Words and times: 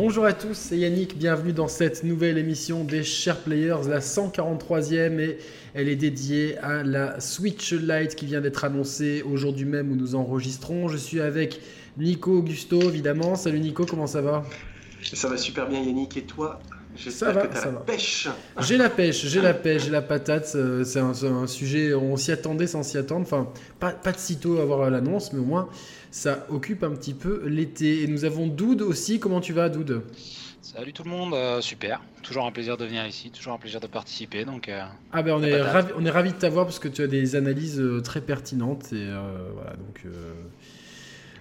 Bonjour 0.00 0.26
à 0.26 0.32
tous, 0.32 0.54
c'est 0.54 0.78
Yannick, 0.78 1.18
bienvenue 1.18 1.52
dans 1.52 1.66
cette 1.66 2.04
nouvelle 2.04 2.38
émission 2.38 2.84
des 2.84 3.02
Share 3.02 3.40
Players, 3.40 3.88
la 3.88 3.98
143e 3.98 5.18
et 5.18 5.38
elle 5.74 5.88
est 5.88 5.96
dédiée 5.96 6.56
à 6.58 6.84
la 6.84 7.18
Switch 7.18 7.72
Lite 7.72 8.14
qui 8.14 8.26
vient 8.26 8.40
d'être 8.40 8.62
annoncée 8.62 9.22
aujourd'hui 9.22 9.64
même 9.64 9.90
où 9.90 9.96
nous 9.96 10.14
enregistrons. 10.14 10.86
Je 10.86 10.96
suis 10.96 11.20
avec 11.20 11.60
Nico 11.96 12.38
Augusto 12.38 12.80
évidemment. 12.80 13.34
Salut 13.34 13.58
Nico, 13.58 13.86
comment 13.86 14.06
ça 14.06 14.22
va? 14.22 14.44
Ça 15.02 15.28
va 15.28 15.36
super 15.36 15.68
bien 15.68 15.82
Yannick 15.82 16.16
et 16.16 16.22
toi? 16.22 16.60
Ça 16.96 17.32
va, 17.32 17.54
ça 17.54 17.70
va. 17.70 17.80
pêche. 17.80 18.28
J'ai 18.60 18.76
la 18.76 18.90
pêche, 18.90 19.26
j'ai 19.26 19.40
la 19.40 19.54
pêche, 19.54 19.84
j'ai 19.84 19.90
la 19.90 20.02
patate. 20.02 20.52
Euh, 20.54 20.84
c'est 20.84 21.00
un, 21.00 21.46
sujet, 21.46 21.94
on 21.94 22.16
s'y 22.16 22.32
attendait 22.32 22.66
sans 22.66 22.82
s'y 22.82 22.98
attendre. 22.98 23.22
Enfin, 23.22 23.48
pas, 23.78 23.92
pas 23.92 24.12
de 24.12 24.18
sitôt 24.18 24.58
avoir 24.58 24.90
l'annonce, 24.90 25.32
mais 25.32 25.40
au 25.40 25.44
moins 25.44 25.68
ça 26.10 26.46
occupe 26.48 26.82
un 26.82 26.90
petit 26.90 27.14
peu 27.14 27.46
l'été. 27.46 28.02
Et 28.02 28.06
nous 28.06 28.24
avons 28.24 28.46
Doud 28.46 28.82
aussi. 28.82 29.20
Comment 29.20 29.40
tu 29.40 29.52
vas, 29.52 29.68
Doud? 29.68 30.02
Salut 30.60 30.92
tout 30.92 31.04
le 31.04 31.10
monde, 31.10 31.34
euh, 31.34 31.60
super. 31.60 32.02
Toujours 32.22 32.44
un 32.44 32.52
plaisir 32.52 32.76
de 32.76 32.84
venir 32.84 33.06
ici, 33.06 33.30
toujours 33.30 33.54
un 33.54 33.58
plaisir 33.58 33.80
de 33.80 33.86
participer. 33.86 34.44
Donc, 34.44 34.68
euh, 34.68 34.82
ah 35.12 35.22
ben 35.22 35.32
on 35.32 35.42
est, 35.42 35.62
ravi, 35.62 35.92
on 35.96 36.04
est 36.04 36.10
ravi 36.10 36.32
de 36.32 36.36
t'avoir 36.36 36.66
parce 36.66 36.78
que 36.78 36.88
tu 36.88 37.02
as 37.02 37.06
des 37.06 37.36
analyses 37.36 37.82
très 38.04 38.20
pertinentes. 38.20 38.92
Et 38.92 39.06
voilà, 39.54 39.76
donc 39.76 40.04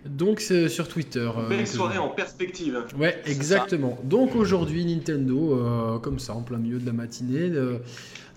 donc 0.05 0.39
c'est 0.39 0.69
sur 0.69 0.87
Twitter. 0.87 1.29
Belle 1.49 1.61
euh, 1.61 1.65
soirée 1.65 1.97
en 1.97 2.09
perspective. 2.09 2.83
Ouais, 2.97 3.21
exactement. 3.25 3.97
Donc 4.03 4.35
aujourd'hui, 4.35 4.85
Nintendo, 4.85 5.53
euh, 5.53 5.99
comme 5.99 6.19
ça, 6.19 6.33
en 6.33 6.41
plein 6.41 6.57
milieu 6.57 6.79
de 6.79 6.85
la 6.85 6.93
matinée, 6.93 7.49
euh, 7.51 7.79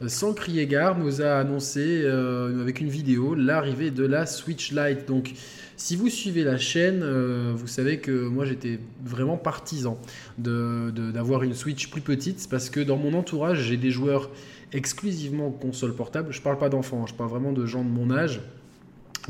sans 0.07 0.33
crier 0.33 0.67
gare, 0.67 0.99
nous 0.99 1.23
a 1.23 1.33
annoncé 1.35 2.07
avec 2.07 2.81
une 2.81 2.89
vidéo 2.89 3.35
l'arrivée 3.35 3.91
de 3.91 4.07
la 4.07 4.27
Switch 4.27 4.73
Lite. 4.73 5.07
Donc 5.07 5.33
si 5.77 5.95
vous 5.95 6.09
suivez 6.09 6.43
la 6.43 6.57
chaîne, 6.57 7.05
vous 7.53 7.67
savez 7.67 7.99
que 7.99 8.11
moi 8.11 8.47
j'étais 8.47 8.79
vraiment 9.05 9.37
partisan 9.37 10.01
d'avoir 10.39 11.41
de, 11.41 11.45
une 11.45 11.55
Switch 11.55 11.91
plus 11.91 12.01
petite 12.01 12.49
parce 12.51 12.71
que 12.71 12.81
dans 12.81 12.97
mon 12.97 13.13
entourage, 13.13 13.61
j'ai 13.61 13.77
des 13.77 13.91
joueurs 13.91 14.31
exclusivement 14.73 15.51
console 15.51 15.95
portable. 15.95 16.33
Je 16.33 16.41
parle 16.41 16.59
pas 16.59 16.69
d'enfants, 16.69 17.03
hein, 17.03 17.07
je 17.07 17.15
parle 17.15 17.31
vraiment 17.31 17.53
de 17.53 17.67
gens 17.67 17.85
de 17.85 17.91
mon 17.91 18.11
âge, 18.11 18.41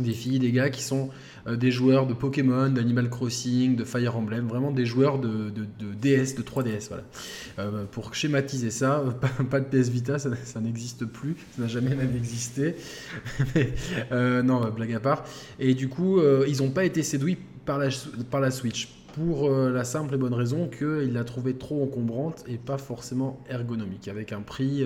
des 0.02 0.12
filles, 0.12 0.38
des 0.38 0.52
gars 0.52 0.70
qui 0.70 0.82
sont 0.82 1.10
euh, 1.46 1.56
des 1.56 1.70
joueurs 1.70 2.06
de 2.06 2.14
Pokémon, 2.14 2.68
d'Animal 2.68 3.08
Crossing, 3.08 3.76
de 3.76 3.84
Fire 3.84 4.16
Emblem, 4.16 4.46
vraiment 4.46 4.70
des 4.70 4.86
joueurs 4.86 5.18
de, 5.18 5.50
DS, 5.50 6.34
de 6.34 6.42
3DS. 6.42 6.88
Voilà. 6.88 7.04
Euh, 7.58 7.84
pour 7.90 8.14
schématiser 8.14 8.70
ça, 8.70 9.04
pas, 9.50 9.60
de 9.60 9.64
PS 9.64 9.88
Vita, 9.88 10.18
ça, 10.18 10.60
n'existe 10.60 11.04
plus, 11.06 11.36
ça 11.56 11.62
n'a 11.62 11.68
jamais 11.68 11.94
même 11.94 12.14
existé. 12.16 12.76
Euh, 14.12 14.42
non, 14.42 14.68
blague 14.70 14.94
à 14.94 15.00
part. 15.00 15.24
Et 15.58 15.74
du 15.74 15.88
coup, 15.88 16.20
ils 16.46 16.58
n'ont 16.58 16.70
pas 16.70 16.84
été 16.84 17.02
séduits 17.02 17.38
par 17.64 17.78
la, 17.78 18.50
Switch 18.50 18.88
pour 19.14 19.50
la 19.50 19.84
simple 19.84 20.14
et 20.14 20.18
bonne 20.18 20.34
raison 20.34 20.68
qu'ils 20.68 21.12
la 21.12 21.24
trouvaient 21.24 21.54
trop 21.54 21.82
encombrante 21.84 22.44
et 22.48 22.56
pas 22.56 22.78
forcément 22.78 23.42
ergonomique, 23.48 24.08
avec 24.08 24.32
un 24.32 24.40
prix 24.40 24.84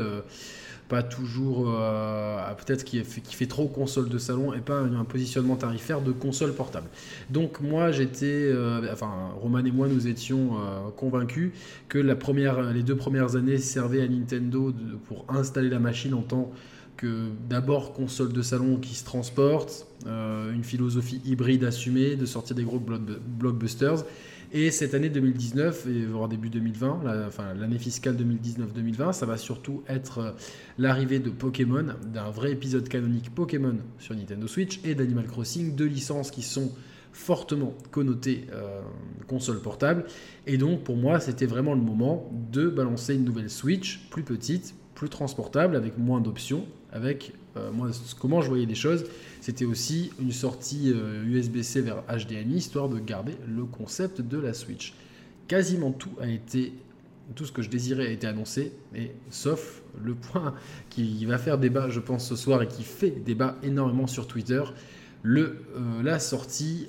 toujours, 1.03 1.67
euh, 1.69 2.39
peut-être 2.55 2.85
qui, 2.85 3.03
qui, 3.03 3.35
fait 3.35 3.47
trop 3.47 3.67
console 3.67 4.09
de 4.09 4.19
salon 4.19 4.55
et 4.55 4.61
pas 4.61 4.79
un, 4.79 5.05
positionnement 5.05 5.57
tarifaire 5.57 6.01
de 6.01 6.13
console 6.13 6.55
portable. 6.55 6.89
Donc 7.31 7.61
moi 7.61 7.93
j'étais, 7.93 8.27
euh, 8.27 8.93
enfin 8.93 9.31
Roman 9.41 9.65
et 9.65 9.71
moi 9.71 9.89
nous 9.89 10.07
étions 10.07 10.55
euh, 10.55 10.91
convaincus 10.97 11.53
que 11.89 11.99
la 11.99 12.17
première, 12.17 12.73
les 12.73 12.83
deux 12.83 12.97
premières 12.97 13.37
années 13.37 13.59
servaient 13.59 14.03
à 14.03 14.09
Nintendo 14.09 14.73
pour 15.07 15.27
installer 15.29 15.69
la 15.69 15.79
machine 15.79 16.15
en 16.15 16.23
tant 16.23 16.53
que 16.97 17.29
d'abord 17.49 17.93
console 17.93 18.33
de 18.33 18.43
salon 18.43 18.77
qui 18.77 18.95
se 18.95 19.05
transporte, 19.05 19.89
une 20.07 20.63
philosophie 20.63 21.21
hybride 21.25 21.65
assumée 21.65 22.15
de 22.15 22.25
sortir 22.25 22.55
des 22.55 22.63
gros 22.63 22.79
blockbusters 22.79 24.05
et 24.57 24.71
cette 24.71 24.95
année 24.95 25.09
2019, 25.09 25.87
et 25.89 26.07
voire 26.07 26.29
début 26.29 26.49
2020, 26.49 27.27
enfin 27.27 27.55
l'année 27.55 27.81
fiscale 27.81 28.15
2019-2020, 28.15 29.13
ça 29.13 29.27
va 29.27 29.37
surtout 29.37 29.83
être 29.89 30.19
euh, 30.19 30.31
l'arrivée 30.79 31.19
de 31.19 31.29
Pokémon, 31.29 31.87
d'un 32.07 32.31
vrai 32.31 32.53
épisode 32.53 32.89
canonique 32.89 33.35
Pokémon 33.35 33.77
sur 33.99 34.15
Nintendo 34.15 34.47
Switch 34.47 34.79
et 34.85 34.95
d'Animal 34.95 35.27
Crossing, 35.27 35.75
deux 35.75 35.87
licences 35.87 36.31
qui 36.31 36.43
sont 36.43 36.71
fortement 37.13 37.75
connotées 37.91 38.47
euh, 38.53 38.81
console 39.27 39.61
portable. 39.61 40.05
Et 40.47 40.57
donc 40.57 40.85
pour 40.85 40.97
moi, 40.97 41.19
c'était 41.19 41.47
vraiment 41.47 41.75
le 41.75 41.83
moment 41.83 42.31
de 42.53 42.69
balancer 42.69 43.17
une 43.17 43.25
nouvelle 43.25 43.51
Switch, 43.51 44.09
plus 44.09 44.23
petite, 44.23 44.77
plus 44.95 45.09
transportable, 45.09 45.75
avec 45.75 45.99
moins 45.99 46.21
d'options, 46.21 46.65
avec 46.95 47.33
euh, 47.57 47.71
moi, 47.71 47.91
comment 48.21 48.41
je 48.41 48.49
voyais 48.49 48.67
les 48.67 48.75
choses, 48.75 49.05
c'était 49.41 49.65
aussi 49.65 50.11
une 50.21 50.33
sortie 50.33 50.93
USB-C 51.27 51.81
euh, 51.81 51.83
vers 51.83 52.03
HDMI, 52.09 52.57
histoire 52.57 52.89
de 52.89 52.99
garder 52.99 53.35
le 53.47 53.65
concept 53.65 54.21
de 54.21 54.39
la 54.39 54.55
Switch. 54.55 54.95
Quasiment 55.49 55.93
tout 55.93 56.13
a 56.21 56.29
été, 56.29 56.73
tout 57.35 57.45
ce 57.45 57.53
que 57.53 57.63
je 57.63 57.69
désirais 57.69 58.07
a 58.07 58.11
été 58.11 58.27
annoncé, 58.27 58.73
et 58.95 59.11
sauf 59.29 59.83
le 60.03 60.15
point 60.15 60.55
qui 60.89 61.27
va 61.27 61.37
faire 61.37 61.59
débat, 61.59 61.91
je 61.91 62.01
pense, 62.01 62.29
ce 62.29 62.37
soir 62.37 62.63
et 62.63 62.69
qui 62.69 62.85
fait 62.85 63.11
débat 63.11 63.57
énormément 63.63 64.07
sur 64.07 64.27
Twitter, 64.27 64.63
le, 65.23 65.65
euh, 65.77 66.03
la 66.03 66.19
sortie 66.19 66.87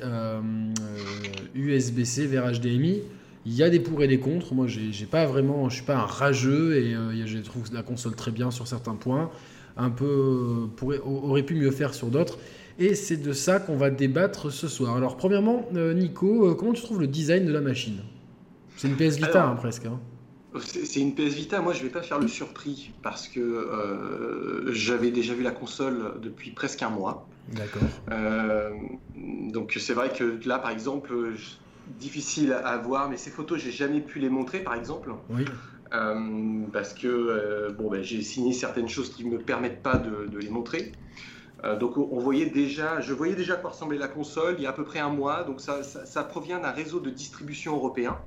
USB-C 1.56 2.28
vers 2.28 2.52
HDMI. 2.52 3.02
Il 3.48 3.54
y 3.54 3.62
a 3.62 3.70
des 3.70 3.80
pour 3.80 4.02
et 4.02 4.08
des 4.08 4.20
contre. 4.20 4.56
Moi, 4.56 4.66
j'ai 4.68 5.06
pas 5.06 5.28
vraiment, 5.28 5.70
je 5.70 5.76
suis 5.76 5.86
pas 5.86 5.98
un 5.98 6.06
rageux 6.06 6.76
et 6.76 6.96
je 7.28 7.38
trouve 7.40 7.72
la 7.72 7.84
console 7.84 8.16
très 8.16 8.32
bien 8.32 8.50
sur 8.50 8.68
certains 8.68 8.96
points 8.96 9.30
un 9.78 9.90
peu 9.90 10.68
pourrait, 10.76 11.00
aurait 11.00 11.44
pu 11.44 11.56
mieux 11.56 11.72
faire 11.72 11.94
sur 11.94 12.08
d'autres. 12.08 12.38
Et 12.78 12.96
c'est 12.96 13.18
de 13.18 13.32
ça 13.32 13.60
qu'on 13.60 13.78
va 13.78 13.90
débattre 13.90 14.52
ce 14.52 14.68
soir. 14.68 14.98
Alors 14.98 15.16
premièrement, 15.16 15.68
euh, 15.76 15.94
Nico, 15.94 16.48
euh, 16.48 16.56
comment 16.56 16.74
tu 16.74 16.82
trouves 16.82 17.00
le 17.00 17.08
design 17.08 17.46
de 17.46 17.54
la 17.54 17.62
machine? 17.62 18.02
C'est 18.76 18.90
une 18.90 18.98
PS 18.98 19.16
Vita 19.16 19.46
hein, 19.46 19.56
presque. 19.56 19.86
Hein. 19.86 20.00
C'est 20.60 21.00
une 21.00 21.16
PS 21.16 21.36
Vita. 21.36 21.62
Moi, 21.62 21.74
je 21.74 21.84
vais 21.84 21.90
pas 21.90 22.02
faire 22.02 22.20
le 22.20 22.28
surpris 22.28 22.92
parce 23.02 23.28
que 23.28 23.40
euh, 23.40 24.74
j'avais 24.74 25.12
déjà 25.12 25.34
vu 25.34 25.44
la 25.44 25.52
console 25.52 26.14
depuis 26.22 26.52
presque 26.52 26.82
un 26.82 26.90
mois. 26.90 27.28
D'accord. 27.54 27.84
donc 29.16 29.78
c'est 29.80 29.94
vrai 29.94 30.10
que 30.10 30.40
là, 30.48 30.58
par 30.58 30.72
exemple, 30.72 31.14
difficile 32.00 32.54
à 32.54 32.78
voir, 32.78 33.08
mais 33.10 33.18
ces 33.18 33.30
photos, 33.30 33.62
j'ai 33.62 33.72
jamais 33.72 34.02
pu 34.02 34.20
les 34.20 34.30
montrer, 34.30 34.60
par 34.60 34.74
exemple. 34.74 35.12
Oui. 35.30 35.46
Euh, 35.94 36.66
parce 36.74 36.94
que 36.94 37.08
euh, 37.08 37.72
bon, 37.72 37.90
ben, 37.90 38.02
j'ai 38.02 38.22
signé 38.22 38.54
certaines 38.54 38.90
choses 38.90 39.14
qui 39.14 39.26
ne 39.26 39.32
me 39.32 39.40
permettent 39.40 39.84
pas 39.84 39.98
de, 39.98 40.38
les 40.38 40.50
montrer. 40.50 40.92
Euh, 41.64 41.78
donc 41.78 41.98
on 41.98 42.20
voyait 42.20 42.48
déjà, 42.48 43.00
je 43.02 43.14
voyais 43.14 43.36
déjà 43.36 43.56
quoi 43.56 43.72
ressemblait 43.72 43.98
la 43.98 44.08
console 44.08 44.56
il 44.58 44.64
y 44.64 44.66
a 44.66 44.70
à 44.70 44.74
peu 44.74 44.84
près 44.84 45.00
un 45.00 45.10
mois. 45.10 45.44
Donc 45.44 45.62
ça, 45.62 45.84
ça, 45.84 46.24
provient 46.24 46.60
d'un 46.60 46.72
réseau 46.72 47.00
de 47.00 47.10
distribution 47.10 47.76
européen. 47.76 48.18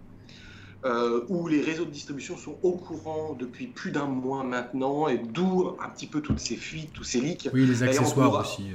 où 1.28 1.48
les 1.48 1.60
réseaux 1.60 1.84
de 1.84 1.90
distribution 1.90 2.36
sont 2.36 2.56
au 2.62 2.72
courant 2.72 3.34
depuis 3.38 3.66
plus 3.66 3.90
d'un 3.90 4.06
mois 4.06 4.44
maintenant, 4.44 5.08
et 5.08 5.18
d'où 5.18 5.70
un 5.80 5.88
petit 5.90 6.06
peu 6.06 6.20
toutes 6.20 6.38
ces 6.38 6.56
fuites, 6.56 6.92
tous 6.92 7.04
ces 7.04 7.20
leaks. 7.20 7.48
Oui, 7.52 7.66
les 7.66 7.82
accessoires 7.82 8.40
aussi. 8.40 8.70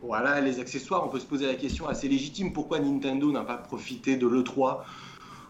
Voilà, 0.00 0.40
les 0.40 0.60
accessoires, 0.60 1.04
on 1.04 1.08
peut 1.08 1.18
se 1.18 1.26
poser 1.26 1.46
la 1.46 1.56
question 1.56 1.88
assez 1.88 2.08
légitime, 2.08 2.52
pourquoi 2.52 2.78
Nintendo 2.78 3.32
n'a 3.32 3.42
pas 3.42 3.56
profité 3.56 4.16
de 4.16 4.26
l'E3 4.26 4.78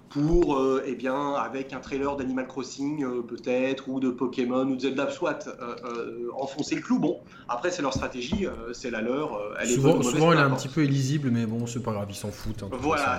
pour, 0.09 0.57
euh, 0.57 0.83
eh 0.87 0.95
bien, 0.95 1.35
avec 1.35 1.73
un 1.73 1.81
trailer 1.81 2.17
d'Animal 2.17 2.47
Crossing 2.47 3.05
euh, 3.05 3.23
peut-être, 3.23 3.89
ou 3.89 4.01
de 4.01 4.11
Pokémon, 4.11 4.67
ou 4.67 4.77
de 4.77 4.81
Zelda, 4.81 5.11
soit 5.11 5.49
euh, 5.49 6.29
enfoncer 6.39 6.77
le 6.77 6.81
clou. 6.81 6.99
Bon, 6.99 7.21
après 7.49 7.71
c'est 7.71 7.83
leur 7.83 7.93
stratégie, 7.93 8.47
c'est 8.73 8.91
la 8.91 9.03
leur. 9.03 9.41
Elle 9.61 9.69
souvent, 9.69 10.01
est 10.01 10.05
souvent 10.05 10.33
elle 10.33 10.39
est 10.39 10.43
un 10.43 10.51
petit 10.51 10.69
peu 10.69 10.85
illisible, 10.85 11.31
mais 11.31 11.47
bon, 11.47 11.67
c'est 11.67 11.83
pas 11.83 11.93
grave, 11.93 12.07
ils 12.11 12.15
s'en 12.15 12.31
foutent. 12.31 12.63
Hein, 12.63 12.71
voilà, 12.73 13.19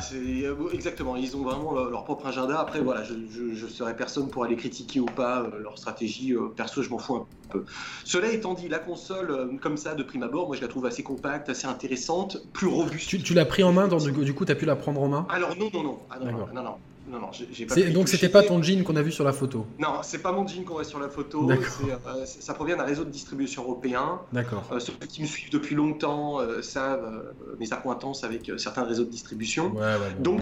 exactement, 0.73 1.15
ils 1.15 1.35
ont 1.35 1.43
vraiment 1.43 1.73
leur, 1.73 2.03
propre 2.03 2.27
agenda. 2.27 2.59
Après, 2.59 2.81
voilà, 2.81 3.03
je, 3.03 3.13
je, 3.53 3.67
serai 3.67 3.95
personne 3.95 4.29
pour 4.29 4.43
aller 4.43 4.55
critiquer 4.55 4.99
ou 4.99 5.05
pas 5.05 5.47
leur 5.61 5.77
stratégie. 5.77 6.33
perso, 6.55 6.81
je 6.81 6.89
m'en 6.89 6.97
fous 6.97 7.15
un 7.15 7.27
peu. 7.49 7.65
Cela 8.03 8.31
étant 8.31 8.53
dit, 8.53 8.67
la 8.67 8.79
console, 8.79 9.57
comme 9.61 9.77
ça, 9.77 9.95
de 9.95 10.03
prime 10.03 10.23
abord, 10.23 10.47
moi 10.47 10.55
je 10.55 10.61
la 10.61 10.67
trouve 10.67 10.85
assez 10.85 11.03
compacte, 11.03 11.49
assez 11.49 11.67
intéressante, 11.67 12.37
plus 12.53 12.67
robuste. 12.67 13.23
Tu, 13.23 13.33
l'as 13.33 13.45
pris 13.45 13.63
en 13.63 13.73
main, 13.73 13.87
dans, 13.87 13.97
du 13.97 14.33
coup, 14.33 14.45
tu 14.45 14.51
as 14.51 14.55
pu 14.55 14.65
la 14.65 14.75
prendre 14.75 15.01
en 15.01 15.07
main? 15.07 15.27
Alors 15.29 15.55
non, 15.57 15.69
non, 15.73 15.83
non. 15.83 15.99
Ah, 16.09 16.19
non, 16.19 16.31
non, 16.31 16.37
non. 16.53 16.53
Non, 16.53 16.78
non, 17.17 17.31
j'ai 17.31 17.65
pas 17.65 17.75
Donc 17.89 18.07
c'était 18.07 18.29
pas 18.29 18.43
ton 18.43 18.61
jean 18.61 18.83
qu'on 18.83 18.95
a 18.95 19.01
vu 19.01 19.11
sur 19.11 19.23
la 19.23 19.33
photo 19.33 19.65
Non, 19.79 20.01
c'est 20.03 20.19
pas 20.19 20.31
mon 20.31 20.45
jean 20.47 20.63
qu'on 20.63 20.75
voit 20.75 20.83
sur 20.83 20.99
la 20.99 21.09
photo. 21.09 21.49
Euh, 21.49 22.25
ça 22.25 22.53
provient 22.53 22.77
d'un 22.77 22.83
réseau 22.83 23.03
de 23.03 23.09
distribution 23.09 23.63
européen. 23.63 24.21
D'accord. 24.31 24.63
Euh, 24.71 24.79
ceux 24.79 24.93
qui 25.07 25.21
me 25.21 25.27
suivent 25.27 25.51
depuis 25.51 25.75
longtemps 25.75 26.39
euh, 26.39 26.61
savent 26.61 27.33
mes 27.59 27.73
accointances 27.73 28.23
avec 28.23 28.51
certains 28.57 28.83
réseaux 28.83 29.05
de 29.05 29.09
distribution. 29.09 29.71
Ouais, 29.73 29.81
ouais, 29.81 30.15
Donc 30.19 30.41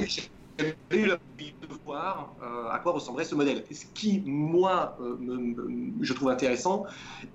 j'ai 0.60 0.76
eu 0.92 1.06
la 1.06 1.16
de 1.38 1.68
voir 1.86 2.36
à 2.72 2.80
quoi 2.80 2.94
ressemblerait 2.94 3.26
ce 3.26 3.36
modèle. 3.36 3.64
Ce 3.72 3.86
qui, 3.94 4.24
moi, 4.26 4.98
je 6.02 6.14
trouve 6.14 6.30
intéressant 6.30 6.86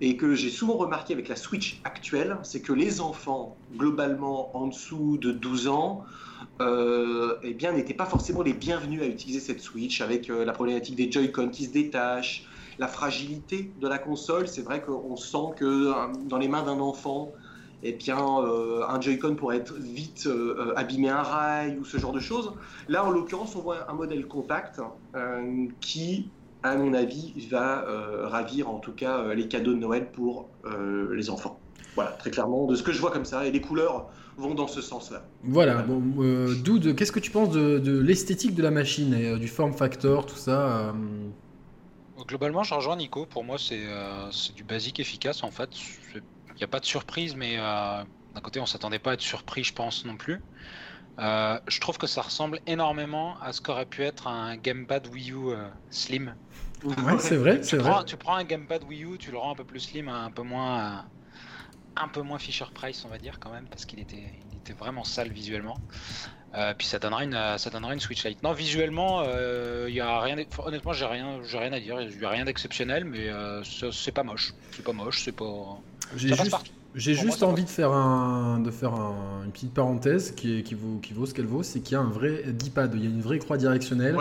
et 0.00 0.16
que 0.16 0.34
j'ai 0.34 0.50
souvent 0.50 0.74
remarqué 0.74 1.12
avec 1.12 1.28
la 1.28 1.36
Switch 1.36 1.80
actuelle, 1.84 2.38
c'est 2.42 2.60
que 2.60 2.72
les 2.72 3.00
enfants, 3.00 3.56
globalement 3.76 4.56
en 4.56 4.66
dessous 4.66 5.18
de 5.18 5.30
12 5.30 5.68
ans, 5.68 6.04
euh, 6.60 7.36
eh 7.42 7.54
bien, 7.54 7.72
n'étaient 7.72 7.94
pas 7.94 8.06
forcément 8.06 8.42
les 8.42 8.52
bienvenus 8.52 9.02
à 9.02 9.06
utiliser 9.06 9.40
cette 9.40 9.60
Switch 9.60 10.00
avec 10.00 10.30
euh, 10.30 10.44
la 10.44 10.52
problématique 10.52 10.96
des 10.96 11.10
Joy-Con 11.10 11.48
qui 11.48 11.66
se 11.66 11.72
détachent, 11.72 12.46
la 12.78 12.88
fragilité 12.88 13.72
de 13.78 13.88
la 13.88 13.98
console. 13.98 14.48
C'est 14.48 14.62
vrai 14.62 14.82
qu'on 14.82 15.16
sent 15.16 15.54
que 15.56 15.64
euh, 15.64 15.94
dans 16.24 16.38
les 16.38 16.48
mains 16.48 16.62
d'un 16.62 16.80
enfant, 16.80 17.32
eh 17.82 17.92
bien, 17.92 18.16
un 18.16 19.00
Joy-Con 19.00 19.34
pourrait 19.34 19.56
être 19.56 19.74
vite 19.74 20.28
abîmer 20.76 21.08
un 21.08 21.22
rail 21.22 21.78
ou 21.78 21.84
ce 21.84 21.98
genre 21.98 22.12
de 22.12 22.20
choses. 22.20 22.52
Là, 22.88 23.04
en 23.04 23.10
l'occurrence, 23.10 23.56
on 23.56 23.60
voit 23.60 23.90
un 23.90 23.94
modèle 23.94 24.26
compact 24.26 24.80
qui, 25.80 26.28
à 26.62 26.76
mon 26.76 26.94
avis, 26.94 27.34
va 27.50 27.84
ravir 28.24 28.70
en 28.70 28.78
tout 28.78 28.92
cas 28.92 29.34
les 29.34 29.48
cadeaux 29.48 29.72
de 29.72 29.78
Noël 29.78 30.10
pour 30.12 30.48
les 31.12 31.30
enfants. 31.30 31.58
Voilà, 31.94 32.12
très 32.12 32.30
clairement, 32.30 32.66
de 32.66 32.74
ce 32.74 32.82
que 32.82 32.92
je 32.92 33.00
vois 33.00 33.10
comme 33.10 33.24
ça. 33.24 33.46
Et 33.46 33.50
les 33.50 33.60
couleurs 33.60 34.06
vont 34.36 34.54
dans 34.54 34.68
ce 34.68 34.80
sens-là. 34.80 35.24
Voilà, 35.42 35.82
bon, 35.82 36.02
euh, 36.22 36.54
Doud, 36.54 36.94
qu'est-ce 36.94 37.12
que 37.12 37.20
tu 37.20 37.30
penses 37.30 37.50
de, 37.50 37.98
l'esthétique 37.98 38.54
de 38.54 38.62
la 38.62 38.70
machine 38.70 39.14
et 39.14 39.28
euh, 39.28 39.38
du 39.38 39.48
form 39.48 39.72
factor, 39.72 40.26
tout 40.26 40.36
ça 40.36 40.88
euh? 40.88 40.92
Globalement, 42.26 42.62
je 42.62 42.72
rejoins 42.72 42.96
Nico. 42.96 43.26
Pour 43.26 43.42
moi, 43.42 43.56
c'est 43.58 43.82
du 44.54 44.62
basique 44.62 45.00
efficace 45.00 45.42
en 45.42 45.50
fait. 45.50 45.70
Il 46.54 46.58
n'y 46.58 46.64
a 46.64 46.68
pas 46.68 46.80
de 46.80 46.84
surprise, 46.84 47.34
mais 47.34 47.56
d'un 47.56 48.40
côté, 48.42 48.60
on 48.60 48.66
s'attendait 48.66 48.98
pas 48.98 49.12
à 49.12 49.14
être 49.14 49.20
surpris, 49.20 49.64
je 49.64 49.72
pense 49.72 50.04
non 50.04 50.16
plus. 50.16 50.40
je 51.18 51.80
trouve 51.80 51.98
que 51.98 52.06
ça 52.06 52.22
ressemble 52.22 52.60
énormément 52.66 53.36
à 53.40 53.52
ce 53.52 53.60
qu'aurait 53.60 53.86
pu 53.86 54.02
être 54.02 54.26
un 54.26 54.56
gamepad 54.56 55.06
Wii 55.08 55.32
U 55.32 55.54
slim. 55.90 56.34
Ouais, 56.84 57.18
c'est 57.18 57.36
vrai, 57.36 57.62
c'est 57.62 57.76
vrai. 57.76 58.04
tu 58.04 58.16
prends 58.16 58.34
un 58.34 58.44
gamepad 58.44 58.84
Wii 58.84 59.04
U, 59.04 59.18
tu 59.18 59.30
le 59.30 59.38
rends 59.38 59.52
un 59.52 59.56
peu 59.56 59.64
plus 59.64 59.80
slim, 59.80 60.08
un 60.08 60.30
peu 60.30 60.42
moins 60.42 61.04
un 61.96 62.08
peu 62.08 62.22
moins 62.22 62.38
Fisher 62.38 62.64
Price, 62.72 63.04
on 63.04 63.08
va 63.08 63.18
dire 63.18 63.38
quand 63.38 63.50
même, 63.50 63.66
parce 63.66 63.84
qu'il 63.84 64.00
était, 64.00 64.32
il 64.50 64.58
était 64.58 64.72
vraiment 64.72 65.04
sale 65.04 65.30
visuellement. 65.30 65.76
Euh, 66.54 66.74
puis 66.76 66.86
ça 66.86 66.98
donnera 66.98 67.24
une, 67.24 67.58
ça 67.58 67.70
donnera 67.70 67.94
une 67.94 68.00
Switch 68.00 68.24
Lite. 68.24 68.42
Non, 68.42 68.52
visuellement, 68.52 69.22
il 69.22 69.28
euh, 69.28 69.90
y 69.90 70.00
a 70.00 70.20
rien. 70.20 70.36
Honnêtement, 70.58 70.92
j'ai 70.92 71.06
rien, 71.06 71.40
j'ai 71.44 71.58
rien 71.58 71.72
à 71.72 71.80
dire. 71.80 72.00
Il 72.00 72.20
y 72.20 72.24
a 72.24 72.28
rien 72.28 72.44
d'exceptionnel, 72.44 73.04
mais 73.04 73.28
euh, 73.28 73.62
c'est 73.64 74.12
pas 74.12 74.22
moche. 74.22 74.52
C'est 74.72 74.84
pas 74.84 74.92
moche, 74.92 75.22
c'est 75.24 75.32
pas. 75.32 75.78
J'ai 76.16 76.34
juste, 76.34 76.56
j'ai 76.94 77.14
juste 77.14 77.42
envie 77.42 77.64
de 77.64 77.70
faire, 77.70 77.92
un, 77.92 78.60
de 78.60 78.70
faire 78.70 78.92
une 79.44 79.50
petite 79.50 79.72
parenthèse 79.72 80.32
qui, 80.32 80.62
qui, 80.62 80.74
vaut, 80.74 80.98
qui 80.98 81.14
vaut 81.14 81.24
ce 81.24 81.32
qu'elle 81.32 81.46
vaut, 81.46 81.62
c'est 81.62 81.80
qu'il 81.80 81.94
y 81.94 81.96
a 81.96 82.00
un 82.00 82.10
vrai 82.10 82.44
D-pad, 82.48 82.92
il 82.94 83.04
y 83.04 83.06
a 83.06 83.10
une 83.10 83.22
vraie 83.22 83.38
croix 83.38 83.56
directionnelle. 83.56 84.16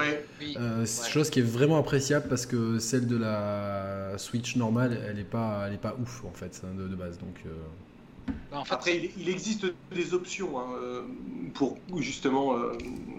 Euh, 0.58 0.86
c'est 0.86 1.10
chose 1.10 1.30
qui 1.30 1.40
est 1.40 1.44
vraiment 1.44 1.78
appréciable 1.78 2.28
parce 2.30 2.46
que 2.46 2.80
celle 2.80 3.08
de 3.08 3.18
la 3.18 4.18
Switch 4.18 4.56
normale, 4.56 4.98
elle 5.08 5.18
n'est 5.18 5.24
pas, 5.24 5.66
elle 5.68 5.74
est 5.74 5.82
pas 5.82 5.96
ouf 6.02 6.24
en 6.26 6.32
fait 6.32 6.62
de, 6.78 6.88
de 6.88 6.96
base. 6.96 7.18
Donc, 7.20 7.44
euh. 7.46 8.32
bah, 8.52 8.64
Après, 8.70 9.12
il, 9.18 9.30
existe 9.30 9.66
des 9.94 10.14
options 10.14 10.58
hein, 10.58 10.68
euh, 10.82 11.02
pour 11.54 11.78
justement 11.98 12.56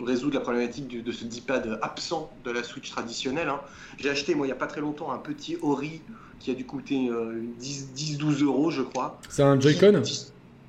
résoudre 0.05 0.35
la 0.35 0.41
problématique 0.41 1.05
de, 1.05 1.13
ce 1.13 1.25
D-pad 1.25 1.79
absent 1.83 2.33
de 2.45 2.51
la 2.51 2.63
Switch 2.63 2.91
traditionnelle. 2.91 3.51
Hein. 3.51 3.61
J'ai 3.99 4.09
acheté, 4.09 4.35
moi, 4.35 4.47
il 4.47 4.49
n'y 4.49 4.55
a 4.55 4.59
pas 4.59 4.67
très 4.67 4.81
longtemps, 4.81 5.13
un 5.13 5.19
petit 5.19 5.59
Ori 5.61 6.01
qui 6.43 6.51
a 6.51 6.55
dû 6.55 6.65
coûter 6.65 7.09
10-12 7.61 8.43
euh, 8.43 8.45
euros, 8.47 8.71
je 8.71 8.83
crois. 8.83 9.19
C'est 9.29 9.43
un 9.43 9.59
Joy-Con 9.59 10.03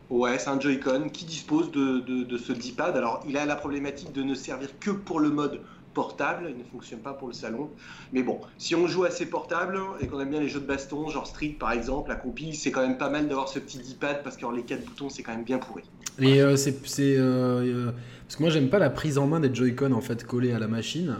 Ouais, 0.09 0.37
c'est 0.37 0.49
un 0.49 0.59
Joy-Con 0.59 1.09
qui 1.11 1.25
dispose 1.25 1.71
de, 1.71 1.99
de, 1.99 2.37
ce 2.37 2.53
D-pad. 2.53 2.95
Alors, 2.95 3.23
il 3.27 3.35
a 3.37 3.45
la 3.45 3.55
problématique 3.55 4.11
de 4.13 4.21
ne 4.21 4.35
servir 4.35 4.69
que 4.79 4.91
pour 4.91 5.19
le 5.19 5.29
mode 5.29 5.59
portable, 5.93 6.47
il 6.49 6.57
ne 6.57 6.63
fonctionne 6.63 6.99
pas 6.99 7.13
pour 7.13 7.27
le 7.27 7.33
salon. 7.33 7.69
Mais 8.11 8.21
bon, 8.21 8.39
si 8.57 8.75
on 8.75 8.87
joue 8.87 9.03
assez 9.05 9.25
portable 9.25 9.79
et 9.99 10.07
qu'on 10.07 10.19
aime 10.19 10.29
bien 10.29 10.39
les 10.39 10.49
jeux 10.49 10.59
de 10.59 10.65
baston, 10.65 11.07
genre 11.09 11.27
Street 11.27 11.55
par 11.59 11.71
exemple, 11.71 12.09
la 12.09 12.15
compile, 12.15 12.55
c'est 12.55 12.71
quand 12.71 12.81
même 12.81 12.97
pas 12.97 13.09
mal 13.09 13.27
d'avoir 13.27 13.47
ce 13.47 13.59
petit 13.59 13.77
D-pad 13.79 14.21
parce 14.23 14.37
que 14.37 14.45
les 14.55 14.63
quatre 14.63 14.85
boutons, 14.85 15.09
c'est 15.09 15.23
quand 15.23 15.33
même 15.33 15.43
bien 15.43 15.57
pourri. 15.57 15.83
Et 16.19 16.41
euh, 16.41 16.55
c'est. 16.55 16.75
Euh, 16.99 17.91
parce 18.27 18.35
que 18.35 18.43
moi, 18.43 18.51
j'aime 18.51 18.69
pas 18.69 18.79
la 18.79 18.89
prise 18.89 19.17
en 19.17 19.27
main 19.27 19.39
des 19.39 19.53
Joy-Con 19.53 19.91
en 19.93 20.01
fait 20.01 20.23
collés 20.25 20.53
à 20.53 20.59
la 20.59 20.67
machine 20.67 21.15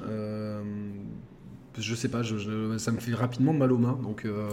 je 1.78 1.96
sais 1.96 2.10
pas, 2.10 2.22
ça 2.24 2.92
me 2.92 3.00
fait 3.00 3.14
rapidement 3.14 3.54
mal 3.54 3.72
aux 3.72 3.78
mains. 3.78 4.00
Donc, 4.02 4.26
euh, 4.26 4.50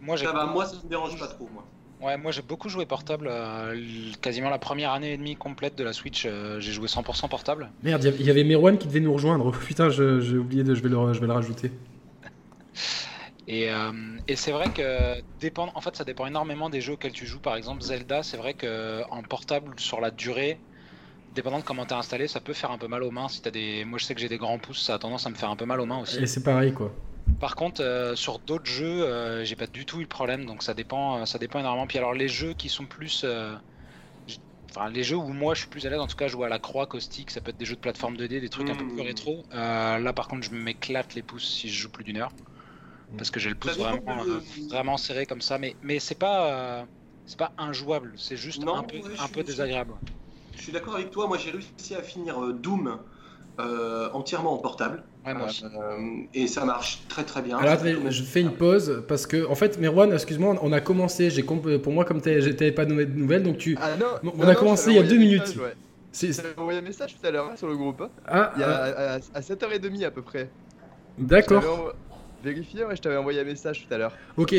moi, 0.00 0.16
ça 0.16 0.32
va, 0.32 0.46
moi, 0.46 0.66
ça 0.66 0.76
me 0.82 0.88
dérange 0.88 1.18
pas 1.18 1.28
trop, 1.28 1.48
moi. 1.52 1.64
Ouais, 2.00 2.16
moi 2.16 2.30
j'ai 2.30 2.42
beaucoup 2.42 2.68
joué 2.68 2.86
portable. 2.86 3.26
Euh, 3.28 3.76
quasiment 4.20 4.50
la 4.50 4.58
première 4.58 4.92
année 4.92 5.14
et 5.14 5.16
demie 5.16 5.34
complète 5.34 5.76
de 5.76 5.82
la 5.82 5.92
Switch, 5.92 6.26
euh, 6.26 6.60
j'ai 6.60 6.72
joué 6.72 6.86
100% 6.86 7.28
portable. 7.28 7.70
Merde, 7.82 8.14
il 8.20 8.24
y 8.24 8.30
avait 8.30 8.44
Merwan 8.44 8.78
qui 8.78 8.86
devait 8.86 9.00
nous 9.00 9.12
rejoindre. 9.12 9.50
Putain, 9.66 9.90
j'ai 9.90 10.36
oublié 10.36 10.62
de, 10.62 10.76
je 10.76 10.82
vais 10.82 10.88
le, 10.88 11.12
je 11.12 11.18
vais 11.20 11.26
le 11.26 11.32
rajouter. 11.32 11.72
Et, 13.50 13.70
et 14.28 14.36
c'est 14.36 14.52
vrai 14.52 14.68
que 14.68 15.22
dépend, 15.40 15.72
en 15.74 15.80
fait, 15.80 15.96
ça 15.96 16.04
dépend 16.04 16.26
énormément 16.26 16.68
des 16.68 16.82
jeux 16.82 16.92
auxquels 16.92 17.12
tu 17.12 17.24
joues. 17.24 17.40
Par 17.40 17.56
exemple, 17.56 17.80
Zelda, 17.80 18.22
c'est 18.22 18.36
vrai 18.36 18.52
que 18.52 19.00
en 19.10 19.22
portable 19.22 19.72
sur 19.78 20.02
la 20.02 20.10
durée, 20.10 20.58
dépendant 21.38 21.60
de 21.60 21.64
comment 21.64 21.86
t'es 21.86 21.94
installé, 21.94 22.26
ça 22.26 22.40
peut 22.40 22.52
faire 22.52 22.72
un 22.72 22.78
peu 22.78 22.88
mal 22.88 23.04
aux 23.04 23.12
mains. 23.12 23.28
Si 23.28 23.40
t'as 23.40 23.52
des, 23.52 23.84
moi 23.84 23.98
je 23.98 24.04
sais 24.04 24.14
que 24.14 24.20
j'ai 24.20 24.28
des 24.28 24.38
grands 24.38 24.58
pouces, 24.58 24.82
ça 24.82 24.94
a 24.94 24.98
tendance 24.98 25.24
à 25.24 25.30
me 25.30 25.36
faire 25.36 25.50
un 25.50 25.56
peu 25.56 25.66
mal 25.66 25.80
aux 25.80 25.86
mains 25.86 26.00
aussi. 26.00 26.18
Et 26.18 26.26
c'est 26.26 26.42
pareil 26.42 26.72
quoi. 26.72 26.92
Par 27.40 27.54
contre, 27.54 27.82
euh, 27.82 28.16
sur 28.16 28.40
d'autres 28.40 28.66
jeux, 28.66 29.04
euh, 29.04 29.44
j'ai 29.44 29.54
pas 29.54 29.68
du 29.68 29.86
tout 29.86 29.98
eu 29.98 30.02
le 30.02 30.08
problème, 30.08 30.46
donc 30.46 30.64
ça 30.64 30.74
dépend, 30.74 31.20
euh, 31.20 31.24
ça 31.26 31.38
dépend 31.38 31.60
énormément. 31.60 31.86
Puis 31.86 31.98
alors 31.98 32.12
les 32.12 32.26
jeux 32.26 32.54
qui 32.54 32.68
sont 32.68 32.86
plus, 32.86 33.24
enfin 34.70 34.90
les 34.90 35.04
jeux 35.04 35.16
où 35.16 35.28
moi 35.28 35.54
je 35.54 35.60
suis 35.60 35.68
plus 35.68 35.86
à 35.86 35.90
l'aise, 35.90 36.00
en 36.00 36.08
tout 36.08 36.16
cas, 36.16 36.26
jouer 36.26 36.46
à 36.46 36.48
la 36.48 36.58
croix 36.58 36.86
caustique, 36.86 37.30
ça 37.30 37.40
peut 37.40 37.50
être 37.50 37.56
des 37.56 37.66
jeux 37.66 37.76
de 37.76 37.80
plateforme 37.80 38.16
2D, 38.16 38.40
des 38.40 38.48
trucs 38.48 38.68
un 38.68 38.74
peu 38.74 38.86
plus 38.86 39.02
mmh. 39.02 39.06
rétro. 39.06 39.44
là 39.52 40.12
par 40.12 40.26
contre, 40.26 40.42
je 40.42 40.50
m'éclate 40.50 41.14
les 41.14 41.22
pouces 41.22 41.48
si 41.48 41.68
je 41.68 41.82
joue 41.82 41.90
plus 41.90 42.02
d'une 42.02 42.16
heure, 42.16 42.32
parce 43.16 43.30
que 43.30 43.38
j'ai 43.38 43.50
le 43.50 43.54
pouce 43.54 43.78
vraiment, 43.78 44.24
vraiment 44.68 44.96
serré 44.96 45.24
comme 45.24 45.42
ça. 45.42 45.58
Mais 45.58 45.76
mais 45.82 46.00
c'est 46.00 46.18
pas, 46.18 46.84
c'est 47.26 47.38
pas 47.38 47.52
injouable, 47.58 48.14
c'est 48.16 48.36
juste 48.36 48.64
un 48.66 48.82
peu, 48.82 48.96
un 49.20 49.28
peu 49.28 49.44
désagréable. 49.44 49.94
Je 50.58 50.64
suis 50.64 50.72
d'accord 50.72 50.96
avec 50.96 51.10
toi. 51.10 51.26
Moi, 51.26 51.38
j'ai 51.38 51.50
réussi 51.50 51.94
à 51.94 52.02
finir 52.02 52.42
euh, 52.42 52.52
Doom 52.52 52.98
euh, 53.60 54.08
entièrement 54.12 54.52
en 54.52 54.58
portable. 54.58 55.04
Ouais, 55.24 55.34
moi 55.34 55.48
euh, 55.62 56.22
et 56.34 56.46
ça 56.46 56.64
marche 56.64 57.02
très 57.08 57.24
très 57.24 57.42
bien. 57.42 57.58
Alors, 57.58 57.78
je 58.10 58.22
fais 58.22 58.40
une 58.40 58.52
pause 58.52 59.04
parce 59.06 59.26
que, 59.26 59.46
en 59.46 59.54
fait, 59.54 59.78
Merwan, 59.78 60.12
excuse-moi, 60.12 60.56
on 60.60 60.72
a 60.72 60.80
commencé. 60.80 61.30
J'ai 61.30 61.42
pour 61.42 61.92
moi, 61.92 62.04
comme 62.04 62.20
tu 62.20 62.30
n'avais 62.30 62.72
pas 62.72 62.84
de 62.84 62.92
nouvelles, 62.92 63.42
donc 63.42 63.58
tu. 63.58 63.78
Ah, 63.80 63.96
non, 63.96 64.32
on 64.36 64.48
a 64.48 64.54
commencé 64.54 64.90
il 64.90 64.96
y 64.96 64.98
a 64.98 65.02
deux 65.02 65.18
minutes. 65.18 65.56
Ouais. 65.56 65.74
Envoyé 66.56 66.80
un 66.80 66.82
message 66.82 67.16
tout 67.16 67.26
à 67.26 67.30
l'heure 67.30 67.50
hein, 67.52 67.56
sur 67.56 67.68
le 67.68 67.76
groupe. 67.76 68.00
Hein. 68.00 68.10
Ah, 68.26 68.52
il 68.56 68.60
y 68.60 68.64
a, 68.64 69.20
à, 69.34 69.40
7h30 69.40 70.04
à 70.04 70.10
peu 70.10 70.22
près. 70.22 70.50
D'accord. 71.18 71.94
Vérifier, 72.42 72.84
ouais, 72.84 72.96
je 72.96 73.02
t'avais 73.02 73.16
envoyé 73.16 73.40
un 73.40 73.44
message 73.44 73.86
tout 73.86 73.94
à 73.94 73.98
l'heure. 73.98 74.12
Ok, 74.36 74.54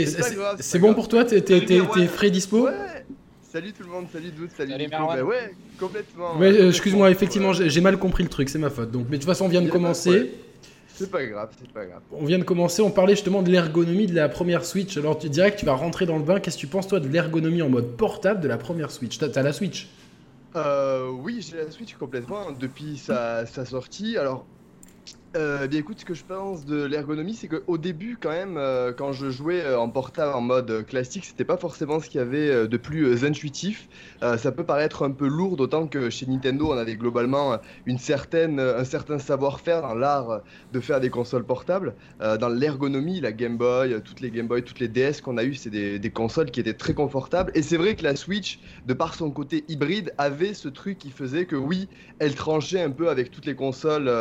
c'est 0.59 0.79
bon 0.79 0.93
pour 0.93 1.07
toi 1.09 1.25
T'es 1.25 2.07
frais 2.07 2.29
dispo? 2.29 2.67
Ouais 2.67 3.05
Salut 3.51 3.73
tout 3.73 3.81
le 3.81 3.89
monde, 3.89 4.05
salut 4.13 4.29
Doud, 4.29 4.49
salut, 4.55 4.73
salut 4.73 4.89
bah 4.91 5.23
ouais, 5.23 5.55
complètement. 5.79 6.37
Ouais, 6.37 6.51
euh, 6.51 6.69
excuse-moi, 6.69 7.09
effectivement, 7.09 7.51
j'ai 7.51 7.81
mal 7.81 7.97
compris 7.97 8.21
le 8.21 8.29
truc, 8.29 8.47
c'est 8.47 8.59
ma 8.59 8.69
faute. 8.69 8.91
Donc, 8.91 9.07
mais 9.09 9.17
de 9.17 9.23
toute 9.23 9.29
façon, 9.29 9.45
on 9.45 9.47
vient 9.47 9.63
de 9.63 9.69
commencer. 9.71 10.35
C'est 10.93 11.09
pas 11.09 11.25
grave, 11.25 11.49
c'est 11.59 11.71
pas 11.71 11.85
grave. 11.87 12.01
On 12.11 12.25
vient 12.25 12.37
de 12.37 12.43
commencer, 12.43 12.83
on 12.83 12.91
parlait 12.91 13.15
justement 13.15 13.41
de 13.41 13.49
l'ergonomie 13.49 14.05
de 14.05 14.13
la 14.13 14.29
première 14.29 14.63
Switch. 14.65 14.95
Alors, 14.97 15.17
tu 15.17 15.29
dirais 15.29 15.51
que 15.51 15.57
tu 15.59 15.65
vas 15.65 15.73
rentrer 15.73 16.05
dans 16.05 16.17
le 16.17 16.23
bain. 16.23 16.39
Qu'est-ce 16.39 16.57
que 16.57 16.61
tu 16.61 16.67
penses, 16.67 16.87
toi, 16.87 16.99
de 16.99 17.07
l'ergonomie 17.07 17.63
en 17.63 17.69
mode 17.69 17.97
portable 17.97 18.39
de 18.39 18.47
la 18.47 18.57
première 18.57 18.91
Switch? 18.91 19.17
T'as 19.17 19.41
la 19.41 19.53
Switch? 19.53 19.89
Euh, 20.55 21.09
Oui, 21.09 21.41
j'ai 21.41 21.57
la 21.57 21.71
Switch 21.71 21.95
complètement 21.95 22.51
depuis 22.51 22.97
sa, 22.97 23.47
sa 23.47 23.65
sortie. 23.65 24.15
Alors, 24.15 24.45
euh, 25.36 25.67
bien 25.67 25.81
écoute, 25.81 26.00
ce 26.00 26.05
que 26.05 26.15
je 26.15 26.24
pense 26.24 26.65
de 26.65 26.86
l'ergonomie, 26.86 27.36
c'est 27.36 27.48
qu'au 27.48 27.77
début, 27.77 28.17
quand 28.19 28.31
même, 28.31 28.57
euh, 28.57 28.91
quand 28.91 29.12
je 29.12 29.29
jouais 29.29 29.62
euh, 29.62 29.79
en 29.79 29.88
portable 29.88 30.33
en 30.33 30.41
mode 30.41 30.83
classique, 30.88 31.24
c'était 31.24 31.45
pas 31.45 31.57
forcément 31.57 32.00
ce 32.00 32.09
qu'il 32.09 32.19
y 32.19 32.24
avait 32.24 32.67
de 32.67 32.77
plus 32.77 33.24
intuitif. 33.24 33.88
ça 34.21 34.51
peut 34.51 34.63
paraître 34.63 35.03
un 35.03 35.12
peu 35.12 35.27
lourd, 35.27 35.55
d'autant 35.55 35.88
que 35.88 36.09
chez 36.09 36.25
Nintendo, 36.25 36.71
on 36.71 36.77
avait 36.77 36.95
globalement 36.95 37.59
une 37.86 38.00
certaine, 38.00 38.59
un 38.59 38.83
certain 38.83 39.19
savoir-faire 39.19 39.81
dans 39.81 39.93
l'art 39.93 40.41
de 40.74 40.79
faire 40.79 41.00
des 41.00 41.09
consoles 41.09 41.45
portables. 41.45 41.93
dans 42.19 42.50
l'ergonomie, 42.50 43.21
la 43.21 43.31
Game 43.31 43.57
Boy, 43.57 44.01
toutes 44.03 44.21
les 44.21 44.31
Game 44.31 44.48
Boy, 44.48 44.63
toutes 44.63 44.79
les 44.79 44.88
DS 44.88 45.21
qu'on 45.24 45.38
a 45.38 45.43
eues, 45.43 45.55
c'est 45.55 45.69
des, 45.69 46.00
des, 46.00 46.09
consoles 46.09 46.51
qui 46.51 46.59
étaient 46.59 46.74
très 46.74 46.93
confortables. 46.93 47.51
Et 47.55 47.62
c'est 47.62 47.77
vrai 47.77 47.95
que 47.95 48.03
la 48.03 48.15
Switch, 48.15 48.59
de 48.88 48.93
par 48.93 49.13
son 49.15 49.31
côté 49.31 49.63
hybride, 49.67 50.13
avait 50.17 50.53
ce 50.53 50.69
truc 50.69 50.98
qui 50.98 51.12
faisait 51.12 51.45
que 51.45 51.55
oui, 51.55 51.88
elle 52.19 52.36
tranchait 52.36 52.81
un 52.81 52.91
peu 52.91 53.09
avec 53.09 53.31
toutes 53.31 53.45
les 53.45 53.55
consoles 53.55 54.12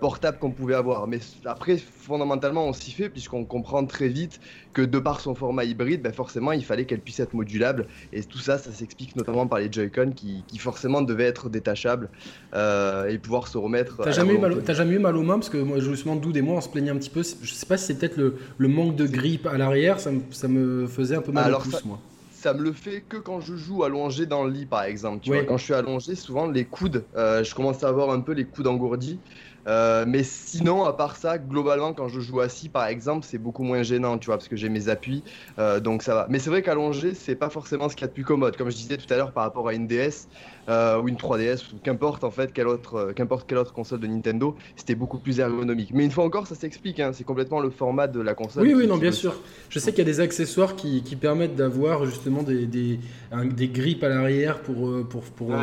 portables 0.00 0.23
qu'on 0.32 0.50
pouvait 0.50 0.74
avoir. 0.74 1.06
Mais 1.06 1.18
après, 1.44 1.76
fondamentalement, 1.76 2.66
on 2.66 2.72
s'y 2.72 2.90
fait 2.90 3.08
puisqu'on 3.08 3.44
comprend 3.44 3.84
très 3.86 4.08
vite 4.08 4.40
que 4.72 4.82
de 4.82 4.98
par 4.98 5.20
son 5.20 5.34
format 5.34 5.64
hybride, 5.64 6.02
ben 6.02 6.12
forcément, 6.12 6.52
il 6.52 6.64
fallait 6.64 6.84
qu'elle 6.84 7.00
puisse 7.00 7.20
être 7.20 7.34
modulable. 7.34 7.86
Et 8.12 8.22
tout 8.22 8.38
ça, 8.38 8.58
ça 8.58 8.72
s'explique 8.72 9.16
notamment 9.16 9.46
par 9.46 9.58
les 9.58 9.70
Joy-Con 9.70 10.12
qui, 10.14 10.44
forcément 10.58 11.02
devaient 11.02 11.24
être 11.24 11.48
détachables 11.48 12.08
euh, 12.54 13.08
et 13.08 13.18
pouvoir 13.18 13.48
se 13.48 13.58
remettre. 13.58 14.02
T'as 14.02 14.12
jamais, 14.12 14.34
eu 14.34 14.38
mal, 14.38 14.62
jamais 14.66 14.94
eu 14.94 14.98
mal 14.98 15.16
aux 15.16 15.22
mains? 15.22 15.38
Parce 15.38 15.50
que 15.50 15.58
moi, 15.58 15.78
justement, 15.78 16.16
Doud 16.16 16.36
et 16.36 16.42
moi, 16.42 16.56
on 16.56 16.60
se 16.60 16.68
plaignait 16.68 16.90
un 16.90 16.96
petit 16.96 17.10
peu. 17.10 17.22
Je 17.22 17.52
sais 17.52 17.66
pas 17.66 17.76
si 17.76 17.86
c'est 17.86 17.98
peut-être 17.98 18.16
le, 18.16 18.36
le, 18.56 18.68
manque 18.68 18.96
de 18.96 19.06
grippe 19.06 19.46
à 19.46 19.58
l'arrière, 19.58 20.00
ça, 20.00 20.10
ça, 20.30 20.48
me 20.48 20.86
faisait 20.86 21.16
un 21.16 21.22
peu 21.22 21.32
mal 21.32 21.52
au 21.52 21.58
pouce, 21.58 21.84
moi 21.84 22.00
ça 22.44 22.52
me 22.52 22.62
le 22.62 22.72
fait 22.72 23.00
que 23.08 23.16
quand 23.16 23.40
je 23.40 23.56
joue 23.56 23.84
allongé 23.84 24.26
dans 24.26 24.44
le 24.44 24.50
lit, 24.50 24.66
par 24.66 24.82
exemple. 24.82 25.20
Tu 25.22 25.30
vois, 25.30 25.44
quand 25.44 25.56
je 25.56 25.64
suis 25.64 25.72
allongé, 25.72 26.14
souvent 26.14 26.46
les 26.46 26.66
coudes, 26.66 27.02
euh, 27.16 27.42
je 27.42 27.54
commence 27.54 27.82
à 27.82 27.88
avoir 27.88 28.10
un 28.10 28.20
peu 28.20 28.32
les 28.32 28.44
coudes 28.44 28.66
engourdis. 28.66 29.18
Euh, 29.66 30.04
mais 30.06 30.22
sinon, 30.22 30.84
à 30.84 30.92
part 30.92 31.16
ça, 31.16 31.38
globalement, 31.38 31.94
quand 31.94 32.08
je 32.08 32.20
joue 32.20 32.40
assis, 32.40 32.68
par 32.68 32.86
exemple, 32.86 33.26
c'est 33.26 33.38
beaucoup 33.38 33.62
moins 33.62 33.82
gênant, 33.82 34.18
tu 34.18 34.26
vois, 34.26 34.36
parce 34.36 34.48
que 34.48 34.56
j'ai 34.56 34.68
mes 34.68 34.88
appuis, 34.88 35.24
euh, 35.58 35.80
donc 35.80 36.02
ça 36.02 36.14
va. 36.14 36.26
Mais 36.28 36.38
c'est 36.38 36.50
vrai 36.50 36.62
qu'allongé, 36.62 37.14
c'est 37.14 37.36
pas 37.36 37.48
forcément 37.50 37.88
ce 37.88 37.96
qu'il 37.96 38.02
y 38.04 38.06
a 38.06 38.08
de 38.08 38.12
plus 38.12 38.24
commode. 38.24 38.56
Comme 38.56 38.70
je 38.70 38.76
disais 38.76 38.98
tout 38.98 39.12
à 39.12 39.16
l'heure, 39.16 39.32
par 39.32 39.44
rapport 39.44 39.68
à 39.68 39.74
une 39.74 39.86
DS 39.86 40.28
euh, 40.68 41.00
ou 41.00 41.08
une 41.08 41.16
3DS, 41.16 41.72
ou 41.74 41.78
qu'importe 41.82 42.24
en 42.24 42.30
fait, 42.30 42.52
quelle 42.52 42.68
autre, 42.68 43.12
qu'importe 43.14 43.48
quelle 43.48 43.58
autre 43.58 43.72
console 43.72 44.00
de 44.00 44.06
Nintendo, 44.06 44.56
c'était 44.76 44.94
beaucoup 44.94 45.18
plus 45.18 45.40
ergonomique. 45.40 45.90
Mais 45.92 46.04
une 46.04 46.10
fois 46.10 46.24
encore, 46.24 46.46
ça 46.46 46.54
s'explique, 46.54 47.00
hein, 47.00 47.10
c'est 47.12 47.24
complètement 47.24 47.60
le 47.60 47.70
format 47.70 48.06
de 48.06 48.20
la 48.20 48.34
console. 48.34 48.64
Oui, 48.64 48.74
oui, 48.74 48.86
non, 48.86 48.96
bien 48.96 49.12
sûr. 49.12 49.40
Je 49.68 49.78
sais 49.78 49.90
qu'il 49.92 49.98
y 49.98 50.02
a 50.02 50.10
des 50.10 50.20
accessoires 50.20 50.76
qui, 50.76 51.02
qui 51.02 51.16
permettent 51.16 51.56
d'avoir 51.56 52.06
justement 52.06 52.42
des, 52.42 52.66
des, 52.66 52.98
des, 53.44 53.68
grippes 53.68 54.04
à 54.04 54.08
l'arrière 54.08 54.60
pour, 54.60 55.06
pour, 55.08 55.22
pour, 55.22 55.48
pour, 55.48 55.56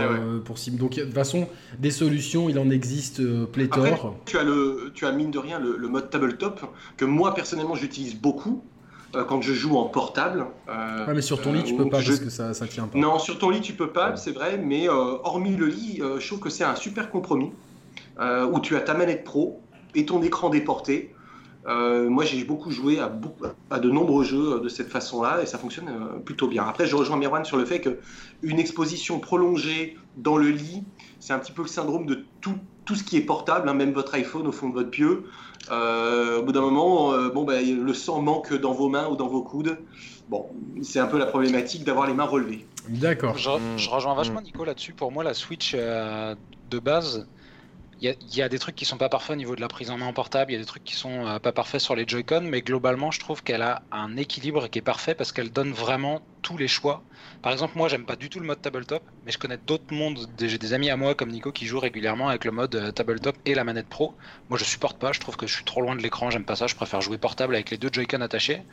pour, 0.43 0.55
Donc, 0.73 0.95
de 0.95 1.03
toute 1.03 1.13
façon, 1.13 1.47
des 1.79 1.91
solutions, 1.91 2.49
il 2.49 2.59
en 2.59 2.69
existe 2.69 3.21
pléthore. 3.51 4.15
tu 4.25 4.37
as 4.37 4.43
le 4.43 4.91
tu 4.93 5.05
as 5.05 5.11
mine 5.11 5.31
de 5.31 5.39
rien 5.39 5.59
le, 5.59 5.87
mode 5.87 6.09
tabletop 6.09 6.61
que 6.97 7.05
moi 7.05 7.33
personnellement 7.33 7.75
j'utilise 7.75 8.15
beaucoup 8.15 8.63
euh, 8.65 8.70
quand 9.13 9.41
je 9.41 9.53
joue 9.53 9.77
en 9.77 9.85
portable. 9.85 10.45
Euh, 10.69 11.05
mais 11.13 11.21
sur 11.21 11.41
ton 11.41 11.53
lit 11.53 11.63
tu 11.63 11.75
peux 11.75 11.83
euh, 11.83 11.89
pas 11.89 12.01
parce 12.03 12.19
que 12.19 12.29
ça, 12.29 12.53
ça 12.53 12.67
tient 12.67 12.87
pas. 12.87 12.97
Non, 12.97 13.19
sur 13.19 13.37
ton 13.37 13.49
lit 13.49 13.61
tu 13.61 13.73
peux 13.73 13.89
pas, 13.89 14.15
c'est 14.15 14.31
vrai, 14.31 14.57
mais 14.57 14.87
hormis 14.89 15.55
le 15.55 15.67
lit, 15.67 16.01
je 16.19 16.27
trouve 16.27 16.39
que 16.39 16.49
c'est 16.49 16.63
un 16.63 16.75
super 16.75 17.09
compromis 17.09 17.51
où 18.19 18.59
tu 18.59 18.75
as 18.75 18.81
ta 18.81 18.93
manette 18.93 19.23
pro 19.23 19.61
et 19.95 20.05
ton 20.05 20.21
écran 20.21 20.49
déporté. 20.49 21.13
moi, 21.65 22.23
j'ai 22.23 22.43
beaucoup 22.43 22.71
joué 22.71 22.99
à, 22.99 23.11
à, 23.69 23.79
de 23.79 23.89
nombreux 23.89 24.23
jeux 24.23 24.59
de 24.59 24.69
cette 24.69 24.89
façon-là 24.89 25.41
et 25.41 25.45
ça 25.45 25.57
fonctionne 25.57 25.91
plutôt 26.23 26.47
bien. 26.47 26.65
Après, 26.65 26.85
je 26.85 26.95
rejoins 26.95 27.17
Mirwan 27.17 27.43
sur 27.43 27.57
le 27.57 27.65
fait 27.65 27.81
qu'une 27.81 28.59
exposition 28.59 29.19
prolongée 29.19 29.97
dans 30.17 30.37
le 30.37 30.49
lit, 30.49 30.83
c'est 31.19 31.33
un 31.33 31.39
petit 31.39 31.51
peu 31.51 31.61
le 31.61 31.67
syndrome 31.67 32.05
de 32.05 32.25
tout, 32.41 32.55
tout 32.85 32.95
ce 32.95 33.03
qui 33.03 33.17
est 33.17 33.21
portable, 33.21 33.69
hein, 33.69 33.73
même 33.73 33.91
votre 33.91 34.13
iPhone 34.15 34.47
au 34.47 34.51
fond 34.51 34.69
de 34.69 34.73
votre 34.73 34.89
pieu. 34.89 35.25
Euh, 35.71 36.39
au 36.39 36.43
bout 36.43 36.51
d'un 36.51 36.61
moment, 36.61 37.13
euh, 37.13 37.29
bon, 37.29 37.45
ben, 37.45 37.63
le 37.63 37.93
sang 37.93 38.21
manque 38.21 38.53
dans 38.53 38.73
vos 38.73 38.89
mains 38.89 39.07
ou 39.07 39.15
dans 39.15 39.27
vos 39.27 39.41
coudes. 39.41 39.77
Bon, 40.29 40.47
c'est 40.81 40.99
un 40.99 41.07
peu 41.07 41.17
la 41.17 41.25
problématique 41.25 41.83
d'avoir 41.85 42.07
les 42.07 42.13
mains 42.13 42.25
relevées. 42.25 42.65
D'accord. 42.89 43.37
Je, 43.37 43.49
je, 43.77 43.89
rejoins 43.89 44.13
vachement 44.13 44.41
Nico 44.41 44.65
là-dessus. 44.65 44.93
Pour 44.93 45.11
moi, 45.11 45.23
la 45.23 45.33
Switch 45.33 45.73
euh, 45.75 46.35
de 46.69 46.79
base, 46.79 47.27
il 48.01 48.35
y, 48.35 48.41
a 48.41 48.49
des 48.49 48.57
trucs 48.57 48.75
qui 48.75 48.85
sont 48.85 48.97
pas 48.97 49.09
parfaits 49.09 49.35
au 49.35 49.37
niveau 49.37 49.55
de 49.55 49.61
la 49.61 49.67
prise 49.67 49.91
en 49.91 49.97
main 49.97 50.07
en 50.07 50.13
portable, 50.13 50.51
il 50.51 50.55
y 50.55 50.57
a 50.57 50.59
des 50.59 50.65
trucs 50.65 50.83
qui 50.83 50.95
sont 50.95 51.27
euh, 51.27 51.37
pas 51.37 51.51
parfaits 51.51 51.79
sur 51.79 51.95
les 51.95 52.03
Joy-Con, 52.07 52.41
mais 52.41 52.63
globalement, 52.63 53.11
je 53.11 53.19
trouve 53.19 53.43
qu'elle 53.43 53.61
a 53.61 53.83
un 53.91 54.17
équilibre 54.17 54.67
qui 54.69 54.79
est 54.79 54.81
parfait 54.81 55.13
parce 55.13 55.31
qu'elle 55.31 55.51
donne 55.51 55.71
vraiment 55.71 56.23
tous 56.41 56.57
les 56.57 56.67
choix. 56.67 57.03
Par 57.43 57.51
exemple, 57.51 57.77
moi, 57.77 57.89
j'aime 57.89 58.05
pas 58.05 58.15
du 58.15 58.27
tout 58.27 58.39
le 58.39 58.47
mode 58.47 58.59
tabletop, 58.59 59.03
mais 59.23 59.31
je 59.31 59.37
connais 59.37 59.59
d'autres 59.67 59.93
mondes. 59.93 60.27
J'ai 60.39 60.57
des 60.57 60.73
amis 60.73 60.89
à 60.89 60.97
moi 60.97 61.13
comme 61.13 61.29
Nico 61.29 61.51
qui 61.51 61.67
jouent 61.67 61.79
régulièrement 61.79 62.29
avec 62.29 62.43
le 62.43 62.49
mode 62.49 62.73
euh, 62.73 62.91
tabletop 62.91 63.37
et 63.45 63.53
la 63.53 63.63
manette 63.63 63.87
pro. 63.87 64.15
Moi, 64.49 64.57
je 64.57 64.63
supporte 64.63 64.97
pas. 64.97 65.11
Je 65.11 65.19
trouve 65.19 65.37
que 65.37 65.45
je 65.45 65.53
suis 65.53 65.63
trop 65.63 65.81
loin 65.81 65.95
de 65.95 66.01
l'écran. 66.01 66.31
J'aime 66.31 66.43
pas 66.43 66.55
ça. 66.55 66.65
Je 66.65 66.73
préfère 66.73 67.01
jouer 67.01 67.19
portable 67.19 67.53
avec 67.53 67.69
les 67.69 67.77
deux 67.77 67.89
Joy-Con 67.91 68.21
attachés. 68.21 68.63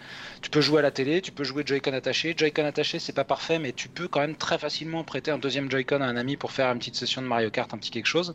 Tu 0.40 0.49
peux 0.49 0.62
jouer 0.62 0.78
à 0.78 0.82
la 0.82 0.90
télé, 0.90 1.20
tu 1.20 1.32
peux 1.32 1.44
jouer 1.44 1.64
Joy-Con 1.66 1.92
attachés. 1.92 2.35
Joy-Con 2.35 2.64
attachés, 2.64 2.99
c'est 2.99 3.12
pas 3.12 3.25
parfait, 3.25 3.58
mais 3.58 3.73
tu 3.73 3.90
peux 3.90 4.08
quand 4.08 4.20
même 4.20 4.37
très 4.37 4.56
facilement 4.56 5.04
prêter 5.04 5.30
un 5.30 5.38
deuxième 5.38 5.70
Joy-Con 5.70 6.00
à 6.00 6.06
un 6.06 6.16
ami 6.16 6.38
pour 6.38 6.52
faire 6.52 6.73
une 6.73 6.78
petite 6.78 6.97
session 6.97 7.20
de 7.20 7.26
Mario 7.26 7.50
Kart, 7.50 7.73
un 7.75 7.78
petit 7.78 7.90
quelque 7.90 8.06
chose. 8.06 8.35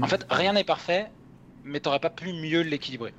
En 0.00 0.06
fait, 0.06 0.26
rien 0.30 0.52
n'est 0.52 0.64
parfait, 0.64 1.10
mais 1.64 1.80
t'aurais 1.80 2.00
pas 2.00 2.10
pu 2.10 2.32
mieux 2.32 2.60
l'équilibrer. 2.60 3.14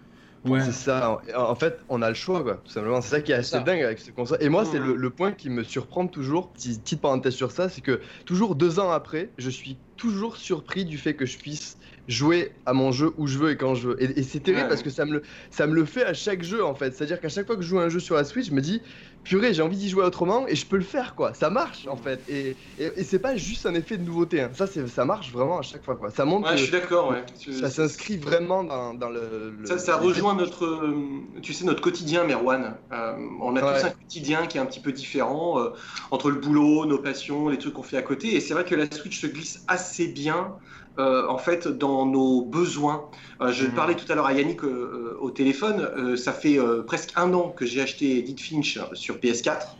Ouais. 0.46 0.62
C'est 0.62 0.74
ça. 0.74 1.22
En 1.36 1.56
fait, 1.56 1.80
on 1.88 2.02
a 2.02 2.10
le 2.10 2.16
choix, 2.16 2.44
quoi. 2.44 2.56
Tout 2.66 2.72
simplement. 2.72 3.00
C'est 3.02 3.10
ça 3.10 3.22
qui 3.22 3.32
est 3.32 3.36
assez 3.36 3.60
dingue 3.62 3.82
avec 3.82 4.00
ce 4.00 4.12
console. 4.12 4.40
Et 4.42 4.50
moi, 4.50 4.66
c'est 4.66 4.80
le, 4.80 5.10
point 5.10 5.32
qui 5.32 5.50
me 5.50 5.64
surprend 5.64 6.08
toujours. 6.08 6.50
Petite 6.50 7.00
parenthèse 7.00 7.34
sur 7.34 7.52
ça, 7.52 7.70
c'est 7.70 7.82
que 7.82 8.02
toujours 8.26 8.56
deux 8.56 8.80
ans 8.80 8.92
après, 8.92 9.30
je 9.38 9.50
suis 9.50 9.78
toujours 9.96 10.36
surpris 10.36 10.86
du 10.86 10.98
fait 10.98 11.14
que 11.14 11.26
je 11.26 11.38
puisse 11.38 11.78
jouer 12.10 12.52
à 12.66 12.74
mon 12.74 12.92
jeu 12.92 13.14
où 13.18 13.28
je 13.28 13.38
veux 13.38 13.52
et 13.52 13.58
quand 13.58 13.76
je 13.76 13.90
veux. 13.90 14.04
Et, 14.04 14.24
c'est 14.24 14.42
terrible 14.42 14.68
parce 14.68 14.84
que 14.84 14.90
ça 14.90 15.06
me, 15.06 15.14
le, 15.14 15.24
ça 15.50 15.68
me 15.68 15.74
le 15.74 15.86
fait 15.86 16.04
à 16.04 16.14
chaque 16.14 16.44
jeu 16.44 16.66
en 16.66 16.76
fait. 16.76 16.94
C'est-à-dire 16.94 17.22
qu'à 17.22 17.30
chaque 17.30 17.48
fois 17.48 17.56
que 17.56 17.62
je 17.62 17.68
joue 17.68 17.80
un 17.80 17.88
jeu 17.88 18.00
sur 18.00 18.16
la 18.16 18.26
Switch, 18.26 18.48
je 18.48 18.54
me 18.54 18.62
dis, 18.62 18.82
purée, 19.24 19.54
j'ai 19.54 19.62
envie 19.62 19.78
d'y 19.78 19.90
jouer 19.90 20.04
autrement 20.04 20.48
et 20.48 20.56
je 20.56 20.66
peux 20.66 20.78
le 20.78 20.84
faire 20.84 21.16
quoi. 21.16 21.34
Ça 21.34 21.50
marche 21.50 21.88
en 21.88 21.96
fait. 21.96 22.22
Et, 22.30 22.56
et, 22.80 23.04
c'est 23.04 23.20
pas 23.20 23.36
juste 23.36 23.66
un 23.66 23.74
effet 23.74 23.98
de 23.98 24.04
nouveauté. 24.04 24.42
Hein. 24.42 24.52
Ça, 24.54 24.68
ça 24.68 25.06
marche 25.06 25.32
vraiment 25.32 25.60
à 25.60 25.62
chaque 25.62 25.84
fois 25.84 25.96
quoi. 25.96 26.10
Ça 26.10 26.26
montre. 26.26 26.50
Ouais, 26.50 26.58
je 26.58 26.64
suis 26.64 26.72
d'accord. 26.72 27.10
Ouais. 27.10 27.24
Ça 27.54 27.70
s'inscrit 27.70 28.18
vraiment 28.18 28.64
dans, 28.64 28.94
dans 28.94 29.10
le, 29.10 29.54
Ça, 29.66 29.78
ça 29.78 29.98
rejoint 29.98 30.36
notre, 30.36 30.94
tu 31.42 31.54
sais, 31.54 31.66
notre 31.66 31.82
quotidien, 31.82 32.24
Merwan. 32.24 32.76
Euh, 32.92 33.14
on 33.42 33.56
a 33.56 33.62
tous 33.62 33.86
un 33.86 33.90
quotidien 33.92 34.48
qui 34.48 34.58
est 34.58 34.62
un 34.62 34.66
petit 34.66 34.80
peu 34.80 34.92
différent 34.92 35.60
euh, 35.60 35.70
entre 36.12 36.30
le 36.30 36.40
boulot, 36.40 36.86
nos 36.86 37.00
passions, 37.00 37.50
les 37.50 37.58
trucs 37.58 37.74
qu'on 37.74 37.84
fait 37.84 37.98
à 37.98 38.02
côté. 38.02 38.36
Et 38.36 38.40
c'est 38.40 38.54
vrai 38.54 38.66
que 38.66 38.76
la 38.76 38.90
Switch 38.92 39.20
se 39.20 39.28
glisse 39.28 39.64
assez 39.68 40.08
bien 40.08 40.56
euh, 41.00 41.28
en 41.28 41.40
fait 41.40 41.68
dans 41.68 42.06
nos 42.06 42.44
besoins. 42.44 43.06
Euh, 43.42 43.52
je 43.52 43.66
mhm. 43.66 43.74
parlais 43.74 43.96
tout 43.96 44.10
à 44.12 44.16
l'heure 44.16 44.28
à 44.28 44.34
Yannick 44.34 44.64
euh, 44.64 45.18
au 45.20 45.32
téléphone, 45.32 46.16
ça 46.18 46.34
fait 46.34 46.60
presque 46.86 47.14
un 47.16 47.34
an 47.34 47.50
que 47.50 47.66
j'ai 47.66 47.82
acheté 47.82 48.20
Edith 48.20 48.42
Finch 48.42 48.80
sur 48.94 49.18
PS4. 49.18 49.76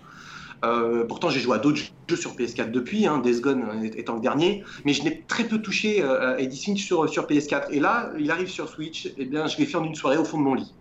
pourtant, 1.08 1.30
j'ai 1.30 1.40
joué 1.40 1.56
à 1.56 1.60
d'autres 1.60 1.82
jeux 2.08 2.16
sur 2.16 2.36
PS4 2.36 2.72
depuis, 2.72 3.06
hein, 3.06 3.20
Death 3.20 3.42
Gone 3.42 3.92
étant 3.96 4.16
le 4.16 4.22
dernier, 4.22 4.64
mais 4.86 4.94
je 4.94 5.04
n'ai 5.04 5.24
très 5.28 5.44
peu 5.44 5.62
touché 5.62 6.02
à 6.02 6.40
Edith 6.40 6.64
Finch 6.64 6.84
sur, 6.84 7.08
sur 7.08 7.28
PS4. 7.28 7.68
Et 7.70 7.80
là, 7.80 8.12
il 8.18 8.32
arrive 8.32 8.50
sur 8.50 8.68
Switch, 8.68 9.06
et 9.06 9.14
eh 9.20 9.26
bien, 9.26 9.46
je 9.48 9.58
l'ai 9.58 9.66
fait 9.66 9.78
en 9.78 9.84
une 9.84 9.96
soirée 9.96 10.18
au 10.18 10.26
fond 10.26 10.40
de 10.40 10.44
mon 10.44 10.56
lit. 10.56 10.74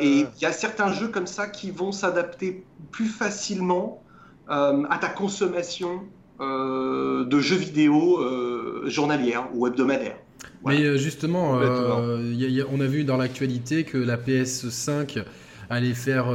et 0.00 0.20
il 0.20 0.40
y 0.40 0.46
a 0.46 0.52
certains 0.52 0.92
jeux 0.92 1.08
comme 1.08 1.26
ça 1.26 1.46
qui 1.46 1.70
vont 1.70 1.92
s'adapter 1.92 2.64
plus 2.90 3.08
facilement 3.08 4.02
à 4.48 4.98
ta 4.98 5.08
consommation 5.08 6.04
de 6.40 7.40
jeux 7.40 7.56
vidéo 7.56 8.20
euh, 8.20 8.88
journalières 8.88 9.48
ou 9.54 9.66
hebdomadaires. 9.66 10.16
Mais 10.64 10.82
euh, 10.82 10.96
justement, 10.96 11.52
on 11.52 12.80
a 12.80 12.86
vu 12.86 13.04
dans 13.04 13.16
l'actualité 13.16 13.84
que 13.84 13.98
la 13.98 14.16
PS5 14.16 15.24
allait 15.70 15.94
faire 15.94 16.26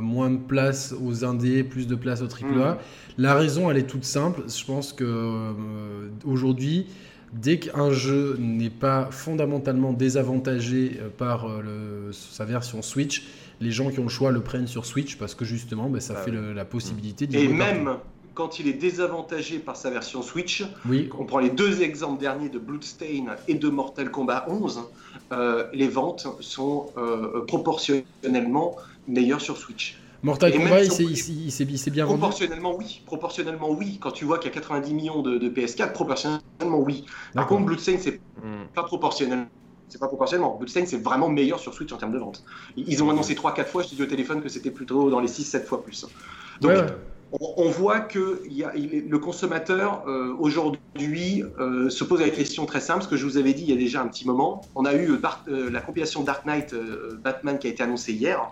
moins 0.00 0.30
de 0.30 0.38
place 0.38 0.94
aux 1.02 1.24
indés, 1.24 1.64
plus 1.64 1.86
de 1.86 1.94
place 1.94 2.22
aux 2.22 2.26
AAA. 2.26 2.74
Mmh. 2.74 2.78
La 3.18 3.34
raison, 3.34 3.70
elle 3.70 3.78
est 3.78 3.86
toute 3.86 4.04
simple. 4.04 4.42
Je 4.46 4.64
pense 4.64 4.92
que 4.92 5.54
aujourd'hui, 6.24 6.86
dès 7.32 7.58
qu'un 7.58 7.90
jeu 7.90 8.36
n'est 8.38 8.70
pas 8.70 9.08
fondamentalement 9.10 9.92
désavantagé 9.92 11.00
par 11.18 11.48
sa 12.12 12.44
version 12.44 12.80
Switch, 12.82 13.26
les 13.60 13.72
gens 13.72 13.90
qui 13.90 13.98
ont 13.98 14.04
le 14.04 14.08
choix 14.08 14.30
le 14.30 14.40
prennent 14.40 14.68
sur 14.68 14.86
Switch 14.86 15.16
parce 15.16 15.34
que 15.34 15.44
justement, 15.44 15.90
ben, 15.90 16.00
ça 16.00 16.14
ah 16.16 16.22
fait 16.22 16.30
la 16.30 16.64
possibilité 16.64 17.26
d'y 17.26 17.38
Et 17.38 17.48
même, 17.48 17.96
quand 18.40 18.58
il 18.58 18.68
est 18.68 18.72
désavantagé 18.72 19.58
par 19.58 19.76
sa 19.76 19.90
version 19.90 20.22
Switch, 20.22 20.64
on 21.18 21.26
prend 21.26 21.40
les 21.40 21.50
deux 21.50 21.82
exemples 21.82 22.18
derniers 22.18 22.48
de 22.48 22.58
Bloodstain 22.58 23.26
et 23.48 23.54
de 23.54 23.68
Mortal 23.68 24.10
Kombat 24.10 24.46
11, 24.48 24.80
euh, 25.32 25.66
les 25.74 25.88
ventes 25.88 26.26
sont 26.40 26.86
euh, 26.96 27.44
proportionnellement 27.44 28.76
meilleures 29.06 29.42
sur 29.42 29.58
Switch. 29.58 30.00
Mortal 30.22 30.54
Kombat, 30.54 30.84
il 30.84 31.52
s'est 31.52 31.90
bien 31.90 32.06
vendu 32.06 32.18
Proportionnellement, 32.18 32.74
oui. 32.74 33.02
Proportionnellement, 33.04 33.70
oui. 33.72 33.98
Quand 34.00 34.12
tu 34.12 34.24
vois 34.24 34.38
qu'il 34.38 34.48
y 34.50 34.52
a 34.52 34.58
90 34.58 34.94
millions 34.94 35.20
de, 35.20 35.50
PS4, 35.50 35.92
proportionnellement, 35.92 36.78
oui. 36.78 37.04
Par 37.34 37.46
contre, 37.46 37.66
Bloodstain, 37.66 37.98
c'est 38.00 38.22
hmm. 38.42 38.68
pas 38.74 38.84
proportionnel. 38.84 39.48
C'est 39.90 39.98
pas 40.00 40.08
proportionnellement. 40.08 40.56
Bloodstain, 40.56 40.86
c'est 40.86 41.02
vraiment 41.02 41.28
meilleur 41.28 41.60
sur 41.60 41.74
Switch 41.74 41.92
en 41.92 41.98
termes 41.98 42.12
de 42.12 42.18
vente. 42.18 42.42
Ils 42.78 43.02
ont 43.02 43.10
annoncé 43.10 43.34
3-4 43.34 43.66
fois, 43.66 43.82
je 43.82 43.88
te 43.88 43.94
dis 43.96 44.02
au 44.02 44.06
téléphone, 44.06 44.40
que 44.40 44.48
c'était 44.48 44.70
plutôt 44.70 45.10
dans 45.10 45.20
les 45.20 45.28
6-7 45.28 45.64
fois 45.64 45.82
plus. 45.82 46.06
Donc, 46.62 46.72
on, 47.32 47.70
voit 47.70 48.00
que 48.00 48.42
le 48.48 49.18
consommateur 49.18 50.02
euh, 50.06 50.34
aujourd'hui 50.38 51.44
euh, 51.58 51.88
se 51.88 52.02
pose 52.04 52.20
la 52.20 52.30
question 52.30 52.66
très 52.66 52.80
simple, 52.80 53.04
ce 53.04 53.08
que 53.08 53.16
je 53.16 53.24
vous 53.24 53.36
avais 53.36 53.52
dit 53.52 53.62
il 53.62 53.70
y 53.70 53.72
a 53.72 53.76
déjà 53.76 54.02
un 54.02 54.08
petit 54.08 54.26
moment. 54.26 54.62
On 54.74 54.84
a 54.84 54.94
eu 54.94 55.10
euh, 55.48 55.70
la 55.70 55.80
compilation 55.80 56.22
Dark 56.22 56.44
Knight 56.44 56.74
Batman 57.22 57.58
qui 57.58 57.68
a 57.68 57.70
été 57.70 57.82
annoncée 57.82 58.12
hier. 58.12 58.50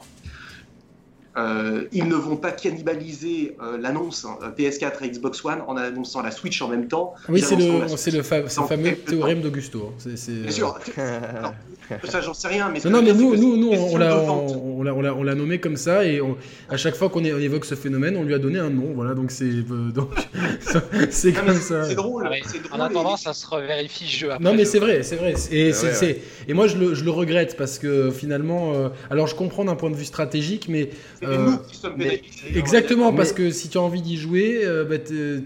Ils 1.93 2.09
ne 2.09 2.15
vont 2.15 2.37
pas 2.37 2.53
cannibaliser 2.53 3.57
l'annonce 3.81 4.25
hein, 4.25 4.39
PS4 4.57 5.05
et 5.05 5.11
Xbox 5.11 5.45
One 5.45 5.63
en 5.67 5.77
annonçant 5.77 6.23
la 6.23 6.31
Switch 6.31 6.61
en 6.63 6.69
même 6.69 6.89
temps. 6.89 7.15
Oui, 7.29 7.41
c'est 7.41 7.57
le, 7.57 8.23
fameux 8.23 8.95
théorème 8.95 9.41
d'Augusto. 9.41 9.93
Hein. 10.07 10.11
Bien 10.27 10.51
sûr. 10.51 10.79
ça, 12.05 12.21
j'en 12.21 12.35
sais 12.35 12.49
rien. 12.49 12.71
Mais 12.71 12.81
non, 12.91 13.03
mais 13.03 13.13
nous, 13.13 13.37
nous, 13.37 13.57
nous 13.57 13.71
on 13.73 15.23
l'a 15.23 15.35
nommé 15.35 15.59
comme 15.59 15.77
ça 15.77 16.05
et 16.05 16.21
à 16.69 16.77
chaque 16.77 16.95
fois 16.95 17.09
qu'on 17.09 17.25
évoque 17.25 17.65
ce 17.65 17.75
phénomène, 17.75 18.17
on 18.17 18.25
lui 18.25 18.35
a 18.35 18.39
donné 18.39 18.59
un 18.59 18.71
nom. 18.71 18.93
Voilà, 18.95 19.15
donc 19.15 19.31
c'est 19.31 19.45
euh, 19.45 19.91
donc 19.93 20.11
c'est 21.11 21.33
comme 21.33 21.55
ça. 21.55 21.85
C'est 21.85 21.95
drôle, 21.95 22.29
En 22.71 22.81
attendant, 22.81 23.17
ça 23.17 23.33
se 23.33 23.47
revérifie 23.47 24.07
jeu 24.07 24.33
après. 24.33 24.45
Non, 24.45 24.55
mais 24.55 24.65
c'est 24.65 24.79
vrai, 24.79 25.03
c'est 25.03 25.17
vrai. 25.17 25.35
Et, 25.51 25.73
c'est 25.73 26.21
et 26.47 26.55
moi, 26.55 26.67
je 26.67 26.77
le, 26.77 26.95
je 26.95 27.05
le, 27.05 27.11
regrette 27.11 27.57
parce 27.57 27.79
que 27.79 28.11
finalement, 28.11 28.73
euh, 28.75 28.89
alors 29.11 29.27
je 29.27 29.35
comprends 29.35 29.65
d'un 29.65 29.75
point 29.75 29.91
de 29.91 29.97
vue 29.97 30.05
stratégique, 30.05 30.67
mais. 30.69 30.91
Euh, 31.29 31.51
nous 31.51 31.59
qui 31.59 31.77
sommes 31.77 32.01
exactement, 32.55 33.13
parce 33.13 33.33
que 33.33 33.51
si 33.51 33.69
tu 33.69 33.79
as 33.79 33.83
envie 33.83 34.03
d'y 34.03 34.17
jouer, 34.17 34.65
bah, 34.89 34.99
tu 34.99 35.45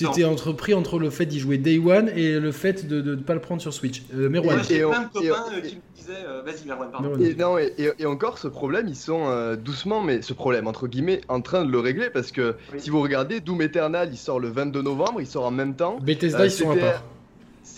étais 0.00 0.24
entrepris 0.24 0.74
entre 0.74 0.98
le 0.98 1.10
fait 1.10 1.26
d'y 1.26 1.38
jouer 1.40 1.58
Day 1.58 1.78
One 1.78 2.10
et 2.14 2.38
le 2.38 2.52
fait 2.52 2.86
de 2.86 3.00
ne 3.02 3.14
pas 3.16 3.34
le 3.34 3.40
prendre 3.40 3.60
sur 3.60 3.72
Switch. 3.72 4.02
mais 4.12 4.40
J'ai 4.68 4.80
plein 4.80 5.02
de 5.02 5.08
copains 5.12 5.60
qui 5.62 5.76
me 5.76 5.80
disait 5.96 6.10
euh, 6.26 6.42
vas-y 6.42 6.66
Merwan, 6.66 6.90
pardon. 6.90 7.18
Et, 7.18 7.34
non, 7.34 7.58
et, 7.58 8.06
encore 8.06 8.38
ce 8.38 8.48
problème, 8.48 8.88
ils 8.88 8.96
sont 8.96 9.28
euh, 9.28 9.56
doucement, 9.56 10.02
mais 10.02 10.22
ce 10.22 10.32
problème 10.32 10.66
entre 10.66 10.88
guillemets, 10.88 11.20
en 11.28 11.40
train 11.40 11.64
de 11.64 11.70
le 11.70 11.78
régler 11.78 12.10
parce 12.10 12.32
que 12.32 12.56
si 12.78 12.90
vous 12.90 13.00
regardez, 13.00 13.40
Doom 13.40 13.62
Eternal, 13.62 14.08
il 14.12 14.18
sort 14.18 14.40
le 14.40 14.48
22 14.48 14.82
novembre, 14.82 15.20
il 15.20 15.26
sort 15.26 15.44
en 15.44 15.50
même 15.50 15.74
temps. 15.74 15.98
Bethesda, 16.00 16.46
ils 16.46 16.50
sont 16.50 16.70
à 16.70 16.76
part. 16.76 17.04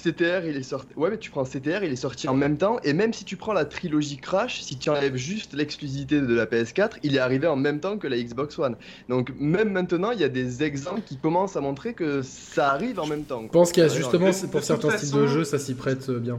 CTR, 0.02 0.44
il 0.47 0.56
est 0.56 0.62
sorti. 0.62 0.88
Ouais, 0.97 1.11
mais 1.11 1.18
tu 1.18 1.30
prends 1.30 1.44
CTR, 1.44 1.85
il 1.85 1.92
est 1.92 1.97
sorti 1.97 2.28
en 2.28 2.35
même 2.35 2.56
temps. 2.59 2.78
Et 2.85 2.92
même 2.92 3.12
si 3.12 3.25
tu 3.25 3.37
prends 3.37 3.52
la 3.52 3.64
trilogie 3.64 4.16
Crash, 4.16 4.61
si 4.62 4.76
tu 4.76 4.90
enlèves 4.90 5.16
juste 5.16 5.54
l'exclusivité 5.54 6.21
de 6.21 6.35
la 6.35 6.47
PS4, 6.47 6.99
il 7.02 7.14
est 7.16 7.18
arrivé 7.21 7.47
en 7.47 7.56
même 7.56 7.80
temps 7.80 7.99
que 7.99 8.06
la 8.09 8.16
Xbox 8.21 8.59
One. 8.59 8.76
Donc 9.09 9.32
même 9.38 9.71
maintenant, 9.71 10.11
il 10.11 10.21
y 10.21 10.25
a 10.25 10.28
des 10.28 10.62
exemples 10.62 11.02
qui 11.02 11.16
commencent 11.16 11.56
à 11.56 11.61
montrer 11.61 11.94
que 11.94 12.23
ça 12.23 12.71
arrive 12.73 12.99
en 13.00 13.06
même 13.06 13.25
temps. 13.25 13.42
Je 13.44 13.49
pense 13.49 13.73
qu'il 13.73 13.82
y 13.82 13.87
a 13.87 13.88
justement, 13.88 14.26
de- 14.28 14.32
c'est 14.32 14.47
de 14.47 14.52
pour 14.52 14.62
certains 14.62 14.90
façon- 14.90 15.06
styles 15.06 15.21
de 15.21 15.26
jeu, 15.26 15.44
ça 15.44 15.59
s'y 15.59 15.75
prête 15.75 16.09
euh, 16.09 16.18
bien. 16.18 16.38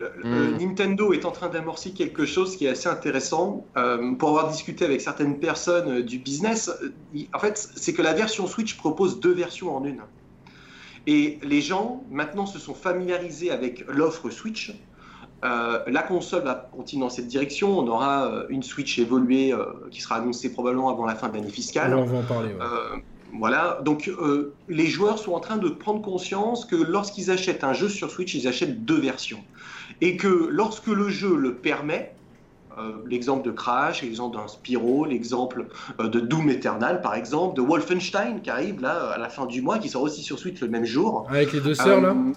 Le- 0.00 0.10
le- 0.24 0.50
Mm. 0.54 0.58
Nintendo 0.58 1.12
est 1.12 1.24
en 1.24 1.30
train 1.30 1.48
d'amorcer 1.48 1.92
quelque 1.92 2.26
chose 2.26 2.56
qui 2.56 2.66
est 2.66 2.70
assez 2.70 2.88
intéressant. 2.88 3.64
Euh, 3.76 4.12
pour 4.16 4.30
avoir 4.30 4.50
discuté 4.50 4.84
avec 4.84 5.00
certaines 5.00 5.38
personnes 5.38 5.88
euh, 6.00 6.02
du 6.02 6.18
business, 6.18 6.68
euh, 6.82 7.20
en 7.32 7.38
fait, 7.38 7.68
c'est 7.76 7.92
que 7.94 8.02
la 8.02 8.12
version 8.12 8.46
Switch 8.46 8.76
propose 8.76 9.20
deux 9.20 9.32
versions 9.32 9.74
en 9.74 9.84
une. 9.84 10.00
Et 11.06 11.38
les 11.42 11.60
gens, 11.60 12.02
maintenant, 12.10 12.46
se 12.46 12.58
sont 12.58 12.74
familiarisés 12.74 13.50
avec 13.50 13.84
l'offre 13.88 14.30
Switch. 14.30 14.72
Euh, 15.44 15.80
la 15.86 16.02
console 16.02 16.44
va 16.44 16.70
continuer 16.72 17.02
dans 17.02 17.10
cette 17.10 17.26
direction. 17.26 17.78
On 17.78 17.86
aura 17.86 18.26
euh, 18.26 18.46
une 18.48 18.62
Switch 18.62 18.98
évoluée 18.98 19.52
euh, 19.52 19.66
qui 19.90 20.00
sera 20.00 20.16
annoncée 20.16 20.52
probablement 20.52 20.88
avant 20.88 21.04
la 21.04 21.14
fin 21.14 21.28
de 21.28 21.34
l'année 21.34 21.50
fiscale. 21.50 21.94
On 21.94 22.04
va 22.04 22.18
en 22.18 22.22
parler. 22.22 22.54
ouais. 22.54 23.02
Voilà, 23.36 23.80
donc 23.84 24.08
les 24.68 24.86
joueurs 24.86 25.18
sont 25.18 25.32
en 25.32 25.40
train 25.40 25.56
de 25.56 25.68
prendre 25.68 26.00
conscience 26.00 26.64
que 26.64 26.76
lorsqu'ils 26.76 27.32
achètent 27.32 27.64
un 27.64 27.72
jeu 27.72 27.88
sur 27.88 28.08
Switch, 28.08 28.32
ils 28.36 28.46
achètent 28.46 28.84
deux 28.84 29.00
versions. 29.00 29.42
Et 30.00 30.16
que 30.16 30.28
lorsque 30.28 30.86
le 30.86 31.08
jeu 31.08 31.34
le 31.34 31.56
permet, 31.56 32.13
l'exemple 33.06 33.44
de 33.44 33.50
Crash, 33.50 34.02
l'exemple 34.02 34.36
d'un 34.36 34.48
Spyro, 34.48 35.04
l'exemple 35.04 35.66
euh, 36.00 36.08
de 36.08 36.20
Doom 36.20 36.50
Eternal 36.50 37.00
par 37.00 37.14
exemple, 37.14 37.56
de 37.56 37.62
Wolfenstein 37.62 38.40
qui 38.42 38.50
arrive 38.50 38.80
là 38.80 39.10
à 39.10 39.18
la 39.18 39.28
fin 39.28 39.46
du 39.46 39.62
mois, 39.62 39.78
qui 39.78 39.88
sort 39.88 40.02
aussi 40.02 40.22
sur 40.22 40.38
Switch 40.38 40.60
le 40.60 40.68
même 40.68 40.84
jour. 40.84 41.26
Avec 41.30 41.52
les 41.52 41.60
deux 41.60 41.74
sœurs 41.74 42.00
là? 42.00 42.10
Euh, 42.10 42.32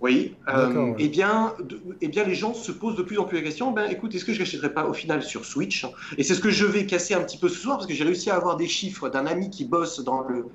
Oui. 0.00 0.34
euh, 0.48 0.66
D'accord, 0.66 0.88
ouais. 0.90 0.96
eh, 0.98 1.08
bien, 1.08 1.54
de- 1.60 1.80
eh 2.00 2.08
bien, 2.08 2.24
les 2.24 2.34
gens 2.34 2.52
se 2.54 2.72
posent 2.72 2.96
de 2.96 3.02
plus 3.02 3.18
en 3.18 3.24
plus 3.24 3.36
la 3.38 3.42
question 3.44 3.70
ben, 3.72 3.88
écoute, 3.90 4.14
est-ce 4.14 4.24
que 4.24 4.32
je 4.34 4.40
n'achèterai 4.40 4.74
pas 4.74 4.86
au 4.86 4.92
final 4.92 5.22
sur 5.22 5.44
Switch? 5.44 5.86
Et 6.18 6.22
c'est 6.22 6.34
ce 6.34 6.40
que 6.40 6.50
je 6.50 6.66
vais 6.66 6.86
casser 6.86 7.14
un 7.14 7.22
petit 7.22 7.38
peu 7.38 7.48
ce 7.48 7.58
soir, 7.58 7.76
parce 7.78 7.86
que 7.86 7.94
j'ai 7.94 8.04
réussi 8.04 8.28
à 8.30 8.36
avoir 8.36 8.56
des 8.56 8.68
chiffres 8.68 9.08
d'un 9.08 9.26
ami 9.26 9.48
qui 9.50 9.64
bosse 9.64 10.00
dans 10.00 10.20
le, 10.22 10.46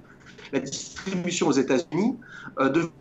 la 0.51 0.59
distribution 0.59 1.47
aux 1.47 1.53
États-Unis, 1.53 2.19
euh, 2.59 2.69
de- 2.69 2.91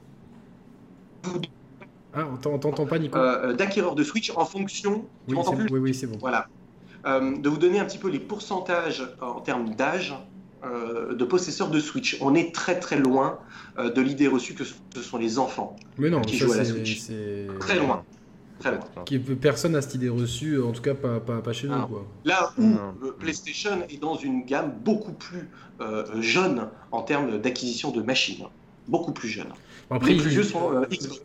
Ah, 2.15 2.27
on 2.33 2.37
t'en- 2.37 2.53
on 2.55 2.59
t'entend 2.59 2.87
pas, 2.87 2.99
Nico 2.99 3.17
euh, 3.19 3.53
d'acquéreurs 3.55 3.95
de 3.95 4.03
Switch 4.03 4.33
en 4.37 4.45
fonction. 4.45 5.05
Tu 5.29 5.35
oui, 5.35 5.43
plus 5.57 5.69
oui, 5.75 5.79
oui, 5.81 5.95
c'est 5.95 6.07
bon. 6.07 6.19
Voilà. 6.21 6.49
Euh, 7.07 7.37
de 7.39 7.49
vous 7.49 7.57
donner 7.57 7.79
un 7.79 7.85
petit 7.85 7.99
peu 7.99 8.09
les 8.11 8.19
pourcentages 8.19 9.03
euh, 9.23 9.27
en 9.27 9.41
termes 9.41 9.75
d'âge 9.75 10.15
euh, 10.65 11.15
de 11.15 11.25
possesseurs 11.25 11.71
de 11.71 11.81
Switch. 11.81 12.19
On 12.21 12.35
est 12.35 12.55
très 12.55 12.79
très 12.79 12.99
loin 12.99 13.39
euh, 13.79 13.91
de 13.91 14.01
l'idée 14.03 14.27
reçue 14.29 14.55
que 14.55 14.65
ce 14.65 15.01
sont 15.03 15.17
les 15.19 15.39
enfants. 15.39 15.77
Mais 15.99 16.11
non, 16.11 16.21
qui 16.21 16.37
ça, 16.39 16.47
joue 16.47 16.53
à 16.53 16.57
la 16.57 16.65
Switch. 16.65 17.01
Très 17.61 17.79
loin. 17.79 18.03
Très 18.59 18.73
loin. 18.73 18.81
Qui, 19.07 19.19
personne 19.19 19.73
n'a 19.73 19.81
cette 19.81 19.95
idée 19.95 20.11
reçue, 20.11 20.61
en 20.61 20.73
tout 20.73 20.83
cas 20.83 20.93
pas, 20.93 21.19
pas, 21.21 21.41
pas 21.41 21.53
chez 21.55 21.67
nous. 21.67 21.75
Ah. 21.75 21.87
Quoi. 21.89 22.07
Là 22.27 22.53
où 22.59 22.63
Non. 22.63 22.95
euh, 23.05 23.13
PlayStation 23.19 23.71
est 23.89 23.99
dans 23.99 24.17
une 24.17 24.45
gamme 24.45 24.75
beaucoup 24.85 25.13
plus 25.13 25.49
euh, 25.81 26.05
jeune 26.21 26.69
en 26.93 27.01
termes 27.01 27.39
d'acquisition 27.39 27.91
de 27.91 28.03
machines. 28.03 28.45
Beaucoup 28.87 29.13
plus 29.13 29.29
jeune. 29.29 29.47
Après, 29.89 30.11
les 30.13 30.19
plus 30.19 30.29
vieux 30.29 30.43
sont 30.43 30.75
euh, 30.75 30.85
Xbox. 30.91 31.23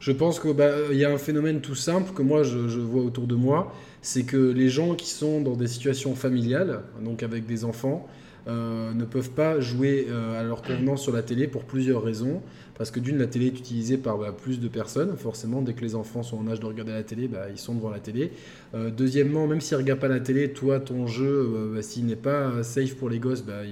Je 0.00 0.12
pense 0.12 0.38
qu'il 0.38 0.96
y 0.96 1.04
a 1.04 1.12
un 1.12 1.18
phénomène 1.18 1.60
tout 1.60 1.74
simple 1.74 2.12
que 2.12 2.22
moi 2.22 2.42
je, 2.42 2.58
vois 2.58 3.02
autour 3.02 3.26
de 3.26 3.34
moi, 3.34 3.74
c'est 4.00 4.22
que 4.22 4.36
les 4.36 4.68
gens 4.68 4.94
qui 4.94 5.08
sont 5.08 5.40
dans 5.40 5.56
des 5.56 5.66
situations 5.66 6.14
familiales, 6.14 6.82
donc 7.04 7.22
avec 7.22 7.46
des 7.46 7.64
enfants, 7.64 8.06
euh, 8.46 8.94
ne 8.94 9.04
peuvent 9.04 9.30
pas 9.30 9.60
jouer 9.60 10.06
euh, 10.08 10.40
à 10.40 10.42
leur 10.42 10.62
convenance 10.62 11.02
sur 11.02 11.12
la 11.12 11.22
télé 11.22 11.48
pour 11.48 11.64
plusieurs 11.64 12.02
raisons. 12.02 12.40
Parce 12.78 12.92
que 12.92 13.00
d'une, 13.00 13.18
la 13.18 13.26
télé 13.26 13.46
est 13.46 13.58
utilisée 13.58 13.98
par 13.98 14.16
bah, 14.16 14.32
plus 14.32 14.60
de 14.60 14.68
personnes. 14.68 15.16
Forcément, 15.16 15.60
dès 15.60 15.74
que 15.74 15.82
les 15.82 15.96
enfants 15.96 16.22
sont 16.22 16.38
en 16.38 16.48
âge 16.48 16.60
de 16.60 16.64
regarder 16.64 16.92
la 16.92 17.02
télé, 17.02 17.26
bah, 17.26 17.46
ils 17.50 17.58
sont 17.58 17.74
devant 17.74 17.90
la 17.90 17.98
télé. 17.98 18.30
Euh, 18.74 18.90
deuxièmement, 18.90 19.46
même 19.48 19.60
s'ils 19.60 19.76
ne 19.76 19.82
regardent 19.82 20.00
pas 20.00 20.08
la 20.08 20.20
télé, 20.20 20.52
toi, 20.52 20.78
ton 20.80 21.06
jeu, 21.06 21.72
bah, 21.74 21.82
s'il 21.82 22.06
n'est 22.06 22.16
pas 22.16 22.62
safe 22.62 22.94
pour 22.94 23.10
les 23.10 23.18
gosses, 23.18 23.42
bah, 23.42 23.62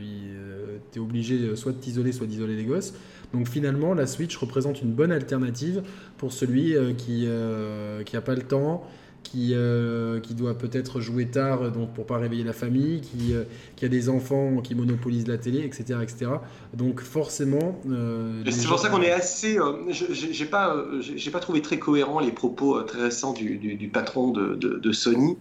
tu 0.92 0.98
es 0.98 1.02
obligé 1.02 1.54
soit 1.54 1.72
de 1.72 1.78
t'isoler, 1.78 2.12
soit 2.12 2.26
d'isoler 2.26 2.56
les 2.56 2.64
gosses. 2.64 2.92
Donc 3.34 3.48
finalement, 3.48 3.94
la 3.94 4.06
Switch 4.06 4.36
représente 4.36 4.82
une 4.82 4.92
bonne 4.92 5.12
alternative 5.12 5.82
pour 6.18 6.32
celui 6.32 6.76
euh, 6.76 6.92
qui 6.92 7.24
euh, 7.26 8.02
qui 8.02 8.16
pas 8.16 8.34
le 8.34 8.42
temps, 8.42 8.84
qui, 9.22 9.50
euh, 9.54 10.20
qui 10.20 10.34
doit 10.34 10.56
peut-être 10.56 11.00
jouer 11.00 11.26
tard 11.26 11.70
donc 11.72 11.92
pour 11.92 12.06
pas 12.06 12.16
réveiller 12.16 12.44
la 12.44 12.52
famille, 12.52 13.00
qui, 13.00 13.34
euh, 13.34 13.42
qui 13.74 13.84
a 13.84 13.88
des 13.88 14.08
enfants 14.08 14.60
qui 14.62 14.74
monopolisent 14.74 15.26
la 15.26 15.36
télé, 15.36 15.60
etc. 15.64 15.98
etc. 16.02 16.26
Donc 16.74 17.00
forcément... 17.00 17.80
euh, 17.90 18.42
C'est 18.46 18.62
gens- 18.62 18.68
pour 18.70 18.78
ça 18.78 18.88
qu'on 18.88 19.02
est 19.02 19.10
assez. 19.12 19.58
je- 19.90 20.04
j'ai 20.12 20.44
pas, 20.46 20.76
j'ai 21.00 21.30
pas 21.30 21.40
trouvé 21.40 21.60
très 21.60 21.78
cohérent 21.78 22.20
les 22.20 22.30
propos 22.32 22.80
très 22.82 23.02
récents 23.02 23.32
du, 23.32 23.56
du- 23.58 23.74
du 23.74 23.88
patron 23.88 24.30
de, 24.30 24.54
de- 24.54 24.78
de 24.78 24.92
Sony 24.92 25.36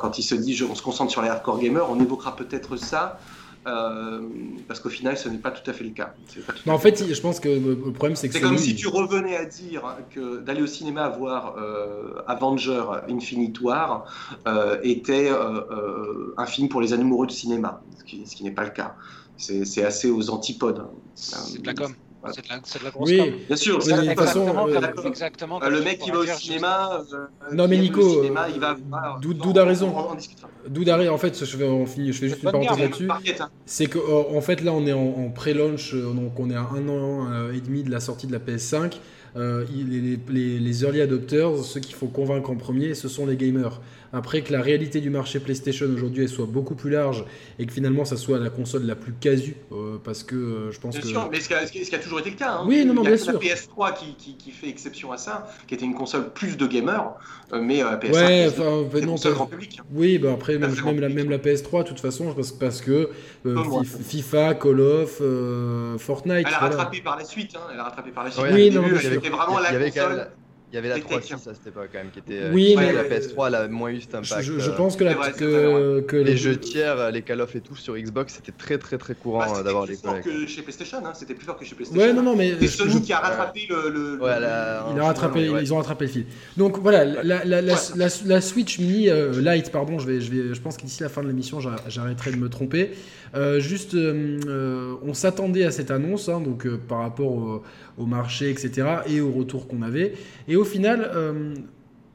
quand 0.00 0.18
il 0.18 0.22
se 0.22 0.34
dit 0.34 0.54
je- 0.54 0.64
on 0.64 0.74
se 0.74 0.82
concentre 0.82 1.10
sur 1.10 1.22
les 1.22 1.28
hardcore 1.28 1.58
gamers. 1.58 1.90
On 1.90 1.98
évoquera 2.00 2.36
peut-être 2.36 2.76
ça 2.76 3.18
euh, 3.66 4.20
parce 4.68 4.80
qu'au 4.80 4.88
final, 4.88 5.16
ce 5.16 5.28
n'est 5.28 5.38
pas 5.38 5.50
tout 5.50 5.68
à 5.70 5.72
fait 5.72 5.84
le 5.84 5.90
cas. 5.90 6.14
C'est 6.28 6.44
pas 6.44 6.52
tout 6.52 6.58
à 6.58 6.62
Mais 6.66 6.72
en 6.72 6.78
fait 6.78 6.92
fait, 6.98 7.14
je 7.14 7.20
pense 7.20 7.40
que 7.40 7.48
le 7.48 7.76
problème, 7.92 8.16
c'est 8.16 8.28
que 8.28 8.34
C'est 8.34 8.40
comme 8.40 8.58
si 8.58 8.74
tu 8.74 8.88
revenais 8.88 9.36
à 9.36 9.44
dire 9.44 9.96
que 10.10 10.38
d'aller 10.38 10.62
au 10.62 10.66
cinéma 10.66 11.08
voir 11.08 11.56
euh, 11.58 12.14
Avenger 12.26 12.84
Infinite 13.08 13.60
War 13.60 14.04
euh, 14.46 14.78
était 14.82 15.30
euh, 15.30 15.60
euh, 15.70 16.34
un 16.36 16.46
film 16.46 16.68
pour 16.68 16.80
les 16.80 16.92
amoureux 16.92 17.26
de 17.26 17.32
cinéma, 17.32 17.82
ce 17.98 18.04
qui, 18.04 18.22
qui 18.24 18.44
n'est 18.44 18.50
pas 18.50 18.64
le 18.64 18.70
cas. 18.70 18.96
C'est 19.36 19.64
c'est 19.64 19.84
assez 19.84 20.10
aux 20.10 20.30
antipodes. 20.30 20.86
C'est 21.14 21.60
de 21.60 21.66
la 21.66 21.74
com. 21.74 21.92
C'est 22.32 22.44
de 22.44 22.48
la, 22.50 22.60
c'est 22.64 22.78
de 22.78 22.84
la 22.84 22.90
grosse 22.90 23.08
Oui, 23.10 23.18
com. 23.18 23.26
Bien 23.48 23.56
sûr, 23.56 23.82
c'est 23.82 23.90
toute 23.96 24.04
façon, 24.18 24.40
exactement, 24.42 24.68
euh, 24.68 24.80
comme, 24.94 25.06
exactement 25.06 25.56
euh, 25.56 25.60
comme 25.60 25.72
le 25.72 25.80
mec 25.82 25.98
qui 25.98 26.10
va 26.10 26.18
au 26.18 26.26
cinéma. 26.26 27.02
euh, 27.12 27.26
Non, 27.52 27.66
mais 27.68 27.78
Nico, 27.78 28.00
cinéma, 28.22 28.44
euh, 28.44 28.50
il 28.54 28.60
va 28.60 28.76
on- 29.16 29.18
Douda 29.18 29.60
a 29.60 29.64
on- 29.64 29.66
raison. 29.66 29.92
On, 29.94 29.98
en 30.10 30.14
discutera. 30.14 30.48
D'où 30.68 30.84
d'arrêt, 30.84 31.08
en 31.08 31.18
fait, 31.18 31.44
je 31.44 31.56
vais, 31.56 31.68
en 31.68 31.84
finir, 31.86 32.12
je 32.12 32.18
fais 32.18 32.28
juste 32.28 32.42
une 32.42 32.50
parenthèse 32.52 32.78
là-dessus. 32.78 33.08
Hein. 33.10 33.48
C'est 33.66 33.86
que 33.86 33.98
euh, 33.98 34.36
en 34.36 34.40
fait 34.40 34.60
là 34.62 34.72
on 34.72 34.86
est 34.86 34.92
en, 34.92 35.00
en 35.00 35.30
pré-launch, 35.30 35.94
euh, 35.94 36.12
donc 36.12 36.38
on 36.38 36.48
est 36.50 36.54
à 36.54 36.60
un 36.60 36.88
an 36.88 37.30
euh, 37.32 37.52
et 37.52 37.60
demi 37.60 37.82
de 37.82 37.90
la 37.90 37.98
sortie 38.00 38.26
de 38.28 38.32
la 38.32 38.38
PS5. 38.38 38.98
Euh, 39.34 39.64
les, 39.74 40.18
les- 40.28 40.58
les 40.58 40.82
early 40.84 41.00
adopters, 41.00 41.56
ceux 41.64 41.80
qu'il 41.80 41.94
faut 41.94 42.06
convaincre 42.08 42.50
en 42.50 42.56
premier, 42.56 42.94
ce 42.94 43.08
sont 43.08 43.24
les 43.26 43.36
gamers. 43.36 43.80
Après 44.14 44.42
que 44.42 44.52
la 44.52 44.60
réalité 44.60 45.00
du 45.00 45.08
marché 45.08 45.40
PlayStation 45.40 45.86
aujourd'hui 45.86 46.24
elle 46.24 46.28
soit 46.28 46.44
beaucoup 46.44 46.74
plus 46.74 46.90
large 46.90 47.24
et 47.58 47.64
que 47.64 47.72
finalement 47.72 48.04
ça 48.04 48.18
soit 48.18 48.38
la 48.38 48.50
console 48.50 48.82
la 48.84 48.94
plus 48.94 49.14
casu, 49.14 49.56
euh, 49.72 49.96
parce 50.04 50.22
que 50.22 50.34
euh, 50.36 50.70
je 50.70 50.78
pense 50.78 50.92
Bien 50.96 51.00
que 51.00 51.06
sûr, 51.08 51.28
mais 51.32 51.40
ce 51.40 51.48
qui, 51.48 51.54
a, 51.54 51.66
ce 51.66 51.72
qui 51.72 51.80
a- 51.80 51.84
ce 51.86 51.88
qui 51.88 51.96
a 51.96 51.98
toujours 51.98 52.20
été 52.20 52.28
le 52.28 52.36
cas. 52.36 52.50
hein. 52.58 52.64
Oui, 52.66 52.84
non, 52.84 52.92
non, 52.92 53.00
Il 53.04 53.04
y 53.06 53.08
a 53.08 53.16
bien 53.16 53.24
sûr. 53.24 53.32
La 53.32 53.38
PS3 53.38 53.94
qui, 53.98 54.14
qui- 54.18 54.36
qui 54.36 54.50
fait 54.50 54.68
exception 54.68 55.12
à 55.12 55.16
ça, 55.16 55.48
qui 55.66 55.72
était 55.74 55.86
une 55.86 55.94
console 55.94 56.28
plus 56.34 56.58
de 56.58 56.66
gamers, 56.66 57.12
euh, 57.54 57.62
mais 57.62 57.82
euh, 57.82 57.86
la 57.92 57.96
PS5 57.96 58.12
ouais, 58.12 58.50
c'est 58.54 58.60
enfin 58.60 59.00
non, 59.06 59.14
grand 59.32 59.46
public. 59.46 59.80
oui, 59.94 60.18
bah 60.18 60.32
après 60.34 60.58
même, 60.58 60.74
la, 61.00 61.08
même 61.08 61.30
la 61.30 61.38
PS3 61.38 61.84
de 61.84 61.88
toute 61.88 62.00
façon 62.00 62.34
parce, 62.34 62.52
parce 62.52 62.82
que 62.82 63.08
euh, 63.46 63.56
FIFA, 64.04 64.54
Call 64.56 64.80
of, 64.80 65.18
euh, 65.22 65.96
Fortnite, 65.96 66.44
Elle 66.46 66.54
a 66.54 66.58
voilà. 66.58 66.76
rattrapé 66.76 67.00
par 67.00 67.16
la 67.18 67.24
suite. 67.24 67.52
Hein. 67.56 67.60
Elle 67.72 67.80
a 67.80 67.84
rattrapé 67.84 68.10
par 68.10 68.24
la 68.24 68.30
suite. 68.30 68.44
Ouais, 68.44 68.50
Au 68.50 68.54
Oui, 68.54 68.64
début, 68.64 68.76
non, 68.76 68.82
mais 68.82 68.98
c'était 69.22 69.34
vraiment 69.36 69.58
il 69.58 69.74
y 69.74 69.78
la 69.78 69.90
console. 69.90 70.28
Il 70.72 70.76
y 70.76 70.78
avait 70.78 70.88
la 70.88 70.94
Des 70.94 71.02
3.6 71.02 71.20
techs. 71.20 71.32
à 71.32 71.36
cette 71.54 71.66
époque 71.66 71.90
quand 71.92 71.98
même 71.98 72.10
qui 72.10 72.20
était. 72.20 72.44
euh, 72.44 72.50
Oui, 72.50 72.74
mais- 72.78 72.94
la 72.94 73.04
PS3 73.04 73.48
elle 73.48 73.54
a 73.56 73.68
moins 73.68 73.90
eu 73.90 74.00
cet 74.00 74.14
impact. 74.14 74.40
Je, 74.40 74.58
je 74.58 74.70
euh, 74.70 74.74
pense 74.74 74.96
que, 74.96 75.04
la, 75.04 75.12
vrai, 75.12 75.32
que, 75.32 76.00
que 76.00 76.16
les 76.16 76.30
le- 76.30 76.36
jeux 76.38 76.56
tiers, 76.56 77.10
les 77.10 77.20
Call 77.20 77.42
of 77.42 77.54
et 77.54 77.60
tout 77.60 77.76
sur 77.76 77.94
Xbox, 77.94 78.36
c'était 78.36 78.52
très 78.56 78.78
très 78.78 78.96
très 78.96 79.14
courant 79.14 79.40
Bah, 79.40 79.44
euh, 79.48 79.52
c'était 79.52 79.64
d'avoir 79.64 79.84
plus 79.84 79.92
les 79.92 79.98
fort 79.98 80.18
collègues. 80.22 80.40
que 80.44 80.46
chez 80.46 80.62
PlayStation. 80.62 80.96
Hein. 81.04 81.12
C'était 81.12 81.34
plus 81.34 81.44
fort 81.44 81.58
que 81.58 81.66
chez 81.66 81.74
PlayStation. 81.74 82.02
Ouais, 82.02 82.14
non, 82.14 82.22
non, 82.22 82.34
mais 82.34 82.54
C'est 82.58 82.68
Sony 82.68 82.92
je- 82.94 82.98
qui 83.00 83.12
a 83.12 83.18
rattrapé 83.18 83.66
le. 83.68 83.90
le- 83.90 84.16
le- 84.16 84.22
Ouais, 84.22 84.40
la- 84.40 84.86
Il 84.94 84.98
a 84.98 85.04
rattrapé, 85.04 85.50
ouais. 85.50 85.62
ils 85.62 85.74
ont 85.74 85.76
rattrapé 85.76 86.06
le 86.06 86.10
fil. 86.10 86.26
Donc 86.56 86.78
voilà, 86.78 87.04
la, 87.04 87.22
la, 87.22 87.44
la, 87.44 87.74
Ouais. 87.74 87.78
la, 87.96 88.08
la 88.24 88.40
Switch 88.40 88.78
Mini 88.78 89.10
euh, 89.10 89.42
Lite, 89.42 89.70
pardon, 89.72 89.98
je 89.98 90.06
vais, 90.06 90.22
je 90.22 90.30
vais, 90.30 90.54
je 90.54 90.60
pense 90.62 90.78
que 90.78 90.82
d'ici 90.86 91.02
la 91.02 91.10
fin 91.10 91.22
de 91.22 91.28
l'émission, 91.28 91.60
j'ar- 91.60 91.82
j'arrêterai 91.86 92.30
de 92.30 92.36
me 92.36 92.48
tromper. 92.48 92.92
Euh, 93.34 93.60
juste, 93.60 93.94
euh, 93.94 94.38
euh, 94.46 94.94
on 95.02 95.14
s'attendait 95.14 95.64
à 95.64 95.70
cette 95.70 95.90
annonce, 95.90 96.28
hein, 96.28 96.40
donc 96.40 96.68
par 96.68 96.98
rapport 96.98 97.62
au, 97.96 98.06
marché, 98.06 98.50
etc., 98.50 98.88
et 99.06 99.20
au 99.20 99.30
retour 99.30 99.68
qu'on 99.68 99.82
avait. 99.82 100.14
Et 100.48 100.56
au 100.56 100.64
final, 100.64 101.10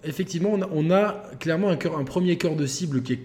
effectivement, 0.03 0.57
on 0.71 0.91
a, 0.91 1.23
clairement 1.39 1.69
un, 1.69 2.03
premier 2.03 2.37
cœur 2.37 2.55
de 2.55 2.65
cible 2.65 3.01
qui 3.01 3.13
est 3.13 3.21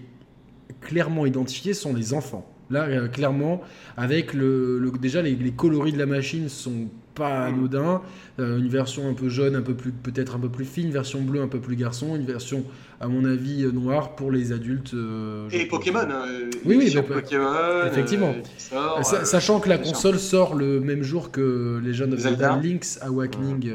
clairement 0.81 1.25
identifié, 1.25 1.73
sont 1.73 1.93
les 1.93 2.13
enfants. 2.13 2.49
Là, 2.69 3.07
clairement, 3.09 3.61
avec 3.97 4.33
le, 4.33 4.91
déjà 4.99 5.21
les 5.21 5.51
coloris 5.51 5.91
de 5.91 5.99
la 5.99 6.05
machine 6.05 6.49
sont 6.49 6.87
pas 7.15 7.49
Mm. 7.49 7.53
anodins. 7.55 8.01
Euh, 8.39 8.57
une 8.57 8.67
version 8.69 9.07
un 9.09 9.13
peu 9.13 9.29
jaune, 9.29 9.55
un 9.55 9.61
peu 9.61 9.73
plus 9.75 9.91
peut-être 9.91 10.35
un 10.35 10.39
peu 10.39 10.49
plus 10.49 10.65
fine, 10.65 10.87
une 10.87 10.93
version 10.93 11.21
bleue 11.21 11.41
un 11.41 11.47
peu 11.47 11.59
plus 11.59 11.75
garçon, 11.75 12.15
une 12.15 12.25
version 12.25 12.63
à 12.99 13.07
mon 13.07 13.25
avis 13.25 13.63
euh, 13.63 13.71
noire 13.71 14.15
pour 14.15 14.31
les 14.31 14.51
adultes. 14.51 14.93
euh, 14.93 15.47
Et. 15.51 15.65
Pokémon. 15.67 15.99
euh, 16.09 16.49
Oui, 16.65 16.75
oui, 16.77 16.91
mais- 16.95 17.01
Pokémon. 17.03 17.85
effectivement. 17.87 18.29
euh, 18.37 18.41
qui 18.41 18.61
sort, 18.63 19.05
Sa- 19.05 19.15
euh, 19.21 19.25
Sachant 19.25 19.59
que 19.59 19.69
la 19.69 19.77
console 19.77 20.17
sort 20.19 20.55
le 20.55 20.79
même 20.79 21.03
jour 21.03 21.31
que 21.31 21.79
Legend 21.83 22.13
of 22.13 22.19
Zelda. 22.19 22.49
Zelda 22.53 22.61
Link's 22.67 22.99
Awakening 23.01 23.71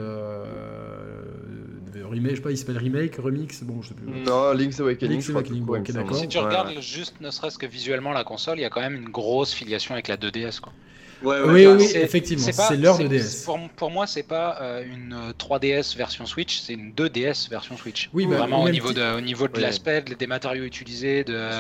remake, 2.10 2.30
je 2.30 2.36
sais 2.36 2.42
pas, 2.42 2.50
il 2.50 2.56
s'appelle 2.56 2.78
remake, 2.78 3.16
remix, 3.16 3.62
bon, 3.62 3.82
je 3.82 3.88
sais 3.88 3.94
plus. 3.94 4.06
Non, 4.06 4.52
Link's 4.52 4.80
Awakening, 4.80 5.12
Link's 5.18 5.28
Awakening, 5.30 5.62
ok, 5.68 5.76
semble. 5.86 5.92
d'accord. 5.92 6.16
Si 6.16 6.26
tu 6.28 6.38
regardes 6.38 6.68
ouais. 6.74 6.80
juste 6.80 7.20
ne 7.20 7.30
serait-ce 7.30 7.58
que 7.58 7.66
visuellement 7.66 8.12
la 8.12 8.24
console, 8.24 8.58
il 8.58 8.62
y 8.62 8.64
a 8.64 8.70
quand 8.70 8.80
même 8.80 8.94
une 8.94 9.10
grosse 9.10 9.52
filiation 9.52 9.92
avec 9.94 10.08
la 10.08 10.16
2DS. 10.16 10.60
Quoi. 10.60 10.72
Ouais, 11.20 11.40
ouais, 11.40 11.50
Oui, 11.52 11.64
bah, 11.64 11.74
oui, 11.78 11.90
effectivement, 11.96 12.46
c'est 12.52 12.76
l'heure 12.76 12.98
de 12.98 13.08
DS. 13.08 13.42
Pour, 13.44 13.58
pour 13.76 13.90
moi, 13.90 14.06
c'est 14.06 14.22
pas 14.22 14.58
euh, 14.62 14.84
une 14.84 15.12
euh, 15.12 15.32
3DS 15.32 15.96
version 15.96 16.26
Switch, 16.26 16.60
c'est 16.60 16.74
une 16.74 16.92
2DS 16.92 17.50
version 17.50 17.76
Switch. 17.76 18.08
Oui, 18.12 18.26
bah, 18.26 18.36
Vraiment 18.36 18.62
au 18.62 18.66
au 18.66 18.70
niveau, 18.70 18.92
de, 18.92 19.16
au 19.16 19.20
niveau 19.20 19.48
de 19.48 19.54
Ouais. 19.54 19.60
l'aspect, 19.60 20.02
des 20.02 20.26
matériaux 20.28 20.64
utilisés, 20.64 21.24
de, 21.24 21.50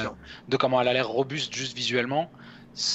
comment 0.58 0.80
elle 0.80 0.88
a 0.88 0.92
l'air 0.92 1.08
robuste 1.08 1.52
juste 1.54 1.76
visuellement. 1.76 2.30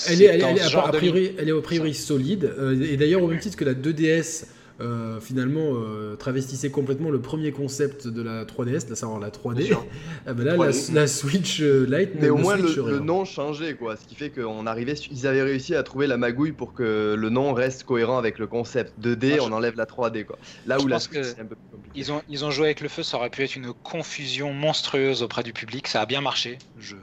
Elle 0.08 0.22
est, 0.22 0.26
elle 0.26 0.42
elle 0.42 0.78
a, 0.78 0.88
priori, 0.94 1.36
elle 1.38 1.50
est 1.50 1.52
a 1.52 1.62
priori 1.62 1.94
solide. 1.94 2.46
euh, 2.58 2.82
et 2.82 2.96
d'ailleurs, 2.96 3.22
au 3.22 3.28
même 3.28 3.40
titre 3.40 3.58
que 3.58 3.66
la 3.66 3.74
2DS, 3.74 4.46
euh, 4.82 5.20
finalement, 5.20 5.74
euh, 5.76 6.16
travestissait 6.16 6.72
complètement 6.72 7.10
le 7.12 7.22
premier 7.22 7.52
concept 7.52 8.08
de 8.08 8.22
la 8.22 8.44
3DS, 8.46 8.92
à 8.92 8.96
savoir 8.96 9.20
la 9.20 9.30
3D. 9.30 9.56
Bien 9.56 9.66
sûr. 9.68 9.86
Ah 10.26 10.34
bah 10.34 10.44
là, 10.44 10.56
la, 10.58 10.72
3D. 10.72 10.94
la 10.94 11.08
Switch 11.08 11.60
euh, 11.62 11.86
Lite 11.90 12.12
Mais 12.20 12.30
au 12.30 12.38
moins 12.38 12.56
le, 12.58 13.00
nom 13.00 13.26
changeait 13.26 13.76
quoi, 13.76 13.96
ce 13.98 14.06
qui 14.08 14.16
fait 14.16 14.30
qu'on 14.30 14.66
arrivait, 14.66 14.94
ils 15.12 15.28
avaient 15.28 15.44
réussi 15.44 15.76
à 15.76 15.84
trouver 15.84 16.08
la 16.08 16.18
magouille 16.18 16.54
pour 16.54 16.74
que 16.74 17.16
le 17.18 17.30
nom 17.30 17.54
reste 17.54 17.84
cohérent 17.84 18.18
avec 18.18 18.40
le 18.40 18.48
concept. 18.48 18.94
2D, 19.02 19.28
Moi, 19.30 19.38
je- 19.38 19.42
on 19.44 19.52
enlève 19.52 19.76
la 19.78 19.86
3D 19.86 20.26
quoi. 20.26 20.38
Là 20.66 20.78
Je 20.80 20.84
où 20.84 20.88
la 20.88 20.96
pense 20.96 21.04
Switch 21.04 21.18
que 21.20 21.24
c'est 21.24 21.42
un 21.42 21.46
peu 21.46 21.56
plus 21.56 21.70
compliqué. 21.72 22.00
Ils 22.00 22.12
ont, 22.12 22.22
ils 22.30 22.44
ont 22.46 22.52
joué 22.52 22.66
avec 22.68 22.82
le 22.82 22.90
feu, 22.90 23.04
ça 23.04 23.18
aurait 23.18 23.30
pu 23.30 23.44
être 23.44 23.56
une 23.56 23.74
confusion 23.74 24.54
monstrueuse 24.54 25.22
auprès 25.24 25.44
du 25.44 25.54
public. 25.54 25.88
Ça 25.88 26.02
a 26.02 26.06
bien 26.06 26.22
marché. 26.22 26.58
Je... 26.80 26.96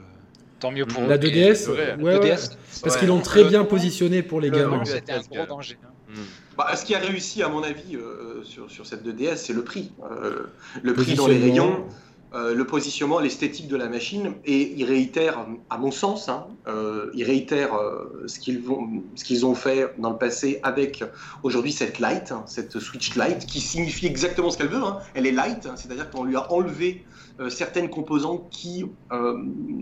Tant 0.59 0.71
mieux 0.71 0.85
pour 0.85 1.03
eux. 1.03 1.07
La 1.07 1.15
Et 1.15 1.19
2DS, 1.19 1.55
c'est 1.55 1.71
vrai. 1.71 1.95
ouais, 1.99 2.03
ouais, 2.03 2.19
2DS, 2.19 2.51
parce 2.83 2.93
Ouais. 2.95 2.99
qu'ils 2.99 3.07
l'ont 3.07 3.19
très 3.21 3.41
Le 3.43 3.49
bien 3.49 3.59
nom- 3.61 3.65
positionné 3.65 4.21
pour 4.21 4.39
les 4.41 4.49
le 4.51 4.57
gamins. 4.59 4.85
c'était 4.85 5.13
un 5.13 5.21
gros 5.21 5.45
danger. 5.47 5.77
hein. 5.83 5.87
Hmm. 6.09 6.19
Bah, 6.57 6.75
ce 6.75 6.85
qui 6.85 6.95
a 6.95 6.99
réussi, 6.99 7.43
à 7.43 7.49
mon 7.49 7.63
avis, 7.63 7.95
euh, 7.95 8.43
sur, 8.43 8.69
sur 8.69 8.85
cette 8.85 9.05
2DS, 9.05 9.37
c'est 9.37 9.53
le 9.53 9.63
prix. 9.63 9.91
Euh, 10.11 10.43
le 10.83 10.93
prix 10.93 11.15
dans 11.15 11.27
les 11.27 11.37
rayons, 11.37 11.85
euh, 12.33 12.53
le 12.53 12.65
positionnement, 12.65 13.19
l'esthétique 13.19 13.67
de 13.67 13.75
la 13.75 13.87
machine, 13.89 14.33
et 14.45 14.73
ils 14.77 14.85
réitèrent, 14.85 15.45
à 15.69 15.77
mon 15.77 15.91
sens, 15.91 16.29
hein, 16.29 16.47
euh, 16.67 17.09
ils 17.13 17.23
réitèrent 17.25 17.75
euh, 17.75 18.23
ce 18.27 18.39
qu'ils 18.39 19.45
ont 19.45 19.55
fait 19.55 19.93
dans 19.97 20.11
le 20.11 20.17
passé 20.17 20.59
avec 20.63 21.03
aujourd'hui 21.43 21.71
cette 21.73 21.99
Lite, 21.99 22.31
hein, 22.31 22.43
cette 22.47 22.79
Switch 22.79 23.15
Lite, 23.15 23.45
qui 23.45 23.59
signifie 23.59 24.07
exactement 24.07 24.49
ce 24.49 24.57
qu'elle 24.57 24.69
veut. 24.69 24.83
hein. 24.83 24.99
Elle 25.13 25.27
est 25.27 25.31
light, 25.31 25.67
c'est-à-dire 25.75 26.09
qu'on 26.09 26.23
lui 26.23 26.35
a 26.37 26.51
enlevé 26.53 27.03
euh, 27.05 27.10
certaines 27.49 27.89
composantes 27.89 28.49
qui 28.49 28.85
euh, 29.11 29.37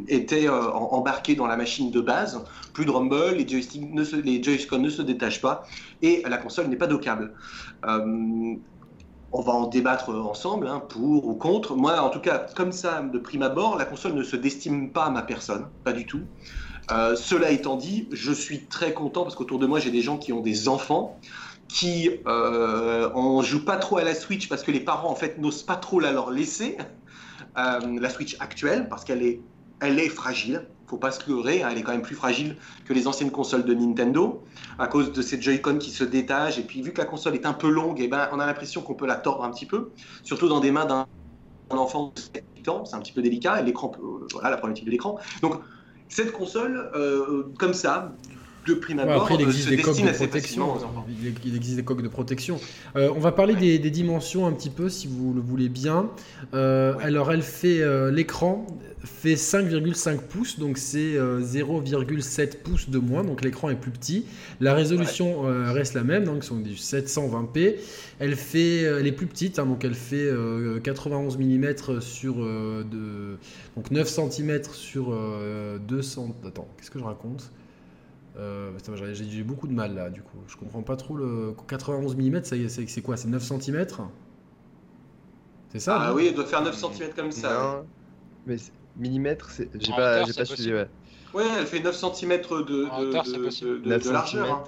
étaient 0.07 0.47
euh, 0.47 0.71
embarquées 0.71 1.35
dans 1.35 1.47
la 1.47 1.57
machine 1.57 1.91
de 1.91 2.01
base. 2.01 2.43
Plus 2.73 2.85
de 2.85 2.91
rumble, 2.91 3.35
les 3.35 3.47
joysticks 3.47 3.91
ne 3.91 4.03
se, 4.03 4.15
ne 4.15 4.89
se 4.89 5.01
détachent 5.01 5.41
pas 5.41 5.63
et 6.01 6.23
la 6.27 6.37
console 6.37 6.67
n'est 6.67 6.77
pas 6.77 6.87
dockable. 6.87 7.33
Euh, 7.85 8.55
on 9.31 9.41
va 9.41 9.53
en 9.53 9.67
débattre 9.67 10.09
ensemble, 10.09 10.67
hein, 10.67 10.81
pour 10.89 11.27
ou 11.27 11.35
contre. 11.35 11.75
Moi, 11.75 11.99
en 11.99 12.09
tout 12.09 12.19
cas, 12.19 12.47
comme 12.55 12.71
ça, 12.71 13.01
de 13.01 13.19
prime 13.19 13.43
abord, 13.43 13.77
la 13.77 13.85
console 13.85 14.13
ne 14.13 14.23
se 14.23 14.35
destime 14.35 14.91
pas 14.91 15.05
à 15.05 15.09
ma 15.11 15.21
personne, 15.21 15.67
pas 15.83 15.93
du 15.93 16.05
tout. 16.05 16.21
Euh, 16.91 17.15
cela 17.15 17.51
étant 17.51 17.75
dit, 17.75 18.07
je 18.11 18.31
suis 18.31 18.65
très 18.65 18.93
content 18.93 19.23
parce 19.23 19.35
qu'autour 19.35 19.59
de 19.59 19.67
moi, 19.67 19.79
j'ai 19.79 19.91
des 19.91 20.01
gens 20.01 20.17
qui 20.17 20.33
ont 20.33 20.41
des 20.41 20.67
enfants 20.67 21.19
qui 21.67 22.09
euh, 22.25 23.11
on 23.13 23.43
joue 23.43 23.63
pas 23.63 23.77
trop 23.77 23.97
à 23.97 24.03
la 24.03 24.15
Switch 24.15 24.49
parce 24.49 24.63
que 24.63 24.71
les 24.71 24.79
parents 24.79 25.11
en 25.11 25.15
fait 25.15 25.37
n'osent 25.37 25.61
pas 25.61 25.75
trop 25.75 25.99
la 25.99 26.11
leur 26.11 26.31
laisser. 26.31 26.77
Euh, 27.59 27.99
la 27.99 28.09
Switch 28.09 28.37
actuelle 28.39 28.87
parce 28.89 29.03
qu'elle 29.03 29.23
est, 29.23 29.41
elle 29.81 29.99
est 29.99 30.09
fragile. 30.09 30.67
Faut 30.87 30.97
pas 30.97 31.11
se 31.11 31.29
leurrer, 31.29 31.61
hein, 31.61 31.69
elle 31.71 31.77
est 31.77 31.83
quand 31.83 31.91
même 31.91 32.01
plus 32.01 32.15
fragile 32.15 32.55
que 32.85 32.93
les 32.93 33.05
anciennes 33.07 33.29
consoles 33.29 33.63
de 33.63 33.73
Nintendo 33.75 34.43
à 34.79 34.87
cause 34.87 35.11
de 35.11 35.21
ces 35.21 35.39
Joy-Con 35.39 35.77
qui 35.77 35.91
se 35.91 36.03
détachent. 36.03 36.57
Et 36.57 36.63
puis 36.63 36.81
vu 36.81 36.91
que 36.93 36.97
la 36.97 37.05
console 37.05 37.35
est 37.35 37.45
un 37.45 37.53
peu 37.53 37.69
longue, 37.69 38.01
et 38.01 38.07
ben 38.07 38.27
on 38.31 38.39
a 38.39 38.45
l'impression 38.45 38.81
qu'on 38.81 38.95
peut 38.95 39.05
la 39.05 39.15
tordre 39.15 39.43
un 39.43 39.51
petit 39.51 39.67
peu, 39.67 39.91
surtout 40.23 40.47
dans 40.47 40.59
des 40.59 40.71
mains 40.71 40.85
d'un 40.85 41.05
enfant 41.69 42.11
de 42.15 42.19
7 42.19 42.69
ans, 42.69 42.85
c'est 42.85 42.95
un 42.95 42.99
petit 42.99 43.11
peu 43.11 43.21
délicat. 43.21 43.61
Et 43.61 43.63
l'écran, 43.63 43.91
euh, 44.01 44.27
voilà 44.31 44.49
la 44.49 44.57
problématique 44.57 44.85
de 44.85 44.91
l'écran. 44.91 45.19
Donc 45.43 45.61
cette 46.07 46.31
console, 46.31 46.89
euh, 46.95 47.43
comme 47.59 47.75
ça, 47.75 48.15
de 48.67 48.73
prime 48.75 48.97
Ouais, 48.97 49.03
abord, 49.03 49.21
après, 49.23 49.35
il 49.35 49.41
existe 49.41 49.65
se 49.65 49.69
des 49.69 49.77
coques 49.81 49.95
de 49.97 50.01
protection. 50.11 50.29
facilement 50.41 50.73
aux 50.73 50.83
enfants. 50.83 51.05
Il 51.09 51.33
il 51.45 51.55
existe 51.55 51.75
des 51.77 51.83
coques 51.83 52.01
de 52.03 52.07
protection. 52.07 52.59
Euh, 52.95 53.09
on 53.15 53.19
va 53.19 53.31
parler 53.31 53.53
Ouais. 53.55 53.59
des, 53.59 53.79
des 53.79 53.89
dimensions 53.91 54.45
un 54.45 54.51
petit 54.51 54.69
peu, 54.69 54.89
si 54.89 55.07
vous 55.07 55.33
le 55.33 55.41
voulez 55.41 55.69
bien. 55.69 56.09
Euh, 56.53 56.93
Ouais. 56.95 57.03
Alors, 57.05 57.31
elle 57.31 57.41
fait 57.41 57.81
euh, 57.81 58.11
l'écran 58.11 58.65
fait 59.03 59.35
5,5 59.35 60.17
pouces, 60.19 60.59
donc 60.59 60.77
c'est 60.77 61.15
euh, 61.15 61.39
0,7 61.41 62.57
pouces 62.57 62.89
de 62.89 62.99
moins, 62.99 63.23
donc 63.23 63.43
l'écran 63.43 63.69
est 63.69 63.75
plus 63.75 63.91
petit. 63.91 64.25
La 64.59 64.73
résolution 64.73 65.41
reste 65.71 65.93
la 65.93 66.03
même, 66.03 66.25
donc 66.25 66.43
c'est 66.43 66.61
du 66.61 66.73
720p. 66.75 67.75
Elle 68.19 68.35
fait, 68.35 68.81
elle 68.81 69.07
est 69.07 69.13
plus 69.13 69.27
petite, 69.27 69.57
hein, 69.59 69.65
donc 69.65 69.85
elle 69.85 69.93
fait 69.95 70.17
euh, 70.17 70.79
91 70.81 71.37
mm 71.37 72.01
sur 72.01 72.35
euh, 72.43 72.83
de, 72.83 73.37
donc 73.77 73.89
9 73.91 74.07
cm 74.07 74.61
sur 74.73 75.13
euh, 75.13 75.77
200. 75.87 76.35
Attends, 76.45 76.67
qu'est-ce 76.77 76.91
que 76.91 76.99
je 76.99 77.03
raconte? 77.05 77.49
Euh, 78.39 78.71
j'ai- 79.13 79.43
beaucoup 79.43 79.67
de 79.67 79.73
mal 79.73 79.93
là, 79.95 80.10
du 80.10 80.21
coup. 80.21 80.38
Je 80.47 80.56
comprends 80.56 80.82
pas 80.82 80.95
trop 80.95 81.15
le 81.15 81.54
91 81.67 82.15
mm, 82.15 82.43
ça 82.43 82.56
y 82.56 82.63
est, 82.63 82.69
c'est 82.69 82.88
c'est 82.88 83.02
quoi 83.02 83.17
C'est 83.17 83.28
9 83.28 83.43
cm 83.43 83.86
C'est 85.69 85.80
ça 85.80 85.97
Ah 85.99 86.13
oui, 86.13 86.28
elle 86.28 86.36
doit 86.36 86.45
faire 86.45 86.63
9 86.63 86.75
cm 86.75 87.13
comme 87.15 87.32
ça. 87.32 87.54
Non, 87.54 87.86
mais 88.45 88.56
millimètres, 88.97 89.49
c'est- 89.52 89.69
j'ai 89.80 89.91
pas, 89.91 90.25
pas 90.25 90.45
suivi. 90.45 90.73
Ouais. 90.73 90.88
Ouais, 91.34 91.43
elle 91.60 91.67
fait 91.67 91.80
9 91.80 91.95
cm 91.95 92.30
de, 92.41 92.62
de, 92.63 92.86
En 92.89 93.02
hauteur, 93.02 93.25
c'est 93.25 93.38
de- 93.38 93.43
possible. 93.43 93.69
de- 93.71 93.78
de- 93.84 93.89
9 93.89 94.04
de 94.04 94.10
largeur. 94.12 94.52
hein. 94.52 94.63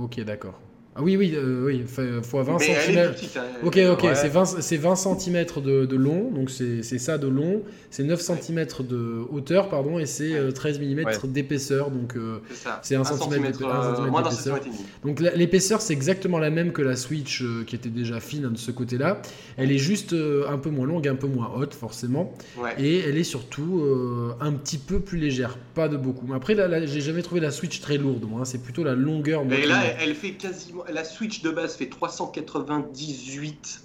Ok, 0.00 0.20
d'accord. 0.20 0.58
Ah 0.94 1.00
oui, 1.02 1.16
oui, 1.16 1.32
euh, 1.34 1.64
oui, 1.64 1.84
fois 2.22 2.42
20 2.42 2.58
Mais 2.58 2.66
elle 2.68 2.98
est 2.98 3.14
cm. 3.16 3.38
hein. 3.38 3.40
Ok, 3.62 3.78
ok, 3.90 4.02
Ouais. 4.02 4.14
c'est 4.14 4.28
20, 4.28 4.44
c'est 4.44 4.76
20 4.76 4.94
cm 4.94 5.46
de, 5.64 5.86
de 5.86 5.96
long, 5.96 6.30
donc 6.30 6.50
c'est 6.50 6.82
c'est 6.82 6.98
ça 6.98 7.16
de 7.16 7.28
long, 7.28 7.62
c'est 7.88 8.04
9 8.04 8.20
cm 8.20 8.66
de 8.80 9.22
hauteur, 9.30 9.70
pardon, 9.70 9.98
et 9.98 10.04
c'est 10.04 10.34
euh, 10.34 10.50
13 10.50 10.80
mm 10.80 11.04
Ouais. 11.06 11.12
d'épaisseur, 11.28 11.90
donc 11.90 12.14
euh, 12.14 12.40
C'est 12.50 12.56
ça. 12.56 12.80
C'est 12.82 12.94
un 12.96 13.00
Un 13.00 13.04
centimètre 13.04 13.56
centimètre, 13.56 13.58
d'ép- 13.60 13.68
un 13.68 13.70
euh, 13.80 13.82
centimètre 13.84 14.10
moins 14.12 14.20
d'un 14.22 14.28
d'épaisseur. 14.28 14.60
Donc 15.02 15.20
l'épaisseur 15.20 15.80
c'est 15.80 15.94
exactement 15.94 16.38
la 16.38 16.50
même 16.50 16.72
que 16.72 16.82
la 16.82 16.94
Switch 16.96 17.40
euh, 17.40 17.64
qui 17.66 17.74
était 17.74 17.88
déjà 17.88 18.20
fine 18.20 18.50
de 18.50 18.58
ce 18.58 18.70
côté-là. 18.70 19.22
Elle 19.56 19.72
est 19.72 19.78
juste 19.78 20.12
euh, 20.12 20.44
un 20.50 20.58
peu 20.58 20.68
moins 20.68 20.86
longue, 20.86 21.08
un 21.08 21.14
peu 21.16 21.26
moins 21.26 21.52
haute 21.56 21.72
forcément, 21.72 22.34
Ouais. 22.58 22.74
et 22.78 22.98
elle 23.08 23.16
est 23.16 23.24
surtout 23.24 23.80
euh, 23.82 24.32
un 24.42 24.52
petit 24.52 24.76
peu 24.76 25.00
plus 25.00 25.16
légère, 25.18 25.56
pas 25.74 25.88
de 25.88 25.96
beaucoup. 25.96 26.26
Mais 26.28 26.34
après 26.36 26.52
là, 26.54 26.68
là, 26.68 26.84
j'ai 26.84 27.00
jamais 27.00 27.22
trouvé 27.22 27.40
la 27.40 27.50
Switch 27.50 27.80
très 27.80 27.96
lourde, 27.96 28.24
moi. 28.28 28.42
hein. 28.42 28.44
C'est 28.44 28.62
plutôt 28.62 28.84
la 28.84 28.94
longueur. 28.94 29.42
Et 29.50 29.64
là, 29.66 29.80
elle 29.98 30.14
fait 30.14 30.32
quasiment. 30.32 30.81
La 30.90 31.04
Switch 31.04 31.42
de 31.42 31.50
base 31.50 31.76
fait 31.76 31.88
398 31.88 33.84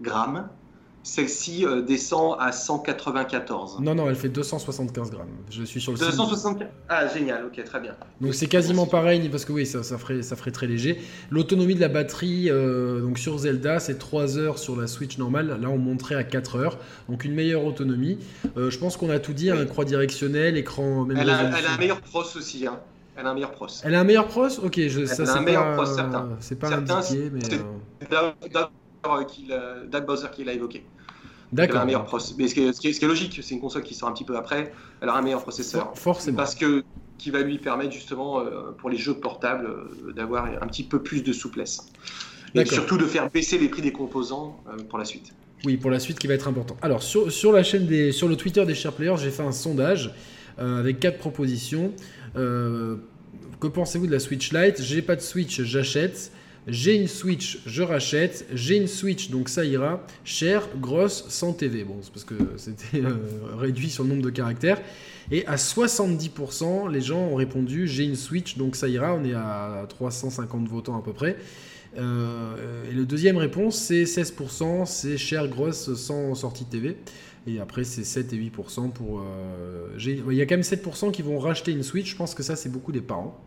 grammes. 0.00 0.48
Celle-ci 1.04 1.64
euh, 1.64 1.80
descend 1.80 2.36
à 2.38 2.52
194. 2.52 3.78
Non, 3.80 3.94
non, 3.94 4.10
elle 4.10 4.16
fait 4.16 4.28
275 4.28 5.10
grammes. 5.10 5.28
Je 5.48 5.62
suis 5.62 5.80
sur 5.80 5.92
le 5.92 5.96
site. 5.96 6.06
264 6.08 6.70
Ah, 6.88 7.06
génial, 7.06 7.46
ok, 7.46 7.64
très 7.64 7.80
bien. 7.80 7.94
Donc 8.20 8.34
c'est 8.34 8.48
quasiment 8.48 8.86
pareil 8.86 9.26
parce 9.30 9.46
que 9.46 9.52
oui, 9.52 9.64
ça, 9.64 9.82
ça, 9.82 9.96
ferait, 9.96 10.22
ça 10.22 10.36
ferait 10.36 10.50
très 10.50 10.66
léger. 10.66 11.00
L'autonomie 11.30 11.74
de 11.74 11.80
la 11.80 11.88
batterie 11.88 12.50
euh, 12.50 13.00
donc 13.00 13.18
sur 13.18 13.38
Zelda, 13.38 13.80
c'est 13.80 13.96
3 13.96 14.36
heures 14.36 14.58
sur 14.58 14.78
la 14.78 14.86
Switch 14.86 15.16
normale. 15.16 15.58
Là, 15.60 15.70
on 15.70 15.78
monterait 15.78 16.16
à 16.16 16.24
4 16.24 16.56
heures. 16.56 16.78
Donc 17.08 17.24
une 17.24 17.32
meilleure 17.32 17.64
autonomie. 17.64 18.18
Euh, 18.58 18.68
je 18.68 18.78
pense 18.78 18.98
qu'on 18.98 19.08
a 19.08 19.18
tout 19.18 19.32
dit. 19.32 19.50
Oui. 19.50 19.58
Un 19.58 19.66
croix 19.66 19.86
directionnelle, 19.86 20.58
écran, 20.58 21.04
même 21.04 21.16
Elle 21.16 21.30
a, 21.30 21.58
elle 21.58 21.66
a 21.66 21.72
un 21.72 21.78
meilleur 21.78 22.02
pros 22.02 22.24
aussi. 22.36 22.66
Hein. 22.66 22.80
Elle 23.18 23.26
a 23.26 23.30
un 23.30 23.34
meilleur 23.34 23.50
pros. 23.50 23.66
Elle 23.82 23.94
a 23.96 24.00
un 24.00 24.04
meilleur 24.04 24.26
pros 24.28 24.46
Ok, 24.62 24.78
je, 24.86 25.04
ça 25.04 25.22
a 25.24 25.26
c'est 25.26 25.32
un 25.32 25.42
meilleur 25.42 25.64
pas, 25.76 25.82
pros, 25.82 25.86
certain. 25.94 26.28
c'est 26.40 26.58
pas 26.58 26.68
Certain, 26.68 26.96
indiqué, 26.98 27.30
mais 27.32 27.40
euh, 27.52 28.32
Doug- 28.52 28.70
euh, 29.50 29.86
Doug 29.90 30.06
Bowser 30.06 30.28
qui 30.32 30.44
l'a 30.44 30.52
évoqué. 30.52 30.84
Elle 31.52 31.60
a 31.60 31.66
d'accord. 31.66 31.80
un 31.80 31.84
meilleur 31.84 32.04
pros. 32.04 32.18
Mais 32.38 32.46
ce 32.46 32.54
qui, 32.54 32.60
est, 32.62 32.72
ce 32.72 32.80
qui 33.00 33.06
logique, 33.06 33.40
c'est 33.42 33.54
une 33.54 33.60
console 33.60 33.82
qui 33.82 33.94
sort 33.94 34.08
un 34.08 34.12
petit 34.12 34.24
peu 34.24 34.36
après. 34.36 34.72
Elle 35.00 35.08
a 35.08 35.14
un 35.16 35.22
meilleur 35.22 35.42
processeur. 35.42 35.86
For- 35.94 35.98
Forcément. 35.98 36.36
Parce 36.36 36.54
que 36.54 36.84
qui 37.16 37.32
va 37.32 37.40
lui 37.40 37.58
permettre 37.58 37.90
justement 37.92 38.38
euh, 38.40 38.70
pour 38.78 38.88
les 38.90 38.96
jeux 38.96 39.14
portables 39.14 39.66
euh, 39.66 40.12
d'avoir 40.12 40.44
un 40.46 40.66
petit 40.68 40.84
peu 40.84 41.02
plus 41.02 41.22
de 41.24 41.32
souplesse. 41.32 41.88
Et 42.54 42.58
D'accord. 42.58 42.74
surtout 42.74 42.96
de 42.98 43.04
faire 43.06 43.28
baisser 43.30 43.58
les 43.58 43.68
prix 43.68 43.82
des 43.82 43.92
composants 43.92 44.62
pour 44.88 44.98
la 44.98 45.04
suite. 45.04 45.34
Oui, 45.64 45.76
pour 45.76 45.90
la 45.90 45.98
suite 45.98 46.18
qui 46.20 46.28
va 46.28 46.34
être 46.34 46.46
important. 46.46 46.76
Alors 46.82 47.02
sur, 47.02 47.32
sur 47.32 47.50
la 47.50 47.64
chaîne 47.64 47.86
des, 47.86 48.12
sur 48.12 48.28
le 48.28 48.36
Twitter 48.36 48.64
des 48.64 48.76
Share 48.76 48.92
Players, 48.92 49.16
j'ai 49.18 49.30
fait 49.30 49.42
un 49.42 49.50
sondage 49.52 50.14
avec 50.56 50.98
quatre 51.00 51.18
propositions. 51.18 51.92
Euh, 52.36 52.96
que 53.60 53.66
pensez-vous 53.66 54.06
de 54.06 54.12
la 54.12 54.20
Switch 54.20 54.52
Lite? 54.52 54.82
J'ai 54.82 55.02
pas 55.02 55.16
de 55.16 55.20
Switch, 55.20 55.62
j'achète. 55.62 56.32
J'ai 56.66 56.94
une 56.96 57.08
Switch, 57.08 57.60
je 57.66 57.82
rachète. 57.82 58.46
J'ai 58.52 58.76
une 58.76 58.88
Switch, 58.88 59.30
donc 59.30 59.48
ça 59.48 59.64
ira. 59.64 60.04
Chère, 60.24 60.68
grosse, 60.80 61.24
sans 61.28 61.52
TV. 61.52 61.84
Bon, 61.84 61.96
c'est 62.02 62.12
parce 62.12 62.24
que 62.24 62.34
c'était 62.56 63.00
euh, 63.02 63.16
réduit 63.56 63.88
sur 63.88 64.04
le 64.04 64.10
nombre 64.10 64.22
de 64.22 64.30
caractères. 64.30 64.80
Et 65.30 65.46
à 65.46 65.56
70%, 65.56 66.90
les 66.90 67.00
gens 67.00 67.20
ont 67.20 67.34
répondu 67.34 67.86
j'ai 67.86 68.04
une 68.04 68.16
Switch, 68.16 68.56
donc 68.58 68.76
ça 68.76 68.88
ira. 68.88 69.14
On 69.14 69.24
est 69.24 69.34
à 69.34 69.86
350 69.88 70.68
votants 70.68 70.98
à 70.98 71.02
peu 71.02 71.12
près. 71.12 71.36
Euh, 71.96 72.90
et 72.90 72.94
le 72.94 73.06
deuxième 73.06 73.38
réponse, 73.38 73.76
c'est 73.76 74.04
16%, 74.04 74.86
c'est 74.86 75.16
cher, 75.16 75.48
grosse, 75.48 75.94
sans 75.94 76.34
sortie 76.34 76.64
TV. 76.64 76.96
Et 77.48 77.60
après, 77.60 77.84
c'est 77.84 78.04
7 78.04 78.32
et 78.32 78.36
8% 78.36 78.90
pour. 78.92 79.20
euh, 79.20 79.88
Il 79.98 80.34
y 80.34 80.42
a 80.42 80.46
quand 80.46 80.54
même 80.56 80.60
7% 80.62 81.10
qui 81.12 81.22
vont 81.22 81.38
racheter 81.38 81.72
une 81.72 81.82
Switch. 81.82 82.10
Je 82.10 82.16
pense 82.16 82.34
que 82.34 82.42
ça, 82.42 82.56
c'est 82.56 82.68
beaucoup 82.68 82.92
des 82.92 83.00
parents. 83.00 83.40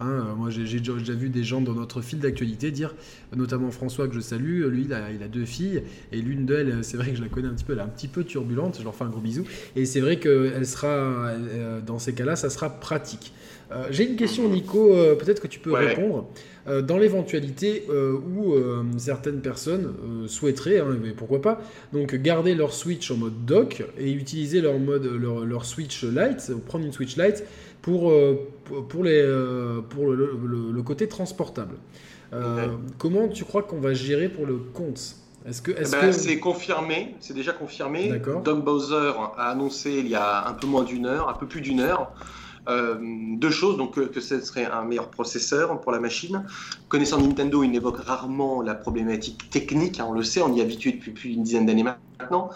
Hein, 0.00 0.34
moi, 0.36 0.48
j'ai 0.50 0.80
déjà 0.80 1.12
vu 1.12 1.28
des 1.28 1.44
gens 1.44 1.60
dans 1.60 1.74
notre 1.74 2.00
fil 2.00 2.18
d'actualité 2.18 2.72
dire, 2.72 2.94
notamment 3.36 3.70
François 3.70 4.08
que 4.08 4.14
je 4.14 4.20
salue, 4.20 4.64
lui, 4.66 4.84
il 4.86 4.92
a, 4.94 5.12
il 5.12 5.22
a 5.22 5.28
deux 5.28 5.44
filles, 5.44 5.82
et 6.10 6.16
l'une 6.20 6.44
d'elles, 6.44 6.78
c'est 6.82 6.96
vrai 6.96 7.10
que 7.10 7.16
je 7.16 7.22
la 7.22 7.28
connais 7.28 7.46
un 7.46 7.52
petit 7.52 7.62
peu, 7.62 7.74
elle 7.74 7.78
est 7.78 7.82
un 7.82 7.88
petit 7.88 8.08
peu 8.08 8.24
turbulente, 8.24 8.78
je 8.80 8.84
leur 8.84 8.96
fais 8.96 9.04
un 9.04 9.10
gros 9.10 9.20
bisou, 9.20 9.44
et 9.76 9.84
c'est 9.84 10.00
vrai 10.00 10.18
que 10.18 10.50
elle 10.56 10.66
sera, 10.66 10.88
euh, 10.88 11.80
dans 11.82 12.00
ces 12.00 12.14
cas-là, 12.14 12.34
ça 12.34 12.50
sera 12.50 12.70
pratique. 12.80 13.32
Euh, 13.70 13.86
j'ai 13.90 14.08
une 14.10 14.16
question, 14.16 14.48
Nico, 14.48 14.92
euh, 14.92 15.14
peut-être 15.14 15.40
que 15.40 15.46
tu 15.46 15.60
peux 15.60 15.70
Ouais. 15.72 15.94
répondre. 15.94 16.28
Euh, 16.68 16.80
dans 16.80 16.96
l'éventualité 16.96 17.86
euh, 17.90 18.12
où 18.14 18.54
euh, 18.54 18.84
certaines 18.96 19.40
personnes 19.40 19.92
souhaiteraient, 20.28 20.78
hein, 20.78 20.96
mais 21.02 21.10
pourquoi 21.10 21.42
pas, 21.42 21.60
donc 21.92 22.14
garder 22.14 22.54
leur 22.54 22.72
Switch 22.72 23.10
en 23.10 23.16
mode 23.16 23.44
dock 23.44 23.82
et 23.98 24.12
utiliser 24.12 24.60
leur 24.60 24.78
mode 24.78 25.04
leur, 25.06 25.44
leur 25.44 25.64
Switch 25.64 26.04
Lite, 26.04 26.52
ou 26.54 26.58
prendre 26.58 26.84
une 26.84 26.92
Switch 26.92 27.16
Lite 27.16 27.42
pour, 27.82 28.12
pour, 28.88 29.02
les, 29.02 29.22
pour 29.90 30.12
le, 30.12 30.38
le- 30.46 30.70
le 30.72 30.82
côté 30.82 31.08
transportable. 31.08 31.74
Euh, 32.32 32.66
Ouais. 32.66 32.72
Comment 32.96 33.26
tu 33.28 33.44
crois 33.44 33.62
qu'on 33.64 33.80
va 33.80 33.92
gérer 33.92 34.28
pour 34.28 34.46
le 34.46 34.54
compte? 34.56 35.16
Est-ce 35.44 35.60
que, 35.60 35.72
Eh 35.72 35.82
ben, 35.90 36.00
que... 36.00 36.12
C'est 36.12 36.38
confirmé, 36.38 37.16
c'est 37.18 37.34
déjà 37.34 37.52
confirmé. 37.52 38.08
D'accord. 38.08 38.42
Doug 38.42 38.62
Bowser 38.64 39.12
a 39.36 39.50
annoncé 39.50 39.90
il 39.98 40.06
y 40.08 40.14
a 40.14 40.46
un 40.48 40.52
peu 40.52 40.68
moins 40.68 40.84
d'une 40.84 41.06
heure, 41.06 41.28
un 41.28 41.34
peu 41.34 41.46
plus 41.46 41.60
d'une 41.60 41.80
heure, 41.80 42.12
euh, 42.68 42.96
deux 43.36 43.50
choses, 43.50 43.76
donc 43.76 43.94
que, 43.94 44.20
ce 44.20 44.40
serait 44.40 44.66
un 44.66 44.84
meilleur 44.84 45.10
processeur 45.10 45.80
pour 45.80 45.92
la 45.92 46.00
machine. 46.00 46.44
Connaissant 46.88 47.20
Nintendo, 47.20 47.62
il 47.62 47.74
évoque 47.74 47.98
rarement 47.98 48.62
la 48.62 48.74
problématique 48.74 49.50
technique, 49.50 50.00
hein, 50.00 50.06
on 50.08 50.12
le 50.12 50.22
sait, 50.22 50.42
on 50.42 50.52
y 50.52 50.60
est 50.60 50.62
habitué 50.62 50.92
depuis 50.92 51.10
plus 51.10 51.30
d'une 51.30 51.42
dizaine 51.42 51.66
d'années 51.66 51.84
maintenant. 51.84 52.50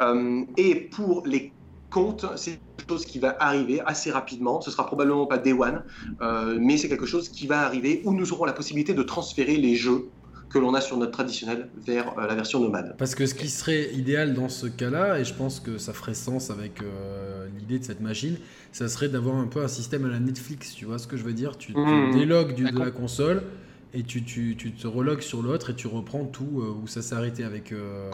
Euh, 0.00 0.42
et 0.56 0.74
pour 0.74 1.26
les 1.26 1.52
comptes, 1.90 2.24
c'est 2.36 2.60
quelque 2.76 2.88
chose 2.88 3.04
qui 3.04 3.18
va 3.18 3.36
arriver 3.40 3.80
assez 3.84 4.10
rapidement. 4.10 4.60
Ce 4.60 4.70
sera 4.70 4.86
probablement 4.86 5.26
pas 5.26 5.38
Day 5.38 5.52
One, 5.52 5.82
euh, 6.22 6.56
mais 6.60 6.76
c'est 6.76 6.88
quelque 6.88 7.06
chose 7.06 7.28
qui 7.28 7.46
va 7.46 7.60
arriver 7.60 8.00
où 8.04 8.14
nous 8.14 8.32
aurons 8.32 8.44
la 8.44 8.52
possibilité 8.52 8.94
de 8.94 9.02
transférer 9.02 9.56
les 9.56 9.74
jeux 9.74 10.08
que 10.50 10.58
l'on 10.58 10.74
a 10.74 10.80
sur 10.80 10.96
notre 10.96 11.12
traditionnel 11.12 11.70
vers 11.76 12.18
euh, 12.18 12.26
la 12.26 12.34
version 12.34 12.60
nomade. 12.60 12.94
Parce 12.98 13.14
que 13.14 13.24
ce 13.26 13.34
qui 13.34 13.48
serait 13.48 13.92
idéal 13.94 14.34
dans 14.34 14.48
ce 14.48 14.66
cas-là, 14.66 15.18
et 15.18 15.24
je 15.24 15.32
pense 15.32 15.60
que 15.60 15.78
ça 15.78 15.92
ferait 15.92 16.14
sens 16.14 16.50
avec 16.50 16.82
euh, 16.82 17.48
l'idée 17.58 17.78
de 17.78 17.84
cette 17.84 18.00
machine, 18.00 18.36
ça 18.72 18.88
serait 18.88 19.08
d'avoir 19.08 19.36
un 19.36 19.46
peu 19.46 19.62
un 19.62 19.68
système 19.68 20.04
à 20.04 20.08
la 20.08 20.20
Netflix, 20.20 20.74
tu 20.74 20.84
vois 20.84 20.98
ce 20.98 21.06
que 21.06 21.16
je 21.16 21.22
veux 21.24 21.32
dire? 21.32 21.56
Tu 21.56 21.76
te 21.76 21.94
Mhm. 21.94 22.10
délogues 22.12 22.54
du- 22.54 22.70
de 22.70 22.78
la 22.78 22.90
console 22.90 23.42
et 23.94 24.02
tu, 24.02 24.24
tu, 24.24 24.56
tu 24.56 24.72
te 24.72 24.86
relogues 24.86 25.20
sur 25.22 25.42
l'autre 25.42 25.70
et 25.70 25.74
tu 25.76 25.86
reprends 25.86 26.26
tout 26.26 26.60
euh, 26.60 26.70
où 26.82 26.86
ça 26.86 27.00
s'est 27.02 27.14
arrêté 27.14 27.44
avec... 27.44 27.72
euh, 27.72 28.10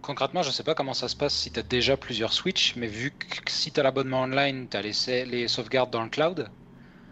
Concrètement, 0.00 0.42
je 0.42 0.50
sais 0.50 0.62
pas 0.64 0.74
comment 0.74 0.94
ça 0.94 1.08
se 1.08 1.16
passe 1.16 1.34
si 1.34 1.50
tu 1.52 1.58
as 1.60 1.62
déjà 1.62 1.96
plusieurs 1.96 2.32
Switch, 2.32 2.74
mais 2.76 2.86
vu 2.86 3.10
que 3.12 3.50
si 3.50 3.72
tu 3.72 3.80
as 3.80 3.82
l'abonnement 3.82 4.22
online, 4.22 4.68
tu 4.68 4.76
as 4.76 4.82
les, 4.82 5.24
les 5.26 5.48
sauvegardes 5.48 5.90
dans 5.90 6.02
le 6.02 6.08
cloud, 6.10 6.48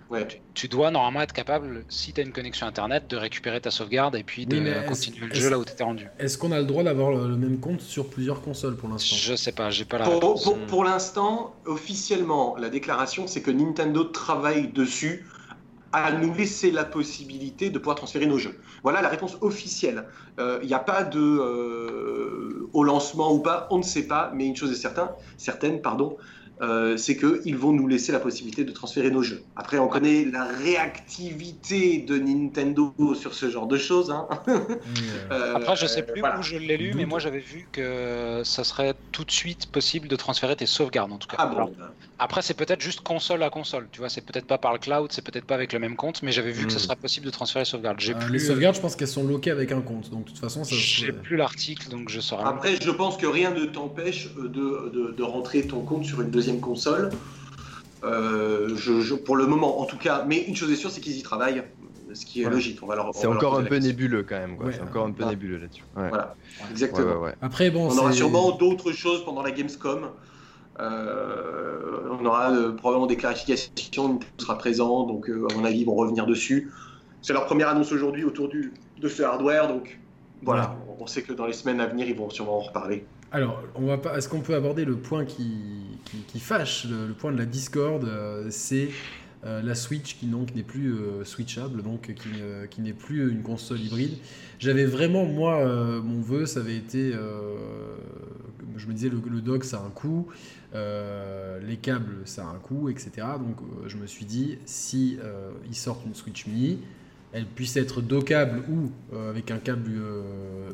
Ouais. 0.08 0.26
tu 0.54 0.68
dois 0.68 0.90
normalement 0.92 1.20
être 1.22 1.32
capable, 1.32 1.84
si 1.88 2.12
tu 2.12 2.20
as 2.20 2.24
une 2.24 2.32
connexion 2.32 2.66
internet, 2.66 3.08
de 3.08 3.16
récupérer 3.16 3.60
ta 3.60 3.72
sauvegarde 3.72 4.14
et 4.14 4.22
puis 4.22 4.46
de 4.46 4.56
Oui, 4.56 4.86
continuer 4.86 5.26
le 5.26 5.34
jeu 5.34 5.50
là 5.50 5.58
où 5.58 5.64
tu 5.64 5.72
étais 5.72 5.82
rendu. 5.82 6.06
Est-ce 6.20 6.38
qu'on 6.38 6.52
a 6.52 6.60
le 6.60 6.64
droit 6.64 6.84
d'avoir 6.84 7.10
le, 7.10 7.26
le 7.28 7.36
même 7.36 7.58
compte 7.58 7.80
sur 7.80 8.08
plusieurs 8.08 8.40
consoles 8.40 8.76
pour 8.76 8.88
l'instant? 8.88 9.16
Je 9.16 9.34
sais 9.34 9.50
pas, 9.52 9.70
j'ai 9.70 9.84
pas 9.84 9.98
la 9.98 10.04
Pour, 10.04 10.14
réponse. 10.14 10.44
pour- 10.44 10.58
pour 10.66 10.84
l'instant, 10.84 11.56
officiellement, 11.66 12.56
la 12.56 12.68
déclaration, 12.68 13.26
c'est 13.26 13.42
que 13.42 13.50
Nintendo 13.50 14.04
travaille 14.04 14.68
dessus 14.68 15.26
à 15.92 16.12
nous 16.12 16.34
laisser 16.34 16.70
la 16.70 16.84
possibilité 16.84 17.70
de 17.70 17.78
pouvoir 17.78 17.96
transférer 17.96 18.26
nos 18.26 18.38
jeux. 18.38 18.58
Voilà 18.82 19.02
la 19.02 19.08
réponse 19.08 19.38
officielle. 19.40 20.04
Euh, 20.38 20.58
Il 20.62 20.68
n'y 20.68 20.74
a 20.74 20.78
pas 20.78 21.04
de 21.04 21.18
euh, 21.20 22.68
au 22.72 22.82
lancement 22.84 23.32
ou 23.32 23.40
pas, 23.40 23.66
on 23.70 23.78
ne 23.78 23.82
sait 23.82 24.06
pas, 24.06 24.30
mais 24.34 24.46
une 24.46 24.56
chose 24.56 24.70
est 24.72 24.74
certaine, 24.76 25.08
certaine 25.36 25.80
pardon, 25.80 26.16
euh, 26.62 26.96
c'est 26.96 27.16
qu'ils 27.16 27.56
vont 27.56 27.72
nous 27.72 27.86
laisser 27.86 28.12
la 28.12 28.20
possibilité 28.20 28.64
de 28.64 28.72
transférer 28.72 29.10
nos 29.10 29.22
jeux. 29.22 29.44
Après, 29.56 29.78
on 29.78 29.88
connaît 29.88 30.24
la 30.24 30.44
réactivité 30.44 31.98
de 31.98 32.16
Nintendo 32.18 32.94
sur 33.14 33.34
ce 33.34 33.50
genre 33.50 33.66
de 33.66 33.76
choses. 33.78 34.10
hein. 34.10 34.26
Euh, 34.48 34.76
Euh, 35.32 35.54
Après, 35.56 35.76
je 35.76 35.86
sais 35.86 36.02
plus 36.02 36.20
voilà. 36.20 36.38
où 36.38 36.42
je 36.42 36.56
l'ai 36.56 36.76
lu, 36.76 36.94
mais 36.94 37.04
moi 37.04 37.18
j'avais 37.18 37.40
vu 37.40 37.68
que 37.72 38.42
ça 38.44 38.64
serait 38.64 38.94
tout 39.12 39.24
de 39.24 39.30
suite 39.30 39.66
possible 39.66 40.08
de 40.08 40.16
transférer 40.16 40.56
tes 40.56 40.66
sauvegardes 40.66 41.12
en 41.12 41.18
tout 41.18 41.26
cas. 41.28 41.36
Ah 41.38 41.50
Alors, 41.50 41.68
bon, 41.70 41.76
après, 42.18 42.42
c'est 42.42 42.54
peut-être 42.54 42.80
juste 42.80 43.00
console 43.00 43.42
à 43.42 43.50
console, 43.50 43.88
tu 43.92 43.98
vois, 44.00 44.08
c'est 44.08 44.22
peut-être 44.24 44.46
pas 44.46 44.58
par 44.58 44.72
le 44.72 44.78
cloud, 44.78 45.10
c'est 45.12 45.22
peut-être 45.22 45.44
pas 45.44 45.54
avec 45.54 45.72
le 45.72 45.78
même 45.78 45.96
compte, 45.96 46.22
mais 46.22 46.32
j'avais 46.32 46.52
vu 46.52 46.66
que 46.66 46.72
ce 46.72 46.76
Mm. 46.78 46.80
serait 46.80 46.96
possible 46.96 47.26
de 47.26 47.30
transférer 47.30 47.62
les 47.62 47.64
sauvegardes. 47.70 48.00
J'ai 48.00 48.14
euh, 48.14 48.18
plus, 48.18 48.32
Les 48.32 48.38
sauvegardes, 48.38 48.76
je 48.76 48.80
pense 48.80 48.96
qu'elles 48.96 49.08
sont 49.08 49.24
loquées 49.26 49.50
avec 49.50 49.72
un 49.72 49.80
compte, 49.82 50.10
donc 50.10 50.24
de 50.26 50.30
toute 50.30 50.38
façon, 50.38 50.64
ça... 50.64 50.74
j'ai 50.74 51.12
plus 51.12 51.36
l'article, 51.36 51.88
donc 51.90 52.08
je 52.08 52.20
saurais. 52.20 52.44
Après, 52.46 52.76
je 52.80 52.90
pense 52.90 53.16
que 53.16 53.26
rien 53.26 53.50
ne 53.50 53.64
t'empêche 53.66 54.32
de, 54.34 54.46
de- 54.48 55.14
de 55.16 55.22
rentrer 55.22 55.66
ton 55.66 55.82
compte 55.82 56.04
sur 56.04 56.20
une 56.22 56.30
deuxième 56.30 56.45
console. 56.54 57.10
Euh, 58.04 58.68
je- 58.76 59.00
je- 59.00 59.14
pour 59.14 59.36
le 59.36 59.46
moment, 59.46 59.80
en 59.80 59.84
tout 59.84 59.96
cas. 59.98 60.24
Mais 60.26 60.38
une 60.44 60.54
chose 60.54 60.70
est 60.70 60.76
sûre, 60.76 60.90
c'est 60.90 61.00
qu'ils 61.00 61.16
y 61.16 61.22
travaillent, 61.22 61.62
ce 62.12 62.24
qui 62.26 62.40
est 62.40 62.42
Voilà. 62.44 62.56
logique. 62.56 62.78
On 62.82 62.86
va 62.86 62.94
leur, 62.96 63.08
on 63.08 63.12
C'est 63.12 63.26
encore 63.26 63.58
un 63.58 63.64
peu 63.64 63.76
nébuleux 63.78 64.22
quand 64.22 64.36
même. 64.38 64.56
quoi. 64.56 64.66
Ouais, 64.66 64.72
c'est 64.72 64.82
encore 64.82 65.06
un 65.06 65.12
peu 65.12 65.24
ah. 65.26 65.30
nébuleux 65.30 65.58
là-dessus. 65.58 65.82
Ouais. 65.96 66.08
Voilà, 66.08 66.34
exactement. 66.70 67.06
ouais, 67.14 67.16
ouais. 67.28 67.34
Après, 67.42 67.70
bon, 67.70 67.88
On 67.90 67.98
aura 67.98 68.12
sûrement 68.12 68.52
d'autres 68.52 68.92
choses 68.92 69.24
pendant 69.24 69.42
la 69.42 69.50
Gamescom. 69.50 70.10
Euh, 70.78 72.16
on 72.20 72.24
aura 72.26 72.50
euh, 72.52 72.72
probablement 72.72 73.06
des 73.06 73.16
clarifications, 73.16 73.70
Nintendo 74.08 74.20
sera 74.38 74.58
présent, 74.58 75.04
donc 75.04 75.28
euh, 75.30 75.46
à 75.50 75.54
mon 75.54 75.64
avis, 75.64 75.80
ils 75.80 75.86
vont 75.86 75.94
revenir 75.94 76.26
dessus. 76.26 76.70
C'est 77.22 77.32
leur 77.32 77.46
première 77.46 77.68
annonce 77.70 77.90
aujourd'hui 77.92 78.24
autour 78.24 78.48
du, 78.48 78.72
de 79.00 79.08
ce 79.08 79.22
hardware, 79.22 79.68
donc 79.68 79.98
voilà, 80.42 80.76
on 81.00 81.06
sait 81.06 81.22
que 81.22 81.32
dans 81.32 81.46
les 81.46 81.54
semaines 81.54 81.80
à 81.80 81.86
venir, 81.86 82.06
ils 82.06 82.14
vont 82.14 82.28
sûrement 82.30 82.58
en 82.58 82.60
reparler. 82.60 83.06
Alors, 83.36 83.62
on 83.74 83.84
va. 83.84 84.16
Est-ce 84.16 84.30
qu'on 84.30 84.40
peut 84.40 84.54
aborder 84.54 84.86
le 84.86 84.96
point 84.96 85.26
qui, 85.26 85.44
fâche, 86.38 86.86
le, 86.86 87.12
point 87.12 87.32
de 87.32 87.36
la 87.36 87.44
Discord 87.44 88.02
euh, 88.02 88.46
C'est 88.48 88.88
euh, 89.44 89.60
la 89.60 89.74
Switch 89.74 90.16
qui 90.16 90.24
donc 90.24 90.54
n'est 90.54 90.62
plus 90.62 90.94
euh, 90.94 91.22
switchable, 91.22 91.82
donc 91.82 92.14
qui, 92.70 92.80
n'est 92.80 92.94
plus 92.94 93.30
une 93.30 93.42
console 93.42 93.80
hybride. 93.80 94.16
J'avais 94.58 94.86
vraiment 94.86 95.26
moi 95.26 95.58
euh, 95.58 96.00
mon 96.00 96.22
vœu, 96.22 96.46
ça 96.46 96.60
avait 96.60 96.78
été, 96.78 97.12
je 97.12 98.86
me 98.86 98.94
disais 98.94 99.10
le, 99.10 99.20
le 99.30 99.42
dock 99.42 99.64
ça 99.64 99.80
a 99.80 99.80
un 99.80 99.90
coût, 99.90 100.28
les 100.72 101.76
câbles 101.76 102.22
ça 102.24 102.46
a 102.46 102.46
un 102.46 102.58
coût, 102.58 102.88
etc. 102.88 103.10
Donc 103.38 103.58
je 103.86 103.98
me 103.98 104.06
suis 104.06 104.24
dit 104.24 104.56
si 104.64 105.18
ils 105.68 105.76
sortent 105.76 106.06
une 106.06 106.14
Switch 106.14 106.46
Mini, 106.46 106.78
elle 107.34 107.44
puisse 107.44 107.76
être 107.76 108.00
dockable 108.00 108.62
ou 108.70 108.90
avec 109.28 109.50
un 109.50 109.58
câble 109.58 109.92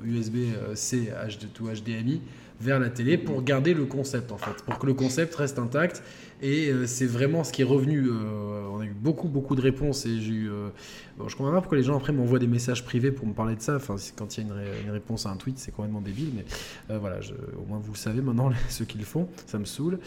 USB-C 0.04 1.10
HD 1.10 1.52
to 1.52 1.64
HDMI 1.66 2.20
vers 2.62 2.78
la 2.78 2.88
télé 2.90 3.18
pour 3.18 3.42
garder 3.42 3.74
le 3.74 3.84
concept 3.84 4.30
en 4.32 4.38
fait, 4.38 4.62
pour 4.64 4.78
que 4.78 4.86
le 4.86 4.94
concept 4.94 5.34
reste 5.34 5.58
intact. 5.58 6.02
Et 6.44 6.70
euh, 6.70 6.86
c'est 6.88 7.06
vraiment 7.06 7.44
ce 7.44 7.52
qui 7.52 7.62
est 7.62 7.64
revenu. 7.64 8.08
euh, 8.08 8.64
on 8.72 8.80
a 8.80 8.84
eu 8.84 8.94
beaucoup 9.00 9.28
beaucoup 9.28 9.54
de 9.54 9.60
réponses 9.60 10.06
et 10.06 10.20
j'ai 10.20 10.32
eu. 10.32 10.50
euh, 10.50 10.70
bon, 11.16 11.28
je 11.28 11.36
comprends 11.36 11.52
pas 11.52 11.60
pourquoi 11.60 11.78
les 11.78 11.84
gens 11.84 11.96
après 11.96 12.12
m'envoient 12.12 12.40
des 12.40 12.48
messages 12.48 12.84
privés 12.84 13.12
pour 13.12 13.28
me 13.28 13.32
parler 13.32 13.54
de 13.54 13.60
ça. 13.62 13.76
Enfin, 13.76 13.94
quand 14.16 14.36
il 14.36 14.40
y 14.40 14.42
a 14.42 14.46
une, 14.48 14.52
ré- 14.52 14.82
une 14.84 14.90
réponse 14.90 15.24
à 15.24 15.30
un 15.30 15.36
tweet, 15.36 15.58
c'est 15.60 15.70
complètement 15.70 16.00
débile. 16.00 16.30
Mais 16.34 16.96
voilà, 16.98 17.18
au 17.60 17.64
moins 17.68 17.78
vous 17.78 17.92
le 17.92 17.96
savez 17.98 18.20
maintenant 18.22 18.50
ceux 18.68 18.84
qui 18.84 18.98
le 18.98 19.04
font. 19.04 19.28
Ça 19.46 19.60
me 19.60 19.64
saoule. 19.64 20.00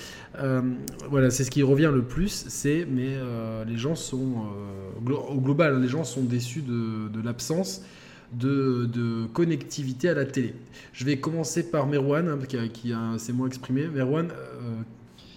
Voilà, 1.10 1.30
c'est 1.30 1.46
ce 1.46 1.52
qui 1.52 1.64
revient 1.64 1.92
le 1.94 2.02
plus. 2.02 2.46
C'est 2.50 2.86
mais 2.90 3.16
les 3.66 3.78
gens 3.78 3.96
sont 3.96 4.44
au 5.08 5.40
global, 5.40 5.82
les 5.82 5.88
gens 5.88 6.04
sont 6.04 6.24
déçus 6.24 6.64
de 6.64 7.22
l'absence 7.24 7.82
de, 8.40 8.86
de 8.86 9.26
connectivité 9.34 10.10
à 10.10 10.14
la 10.14 10.26
télé. 10.26 10.54
Je 10.94 11.06
vais 11.06 11.18
commencer 11.18 11.70
par 11.70 11.88
Merwan, 11.88 12.28
hein, 12.28 12.40
qui, 12.48 12.58
a- 12.58 12.68
qui 12.68 12.94
a- 12.94 13.18
s'est 13.18 13.34
moins 13.34 13.48
exprimé. 13.48 13.88
Merwan, 13.88 14.30
euh, 14.32 14.82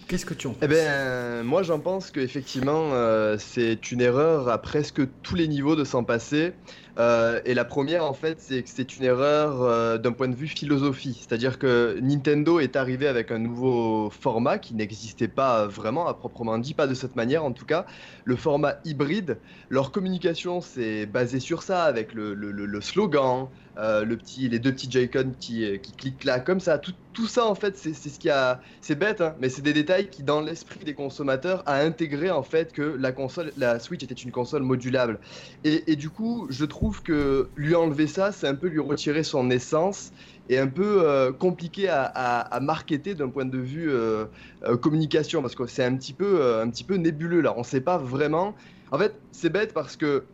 qu'est-ce 0.07 0.25
que 0.25 0.33
tu 0.33 0.47
en 0.47 0.51
penses? 0.51 0.59
Eh 0.63 0.67
ben, 0.67 1.43
moi 1.43 1.63
j'en 1.63 1.79
pense 1.79 2.11
qu'effectivement 2.11 2.93
euh, 2.93 3.37
c'est 3.39 3.91
une 3.91 4.01
erreur 4.01 4.49
à 4.49 4.61
presque 4.61 5.01
tous 5.23 5.35
les 5.35 5.47
niveaux 5.47 5.75
de 5.75 5.83
s'en 5.83 6.03
passer. 6.03 6.53
Euh, 6.97 7.39
et 7.45 7.53
la 7.53 7.65
première 7.65 8.03
en 8.03 8.13
fait 8.13 8.39
c'est 8.41 8.63
que 8.63 8.69
c'est 8.69 8.97
une 8.97 9.03
erreur 9.05 9.61
euh, 9.61 9.97
d'un 9.97 10.11
point 10.11 10.27
de 10.27 10.35
vue 10.35 10.47
philosophie. 10.47 11.13
C'est-à-dire 11.19 11.59
que 11.59 11.97
Nintendo 12.01 12.59
est 12.59 12.75
arrivé 12.75 13.07
avec 13.07 13.31
un 13.31 13.39
nouveau 13.39 14.09
format 14.09 14.57
qui 14.59 14.73
n'existait 14.75 15.27
pas 15.27 15.67
vraiment 15.67 16.07
à 16.07 16.13
proprement 16.13 16.57
dit, 16.57 16.73
pas 16.73 16.87
de 16.87 16.93
cette 16.93 17.15
manière 17.15 17.43
en 17.43 17.51
tout 17.53 17.65
cas. 17.65 17.85
Le 18.25 18.35
format 18.35 18.79
hybride, 18.85 19.41
leur 19.69 19.91
communication 19.91 20.61
c'est 20.61 21.05
basé 21.05 21.39
sur 21.39 21.63
ça 21.63 21.83
avec 21.83 22.13
le, 22.13 22.33
le- 22.33 22.51
le- 22.51 22.81
slogan, 22.81 23.49
euh, 23.77 24.03
le 24.05 24.17
petit, 24.17 24.47
les 24.49 24.59
deux 24.59 24.71
petits 24.73 24.89
Joy-Con 24.89 25.33
qui, 25.39 25.79
qui 25.81 25.93
cliquent 25.93 26.23
là 26.23 26.39
comme 26.39 26.59
ça. 26.59 26.79
Tout, 26.79 26.93
tout 27.13 27.27
ça 27.27 27.45
en 27.45 27.55
fait 27.55 27.77
c'est 27.77 27.93
ce 27.93 28.19
qui 28.19 28.29
a 28.29 28.61
c'est 28.81 28.95
bête, 28.95 29.21
hein, 29.21 29.35
mais 29.39 29.49
c'est 29.49 29.61
des 29.61 29.73
détails 29.73 30.09
qui, 30.09 30.23
dans 30.23 30.41
l'esprit 30.41 30.85
des 30.85 30.93
consommateurs, 30.93 31.63
a 31.65 31.79
intégré 31.81 32.29
en 32.31 32.43
fait 32.43 32.71
que 32.73 32.81
la 32.81 33.11
console, 33.11 33.51
la 33.57 33.79
Switch 33.79 34.03
était 34.03 34.13
une 34.15 34.31
console 34.31 34.63
modulable. 34.63 35.19
Et, 35.63 35.91
et 35.91 35.95
du 35.95 36.09
coup, 36.09 36.47
je 36.49 36.65
trouve 36.65 36.78
que 37.03 37.51
lui 37.55 37.75
enlever 37.75 38.07
ça, 38.07 38.31
c'est 38.31 38.47
un 38.47 38.55
peu 38.55 38.67
lui 38.67 38.79
retirer 38.79 39.23
son 39.23 39.49
essence 39.49 40.11
et 40.47 40.57
un 40.57 40.67
peu 40.67 41.03
euh, 41.07 41.31
compliqué 41.33 41.87
à, 41.89 42.59
marketer 42.61 43.15
d'un 43.15 43.29
point 43.29 43.45
de 43.45 43.57
vue 43.57 43.89
euh, 43.91 44.25
euh, 44.63 44.77
communication 44.77 45.41
parce 45.41 45.55
que 45.55 45.67
c'est 45.67 45.83
un 45.83 45.95
petit 45.97 46.13
peu 46.13 46.59
un 46.61 46.69
petit 46.69 46.83
peu 46.85 46.95
nébuleux 46.95 47.41
là. 47.41 47.53
On 47.57 47.63
sait 47.63 47.81
pas 47.81 47.97
vraiment. 47.97 48.55
En 48.91 48.97
fait, 48.97 49.21
c'est 49.31 49.49
bête 49.49 49.73
parce 49.73 49.95
que 49.97 50.25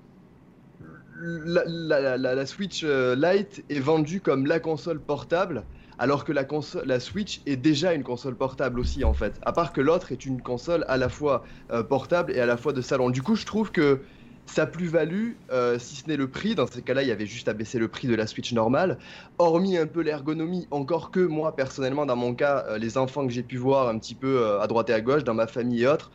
la, 1.17 1.63
la- 1.65 2.17
la- 2.17 2.36
la 2.36 2.45
Switch 2.45 2.84
Lite 2.84 3.63
est 3.69 3.79
vendue 3.79 4.21
comme 4.21 4.45
la 4.45 4.60
console 4.60 4.99
portable, 5.03 5.67
alors 5.97 6.23
que 6.25 6.31
la, 6.31 6.43
console, 6.43 6.86
la 6.86 6.99
Switch 6.99 7.41
est 7.45 7.55
déjà 7.58 7.93
une 7.93 8.03
console 8.03 8.36
portable 8.38 8.79
aussi 8.79 9.03
en 9.03 9.13
fait. 9.13 9.39
À 9.43 9.53
part 9.53 9.71
que 9.73 9.81
l'autre 9.81 10.12
est 10.12 10.25
une 10.25 10.41
console 10.41 10.84
à 10.88 10.97
la 10.97 11.10
fois 11.10 11.43
portable 11.89 12.34
et 12.34 12.39
à 12.39 12.45
la 12.45 12.58
fois 12.58 12.73
de 12.73 12.81
salon. 12.81 13.10
Du 13.10 13.21
coup, 13.23 13.36
je 13.36 13.45
trouve 13.45 13.71
que 13.71 14.01
sa 14.45 14.65
plus-value, 14.65 15.31
euh, 15.51 15.79
si 15.79 15.95
ce 15.95 16.08
n'est 16.08 16.17
le 16.17 16.29
prix, 16.29 16.55
dans 16.55 16.67
ces 16.67 16.81
cas-là, 16.81 17.01
il 17.01 17.08
y 17.08 17.12
avait 17.12 17.25
juste 17.25 17.47
à 17.47 17.53
baisser 17.53 17.79
le 17.79 17.88
prix 17.88 18.08
de 18.08 18.15
la 18.15 18.27
Switch 18.27 18.53
normale, 18.53 18.97
hormis 19.38 19.77
un 19.77 19.88
peu 19.88 20.01
l'ergonomie, 20.01 20.67
encore 20.71 21.12
que 21.12 21.19
moi, 21.19 21.55
personnellement, 21.55 22.05
dans 22.05 22.15
mon 22.15 22.34
cas, 22.34 22.65
euh, 22.67 22.77
les 22.77 22.97
enfants 22.97 23.25
que 23.25 23.34
j'ai 23.34 23.43
pu 23.43 23.58
voir 23.58 23.88
un 23.89 23.97
petit 23.97 24.15
peu 24.15 24.39
euh, 24.39 24.62
à 24.62 24.67
droite 24.67 24.89
et 24.89 24.93
à 24.93 25.01
gauche, 25.01 25.23
dans 25.23 25.34
ma 25.34 25.47
famille 25.47 25.84
et 25.84 25.88
autres, 25.88 26.12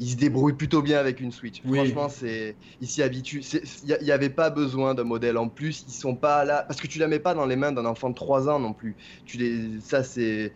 ils 0.00 0.10
se 0.10 0.16
débrouillent 0.16 0.54
plutôt 0.54 0.82
bien 0.82 0.98
avec 0.98 1.20
une 1.20 1.30
Switch. 1.30 1.62
Franchement, 1.62 2.08
c'est 2.08 2.56
ils 2.80 2.88
s'y 2.88 3.00
habituent. 3.00 3.44
Il 3.84 3.96
n'y 4.02 4.10
avait 4.10 4.28
pas 4.28 4.50
besoin 4.50 4.92
d'un 4.94 5.04
modèle 5.04 5.38
en 5.38 5.48
plus. 5.48 5.84
Ils 5.86 5.92
sont 5.92 6.16
pas 6.16 6.44
là 6.44 6.64
parce 6.66 6.80
que 6.80 6.88
tu 6.88 6.98
la 6.98 7.06
mets 7.06 7.20
pas 7.20 7.32
dans 7.34 7.46
les 7.46 7.54
mains 7.54 7.70
d'un 7.70 7.84
enfant 7.84 8.10
de 8.10 8.16
3 8.16 8.48
ans 8.48 8.58
non 8.58 8.72
plus. 8.72 8.96
Tu 9.24 9.38
les, 9.38 9.80
ça 9.80 10.02
c'est 10.02 10.52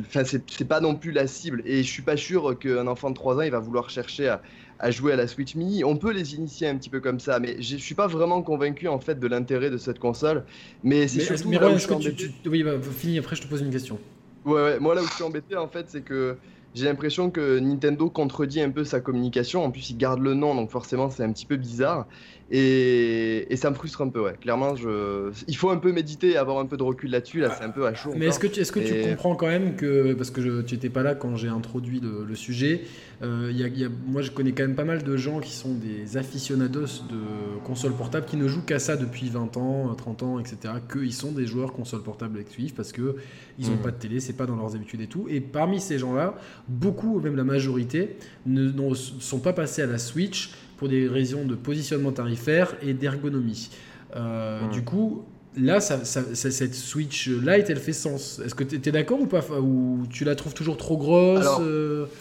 Enfin, 0.00 0.24
c'est 0.24 0.64
pas 0.64 0.80
non 0.80 0.96
plus 0.96 1.12
la 1.12 1.26
cible. 1.26 1.62
Et 1.64 1.82
je 1.82 1.88
suis 1.88 2.02
pas 2.02 2.16
sûr 2.16 2.58
qu'un 2.58 2.86
enfant 2.86 3.10
de 3.10 3.14
3 3.14 3.36
ans, 3.36 3.42
il 3.42 3.52
va 3.52 3.60
vouloir 3.60 3.88
chercher 3.88 4.28
à, 4.28 4.42
jouer 4.88 5.12
à 5.12 5.16
la 5.16 5.26
Switch 5.26 5.54
Mini. 5.54 5.84
On 5.84 5.96
peut 5.96 6.12
les 6.12 6.34
initier 6.34 6.66
un 6.68 6.76
petit 6.76 6.88
peu 6.88 7.00
comme 7.00 7.20
ça, 7.20 7.38
mais 7.38 7.60
je 7.60 7.76
suis 7.76 7.94
pas 7.94 8.06
vraiment 8.06 8.40
convaincu 8.40 8.88
en 8.88 8.98
fait 8.98 9.20
de 9.20 9.26
l'intérêt 9.26 9.68
de 9.68 9.76
cette 9.76 9.98
console. 9.98 10.44
Mais 10.82 11.06
c'est 11.06 11.20
surtout. 11.20 11.50
Mais 11.50 11.58
là 11.58 11.70
où 11.70 11.76
tu, 11.76 12.32
Oui, 12.48 12.62
bah, 12.62 12.76
fini, 12.80 13.18
après 13.18 13.36
je 13.36 13.42
te 13.42 13.46
pose 13.46 13.60
une 13.60 13.70
question. 13.70 13.98
Ouais, 14.46 14.54
ouais, 14.54 14.80
moi 14.80 14.94
là 14.94 15.02
où 15.02 15.06
je 15.06 15.12
suis 15.12 15.24
embêté 15.24 15.56
en 15.56 15.68
fait, 15.68 15.84
c'est 15.88 16.00
que 16.00 16.38
j'ai 16.74 16.84
l'impression 16.84 17.30
que 17.30 17.58
Nintendo 17.58 18.08
contredit 18.08 18.60
un 18.60 18.70
peu 18.70 18.84
sa 18.84 19.00
communication. 19.00 19.64
En 19.64 19.70
plus, 19.70 19.90
il 19.90 19.96
garde 19.96 20.20
le 20.20 20.34
nom, 20.34 20.54
donc 20.54 20.70
forcément, 20.70 21.10
c'est 21.10 21.24
un 21.24 21.32
petit 21.32 21.46
peu 21.46 21.56
bizarre. 21.56 22.06
Et, 22.52 23.56
ça 23.56 23.70
me 23.70 23.74
frustre 23.74 24.02
un 24.02 24.08
peu, 24.08 24.22
ouais. 24.22 24.34
Clairement, 24.40 24.74
je... 24.74 25.30
il 25.46 25.56
faut 25.56 25.70
un 25.70 25.76
peu 25.76 25.92
méditer 25.92 26.30
et 26.30 26.36
avoir 26.36 26.58
un 26.58 26.66
peu 26.66 26.76
de 26.76 26.82
recul 26.82 27.10
là-dessus. 27.10 27.40
Là, 27.40 27.54
c'est 27.56 27.64
un 27.64 27.70
peu 27.70 27.86
à 27.86 27.94
chaud. 27.94 28.12
Mais 28.16 28.26
est-ce 28.26 28.38
que, 28.38 28.46
tu, 28.46 28.60
est-ce 28.60 28.72
que 28.72 28.80
tu 28.80 29.08
comprends 29.10 29.36
quand 29.36 29.46
même 29.46 29.76
que, 29.76 30.14
parce 30.14 30.30
que 30.30 30.62
tu 30.62 30.74
n'étais 30.74 30.88
pas 30.88 31.02
là 31.02 31.14
quand 31.14 31.36
j'ai 31.36 31.48
introduit 31.48 32.00
le, 32.00 32.34
sujet, 32.34 32.82
euh, 33.22 33.52
y 33.52 33.84
a, 33.84 33.88
moi 34.06 34.22
je 34.22 34.30
connais 34.30 34.52
quand 34.52 34.62
même 34.62 34.74
pas 34.74 34.84
mal 34.84 35.02
de 35.02 35.16
gens 35.16 35.40
qui 35.40 35.52
sont 35.52 35.74
des 35.74 36.16
aficionados 36.16 37.02
de 37.10 37.58
consoles 37.64 37.92
portables 37.92 38.24
qui 38.24 38.36
ne 38.36 38.48
jouent 38.48 38.64
qu'à 38.64 38.78
ça 38.78 38.96
depuis 38.96 39.28
20 39.28 39.56
ans, 39.58 39.94
30 39.94 40.22
ans, 40.22 40.38
etc. 40.38 40.74
Qu'ils 40.90 41.12
sont 41.12 41.32
des 41.32 41.46
joueurs 41.46 41.72
consoles 41.72 42.02
portables 42.02 42.38
actifs 42.38 42.74
parce 42.74 42.92
que 42.92 43.16
ils 43.58 43.68
n'ont 43.68 43.74
mmh. 43.74 43.82
pas 43.82 43.90
de 43.90 43.96
télé, 43.96 44.20
c'est 44.20 44.32
pas 44.32 44.46
dans 44.46 44.56
leurs 44.56 44.74
habitudes 44.74 45.02
et 45.02 45.06
tout. 45.06 45.26
Et 45.28 45.40
parmi 45.40 45.80
ces 45.80 45.98
gens-là, 45.98 46.34
beaucoup, 46.68 47.20
même 47.20 47.36
la 47.36 47.44
majorité, 47.44 48.16
ne 48.46 48.94
sont 48.94 49.40
pas 49.40 49.52
passés 49.52 49.82
à 49.82 49.86
la 49.86 49.98
Switch 49.98 50.52
pour 50.80 50.88
des 50.88 51.06
raisons 51.06 51.44
de 51.44 51.54
positionnement 51.54 52.10
tarifaire 52.10 52.74
et 52.80 52.94
d'ergonomie. 52.94 53.68
Euh. 54.16 54.66
Du 54.68 54.82
coup, 54.82 55.26
là, 55.54 55.78
cette 55.78 56.74
Switch 56.74 57.28
Lite, 57.28 57.68
elle 57.68 57.78
fait 57.78 57.92
sens. 57.92 58.40
Est-ce 58.42 58.54
que 58.54 58.64
tu 58.64 58.76
es, 58.76 58.90
d'accord 58.90 59.20
ou 59.20 59.26
pas 59.26 59.42
Ou 59.60 60.06
tu 60.08 60.24
la 60.24 60.34
trouves 60.34 60.54
toujours 60.54 60.78
trop 60.78 60.96
grosse 60.96 61.46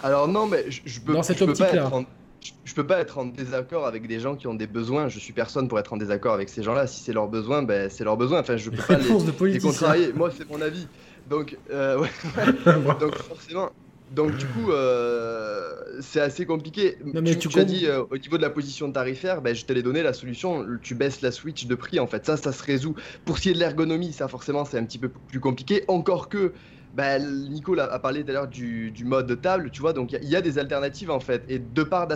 alors, 0.04 0.26
euh 0.26 0.28
non, 0.28 0.46
mais 0.46 0.66
je, 0.68 1.00
peux, 1.00 1.14
Dans 1.14 1.24
cette 1.24 1.42
optique-là. 1.42 1.90
Je 2.66 2.74
peux 2.74 2.86
pas 2.86 3.00
être 3.00 3.18
en 3.18 3.28
désaccord 3.28 3.88
avec 3.88 4.08
des 4.08 4.20
gens 4.20 4.36
qui 4.36 4.48
ont 4.48 4.56
des 4.56 4.68
besoins. 4.68 5.08
Je 5.08 5.20
suis 5.20 5.32
personne 5.32 5.70
pour 5.70 5.80
être 5.80 5.94
en 5.94 5.98
désaccord 5.98 6.34
avec 6.34 6.50
ces 6.50 6.62
gens-là. 6.62 6.86
Si 6.86 7.02
c'est 7.02 7.14
leur 7.14 7.30
besoin, 7.30 7.64
ben, 7.64 7.90
c'est 7.90 8.04
leur 8.04 8.18
besoin. 8.18 8.42
Enfin, 8.42 8.58
je 8.58 8.70
peux 8.70 8.76
pas 8.76 8.98
les, 8.98 9.54
les 9.54 9.60
contrarier. 9.60 10.12
Moi, 10.12 10.32
c'est 10.38 10.50
mon 10.50 10.62
avis. 10.62 10.86
Donc, 11.30 11.58
euh, 11.72 11.98
ouais. 11.98 12.10
Donc, 13.00 13.16
forcément, 13.16 13.70
donc 14.12 14.36
du 14.38 14.46
coup, 14.48 14.72
euh, 14.72 15.72
c'est 16.02 16.22
assez 16.22 16.46
compliqué. 16.46 16.98
mais 17.04 17.36
tu, 17.36 17.48
tu, 17.48 17.60
as 17.60 17.64
dit 17.64 17.86
euh, 17.86 18.04
au 18.10 18.18
niveau 18.18 18.38
de 18.38 18.42
la 18.42 18.50
position 18.50 18.92
tarifaire, 18.92 19.42
ben, 19.42 19.56
je 19.56 19.66
t'allais 19.66 19.84
donné 19.84 20.02
la 20.02 20.14
solution. 20.14 20.66
Tu 20.82 20.96
baisses 20.96 21.22
la 21.22 21.32
switch 21.32 21.68
de 21.68 21.76
prix 21.76 22.00
en 22.00 22.08
fait. 22.08 22.26
Ça, 22.26 22.38
ça 22.38 22.52
se 22.52 22.64
résout. 22.64 22.96
Pour 23.26 23.38
ce 23.38 23.44
qui 23.44 23.50
est 23.50 23.54
de 23.54 23.60
l'ergonomie, 23.60 24.12
ça 24.12 24.28
forcément 24.28 24.66
c'est 24.66 24.78
un 24.78 24.86
petit 24.86 24.98
peu 24.98 25.10
plus 25.10 25.40
compliqué. 25.40 25.84
Encore 25.88 26.30
que 26.30 26.54
bah, 26.96 27.20
Nico 27.20 27.78
a, 27.80 28.00
parlé 28.00 28.24
tout 28.24 28.32
à 28.32 28.34
l'heure 28.34 28.48
du, 28.48 28.94
mode 29.06 29.28
de 29.28 29.36
table, 29.36 29.70
tu 29.72 29.82
vois, 29.82 29.94
donc 29.94 30.12
il 30.12 30.30
y, 30.30 30.36
a 30.36 30.42
des 30.42 30.58
alternatives 30.58 31.12
en 31.12 31.20
fait. 31.20 31.44
Et 31.48 31.60
de 31.60 31.84
par, 31.84 32.08
de 32.08 32.16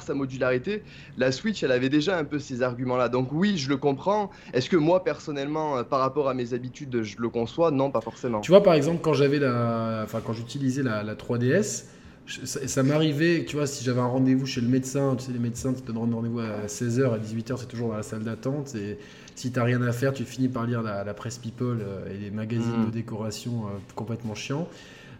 sa 0.00 0.14
modularité, 0.14 0.82
la 1.16 1.32
Switch, 1.32 1.62
elle 1.62 1.72
avait 1.72 1.88
déjà 1.88 2.18
un 2.18 2.24
peu 2.24 2.38
ces 2.38 2.62
arguments-là. 2.62 3.08
Donc 3.08 3.28
oui, 3.32 3.56
je 3.56 3.68
le 3.68 3.76
comprends. 3.76 4.30
Est-ce 4.52 4.68
que 4.68 4.76
moi, 4.76 5.02
personnellement, 5.04 5.78
euh, 5.78 5.82
par 5.82 6.00
rapport 6.00 6.28
à 6.28 6.34
mes 6.34 6.54
habitudes, 6.54 7.02
je 7.02 7.16
le 7.18 7.28
conçois? 7.28 7.70
Non, 7.70 7.90
pas 7.90 8.00
forcément. 8.00 8.40
Tu 8.40 8.50
vois, 8.50 8.62
par 8.62 8.74
exemple, 8.74 9.00
quand 9.02 9.14
j'avais 9.14 9.38
la, 9.38 10.02
enfin, 10.04 10.20
quand 10.24 10.32
j'utilisais 10.32 10.82
la, 10.82 11.14
3DS, 11.14 11.86
ça, 12.26 12.82
m'arrivait, 12.82 13.44
tu 13.44 13.56
vois, 13.56 13.66
si 13.66 13.84
j'avais 13.84 14.00
un 14.00 14.06
rendez-vous 14.06 14.46
chez 14.46 14.60
le 14.60 14.68
médecin, 14.68 15.16
tu 15.16 15.26
sais, 15.26 15.32
les 15.32 15.38
médecins 15.38 15.72
te 15.72 15.90
donnent 15.90 16.14
rendez-vous 16.14 16.40
à 16.40 16.66
16h, 16.66 17.14
à 17.14 17.18
18h, 17.18 17.56
c'est 17.58 17.66
toujours 17.66 17.88
dans 17.88 17.96
la 17.96 18.02
salle 18.02 18.22
d'attente. 18.22 18.74
Et 18.74 18.98
si 19.34 19.52
t'as 19.52 19.64
rien 19.64 19.82
à 19.82 19.92
faire, 19.92 20.12
tu 20.12 20.24
finis 20.24 20.48
par 20.48 20.66
lire 20.66 20.82
la, 20.82 21.14
presse 21.14 21.38
People 21.38 21.78
euh, 21.80 22.12
et 22.12 22.18
les 22.18 22.30
magazines 22.30 22.82
mm. 22.82 22.86
de 22.86 22.90
décoration 22.90 23.66
euh, 23.66 23.78
complètement 23.94 24.34
chiants. 24.34 24.68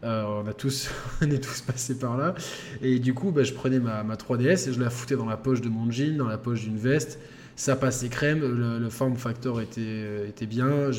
Euh, 0.05 0.25
on, 0.25 0.49
a 0.49 0.53
tous, 0.53 0.91
on 1.23 1.31
est 1.31 1.43
tous 1.43 1.61
passés 1.61 1.99
par 1.99 2.17
là. 2.17 2.35
Et 2.83 2.99
du 2.99 3.15
coup, 3.15 3.31
bah, 3.31 3.45
je 3.45 3.53
prenais 3.53 3.79
ma, 3.79 4.03
3DS 4.03 4.69
et 4.69 4.73
je 4.73 4.81
la 4.81 4.91
foutais 4.91 5.17
dans 5.17 5.27
la 5.27 5.37
poche 5.37 5.61
de 5.61 5.69
mon 5.69 5.91
jean, 5.91 6.17
dans 6.17 6.29
la 6.29 6.39
poche 6.39 6.63
d'une 6.63 6.79
veste. 6.79 7.19
Ça 7.55 7.77
passait 7.77 8.09
crème, 8.09 8.41
le, 8.41 8.89
form 8.89 9.17
factor 9.17 9.61
était, 9.61 10.27
était 10.27 10.47
bien. 10.47 10.91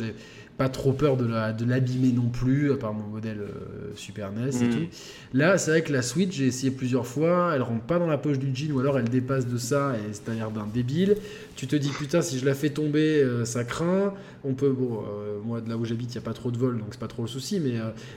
J'ai 0.54 0.58
pas 0.58 0.70
trop 0.70 0.94
peur 0.94 1.18
de 1.18 1.26
l'abîmer 1.66 2.12
de 2.12 2.18
non 2.18 2.30
plus, 2.30 2.72
à 2.72 2.78
part 2.78 2.94
mon 2.94 3.08
modèle 3.08 3.40
euh, 3.40 3.92
Super 3.96 4.32
NES 4.32 4.50
et 4.62 4.66
mm. 4.66 4.70
tout. 4.70 4.86
Là, 5.34 5.58
c'est 5.58 5.72
vrai 5.72 5.82
que 5.82 5.92
la 5.92 6.02
Switch, 6.02 6.36
j'ai 6.36 6.46
essayé 6.46 6.72
plusieurs 6.72 7.08
fois, 7.08 7.52
elle 7.56 7.62
rentre 7.62 7.84
pas 7.84 8.00
dans 8.00 8.08
la 8.08 8.18
poche 8.18 8.40
du 8.40 8.56
jean 8.56 8.72
ou 8.72 8.80
alors 8.80 9.00
elle 9.00 9.10
dépasse 9.10 9.48
de 9.48 9.58
ça 9.58 9.94
et 9.96 10.14
c'est 10.14 10.30
à 10.30 10.34
l'air 10.34 10.52
d'un 10.52 10.68
débile. 10.72 11.18
Tu 11.56 11.68
te 11.68 11.76
dis, 11.76 11.90
putain, 11.90 12.22
si 12.22 12.40
je 12.40 12.46
la 12.46 12.54
fais 12.54 12.70
tomber, 12.70 13.22
euh, 13.24 13.46
ça 13.46 13.64
craint. 13.64 14.14
On 14.44 14.54
peut, 14.54 14.72
bon, 14.72 15.02
euh, 15.02 15.40
moi 15.44 15.62
de 15.62 15.70
là 15.70 15.78
où 15.78 15.86
j'habite, 15.86 16.14
il 16.14 16.18
n'y 16.18 16.24
a 16.24 16.26
pas 16.26 16.34
trop 16.34 16.52
de 16.52 16.58
vol, 16.58 16.78
donc 16.78 16.88
c'est 16.92 17.00
pas 17.00 17.08
trop 17.08 17.24
le 17.24 17.30
souci, 17.30 17.60
mais 17.60 17.76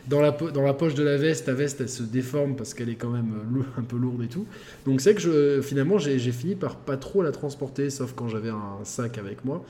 dans, 0.09 0.21
la 0.21 0.33
dans 0.33 0.63
la 0.63 0.75
poche 0.75 0.95
de 0.95 1.05
la 1.05 1.17
veste, 1.17 1.47
ta 1.47 1.55
veste, 1.55 1.81
elle 1.81 1.89
se 1.89 2.03
déforme 2.03 2.57
parce 2.57 2.75
qu'elle 2.75 2.89
est 2.89 2.97
quand 2.97 3.11
même 3.11 3.33
un 3.79 3.83
peu 3.83 3.97
lourde 3.97 4.23
et 4.23 4.29
tout. 4.29 4.47
Donc 4.85 5.01
c'est 5.01 5.15
que 5.15 5.21
je, 5.21 5.61
finalement, 5.63 5.99
j'ai 5.99 6.19
fini 6.33 6.55
par 6.55 6.77
pas 6.77 6.97
trop 6.97 7.23
la 7.23 7.33
transporter, 7.33 7.91
sauf 7.91 8.13
quand 8.15 8.29
j'avais 8.29 8.51
un 8.51 8.85
sac 8.85 9.19
avec 9.19 9.45
moi. 9.45 9.65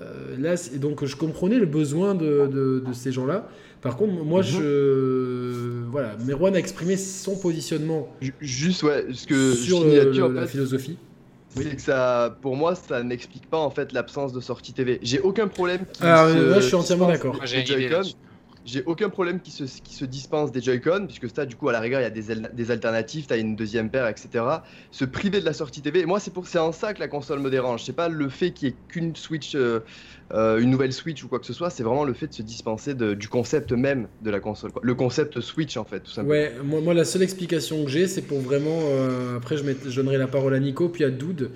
Euh, 0.00 0.36
là, 0.38 0.54
donc 0.78 1.04
je 1.04 1.16
comprenais 1.16 1.58
le 1.58 1.66
besoin 1.66 2.14
de, 2.14 2.46
de, 2.46 2.92
ces 2.92 3.12
gens-là. 3.12 3.48
Par 3.82 3.96
contre, 3.96 4.12
moi, 4.24 4.40
mhm. 4.40 4.46
je. 4.46 5.82
Voilà, 5.90 6.16
Merwan 6.24 6.54
a 6.54 6.58
exprimé 6.58 6.96
son 6.96 7.36
positionnement. 7.36 8.08
Juste, 8.40 8.82
ouais, 8.82 9.06
ce 9.12 9.26
que 9.26 9.54
sur 9.54 9.84
la 9.84 10.46
philosophie. 10.46 10.96
C'est 11.56 11.74
que 11.74 11.82
ça, 11.82 12.38
pour 12.42 12.54
moi, 12.54 12.76
ça 12.76 13.02
n'explique 13.02 13.50
pas 13.50 13.58
en 13.58 13.70
fait 13.70 13.92
l'absence 13.92 14.32
de 14.32 14.40
sortie 14.40 14.72
TV. 14.72 15.00
J'ai 15.02 15.18
aucun 15.20 15.48
problème. 15.48 15.80
Ah, 16.00 16.28
je 16.28 16.60
suis 16.60 16.76
entièrement 16.76 17.08
d'accord 17.08 17.36
j'ai 18.70 18.82
aucun 18.86 19.08
problème 19.08 19.40
qui 19.40 19.50
se, 19.50 19.64
qui 19.64 19.94
se 19.94 20.04
dispense 20.04 20.52
des 20.52 20.60
Joy-Con, 20.60 21.06
puisque 21.06 21.34
ça, 21.34 21.46
du 21.46 21.56
coup, 21.56 21.68
à 21.68 21.72
la 21.72 21.80
rigueur, 21.80 22.00
il 22.00 22.04
y 22.04 22.06
a 22.06 22.10
des, 22.10 22.22
des 22.52 22.70
alternatives, 22.70 23.26
tu 23.26 23.32
as 23.32 23.36
une 23.36 23.56
deuxième 23.56 23.90
paire, 23.90 24.06
etc. 24.06 24.44
Se 24.90 25.04
priver 25.04 25.40
de 25.40 25.44
la 25.44 25.52
sortie 25.52 25.82
TV, 25.82 26.06
moi, 26.06 26.20
c'est, 26.20 26.32
pour, 26.32 26.44
en 26.56 26.72
ça 26.72 26.94
que 26.94 27.00
la 27.00 27.08
console 27.08 27.40
me 27.40 27.50
dérange. 27.50 27.84
C'est 27.84 27.92
pas 27.92 28.08
le 28.08 28.28
fait 28.28 28.52
qu'il 28.52 28.68
y 28.68 28.70
ait 28.70 28.76
qu'une 28.88 29.16
Switch, 29.16 29.54
euh, 29.54 29.80
euh, 30.32 30.58
une 30.58 30.70
nouvelle 30.70 30.92
Switch 30.92 31.22
ou 31.24 31.28
quoi 31.28 31.40
que 31.40 31.46
ce 31.46 31.52
soit, 31.52 31.70
c'est 31.70 31.82
vraiment 31.82 32.04
le 32.04 32.12
fait 32.12 32.28
de 32.28 32.34
se 32.34 32.42
dispenser 32.42 32.94
du 32.94 33.28
concept 33.28 33.72
même 33.72 34.08
de 34.22 34.30
la 34.30 34.40
console. 34.40 34.70
Le 34.82 34.94
concept 34.94 35.40
Switch, 35.40 35.76
en 35.76 35.84
fait, 35.84 36.00
tout 36.00 36.10
simplement. 36.10 36.32
Ouais, 36.32 36.52
moi, 36.62 36.80
moi 36.80 36.94
la 36.94 37.04
seule 37.04 37.22
explication 37.22 37.84
que 37.84 37.90
j'ai, 37.90 38.06
c'est 38.06 38.22
pour 38.22 38.40
vraiment. 38.40 38.78
Euh, 38.82 39.36
après, 39.36 39.56
je, 39.56 39.64
je, 39.88 39.96
donnerai 39.96 40.18
la 40.18 40.28
parole 40.28 40.54
à 40.54 40.60
Nico, 40.60 40.88
puis 40.88 41.04
à 41.04 41.10
Doud. 41.10 41.50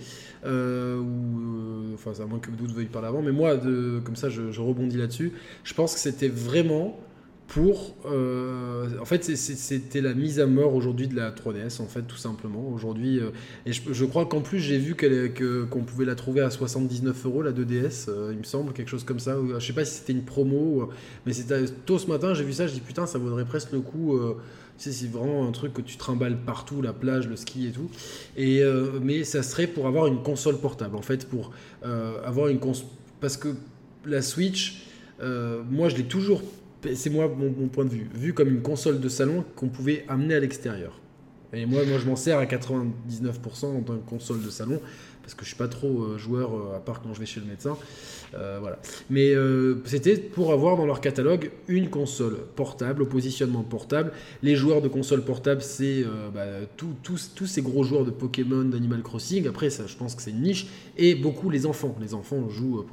Euh, 0.44 0.98
ou 0.98 1.94
enfin, 1.94 2.12
à 2.22 2.26
moins 2.26 2.38
que 2.38 2.50
Doud 2.50 2.72
veuille 2.72 2.86
parler 2.86 3.08
avant, 3.08 3.22
mais 3.22 3.32
moi, 3.32 3.56
comme 4.04 4.16
ça, 4.16 4.28
je, 4.28 4.60
rebondis 4.60 4.96
là-dessus. 4.96 5.32
Je 5.62 5.74
pense 5.74 5.94
que 5.94 6.00
c'était 6.00 6.28
vraiment 6.28 6.98
pour. 7.46 7.94
Euh, 8.06 8.88
en 9.00 9.04
fait, 9.04 9.24
c'était 9.24 10.00
la 10.00 10.14
mise 10.14 10.40
à 10.40 10.46
mort 10.46 10.74
aujourd'hui 10.74 11.08
de 11.08 11.16
la 11.16 11.30
3DS, 11.30 11.80
en 11.80 11.86
fait, 11.86 12.02
tout 12.02 12.16
simplement. 12.16 12.68
Aujourd'hui, 12.68 13.20
euh, 13.20 13.30
et 13.66 13.72
je, 13.72 14.04
crois 14.04 14.26
qu'en 14.26 14.40
plus, 14.40 14.58
j'ai 14.58 14.78
vu 14.78 14.94
qu'on 14.96 15.84
pouvait 15.84 16.04
la 16.04 16.14
trouver 16.14 16.40
à 16.40 16.50
79 16.50 17.26
euros, 17.26 17.42
la 17.42 17.52
2DS, 17.52 18.06
euh, 18.08 18.30
il 18.32 18.38
me 18.38 18.44
semble, 18.44 18.72
quelque 18.72 18.88
chose 18.88 19.04
comme 19.04 19.20
ça. 19.20 19.36
Je 19.58 19.64
sais 19.64 19.72
pas 19.72 19.84
si 19.84 19.98
c'était 19.98 20.12
une 20.12 20.24
promo, 20.24 20.90
mais 21.26 21.32
c'était 21.32 21.64
tôt 21.86 21.98
ce 21.98 22.06
matin, 22.06 22.34
j'ai 22.34 22.44
vu 22.44 22.52
ça, 22.52 22.66
je 22.66 22.72
dis 22.72 22.80
putain, 22.80 23.06
ça 23.06 23.18
vaudrait 23.18 23.44
presque 23.44 23.72
le 23.72 23.80
coup. 23.80 24.18
C'est 24.76 25.10
vraiment 25.10 25.46
un 25.46 25.52
truc 25.52 25.72
que 25.72 25.80
tu 25.80 25.96
trimbales 25.96 26.36
partout, 26.36 26.82
la 26.82 26.92
plage, 26.92 27.28
le 27.28 27.36
ski 27.36 27.68
et 27.68 27.70
tout. 27.70 27.90
Et, 28.36 28.62
mais 29.02 29.24
ça 29.24 29.42
serait 29.42 29.66
pour 29.66 29.86
avoir 29.86 30.06
une 30.06 30.22
console 30.22 30.58
portable, 30.58 30.96
en 30.96 31.02
fait, 31.02 31.28
pour 31.28 31.52
avoir 31.82 32.48
une 32.48 32.58
console. 32.58 32.88
Parce 33.20 33.36
que 33.36 33.48
la 34.04 34.20
Switch, 34.20 34.86
moi, 35.20 35.88
je 35.88 35.96
l'ai 35.96 36.04
toujours 36.04 36.42
c'est 36.94 37.10
moi 37.10 37.28
mon, 37.28 37.68
point 37.68 37.84
de 37.84 37.90
vue, 37.90 38.08
vu 38.14 38.34
comme 38.34 38.48
une 38.48 38.62
console 38.62 39.00
de 39.00 39.08
salon 39.08 39.44
qu'on 39.56 39.68
pouvait 39.68 40.04
amener 40.08 40.34
à 40.34 40.40
l'extérieur. 40.40 41.00
Et 41.52 41.66
moi, 41.66 41.84
moi, 41.86 41.98
je 41.98 42.06
m'en 42.06 42.16
sers 42.16 42.38
à 42.38 42.46
99% 42.46 43.64
en 43.64 43.80
tant 43.80 43.96
que 43.96 44.08
console 44.08 44.42
de 44.42 44.50
salon, 44.50 44.80
parce 45.22 45.34
que 45.34 45.44
je 45.44 45.50
suis 45.50 45.56
pas 45.56 45.68
trop 45.68 46.02
euh, 46.02 46.18
joueur, 46.18 46.52
euh, 46.52 46.76
à 46.76 46.80
part 46.80 47.00
quand 47.00 47.14
je 47.14 47.20
vais 47.20 47.26
chez 47.26 47.40
le 47.40 47.46
médecin. 47.46 47.78
Euh, 48.36 48.58
voilà. 48.60 48.78
Mais 49.10 49.34
euh, 49.34 49.76
c'était 49.84 50.16
pour 50.16 50.52
avoir 50.52 50.76
dans 50.76 50.86
leur 50.86 51.00
catalogue 51.00 51.50
une 51.68 51.88
console 51.88 52.36
portable, 52.56 53.02
au 53.02 53.06
positionnement 53.06 53.62
portable. 53.62 54.12
Les 54.42 54.56
joueurs 54.56 54.82
de 54.82 54.88
console 54.88 55.24
portable, 55.24 55.62
c'est 55.62 56.02
euh, 56.02 56.30
bah, 56.32 56.66
tous 56.76 57.46
ces 57.46 57.62
gros 57.62 57.84
joueurs 57.84 58.04
de 58.04 58.10
Pokémon, 58.10 58.64
d'Animal 58.64 59.02
Crossing. 59.02 59.46
Après, 59.46 59.70
ça, 59.70 59.86
je 59.86 59.96
pense 59.96 60.14
que 60.14 60.22
c'est 60.22 60.30
une 60.30 60.42
niche. 60.42 60.66
Et 60.96 61.14
beaucoup 61.14 61.50
les 61.50 61.66
enfants. 61.66 61.94
Les 62.00 62.14
enfants 62.14 62.48
jouent, 62.48 62.84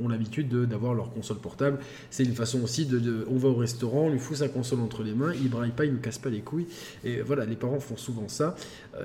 ont 0.00 0.08
l'habitude 0.08 0.48
d'avoir 0.48 0.94
leur 0.94 1.12
console 1.12 1.38
portable. 1.38 1.78
C'est 2.10 2.24
une 2.24 2.34
façon 2.34 2.62
aussi 2.62 2.86
de, 2.86 3.26
On 3.30 3.36
va 3.36 3.48
au 3.48 3.54
restaurant, 3.54 4.06
on 4.06 4.10
lui 4.10 4.18
fout 4.18 4.36
sa 4.36 4.48
console 4.48 4.80
entre 4.80 5.02
les 5.02 5.14
mains, 5.14 5.32
il 5.34 5.50
braille 5.50 5.72
pas, 5.72 5.84
il 5.84 5.92
ne 5.92 5.98
casse 5.98 6.18
pas 6.18 6.30
les 6.30 6.40
couilles. 6.40 6.66
Et 7.04 7.20
voilà, 7.20 7.44
les 7.44 7.56
parents 7.56 7.80
font 7.80 7.96
souvent 7.96 8.28
ça. 8.28 8.56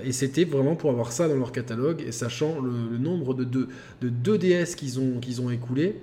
Et 0.04 0.12
c'était 0.12 0.44
vraiment 0.44 0.76
pour 0.76 0.92
avoir 0.92 1.12
ça 1.12 1.28
dans 1.28 1.36
leur 1.36 1.52
catalogue, 1.52 2.04
et 2.06 2.12
sachant 2.12 2.62
le, 2.62 2.98
nombre 2.98 3.34
de, 3.34 3.44
de, 3.44 3.68
de 4.02 4.38
2DS 4.38 4.76
qu'ils 4.76 5.00
ont, 5.00 5.20
qu'ils 5.20 5.42
ont 5.42 5.50
écoulé, 5.50 5.96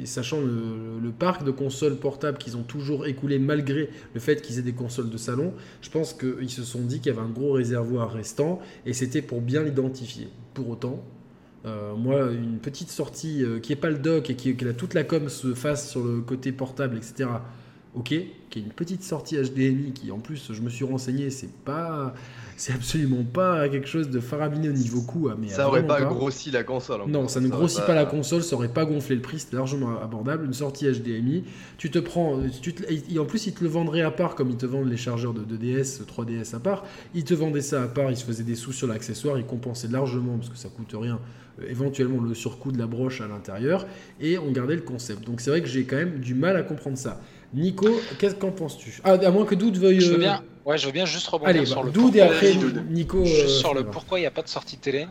et 0.00 0.06
sachant 0.06 0.40
le, 0.40 0.98
le, 1.00 1.10
parc 1.10 1.44
de 1.44 1.52
consoles 1.52 1.96
portables 1.96 2.38
qu'ils 2.38 2.56
ont 2.56 2.64
toujours 2.64 3.06
écoulé 3.06 3.38
malgré 3.38 3.90
le 4.12 4.20
fait 4.20 4.42
qu'ils 4.42 4.58
aient 4.58 4.62
des 4.62 4.72
consoles 4.72 5.10
de 5.10 5.16
salon, 5.16 5.54
je 5.82 5.90
pense 5.90 6.12
qu'ils 6.12 6.50
se 6.50 6.64
sont 6.64 6.80
dit 6.80 6.98
qu'il 6.98 7.12
y 7.12 7.16
avait 7.16 7.24
un 7.24 7.30
gros 7.30 7.52
réservoir 7.52 8.12
restant 8.12 8.60
et 8.86 8.92
c'était 8.92 9.22
pour 9.22 9.40
bien 9.40 9.62
l'identifier. 9.62 10.28
Pour 10.54 10.68
autant, 10.68 11.04
euh, 11.66 11.94
moi, 11.94 12.30
une 12.30 12.58
petite 12.58 12.90
sortie 12.90 13.44
euh, 13.44 13.58
qui 13.58 13.72
n'est 13.72 13.76
pas 13.76 13.90
le 13.90 13.98
dock 13.98 14.30
et 14.30 14.36
qui, 14.36 14.54
qui 14.54 14.64
a 14.64 14.72
toute 14.72 14.94
la 14.94 15.04
com 15.04 15.28
se 15.28 15.54
fasse 15.54 15.90
sur 15.90 16.04
le 16.04 16.20
côté 16.20 16.52
portable, 16.52 16.96
etc. 16.96 17.28
Ok, 17.94 18.14
qui 18.50 18.58
est 18.58 18.62
une 18.62 18.72
petite 18.72 19.02
sortie 19.02 19.36
HDMI 19.36 19.92
qui, 19.92 20.10
en 20.12 20.18
plus, 20.18 20.52
je 20.52 20.62
me 20.62 20.68
suis 20.68 20.84
renseigné, 20.84 21.30
c'est 21.30 21.52
pas 21.64 22.14
c'est 22.58 22.72
absolument 22.72 23.22
pas 23.22 23.68
quelque 23.68 23.86
chose 23.86 24.10
de 24.10 24.18
farabiné 24.18 24.68
au 24.68 24.72
niveau 24.72 25.00
coût. 25.00 25.30
Mais 25.38 25.48
ça 25.48 25.68
aurait 25.68 25.86
pas, 25.86 26.02
grossi 26.02 26.50
la 26.50 26.64
console. 26.64 27.02
Non, 27.06 27.28
ça 27.28 27.40
ne 27.40 27.48
grossit 27.48 27.84
pas... 27.86 27.94
la 27.94 28.04
console, 28.04 28.42
ça 28.42 28.56
aurait 28.56 28.72
pas 28.72 28.84
gonflé 28.84 29.14
le 29.14 29.22
prix, 29.22 29.38
c'est 29.38 29.52
largement 29.54 30.00
abordable. 30.00 30.44
Une 30.44 30.52
sortie 30.52 30.90
HDMI, 30.90 31.44
tu 31.78 31.90
te 31.90 32.00
prends, 32.00 32.40
tu 32.60 32.74
et 32.88 33.18
en 33.18 33.24
plus 33.24 33.46
ils 33.46 33.54
te 33.54 33.62
le 33.62 33.70
vendraient 33.70 34.02
à 34.02 34.10
part 34.10 34.34
comme 34.34 34.50
ils 34.50 34.56
te 34.56 34.66
vendent 34.66 34.90
les 34.90 34.96
chargeurs 34.96 35.34
de 35.34 35.42
2DS, 35.42 36.00
3DS 36.04 36.56
à 36.56 36.58
part. 36.58 36.84
Ils 37.14 37.24
te 37.24 37.34
vendaient 37.34 37.60
ça 37.60 37.82
à 37.82 37.86
part, 37.86 38.10
ils 38.10 38.16
se 38.16 38.24
faisaient 38.24 38.42
des 38.42 38.56
sous 38.56 38.72
sur 38.72 38.88
l'accessoire, 38.88 39.38
ils 39.38 39.46
compensaient 39.46 39.88
largement 39.88 40.36
parce 40.36 40.50
que 40.50 40.58
ça 40.58 40.68
coûte 40.68 40.94
rien 40.94 41.20
euh, 41.60 41.70
éventuellement 41.70 42.20
le 42.20 42.34
surcoût 42.34 42.72
de 42.72 42.78
la 42.78 42.86
broche 42.86 43.20
à 43.20 43.28
l'intérieur, 43.28 43.86
et 44.20 44.36
on 44.36 44.50
gardait 44.50 44.76
le 44.76 44.82
concept. 44.82 45.24
Donc 45.24 45.40
c'est 45.40 45.50
vrai 45.50 45.62
que 45.62 45.68
j'ai 45.68 45.84
quand 45.84 45.96
même 45.96 46.18
du 46.18 46.34
mal 46.34 46.56
à 46.56 46.62
comprendre 46.62 46.98
ça. 46.98 47.20
Nico, 47.54 47.88
qu'est-ce 48.18 48.34
qu'en 48.34 48.50
penses-tu? 48.50 49.00
Ah, 49.04 49.12
À 49.12 49.30
moins 49.30 49.46
que 49.46 49.54
Doud 49.54 49.76
veuille. 49.76 50.00
Je 50.00 50.12
veux 50.12 50.18
bien, 50.18 50.42
ouais, 50.68 50.78
je 50.78 50.86
veux 50.86 50.92
bien 50.92 51.06
juste 51.06 51.26
rebondir 51.26 51.66
sur 51.66 51.80
bah, 51.80 51.86
le 51.86 51.92
Doud 51.92 52.14
et 52.14 52.20
après 52.20 52.54
Nico. 52.54 53.24
Juste 53.24 53.40
euh, 53.42 53.48
sur 53.48 53.74
le 53.74 53.84
pourquoi 53.84 54.18
il 54.18 54.22
n'y 54.22 54.26
a 54.26 54.30
pas 54.30 54.42
de 54.42 54.48
sortie 54.48 54.78
télé. 54.78 55.06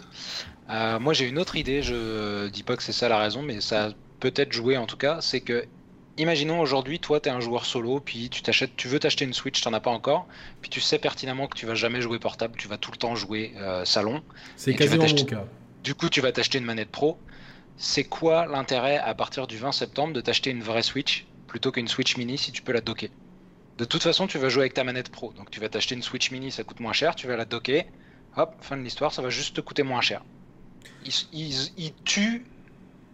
Euh, 0.69 0.99
moi 0.99 1.13
j'ai 1.13 1.25
une 1.25 1.39
autre 1.39 1.55
idée, 1.55 1.81
je 1.81 2.47
dis 2.47 2.63
pas 2.63 2.77
que 2.77 2.83
c'est 2.83 2.93
ça 2.93 3.09
la 3.09 3.17
raison, 3.17 3.41
mais 3.41 3.59
ça 3.59 3.89
peut 4.19 4.33
être 4.35 4.53
joué 4.53 4.77
en 4.77 4.85
tout 4.85 4.97
cas. 4.97 5.19
C'est 5.21 5.41
que, 5.41 5.65
imaginons 6.17 6.59
aujourd'hui, 6.59 6.99
toi 6.99 7.19
tu 7.19 7.29
es 7.29 7.31
un 7.31 7.39
joueur 7.39 7.65
solo, 7.65 7.99
puis 7.99 8.29
tu 8.29 8.41
t'achètes, 8.41 8.75
tu 8.77 8.87
veux 8.87 8.99
t'acheter 8.99 9.25
une 9.25 9.33
Switch, 9.33 9.61
tu 9.61 9.67
n'en 9.67 9.73
as 9.73 9.79
pas 9.79 9.91
encore, 9.91 10.27
puis 10.61 10.69
tu 10.69 10.79
sais 10.79 10.99
pertinemment 10.99 11.47
que 11.47 11.57
tu 11.57 11.65
vas 11.65 11.75
jamais 11.75 12.01
jouer 12.01 12.19
portable, 12.19 12.55
tu 12.57 12.67
vas 12.67 12.77
tout 12.77 12.91
le 12.91 12.97
temps 12.97 13.15
jouer 13.15 13.53
euh, 13.57 13.83
salon. 13.83 14.21
C'est 14.55 14.75
quasiment 14.75 15.05
mon 15.07 15.25
cas. 15.25 15.45
Du 15.83 15.95
coup, 15.95 16.09
tu 16.09 16.21
vas 16.21 16.31
t'acheter 16.31 16.57
une 16.57 16.65
manette 16.65 16.89
pro. 16.89 17.17
C'est 17.77 18.03
quoi 18.03 18.47
l'intérêt 18.47 18.97
à 18.97 19.13
partir 19.13 19.47
du 19.47 19.55
20 19.57 19.71
septembre 19.71 20.11
de 20.11 20.19
t'acheter 20.19 20.49
une 20.49 20.61
vraie 20.61 20.81
Switch 20.81 21.27
plutôt 21.45 21.71
qu'une 21.71 21.87
Switch 21.87 22.17
Mini 22.17 22.37
si 22.37 22.51
tu 22.51 22.61
peux 22.61 22.73
la 22.73 22.81
docker? 22.81 23.09
De 23.77 23.85
toute 23.85 24.01
façon, 24.01 24.27
tu 24.27 24.37
vas 24.39 24.49
jouer 24.49 24.63
avec 24.63 24.73
ta 24.73 24.83
manette 24.83 25.09
pro. 25.09 25.31
Donc 25.33 25.51
tu 25.51 25.59
vas 25.59 25.69
t'acheter 25.69 25.95
une 25.95 26.01
Switch 26.01 26.31
Mini, 26.31 26.51
ça 26.51 26.63
coûte 26.63 26.79
moins 26.79 26.93
cher, 26.93 27.15
tu 27.15 27.27
vas 27.27 27.37
la 27.37 27.45
docker. 27.45 27.85
Hop, 28.35 28.55
fin 28.61 28.77
de 28.77 28.81
l'histoire, 28.81 29.13
ça 29.13 29.21
va 29.21 29.29
juste 29.29 29.55
te 29.55 29.61
coûter 29.61 29.83
moins 29.83 30.01
cher. 30.01 30.23
Ils, 31.33 31.93
tuent 32.03 32.45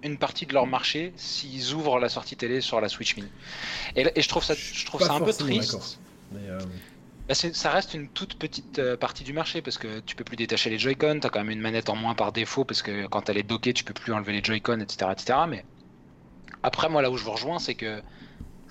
une 0.04 0.18
partie 0.18 0.46
de 0.46 0.54
leur 0.54 0.66
marché 0.66 1.14
s'ils 1.16 1.74
ouvrent 1.74 2.00
la 2.00 2.10
sortie 2.10 2.36
télé 2.36 2.62
sur 2.62 2.82
la 2.82 2.90
Switch 2.90 3.16
Mini. 3.16 3.30
Et, 3.96 4.22
je 4.22 4.28
trouve 4.28 4.44
ça, 4.44 4.54
je 4.54 4.86
trouve 4.86 5.02
ça 5.02 5.14
un 5.14 5.22
peu 5.22 5.34
triste. 5.34 6.00
Euh, 6.36 6.60
bah, 7.28 7.36
ça 7.36 7.70
reste 7.70 7.94
une 7.94 8.08
toute 8.10 8.38
petite 8.38 8.80
euh, 8.80 8.98
partie 8.98 9.24
du 9.24 9.34
marché 9.34 9.62
parce 9.62 9.78
que 9.78 10.00
tu 10.00 10.16
peux 10.16 10.24
plus 10.24 10.36
détacher 10.36 10.70
les 10.70 10.80
Joy-Con, 10.80 11.20
tu 11.22 11.28
as 11.28 11.30
quand 11.30 11.40
même 11.40 11.52
une 11.52 11.62
manette 11.62 11.90
en 11.90 11.96
moins 11.96 12.16
par 12.16 12.32
défaut 12.32 12.66
parce 12.66 12.82
que 12.82 13.08
quand 13.08 13.30
elle 13.30 13.38
est 13.38 13.44
dockée, 13.44 13.74
tu 13.74 13.84
peux 13.84 13.94
plus 13.94 14.14
enlever 14.14 14.34
les 14.34 14.44
Joy-Con, 14.44 14.80
etc., 14.80 15.12
etc. 15.12 15.40
Mais 15.48 15.64
après, 16.64 16.90
moi, 16.90 17.02
là 17.02 17.12
où 17.12 17.18
je 17.18 17.24
vous 17.24 17.32
rejoins, 17.32 17.60
c'est 17.60 17.76
que 17.76 18.02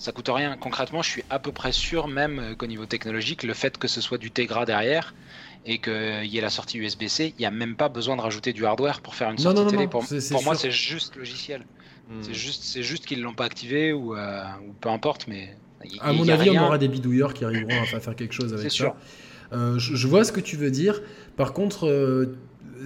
ça 0.03 0.11
coûte 0.11 0.29
rien. 0.29 0.57
Concrètement, 0.57 1.01
je 1.01 1.11
suis 1.11 1.25
à 1.31 1.39
peu 1.39 1.53
près 1.53 1.71
sûr, 1.71 2.09
même 2.09 2.41
euh, 2.41 2.55
qu'au 2.57 2.67
niveau 2.67 2.87
technologique, 2.87 3.45
le 3.45 3.55
fait 3.55 3.79
que 3.79 3.87
ce 3.87 4.01
soit 4.01 4.19
du 4.19 4.33
Tegra 4.33 4.67
derrière 4.67 5.15
et 5.65 5.79
qu'il 5.79 6.27
y 6.27 6.39
ait 6.39 6.41
la 6.41 6.51
sortie 6.51 6.79
USB-C, 6.79 7.35
il 7.39 7.41
n'y 7.41 7.47
a 7.47 7.53
même 7.53 7.77
pas 7.77 7.89
besoin 7.89 8.17
de 8.17 8.21
rajouter 8.21 8.53
du 8.53 8.67
hardware 8.67 9.01
pour 9.01 9.15
faire 9.15 9.31
une 9.31 9.39
sortie 9.39 9.65
télé. 9.67 9.87
pour, 9.87 10.03
moi, 10.43 10.57
c'est 10.57 10.73
juste 10.73 11.15
logiciel. 11.15 11.65
Hmm. 12.11 12.21
C'est 12.21 12.35
juste, 12.35 12.65
c'est 12.65 12.83
juste 12.83 13.07
qu'ils 13.07 13.23
l'ont 13.23 13.33
pas 13.33 13.45
activé 13.45 13.93
ou, 13.93 14.17
euh, 14.17 14.43
ou, 14.67 14.73
peu 14.73 14.89
importe, 14.89 15.29
mais. 15.29 15.57
à 16.01 16.13
mon 16.13 16.27
avis, 16.27 16.51
on 16.51 16.65
aura 16.65 16.79
des 16.79 16.89
bidouilleurs 16.89 17.33
qui 17.33 17.45
arriveront 17.45 17.83
à 17.95 18.01
faire 18.01 18.17
quelque 18.17 18.35
chose 18.35 18.53
avec 18.53 18.73
ça. 18.73 18.97
Euh, 19.53 19.79
je, 19.79 20.07
vois 20.09 20.25
ce 20.25 20.33
que 20.33 20.41
tu 20.41 20.57
veux 20.57 20.71
dire. 20.73 21.01
Par 21.37 21.53
contre, 21.53 21.87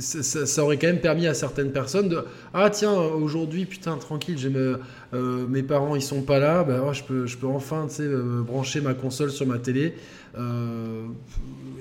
ça, 0.00 0.62
aurait 0.62 0.78
quand 0.78 0.86
même 0.86 1.00
permis 1.00 1.26
à 1.26 1.34
certaines 1.34 1.72
personnes 1.72 2.08
de 2.08 2.24
ah 2.54 2.70
tiens 2.70 2.92
aujourd'hui 2.92 3.66
putain 3.66 3.96
tranquille 3.96 4.36
j'ai 4.38 4.50
mes, 4.50 4.74
euh, 5.14 5.46
mes 5.46 5.62
parents 5.62 5.96
ils 5.96 6.02
sont 6.02 6.22
pas 6.22 6.38
là 6.38 6.64
bah, 6.64 6.92
je 6.92 7.02
peux 7.02 7.26
je 7.26 7.36
peux 7.36 7.46
enfin 7.46 7.86
euh, 8.00 8.42
brancher 8.42 8.80
ma 8.80 8.94
console 8.94 9.30
sur 9.30 9.46
ma 9.46 9.58
télé. 9.58 9.94
Euh, 10.38 11.06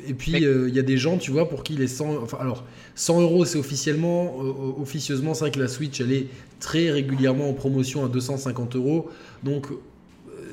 et 0.08 0.14
puis 0.14 0.32
il 0.32 0.74
y 0.74 0.80
a 0.80 0.84
des 0.84 0.98
gens 0.98 1.18
tu 1.18 1.32
vois 1.32 1.50
pour 1.50 1.64
qui 1.64 1.74
les 1.74 1.88
100 1.88 2.22
enfin 2.24 2.38
alors 2.40 2.64
100 2.96 3.22
euros 3.22 3.44
c'est 3.44 3.58
officiellement 3.58 4.38
officieusement 4.80 5.34
c'est 5.34 5.42
vrai 5.42 5.52
que 5.52 5.60
la 5.60 5.68
Switch 5.68 6.00
elle 6.00 6.14
est 6.14 6.28
très 6.60 6.90
régulièrement 6.92 7.50
en 7.50 7.54
promotion 7.54 8.06
à 8.06 8.08
250 8.08 8.76
euros. 8.76 9.10
Donc 9.44 9.68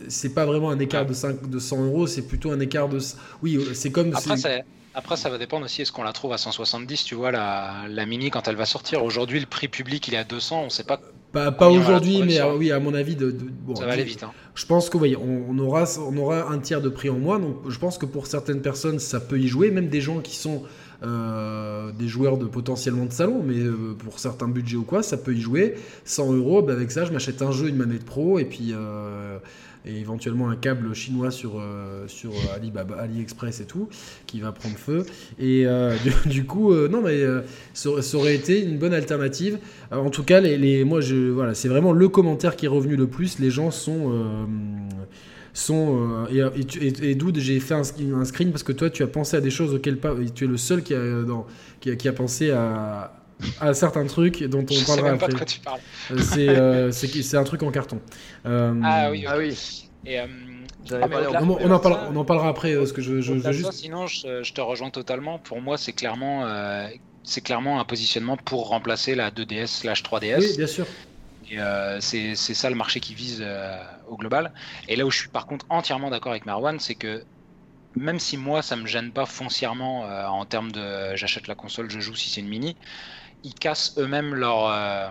c'est 0.09 0.35
pas 0.35 0.47
vraiment 0.47 0.71
un 0.71 0.79
écart 0.79 1.07
de, 1.07 1.13
5, 1.13 1.49
de 1.49 1.59
100 1.59 1.85
euros 1.85 2.07
c'est 2.07 2.23
plutôt 2.23 2.51
un 2.51 2.61
écart 2.61 2.89
de 2.89 2.99
oui 3.43 3.61
c'est 3.75 3.91
comme 3.91 4.13
après 4.15 4.65
après, 4.95 5.17
ça 5.17 5.31
va 5.31 5.39
dépendre 5.39 5.65
aussi, 5.65 5.83
est-ce 5.83 5.93
qu'on 5.93 6.03
la 6.03 6.13
trouve 6.13 6.33
à 6.33 6.39
170, 6.39 7.05
tu 7.05 7.15
vois, 7.15 7.31
la, 7.31 7.85
la 7.89 8.07
Mini 8.07 8.31
quand 8.31 8.47
elle 8.49 8.57
va 8.57 8.67
sortir. 8.67 9.05
Aujourd'hui, 9.05 9.41
le 9.41 9.47
prix 9.47 9.69
public, 9.69 10.07
il 10.09 10.15
est 10.15 10.19
à 10.19 10.25
200, 10.25 10.65
on 10.67 10.71
sait 10.71 10.85
pas. 10.85 11.01
Pas, 11.33 11.51
pas 11.51 11.71
aujourd'hui, 11.71 12.23
mais 12.23 12.43
oui, 12.43 12.71
à 12.73 12.79
mon 12.79 12.93
avis, 12.93 13.17
de, 13.17 13.35
ça 13.75 13.87
va 13.87 13.93
aller 13.93 14.05
vite. 14.05 14.23
Hein. 14.23 14.33
Je 14.55 14.67
pense 14.67 14.91
que 14.91 14.99
oui, 14.99 15.17
on, 15.17 15.59
aura, 15.59 15.85
on 15.99 16.15
aura 16.19 16.51
un 16.51 16.59
tiers 16.59 16.83
de 16.83 16.91
prix 16.91 17.09
en 17.09 17.19
moins, 17.19 17.39
donc 17.39 17.57
je 17.71 17.79
pense 17.79 17.97
que 17.97 18.05
pour 18.05 18.27
certaines 18.27 18.61
personnes, 18.61 18.99
ça 18.99 19.19
peut 19.19 19.39
y 19.39 19.49
jouer, 19.49 19.71
même 19.71 19.89
des 19.89 20.03
gens 20.03 20.21
qui 20.21 20.37
sont 20.37 20.65
euh, 21.03 21.91
des 21.93 22.07
joueurs 22.07 22.37
de 22.37 22.45
potentiellement 22.45 23.07
de 23.07 23.13
salon, 23.13 23.43
mais 23.45 23.59
euh, 23.59 23.97
pour 23.99 24.19
certains 24.19 24.47
budgets 24.47 24.77
ou 24.77 24.85
quoi, 24.85 25.03
ça 25.03 25.17
peut 25.17 25.35
y 25.35 25.41
jouer. 25.41 25.75
100 26.05 26.35
euros, 26.35 26.63
bah, 26.63 26.75
avec 26.75 26.91
ça, 26.91 27.07
je 27.07 27.13
m'achète 27.13 27.41
un 27.41 27.51
jeu, 27.51 27.69
une 27.69 27.77
manette 27.77 28.05
pro, 28.05 28.39
et 28.39 28.45
puis. 28.45 28.73
Euh, 28.73 29.39
et 29.85 29.99
éventuellement 29.99 30.49
un 30.49 30.57
câble 30.57 30.95
chinois 30.95 31.31
sur, 31.31 31.59
euh, 31.59 32.07
sur 32.07 32.33
Alibaba, 32.55 32.97
AliExpress 32.97 33.61
et 33.61 33.65
tout, 33.65 33.89
qui 34.27 34.41
va 34.41 34.53
prendre 34.53 34.77
feu. 34.77 35.05
Et 35.39 35.67
euh, 35.67 35.97
du, 36.27 36.45
coup, 36.45 36.73
euh, 36.73 36.89
non, 36.89 37.03
mais 37.03 37.23
ça, 37.75 37.91
aurait 38.17 38.35
été 38.35 38.63
une 38.63 38.79
bonne 38.79 38.95
alternative. 38.95 39.59
en 39.91 40.11
tout 40.11 40.25
cas, 40.25 40.41
les, 40.41 40.57
les 40.57 40.85
moi, 40.85 41.01
voilà, 41.33 41.55
c'est 41.55 41.69
vraiment 41.69 41.93
le 41.93 42.09
commentaire 42.09 42.57
qui 42.57 42.67
est 42.67 42.71
revenu 42.71 42.97
le 42.97 43.07
plus. 43.07 43.39
Les 43.39 43.51
gens 43.51 43.71
sont. 43.71 44.13
sont 45.53 46.27
et, 46.31 46.41
et, 46.41 47.19
j'ai 47.37 47.61
fait 47.61 47.75
un, 47.75 47.83
un, 48.15 48.25
screen 48.25 48.51
parce 48.51 48.63
que 48.63 48.73
toi 48.73 48.89
tu 48.89 49.03
as 49.03 49.07
pensé 49.07 49.37
à 49.37 49.41
des 49.41 49.51
choses 49.51 49.75
auxquelles 49.75 49.99
pas 49.99 50.15
tu 50.35 50.45
es 50.45 50.47
le 50.47 50.57
seul 50.57 50.83
qui 50.83 50.95
qui 51.81 52.09
a 52.09 52.13
pensé 52.13 52.51
à, 52.51 53.22
à 53.61 53.75
certains 53.75 54.07
trucs 54.07 54.43
dont 54.45 54.65
on 54.69 54.75
je 54.75 54.85
parlera 54.85 55.07
sais 55.07 55.11
même 55.11 55.19
Pas 55.19 55.29
de 55.29 55.35
quoi 55.35 55.47
tu 55.47 55.61
parles. 55.61 55.81
Euh, 56.11 56.91
c'est 56.93 57.37
un 57.37 57.45
truc 57.45 57.63
en 57.63 57.71
carton. 57.71 58.01
Euh, 58.47 58.75
ah 58.85 59.11
oui. 59.11 59.25
Ah 59.27 59.37
oui. 59.39 59.89
Et, 60.05 60.19
euh, 60.19 60.27
ah, 60.91 61.07
on, 61.43 61.71
en 61.71 61.79
parlera, 61.79 62.09
on 62.11 62.17
en 62.17 62.25
parlera 62.25 62.49
après. 62.49 62.75
ce 62.87 62.93
que 62.93 63.01
je, 63.01 63.21
je, 63.21 63.39
je 63.39 63.53
juste... 63.53 63.73
sinon, 63.73 64.07
je, 64.07 64.53
te 64.53 64.61
rejoins 64.61 64.91
totalement. 64.91 65.39
Pour 65.39 65.61
moi, 65.61 65.79
c'est 65.79 65.93
clairement, 65.93 66.47
c'est 67.23 67.41
clairement 67.41 67.81
un 67.81 67.85
positionnement 67.85 68.37
pour 68.37 68.69
remplacer 68.69 69.15
la 69.15 69.31
2DS 69.31 69.67
slash 69.67 70.03
3DS. 70.03 70.39
Oui, 70.41 70.57
bien 70.57 70.67
sûr. 70.67 70.87
c'est 72.01 72.35
ça 72.35 72.69
le 72.69 72.77
marché 72.77 73.01
qui 73.01 73.15
vise 73.15 73.45
au 74.09 74.17
global. 74.17 74.53
Et 74.89 74.97
là 74.97 75.07
où 75.07 75.11
je 75.11 75.19
suis 75.19 75.29
par 75.29 75.47
contre 75.47 75.67
entièrement 75.69 76.11
d'accord 76.11 76.33
avec 76.33 76.47
Marwan, 76.47 76.81
c'est 76.81 76.97
que 76.97 77.23
même 77.95 78.19
si 78.19 78.37
moi 78.37 78.63
ça 78.63 78.75
me 78.75 78.87
gêne 78.87 79.13
pas 79.13 79.27
foncièrement 79.27 80.01
en 80.01 80.45
termes 80.47 80.73
de 80.73 81.15
j'achète 81.15 81.47
la 81.47 81.55
console, 81.55 81.91
je 81.91 82.01
joue 82.01 82.17
si 82.17 82.29
c'est 82.29 82.41
une 82.41 82.49
mini, 82.49 82.77
ils 83.45 83.55
cassent 83.55 83.95
eux-mêmes 83.99 84.35
leur, 84.35 84.69
euh, 84.69 85.09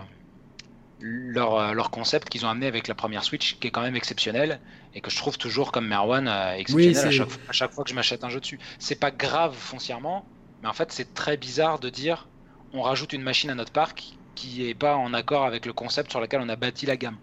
leur, 1.00 1.58
euh, 1.58 1.72
leur, 1.72 1.90
concept 1.90 2.28
qu'ils 2.28 2.46
ont 2.46 2.48
amené 2.48 2.66
avec 2.66 2.88
la 2.88 2.94
première 2.94 3.24
Switch, 3.24 3.58
qui 3.58 3.68
est 3.68 3.70
quand 3.70 3.82
même 3.82 3.96
exceptionnel 3.96 4.60
et 4.94 5.00
que 5.00 5.10
je 5.10 5.16
trouve 5.16 5.38
toujours 5.38 5.72
comme 5.72 5.86
Merwan 5.86 6.28
euh, 6.28 6.54
exceptionnel 6.54 7.26
à, 7.48 7.52
chaque, 7.52 7.72
fois 7.72 7.84
que 7.84 7.90
je 7.90 7.94
m'achète 7.94 8.24
un 8.24 8.28
jeu 8.28 8.40
dessus. 8.40 8.58
C'est 8.78 8.98
pas 8.98 9.10
grave 9.10 9.54
foncièrement, 9.54 10.24
mais 10.62 10.68
en 10.68 10.72
fait 10.72 10.92
c'est 10.92 11.14
très 11.14 11.36
bizarre 11.36 11.78
de 11.78 11.88
dire 11.88 12.28
on 12.72 12.82
rajoute 12.82 13.12
une 13.12 13.22
machine 13.22 13.50
à 13.50 13.54
notre 13.54 13.72
parc 13.72 14.16
qui 14.34 14.66
est 14.66 14.74
pas 14.74 14.96
en 14.96 15.12
accord 15.12 15.44
avec 15.44 15.66
le 15.66 15.72
concept 15.72 16.10
sur 16.10 16.20
lequel 16.20 16.40
on 16.40 16.48
a 16.48 16.56
bâti 16.56 16.86
la 16.86 16.96
gamme. 16.96 17.16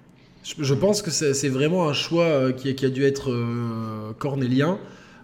Je, 0.44 0.74
pense 0.74 1.02
que 1.02 1.12
c'est 1.12 1.50
vraiment 1.50 1.90
un 1.90 1.94
choix 1.94 2.54
qui, 2.54 2.74
qui, 2.74 2.86
a 2.86 2.90
dû 2.90 3.04
être 3.04 4.14
cornélien. 4.20 4.80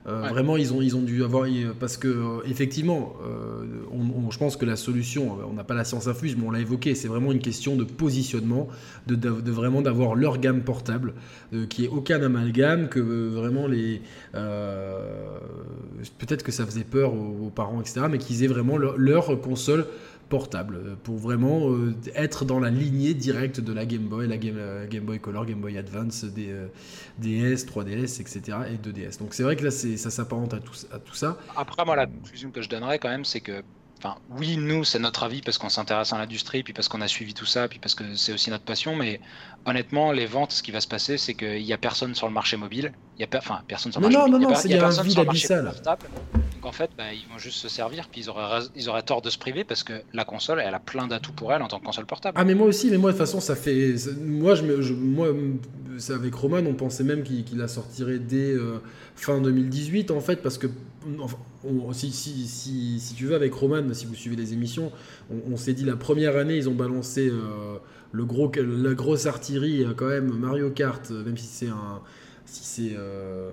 Euh, 0.08 0.28
vraiment, 0.30 0.56
ils 0.56 0.72
ont, 0.72 0.82
ils 0.82 0.96
ont 0.96 1.02
dû 1.02 1.24
avoir. 1.24 1.48
Parce 1.80 1.98
que, 1.98 2.08
euh, 2.08 2.48
effectivement, 2.48 3.16
euh, 3.26 3.64
je 4.30 4.38
pense 4.38 4.56
que 4.56 4.66
la 4.66 4.76
solution, 4.76 5.40
on 5.50 5.54
n'a 5.54 5.64
pas 5.64 5.74
la 5.74 5.84
science 5.84 6.08
infuse, 6.08 6.36
mais 6.38 6.46
on 6.46 6.52
l'a 6.52 6.60
évoqué, 6.60 6.94
c'est 6.94 7.08
vraiment 7.08 7.32
une 7.32 7.40
question 7.40 7.76
de 7.76 7.84
positionnement, 7.84 8.68
de, 9.08 9.16
de, 9.16 9.52
vraiment 9.52 9.82
d'avoir 9.82 10.14
leur 10.16 10.38
gamme 10.38 10.62
portable, 10.62 11.14
qui 11.70 11.86
est 11.86 11.88
aucun 11.88 12.22
amalgame, 12.22 12.88
que 12.88 13.00
vraiment 13.00 13.68
les. 13.68 14.02
Peut-être 16.20 16.44
que 16.44 16.52
ça 16.52 16.66
faisait 16.66 16.84
peur 16.84 17.14
aux, 17.14 17.50
parents, 17.50 17.82
etc., 17.82 18.02
mais 18.10 18.20
qu'ils 18.20 18.44
aient 18.44 18.48
vraiment 18.48 18.78
leur, 18.78 18.98
leur 18.98 19.42
console 19.42 19.88
portable 20.30 20.76
euh, 20.76 20.96
pour 21.04 21.18
vraiment 21.18 21.70
euh, 21.70 21.94
être 22.16 22.46
dans 22.46 22.60
la 22.60 22.70
lignée 22.70 23.14
directe 23.14 23.60
de 23.60 23.74
la 23.74 23.86
Game 23.86 24.08
Boy, 24.08 24.28
la 24.28 24.38
Game, 24.38 24.58
euh, 24.58 25.02
Boy 25.02 25.20
Color, 25.20 25.46
Game 25.46 25.60
Boy 25.60 25.78
Advance, 25.78 26.24
des, 26.26 26.54
DS, 27.20 27.66
3DS, 27.66 28.22
etc. 28.22 28.58
et 28.72 28.78
2DS. 28.78 29.20
Donc 29.20 29.34
c'est 29.34 29.44
vrai 29.44 29.56
que 29.56 29.64
là 29.64 29.72
ça 29.72 30.10
s'apparente 30.10 30.54
à 30.54 30.60
tout, 30.60 30.76
à 30.92 31.00
tout 31.00 31.16
ça. 31.16 31.38
Après 31.56 31.86
moi 31.86 31.96
la 31.96 32.08
conclusion 32.08 32.52
que 32.52 32.62
je 32.62 32.70
donnerais 32.70 33.00
quand 33.00 33.10
même 33.10 33.26
c'est 33.26 33.42
que 33.42 33.64
Enfin, 33.98 34.18
oui, 34.30 34.58
nous, 34.58 34.84
c'est 34.84 35.00
notre 35.00 35.24
avis 35.24 35.42
parce 35.42 35.58
qu'on 35.58 35.70
s'intéresse 35.70 36.12
à 36.12 36.18
l'industrie, 36.18 36.64
puis 36.64 36.74
parce 36.74 36.90
qu'on 36.90 37.00
a 37.00 37.08
suivi 37.08 37.34
tout 37.34 37.46
ça, 37.46 37.68
puis 37.68 37.80
parce 37.80 37.96
que 37.96 38.16
c'est 38.16 38.34
aussi 38.34 38.50
notre 38.50 38.66
passion. 38.66 38.96
Mais 38.96 39.22
honnêtement, 39.66 40.12
les 40.12 40.26
ventes, 40.26 40.52
ce 40.52 40.64
qui 40.64 40.72
va 40.72 40.80
se 40.82 40.88
passer, 40.88 41.18
c'est 41.18 41.34
qu'il 41.34 41.64
n'y 41.64 41.74
a 41.74 41.78
personne 41.78 42.14
sur 42.16 42.28
le 42.28 42.34
marché 42.34 42.58
mobile. 42.58 42.94
Il 43.18 43.22
y 43.22 43.26
a 43.26 43.38
enfin, 43.38 43.62
personne 43.68 43.92
sur 43.92 44.02
le 44.02 44.08
non, 44.08 44.12
marché 44.14 44.32
non, 44.32 44.40
mobile. 44.40 44.48
Non, 44.48 44.54
non, 44.54 44.60
il 44.60 44.62
c'est 44.62 44.70
y 44.70 44.74
a, 44.74 44.78
un 44.78 44.80
personne 44.82 45.10
sur 45.10 45.22
le 45.22 45.26
marché 45.28 45.54
abyssal. 45.54 45.66
portable. 45.74 46.08
Donc 46.54 46.66
en 46.66 46.72
fait, 46.72 46.90
bah, 46.98 47.14
ils 47.14 47.28
vont 47.32 47.38
juste 47.38 47.58
se 47.58 47.70
servir, 47.70 48.08
puis 48.10 48.22
ils 48.22 48.30
auraient, 48.30 48.66
ils 48.76 48.90
auraient 48.90 49.04
tort 49.04 49.22
de 49.22 49.30
se 49.30 49.38
priver 49.38 49.64
parce 49.64 49.84
que 49.84 49.94
la 50.14 50.26
console, 50.26 50.62
elle 50.66 50.74
a 50.74 50.80
plein 50.80 51.08
d'atouts 51.08 51.32
pour 51.34 51.54
elle 51.54 51.62
en 51.62 51.68
tant 51.68 51.80
que 51.80 51.86
console 51.86 52.06
portable. 52.06 52.38
Ah, 52.40 52.44
mais 52.46 52.56
moi 52.56 52.68
aussi, 52.68 52.90
mais 52.90 52.98
moi, 52.98 53.12
de 53.12 53.18
toute 53.18 53.26
façon, 53.26 53.40
ça 53.40 53.56
fait. 53.56 53.96
Moi, 54.22 54.56
je, 54.56 54.82
je- 54.82 54.94
moi 54.94 55.30
c'est 55.98 56.14
avec 56.14 56.34
Roman, 56.36 56.58
on 56.68 56.74
pensait 56.74 57.04
même 57.06 57.24
qu'il 57.24 57.46
la 57.58 57.68
sortirait 57.70 58.20
dès 58.20 58.52
euh, 58.52 58.80
fin 59.16 59.40
2018, 59.40 60.12
en 60.12 60.20
fait, 60.20 60.38
parce 60.42 60.58
que. 60.58 60.68
enfin, 61.20 61.38
on- 61.64 61.94
si, 61.94 62.12
si, 62.12 62.48
si, 62.48 63.00
si 63.00 63.14
tu 63.16 63.26
veux, 63.26 63.36
avec 63.36 63.54
Roman, 63.54 63.82
si 63.94 64.06
vous 64.06 64.16
suivez 64.16 64.36
les 64.36 64.54
émissions, 64.54 64.92
on, 65.32 65.54
on 65.54 65.58
s'est 65.58 65.74
dit 65.74 65.86
la 65.86 65.96
première 65.96 66.36
année, 66.36 66.58
ils 66.58 66.68
ont 66.70 66.74
balancé 66.76 67.30
euh, 67.30 67.78
la 68.18 68.94
grosse 68.94 69.26
artillerie, 69.26 69.84
euh, 69.84 69.94
quand 69.96 70.08
même, 70.08 70.32
Mario 70.38 70.70
Kart, 70.70 71.10
euh, 71.12 71.24
même 71.24 71.38
si 71.38 71.48
c'est 71.48 71.68
un. 71.68 72.02
Si 72.48 72.64
c'est 72.64 72.96
euh, 72.96 73.50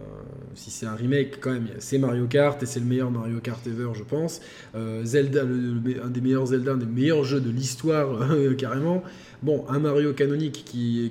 si 0.55 0.71
c'est 0.71 0.85
un 0.85 0.95
remake, 0.95 1.41
quand 1.41 1.51
même, 1.51 1.67
c'est 1.79 1.97
Mario 1.97 2.27
Kart 2.27 2.63
et 2.63 2.67
c'est 2.67 2.79
le 2.79 2.85
meilleur 2.85 3.11
Mario 3.11 3.41
Kart 3.41 3.67
ever, 3.67 3.89
je 3.95 4.03
pense. 4.03 4.43
Zelda, 5.03 5.45
un 5.45 6.11
des 6.11 6.21
meilleurs 6.21 6.45
Zelda, 6.45 6.73
un 6.73 6.77
des 6.77 6.85
meilleurs 6.85 7.25
jeux 7.25 7.41
de 7.41 7.49
l'histoire, 7.49 8.29
carrément. 8.59 9.03
Bon, 9.43 9.65
un 9.69 9.81
Mario 9.81 10.13
canonique 10.13 10.65
qui, 10.65 11.11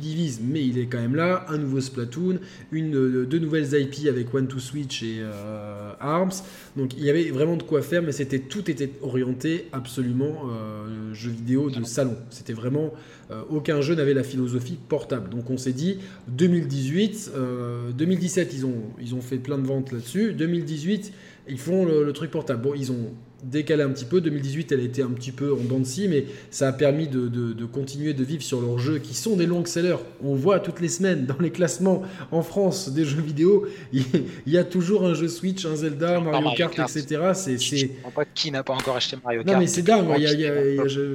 divise, 0.00 0.40
mais 0.42 0.64
il 0.64 0.78
est 0.78 0.86
quand 0.86 0.98
même 0.98 1.14
là. 1.14 1.44
Un 1.48 1.58
nouveau 1.58 1.80
Splatoon, 1.80 2.38
euh, 2.72 3.26
deux 3.26 3.38
nouvelles 3.38 3.74
IP 3.74 4.08
avec 4.08 4.32
One 4.32 4.48
to 4.48 4.58
Switch 4.58 5.02
et 5.02 5.18
euh, 5.20 5.92
Arms. 6.00 6.32
Donc 6.76 6.94
il 6.96 7.04
y 7.04 7.10
avait 7.10 7.30
vraiment 7.30 7.56
de 7.56 7.62
quoi 7.62 7.82
faire, 7.82 8.02
mais 8.02 8.12
c'était 8.12 8.38
tout 8.38 8.70
était 8.70 8.92
orienté 9.02 9.68
absolument 9.72 10.44
euh, 10.50 11.12
jeu 11.12 11.30
vidéo 11.30 11.70
de 11.70 11.84
salon. 11.84 12.16
C'était 12.30 12.52
vraiment 12.52 12.94
euh, 13.30 13.42
aucun 13.50 13.80
jeu 13.80 13.94
n'avait 13.94 14.14
la 14.14 14.22
philosophie 14.22 14.78
portable. 14.88 15.28
Donc 15.28 15.50
on 15.50 15.58
s'est 15.58 15.72
dit 15.72 15.98
2018, 16.28 17.32
euh, 17.36 17.90
2017 17.92 18.54
ils 18.54 18.64
ont 18.66 18.82
ils 19.00 19.14
ont 19.14 19.20
fait 19.20 19.38
plein 19.38 19.58
de 19.58 19.66
ventes 19.66 19.92
là-dessus. 19.92 20.32
2018 20.32 21.12
ils 21.48 21.58
font 21.58 21.84
le, 21.84 22.04
le 22.04 22.12
truc 22.12 22.30
portable. 22.30 22.62
Bon 22.62 22.74
ils 22.74 22.90
ont 22.90 23.12
décalé 23.44 23.82
un 23.82 23.90
petit 23.90 24.04
peu. 24.04 24.20
2018 24.20 24.72
elle 24.72 24.80
a 24.80 24.82
été 24.82 25.02
un 25.02 25.08
petit 25.10 25.30
peu 25.32 25.52
en 25.52 25.56
dents 25.56 25.78
de 25.78 25.84
scie, 25.84 26.08
mais 26.08 26.26
ça 26.50 26.68
a 26.68 26.72
permis 26.72 27.06
de, 27.08 27.28
de- 27.28 27.52
de 27.52 27.64
continuer 27.64 28.12
de 28.14 28.24
vivre 28.24 28.42
sur 28.42 28.60
leurs 28.60 28.78
jeux 28.78 28.98
qui 28.98 29.14
sont 29.14 29.36
des 29.36 29.46
longs 29.46 29.64
sellers. 29.64 29.96
On 30.22 30.34
voit 30.34 30.58
toutes 30.60 30.80
les 30.80 30.88
semaines 30.88 31.26
dans 31.26 31.38
les 31.40 31.50
classements 31.50 32.02
en 32.32 32.42
France 32.42 32.90
des 32.92 33.04
jeux 33.04 33.20
vidéo, 33.22 33.66
il 33.92 34.02
y 34.46 34.58
a 34.58 34.64
toujours 34.64 35.04
un 35.06 35.14
jeu 35.14 35.28
Switch, 35.28 35.64
un 35.66 35.76
Zelda, 35.76 36.20
Mario, 36.20 36.40
Mario 36.42 36.56
Kart, 36.58 36.74
Kart. 36.74 36.96
etc. 36.96 37.22
C'est 37.34 37.58
Je 37.62 37.76
c'est- 37.76 37.88
comprends 37.88 38.10
pas 38.10 38.24
qui 38.24 38.50
n'a 38.50 38.62
pas 38.62 38.74
encore 38.74 38.96
acheté 38.96 39.16
Mario 39.22 39.40
non 39.40 39.46
Kart. 39.52 39.60
mais 39.60 39.66
c'est 39.66 39.82
dingue, 39.82 40.06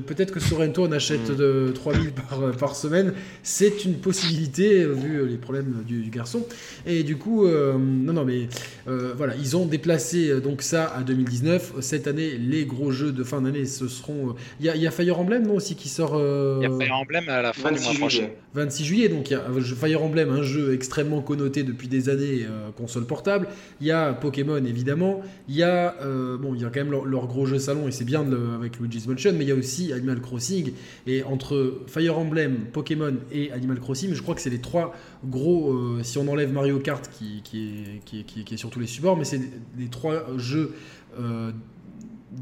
peut-être 0.06 0.32
que 0.32 0.40
Sorrento 0.40 0.86
en 0.86 0.92
achète 0.92 1.30
Mm. 1.32 1.36
de 1.36 1.72
3000 1.76 2.12
par, 2.12 2.52
par 2.58 2.76
semaine, 2.76 3.14
c'est 3.44 3.86
une 3.86 3.96
possibilité 3.96 4.86
vu 4.86 5.26
les 5.28 5.38
problèmes 5.38 5.84
du, 5.88 6.02
du 6.02 6.10
garçon. 6.10 6.46
Et 6.86 7.04
du 7.04 7.18
coup, 7.18 7.46
euh, 7.48 7.74
non 7.78 8.14
non 8.14 8.26
mais 8.26 8.48
euh, 8.88 9.14
voilà, 9.16 9.36
ils 9.36 9.56
ont 9.58 9.66
déplacé 9.66 10.30
euh, 10.30 10.40
donc 10.40 10.62
ça 10.62 10.86
à 10.96 11.02
2019. 11.02 11.74
Cette 11.82 12.08
année, 12.08 12.13
les 12.14 12.66
gros 12.66 12.92
jeux 12.92 13.12
de 13.12 13.24
fin 13.24 13.42
d'année, 13.42 13.66
ce 13.66 13.88
seront... 13.88 14.30
euh, 14.30 14.34
Il 14.60 14.66
y, 14.66 14.70
a, 14.70 14.76
il 14.76 14.82
y 14.82 14.88
a 14.88 14.92
Fire 14.92 15.20
Emblem 15.20 15.46
non 15.48 15.56
aussi 15.56 15.76
qui 15.76 15.90
sort... 15.90 16.14
euh, 16.16 16.58
Il 16.62 16.64
y 16.64 16.74
a 16.74 16.78
Fire 16.86 16.96
Emblem 16.96 17.30
à 17.30 17.42
la 17.42 17.54
fin 17.54 17.70
du 17.72 17.76
26 17.80 17.88
mois 17.90 17.98
prochain. 18.00 18.18
juillet. 18.18 18.38
26 18.56 18.84
juillet, 18.86 19.10
donc 19.10 19.30
il 19.30 19.34
y 19.34 19.36
a 19.36 19.42
euh, 19.50 19.62
Fire 19.62 20.04
Emblem, 20.04 20.30
un 20.30 20.44
jeu 20.44 20.74
extrêmement 20.74 21.22
connoté 21.22 21.64
depuis 21.64 21.88
des 21.88 22.10
années, 22.10 22.46
euh, 22.48 22.70
console 22.78 23.06
portable. 23.06 23.48
Il 23.82 23.88
y 23.88 23.92
a 23.92 24.14
Pokémon 24.14 24.58
évidemment. 24.64 25.22
Il 25.50 25.56
y 25.56 25.64
a 25.64 25.96
euh, 26.02 26.38
bon, 26.38 26.54
il 26.56 26.62
y 26.62 26.66
a 26.66 26.70
quand 26.70 26.80
même 26.82 26.92
leur, 26.92 27.06
leur 27.06 27.28
gros 27.28 27.46
jeu 27.46 27.58
salon 27.60 27.88
et 27.88 27.92
c'est 27.92 28.06
bien 28.06 28.24
de 28.24 28.38
avec 28.56 28.80
Luigi's 28.80 29.08
Mansion, 29.08 29.32
mais 29.34 29.44
il 29.46 29.48
y 29.50 29.52
a 29.52 29.56
aussi 29.56 29.92
Animal 29.92 30.22
Crossing. 30.22 30.74
Et 31.08 31.24
entre 31.24 31.82
Fire 31.88 32.18
Emblem, 32.18 32.58
Pokémon 32.72 33.16
et 33.32 33.52
Animal 33.52 33.80
Crossing, 33.80 34.14
je 34.14 34.22
crois 34.22 34.36
que 34.36 34.42
c'est 34.42 34.50
les 34.52 34.60
trois 34.62 34.96
gros. 35.26 35.76
si 36.04 36.18
on 36.18 36.28
enlève 36.28 36.52
Mario 36.54 36.80
Kart 36.80 37.10
qui, 37.12 37.42
qui, 37.44 37.64
est, 37.64 38.00
qui, 38.06 38.20
est, 38.20 38.24
qui 38.24 38.42
est- 38.42 38.44
qui 38.44 38.54
est 38.54 38.58
sur 38.58 38.70
tous 38.70 38.80
les 38.80 38.88
supports, 38.88 39.18
mais 39.18 39.24
c'est 39.26 39.40
les 39.78 39.88
trois 39.88 40.26
jeux. 40.38 40.74
euh, 41.20 41.52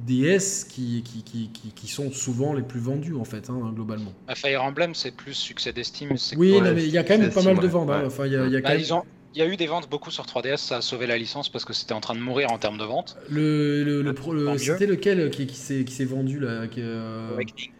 DS 0.07 0.65
qui, 0.69 1.03
qui, 1.03 1.21
qui, 1.23 1.49
qui, 1.75 1.87
sont 1.87 2.11
souvent 2.11 2.53
les 2.53 2.61
plus 2.61 2.79
vendus 2.79 3.15
en 3.15 3.25
fait, 3.25 3.49
hein, 3.49 3.71
globalement. 3.75 4.13
À 4.27 4.35
Fire 4.35 4.63
Emblem, 4.63 4.95
c'est 4.95 5.11
plus 5.15 5.33
succès 5.33 5.73
d'estime. 5.73 6.17
c'est 6.17 6.37
Oui, 6.37 6.53
non, 6.61 6.73
mais 6.73 6.83
il 6.85 6.91
y 6.91 6.97
a 6.97 7.03
quand 7.03 7.17
même 7.17 7.29
pas 7.31 7.43
mal 7.43 7.59
de 7.59 7.67
ventes. 7.67 7.89
hein. 7.89 8.03
Enfin, 8.05 8.25
il 8.25 8.33
y 8.33 8.35
a, 8.37 8.45
il 8.45 8.53
y 8.53 8.57
a 8.57 8.61
Bah, 8.61 8.69
même 8.75 8.93
ont- 8.93 9.03
Il 9.33 9.39
y 9.39 9.41
a 9.41 9.47
eu 9.47 9.55
des 9.57 9.67
ventes 9.67 9.89
beaucoup 9.89 10.11
sur 10.11 10.25
3DS, 10.25 10.57
ça 10.57 10.77
a 10.77 10.81
sauvé 10.81 11.07
la 11.07 11.17
licence 11.17 11.49
parce 11.49 11.63
que 11.65 11.73
c'était 11.73 11.93
en 11.93 12.01
train 12.01 12.15
de 12.15 12.19
mourir 12.19 12.51
en 12.51 12.57
termes 12.57 12.77
de 12.77 12.83
vente. 12.83 13.17
le, 13.29 13.83
le, 13.83 14.57
c'était 14.57 14.85
lequel 14.87 15.29
qui, 15.29 15.47
qui 15.47 15.55
s'est 15.55 15.83
qui 15.85 15.93
s'est 15.93 16.05
vendu 16.05 16.39
là 16.39 16.67
qui, 16.67 16.81
euh, 16.81 17.33
Awakening. 17.33 17.71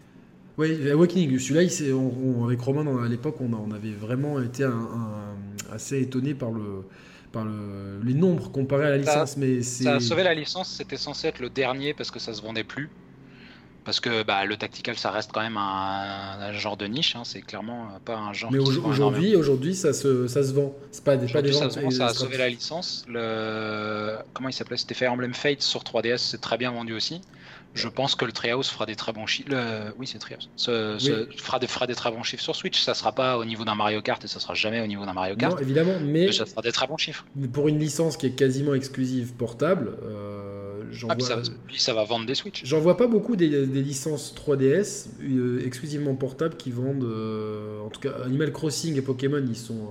Ouais, 0.58 0.92
Awakening. 0.92 1.40
Celui-là, 1.40 1.94
on- 1.94 2.42
on- 2.42 2.46
avec 2.46 2.60
Romain 2.62 3.04
à 3.04 3.08
l'époque, 3.08 3.36
on, 3.42 3.54
a- 3.54 3.58
on 3.66 3.72
avait 3.72 3.92
vraiment 3.92 4.42
été 4.42 4.64
un- 4.64 4.70
un- 4.70 5.74
assez 5.74 6.02
étonné 6.02 6.34
par 6.34 6.52
le 6.52 6.84
par 7.32 7.46
le, 7.46 8.02
les 8.04 8.14
nombres 8.14 8.52
comparés 8.52 8.86
à 8.88 8.90
la 8.98 9.04
Ça- 9.04 9.14
licence, 9.14 9.38
mais 9.38 9.62
c'est 9.62 9.84
Ça 9.86 9.96
a 9.96 10.00
sauvé 10.00 10.24
la 10.24 10.34
licence, 10.34 10.70
c'était 10.70 10.98
censé 10.98 11.28
être 11.28 11.40
le 11.40 11.50
dernier 11.50 11.94
parce 11.94 12.12
que 12.12 12.20
ça 12.20 12.34
se 12.34 12.42
vendait 12.42 12.64
plus. 12.64 12.90
Parce 13.84 14.00
que 14.00 14.22
bah, 14.22 14.46
le 14.46 14.58
tactical, 14.58 14.96
ça 14.96 15.10
reste 15.10 15.32
quand 15.34 15.42
même 15.42 15.58
un, 15.58 16.38
un 16.40 16.54
genre 16.54 16.78
de 16.78 16.86
niche, 16.86 17.16
hein, 17.16 17.24
c'est 17.26 17.42
clairement 17.42 17.88
pas 18.06 18.16
un 18.16 18.32
genre. 18.32 18.52
mais 18.52 18.60
aujourd'hui, 18.60 19.36
aujourd'hui, 19.36 19.74
ça 19.74 19.92
se 19.92 20.28
ça 20.28 20.44
se 20.44 20.54
vend. 20.54 20.76
C'est 20.92 21.04
pas 21.04 21.18
des 21.18 21.26
pas 21.32 21.42
des 21.42 21.50
Aujourd'hui, 21.50 21.54
ça, 21.54 21.66
ventes. 21.66 21.74
se 21.74 21.80
vend, 21.80 21.90
ça 21.90 22.06
a 22.08 22.14
sauvé 22.14 22.38
la 22.38 22.48
licence. 22.50 23.06
Le... 23.08 24.18
Comment 24.36 24.50
il 24.50 24.54
s'appelait? 24.54 24.78
C'était 24.78 24.94
Fire 24.94 25.12
Emblem 25.12 25.34
Fate 25.34 25.64
sur 25.64 25.82
3DS, 25.82 26.18
c'est 26.20 26.40
très 26.42 26.60
bien 26.60 26.70
vendu 26.72 26.94
aussi. 26.94 27.22
Je 27.74 27.88
pense 27.88 28.16
que 28.16 28.26
le 28.26 28.32
Treehouse 28.34 28.68
fera 28.70 28.86
des 28.86 28.96
très 28.96 29.14
bons 29.14 29.26
chiffres. 29.26 29.50
Le... 29.50 29.94
Oui, 29.98 30.06
c'est 30.08 30.20
Treehouse. 30.20 30.50
Ce, 30.56 30.98
ce- 31.00 31.28
fera, 31.38 31.58
des, 31.60 31.68
fera 31.68 31.88
des 31.88 31.96
très 31.96 32.12
bons 32.12 32.24
chiffres 32.24 32.44
sur 32.44 32.56
Switch. 32.56 32.82
Ça 32.82 32.94
sera 32.94 33.14
pas 33.14 33.38
au 33.38 33.46
niveau 33.46 33.64
d'un 33.64 33.76
Mario 33.76 34.02
Kart 34.02 34.24
et 34.24 34.28
ça 34.28 34.40
sera 34.42 34.54
jamais 34.54 34.82
au 34.82 34.88
niveau 34.88 35.06
d'un 35.06 35.14
Mario 35.14 35.36
Kart. 35.36 35.54
Non, 35.56 35.60
évidemment, 35.62 35.94
mais 36.04 36.26
mais 36.26 36.32
ça 36.34 36.46
fera 36.46 36.62
des 36.62 36.72
très 36.74 36.88
bons 36.88 36.98
chiffres. 36.98 37.26
pour 37.54 37.68
une 37.70 37.80
licence 37.80 38.18
qui 38.18 38.26
est 38.28 38.32
quasiment 38.32 38.74
exclusive 38.74 39.34
portable, 39.34 39.94
euh, 40.04 40.84
j'en 40.92 41.08
Ah, 41.10 41.16
vois. 41.18 41.42
ça, 41.78 41.94
va 41.94 42.04
vendre 42.04 42.26
des 42.26 42.36
Switch. 42.36 42.62
J'en 42.66 42.80
vois 42.80 42.98
pas 42.98 43.08
beaucoup 43.08 43.36
des, 43.38 43.66
des 43.66 43.82
licences 43.82 44.36
3DS 44.36 45.08
euh, 45.24 45.62
exclusivement 45.66 46.16
portables 46.16 46.58
qui 46.58 46.72
vendent. 46.72 47.04
euh, 47.06 47.80
en 47.86 47.90
tout 47.90 48.02
cas, 48.02 48.12
Animal 48.26 48.52
Crossing 48.52 48.98
et 48.98 49.02
Pokémon, 49.02 49.44
ils 49.48 49.56
sont 49.56 49.88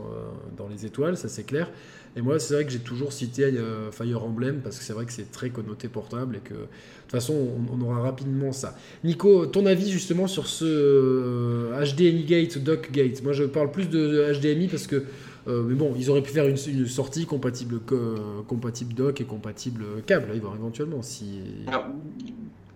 dans 0.56 0.68
les 0.68 0.84
étoiles, 0.86 1.16
ça 1.16 1.28
c'est 1.28 1.44
clair. 1.44 1.70
Et 2.16 2.22
moi, 2.22 2.38
c'est 2.40 2.54
vrai 2.54 2.64
que 2.64 2.72
j'ai 2.72 2.80
toujours 2.80 3.12
cité 3.12 3.44
euh, 3.44 3.90
Fire 3.92 4.24
Emblem 4.24 4.60
parce 4.62 4.78
que 4.78 4.84
c'est 4.84 4.92
vrai 4.92 5.06
que 5.06 5.12
c'est 5.12 5.30
très 5.30 5.50
connoté 5.50 5.88
portable 5.88 6.36
et 6.36 6.40
que 6.40 6.54
de 6.54 6.58
toute 6.58 7.10
façon, 7.12 7.48
on, 7.72 7.80
aura 7.82 8.00
rapidement 8.00 8.52
ça. 8.52 8.76
Nico, 9.04 9.46
ton 9.46 9.64
avis 9.66 9.90
justement 9.90 10.26
sur 10.26 10.46
ce 10.46 10.64
euh, 10.66 11.84
HDMI 11.84 12.24
Gate, 12.24 12.58
Dock 12.58 12.90
Gate? 12.90 13.22
Moi, 13.22 13.32
je 13.32 13.44
parle 13.44 13.70
plus 13.70 13.88
de 13.88 14.32
HDMI 14.40 14.68
parce 14.68 14.86
que. 14.86 15.04
euh, 15.48 15.62
mais 15.62 15.74
bon, 15.74 15.94
ils 15.96 16.10
auraient 16.10 16.22
pu 16.22 16.32
faire 16.32 16.46
une, 16.46 16.56
sortie 16.86 17.26
compatible, 17.26 17.78
co- 17.80 18.44
compatible 18.48 18.94
dock 18.94 19.20
et 19.20 19.24
compatible 19.24 19.84
câble, 20.06 20.28
éventuellement. 20.34 21.02
Si... 21.02 21.40
Alors, 21.68 21.86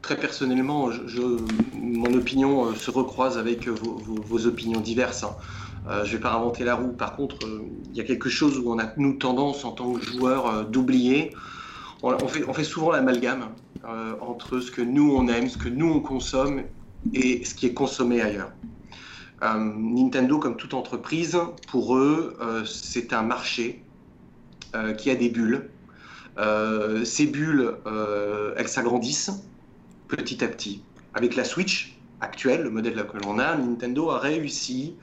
très 0.00 0.16
personnellement, 0.16 0.90
je, 0.92 1.20
mon 1.80 2.14
opinion 2.14 2.66
euh, 2.66 2.74
se 2.74 2.90
recroise 2.90 3.36
avec 3.36 3.66
euh, 3.66 3.74
vos 4.26 4.46
opinions 4.46 4.80
diverses. 4.80 5.24
hein. 5.24 5.34
Euh, 5.86 6.04
je 6.04 6.12
vais 6.12 6.20
pas 6.20 6.32
inventer 6.32 6.64
la 6.64 6.76
roue. 6.76 6.92
Par 6.92 7.14
contre, 7.14 7.36
euh, 7.46 7.62
il 7.90 7.96
y 7.96 8.00
a 8.00 8.04
quelque 8.04 8.30
chose 8.30 8.58
où 8.58 8.72
on 8.72 8.78
a 8.78 8.92
nous 8.96 9.14
tendance 9.14 9.64
en 9.64 9.72
tant 9.72 9.92
que 9.92 10.04
joueurs 10.04 10.46
euh, 10.46 10.64
d'oublier. 10.64 11.34
On, 12.02 12.28
fait, 12.28 12.64
souvent 12.64 12.92
l'amalgame 12.92 13.48
entre 14.20 14.60
ce 14.60 14.70
que 14.70 14.82
nous 14.82 15.14
on 15.14 15.26
aime, 15.28 15.48
ce 15.48 15.56
que 15.56 15.70
nous 15.70 15.90
on 15.90 16.00
consomme 16.00 16.62
et 17.14 17.42
ce 17.46 17.54
qui 17.54 17.64
est 17.64 17.72
consommé 17.72 18.20
ailleurs. 18.20 18.52
Nintendo, 19.40 20.38
comme 20.38 20.56
toute 20.56 20.74
entreprise, 20.74 21.38
pour 21.68 21.96
eux, 21.96 22.36
c'est 22.66 23.14
un 23.14 23.22
marché 23.22 23.82
qui 24.98 25.08
a 25.08 25.14
des 25.14 25.30
bulles. 25.30 25.70
Ces 27.04 27.26
bulles, 27.26 27.74
elles 28.58 28.68
s'agrandissent 28.68 29.30
petit 30.06 30.44
à 30.44 30.48
petit. 30.48 30.82
Avec 31.14 31.36
la 31.36 31.44
Switch 31.44 31.96
actuelle, 32.20 32.64
le 32.64 32.70
modèle 32.70 33.06
que 33.06 33.16
l'on 33.24 33.38
a, 33.38 33.56
Nintendo 33.56 34.10
a 34.10 34.18
réussi 34.18 34.94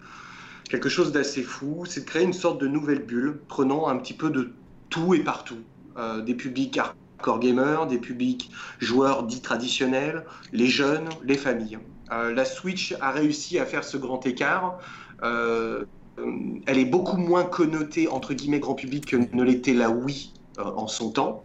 quelque 0.71 0.87
chose 0.87 1.11
d'assez 1.11 1.43
fou, 1.43 1.83
c'est 1.85 2.01
de 2.01 2.05
créer 2.05 2.23
une 2.23 2.31
sorte 2.31 2.61
de 2.61 2.67
nouvelle 2.67 3.03
bulle, 3.03 3.41
prenant 3.49 3.89
un 3.89 3.97
petit 3.97 4.13
peu 4.13 4.29
de 4.29 4.53
tout 4.89 5.13
et 5.13 5.19
partout. 5.19 5.59
Euh, 5.97 6.21
des 6.21 6.33
publics 6.33 6.77
hardcore 6.77 7.39
gamers, 7.41 7.87
des 7.87 7.97
publics 7.97 8.49
joueurs 8.79 9.23
dits 9.23 9.41
traditionnels, 9.41 10.25
les 10.53 10.67
jeunes, 10.67 11.09
les 11.25 11.35
familles. 11.35 11.77
Euh, 12.13 12.33
la 12.33 12.45
Switch 12.45 12.95
a 13.01 13.11
réussi 13.11 13.59
à 13.59 13.65
faire 13.65 13.83
ce 13.83 13.97
grand 13.97 14.25
écart. 14.25 14.79
Euh, 15.23 15.83
elle 16.65 16.77
est 16.77 16.85
beaucoup 16.85 17.17
moins 17.17 17.43
connotée, 17.43 18.07
entre 18.07 18.33
guillemets, 18.33 18.61
grand 18.61 18.75
public 18.75 19.05
que 19.07 19.17
ne 19.17 19.43
l'était 19.43 19.73
la 19.73 19.89
Wii 19.89 20.31
en 20.57 20.87
son 20.87 21.11
temps. 21.11 21.43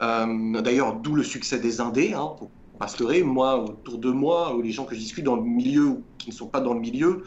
D'ailleurs, 0.00 0.96
d'où 0.96 1.14
le 1.14 1.22
succès 1.22 1.58
des 1.58 1.80
indés, 1.80 2.12
hein, 2.12 2.32
pour 2.36 2.50
pas. 2.78 2.86
Moi, 3.24 3.64
autour 3.64 3.98
de 3.98 4.10
moi, 4.10 4.56
les 4.62 4.70
gens 4.70 4.84
que 4.84 4.94
je 4.94 5.00
discute 5.00 5.24
dans 5.24 5.36
le 5.36 5.42
milieu 5.42 5.86
ou 5.86 6.02
qui 6.18 6.30
ne 6.30 6.34
sont 6.34 6.48
pas 6.48 6.60
dans 6.60 6.74
le 6.74 6.80
milieu, 6.80 7.24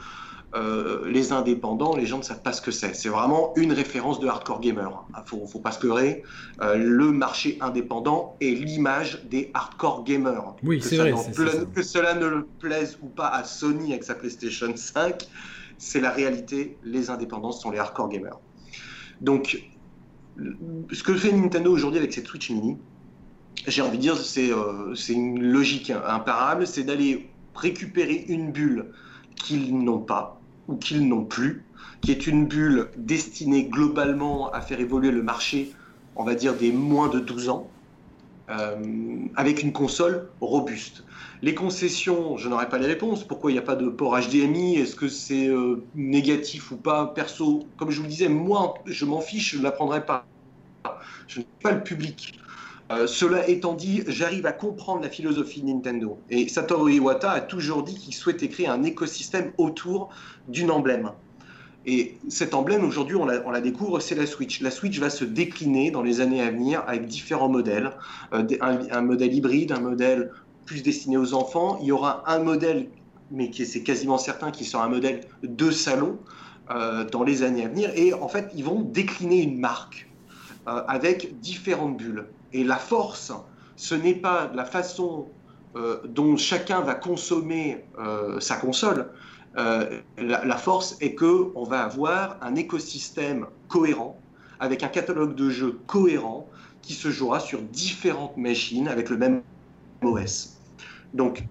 euh, 0.54 1.10
les 1.10 1.32
indépendants, 1.32 1.96
les 1.96 2.06
gens 2.06 2.18
ne 2.18 2.24
savent 2.24 2.42
pas 2.42 2.52
ce 2.52 2.62
que 2.62 2.72
c'est. 2.72 2.94
C'est 2.94 3.10
vraiment 3.10 3.54
une 3.56 3.72
référence 3.72 4.20
de 4.20 4.28
hardcore 4.28 4.60
gamer. 4.60 5.06
Il 5.10 5.24
faut, 5.26 5.48
faut 5.48 5.60
pas 5.60 5.72
se 5.72 5.86
leurrer. 5.86 6.24
Euh, 6.62 6.76
le 6.76 7.12
marché 7.12 7.58
indépendant 7.62 8.36
est 8.42 8.54
l'image 8.54 9.24
des 9.30 9.50
hardcore 9.54 10.04
gamers. 10.04 10.56
Oui, 10.64 10.82
c'est 10.82 10.98
vrai. 10.98 11.14
que 11.74 11.82
cela 11.82 12.16
ne 12.16 12.26
le 12.26 12.46
plaise 12.60 12.98
ou 13.02 13.08
pas 13.08 13.28
à 13.28 13.46
Sony 13.46 13.92
avec 13.92 14.04
sa 14.04 14.14
PlayStation 14.14 14.76
5, 14.76 15.26
c'est 15.78 16.02
la 16.02 16.12
réalité. 16.12 16.78
Les 16.84 17.10
indépendants 17.10 17.54
sont 17.54 17.72
les 17.72 17.80
hardcore 17.80 18.10
gamers. 18.10 18.40
Donc, 19.22 19.64
ce 20.92 21.04
que 21.04 21.16
fait 21.16 21.32
Nintendo 21.32 21.72
aujourd'hui 21.72 22.00
avec 22.00 22.12
cette 22.12 22.28
Switch 22.28 22.50
Mini, 22.50 22.78
j'ai 23.68 23.82
envie 23.82 23.98
de 23.98 24.02
dire, 24.02 24.18
c'est 24.18 24.52
euh, 24.52 24.96
une 25.08 25.42
logique 25.42 25.92
imparable, 25.92 26.68
c'est 26.68 26.84
d'aller 26.84 27.30
récupérer 27.56 28.26
une 28.28 28.52
bulle 28.52 28.88
qu'ils 29.36 29.78
n'ont 29.78 30.00
pas 30.00 30.41
ou 30.68 30.76
qu'ils 30.76 31.08
n'ont 31.08 31.26
plus, 31.26 31.64
qui 32.02 32.12
est 32.12 32.28
une 32.28 32.48
bulle 32.48 32.90
destinée 32.98 33.66
globalement 33.66 34.52
à 34.52 34.62
faire 34.62 34.80
évoluer 34.80 35.12
le 35.12 35.24
marché, 35.24 35.72
on 36.16 36.24
va 36.24 36.36
dire, 36.36 36.56
des 36.56 36.72
moins 36.72 37.10
de 37.10 37.20
12 37.20 37.50
ans, 37.50 37.70
euh, 38.50 38.76
avec 39.36 39.64
une 39.64 39.72
console 39.72 40.30
robuste. 40.42 41.04
Les 41.42 41.56
concessions, 41.56 42.38
je 42.38 42.50
n'aurais 42.50 42.70
pas 42.70 42.78
les 42.78 42.88
réponses. 42.88 43.24
Pourquoi 43.24 43.52
il 43.52 43.54
n'y 43.54 43.60
a 43.60 43.64
pas 43.64 43.76
de 43.76 43.88
port 43.88 44.20
HDMI 44.20 44.76
Est-ce 44.76 44.96
que 44.96 45.08
c'est 45.08 45.48
euh, 45.48 45.84
négatif 45.96 46.72
ou 46.72 46.78
pas? 46.78 47.08
Perso, 47.08 47.68
comme 47.78 47.92
je 47.92 47.98
vous 47.98 48.04
le 48.04 48.10
disais, 48.10 48.30
moi, 48.30 48.74
je 48.86 49.06
m'en 49.06 49.22
fiche, 49.22 49.54
je 49.54 49.58
ne 49.60 49.64
l'apprendrai 49.64 50.06
pas. 50.06 50.26
Je 51.28 51.40
ne 51.40 51.44
suis 51.44 51.54
pas 51.62 51.72
le 51.72 51.84
public. 51.84 52.41
Euh, 52.92 53.08
cela 53.08 53.48
étant 53.48 53.74
dit, 53.74 54.04
j'arrive 54.08 54.46
à 54.46 54.52
comprendre 54.52 55.02
la 55.02 55.10
philosophie 55.10 55.62
de 55.62 55.68
Nintendo. 55.68 56.20
Et 56.30 56.48
Satoru 56.50 56.94
Iwata 56.94 57.32
a 57.32 57.42
toujours 57.42 57.84
dit 57.84 57.96
qu'il 57.96 58.14
souhaitait 58.14 58.50
créer 58.50 58.68
un 58.68 58.84
écosystème 58.84 59.54
autour 59.58 60.10
d'une 60.48 60.72
emblème. 60.72 61.12
Et 61.86 62.18
cet 62.28 62.54
emblème, 62.54 62.84
aujourd'hui, 62.84 63.16
on, 63.16 63.26
la, 63.26 63.62
découvre, 63.62 64.00
c'est 64.00 64.16
la 64.16 64.28
Switch. 64.28 64.62
La 64.62 64.72
Switch 64.72 65.00
va 65.00 65.10
se 65.10 65.24
décliner 65.24 65.90
dans 65.90 66.04
les 66.04 66.22
années 66.22 66.42
à 66.42 66.52
venir 66.52 66.84
avec 66.86 67.08
différents 67.08 67.50
modèles. 67.50 67.92
Euh, 68.34 68.46
un, 68.62 69.02
modèle 69.02 69.34
hybride, 69.34 69.72
un 69.72 69.80
modèle 69.80 70.32
plus 70.66 70.84
destiné 70.84 71.18
aux 71.18 71.34
enfants. 71.34 71.80
Il 71.82 71.88
y 71.88 71.92
aura 71.92 72.24
un 72.30 72.40
modèle, 72.40 72.90
mais 73.32 73.52
c'est 73.54 73.84
quasiment 73.84 74.18
certain, 74.18 74.52
qui 74.52 74.66
sera 74.66 74.84
un 74.84 74.90
modèle 74.90 75.22
de 75.44 75.72
salon 75.72 76.20
euh, 76.70 77.06
dans 77.06 77.24
les 77.24 77.42
années 77.42 77.66
à 77.66 77.70
venir. 77.70 77.90
Et 77.96 78.14
en 78.14 78.28
fait, 78.28 78.52
ils 78.56 78.64
vont 78.64 78.82
décliner 78.82 79.42
une 79.42 79.60
marque 79.60 80.08
avec 80.66 81.40
différentes 81.40 81.98
bulles. 81.98 82.28
Et 82.54 82.64
la 82.64 82.78
force, 82.78 83.32
ce 83.76 83.96
n'est 83.96 84.16
pas 84.16 84.52
la 84.54 84.66
façon 84.66 85.28
euh, 85.78 86.00
dont 86.04 86.36
chacun 86.36 86.82
va 86.82 86.96
consommer 86.96 87.86
euh, 87.98 88.42
sa 88.42 88.58
console. 88.58 89.08
Euh, 89.58 90.02
la, 90.18 90.58
force 90.58 90.98
est 91.00 91.16
que 91.16 91.52
on 91.56 91.64
va 91.64 91.84
avoir 91.84 92.38
un 92.42 92.56
écosystème 92.56 93.46
cohérent 93.70 94.20
avec 94.60 94.84
un 94.84 94.90
catalogue 94.90 95.34
de 95.34 95.50
jeux 95.50 95.80
cohérent 95.88 96.50
qui 96.82 96.94
se 96.94 97.10
jouera 97.10 97.40
sur 97.40 97.62
différentes 97.62 98.36
machines 98.36 98.90
avec 98.90 99.10
le 99.10 99.18
même 99.18 99.44
OS. 100.02 100.58
Donc, 101.14 101.44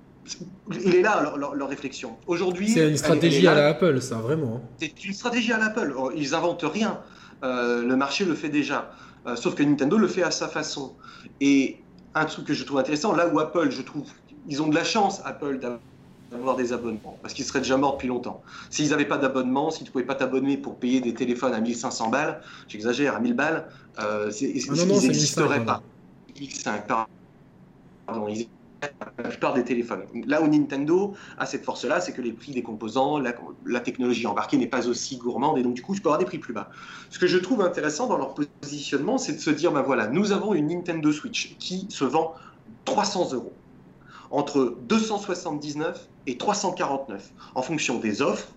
il 0.84 0.94
est 0.94 1.03
là 1.03 1.34
leur, 1.36 1.68
réflexion. 1.68 2.16
Aujourd'hui, 2.26 2.68
c'est 2.68 2.90
une 2.90 2.98
stratégie 2.98 3.46
à 3.46 3.55
la 3.55 3.68
Apple, 3.68 4.03
ça 4.03 4.16
vraiment. 4.16 4.61
C'est 4.78 5.03
une 5.03 5.14
stratégie 5.14 5.53
à 5.53 5.59
l'Apple. 5.59 5.94
Ils 6.14 6.34
inventent 6.34 6.64
rien. 6.64 7.01
le 7.42 7.94
marché 7.94 8.26
le 8.26 8.34
fait 8.34 8.51
déjà. 8.51 8.92
Euh, 9.26 9.36
sauf 9.36 9.54
que 9.54 9.62
Nintendo 9.62 9.98
le 9.98 10.08
fait 10.08 10.22
à 10.22 10.30
sa 10.30 10.48
façon. 10.48 10.94
Et 11.40 11.78
un 12.14 12.24
truc 12.24 12.46
que 12.46 12.54
je 12.54 12.64
trouve 12.64 12.78
intéressant, 12.78 13.14
là 13.14 13.28
où 13.28 13.38
Apple, 13.38 13.70
je 13.70 13.82
trouve, 13.82 14.04
ils 14.48 14.62
ont 14.62 14.68
de 14.68 14.74
la 14.74 14.84
chance, 14.84 15.20
Apple, 15.24 15.60
d'avoir 16.30 16.56
des 16.56 16.72
abonnements, 16.72 17.18
parce 17.22 17.34
qu'ils 17.34 17.44
seraient 17.44 17.60
déjà 17.60 17.76
morts 17.76 17.94
depuis 17.94 18.08
longtemps. 18.08 18.42
S'ils 18.70 18.90
n'avaient 18.90 19.04
pas 19.04 19.18
d'abonnement, 19.18 19.70
si 19.70 19.80
tu 19.80 19.84
ne 19.84 19.90
pouvais 19.90 20.04
pas 20.04 20.14
t'abonner 20.14 20.56
pour 20.56 20.76
payer 20.76 21.00
des 21.00 21.14
téléphones 21.14 21.54
à 21.54 21.60
1500 21.60 22.08
balles, 22.08 22.40
j'exagère, 22.68 23.14
à 23.14 23.20
1000 23.20 23.34
balles, 23.34 23.68
euh, 23.98 24.30
ah 24.30 24.36
ils 24.40 25.02
n'existeraient 25.02 25.64
pas. 25.64 25.82
1005, 26.38 26.86
pardon, 26.86 28.28
ils 28.28 28.48
la 29.18 29.28
plupart 29.28 29.54
des 29.54 29.64
téléphones. 29.64 30.02
Là 30.26 30.42
où 30.42 30.48
Nintendo 30.48 31.14
a 31.38 31.46
cette 31.46 31.64
force-là, 31.64 32.00
c'est 32.00 32.12
que 32.12 32.22
les 32.22 32.32
prix 32.32 32.52
des 32.52 32.62
composants, 32.62 33.18
la, 33.18 33.80
technologie 33.80 34.26
embarquée 34.26 34.56
n'est 34.56 34.66
pas 34.66 34.88
aussi 34.88 35.16
gourmande 35.16 35.58
et 35.58 35.62
donc 35.62 35.74
du 35.74 35.82
coup, 35.82 35.94
je 35.94 36.00
peux 36.00 36.08
avoir 36.08 36.18
des 36.18 36.24
prix 36.24 36.38
plus 36.38 36.52
bas. 36.52 36.70
Ce 37.10 37.18
que 37.18 37.26
je 37.26 37.38
trouve 37.38 37.62
intéressant 37.62 38.06
dans 38.06 38.16
leur 38.16 38.34
positionnement, 38.34 39.18
c'est 39.18 39.34
de 39.34 39.40
se 39.40 39.50
dire, 39.50 39.72
ben 39.72 39.82
voilà, 39.82 40.06
nous 40.08 40.32
avons 40.32 40.54
une 40.54 40.68
Nintendo 40.68 41.12
Switch 41.12 41.56
qui 41.58 41.86
se 41.88 42.04
vend 42.04 42.34
300 42.84 43.32
euros, 43.34 43.52
entre 44.30 44.76
279 44.88 46.08
et 46.26 46.36
349, 46.36 47.32
en 47.54 47.62
fonction 47.62 47.98
des 47.98 48.22
offres, 48.22 48.48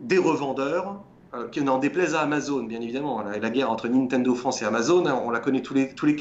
des 0.00 0.18
revendeurs, 0.18 1.02
euh, 1.34 1.48
qui 1.48 1.62
n'en 1.62 1.78
déplaise 1.78 2.14
à 2.14 2.20
Amazon, 2.20 2.62
bien 2.64 2.80
évidemment. 2.80 3.22
La, 3.22 3.50
guerre 3.50 3.70
entre 3.70 3.88
Nintendo 3.88 4.34
France 4.34 4.60
et 4.60 4.66
Amazon, 4.66 5.06
on 5.06 5.30
la 5.30 5.40
connaît 5.40 5.62
tous 5.62 5.72
les, 5.72 5.94
tous 5.94 6.04
les 6.04 6.16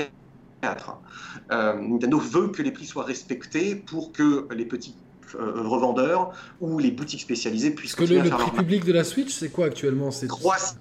euh, 1.51 1.82
Nintendo 1.82 2.18
veut 2.20 2.49
que 2.49 2.62
les 2.62 2.72
prix 2.72 2.86
soient 2.86 3.03
respectés 3.03 3.76
pour 3.76 4.12
que 4.12 4.47
les 4.53 4.66
petits 4.66 4.95
euh, 5.36 5.68
revendeurs 5.68 6.32
ou 6.59 6.80
les 6.80 6.91
boutiques 6.91 7.22
spécialisées 7.22 7.72
puissent. 7.72 7.95
Parce 7.95 8.09
que 8.09 8.16
le, 8.16 8.30
prix 8.30 8.51
public 8.51 8.86
de 8.86 8.93
la 8.93 9.03
Switch, 9.03 9.32
c'est 9.32 9.49
quoi 9.49 9.68
actuellement? 9.68 10.12
C'est 10.12 10.28
300 10.28 10.78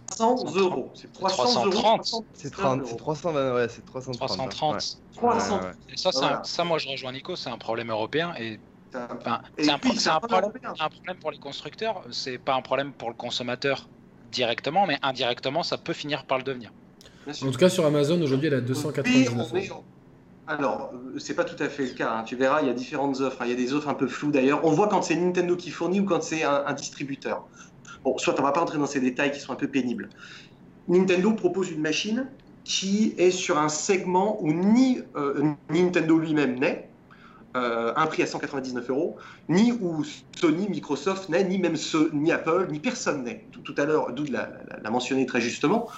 euros. 0.56 0.90
C'est 0.94 1.12
330. 1.12 2.24
C'est 2.34 2.50
320, 2.50 3.54
ouais, 3.54 3.68
c'est 3.68 3.84
330. 3.84 4.50
330. 4.50 4.98
Et 5.92 5.96
ça, 5.96 6.42
ça, 6.42 6.64
moi, 6.64 6.78
je 6.78 6.88
rejoins 6.88 7.12
Nico, 7.12 7.36
c'est 7.36 7.50
un 7.50 7.58
problème 7.58 7.90
européen 7.90 8.34
et 8.38 8.58
c'est 8.92 8.98
un, 8.98 9.06
problème, 9.06 10.50
un, 10.80 10.88
problème, 10.88 11.16
pour 11.20 11.30
les 11.30 11.38
constructeurs, 11.38 12.02
c'est 12.10 12.38
pas 12.38 12.54
un 12.54 12.62
problème 12.62 12.92
pour 12.92 13.08
le 13.08 13.14
consommateur 13.14 13.88
directement, 14.32 14.86
mais 14.86 14.98
indirectement, 15.02 15.62
ça 15.62 15.78
peut 15.78 15.92
finir 15.92 16.24
par 16.24 16.38
le 16.38 16.44
devenir. 16.44 16.72
En 17.28 17.50
tout 17.50 17.58
cas, 17.58 17.68
sur 17.68 17.84
Amazon, 17.84 18.20
aujourd'hui, 18.22 18.48
elle 18.48 18.54
a 18.54 18.60
299 18.60 19.70
euros. 19.70 19.84
Alors, 20.46 20.90
euh, 20.92 21.18
c'est 21.18 21.34
pas 21.34 21.44
tout 21.44 21.60
à 21.62 21.68
fait 21.68 21.84
le 21.84 21.90
cas. 21.90 22.12
Hein. 22.12 22.24
Tu 22.24 22.34
verras, 22.34 22.60
il 22.62 22.66
y 22.66 22.70
a 22.70 22.74
différentes 22.74 23.20
offres. 23.20 23.40
Hein. 23.40 23.44
Il 23.46 23.50
y 23.50 23.52
a 23.52 23.56
des 23.56 23.72
offres 23.72 23.88
un 23.88 23.94
peu 23.94 24.08
floues 24.08 24.32
d'ailleurs. 24.32 24.64
On 24.64 24.72
voit 24.72 24.88
quand 24.88 25.02
c'est 25.02 25.14
Nintendo 25.14 25.54
qui 25.54 25.70
fournit 25.70 26.00
ou 26.00 26.04
quand 26.04 26.22
c'est 26.22 26.42
un, 26.42 26.72
distributeur. 26.72 27.46
Bon, 28.02 28.18
soit 28.18 28.38
on 28.40 28.42
va 28.42 28.50
pas 28.50 28.60
entrer 28.60 28.78
dans 28.78 28.86
ces 28.86 29.00
détails 29.00 29.30
qui 29.30 29.38
sont 29.38 29.52
un 29.52 29.56
peu 29.56 29.68
pénibles. 29.68 30.08
Nintendo 30.88 31.32
propose 31.34 31.70
une 31.70 31.80
machine 31.80 32.26
qui 32.64 33.14
est 33.16 33.30
sur 33.30 33.58
un 33.58 33.68
segment 33.68 34.42
où 34.42 34.52
ni 34.52 35.00
euh, 35.14 35.52
Nintendo 35.68 36.18
lui-même 36.18 36.58
n'est, 36.58 36.88
euh, 37.56 37.92
un 37.96 38.06
prix 38.06 38.22
à 38.22 38.26
199 38.26 38.90
euros, 38.90 39.16
ni 39.48 39.72
où 39.72 40.04
Sony, 40.36 40.68
Microsoft 40.68 41.28
n'est, 41.28 41.44
ni 41.44 41.58
même 41.58 41.76
ce, 41.76 42.12
ni 42.12 42.32
Apple, 42.32 42.68
ni 42.70 42.80
personne 42.80 43.22
n'est. 43.24 43.44
Tout, 43.52 43.74
à 43.76 43.84
l'heure, 43.84 44.12
Doud 44.12 44.30
l'a 44.30 44.90
mentionné 44.90 45.26
très 45.26 45.40
justement 45.40 45.88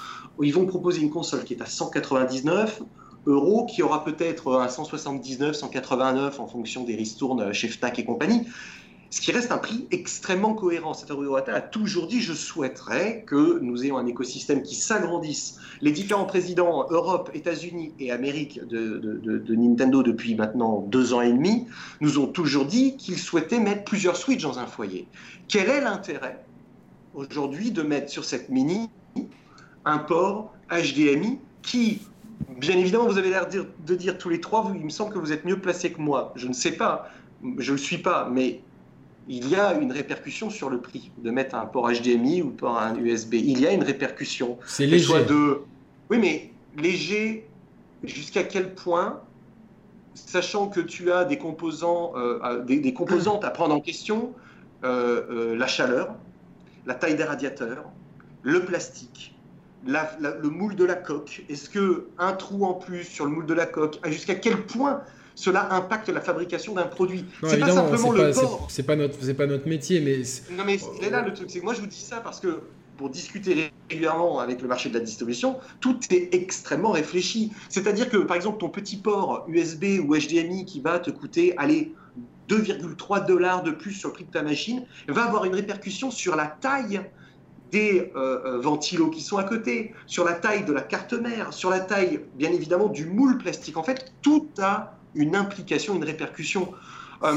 ils 0.41 0.55
vont 0.55 0.67
proposer 0.67 1.01
une 1.01 1.11
console 1.11 1.45
qui 1.45 1.55
est 1.55 1.63
à 1.63 1.67
199 1.67 2.83
euros, 3.27 3.67
qui 3.67 3.83
aura 3.83 4.05
peut-être 4.05 4.55
un 4.55 4.69
179, 4.69 5.55
189 5.55 6.41
en 6.41 6.47
fonction 6.47 6.85
des 6.85 6.97
ristournes 6.97 7.53
chez 7.53 7.69
FNAC 7.69 7.99
et 8.01 8.05
compagnie. 8.05 8.47
Ce 9.13 9.21
qui 9.21 9.31
reste 9.31 9.53
un 9.53 9.59
prix 9.59 9.87
extrêmement 9.91 10.55
cohérent. 10.55 10.95
Satoru 10.95 11.27
Iwata 11.27 11.55
a 11.55 11.61
toujours 11.61 12.07
dit 12.07 12.23
je 12.23 12.33
souhaiterais 12.33 13.25
que 13.27 13.59
nous 13.61 13.85
ayons 13.85 13.99
un 13.99 14.07
écosystème 14.07 14.63
qui 14.63 14.75
s'agrandisse. 14.75 15.59
Les 15.83 15.93
différents 15.93 16.25
présidents 16.25 16.87
Europe, 16.89 17.31
États-Unis 17.35 17.93
et 17.99 18.11
Amérique 18.11 18.67
de, 18.67 19.55
Nintendo 19.55 20.03
depuis 20.03 20.35
maintenant 20.35 20.81
deux 20.89 21.13
ans 21.13 21.21
et 21.21 21.31
demi 21.31 21.67
nous 22.01 22.19
ont 22.19 22.27
toujours 22.27 22.65
dit 22.65 22.97
qu'ils 22.97 23.19
souhaitaient 23.19 23.61
mettre 23.61 23.85
plusieurs 23.85 24.17
Switch 24.17 24.43
dans 24.43 24.59
un 24.59 24.67
foyer. 24.67 25.07
Quel 25.47 25.69
est 25.69 25.83
l'intérêt 25.83 26.43
aujourd'hui 27.15 27.71
de 27.71 27.83
mettre 27.83 28.11
sur 28.11 28.25
cette 28.25 28.49
mini 28.49 28.89
un 29.85 29.99
port 29.99 30.53
HDMI 30.71 31.39
qui, 31.63 32.01
bien 32.49 32.77
évidemment, 32.77 33.07
vous 33.07 33.19
avez 33.19 33.31
l'air 33.31 33.47
de 33.49 33.95
dire 33.95 34.19
tous 34.19 34.29
les 34.29 34.41
trois, 34.41 34.71
il 34.75 34.85
me 34.85 34.91
semble 34.91 35.13
que 35.13 35.19
vous 35.19 35.33
êtes 35.33 35.45
mieux 35.45 35.59
placé 35.59 35.93
que 35.93 36.01
moi. 36.01 36.33
Je 36.37 36.49
ne 36.49 36.53
sais 36.53 36.73
pas, 36.73 37.11
je 37.59 37.73
ne 37.73 37.77
le 37.77 37.83
suis 37.83 37.99
pas, 37.99 38.29
mais 38.31 38.61
il 39.29 39.49
y 39.49 39.57
a 39.57 39.75
une 39.75 39.93
répercussion 39.93 40.51
sur 40.51 40.69
le 40.69 40.81
prix 40.81 41.11
de 41.19 41.31
mettre 41.31 41.55
un 41.55 41.67
port 41.67 41.91
HDMI 41.91 42.43
ou 42.43 42.51
port 42.51 42.79
un 42.79 42.97
USB. 42.97 43.35
Il 43.35 43.61
y 43.61 43.67
a 43.67 43.73
une 43.73 43.85
répercussion. 43.85 44.59
C'est 44.67 44.87
léger. 44.87 45.25
De... 45.25 45.61
Oui, 46.11 46.19
mais 46.19 46.51
léger, 46.77 47.47
jusqu'à 48.03 48.43
quel 48.43 48.75
point 48.75 49.21
sachant 50.15 50.69
que 50.69 50.81
tu 50.81 51.11
as 51.13 51.25
des 51.25 51.39
composants, 51.39 52.13
euh, 52.17 52.63
des, 52.63 52.93
composantes 52.93 53.45
à 53.45 53.51
prendre 53.51 53.75
en 53.75 53.81
question, 53.81 54.33
euh, 54.85 55.23
euh, 55.31 55.57
la 55.57 55.67
chaleur, 55.67 56.15
la 56.87 56.95
taille 56.95 57.15
des 57.15 57.25
radiateurs, 57.25 57.85
le 58.43 58.65
plastique, 58.65 59.35
le 59.87 60.49
moule 60.49 60.77
de 60.77 60.85
la 60.85 60.95
coque 60.95 61.45
Est-ce 61.49 61.69
que 61.69 62.07
un 62.19 62.33
trou 62.33 62.65
en 62.65 62.75
plus 62.75 63.05
sur 63.05 63.25
le 63.25 63.33
moule 63.33 63.47
de 63.47 63.55
la 63.55 63.67
coque, 63.67 63.99
jusqu'à 64.07 64.35
quel 64.35 64.63
point 64.63 65.03
cela 65.35 65.73
impacte 65.73 66.09
la 66.09 66.21
fabrication 66.21 66.75
d'un 66.75 66.85
produit? 66.85 67.25
C'est 67.45 67.59
pas 67.59 67.71
simplement 67.71 68.13
le 68.13 68.33
port. 68.33 68.67
C'est 68.69 68.83
pas 68.83 68.97
notre, 68.97 69.17
c'est 69.21 69.35
pas 69.35 69.47
notre 69.47 69.69
métier, 69.69 70.01
mais. 70.01 70.23
Non 70.57 70.65
mais 70.65 70.79
c'est 70.79 71.11
là 71.11 71.23
le 71.23 71.33
truc, 71.33 71.51
c'est 71.51 71.61
que 71.61 71.65
moi 71.65 71.75
je 71.75 71.81
vous 71.81 71.87
dis 71.87 72.01
ça 72.01 72.21
parce 72.21 72.41
que 72.41 72.61
pour 72.97 73.09
discuter 73.11 73.73
régulièrement 73.89 74.39
avec 74.39 74.61
le 74.63 74.69
marché 74.69 74.89
de 74.89 74.95
la 74.95 75.01
distribution, 75.01 75.59
tout 75.81 75.99
est 76.11 76.35
extrêmement 76.35 76.93
réfléchi. 76.93 77.53
C'est-à-dire 77.69 78.09
que 78.09 78.19
par 78.19 78.37
exemple 78.37 78.59
ton 78.59 78.69
petit 78.69 78.97
port 78.97 79.45
USB 79.49 79.99
ou 80.05 80.15
HDMI 80.15 80.65
qui 80.67 80.81
va 80.81 80.99
te 80.99 81.11
coûter, 81.11 81.55
allez, 81.57 81.95
2,3 82.49 83.27
dollars 83.27 83.63
de 83.63 83.71
plus 83.71 83.93
sur 83.93 84.11
le 84.11 84.15
prix 84.15 84.25
de 84.25 84.31
ta 84.31 84.43
machine 84.43 84.85
va 85.09 85.25
avoir 85.25 85.45
une 85.45 85.55
répercussion 85.55 86.11
sur 86.11 86.37
la 86.37 86.47
taille 86.47 87.01
des 87.73 88.13
euh, 88.15 88.61
ventilos 88.61 89.11
qui 89.11 89.23
sont 89.23 89.39
à 89.39 89.45
côté, 89.45 89.93
sur 90.07 90.25
la 90.25 90.35
taille 90.35 90.65
de 90.65 90.73
la 90.73 90.83
carte 90.83 91.15
mère, 91.15 91.53
sur 91.53 91.71
la 91.71 91.81
taille, 91.81 92.21
bien 92.37 92.53
évidemment, 92.53 92.89
du 92.89 93.07
moule 93.07 93.39
plastique. 93.39 93.77
En 93.77 93.83
fait, 93.83 94.13
tout 94.23 94.49
a 94.61 94.95
une 95.15 95.35
implication, 95.35 95.97
une 95.97 96.05
répercussion. 96.05 96.73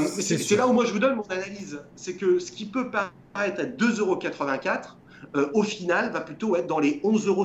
c'est 0.08 0.56
là 0.56 0.68
où 0.68 0.72
moi 0.72 0.84
je 0.84 0.92
vous 0.92 0.98
donne 0.98 1.16
mon 1.16 1.24
analyse. 1.24 1.80
C'est 1.96 2.14
que 2.14 2.38
ce 2.38 2.52
qui 2.52 2.66
peut 2.66 2.90
paraître 2.90 3.60
à 3.60 3.64
2,84 3.64 4.00
euros, 4.00 4.20
au 5.54 5.62
final, 5.62 6.12
va 6.12 6.20
plutôt 6.20 6.56
être 6.56 6.66
dans 6.66 6.78
les 6.78 7.00
11,50 7.02 7.26
euros 7.28 7.44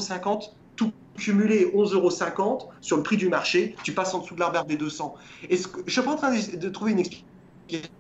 tout 0.76 0.92
cumulé 1.18 1.72
11,50 1.74 1.94
euros 1.94 2.70
sur 2.82 2.98
le 2.98 3.04
prix 3.04 3.18
du 3.18 3.30
marché, 3.30 3.76
tu 3.84 3.94
passes 3.94 4.14
en 4.14 4.20
dessous 4.20 4.36
de 4.36 4.40
l'arbre 4.40 4.66
des 4.66 4.78
200. 4.78 5.16
Et 5.50 5.58
ce 5.58 5.68
que, 5.68 5.82
je 5.86 5.92
suis 5.92 6.02
pas 6.02 6.12
en 6.12 6.16
train 6.16 6.32
de, 6.32 6.70
trouver 6.70 6.92
une 6.92 7.00
explication. 7.00 7.92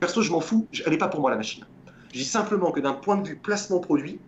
Perso, 0.00 0.22
je 0.22 0.30
m'en 0.30 0.40
fous, 0.40 0.66
elle 0.84 0.92
n'est 0.92 0.98
pas 0.98 1.08
pour 1.08 1.20
moi 1.20 1.30
la 1.30 1.36
machine. 1.36 1.64
Je 2.12 2.18
dis 2.18 2.24
simplement 2.24 2.70
que 2.70 2.80
d'un 2.80 2.92
point 2.92 3.16
de 3.16 3.26
vue 3.26 3.36
placement 3.36 3.80
produit, 3.80 4.18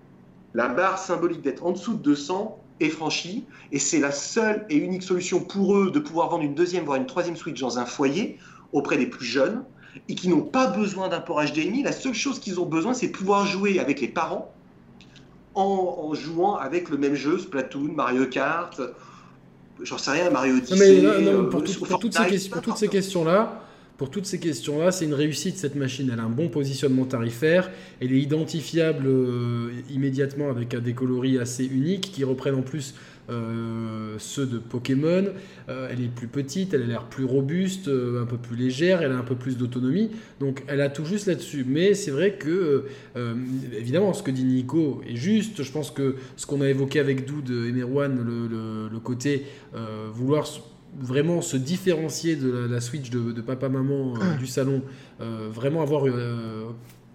la 0.55 0.69
barre 0.69 0.99
symbolique 0.99 1.43
d'être 1.43 1.65
en 1.65 1.73
dessous 1.73 1.95
de 1.95 2.03
200 2.03 2.59
est 2.81 2.89
franchie 2.89 3.45
et 3.73 3.79
c'est 3.79 4.01
la 4.01 4.11
seule 4.11 4.67
et 4.69 4.77
unique 4.77 5.03
solution 5.03 5.41
pour 5.41 5.77
eux 5.77 5.91
de 5.91 5.99
pouvoir 5.99 6.31
vendre 6.31 6.45
une 6.45 6.55
deuxième, 6.55 6.85
voire 6.85 6.97
une 6.97 7.07
troisième 7.07 7.37
Switch 7.37 7.61
dans 7.61 7.79
un 7.79 7.85
foyer 7.85 8.39
auprès 8.73 8.97
des 8.97 9.07
plus 9.07 9.27
jeunes 9.27 9.65
et 10.09 10.15
qui 10.15 10.29
n'ont 10.29 10.43
pas 10.43 10.67
besoin 10.67 11.09
d'un 11.09 11.21
port 11.21 11.43
HDMI. 11.45 11.83
La 11.83 11.93
seule 11.93 12.15
chose 12.15 12.41
qu'ils 12.41 12.59
ont 12.59 12.67
besoin, 12.67 12.95
c'est 12.95 13.09
de 13.09 13.13
pouvoir 13.13 13.47
jouer 13.47 13.79
avec 13.79 14.01
les 14.01 14.09
parents 14.09 14.53
en, 15.55 16.13
jouant 16.15 16.57
avec 16.57 16.89
le 16.89 16.97
même 16.97 17.15
jeu, 17.15 17.39
Splatoon, 17.39 17.93
Mario 17.95 18.27
Kart, 18.27 18.81
j'en 19.83 19.99
sais 19.99 20.11
rien, 20.11 20.31
Mario 20.31 20.57
Odyssey. 20.57 21.05
Euh, 21.05 21.45
pour, 21.45 21.63
toutes 21.63 22.15
ces, 22.15 22.51
pour 22.51 22.61
toutes 22.61 22.77
ces 22.77 22.89
questions-là, 22.89 23.64
pour 23.97 24.11
toutes 24.11 24.27
ces 24.27 24.41
questions-là, 24.41 24.91
c'est 24.91 25.05
une 25.05 25.15
réussite 25.15 25.57
cette 25.57 25.77
machine. 25.77 26.11
Elle 26.13 26.19
a 26.19 26.25
un 26.25 26.31
bon 26.31 26.49
positionnement 26.49 27.05
tarifaire. 27.05 27.71
Elle 28.01 28.13
est 28.13 28.21
identifiable 28.21 29.07
euh, 29.07 29.71
immédiatement 29.89 30.51
avec 30.51 30.75
des 30.77 30.95
coloris 30.95 31.39
assez 31.39 31.65
uniques 31.65 32.11
qui 32.13 32.25
reprennent 32.25 32.57
en 32.57 32.63
plus 32.63 32.97
euh, 33.31 34.17
ceux 34.19 34.47
de 34.47 34.59
Pokémon. 34.59 35.27
Euh, 35.69 35.89
elle 35.93 36.03
est 36.03 36.13
plus 36.13 36.27
petite, 36.27 36.75
elle 36.75 36.83
a 36.83 36.87
l'air 36.87 37.05
plus 37.05 37.25
robuste, 37.25 37.87
un 37.87 38.27
peu 38.27 38.37
plus 38.37 38.57
légère, 38.57 39.01
elle 39.01 39.13
a 39.13 39.17
un 39.17 39.23
peu 39.23 39.37
plus 39.37 39.57
d'autonomie. 39.57 40.11
Donc 40.41 40.65
elle 40.67 40.81
a 40.81 40.89
tout 40.89 41.05
juste 41.05 41.27
là-dessus. 41.27 41.65
Mais 41.65 41.95
c'est 41.95 42.11
vrai 42.11 42.33
que, 42.33 42.87
évidemment, 43.79 44.13
ce 44.13 44.25
que 44.25 44.33
dit 44.33 44.45
Nico 44.45 45.03
est 45.09 45.15
juste. 45.15 45.63
Je 45.63 45.71
pense 45.71 45.93
que 45.93 46.17
ce 46.37 46.47
qu'on 46.47 46.63
a 46.63 46.69
évoqué 46.69 46.99
avec 46.99 47.27
Doud 47.27 47.49
et 47.49 47.71
Merwan, 47.71 48.19
le, 48.21 48.99
côté 48.99 49.45
vouloir 50.13 50.47
vraiment 50.99 51.43
se 51.43 51.57
différencier 51.57 52.37
de 52.37 52.51
la, 52.51 52.81
Switch 52.81 53.11
de, 53.11 53.41
papa-maman 53.41 54.15
du 54.39 54.47
salon, 54.47 54.83
vraiment 55.19 55.83
avoir, 55.83 56.05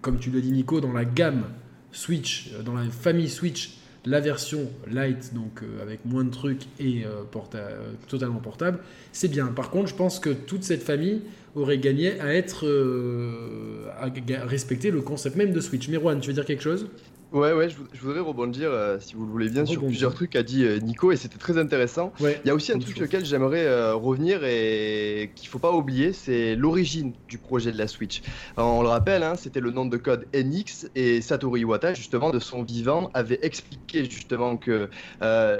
comme 0.00 0.18
tu 0.18 0.30
l'as 0.30 0.40
dit 0.40 0.52
Nico, 0.52 0.80
dans 0.80 0.92
la 0.92 1.04
gamme 1.04 1.44
Switch, 1.92 2.52
dans 2.64 2.74
la 2.74 2.84
famille 2.84 3.28
Switch, 3.28 3.80
la 4.04 4.20
version 4.20 4.70
light, 4.90 5.34
donc 5.34 5.62
euh, 5.62 5.82
avec 5.82 6.04
moins 6.04 6.24
de 6.24 6.30
trucs 6.30 6.62
et 6.78 7.04
euh, 7.04 7.22
euh, 7.54 7.92
totalement 8.08 8.40
portable, 8.40 8.80
c'est 9.12 9.28
bien. 9.28 9.48
Par 9.48 9.70
contre, 9.70 9.88
je 9.88 9.94
pense 9.94 10.18
que 10.18 10.30
toute 10.30 10.64
cette 10.64 10.82
famille 10.82 11.22
aurait 11.54 11.78
gagné 11.78 12.20
à 12.20 12.34
être 12.34 12.66
à 13.98 14.46
respecter 14.46 14.90
le 14.90 15.00
concept 15.00 15.36
même 15.36 15.52
de 15.52 15.60
Switch. 15.60 15.88
Merwan, 15.88 16.20
tu 16.20 16.28
veux 16.28 16.34
dire 16.34 16.44
quelque 16.44 16.62
chose? 16.62 16.88
Ouais, 17.32 17.52
ouais, 17.52 17.68
je, 17.68 18.00
voudrais 18.00 18.18
rebondir, 18.18 18.70
euh, 18.72 18.98
si 18.98 19.14
vous 19.14 19.24
le 19.24 19.30
voulez 19.30 19.48
bien, 19.50 19.64
sur 19.64 19.84
plusieurs 19.84 20.14
trucs 20.14 20.30
qu'a 20.30 20.42
dit 20.42 20.64
euh, 20.64 20.80
Nico, 20.80 21.12
et 21.12 21.16
c'était 21.16 21.38
très 21.38 21.58
intéressant. 21.58 22.12
Il 22.18 22.34
y 22.44 22.50
a 22.50 22.54
aussi 22.56 22.72
un 22.72 22.78
truc 22.80 22.96
sur 22.96 23.04
lequel 23.04 23.24
j'aimerais 23.24 23.66
euh, 23.66 23.94
revenir 23.94 24.42
et 24.42 25.30
qu'il 25.36 25.48
faut 25.48 25.60
pas 25.60 25.70
oublier, 25.70 26.12
c'est 26.12 26.56
l'origine 26.56 27.12
du 27.28 27.38
projet 27.38 27.70
de 27.70 27.78
la 27.78 27.86
Switch. 27.86 28.20
on 28.56 28.82
le 28.82 28.88
rappelle, 28.88 29.22
hein, 29.22 29.34
c'était 29.36 29.60
le 29.60 29.70
nom 29.70 29.86
de 29.86 29.96
code 29.96 30.26
NX, 30.34 30.90
et 30.96 31.20
Satoru 31.20 31.60
Iwata, 31.60 31.94
justement, 31.94 32.30
de 32.30 32.40
son 32.40 32.64
vivant, 32.64 33.10
avait 33.14 33.38
expliqué 33.42 34.10
justement 34.10 34.56
que 34.56 34.88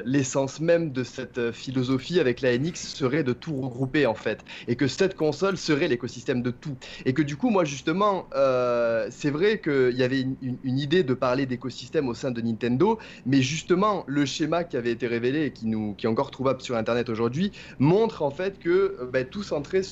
l'essence 0.05 0.59
même 0.59 0.91
de 0.91 1.05
cette 1.05 1.53
philosophie 1.53 2.19
avec 2.19 2.41
la 2.41 2.59
NX 2.59 2.75
serait 2.75 3.23
de 3.23 3.33
tout 3.33 3.55
regrouper, 3.61 4.07
en 4.07 4.15
fait, 4.15 4.41
et 4.67 4.75
que 4.75 4.89
cette 4.89 5.15
console 5.15 5.57
serait 5.57 5.80
l'écosystème 5.89 6.43
de 6.43 6.51
tout. 6.51 6.77
Et 7.05 7.13
que 7.13 7.23
du 7.23 7.37
coup, 7.37 7.51
moi, 7.51 7.65
justement, 7.65 8.29
c'est 9.11 9.31
vrai 9.31 9.61
qu'il 9.61 9.97
y 9.97 10.03
avait 10.03 10.21
une 10.21 10.79
idée 10.79 11.03
de 11.03 11.15
parler 11.15 11.47
des 11.47 11.59
écosystème 11.61 12.09
au 12.09 12.15
sein 12.15 12.31
de 12.31 12.41
Nintendo, 12.41 12.99
mais 13.27 13.43
justement 13.43 14.05
le 14.07 14.25
schéma 14.25 14.65
qui 14.65 14.79
avait 14.79 14.93
été 14.93 15.07
révélé 15.07 15.45
et 15.45 15.51
qui, 15.51 15.67
nous, 15.67 15.95
qui 15.95 16.07
est 16.07 16.09
encore 16.09 16.31
trouvable 16.31 16.63
sur 16.63 16.75
Internet 16.75 17.11
aujourd'hui 17.11 17.53
montre 17.79 18.23
en 18.23 18.31
fait 18.31 18.59
que 18.59 18.97
euh, 18.99 19.11
bah, 19.13 19.25
tout, 19.25 19.43
centré, 19.43 19.83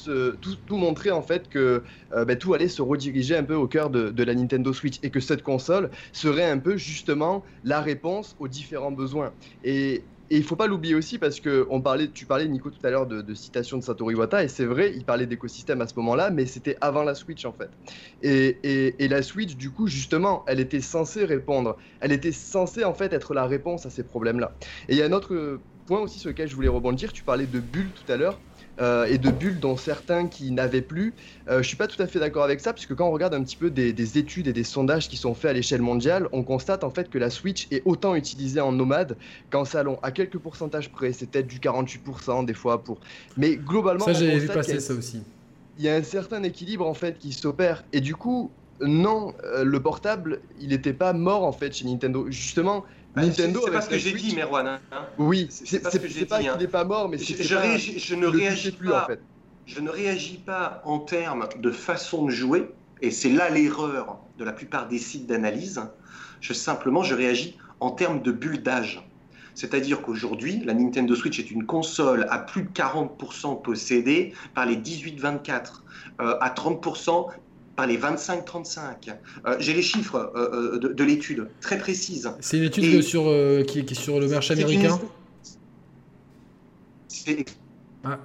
tout, 0.41 0.57
tout 0.67 0.77
montrait 0.77 1.11
en 1.11 1.21
fait 1.21 1.51
que 1.51 1.83
euh, 2.15 2.25
bah, 2.25 2.37
tout 2.37 2.55
allait 2.55 2.69
se 2.69 2.81
rediriger 2.81 3.37
un 3.37 3.45
peu 3.45 3.55
au 3.55 3.69
cœur 3.69 3.91
de 3.91 4.23
la 4.23 4.35
Nintendo 4.35 4.73
Switch 4.73 4.99
et 5.03 5.11
que 5.11 5.21
cette 5.21 5.43
console 5.43 5.91
serait 6.13 6.51
un 6.51 6.59
peu 6.59 6.79
justement 6.79 7.45
la 7.65 7.83
réponse 7.83 8.35
aux 8.39 8.49
différents 8.49 8.93
besoins. 8.93 9.33
Et 9.65 10.03
et 10.31 10.37
il 10.37 10.45
faut 10.45 10.57
pas 10.57 10.67
l'oublier 10.67 10.95
aussi 10.95 11.19
parce 11.19 11.41
que 11.41 11.67
on 11.71 11.81
parlait, 11.81 12.11
tu 12.11 12.27
parlais 12.27 12.47
Nico 12.49 12.71
tout 12.71 12.85
à 12.87 12.91
l'heure 12.91 13.07
de, 13.07 13.23
de 13.23 13.35
citation 13.35 13.79
de 13.79 13.83
Satoru 13.83 14.13
Iwata 14.13 14.45
et 14.45 14.49
c'est 14.49 14.67
vrai, 14.67 14.93
il 14.95 15.05
parlait 15.05 15.27
d'écosystème 15.27 15.81
à 15.81 15.89
ce 15.89 15.95
moment-là, 15.97 16.31
mais 16.31 16.47
c'était 16.47 16.77
avant 16.81 17.03
la 17.03 17.15
Switch 17.15 17.45
en 17.45 17.53
fait. 17.53 17.71
Et, 18.21 19.05
et, 19.05 19.09
la 19.09 19.23
Switch, 19.23 19.57
du 19.57 19.71
coup, 19.73 19.87
justement, 19.87 20.45
elle 20.47 20.61
était 20.61 20.81
censée 20.81 21.25
répondre, 21.25 21.77
elle 22.01 22.13
était 22.13 22.33
censée 22.33 22.85
en 22.85 22.95
fait 22.95 23.13
être 23.13 23.35
la 23.35 23.47
réponse 23.47 23.87
à 23.87 23.91
ces 23.91 24.05
problèmes-là. 24.05 24.57
Et 24.89 24.95
il 24.95 24.99
y 24.99 25.03
a 25.03 25.07
un 25.07 25.13
autre 25.13 25.63
point 25.87 26.01
aussi 26.01 26.21
sur 26.21 26.29
lequel 26.29 26.49
je 26.49 26.55
voulais 26.55 26.69
rebondir. 26.69 27.13
Tu 27.13 27.25
parlais 27.25 27.47
de 27.47 27.61
bulles 27.61 27.93
tout 27.95 28.11
à 28.13 28.17
l'heure. 28.17 28.43
Euh, 28.81 29.07
et 29.07 29.19
de 29.19 29.31
bulles 29.31 29.59
dont 29.59 29.77
certains 29.77 30.29
qui 30.29 30.53
n'avaient 30.53 30.83
plus. 30.83 31.13
Euh, 31.49 31.63
je 31.63 31.69
suis 31.69 31.77
pas 31.77 31.89
tout 31.89 32.01
à 32.01 32.07
fait 32.07 32.21
d'accord 32.21 32.45
avec 32.45 32.61
ça, 32.61 32.73
puisque 32.73 32.95
quand 32.95 33.09
on 33.09 33.11
regarde 33.11 33.35
un 33.35 33.43
petit 33.43 33.57
peu 33.57 33.71
des, 33.71 34.19
études 34.19 34.47
et 34.47 34.53
des 34.53 34.63
sondages 34.63 35.09
qui 35.09 35.17
sont 35.17 35.35
faits 35.35 35.51
à 35.51 35.55
l'échelle 35.55 35.83
mondiale, 35.83 36.29
on 36.31 36.45
constate 36.45 36.85
en 36.85 36.91
fait 36.91 37.11
que 37.11 37.19
la 37.19 37.29
Switch 37.29 37.67
est 37.73 37.83
autant 37.85 38.15
utilisée 38.15 38.61
en 38.61 38.71
nomade 38.71 39.17
qu'en 39.51 39.65
salon, 39.65 39.99
à 40.03 40.13
quelques 40.13 40.39
pourcentages 40.39 40.91
près. 40.91 41.13
C'est 41.13 41.27
peut-être 41.27 41.49
du 41.49 41.59
48% 41.59 42.45
des 42.45 42.55
fois 42.55 42.85
pour. 42.85 43.01
Mais 43.37 43.57
globalement, 43.57 44.05
ça 44.05 44.13
j'ai 44.13 44.39
vu 44.39 44.47
passer 44.47 44.79
ça 44.79 44.95
aussi. 44.95 45.23
Il 45.79 45.85
y 45.85 45.89
a 45.89 45.97
un 45.97 46.03
certain 46.03 46.43
équilibre 46.45 46.87
en 46.87 46.95
fait 46.95 47.19
qui 47.19 47.33
s'opère, 47.33 47.85
et 47.93 48.01
du 48.01 48.15
coup, 48.15 48.51
non, 48.81 49.35
euh, 49.45 49.65
le 49.65 49.81
portable, 49.81 50.41
il 50.61 50.69
n'était 50.69 50.93
pas 50.93 51.13
mort 51.13 51.45
en 51.45 51.53
fait 51.53 51.75
chez 51.75 51.85
Nintendo. 51.85 52.27
Justement, 52.31 52.85
Nintendo. 53.21 53.61
C'est 53.65 53.71
pas 53.71 53.81
ce 53.81 53.89
que 53.89 53.99
j'ai 53.99 54.13
dit, 54.13 54.35
Merwan. 54.35 54.67
Hein. 54.67 54.81
Oui, 55.19 55.47
c'est 55.51 55.81
pas 55.81 55.91
ce 55.91 55.99
que 55.99 56.09
j'ai 56.09 56.25
dit. 56.25 56.49
Hein. 56.49 56.59
pas 56.71 56.85
mort, 56.85 57.09
mais 57.09 57.19
je, 57.19 57.35
je, 57.35 58.15
ne 58.15 58.27
réagis 58.27 58.73
plus 58.73 58.89
pas, 58.89 59.05
en 59.05 59.07
fait. 59.07 59.21
Je 59.67 59.81
ne 59.81 59.91
réagis 59.91 60.39
pas 60.39 60.81
en 60.85 60.99
termes 60.99 61.47
de 61.59 61.71
façon 61.71 62.27
de 62.27 62.31
jouer, 62.31 62.71
et 63.03 63.11
c'est 63.11 63.31
là 63.31 63.51
l'erreur 63.51 64.19
de 64.39 64.45
la 64.45 64.53
plupart 64.53 64.89
des 64.89 64.99
sites 64.99 65.27
d'analyse. 65.27 65.83
Je 66.41 66.53
simplement, 66.53 67.03
je 67.03 67.15
réagis 67.15 67.59
en 67.81 67.91
termes 67.91 68.23
de 68.23 68.33
bulle 68.33 68.63
d'âge. 68.63 69.05
C'est-à-dire 69.55 70.03
qu'aujourd'hui, 70.03 70.63
la 70.65 70.73
Nintendo 70.73 71.17
Switch 71.17 71.41
est 71.41 71.51
une 71.51 71.67
console 71.67 72.27
à 72.31 72.39
plus 72.39 72.63
de 72.63 72.69
40% 72.69 73.61
possédée 73.61 74.33
par 74.55 74.67
les 74.67 74.77
18-24, 74.77 75.83
euh, 76.21 76.37
à 76.41 76.51
30% 76.51 77.27
par 77.79 77.87
les 77.87 77.97
25-35. 77.97 79.15
Euh, 79.47 79.57
j'ai 79.61 79.73
les 79.73 79.83
chiffres 79.83 80.33
euh, 80.35 80.79
euh, 80.83 80.93
de, 80.93 81.05
l'étude, 81.05 81.47
très 81.61 81.79
précise. 81.79 82.29
C'est 82.41 82.57
une 82.57 82.65
étude 82.65 83.03
sur, 83.03 83.23
qui, 83.69 83.79
est 83.79 83.95
sur 83.95 84.19
le 84.19 84.27
marché 84.27 84.55
américain? 84.55 84.99
C'est 87.07 87.47
ah, 88.03 88.19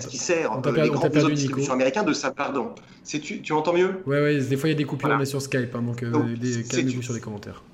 ce 0.00 0.06
qui 0.06 0.18
sert 0.18 0.56
les 0.64 0.88
grands 0.88 1.08
réseaux 1.08 1.30
de 1.30 1.34
distribution 1.34 1.72
américains 1.72 2.04
de 2.04 2.12
ça, 2.12 2.30
pardon. 2.30 2.76
Tu, 3.04 3.42
tu 3.42 3.52
entends 3.52 3.72
mieux? 3.72 4.02
Oui, 4.06 4.18
ouais, 4.18 4.38
des 4.38 4.56
fois 4.56 4.68
il 4.68 4.72
y 4.72 4.74
a 4.76 4.78
des 4.78 4.84
coupures, 4.84 5.08
voilà. 5.08 5.24
sur 5.24 5.42
Skype, 5.42 5.74
hein, 5.74 5.82
donc, 5.82 6.04
calmez-vous 6.70 7.02
sur 7.02 7.14
les 7.14 7.20
commentaires. 7.20 7.64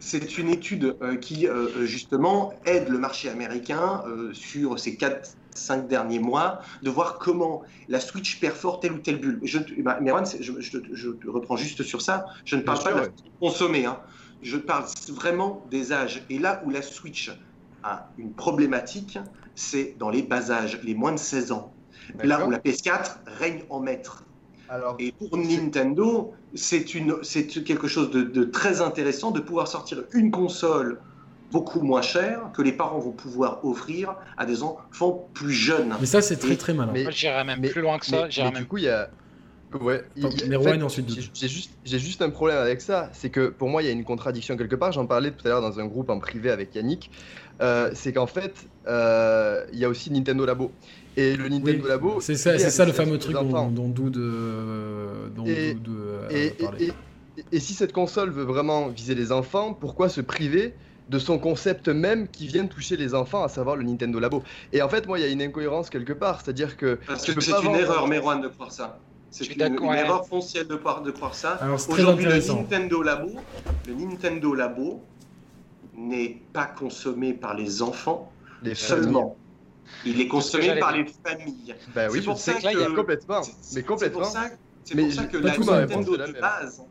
C'est 0.00 0.38
une 0.38 0.48
étude 0.48 0.96
qui, 1.20 1.46
justement, 1.82 2.54
aide 2.64 2.88
le 2.88 2.96
marché 2.96 3.28
américain 3.28 4.04
sur 4.32 4.78
ces 4.78 4.96
quatre 4.96 5.36
cinq 5.58 5.88
derniers 5.88 6.18
mois, 6.18 6.60
de 6.82 6.90
voir 6.90 7.18
comment 7.18 7.62
la 7.88 8.00
Switch 8.00 8.40
perfore 8.40 8.80
telle 8.80 8.92
ou 8.92 8.98
telle 8.98 9.20
bulle. 9.20 9.40
Je, 9.42 9.58
bah, 9.82 9.98
je, 10.40 10.52
je, 10.60 11.08
reprends 11.26 11.56
juste 11.56 11.82
sur 11.82 12.00
ça. 12.00 12.26
Je 12.44 12.56
ne 12.56 12.62
parle 12.62 12.82
pas 12.82 12.92
de 12.92 12.98
la. 12.98 13.90
Hein. 13.90 13.98
Je 14.42 14.56
parle 14.56 14.84
vraiment 15.08 15.64
des 15.70 15.92
âges. 15.92 16.22
Et 16.30 16.38
là 16.38 16.62
où 16.64 16.70
la 16.70 16.82
Switch 16.82 17.32
a 17.82 18.10
une 18.18 18.32
problématique, 18.32 19.18
c'est 19.54 19.96
dans 19.98 20.10
les 20.10 20.22
bas 20.22 20.50
âges, 20.50 20.80
les 20.82 20.94
moins 20.94 21.12
de 21.12 21.18
16 21.18 21.52
ans. 21.52 21.72
Là 22.22 22.46
où 22.46 22.50
la 22.50 22.58
PS4 22.58 23.18
règne 23.26 23.62
en 23.70 23.80
maître. 23.80 24.24
Alors, 24.70 24.96
et 24.98 25.12
pour 25.12 25.36
Nintendo, 25.36 26.32
c'est 26.54 26.84
quelque 26.84 27.88
chose 27.88 28.10
de, 28.10 28.22
de, 28.22 28.44
très 28.44 28.80
intéressant 28.80 29.30
de 29.30 29.40
pouvoir 29.40 29.66
sortir 29.66 30.04
une 30.12 30.30
console 30.30 31.00
beaucoup 31.50 31.80
moins 31.80 32.02
cher 32.02 32.50
que 32.54 32.62
les 32.62 32.72
parents 32.72 32.98
vont 32.98 33.12
pouvoir 33.12 33.64
offrir 33.64 34.14
à 34.36 34.46
des 34.46 34.62
enfants 34.62 35.28
plus 35.34 35.52
jeunes. 35.52 35.94
Mais 36.00 36.06
ça, 36.06 36.20
c'est 36.20 36.36
très 36.36 36.56
très 36.56 36.74
malin. 36.74 36.92
Mais, 36.92 37.10
j'irais 37.10 37.44
même 37.44 37.62
plus 37.62 37.80
loin 37.80 37.98
que 37.98 38.06
ça. 38.06 38.28
Mais, 38.36 38.58
du 38.58 38.66
coup, 38.66 38.78
il 38.78 38.84
y 38.84 38.88
a, 38.88 39.08
Ouais, 39.80 40.02
ensuite. 40.82 41.10
J'ai 41.34 41.48
juste, 41.48 41.70
juste 41.84 42.22
un 42.22 42.30
problème 42.30 42.58
avec 42.58 42.80
ça. 42.80 43.10
C'est 43.12 43.30
que 43.30 43.48
pour 43.48 43.68
moi, 43.68 43.82
il 43.82 43.86
y 43.86 43.88
a 43.88 43.92
une 43.92 44.04
contradiction 44.04 44.56
quelque 44.56 44.76
part. 44.76 44.92
J'en 44.92 45.06
parlais 45.06 45.30
tout 45.30 45.46
à 45.46 45.50
l'heure 45.50 45.60
dans 45.60 45.78
un 45.78 45.86
groupe 45.86 46.10
en 46.10 46.18
privé 46.18 46.50
avec 46.50 46.74
Yannick. 46.74 47.10
Euh, 47.60 47.90
c'est 47.92 48.12
qu'en 48.12 48.26
fait, 48.26 48.66
euh, 48.86 49.64
il 49.72 49.78
y 49.78 49.84
a 49.84 49.88
aussi 49.88 50.10
Nintendo 50.10 50.46
Labo. 50.46 50.72
Et 51.16 51.36
le 51.36 51.48
Nintendo 51.48 51.86
Labo. 51.86 52.20
C'est 52.20 52.36
ça, 52.36 52.58
c'est 52.58 52.70
ça 52.70 52.86
le 52.86 52.92
fameux 52.92 53.18
truc 53.18 53.34
dont, 53.34 53.68
dont 53.68 53.88
Doud, 53.88 54.16
et, 55.44 55.76
et, 56.30 56.92
et, 57.52 57.60
si 57.60 57.74
cette 57.74 57.92
console 57.92 58.30
veut 58.30 58.44
vraiment 58.44 58.88
viser 58.88 59.14
les 59.14 59.32
enfants, 59.32 59.74
pourquoi 59.74 60.08
se 60.08 60.20
priver 60.20 60.74
de 61.08 61.18
son 61.18 61.38
concept 61.38 61.88
même 61.88 62.28
qui 62.28 62.46
vient 62.46 62.66
toucher 62.66 62.96
les 62.96 63.14
enfants, 63.14 63.42
à 63.42 63.48
savoir 63.48 63.76
le 63.76 63.84
Nintendo 63.84 64.18
Labo 64.18 64.42
Et 64.72 64.82
en 64.82 64.88
fait, 64.88 65.06
moi, 65.06 65.18
il 65.18 65.22
y 65.22 65.28
a 65.28 65.30
une 65.30 65.42
incohérence 65.42 65.90
quelque 65.90 66.12
part, 66.12 66.40
c'est-à-dire 66.42 66.76
que. 66.76 66.98
Parce 67.06 67.24
que 67.24 67.40
c'est 67.40 67.62
une 67.62 67.74
erreur, 67.74 68.06
Merwan, 68.08 68.40
de 68.40 68.48
croire 68.48 68.72
ça. 68.72 68.98
C'est 69.30 69.46
une, 69.46 69.60
erreur 69.60 70.26
foncière 70.26 70.66
de 70.66 70.76
croire, 70.76 71.02
de 71.02 71.10
croire 71.10 71.34
ça. 71.34 71.60
Aujourd'hui, 71.88 72.24
le 72.24 72.38
Nintendo 72.38 73.02
Labo, 73.02 73.32
le 73.86 73.94
Nintendo 73.94 74.54
Labo 74.54 75.02
n'est 75.94 76.40
pas 76.52 76.64
consommé 76.66 77.34
par 77.34 77.54
les 77.54 77.82
enfants 77.82 78.32
les 78.62 78.74
seulement. 78.74 79.36
Il 80.04 80.20
est 80.20 80.28
consommé 80.28 80.78
par 80.78 80.96
les 80.96 81.04
familles. 81.04 81.74
Bah 81.94 82.06
oui, 82.10 82.20
c'est 82.20 82.24
pour 82.24 82.38
ça 82.38 82.54
que 82.54 82.94
complètement. 82.94 83.40
Mais 83.74 83.82
complètement. 83.82 84.24
C'est 84.84 84.96
pour 84.96 85.12
ça, 85.12 85.24
que 85.24 85.36
la 85.36 85.56
Nintendo 85.56 86.16
de 86.16 86.40
base, 86.40 86.82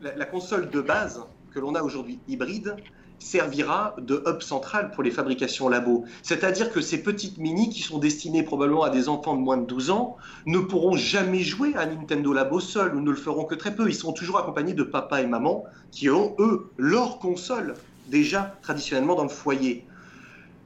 la, 0.00 0.24
console 0.24 0.70
de 0.70 0.80
base 0.80 1.20
que 1.52 1.58
l'on 1.58 1.74
a 1.74 1.82
aujourd'hui 1.82 2.20
hybride, 2.28 2.76
servira 3.18 3.94
de 3.98 4.22
hub 4.26 4.40
central 4.40 4.90
pour 4.90 5.02
les 5.02 5.10
fabrications 5.10 5.68
labo. 5.68 6.04
C'est-à-dire 6.22 6.70
que 6.70 6.80
ces 6.80 7.02
petites 7.02 7.38
mini 7.38 7.68
qui 7.70 7.82
sont 7.82 7.98
destinées 7.98 8.42
probablement 8.42 8.84
à 8.84 8.90
des 8.90 9.08
enfants 9.08 9.34
de 9.34 9.40
moins 9.40 9.56
de 9.56 9.66
12 9.66 9.90
ans 9.90 10.16
ne 10.46 10.58
pourront 10.58 10.96
jamais 10.96 11.40
jouer 11.40 11.74
à 11.76 11.86
Nintendo 11.86 12.32
Labo 12.32 12.60
seuls 12.60 12.94
ou 12.94 13.00
ne 13.00 13.10
le 13.10 13.16
feront 13.16 13.44
que 13.44 13.54
très 13.54 13.74
peu. 13.74 13.88
Ils 13.88 13.94
seront 13.94 14.12
toujours 14.12 14.38
accompagnés 14.38 14.74
de 14.74 14.82
papa 14.82 15.20
et 15.20 15.26
maman 15.26 15.64
qui 15.90 16.10
ont, 16.10 16.34
eux, 16.38 16.70
leur 16.76 17.18
console 17.18 17.74
déjà 18.08 18.56
traditionnellement 18.62 19.14
dans 19.14 19.24
le 19.24 19.28
foyer. 19.28 19.84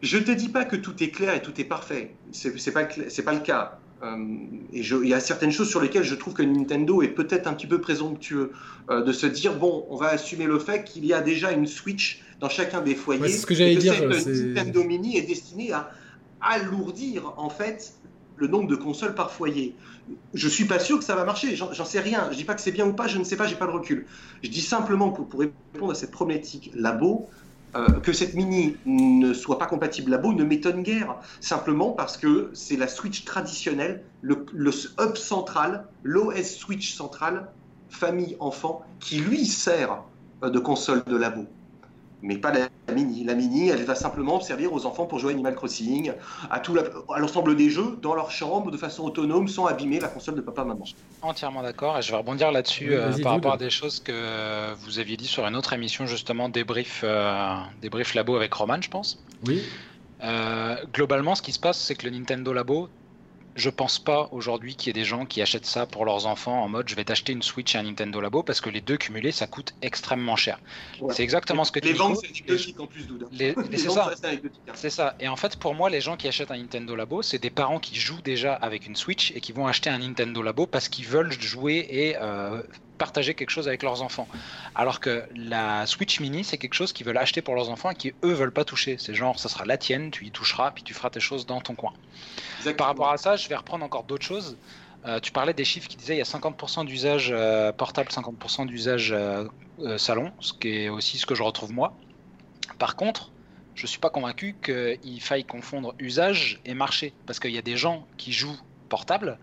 Je 0.01 0.19
ne 0.19 0.25
te 0.25 0.33
dis 0.33 0.49
pas 0.49 0.65
que 0.65 0.77
tout 0.77 1.03
est 1.03 1.11
clair 1.11 1.35
et 1.35 1.43
tout 1.43 1.59
est 1.61 1.65
parfait. 1.65 2.15
Ce 2.33 2.49
n'est 2.49 2.73
pas, 2.73 3.33
le 3.33 3.41
cas. 3.41 3.79
Euh, 4.03 4.17
il 4.73 5.09
y 5.09 5.15
a 5.15 5.21
certaines 5.21 5.53
choses 5.53 5.69
sur 5.69 5.81
lesquelles 5.81 6.03
je 6.03 6.17
trouve 6.17 6.35
que 6.35 6.43
Nintendo 6.43 7.03
est 7.03 7.09
peut-être 7.09 7.47
un 7.47 7.55
petit 7.55 7.69
peu 7.69 7.81
présomptueux 7.81 8.51
euh, 8.91 9.03
de 9.05 9.13
se 9.13 9.27
dire 9.27 9.57
bon, 9.57 9.87
on 9.91 9.97
va 9.97 10.09
assumer 10.09 10.47
le 10.47 10.59
fait 10.59 10.83
qu'il 10.83 11.07
y 11.07 11.13
a 11.13 11.21
déjà 11.21 11.53
une 11.53 11.69
Switch 11.69 12.21
dans 12.43 12.49
chacun 12.49 12.83
des 12.83 12.97
foyers. 12.97 13.29
c'est 13.29 13.39
ce 13.39 13.47
que 13.47 13.55
j'allais 13.55 13.77
dire. 13.77 13.95
Cette 13.95 14.27
Nintendo 14.27 14.83
Mini 14.83 15.17
est 15.17 15.23
destinée 15.23 15.73
à 15.73 15.91
alourdir 16.41 17.33
en 17.37 17.49
fait 17.49 17.95
le 18.37 18.49
nombre 18.49 18.69
de 18.69 18.75
consoles 18.75 19.15
par 19.15 19.31
foyer. 19.31 19.77
Je 20.35 20.49
suis 20.49 20.65
pas 20.65 20.81
sûr 20.81 20.99
que 20.99 21.05
ça 21.05 21.15
va 21.15 21.25
marcher, 21.25 21.55
j'en 21.55 21.85
sais 21.85 22.01
rien. 22.01 22.29
Je 22.33 22.37
dis 22.37 22.45
pas 22.45 22.55
que 22.55 22.61
c'est 22.61 22.73
bien 22.73 22.87
ou 22.87 22.93
pas, 22.93 23.07
je 23.07 23.17
ne 23.17 23.25
sais 23.25 23.37
pas, 23.37 23.47
j'ai 23.47 23.55
pas 23.55 23.67
le 23.67 23.73
recul. 23.73 24.07
Je 24.43 24.51
dis 24.51 24.61
simplement 24.61 25.13
que 25.13 25.23
pour 25.23 25.41
répondre 25.41 25.93
à 25.93 25.95
cette 25.95 26.11
problématique 26.11 26.73
labo, 26.75 27.31
euh, 27.77 27.87
que 28.01 28.13
cette 28.13 28.35
mini 28.35 28.77
ne 28.85 29.33
soit 29.33 29.59
pas 29.59 29.67
compatible 29.67 30.11
labo 30.11 30.33
ne 30.33 30.43
m'étonne 30.43 30.83
guère, 30.83 31.15
simplement 31.41 31.93
parce 31.93 32.17
que 32.17 32.51
c'est 32.55 32.77
la 32.77 32.89
Switch 32.89 33.25
traditionnelle, 33.25 34.03
le, 34.21 34.45
le 34.53 34.73
hub 35.01 35.17
central, 35.17 35.87
l'OS 36.03 36.57
Switch 36.57 36.93
central, 36.93 37.49
famille-enfant, 37.89 38.85
qui 38.99 39.19
lui 39.19 39.47
sert 39.47 40.03
euh, 40.43 40.51
de 40.51 40.59
console 40.59 41.05
de 41.05 41.17
labo 41.17 41.47
mais 42.23 42.37
pas 42.37 42.53
la 42.53 42.95
mini. 42.95 43.25
La 43.25 43.35
mini, 43.35 43.69
elle 43.69 43.85
va 43.85 43.95
simplement 43.95 44.41
servir 44.41 44.73
aux 44.73 44.87
enfants 44.87 45.07
pour 45.07 45.19
jouer 45.19 45.33
Animal 45.33 45.55
Crossing, 45.55 46.13
à, 46.51 46.61
tout 46.61 46.77
à 47.15 47.19
l'ensemble 47.19 47.57
des 47.57 47.71
jeux, 47.71 47.99
dans 48.01 48.15
leur 48.15 48.31
chambre, 48.31 48.71
de 48.71 48.77
façon 48.77 49.05
autonome, 49.05 49.49
sans 49.49 49.67
abîmer 49.67 50.01
la 50.01 50.09
console 50.09 50.37
de 50.37 50.41
papa-maman. 50.41 50.85
Entièrement 51.23 51.63
d'accord, 51.63 51.99
et 51.99 52.03
je 52.03 52.11
vais 52.11 52.17
rebondir 52.17 52.53
là-dessus 52.53 52.95
euh, 52.95 53.11
par 53.23 53.33
rapport 53.33 53.55
à 53.55 53.59
des 53.59 53.71
choses 53.71 54.01
que 54.01 54.75
vous 54.85 54.99
aviez 54.99 55.17
dit 55.17 55.27
sur 55.27 55.47
une 55.47 55.57
autre 55.57 55.73
émission, 55.73 56.07
justement, 56.07 56.49
débrief, 56.49 57.03
euh, 57.05 57.57
débrief 57.81 58.15
Labo 58.15 58.37
avec 58.37 58.53
Roman, 58.55 58.81
je 58.81 58.91
pense. 58.91 59.23
Oui. 59.47 59.63
Euh, 60.23 60.77
globalement, 60.95 61.35
ce 61.35 61.43
qui 61.43 61.53
se 61.53 61.59
passe, 61.59 61.79
c'est 61.79 61.95
que 61.95 62.07
le 62.07 62.17
Nintendo 62.17 62.53
Labo, 62.53 62.89
je 63.55 63.71
pense 63.71 63.99
pas 63.99 64.29
aujourd'hui 64.33 64.77
qu'il 64.77 64.89
y 64.89 64.91
ait 64.91 65.03
des 65.03 65.05
gens 65.05 65.27
qui 65.27 65.43
achètent 65.43 65.67
ça 65.67 65.87
pour 65.87 66.05
leurs 66.05 66.27
enfants 66.27 66.63
en 66.63 66.69
mode 66.69 66.89
je 66.89 66.95
vais 66.95 67.05
t'acheter 67.05 67.33
une 67.33 67.43
Switch 67.43 67.75
et 67.75 67.79
un 67.79 67.83
Nintendo 67.83 68.21
Labo 68.21 68.43
parce 68.43 68.61
que 68.61 68.71
les 68.71 68.81
deux 68.81 68.97
cumulés 68.97 69.33
ça 69.33 69.47
coûte 69.47 69.75
extrêmement 69.83 70.37
cher. 70.37 70.61
C'est 71.11 71.23
exactement 71.23 71.65
ce 71.65 71.73
que 71.73 71.81
tu 71.81 71.89
dis. 71.89 71.93
Les 71.93 71.99
ventes 71.99 72.19
c'est 72.21 72.29
anecdotique 72.29 72.81
en 72.81 72.87
plus 72.87 73.07
Douda. 73.07 73.27
Les, 73.33 73.55
c'est 73.73 73.91
ça. 73.91 74.13
Hein. 74.25 74.73
C'est 74.75 74.91
ça. 74.91 75.15
Et 75.21 75.29
en 75.29 75.37
fait 75.37 75.57
pour 75.57 75.75
moi 75.75 75.91
les 75.91 76.01
gens 76.01 76.17
qui 76.17 76.29
achètent 76.29 76.51
un 76.51 76.57
Nintendo 76.57 76.97
Labo 76.97 77.23
c'est 77.23 77.39
des 77.39 77.51
parents 77.51 77.79
qui 77.79 77.97
jouent 77.97 78.23
déjà 78.23 78.55
avec 78.55 78.87
une 78.87 78.97
Switch 78.97 79.33
et 79.33 79.41
qui 79.41 79.53
vont 79.53 79.67
acheter 79.67 79.91
un 79.91 79.99
Nintendo 79.99 80.43
Labo 80.43 80.67
parce 80.67 80.89
qu'ils 80.89 81.07
veulent 81.07 81.33
jouer 81.33 81.87
et 81.91 82.17
euh, 82.21 82.63
partager 83.03 83.35
quelque 83.35 83.51
chose 83.51 83.67
avec 83.67 83.83
leurs 83.83 84.01
enfants. 84.01 84.29
Alors 84.77 85.01
que 85.01 85.25
la 85.35 85.87
Switch 85.87 86.21
Mini, 86.21 86.45
c'est 86.45 86.57
quelque 86.57 86.75
chose 86.75 86.93
qu'ils 86.93 87.05
veulent 87.05 87.19
acheter 87.19 87.43
pour 87.43 87.57
leurs 87.57 87.69
enfants 87.69 87.91
et 87.91 87.97
qui 87.97 88.15
eux 88.23 88.33
veulent 88.33 88.53
pas 88.53 88.65
toucher. 88.65 88.95
C'est 88.97 89.13
genre, 89.13 89.41
ça 89.41 89.49
sera 89.49 89.65
la 89.65 89.77
tienne, 89.77 90.13
tu 90.13 90.25
y 90.25 90.31
toucheras, 90.31 90.71
puis 90.71 90.85
tu 90.85 90.95
feras 90.95 91.11
tes 91.11 91.19
choses 91.19 91.45
dans 91.45 91.61
ton 91.61 91.75
coin. 91.75 91.93
Par 92.79 92.87
rapport 92.87 93.11
à 93.11 93.17
ça, 93.17 93.35
je 93.35 93.49
vais 93.49 93.57
reprendre 93.57 93.85
encore 93.85 94.05
d'autres 94.05 94.25
choses. 94.25 94.57
Euh, 95.05 95.19
tu 95.19 95.33
parlais 95.33 95.53
des 95.53 95.65
chiffres 95.65 95.89
qui 95.89 95.97
disaient 95.97 96.15
il 96.15 96.19
y 96.19 96.29
a 96.29 96.39
50% 96.39 96.85
d'usage 96.85 97.31
euh, 97.33 97.73
portable, 97.73 98.09
50% 98.09 98.67
d'usage 98.67 99.11
euh, 99.11 99.49
salon, 99.99 100.31
ce 100.39 100.53
qui 100.53 100.69
est 100.69 100.89
aussi 100.89 101.19
ce 101.19 101.27
que 101.27 101.35
je 101.35 101.43
retrouve 101.43 101.73
moi. 101.73 101.97
Par 102.79 102.95
contre, 102.95 103.33
je 103.75 103.89
suis 103.89 103.99
pas 103.99 104.11
convaincu 104.11 104.55
qu'il 104.63 105.21
faille 105.21 105.45
confondre 105.45 105.93
usage 105.99 106.61
et 106.65 106.75
marché, 106.75 107.15
parce 107.27 107.41
qu'il 107.41 107.51
y 107.51 107.59
a 107.59 107.63
des 107.63 107.77
gens 107.77 108.07
qui 108.17 108.33
jouent 108.33 108.61
portable 108.89 109.39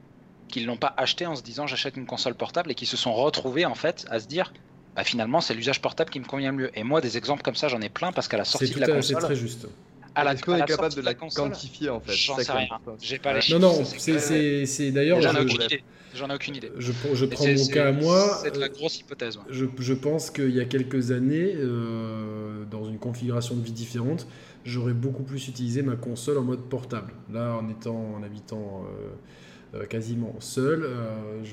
qui 0.49 0.61
l'ont 0.61 0.77
pas 0.77 0.93
acheté 0.97 1.25
en 1.25 1.35
se 1.35 1.43
disant 1.43 1.67
j'achète 1.67 1.95
une 1.97 2.05
console 2.05 2.35
portable 2.35 2.71
et 2.71 2.75
qui 2.75 2.85
se 2.85 2.97
sont 2.97 3.13
retrouvés 3.13 3.65
en 3.65 3.75
fait 3.75 4.05
à 4.09 4.19
se 4.19 4.27
dire 4.27 4.51
bah, 4.95 5.03
finalement 5.03 5.41
c'est 5.41 5.53
l'usage 5.53 5.81
portable 5.81 6.09
qui 6.09 6.19
me 6.19 6.25
convient 6.25 6.51
mieux. 6.51 6.71
Et 6.77 6.83
moi 6.83 7.01
des 7.01 7.17
exemples 7.17 7.43
comme 7.43 7.55
ça 7.55 7.67
j'en 7.67 7.81
ai 7.81 7.89
plein 7.89 8.11
parce 8.11 8.27
qu'à 8.27 8.37
la 8.37 8.45
sortie 8.45 8.73
de 8.73 8.79
la 8.79 8.87
console. 8.87 9.21
C'est 9.21 9.27
très 9.27 9.35
juste. 9.35 9.67
Est-ce 10.15 10.43
qu'on 10.43 10.55
est 10.55 10.65
capable 10.65 10.95
de 10.95 11.01
la, 11.01 11.13
quantifier 11.13 11.89
en 11.89 11.99
fait? 11.99 12.13
J'en 12.13 12.37
sais 12.37 12.51
rien. 12.51 12.67
J'ai 12.99 13.19
pas 13.19 13.33
les 13.33 13.41
chiffres. 13.41 13.59
Non, 13.59 13.73
non, 13.73 13.85
c'est 13.85 14.91
d'ailleurs. 14.91 15.21
J'en 15.21 15.35
ai 15.35 15.41
aucune 15.41 15.61
idée. 15.61 15.83
J'en 16.15 16.29
ai 16.29 16.33
aucune 16.33 16.55
idée. 16.55 16.71
Je, 16.77 16.91
je 17.13 17.25
prends 17.25 17.45
mon 17.45 17.67
cas 17.67 17.89
à 17.89 17.91
moi. 17.91 18.39
C'est 18.41 18.53
de 18.53 18.59
la 18.59 18.69
grosse 18.69 18.99
hypothèse. 18.99 19.39
Je, 19.49 19.65
je, 19.77 19.93
pense 19.93 20.31
qu'il 20.31 20.49
y 20.49 20.59
a 20.59 20.65
quelques 20.65 21.11
années, 21.11 21.53
euh, 21.55 22.65
dans 22.71 22.89
une 22.89 22.97
configuration 22.97 23.55
de 23.55 23.61
vie 23.61 23.71
différente, 23.71 24.27
j'aurais 24.65 24.93
beaucoup 24.93 25.23
plus 25.23 25.47
utilisé 25.47 25.83
ma 25.83 25.95
console 25.95 26.39
en 26.39 26.43
mode 26.43 26.61
portable. 26.61 27.13
Là, 27.31 27.55
en 27.55 27.69
étant, 27.69 28.15
en 28.17 28.23
habitant. 28.23 28.85
Euh, 28.85 29.05
euh, 29.05 29.09
quasiment 29.89 30.35
seul. 30.39 30.83
Euh, 30.83 31.43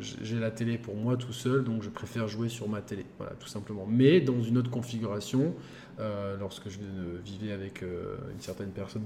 j'ai 0.00 0.38
la 0.38 0.50
télé 0.50 0.78
pour 0.78 0.94
moi 0.94 1.16
tout 1.16 1.32
seul, 1.32 1.64
donc 1.64 1.82
je 1.82 1.90
préfère 1.90 2.28
jouer 2.28 2.48
sur 2.48 2.68
ma 2.68 2.80
télé, 2.80 3.04
voilà, 3.18 3.32
tout 3.34 3.48
simplement. 3.48 3.86
Mais 3.88 4.20
dans 4.20 4.40
une 4.42 4.58
autre 4.58 4.70
configuration, 4.70 5.54
euh, 5.98 6.36
lorsque 6.38 6.68
je 6.68 6.78
vivais 7.24 7.52
avec 7.52 7.82
une 7.82 8.40
certaine 8.40 8.70
personne 8.70 9.02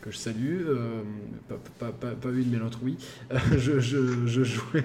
que 0.00 0.10
je 0.10 0.16
salue, 0.16 0.66
pas, 1.48 1.92
pas, 2.00 2.10
pas, 2.12 2.28
une 2.30 2.50
mais 2.50 2.58
l'autre 2.58 2.80
oui, 2.82 2.96
je, 3.56 3.80
je, 3.80 4.44
jouais. 4.44 4.84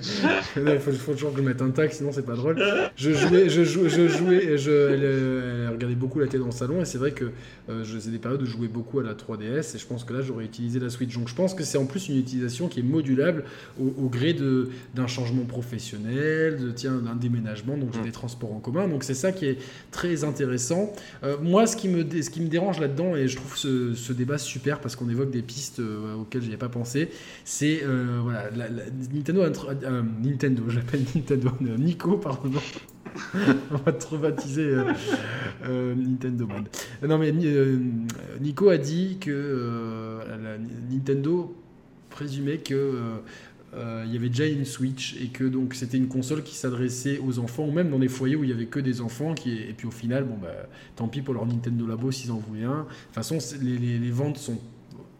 il 0.58 0.80
faut, 0.80 1.14
toujours 1.14 1.32
que 1.32 1.40
je 1.40 1.44
mette 1.44 1.62
un 1.62 1.72
tag, 1.72 1.92
sinon 1.92 2.12
c'est 2.12 2.26
pas 2.26 2.36
drôle. 2.36 2.62
Je 2.96 3.12
jouais, 3.12 3.50
je 3.50 3.64
jouais, 3.64 3.90
je 3.90 4.08
jouais 4.08 4.58
je, 4.58 4.72
elle, 4.72 5.70
regardait 5.74 5.96
beaucoup 5.96 6.20
la 6.20 6.28
télé 6.28 6.40
dans 6.40 6.48
le 6.48 6.52
salon, 6.52 6.82
et 6.82 6.86
c'est 6.86 6.98
vrai 6.98 7.12
que 7.12 7.32
je 7.70 7.84
faisais 7.84 8.12
des 8.12 8.20
périodes 8.20 8.42
où 8.42 8.46
je 8.46 8.52
jouais 8.52 8.68
beaucoup 8.68 9.00
à 9.00 9.04
la 9.04 9.14
3DS, 9.14 9.76
et 9.76 9.80
je 9.80 9.86
pense 9.86 10.04
que 10.04 10.14
là 10.14 10.22
j'aurais 10.22 10.46
utilisé 10.46 10.80
la 10.80 10.90
Switch. 10.90 11.14
Donc 11.16 11.28
je 11.28 11.36
pense 11.36 11.54
que 11.54 11.64
c'est 11.64 11.78
en 11.78 11.86
plus 11.86 12.10
une 12.10 12.18
utilisation 12.18 12.68
qui 12.68 12.80
est 12.80 12.84
modulable 12.84 13.44
au, 13.80 14.10
gré 14.10 14.36
d'un 14.94 15.08
changement 15.08 15.46
professionnel, 15.46 16.58
de, 16.60 16.72
tiens, 16.72 16.98
d'un 16.98 17.16
déménagement, 17.16 17.78
donc 17.78 17.98
mm. 17.98 18.04
des 18.04 18.12
transports 18.12 18.54
en 18.54 18.60
commun. 18.60 18.88
Donc 18.88 19.04
c'est 19.04 19.14
ça 19.14 19.32
qui 19.32 19.46
est 19.46 19.58
très 19.92 20.24
intéressant. 20.24 20.94
Euh, 21.24 21.38
moi, 21.42 21.66
ce 21.68 21.78
qui, 21.78 21.88
me, 21.88 22.04
dérange 22.04 22.80
là-dedans, 22.80 23.16
et 23.16 23.28
je 23.28 23.38
trouve 23.38 23.56
ce, 23.56 24.14
débat 24.14 24.38
super 24.38 24.80
parce 24.80 24.96
qu'on 24.96 25.10
évoque 25.10 25.32
des 25.32 25.42
pistes 25.42 25.80
euh, 25.80 26.16
auxquelles 26.16 26.42
je 26.42 26.48
n'avais 26.48 26.58
pas 26.58 26.70
pensé, 26.70 27.10
c'est 27.46 27.82
euh, 27.84 28.20
voilà, 28.22 28.50
Nintendo, 29.14 29.44
Nintendo, 30.22 30.64
j'appelle 30.68 31.04
Nintendo, 31.16 31.52
Nico, 31.78 32.18
pardon. 32.18 32.60
on 33.72 33.78
va 33.86 33.92
te 33.92 34.08
rebaptiser 34.08 34.76
Nintendo 35.64 36.48
Man. 36.48 36.64
Non 37.08 37.20
mais 37.20 37.32
Nico 38.42 38.70
a 38.70 38.78
dit 38.80 39.20
que 39.22 40.18
Nintendo 40.90 41.56
présumait 42.10 42.58
que 42.58 43.22
euh, 43.76 43.84
euh, 43.94 44.04
il 44.06 44.14
y 44.14 44.18
avait 44.18 44.30
déjà 44.30 44.46
une 44.46 44.66
Switch 44.66 45.16
et 45.22 45.28
que 45.28 45.44
donc 45.44 45.74
c'était 45.74 45.98
une 45.98 46.08
console 46.08 46.44
qui 46.44 46.56
s'adressait 46.56 47.20
aux 47.20 47.40
enfants 47.40 47.66
ou 47.66 47.72
même 47.72 47.90
dans 47.90 48.00
des 48.00 48.08
foyers 48.08 48.36
où 48.36 48.44
il 48.44 48.50
y 48.50 48.54
avait 48.54 48.66
que 48.66 48.80
des 48.80 49.02
enfants 49.02 49.34
qui 49.34 49.52
et 49.52 49.74
puis 49.76 49.88
au 49.88 49.92
final 49.92 50.24
bon 50.24 50.38
bah 50.42 50.50
tant 50.96 51.08
pis 51.08 51.22
pour 51.22 51.34
leur 51.34 51.46
Nintendo 51.46 51.88
Labo 51.88 52.12
s'ils 52.12 52.32
en 52.32 52.38
voulaient 52.38 52.64
un. 52.64 52.80
De 52.80 52.84
toute 52.84 53.14
façon 53.14 53.38
les, 53.62 53.78
les, 53.78 54.12
ventes 54.12 54.38
sont 54.38 54.60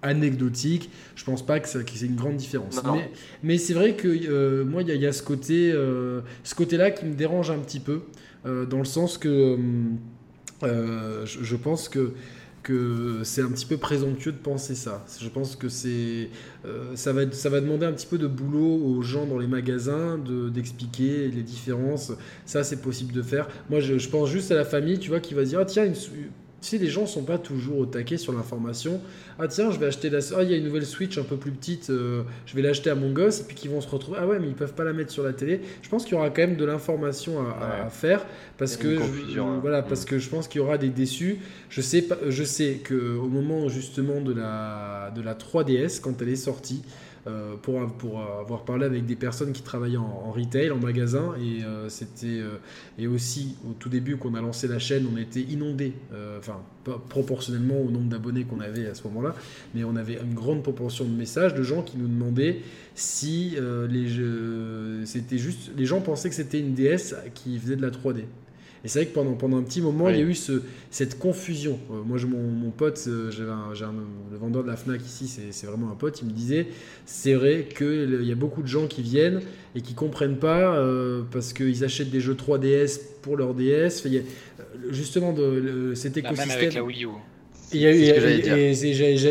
anecdotiques. 0.02 0.90
Je 1.16 1.24
pense 1.24 1.46
pas 1.46 1.60
que, 1.60 1.68
c'est 1.68 2.06
une 2.06 2.16
grande 2.16 2.36
différence. 2.36 2.82
Mais, 2.84 3.12
mais 3.42 3.58
c'est 3.58 3.74
vrai 3.74 3.96
que 3.96 4.08
euh, 4.08 4.66
moi, 4.66 4.82
il 4.82 4.90
y, 4.90 5.06
a 5.06 5.14
ce 5.14 5.24
côté, 5.24 5.72
ce 5.72 6.56
côté-là 6.56 6.92
qui 6.92 7.06
me 7.06 7.16
dérange 7.16 7.52
un 7.52 7.60
petit 7.60 7.80
peu, 7.80 8.02
dans 8.46 8.80
le 8.80 8.86
sens 8.86 9.18
que 9.18 9.58
je, 10.62 11.26
je, 11.26 11.56
pense 11.56 11.88
que 11.88 12.14
que 12.64 13.22
c'est 13.24 13.42
un 13.42 13.50
petit 13.50 13.66
peu 13.66 13.78
présomptueux 13.78 14.32
de 14.32 14.38
penser 14.38 14.74
ça. 14.74 15.06
Je 15.20 15.28
pense 15.30 15.56
que 15.56 15.70
c'est 15.70 16.30
euh, 16.66 16.96
ça, 16.96 17.12
va, 17.14 17.30
ça 17.32 17.50
va 17.50 17.60
demander 17.60 17.86
un 17.86 17.92
petit 17.92 18.08
peu 18.08 18.18
de 18.18 18.28
boulot 18.28 18.82
aux 18.84 19.02
gens 19.02 19.26
dans 19.26 19.38
les 19.38 19.48
magasins 19.48 20.18
de, 20.18 20.50
d'expliquer 20.50 21.28
les 21.28 21.44
différences. 21.44 22.14
Ça, 22.46 22.64
c'est 22.64 22.82
possible 22.82 23.14
de 23.14 23.22
faire. 23.22 23.50
Moi, 23.70 23.82
je, 23.82 23.98
je, 23.98 24.10
pense 24.10 24.30
juste 24.30 24.52
à 24.52 24.56
la 24.56 24.66
famille, 24.66 24.98
tu 24.98 25.10
vois, 25.10 25.20
qui 25.20 25.34
va 25.34 25.44
dire 25.44 25.60
ah, 25.62 25.66
tiens, 25.66 25.86
une, 25.86 25.96
si 26.64 26.78
les 26.78 26.88
gens 26.88 27.06
sont 27.06 27.24
pas 27.24 27.38
toujours 27.38 27.80
au 27.80 27.86
taquet 27.86 28.18
sur 28.18 28.32
l'information, 28.34 29.02
ah 29.38 29.48
tiens, 29.48 29.72
je 29.72 29.80
vais 29.80 29.88
acheter 29.88 30.10
la. 30.10 30.20
Ah, 30.36 30.44
il 30.44 30.52
y 30.52 30.54
a 30.54 30.58
une 30.58 30.64
nouvelle 30.64 30.86
Switch 30.86 31.18
un 31.18 31.24
peu 31.24 31.36
plus 31.36 31.52
petite, 31.52 31.90
euh, 31.90 32.24
je 32.46 32.56
vais 32.56 32.62
l'acheter 32.62 32.90
à 32.90 32.96
mon 32.96 33.12
gosse, 33.12 33.42
et 33.42 33.44
puis 33.44 33.56
qu'ils 33.56 33.72
vont 33.72 33.82
se 33.82 33.90
retrouver. 33.90 34.18
Ah 34.22 34.28
ouais, 34.28 34.40
mais 34.40 34.48
ils 34.48 34.54
peuvent 34.54 34.74
pas 34.74 34.84
la 34.84 34.94
mettre 34.94 35.12
sur 35.12 35.24
la 35.24 35.34
télé. 35.34 35.62
Je 35.82 35.90
pense 35.90 36.06
qu'il 36.06 36.14
y 36.14 36.16
aura 36.16 36.30
quand 36.30 36.42
même 36.42 36.56
de 36.56 36.66
l'information 36.66 37.40
à, 37.40 37.90
faire, 37.90 38.26
parce 38.58 38.78
que. 38.78 38.98
Je, 38.98 39.40
hein. 39.40 39.60
Voilà, 39.62 39.82
mm. 39.82 39.86
parce 39.88 40.06
que 40.06 40.20
je 40.20 40.30
pense 40.30 40.48
qu'il 40.48 40.62
y 40.62 40.64
aura 40.64 40.78
des 40.78 40.90
déçus. 40.90 41.40
Je 41.70 41.82
sais, 41.82 42.04
pas, 42.04 42.18
je 42.30 42.44
sais 42.44 42.82
qu'au 42.88 43.28
moment 43.28 43.68
justement 43.68 44.22
de 44.22 44.34
la, 44.34 45.12
de 45.16 45.22
la 45.22 45.36
3DS, 45.36 46.00
quand 46.00 46.22
elle 46.22 46.30
est 46.30 46.36
sortie, 46.36 46.82
euh, 47.26 47.56
pour, 47.62 47.80
pour 47.94 48.20
avoir 48.22 48.66
parlé 48.66 48.86
avec 48.86 49.06
des 49.06 49.16
personnes 49.16 49.54
qui 49.54 49.62
travaillaient 49.62 49.96
en, 49.96 50.32
retail, 50.32 50.72
en 50.72 50.78
magasin, 50.78 51.34
et 51.40 51.64
euh, 51.64 51.88
euh, 52.26 52.58
et 53.00 53.08
aussi 53.08 53.56
au 53.66 53.72
tout 53.72 53.88
début 53.88 54.18
qu'on 54.18 54.36
a 54.36 54.42
lancé 54.42 54.68
la 54.68 54.78
chaîne, 54.78 55.08
on 55.12 55.18
était 55.18 55.40
inondé, 55.40 55.94
enfin 56.38 56.60
proportionnellement 57.08 57.80
au 57.80 57.90
nombre 57.90 58.10
d'abonnés 58.10 58.44
qu'on 58.44 58.60
avait 58.60 58.88
à 58.88 58.94
ce 58.94 59.04
moment-là, 59.08 59.36
mais 59.74 59.86
on 59.86 59.96
avait 59.96 60.16
une 60.16 60.34
grande 60.34 60.64
proportion 60.64 61.06
de 61.06 61.12
messages 61.12 61.54
de 61.54 61.64
gens 61.64 61.82
qui 61.82 61.98
nous 61.98 62.08
demandaient 62.08 62.60
si 62.94 63.56
les 63.90 65.06
c'était 65.06 65.38
juste, 65.38 65.72
les 65.78 65.86
gens 65.86 66.02
pensaient 66.02 66.30
que 66.30 66.36
c'était 66.36 66.60
une 66.60 66.74
DS 66.74 67.16
qui 67.34 67.58
faisait 67.58 67.78
de 67.78 67.82
la 67.82 67.90
3D. 67.90 68.26
Et 68.86 68.90
c'est 68.90 69.00
vrai 69.00 69.06
que 69.08 69.14
pendant, 69.14 69.34
pendant 69.34 69.58
un 69.58 69.64
petit 69.64 69.80
moment, 69.80 70.10
il 70.10 70.18
y 70.18 70.20
a 70.20 70.24
eu 70.24 70.36
ce, 70.36 70.62
cette 70.92 71.18
confusion. 71.18 71.80
Euh, 71.90 72.02
moi, 72.06 72.18
je, 72.18 72.28
mon, 72.28 72.42
mon 72.42 72.70
pote, 72.70 73.02
euh, 73.08 73.32
j'avais 73.32 73.94
le 74.32 74.38
vendeur 74.38 74.64
de 74.64 74.68
la 74.68 74.76
FNAC 74.76 75.02
ici, 75.02 75.28
c'est 75.52 75.68
vraiment 75.68 75.90
un 75.90 75.96
pote, 75.96 76.22
il 76.22 76.28
me 76.28 76.34
disait, 76.34 76.68
c'est 77.06 77.34
vrai 77.34 77.70
qu'il 77.76 78.26
y 78.26 78.32
a 78.32 78.36
beaucoup 78.36 78.62
de 78.62 78.68
gens 78.68 78.88
qui 78.88 79.02
viennent 79.02 79.40
et 79.76 79.82
qui 79.82 79.94
comprennent 79.94 80.38
pas 80.38 80.76
euh, 80.76 81.22
parce 81.32 81.54
qu'ils 81.54 81.86
achètent 81.86 82.12
des 82.12 82.20
jeux 82.20 82.36
3DS 82.36 83.00
pour 83.22 83.38
leur 83.38 83.54
DS. 83.54 84.02
Il 84.04 84.14
y 84.16 84.18
a, 84.18 84.22
justement, 84.90 85.32
de, 85.32 85.94
cet 85.96 86.18
écosystème... 86.18 86.50
Même 86.50 86.58
avec 86.58 86.74
la 86.74 86.84
Wii 86.84 87.06
U. 87.06 87.10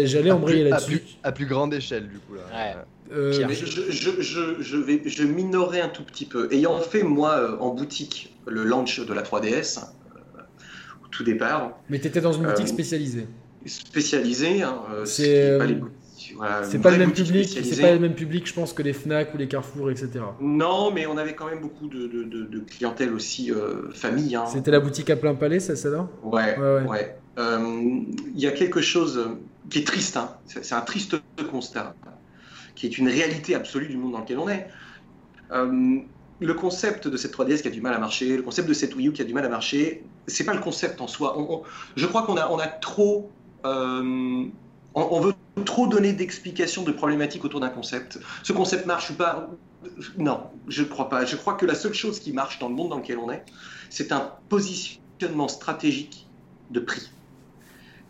J'allais 0.06 0.30
embrayer 0.30 0.64
là-dessus. 0.64 1.02
À, 1.22 1.30
plus 1.30 1.46
grande 1.46 1.74
échelle, 1.74 2.08
du 2.08 2.18
coup. 2.20 2.34
Là. 2.34 2.42
Ouais. 2.52 2.74
Euh, 3.12 3.32
je, 3.32 3.90
je, 3.90 4.62
je, 4.62 4.76
vais, 4.76 5.02
je 5.04 5.24
minorerai 5.24 5.80
un 5.80 5.88
tout 5.88 6.02
petit 6.02 6.24
peu. 6.24 6.48
Ayant 6.52 6.78
fait, 6.78 7.02
moi, 7.02 7.32
euh, 7.32 7.56
en 7.58 7.74
boutique, 7.74 8.34
le 8.46 8.64
launch 8.64 9.00
de 9.00 9.12
la 9.12 9.22
3DS, 9.22 9.80
euh, 9.80 10.40
au 11.04 11.08
tout 11.08 11.22
départ. 11.22 11.78
Mais 11.90 12.00
tu 12.00 12.06
étais 12.08 12.20
dans 12.20 12.32
une 12.32 12.44
boutique 12.44 12.68
spécialisée 12.68 13.26
Spécialisée, 13.66 14.62
hein, 14.62 14.80
c'est 15.04 15.56
pas, 15.56 15.66
voilà, 16.36 16.62
pas 16.82 16.90
le 16.90 16.98
même 16.98 17.12
public, 17.12 17.48
c'est 17.62 17.80
pas 17.80 17.92
le 17.92 18.00
même 18.00 18.14
public, 18.14 18.44
je 18.46 18.54
pense, 18.54 18.72
que 18.72 18.82
les 18.82 18.92
Fnac 18.92 19.32
ou 19.34 19.36
les 19.36 19.46
Carrefour, 19.46 19.90
etc. 19.90 20.10
Non, 20.40 20.90
mais 20.90 21.06
on 21.06 21.16
avait 21.16 21.34
quand 21.34 21.46
même 21.46 21.60
beaucoup 21.60 21.86
de, 21.86 22.08
de, 22.08 22.24
de, 22.24 22.58
clientèle 22.58 23.12
aussi 23.12 23.52
famille. 23.92 24.34
Hein. 24.34 24.46
C'était 24.52 24.72
la 24.72 24.80
boutique 24.80 25.10
à 25.10 25.16
plein 25.16 25.34
palais, 25.36 25.60
ça, 25.60 25.76
celle-là 25.76 26.08
Ouais, 26.24 26.56
ouais. 26.58 27.16
Il 27.38 28.40
y 28.40 28.48
a 28.48 28.50
quelque 28.50 28.80
chose 28.80 29.28
qui 29.70 29.78
est 29.78 29.86
triste, 29.86 30.16
hein. 30.16 30.30
c'est 30.46 30.74
un 30.74 30.80
triste 30.80 31.14
constat 31.48 31.94
qui 32.82 32.88
est 32.88 32.98
une 32.98 33.08
réalité 33.08 33.54
absolue 33.54 33.86
du 33.86 33.96
monde 33.96 34.10
dans 34.10 34.18
lequel 34.18 34.40
on 34.40 34.48
est. 34.48 34.66
Euh, 35.52 36.00
le 36.40 36.54
concept 36.54 37.06
de 37.06 37.16
cette 37.16 37.32
3DS 37.32 37.62
qui 37.62 37.68
a 37.68 37.70
du 37.70 37.80
mal 37.80 37.94
à 37.94 37.98
marcher, 38.00 38.36
le 38.36 38.42
concept 38.42 38.68
de 38.68 38.74
cette 38.74 38.96
Wii 38.96 39.06
U 39.06 39.12
qui 39.12 39.22
a 39.22 39.24
du 39.24 39.32
mal 39.32 39.44
à 39.44 39.48
marcher, 39.48 40.02
c'est 40.26 40.42
pas 40.42 40.52
le 40.52 40.60
concept 40.60 41.00
en 41.00 41.06
soi. 41.06 41.36
je 41.94 42.06
crois 42.06 42.24
qu'on 42.24 42.36
a, 42.36 42.50
on 42.50 42.58
trop, 42.80 43.30
euh, 43.64 44.46
on, 44.94 45.20
veut 45.20 45.32
trop 45.64 45.86
donner 45.86 46.12
d'explications, 46.12 46.82
de 46.82 46.90
problématiques 46.90 47.44
autour 47.44 47.60
d'un 47.60 47.68
concept. 47.68 48.18
Ce 48.42 48.52
concept 48.52 48.84
marche 48.86 49.10
ou 49.10 49.14
pas? 49.14 49.48
Non, 50.18 50.40
je 50.66 50.82
ne 50.82 50.88
crois 50.88 51.08
pas. 51.08 51.24
Je 51.24 51.36
crois 51.36 51.54
que 51.54 51.66
la 51.66 51.76
seule 51.76 51.94
chose 51.94 52.18
qui 52.18 52.32
marche 52.32 52.58
dans 52.58 52.68
le 52.68 52.74
monde 52.74 52.88
dans 52.88 52.98
lequel 52.98 53.18
on 53.18 53.30
est, 53.30 53.44
c'est 53.90 54.10
un 54.10 54.32
positionnement 54.48 55.46
stratégique 55.46 56.26
de 56.72 56.80
prix. 56.80 57.12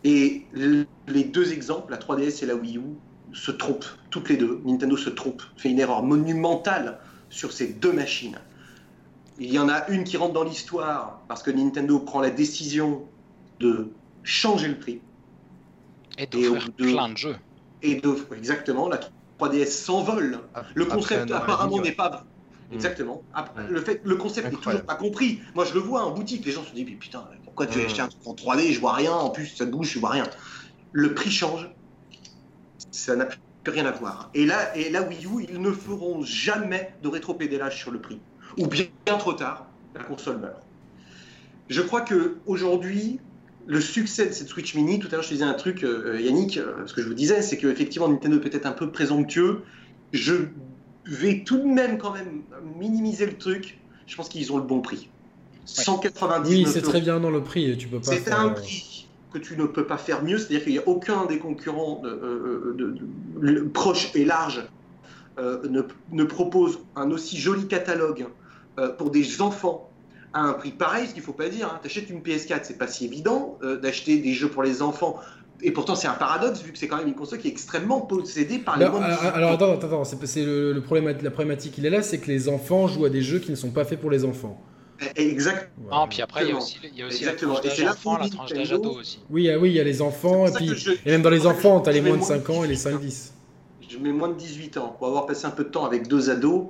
Et 0.03 0.47
les 0.55 1.23
deux 1.25 1.53
exemples, 1.53 1.91
la 1.91 1.99
3DS 1.99 2.43
et 2.43 2.47
la 2.47 2.55
Wii 2.55 2.77
U, 2.77 2.81
se 3.33 3.51
trompent, 3.51 3.85
toutes 4.09 4.29
les 4.29 4.37
deux. 4.37 4.61
Nintendo 4.65 4.95
se 4.95 5.09
trompe, 5.09 5.41
fait 5.57 5.69
une 5.69 5.79
erreur 5.79 6.03
monumentale 6.03 6.99
sur 7.29 7.51
ces 7.51 7.67
deux 7.67 7.91
machines. 7.91 8.37
Il 9.39 9.51
y 9.51 9.59
en 9.59 9.67
a 9.67 9.87
une 9.89 10.03
qui 10.03 10.17
rentre 10.17 10.33
dans 10.33 10.43
l'histoire 10.43 11.21
parce 11.27 11.41
que 11.41 11.51
Nintendo 11.51 11.99
prend 11.99 12.21
la 12.21 12.29
décision 12.29 13.03
de 13.59 13.89
changer 14.23 14.67
le 14.67 14.77
prix. 14.77 15.01
Et 16.17 16.27
d'offrir 16.27 16.71
plein 16.73 17.09
de 17.09 17.17
jeux. 17.17 17.35
Et 17.81 17.99
exactement, 18.37 18.87
la 18.87 18.99
3DS 19.39 19.71
s'envole. 19.71 20.39
Le 20.75 20.85
concept 20.85 21.31
apparemment 21.31 21.81
n'est 21.81 21.91
pas 21.91 22.25
hmm. 22.69 22.75
Exactement. 22.75 23.23
Le, 23.67 23.81
fait, 23.81 24.01
le 24.03 24.15
concept 24.15 24.51
n'est 24.51 24.57
toujours 24.57 24.83
pas 24.83 24.95
compris. 24.95 25.41
Moi, 25.55 25.65
je 25.65 25.73
le 25.73 25.79
vois 25.79 26.03
en 26.05 26.11
boutique. 26.11 26.45
Les 26.45 26.51
gens 26.51 26.63
se 26.63 26.73
disent 26.73 26.85
Putain, 26.99 27.27
pourquoi 27.43 27.65
tu 27.65 27.79
as 27.79 27.83
hmm. 27.83 27.85
acheté 27.85 28.01
un 28.01 28.07
truc 28.07 28.21
en 28.27 28.35
3D 28.35 28.71
Je 28.71 28.79
vois 28.79 28.93
rien. 28.93 29.13
En 29.13 29.31
plus, 29.31 29.47
ça 29.47 29.65
bouge, 29.65 29.91
je 29.91 29.99
vois 29.99 30.11
rien. 30.11 30.25
Le 30.91 31.15
prix 31.15 31.31
change 31.31 31.69
ça 32.93 33.15
n'a 33.15 33.25
plus 33.25 33.71
rien 33.71 33.85
à 33.85 33.91
voir. 33.91 34.29
Et 34.33 34.45
là, 34.45 34.75
et 34.77 34.89
là, 34.89 35.01
Wii 35.01 35.25
U, 35.25 35.45
ils 35.49 35.61
ne 35.61 35.71
feront 35.71 36.21
jamais 36.23 36.93
de 37.01 37.07
rétropédalage 37.07 37.77
sur 37.77 37.91
le 37.91 37.99
prix. 37.99 38.19
Ou 38.57 38.67
bien, 38.67 38.85
trop 39.05 39.33
tard, 39.33 39.67
la 39.95 40.03
console 40.03 40.37
meurt. 40.37 40.61
Je 41.69 41.81
crois 41.81 42.01
que 42.01 42.37
aujourd'hui, 42.45 43.19
le 43.65 43.81
succès 43.81 44.27
de 44.27 44.31
cette 44.31 44.47
Switch 44.47 44.75
Mini, 44.75 44.99
tout 44.99 45.07
à 45.07 45.11
l'heure 45.11 45.23
je 45.23 45.29
disais 45.29 45.45
un 45.45 45.53
truc, 45.53 45.83
euh, 45.83 46.19
Yannick, 46.21 46.57
euh, 46.57 46.85
ce 46.85 46.93
que 46.93 47.01
je 47.01 47.07
vous 47.07 47.13
disais, 47.13 47.41
c'est 47.41 47.57
qu'effectivement 47.57 48.09
Nintendo 48.09 48.37
est 48.37 48.41
peut-être 48.41 48.65
un 48.65 48.73
peu 48.73 48.91
présomptueux. 48.91 49.63
Je 50.11 50.33
vais 51.05 51.43
tout 51.43 51.57
de 51.57 51.63
même 51.63 51.97
quand 51.97 52.11
même 52.11 52.43
minimiser 52.77 53.25
le 53.25 53.37
truc. 53.37 53.79
Je 54.05 54.15
pense 54.15 54.29
qu'ils 54.29 54.51
ont 54.51 54.57
le 54.57 54.63
bon 54.63 54.81
prix. 54.81 55.09
199 55.65 56.47
Oui, 56.49 56.67
c'est 56.71 56.81
très 56.81 56.99
bien 56.99 57.21
dans 57.21 57.31
le 57.31 57.41
prix. 57.41 57.75
Tu 57.77 57.87
peux 57.87 57.99
pas. 57.99 58.11
C'est 58.11 58.31
un 58.31 58.49
prix 58.49 59.02
que 59.33 59.39
tu 59.39 59.57
ne 59.57 59.65
peux 59.65 59.85
pas 59.85 59.97
faire 59.97 60.23
mieux, 60.23 60.37
c'est-à-dire 60.37 60.63
qu'il 60.63 60.73
n'y 60.73 60.79
a 60.79 60.87
aucun 60.87 61.25
des 61.25 61.39
concurrents 61.39 62.01
euh, 62.05 62.75
euh, 62.77 62.97
de, 63.41 63.61
proches 63.61 64.11
et 64.15 64.25
larges 64.25 64.63
euh, 65.39 65.67
ne, 65.67 65.81
ne, 66.11 66.23
propose 66.23 66.79
un 66.95 67.09
aussi 67.11 67.37
joli 67.37 67.67
catalogue 67.67 68.27
pour 68.97 69.11
des 69.11 69.41
enfants 69.41 69.89
à 70.33 70.41
un 70.41 70.53
prix 70.53 70.71
pareil, 70.71 71.05
ce 71.05 71.13
qu'il 71.13 71.21
ne 71.21 71.25
faut 71.25 71.33
pas 71.33 71.49
dire. 71.49 71.67
Hein. 71.67 71.79
Tu 71.81 71.87
achètes 71.87 72.09
une 72.09 72.21
PS4, 72.21 72.61
c'est 72.63 72.77
pas 72.77 72.87
si 72.87 73.05
évident 73.05 73.59
d'acheter 73.83 74.17
des 74.17 74.33
jeux 74.33 74.47
pour 74.47 74.63
les 74.63 74.81
enfants. 74.81 75.19
Et 75.61 75.69
pourtant, 75.69 75.93
c'est 75.93 76.07
un 76.07 76.15
paradoxe 76.15 76.63
vu 76.63 76.71
que 76.71 76.77
c'est 76.79 76.87
quand 76.87 76.97
même 76.97 77.07
une 77.07 77.13
console 77.13 77.37
qui 77.37 77.47
est 77.47 77.51
extrêmement 77.51 78.01
possédée 78.01 78.57
par 78.57 78.79
les 78.79 78.85
alors, 78.85 79.01
alors, 79.01 79.51
attends, 79.51 79.73
attends, 79.73 80.01
attends. 80.01 80.03
c'est 80.03 80.43
le, 80.43 80.81
problème, 80.81 81.15
la 81.21 81.29
problématique 81.29 81.77
il 81.77 81.85
est 81.85 81.91
là, 81.91 82.01
c'est 82.01 82.17
que 82.17 82.27
les 82.27 82.49
enfants 82.49 82.87
jouent 82.87 83.05
à 83.05 83.09
des 83.09 83.21
jeux 83.21 83.37
qui 83.37 83.51
ne 83.51 83.55
sont 83.55 83.69
pas 83.69 83.85
faits 83.85 84.01
pour 84.01 84.09
les 84.09 84.25
enfants. 84.25 84.59
Exactement. 85.15 85.87
Ah, 85.91 86.05
puis 86.09 86.21
après, 86.21 86.43
il 86.43 86.49
y 86.49 86.51
a 86.51 86.57
aussi, 86.57 86.77
il 86.83 86.97
y 86.97 87.03
a 87.03 87.07
aussi 87.07 87.25
la 87.25 87.33
tranche 87.33 87.61
d'âge 87.61 87.81
enfant, 87.83 88.17
la 88.17 88.29
tranche 88.29 88.53
d'âge 88.53 88.73
ado 88.73 88.91
aussi. 88.99 89.19
Oui, 89.29 89.49
ah 89.49 89.57
oui, 89.57 89.69
il 89.69 89.75
y 89.75 89.79
a 89.79 89.83
les 89.83 90.01
enfants, 90.01 90.47
et 90.47 90.51
puis 90.51 90.71
et 91.05 91.11
même 91.11 91.21
dans 91.21 91.29
les 91.29 91.45
enfants, 91.45 91.81
tu 91.81 91.89
as 91.89 91.93
les 91.93 92.01
moins 92.01 92.17
de 92.17 92.23
5 92.23 92.49
ans 92.49 92.63
et 92.63 92.67
les 92.67 92.77
5-10. 92.77 93.31
Je 93.89 93.97
mets 93.97 94.11
moins 94.11 94.29
de 94.29 94.35
18 94.35 94.77
ans. 94.77 94.95
Pour 94.97 95.07
avoir 95.07 95.25
passé 95.25 95.45
un 95.45 95.51
peu 95.51 95.65
de 95.65 95.69
temps 95.69 95.85
avec 95.85 96.07
deux 96.07 96.29
ados, 96.29 96.67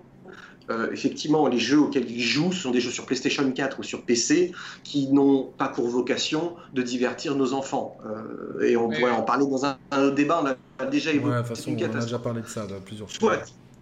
euh, 0.70 0.92
effectivement, 0.92 1.48
les 1.48 1.60
jeux 1.60 1.80
auxquels 1.80 2.10
ils 2.10 2.22
jouent 2.22 2.54
sont 2.54 2.72
des 2.72 2.80
jeux 2.80 2.92
sur 2.92 3.06
PlayStation 3.06 3.50
4 3.50 3.80
ou 3.80 3.84
sur 3.84 4.04
PC 4.04 4.54
qui 4.84 5.12
n'ont 5.12 5.52
pas 5.58 5.68
pour 5.68 5.88
vocation 5.88 6.56
de 6.74 6.82
divertir 6.82 7.36
nos 7.36 7.54
enfants. 7.54 7.98
Euh, 8.06 8.62
et 8.62 8.78
on 8.78 8.90
pourrait 8.90 9.12
en 9.12 9.24
parler 9.24 9.46
dans 9.46 9.66
un, 9.66 9.78
autre 9.92 10.16
débat, 10.16 10.42
on 10.44 10.84
a 10.84 10.86
déjà 10.86 11.12
évoqué. 11.12 11.30
Ouais, 11.30 11.42
de 11.42 11.48
toute 11.48 11.56
façon, 11.58 11.76
on 11.78 11.84
a 11.84 12.02
déjà 12.02 12.20
parlé 12.20 12.42
de 12.42 12.48
ça, 12.48 12.66
de 12.66 12.76
plusieurs 12.76 13.12
fois. 13.12 13.40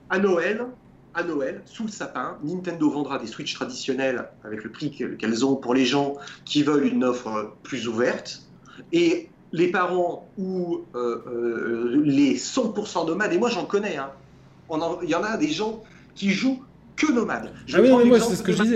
À 0.09 0.19
Noël, 0.19 0.65
à 1.13 1.23
Noël, 1.23 1.61
sous 1.65 1.83
le 1.83 1.89
sapin, 1.89 2.37
Nintendo 2.43 2.89
vendra 2.89 3.19
des 3.19 3.27
Switch 3.27 3.53
traditionnels 3.53 4.29
avec 4.43 4.63
le 4.63 4.71
prix 4.71 4.91
qu'elles 4.91 5.45
ont 5.45 5.55
pour 5.55 5.73
les 5.73 5.85
gens 5.85 6.15
qui 6.45 6.63
veulent 6.63 6.85
une 6.85 7.03
offre 7.03 7.53
plus 7.63 7.87
ouverte. 7.87 8.43
Et 8.93 9.29
les 9.51 9.69
parents 9.69 10.29
ou 10.37 10.81
euh, 10.95 11.21
euh, 11.27 12.01
les 12.05 12.37
100% 12.37 13.07
nomades, 13.07 13.33
et 13.33 13.37
moi 13.37 13.49
j'en 13.49 13.65
connais, 13.65 13.97
hein, 13.97 14.11
il 15.03 15.09
y 15.09 15.15
en 15.15 15.23
a 15.23 15.35
des 15.37 15.49
gens 15.49 15.83
qui 16.15 16.31
jouent 16.31 16.63
que 16.95 17.11
nomades. 17.11 17.51
Je 17.67 17.77
ah 17.77 17.81
oui, 17.81 18.07
moi 18.07 18.19
c'est 18.19 18.35
ce 18.35 18.43
que 18.43 18.53
je 18.53 18.63
disais. 18.63 18.75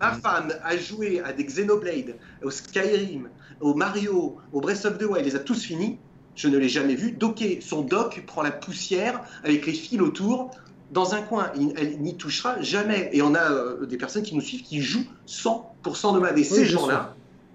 Ma 0.00 0.12
femme 0.12 0.52
a 0.62 0.76
joué 0.76 1.20
à 1.20 1.32
des 1.32 1.44
Xenoblade, 1.44 2.16
au 2.42 2.50
Skyrim, 2.50 3.28
au 3.60 3.74
Mario, 3.74 4.36
au 4.52 4.60
Breath 4.60 4.84
of 4.84 4.98
the 4.98 5.02
Wild, 5.02 5.18
elle 5.18 5.24
les 5.24 5.36
a 5.36 5.40
tous 5.40 5.62
finis. 5.62 5.98
Je 6.36 6.46
ne 6.46 6.56
l'ai 6.56 6.68
jamais 6.68 6.94
vu. 6.94 7.10
Docker, 7.10 7.60
son 7.60 7.82
dock 7.82 8.22
prend 8.24 8.42
la 8.42 8.52
poussière 8.52 9.22
avec 9.42 9.66
les 9.66 9.72
fils 9.72 10.00
autour 10.00 10.52
dans 10.90 11.14
un 11.14 11.22
coin, 11.22 11.52
elle 11.76 12.00
n'y 12.00 12.16
touchera 12.16 12.60
jamais. 12.62 13.10
Et 13.12 13.22
on 13.22 13.34
a 13.34 13.50
euh, 13.50 13.86
des 13.86 13.96
personnes 13.96 14.22
qui 14.22 14.34
nous 14.34 14.40
suivent 14.40 14.62
qui 14.62 14.80
jouent 14.80 15.06
100% 15.26 16.14
de 16.14 16.18
Et 16.20 16.44
ces 16.44 16.64
gens-là, 16.64 17.14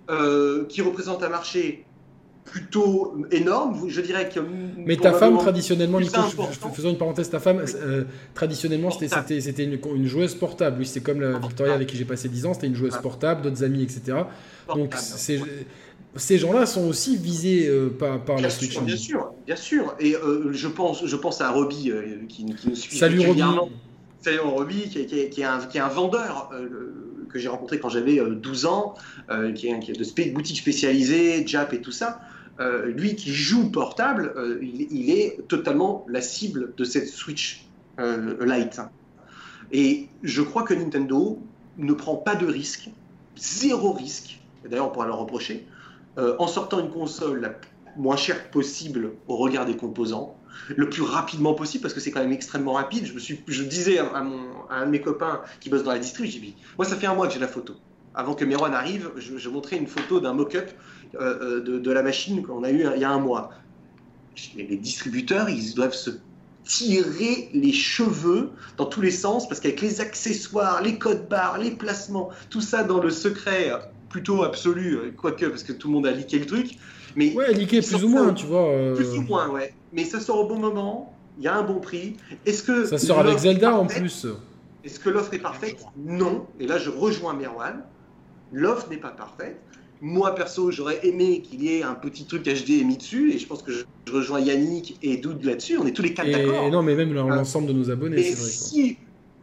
euh, 0.09 0.65
qui 0.65 0.81
représentent 0.81 1.23
un 1.23 1.29
marché 1.29 1.85
plutôt 2.45 3.15
énorme. 3.31 3.89
Je 3.89 4.01
dirais 4.01 4.29
que. 4.29 4.39
Mais 4.77 4.97
ta 4.97 5.13
femme, 5.13 5.37
traditionnellement, 5.37 5.99
Nico, 5.99 6.21
faisons 6.73 6.89
une 6.89 6.97
parenthèse, 6.97 7.29
ta 7.29 7.39
femme, 7.39 7.63
euh, 7.75 8.03
traditionnellement, 8.33 8.91
c'était 8.91 9.63
une, 9.63 9.79
une 9.95 10.05
joueuse 10.07 10.35
portable. 10.35 10.77
Oui, 10.79 10.85
c'est 10.85 11.01
comme 11.01 11.21
la 11.21 11.39
Victoria 11.39 11.73
avec 11.73 11.87
qui 11.87 11.97
j'ai 11.97 12.05
passé 12.05 12.29
10 12.29 12.45
ans, 12.45 12.53
c'était 12.53 12.67
une 12.67 12.75
joueuse 12.75 12.97
portable, 13.01 13.41
d'autres 13.41 13.63
amis, 13.63 13.83
etc. 13.83 14.17
Donc, 14.67 14.93
ces, 16.15 16.37
gens-là 16.37 16.67
sont 16.67 16.87
aussi 16.87 17.17
visés 17.17 17.67
euh, 17.67 17.89
par, 17.89 18.23
par 18.23 18.35
Bien 18.35 18.43
la 18.43 18.49
sûr, 18.51 18.59
Switch 18.59 18.79
bien 18.81 18.97
sûr, 18.97 19.31
bien 19.47 19.55
sûr. 19.55 19.95
Et 19.99 20.15
euh, 20.15 20.53
je 20.53 20.67
pense, 20.67 21.05
je 21.05 21.15
pense 21.15 21.41
à 21.41 21.49
Roby 21.49 21.89
euh, 21.89 22.03
qui, 22.29 22.45
qui 22.45 22.69
nous 22.69 22.75
suit 22.75 22.97
Salut 22.97 23.19
Roby. 23.21 23.41
Salut 24.21 24.39
Roby, 24.39 24.89
qui, 24.89 24.99
est- 24.99 25.05
qui 25.07 25.29
qui 25.29 25.41
est 25.41 25.45
un, 25.45 25.59
qui 25.59 25.77
est 25.77 25.81
un 25.81 25.87
vendeur 25.87 26.51
que 27.29 27.39
j'ai 27.39 27.47
rencontré 27.47 27.79
quand 27.79 27.89
j'avais 27.89 28.19
euh, 28.19 28.35
12 28.35 28.65
ans, 28.67 28.93
qui 29.55 29.67
est, 29.69 29.79
de 29.79 30.33
boutique 30.33 30.57
spécialisée, 30.57 31.45
Jap 31.47 31.73
et 31.73 31.81
tout 31.81 31.91
ça. 31.91 32.21
Euh, 32.59 32.85
lui 32.85 33.15
qui 33.15 33.33
joue 33.33 33.71
portable, 33.71 34.31
euh, 34.37 34.59
il, 34.61 35.09
est 35.09 35.47
totalement 35.47 36.05
la 36.07 36.21
cible 36.21 36.73
de 36.77 36.83
cette 36.83 37.07
Switch 37.07 37.65
euh, 37.99 38.45
Lite. 38.45 38.79
Et 39.71 40.07
je 40.21 40.41
crois 40.43 40.61
que 40.63 40.75
Nintendo 40.75 41.39
ne 41.77 41.93
prend 41.93 42.15
pas 42.15 42.35
de 42.35 42.45
risque, 42.45 42.89
zéro 43.35 43.91
risque, 43.91 44.39
d'ailleurs 44.69 44.87
on 44.87 44.91
pourra 44.91 45.07
leur 45.07 45.17
reprocher, 45.17 45.65
en 46.17 46.45
sortant 46.45 46.79
une 46.79 46.91
console 46.91 47.41
la 47.41 47.55
moins 47.97 48.15
chère 48.15 48.51
possible 48.51 49.13
au 49.27 49.35
regard 49.35 49.65
des 49.65 49.75
composants, 49.75 50.37
le 50.67 50.87
plus 50.87 51.01
rapidement 51.01 51.55
possible 51.55 51.81
parce 51.81 51.95
que 51.95 51.99
c'est 51.99 52.11
quand 52.11 52.21
même 52.21 52.31
extrêmement 52.31 52.73
rapide. 52.73 53.07
Je 53.07 53.13
me 53.13 53.19
suis, 53.19 53.41
je 53.47 53.63
disais 53.63 53.97
à, 53.97 54.21
mon, 54.21 54.43
à 54.69 54.75
un 54.75 54.85
de 54.85 54.91
mes 54.91 55.01
copains 55.01 55.41
qui 55.59 55.69
bosse 55.69 55.83
dans 55.83 55.91
la 55.91 55.97
distrib, 55.97 56.29
j'ai 56.29 56.39
dit, 56.39 56.55
moi 56.77 56.85
ça 56.85 56.95
fait 56.95 57.07
un 57.07 57.15
mois 57.15 57.25
que 57.25 57.33
j'ai 57.33 57.39
la 57.39 57.47
photo. 57.47 57.73
Avant 58.13 58.35
que 58.35 58.45
Meron 58.45 58.73
arrive, 58.73 59.09
je, 59.17 59.37
je 59.37 59.49
montrais 59.49 59.77
une 59.77 59.87
photo 59.87 60.19
d'un 60.19 60.33
mock-up 60.33 60.69
de, 61.19 61.79
de 61.79 61.91
la 61.91 62.03
machine 62.03 62.43
qu'on 62.43 62.63
a 62.63 62.71
eu 62.71 62.85
il 62.95 63.01
y 63.01 63.03
a 63.03 63.11
un 63.11 63.19
mois. 63.19 63.51
Les, 64.55 64.65
les 64.67 64.77
distributeurs, 64.77 65.49
ils 65.49 65.73
doivent 65.75 65.93
se 65.93 66.09
tirer 66.63 67.49
les 67.53 67.73
cheveux 67.73 68.49
dans 68.77 68.85
tous 68.85 69.01
les 69.01 69.11
sens 69.11 69.47
parce 69.47 69.59
qu'avec 69.59 69.81
les 69.81 70.01
accessoires, 70.01 70.81
les 70.81 70.97
codes 70.97 71.27
barres, 71.29 71.57
les 71.57 71.71
placements, 71.71 72.29
tout 72.49 72.61
ça 72.61 72.83
dans 72.83 72.99
le 72.99 73.09
secret 73.09 73.71
euh, 73.71 73.77
plutôt 74.09 74.43
absolu, 74.43 74.95
euh, 74.95 75.11
quoique 75.15 75.45
parce 75.45 75.63
que 75.63 75.73
tout 75.73 75.87
le 75.89 75.93
monde 75.93 76.07
a 76.07 76.11
leaké 76.11 76.39
le 76.39 76.45
truc. 76.45 76.77
Mais 77.15 77.33
Ouais, 77.35 77.53
liqué 77.53 77.81
plus 77.81 78.03
ou 78.03 78.09
moins, 78.09 78.33
tu 78.33 78.45
vois. 78.45 78.67
euh, 78.69 78.95
plus 78.95 79.17
ou 79.17 79.21
moins, 79.21 79.49
ouais. 79.49 79.73
Mais 79.91 80.05
ça 80.05 80.19
sort 80.19 80.39
au 80.39 80.47
bon 80.47 80.57
moment, 80.57 81.13
il 81.37 81.43
y 81.43 81.47
a 81.47 81.55
un 81.55 81.63
bon 81.63 81.79
prix. 81.79 82.15
Est-ce 82.45 82.63
que 82.63 82.85
Ça 82.85 82.97
sort 82.97 83.19
avec 83.19 83.37
Zelda 83.39 83.75
en 83.75 83.85
plus. 83.85 84.25
Est-ce 84.83 84.99
que 84.99 85.09
l'offre 85.09 85.33
est 85.33 85.39
parfaite? 85.39 85.77
Non. 85.97 86.47
Et 86.59 86.65
là, 86.67 86.77
je 86.77 86.89
rejoins 86.89 87.33
Merwan. 87.33 87.83
L'offre 88.51 88.89
n'est 88.89 88.97
pas 88.97 89.11
parfaite. 89.11 89.61
Moi, 90.05 90.35
perso, 90.35 90.69
j'aurais 90.69 90.99
aimé 91.07 91.41
qu'il 91.41 91.63
y 91.63 91.77
ait 91.77 91.81
un 91.83 91.93
petit 91.95 92.25
truc 92.25 92.43
HDMI 92.45 92.97
dessus. 92.97 93.31
Et 93.33 93.39
je 93.39 93.47
pense 93.47 93.63
que 93.63 93.71
je, 93.71 93.83
je 94.05 94.11
rejoins 94.11 94.41
Yannick 94.41 94.97
et 95.01 95.15
Doud 95.15 95.41
là-dessus. 95.45 95.77
On 95.77 95.87
est 95.87 95.91
tous 95.93 96.01
les 96.01 96.13
quatre 96.13 96.29
d'accord. 96.29 96.69
non, 96.69 96.83
mais 96.83 96.93
même 96.93 97.17
Ah. 97.17 97.35
l'ensemble 97.35 97.67
de 97.69 97.73
nos 97.73 97.89
abonnés, 97.89 98.21
c'est 98.21 98.33
vrai. 98.33 98.41
quoi. 98.41 98.49
si 98.49 98.97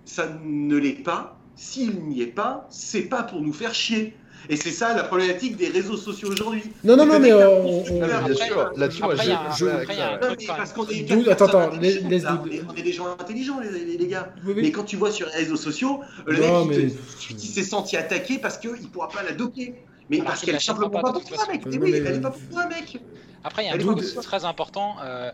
ça 0.04 0.38
ne 0.44 0.76
l'est 0.76 1.02
pas, 1.02 1.38
s'il 1.56 2.00
n'y 2.02 2.20
est 2.20 2.26
pas, 2.26 2.66
c'est 2.68 3.02
pas 3.08 3.22
pour 3.22 3.40
nous 3.40 3.54
faire 3.54 3.72
chier. 3.74 4.12
Et 4.50 4.56
c'est 4.56 4.70
ça 4.70 4.94
la 4.94 5.04
problématique 5.04 5.56
des 5.56 5.68
réseaux 5.68 5.96
sociaux 5.96 6.28
aujourd'hui. 6.30 6.62
Non, 6.84 6.96
non, 6.96 7.06
non, 7.06 7.18
mais 7.20 7.30
euh, 7.32 7.60
on- 7.62 7.78
constructeur- 7.78 8.08
Non, 8.22 8.28
mais 8.28 8.34
bien 8.34 8.46
sûr, 8.46 8.72
là-dessus, 8.76 9.00
parce 9.00 10.72
qu'on 10.72 10.86
est 10.88 11.28
attends, 11.30 11.70
on, 11.72 11.80
est, 11.82 12.82
des 12.82 12.92
gens 12.92 13.06
intelligents, 13.18 13.60
les, 13.60 13.84
les- 13.84 13.96
les 13.98 14.06
gars. 14.06 14.32
Oui, 14.44 14.52
oui. 14.56 14.62
Mais 14.62 14.70
quand 14.72 14.84
tu 14.84 14.96
vois 14.96 15.10
sur 15.10 15.26
les 15.28 15.34
réseaux 15.44 15.56
sociaux, 15.56 16.00
le 16.26 16.38
Non, 16.40 16.64
mec, 16.64 16.92
il 17.30 17.38
s'est 17.38 17.62
senti 17.62 17.96
attaqué 17.96 18.38
parce 18.38 18.58
qu'il 18.58 18.70
ne 18.72 18.76
pourra 18.88 19.08
pas 19.08 19.22
la 19.22 19.32
docker. 19.32 19.72
Mais 20.10 20.16
Alors 20.18 20.28
parce 20.32 20.40
qu'elle 20.44 20.56
est 20.56 20.60
simplement 20.60 20.90
pas 20.90 21.02
pas 21.02 21.12
de 21.12 21.18
pour 21.20 21.24
toi, 21.28 21.38
façon. 21.38 21.52
mec. 21.52 21.66
Mais 21.66 21.78
oui, 21.78 21.90
mais- 21.92 21.98
elle 21.98 22.14
est 22.16 22.20
pas 22.20 22.30
pour 22.30 22.40
toi, 22.50 22.66
mec. 22.66 22.98
Après, 23.44 23.62
il 23.64 23.66
y 23.66 23.70
a 23.70 23.74
un 23.74 23.78
truc 23.78 23.96
aussi 23.96 24.16
très 24.16 24.44
important. 24.44 24.96
euh, 25.02 25.32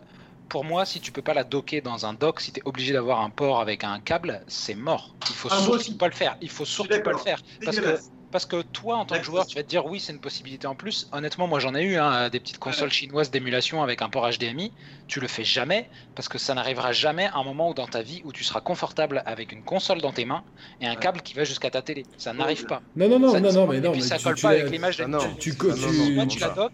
pour 0.49 0.63
moi, 0.63 0.85
si 0.85 1.01
tu 1.01 1.11
peux 1.11 1.21
pas 1.21 1.33
la 1.33 1.43
docker 1.43 1.81
dans 1.81 2.05
un 2.05 2.13
dock, 2.13 2.39
si 2.39 2.53
tu 2.53 2.59
es 2.59 2.63
obligé 2.65 2.93
d'avoir 2.93 3.19
un 3.21 3.29
port 3.29 3.59
avec 3.59 3.83
un 3.83 3.99
câble, 3.99 4.43
c'est 4.47 4.75
mort. 4.75 5.17
Il 5.29 5.35
faut 5.35 5.49
Ah, 5.51 5.59
surtout 5.59 5.97
pas 5.97 6.07
le 6.07 6.13
faire. 6.13 6.37
Il 6.41 6.49
faut 6.49 6.63
surtout 6.63 7.01
pas 7.01 7.11
le 7.11 7.17
faire. 7.17 7.41
Parce 7.65 7.77
que. 7.79 7.99
Parce 8.31 8.45
que 8.45 8.61
toi, 8.61 8.97
en 8.97 9.05
tant 9.05 9.17
que 9.17 9.23
joueur, 9.23 9.45
tu 9.47 9.55
vas 9.57 9.63
te 9.63 9.67
dire 9.69 9.85
oui, 9.85 9.99
c'est 9.99 10.11
une 10.13 10.19
possibilité 10.19 10.67
en 10.67 10.75
plus. 10.75 11.07
Honnêtement, 11.11 11.47
moi 11.47 11.59
j'en 11.59 11.73
ai 11.75 11.83
eu 11.83 11.97
hein, 11.97 12.29
des 12.29 12.39
petites 12.39 12.57
consoles 12.59 12.89
Ouais. 12.89 12.93
chinoises 12.93 13.31
d'émulation 13.31 13.81
avec 13.83 14.01
un 14.01 14.09
port 14.09 14.29
HDMI. 14.29 14.73
Tu 15.07 15.19
le 15.19 15.27
fais 15.27 15.43
jamais 15.43 15.89
parce 16.15 16.27
que 16.27 16.37
ça 16.37 16.53
n'arrivera 16.53 16.91
jamais 16.91 17.27
à 17.27 17.37
un 17.37 17.43
moment 17.43 17.69
où 17.69 17.73
dans 17.73 17.87
ta 17.87 18.01
vie 18.01 18.21
où 18.25 18.31
tu 18.33 18.43
seras 18.43 18.61
confortable 18.61 19.23
avec 19.25 19.51
une 19.51 19.63
console 19.63 20.01
dans 20.01 20.11
tes 20.11 20.25
mains 20.25 20.43
et 20.81 20.87
un 20.87 20.91
Ouais. 20.91 20.97
câble 20.97 21.21
qui 21.21 21.33
va 21.35 21.43
jusqu'à 21.45 21.69
ta 21.69 21.81
télé. 21.81 22.05
Ça 22.17 22.33
n'arrive 22.33 22.65
pas. 22.65 22.81
Non, 22.95 23.07
non, 23.09 23.19
non, 23.19 23.31
Ça- 23.31 23.39
non, 23.39 23.53
non, 23.53 23.67
mais 23.67 23.77
et 23.77 23.81
non, 23.81 23.91
puis 23.91 24.01
mais 24.01 24.07
ça 24.07 24.17
tu- 24.17 24.23
colle 24.25 24.35
tu 24.35 24.41
pas 24.41 24.49
avec 24.49 24.69
l'image. 24.69 24.99
Non. 25.01 25.19
tu- 25.19 25.51
tu, 25.51 25.57
tu- 25.57 26.39
la 26.39 26.47
non. 26.55 26.69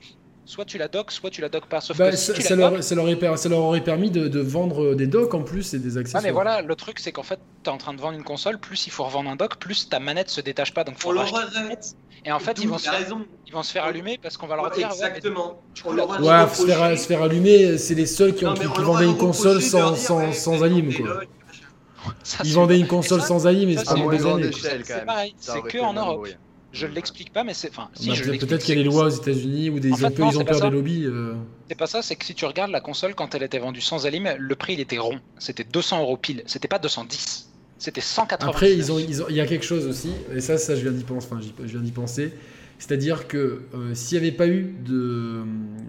Soit 0.45 0.65
tu 0.65 0.77
la 0.77 0.87
dock, 0.87 1.11
soit 1.11 1.29
tu 1.29 1.41
la 1.41 1.49
dock 1.49 1.67
pas. 1.67 1.81
Sauf 1.81 1.97
Bah, 1.97 2.11
que 2.11 2.17
si 2.17 2.25
ça, 2.27 2.33
tu 2.33 2.41
ça 2.41 2.49
la 2.51 2.55
leur, 2.55 2.71
dock, 2.71 2.83
ça, 2.83 2.95
leur 2.95 3.03
aurait, 3.05 3.15
per- 3.15 3.37
ça 3.37 3.49
leur 3.49 3.59
aurait 3.59 3.81
permis 3.83 4.11
de, 4.11 4.27
de 4.27 4.39
vendre 4.39 4.93
des 4.95 5.07
docks 5.07 5.33
en 5.33 5.41
plus 5.43 5.73
et 5.73 5.79
des 5.79 5.97
Ah 5.97 6.01
accessoires. 6.01 6.23
mais 6.23 6.31
voilà, 6.31 6.61
le 6.61 6.75
truc 6.75 6.99
c'est 6.99 7.11
qu'en 7.11 7.23
fait, 7.23 7.39
tu 7.63 7.69
es 7.69 7.73
en 7.73 7.77
train 7.77 7.93
de 7.93 8.01
vendre 8.01 8.17
une 8.17 8.23
console, 8.23 8.59
plus 8.59 8.87
il 8.87 8.91
faut 8.91 9.03
revendre 9.05 9.29
un 9.29 9.35
dock, 9.35 9.55
plus 9.57 9.89
ta 9.89 9.99
manette 9.99 10.29
se 10.29 10.41
détache 10.41 10.73
pas, 10.73 10.83
donc 10.83 10.97
faut 10.99 11.11
On 11.11 11.17
racheter 11.17 11.37
leur 11.39 11.47
une 11.55 11.63
manette. 11.63 11.95
Et 12.25 12.31
en 12.31 12.39
fait, 12.39 12.57
ils 12.61 12.69
vont, 12.69 12.77
se 12.77 12.89
faire, 12.89 12.99
raison. 12.99 13.25
ils 13.47 13.53
vont 13.53 13.63
se 13.63 13.71
faire 13.73 13.83
allumer 13.83 14.17
parce 14.21 14.37
qu'on 14.37 14.47
va 14.47 14.55
leur 14.55 14.65
Ouais, 14.65 14.71
dire. 14.77 14.87
ouais, 14.89 14.95
mais 15.01 15.07
Exactement. 15.07 15.61
Ouais, 15.85 15.91
reproché- 16.01 16.55
se 16.55 16.65
faire, 16.65 16.97
se 16.99 17.05
faire 17.07 17.21
allumer, 17.21 17.77
c'est 17.77 17.95
les 17.95 18.05
seuls 18.05 18.33
qui, 18.33 18.45
ont, 18.45 18.49
Non, 18.49 18.55
qui, 18.55 18.65
mais 18.67 18.73
qui 18.73 18.81
vendaient 18.81 19.05
une 19.05 19.17
console 19.17 19.61
sans, 19.61 19.91
dire, 19.91 19.97
sans, 19.97 20.17
ouais, 20.19 20.31
sans 20.33 20.57
c'est 20.59 20.63
alim, 20.63 20.87
des 20.87 20.95
quoi. 20.95 21.07
logs, 21.07 21.27
machin. 21.47 22.13
ça, 22.23 22.37
Ils 22.43 22.47
c'est- 22.49 22.53
vendaient 22.55 22.79
une 22.79 22.87
console 22.87 23.19
ça, 23.21 23.27
sans 23.27 23.45
et 23.71 23.75
ça, 23.75 23.83
c'est 23.85 23.99
échelle, 24.67 24.83
quand 24.87 24.93
C'est 24.99 25.05
pareil, 25.05 25.35
c'est 25.37 25.61
que 25.63 25.77
en 25.79 25.93
Europe. 25.93 26.27
Je 26.73 26.87
l'explique 26.87 27.31
pas, 27.31 27.43
mais 27.43 27.53
c'est. 27.53 27.69
Enfin, 27.69 27.89
si 27.93 28.09
Bah, 28.09 28.15
Peut-être 28.39 28.63
qu'il 28.63 28.75
y 28.75 28.79
a 28.79 28.83
des 28.83 28.89
lois 28.89 29.05
aux 29.05 29.09
États-Unis 29.09 29.69
ou 29.69 29.79
des 29.79 29.91
En 29.91 29.95
fait, 29.95 30.07
ils 30.17 30.21
ont, 30.21 30.25
non, 30.25 30.31
ils 30.31 30.35
ont 30.37 30.39
c'est 30.39 30.45
peur 30.45 30.61
des 30.71 30.75
lobbies. 30.75 31.05
euh. 31.05 31.33
C'est 31.69 31.77
pas 31.77 31.85
ça, 31.87 32.01
c'est 32.01 32.15
que 32.15 32.25
si 32.25 32.33
tu 32.33 32.45
regardes 32.45 32.71
la 32.71 32.81
console 32.81 33.13
quand 33.15 33.35
elle 33.35 33.43
était 33.43 33.59
vendue 33.59 33.79
sans 33.81 34.05
alim, 34.07 34.27
le 34.37 34.55
prix 34.55 34.73
il 34.73 34.79
était 34.79 34.97
rond. 34.97 35.19
C'était 35.37 35.63
200 35.63 36.01
euros 36.01 36.17
pile. 36.17 36.41
C'était 36.47 36.67
pas 36.67 36.79
210. 36.79 37.49
C'était 37.77 38.01
180. 38.01 38.49
Après, 38.49 38.73
ils 38.73 38.91
ont, 38.91 38.97
ils 38.99 39.21
ont- 39.21 39.25
il 39.29 39.35
y 39.35 39.41
a 39.41 39.45
quelque 39.45 39.65
chose 39.65 39.85
aussi, 39.85 40.09
et 40.33 40.39
ça, 40.41 40.57
ça 40.57 40.75
je 40.75 40.81
viens 40.81 40.91
d'y 40.91 41.03
penser. 41.03 41.27
Enfin, 41.31 41.41
j'y- 41.41 41.53
je 41.63 41.71
viens 41.73 41.81
d'y 41.81 41.91
penser. 41.91 42.33
C'est-à-dire 42.79 43.27
que 43.27 43.61
euh, 43.75 43.93
s'il 43.93 44.19
n'y 44.19 44.27
avait 44.27 44.35
pas 44.35 44.47
eu 44.47 44.73
de, 44.83 45.43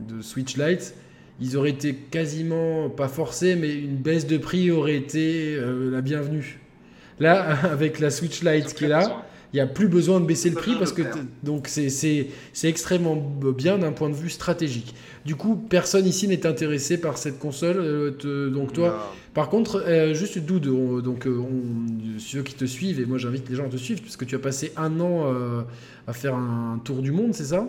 de 0.09 0.21
Switch 0.23 0.57
Lite, 0.57 0.95
ils 1.41 1.57
auraient 1.57 1.71
été 1.71 1.95
quasiment, 1.95 2.91
pas 2.91 3.09
forcés, 3.09 3.57
mais 3.57 3.73
une 3.75 3.97
baisse 3.97 4.27
de 4.27 4.37
prix 4.37 4.71
aurait 4.71 4.97
été 4.97 5.57
euh, 5.57 5.91
la 5.91 6.03
bienvenue. 6.03 6.61
Là, 7.21 7.43
avec 7.73 8.01
la 8.01 8.11
Switch 8.11 8.43
Lite 8.43 8.75
qui 8.75 8.85
est 8.85 8.89
là, 8.89 9.25
il 9.55 9.59
n'y 9.59 9.61
a 9.61 9.69
plus 9.69 9.87
besoin 9.87 10.19
de 10.21 10.27
baisser 10.27 10.51
le 10.51 10.57
prix 10.57 10.75
parce 10.77 10.91
que 10.93 11.03
donc 11.45 11.69
c'est 11.69 11.89
c'est 11.89 12.27
c'est 12.53 12.69
extrêmement 12.69 13.15
bien 13.57 13.79
d'un 13.79 13.93
point 13.93 14.11
de 14.11 14.15
vue 14.15 14.29
stratégique. 14.29 14.97
Du 15.25 15.37
coup, 15.37 15.55
personne 15.55 16.07
ici 16.07 16.27
n'est 16.27 16.45
intéressé 16.45 17.01
par 17.01 17.17
cette 17.19 17.39
console. 17.39 17.77
euh, 17.79 18.11
te- 18.11 18.49
donc 18.49 18.73
toi, 18.73 18.89
Non. 18.89 18.95
par 19.33 19.49
contre, 19.51 19.85
euh, 19.87 20.13
juste 20.13 20.39
Doud, 20.41 20.67
on- 20.67 20.99
donc 20.99 21.29
euh, 21.29 21.39
on- 21.39 22.19
ceux 22.19 22.43
qui 22.43 22.55
te 22.55 22.65
suivent 22.65 22.99
et 23.01 23.07
moi 23.07 23.17
j'invite 23.17 23.49
les 23.49 23.55
gens 23.55 23.67
à 23.67 23.69
te 23.69 23.77
suivre 23.77 24.01
puisque 24.03 24.27
tu 24.27 24.35
as 24.35 24.41
passé 24.41 24.73
un 24.77 24.99
an 24.99 25.33
euh, 25.33 25.63
à 26.09 26.13
faire 26.13 26.35
un 26.35 26.81
tour 26.85 27.01
du 27.01 27.13
monde, 27.13 27.33
c'est 27.33 27.45
ça? 27.45 27.69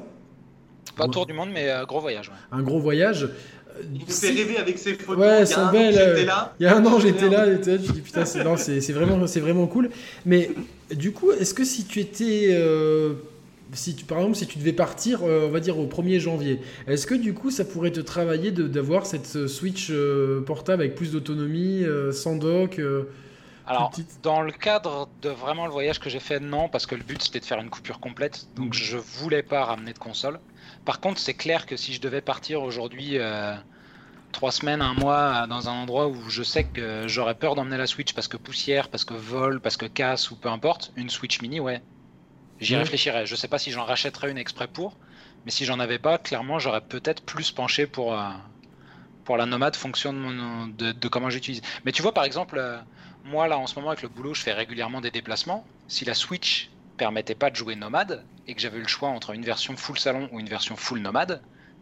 Pas 0.97 1.07
tour 1.07 1.27
du 1.27 1.33
monde, 1.33 1.49
mais 1.53 1.69
euh, 1.69 1.85
gros 1.85 1.99
voyage. 2.01 2.29
ouais. 2.29 2.35
Un 2.51 2.63
gros 2.63 2.79
voyage. 2.79 3.29
Euh, 3.77 3.81
Il 3.93 3.99
nous 3.99 4.05
si- 4.07 4.27
fait 4.27 4.33
rêver 4.43 4.57
avec 4.57 4.77
ses 4.77 4.93
photos. 4.93 5.17
Ouais, 5.23 5.43
Il 5.43 5.49
y 5.49 5.53
a 5.53 5.59
un 5.59 5.67
an, 5.67 5.71
belles, 5.71 5.93
j'étais 5.93 6.21
euh, 6.21 6.25
là. 6.25 6.55
Il 6.59 6.63
y 6.63 6.67
a 6.67 6.75
un 6.77 6.85
an, 6.85 6.99
j'étais 6.99 7.29
là, 7.29 7.47
et 7.51 7.59
tu 7.61 7.77
dis 7.77 8.01
putain, 8.01 8.25
c'est 8.25 8.43
non, 8.43 8.57
c'est 8.57 8.81
c'est 8.81 8.93
vraiment, 8.93 9.25
c'est 9.27 9.39
vraiment 9.39 9.67
cool. 9.67 9.89
Mais 10.25 10.49
du 10.93 11.11
coup, 11.11 11.31
est-ce 11.31 11.53
que 11.53 11.63
si 11.65 11.85
tu 11.85 11.99
étais, 11.99 12.49
euh, 12.51 13.13
si 13.73 13.95
tu, 13.95 14.05
par 14.05 14.19
exemple, 14.19 14.35
si 14.37 14.47
tu 14.47 14.59
devais 14.59 14.73
partir, 14.73 15.21
euh, 15.23 15.47
on 15.47 15.49
va 15.51 15.59
dire 15.59 15.77
au 15.79 15.85
1er 15.87 16.19
janvier, 16.19 16.59
est-ce 16.87 17.05
que 17.07 17.15
du 17.15 17.33
coup, 17.33 17.51
ça 17.51 17.65
pourrait 17.65 17.91
te 17.91 17.99
travailler 17.99 18.51
de- 18.51 18.67
d'avoir 18.67 19.05
cette 19.05 19.35
euh, 19.35 19.47
Switch 19.47 19.87
euh, 19.91 20.41
portable 20.41 20.83
avec 20.83 20.95
plus 20.95 21.11
d'autonomie, 21.11 21.83
euh, 21.83 22.11
sans 22.11 22.35
dock 22.37 22.79
euh, 22.79 23.03
Alors, 23.65 23.95
dans 24.21 24.41
le 24.41 24.51
cadre 24.51 25.11
de 25.21 25.29
vraiment 25.29 25.65
le 25.65 25.71
voyage 25.71 25.99
que 25.99 26.09
j'ai 26.09 26.19
fait, 26.19 26.39
non, 26.39 26.69
parce 26.69 26.85
que 26.85 26.95
le 26.95 27.03
but 27.03 27.21
c'était 27.23 27.39
de 27.39 27.45
faire 27.45 27.59
une 27.59 27.69
coupure 27.69 27.99
complète, 27.99 28.47
donc 28.55 28.73
Mhm. 28.73 28.75
je 28.75 28.97
voulais 28.97 29.43
pas 29.43 29.65
ramener 29.65 29.93
de 29.93 29.97
console. 29.99 30.39
Par 30.83 30.99
contre, 30.99 31.19
c'est 31.19 31.33
clair 31.33 31.65
que 31.65 31.75
si 31.77 31.93
je 31.93 32.01
devais 32.01 32.21
partir 32.21 32.61
aujourd'hui 32.63 33.17
euh, 33.17 33.55
trois 34.33 34.51
semaines, 34.51 34.81
un 34.81 34.93
mois 34.95 35.43
euh, 35.45 35.47
dans 35.47 35.69
un 35.69 35.73
endroit 35.73 36.07
où 36.09 36.29
je 36.29 36.43
sais 36.43 36.65
que 36.65 37.07
j'aurais 37.07 37.35
peur 37.35 37.55
d'emmener 37.55 37.77
la 37.77 37.87
Switch 37.87 38.13
parce 38.13 38.27
que 38.29 38.37
poussière, 38.37 38.89
parce 38.89 39.05
que 39.05 39.13
vol, 39.15 39.61
parce 39.61 39.77
que 39.77 39.85
casse 39.87 40.31
ou 40.31 40.37
peu 40.37 40.49
importe, 40.49 40.91
une 40.95 41.09
Switch 41.11 41.41
mini, 41.41 41.59
ouais, 41.61 41.83
j'y 42.59 42.75
Mhm. 42.75 42.77
réfléchirais. 42.77 43.25
Je 43.27 43.35
sais 43.35 43.47
pas 43.49 43.59
si 43.59 43.71
j'en 43.71 43.85
rachèterais 43.85 44.31
une 44.31 44.37
exprès 44.39 44.67
pour, 44.69 44.99
mais 45.45 45.51
si 45.51 45.65
j'en 45.65 45.79
avais 45.79 45.99
pas, 45.99 46.17
clairement, 46.19 46.59
j'aurais 46.59 46.81
peut-être 46.81 47.25
plus 47.25 47.51
penché 47.53 47.87
pour. 47.87 48.13
euh, 48.19 48.29
pour 49.23 49.37
la 49.37 49.45
nomade 49.45 49.75
fonction 49.75 50.13
de, 50.13 50.17
mon- 50.19 50.67
de, 50.67 50.91
de 50.91 51.07
comment 51.07 51.29
j'utilise. 51.29 51.61
Mais 51.83 51.91
tu 51.91 52.01
vois, 52.01 52.13
par 52.13 52.23
exemple, 52.25 52.57
moi 53.25 53.47
là 53.47 53.57
en 53.57 53.67
ce 53.67 53.75
moment 53.75 53.89
avec 53.89 54.03
le 54.03 54.09
boulot, 54.09 54.33
je 54.33 54.41
fais 54.41 54.53
régulièrement 54.53 55.01
des 55.01 55.11
déplacements. 55.11 55.65
Si 55.87 56.05
la 56.05 56.13
Switch 56.13 56.69
permettait 56.97 57.35
pas 57.35 57.49
de 57.49 57.55
jouer 57.55 57.75
nomade 57.75 58.23
et 58.47 58.55
que 58.55 58.61
j'avais 58.61 58.77
eu 58.77 58.81
le 58.83 58.87
choix 58.87 59.09
entre 59.09 59.31
une 59.31 59.43
version 59.43 59.75
full 59.75 59.97
salon 59.99 60.29
ou 60.31 60.39
une 60.39 60.47
version 60.47 60.75
full 60.75 60.99
nomade, 60.99 61.41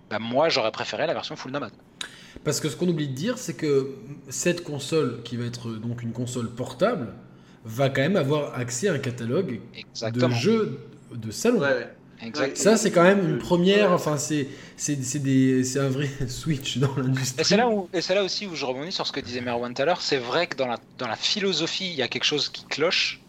bah 0.10 0.20
moi 0.20 0.49
j'aurais 0.49 0.72
préféré 0.72 1.06
la 1.06 1.14
version 1.14 1.36
full 1.36 1.52
nomade. 1.52 1.74
Parce 2.44 2.60
que 2.60 2.70
ce 2.70 2.76
qu'on 2.76 2.88
oublie 2.88 3.07
de 3.07 3.14
dire, 3.14 3.38
c'est 3.38 3.56
que 3.56 3.95
cette 4.30 4.64
console, 4.64 5.22
qui 5.24 5.38
va 5.38 5.45
être 5.45 5.70
donc 5.70 6.02
une 6.02 6.14
console 6.14 6.49
portable, 6.49 7.14
va 7.64 7.90
quand 7.90 8.02
même 8.02 8.15
avoir 8.18 8.57
accès 8.57 8.88
à 8.88 8.94
un 8.94 8.99
catalogue 8.99 9.61
Exactement. 9.76 10.30
de 10.30 10.34
jeux 10.34 10.80
de 11.14 11.32
salon. 11.32 11.60
Ouais, 11.60 11.68
ouais. 11.68 11.90
Exact. 12.26 12.58
Ça, 12.58 12.78
c'est 12.78 12.91
quand 12.91 13.04
même 13.04 13.28
une 13.28 13.38
première. 13.38 13.91
Enfin, 13.91 14.18
c'est 14.18 14.48
un 14.78 15.90
vrai 15.90 16.10
switch 16.28 16.78
dans 16.78 16.95
l'industrie. 16.95 17.41
Et 17.41 17.44
c'est 17.44 17.58
là, 17.58 17.70
où- 17.70 17.90
et 17.94 18.02
c'est 18.02 18.16
là 18.16 18.24
aussi 18.24 18.48
où 18.48 18.56
je 18.56 18.66
rebondis 18.66 18.91
sur 18.91 19.06
ce 19.08 19.12
que 19.12 19.20
disait 19.20 19.41
Merwan 19.41 19.74
tout 19.74 19.82
à 19.82 19.86
l'heure. 19.86 20.02
C'est 20.02 20.18
vrai 20.18 20.48
que 20.48 20.56
dans 20.56 20.68
la, 20.68 20.78
dans 20.98 21.08
la 21.08 21.16
philosophie, 21.16 21.88
il 21.88 21.95
y 21.95 22.02
a 22.02 22.08
quelque 22.08 22.24
chose 22.24 22.50
qui 22.50 22.66
cloche, 22.66 23.22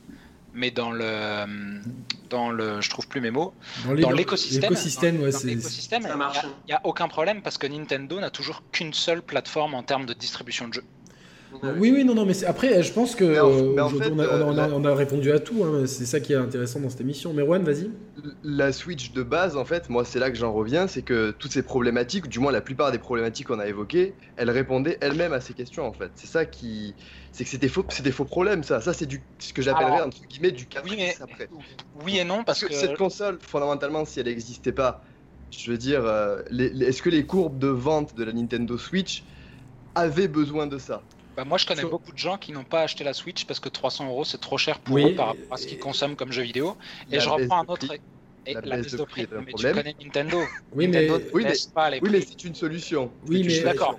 mais 0.52 0.70
dans 0.70 0.92
le, 0.92 1.44
dans 2.30 2.50
le, 2.50 2.80
je 2.80 2.90
trouve 2.90 3.08
plus 3.08 3.20
mes 3.20 3.30
mots, 3.30 3.52
Dans 3.86 4.10
l'écosystème, 4.10 4.70
l'écosystème, 4.70 5.16
ouais, 5.20 6.10
a- 6.10 6.32
il 6.66 6.68
n'y 6.68 6.72
a, 6.74 6.80
aucun 6.84 7.08
problème 7.08 7.42
parce 7.42 7.58
que 7.58 7.66
Nintendo 7.66 8.20
n'a 8.20 8.30
toujours 8.30 8.62
qu'une 8.72 8.94
seule 8.94 9.22
plateforme 9.22 9.74
en 9.74 9.82
termes 9.82 10.06
de 10.06 10.14
distribution 10.14 10.68
de 10.68 10.74
jeux. 10.74 10.84
Oui, 11.62 11.90
oui, 11.92 12.04
non, 12.04 12.14
non, 12.14 12.26
mais 12.26 12.34
c'est- 12.34 12.46
après, 12.46 12.82
je 12.82 12.92
pense 12.92 13.14
que 13.14 13.24
Mais 13.24 13.38
en- 13.38 13.48
mais 13.48 13.80
en 13.80 13.86
aujourd'hui, 13.86 14.00
fait, 14.00 14.10
on, 14.12 14.18
a, 14.18 14.26
on 14.26 14.28
a- 14.28 14.44
on 14.44 14.58
a- 14.58 14.68
euh, 14.68 14.72
on 14.74 14.84
a 14.84 14.94
répondu 14.94 15.30
à 15.32 15.38
tout. 15.38 15.62
hein, 15.64 15.86
c'est 15.86 16.04
ça 16.06 16.20
qui 16.20 16.32
est 16.32 16.36
intéressant 16.36 16.80
dans 16.80 16.90
cette 16.90 17.00
émission. 17.00 17.32
Merwan, 17.32 17.62
vas-y. 17.62 17.90
La 18.42 18.72
Switch 18.72 19.12
de 19.12 19.22
base, 19.22 19.56
en 19.56 19.64
fait, 19.64 19.88
moi 19.88 20.04
c'est 20.04 20.18
là 20.18 20.30
que 20.30 20.36
j'en 20.36 20.52
reviens, 20.52 20.86
c'est 20.86 21.02
que 21.02 21.32
toutes 21.32 21.52
ces 21.52 21.62
problématiques, 21.62 22.28
du 22.28 22.38
moins 22.38 22.52
la 22.52 22.60
plupart 22.60 22.92
des 22.92 22.98
problématiques 22.98 23.48
qu'on 23.48 23.58
a 23.58 23.66
évoquées, 23.66 24.14
elles 24.36 24.50
répondaient 24.50 24.98
elles-mêmes 25.00 25.32
à 25.32 25.40
ces 25.40 25.52
questions 25.52 25.84
en 25.84 25.92
fait. 25.92 26.12
C'est 26.14 26.26
ça 26.28 26.46
qui, 26.46 26.94
c'est 27.32 27.44
que 27.44 27.50
c'était 27.50 27.68
faux, 27.68 27.84
c'est 27.88 28.02
des 28.04 28.12
faux 28.12 28.24
problèmes 28.24 28.62
ça. 28.62 28.80
Ça 28.80 28.92
c'est 28.92 29.06
du, 29.06 29.26
ce 29.40 29.52
que 29.52 29.62
j'appellerais 29.62 29.94
Alors, 29.94 30.06
entre 30.08 30.24
guillemets 30.26 30.52
du 30.52 30.66
caprice 30.66 30.92
Oui, 30.92 30.98
mais 30.98 31.16
après. 31.20 31.48
oui 31.94 32.18
et 32.18 32.24
non 32.24 32.44
parce, 32.44 32.60
Parce 32.60 32.60
que, 32.60 32.66
que, 32.66 32.74
cette 32.74 32.96
console, 32.96 33.38
fondamentalement, 33.42 34.04
si 34.04 34.20
elle 34.20 34.26
n'existait 34.26 34.72
pas, 34.72 35.02
je 35.50 35.70
veux 35.70 35.78
dire, 35.78 36.04
euh, 36.06 36.40
les- 36.50 36.70
les- 36.70 36.86
est-ce 36.86 37.02
que 37.02 37.10
les 37.10 37.26
courbes 37.26 37.58
de 37.58 37.68
vente 37.68 38.14
de 38.14 38.24
la 38.24 38.32
Nintendo 38.32 38.78
Switch 38.78 39.24
avaient 39.94 40.28
besoin 40.28 40.66
de 40.66 40.78
ça? 40.78 41.08
Bah, 41.36 41.44
moi 41.44 41.58
je 41.58 41.66
connais 41.66 41.84
beaucoup 41.84 42.12
de 42.12 42.18
gens 42.18 42.38
qui 42.38 42.52
n'ont 42.52 42.64
pas 42.64 42.82
acheté 42.82 43.04
la 43.04 43.12
Switch 43.14 43.44
parce 43.46 43.60
que 43.60 43.68
300 43.68 44.06
euros 44.08 44.24
c'est 44.24 44.38
trop 44.38 44.58
cher 44.58 44.80
pour 44.80 45.04
Oui, 45.04 45.04
eux 45.06 45.10
par 45.10 45.26
rapport 45.28 45.46
à 45.54 45.56
ce 45.56 45.66
qu'ils 45.66 45.78
consomment 45.78 46.16
comme 46.16 46.32
jeux 46.32 46.42
vidéo. 46.42 46.76
Et 47.10 47.20
je 47.20 47.28
reprends 47.28 47.58
un 47.60 47.64
autre. 47.72 47.94
Et 48.46 48.54
La 48.54 48.60
la 48.60 48.76
baisse 48.76 48.84
baisse 48.84 48.92
de 48.92 48.98
de 48.98 49.02
prix 49.04 49.22
est 49.22 49.32
un 49.32 49.38
mais 49.40 49.46
tu 49.46 49.50
problème. 49.52 49.76
connais 49.76 49.94
Nintendo. 50.02 50.38
Oui, 50.74 50.88
mais 50.88 51.02
Nintendo 51.06 51.24
Oui, 51.32 51.42
mais- 51.44 51.48
baisse 51.50 51.66
pas 51.66 51.90
les 51.90 51.96
Oui, 51.96 52.08
prix. 52.08 52.18
mais 52.20 52.26
c'est 52.28 52.44
une 52.44 52.54
solution. 52.54 53.10
Oui, 53.28 53.38
mais-. 53.42 53.48
Je 53.48 53.54
suis 53.54 53.64
d'accord. 53.64 53.98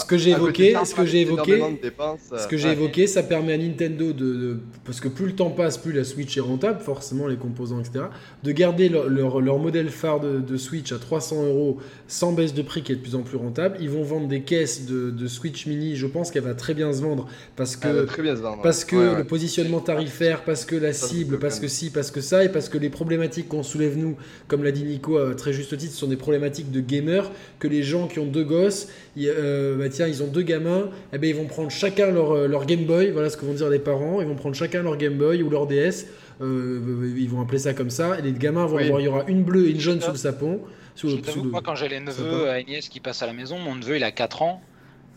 ce 0.00 0.04
que 0.04 0.18
j'ai 0.18 0.30
évoqué, 0.30 0.74
ce 0.84 0.94
que 0.94 1.04
j'ai 1.06 1.20
évoqué, 1.22 1.58
ce 1.58 2.46
que 2.46 2.54
euh, 2.54 2.58
j'ai 2.58 2.68
ouais. 2.68 2.72
évoqué, 2.74 3.06
ça 3.06 3.22
permet 3.22 3.54
à 3.54 3.58
Nintendo 3.58 4.12
de, 4.12 4.34
de- 4.34 4.56
parce 4.84 5.00
que 5.00 5.08
plus 5.08 5.26
le 5.26 5.34
temps 5.34 5.50
passe, 5.50 5.78
plus 5.78 5.92
la 5.92 6.04
Switch 6.04 6.36
est 6.36 6.40
rentable, 6.40 6.80
forcément 6.80 7.26
les 7.26 7.36
composants, 7.36 7.80
etc. 7.80 8.06
De 8.42 8.52
garder 8.52 8.88
leur, 8.88 9.08
leur, 9.08 9.40
leur 9.40 9.58
modèle 9.58 9.88
phare 9.90 10.20
de, 10.20 10.40
de 10.40 10.56
Switch 10.56 10.92
à 10.92 10.98
300 10.98 11.44
euros 11.46 11.78
sans 12.06 12.32
baisse 12.32 12.52
de 12.54 12.62
prix 12.62 12.82
qui 12.82 12.92
est 12.92 12.96
de 12.96 13.00
plus 13.00 13.14
en 13.14 13.22
plus 13.22 13.36
rentable. 13.36 13.76
Ils 13.80 13.90
vont 13.90 14.02
vendre 14.02 14.28
des 14.28 14.42
caisses 14.42 14.86
de, 14.86 15.10
de 15.10 15.26
Switch 15.26 15.66
Mini. 15.66 15.96
Je 15.96 16.06
pense 16.06 16.30
qu'elle 16.30 16.42
va 16.44 16.54
très 16.54 16.74
bien 16.74 16.92
se 16.92 17.00
vendre 17.02 17.26
parce 17.56 17.76
que 17.76 17.88
Elle 17.88 17.96
va 17.96 18.04
très 18.04 18.22
bien 18.22 18.36
se 18.36 18.42
vendre. 18.42 18.62
Parce 18.62 18.84
que 18.84 18.96
Ouais, 18.96 19.08
ouais. 19.08 19.16
le 19.18 19.24
positionnement 19.24 19.80
tarifaire, 19.80 20.44
parce 20.44 20.64
que 20.64 20.76
la 20.76 20.92
Ça, 20.92 21.06
cible, 21.08 21.38
parce 21.38 21.60
que 21.60 21.68
si, 21.68 21.90
parce 21.90 22.10
que 22.10 22.20
ça, 22.20 22.44
et 22.44 22.48
parce 22.50 22.68
que 22.68 22.78
les 22.78 22.90
problématiques 22.90 23.48
qu'on 23.48 23.62
soulève 23.66 23.96
nous, 23.98 24.16
comme 24.48 24.64
l'a 24.64 24.70
dit 24.72 24.84
Nico 24.84 25.18
à 25.18 25.34
très 25.34 25.52
juste 25.52 25.76
titre, 25.76 25.92
ce 25.92 25.98
sont 25.98 26.06
des 26.08 26.16
problématiques 26.16 26.70
de 26.70 26.80
gamers, 26.80 27.30
que 27.58 27.68
les 27.68 27.82
gens 27.82 28.06
qui 28.08 28.18
ont 28.18 28.26
deux 28.26 28.44
gosses, 28.44 28.88
ils, 29.16 29.28
euh, 29.28 29.76
bah 29.76 29.88
tiens, 29.88 30.06
ils 30.06 30.22
ont 30.22 30.26
deux 30.28 30.42
gamins, 30.42 30.88
eh 31.12 31.18
ben 31.18 31.28
ils 31.28 31.36
vont 31.36 31.46
prendre 31.46 31.70
chacun 31.70 32.10
leur, 32.10 32.32
euh, 32.32 32.46
leur 32.48 32.64
Game 32.66 32.84
Boy, 32.84 33.10
voilà 33.10 33.28
ce 33.30 33.36
que 33.36 33.44
vont 33.44 33.52
dire 33.54 33.68
les 33.68 33.78
parents, 33.78 34.20
ils 34.20 34.26
vont 34.26 34.34
prendre 34.36 34.54
chacun 34.54 34.82
leur 34.82 34.96
Game 34.96 35.14
Boy 35.18 35.42
ou 35.42 35.50
leur 35.50 35.66
DS, 35.66 36.06
euh, 36.40 37.14
ils 37.16 37.28
vont 37.28 37.40
appeler 37.40 37.58
ça 37.58 37.74
comme 37.74 37.90
ça, 37.90 38.18
et 38.18 38.22
les 38.22 38.32
gamins 38.32 38.66
vont 38.66 38.76
Oui. 38.76 38.84
avoir, 38.84 39.00
il 39.00 39.04
y 39.04 39.08
aura 39.08 39.24
une 39.28 39.42
bleue 39.42 39.66
et 39.66 39.70
une 39.70 39.80
jaune 39.80 40.00
sous 40.00 40.12
le 40.12 40.16
sapon. 40.16 40.60
Sous 40.94 41.08
Je 41.10 41.16
sous 41.30 41.44
le- 41.44 41.50
moi, 41.50 41.60
quand 41.62 41.74
j'ai 41.74 41.88
les 41.88 42.00
neveux, 42.00 42.46
nièces 42.66 42.88
qui 42.88 43.00
passent 43.00 43.22
à 43.22 43.26
la 43.26 43.34
maison, 43.34 43.58
mon 43.58 43.74
neveu 43.74 43.96
il 43.96 44.04
a 44.04 44.12
4 44.12 44.40
ans. 44.42 44.62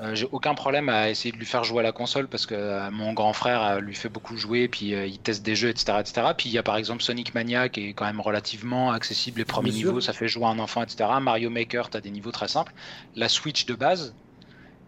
Euh, 0.02 0.16
j'ai 0.16 0.28
aucun 0.32 0.56
problème 0.56 0.88
à 0.88 1.10
essayer 1.10 1.32
de 1.34 1.38
lui 1.38 1.46
faire 1.46 1.66
jouer 1.66 1.80
à 1.80 1.84
la 1.84 1.92
console 1.92 2.28
parce 2.28 2.46
que 2.46 2.56
euh, 2.56 2.90
mon 2.90 3.12
grand 3.12 3.34
frère 3.34 3.62
euh, 3.64 3.80
lui 3.82 3.96
fait 3.96 4.08
beaucoup 4.08 4.38
jouer, 4.38 4.70
puis 4.70 4.92
il 4.92 5.20
teste 5.20 5.44
des 5.44 5.56
jeux, 5.56 5.70
etc., 5.70 5.98
etc. 6.00 6.28
Puis 6.38 6.50
il 6.50 6.54
y 6.54 6.58
a 6.58 6.64
par 6.64 6.78
exemple 6.78 7.04
Sonic 7.04 7.36
Mania 7.36 7.68
qui 7.68 7.90
est 7.90 7.94
quand 7.94 8.06
même 8.06 8.22
relativement 8.22 8.92
accessible, 8.92 9.40
les 9.40 9.46
premiers 9.46 9.72
niveaux, 9.72 10.00
ça 10.00 10.14
fait 10.14 10.30
jouer 10.30 10.46
un 10.46 10.60
enfant, 10.60 10.84
etc. 10.84 11.10
Mario 11.22 11.50
Maker, 11.50 11.90
tu 11.90 11.98
as 11.98 12.02
des 12.02 12.12
niveaux 12.12 12.32
très 12.32 12.48
simples. 12.48 12.74
La 13.16 13.28
Switch 13.28 13.66
de 13.66 13.76
base, 13.76 14.16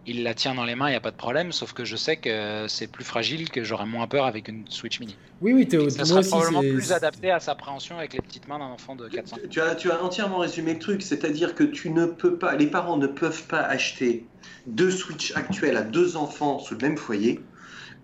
il 0.07 0.23
la 0.23 0.33
tient 0.33 0.55
dans 0.55 0.63
les 0.65 0.75
mains, 0.75 0.87
il 0.87 0.91
n'y 0.91 0.97
a 0.97 1.01
pas 1.01 1.11
de 1.11 1.15
problème, 1.15 1.51
sauf 1.51 1.73
que 1.73 1.85
je 1.85 1.95
sais 1.95 2.15
que 2.17 2.65
c'est 2.67 2.87
plus 2.87 3.03
fragile, 3.03 3.49
que 3.49 3.63
j'aurais 3.63 3.85
moins 3.85 4.07
peur 4.07 4.25
avec 4.25 4.47
une 4.47 4.63
Switch 4.69 4.99
Mini. 4.99 5.15
Oui, 5.41 5.53
oui, 5.53 5.67
Théo, 5.67 5.89
Ça 5.89 6.05
sera 6.05 6.19
aussi, 6.21 6.29
probablement 6.29 6.61
c'est- 6.61 6.71
plus 6.73 6.91
adapté 6.91 7.29
à 7.31 7.39
sa 7.39 7.53
préhension 7.55 7.97
avec 7.97 8.13
les 8.13 8.21
petites 8.21 8.47
mains 8.47 8.59
d'un 8.59 8.65
enfant 8.65 8.95
de 8.95 9.07
4-5 9.07 9.33
ans. 9.35 9.39
Tu, 9.43 9.49
tu 9.49 9.61
as, 9.61 9.75
tu 9.75 9.91
as 9.91 10.03
entièrement 10.03 10.39
résumé 10.39 10.73
le 10.73 10.79
truc, 10.79 11.01
c'est-à-dire 11.03 11.53
que 11.55 11.63
tu 11.63 11.89
ne 11.91 12.05
peux 12.07 12.35
pas, 12.37 12.55
les 12.55 12.67
parents 12.67 12.97
ne 12.97 13.07
peuvent 13.07 13.43
pas 13.43 13.61
acheter 13.61 14.25
deux 14.67 14.89
Switch 14.91 15.33
actuels 15.35 15.77
à 15.77 15.83
deux 15.83 16.17
enfants 16.17 16.57
sous 16.59 16.73
le 16.75 16.81
même 16.81 16.97
foyer. 16.97 17.39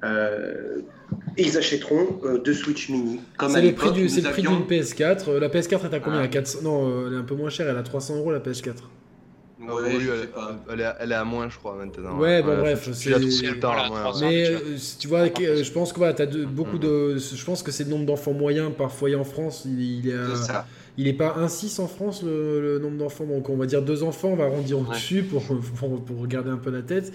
euh, 0.03 0.81
et 1.37 1.43
ils 1.43 1.57
achèteront 1.57 2.19
euh, 2.23 2.37
deux 2.37 2.53
Switch 2.53 2.89
mini. 2.89 3.19
Comme 3.37 3.49
C'est 3.51 3.61
le 3.61 3.73
prix 3.73 3.89
avions- 3.89 4.55
d'une 4.57 4.67
PS4. 4.67 5.29
Euh, 5.29 5.39
La 5.39 5.49
PS4 5.49 5.85
est 5.85 5.93
à 5.95 5.99
combien? 5.99 6.19
Ah. 6.19 6.23
à 6.23 6.27
400 6.27 6.59
Non, 6.63 6.87
euh, 6.89 7.07
elle 7.07 7.13
est 7.13 7.17
un 7.17 7.23
peu 7.23 7.33
moins 7.35 7.49
chère, 7.49 7.67
elle 7.67 7.75
est 7.75 7.79
à 7.79 7.83
300 7.83 8.17
euros 8.17 8.31
la 8.31 8.39
PS4. 8.39 8.83
Ouais, 9.59 9.99
je 9.99 10.11
elle, 10.11 10.19
sais 10.21 10.27
pas. 10.27 10.55
elle 10.71 10.81
est, 10.81 10.85
elle 10.99 11.11
est 11.11 11.15
à 11.15 11.23
moins, 11.23 11.49
je 11.49 11.57
crois, 11.57 11.75
maintenant. 11.75 12.17
Ouais, 12.19 12.43
bon, 12.43 12.57
bref, 12.59 12.84
Tu 12.84 12.89
la 13.09 13.17
c'est- 13.17 13.21
trouves 13.21 13.41
tout 13.41 13.53
le 13.55 13.59
temps 13.59 13.71
à 13.71 13.75
Voilà, 13.75 13.89
moins. 13.89 14.01
300. 14.03 14.29
Mais 14.29 14.43
tu 14.45 14.51
vois. 14.51 14.59
euh, 14.59 14.77
tu 14.99 15.07
vois, 15.07 15.29
que, 15.29 15.43
euh, 15.43 15.63
je 15.63 15.71
pense 15.71 15.93
que 15.93 15.97
voilà, 15.97 16.13
as 16.19 16.25
de, 16.27 16.45
beaucoup 16.45 16.75
Mhm. 16.75 16.79
de. 16.79 17.17
Je 17.17 17.43
pense 17.45 17.63
que 17.63 17.71
c'est 17.71 17.84
le 17.85 17.89
nombre 17.89 18.05
d'enfants 18.05 18.34
moyens 18.34 18.71
par 18.77 18.91
foyer 18.91 19.15
en 19.15 19.23
France. 19.23 19.63
Il, 19.65 19.81
il 19.81 20.09
est, 20.09 20.13
à- 20.13 20.35
C'est 20.35 20.43
ça. 20.43 20.67
il 20.97 21.07
est 21.07 21.13
pas 21.13 21.34
1,6 21.38 21.79
en 21.79 21.88
France 21.88 22.21
le, 22.23 22.61
le 22.61 22.79
nombre 22.79 22.97
d'enfants. 22.97 23.25
Donc 23.25 23.49
on 23.49 23.57
va 23.57 23.65
dire 23.65 23.81
deux 23.81 24.03
enfants, 24.03 24.29
on 24.29 24.35
va 24.35 24.43
arrondir 24.45 24.77
au-dessus 24.79 25.23
pour, 25.23 25.41
pour, 25.43 26.01
pour 26.05 26.19
regarder 26.21 26.51
un 26.51 26.57
peu 26.57 26.69
la 26.69 26.81
tête. 26.84 27.11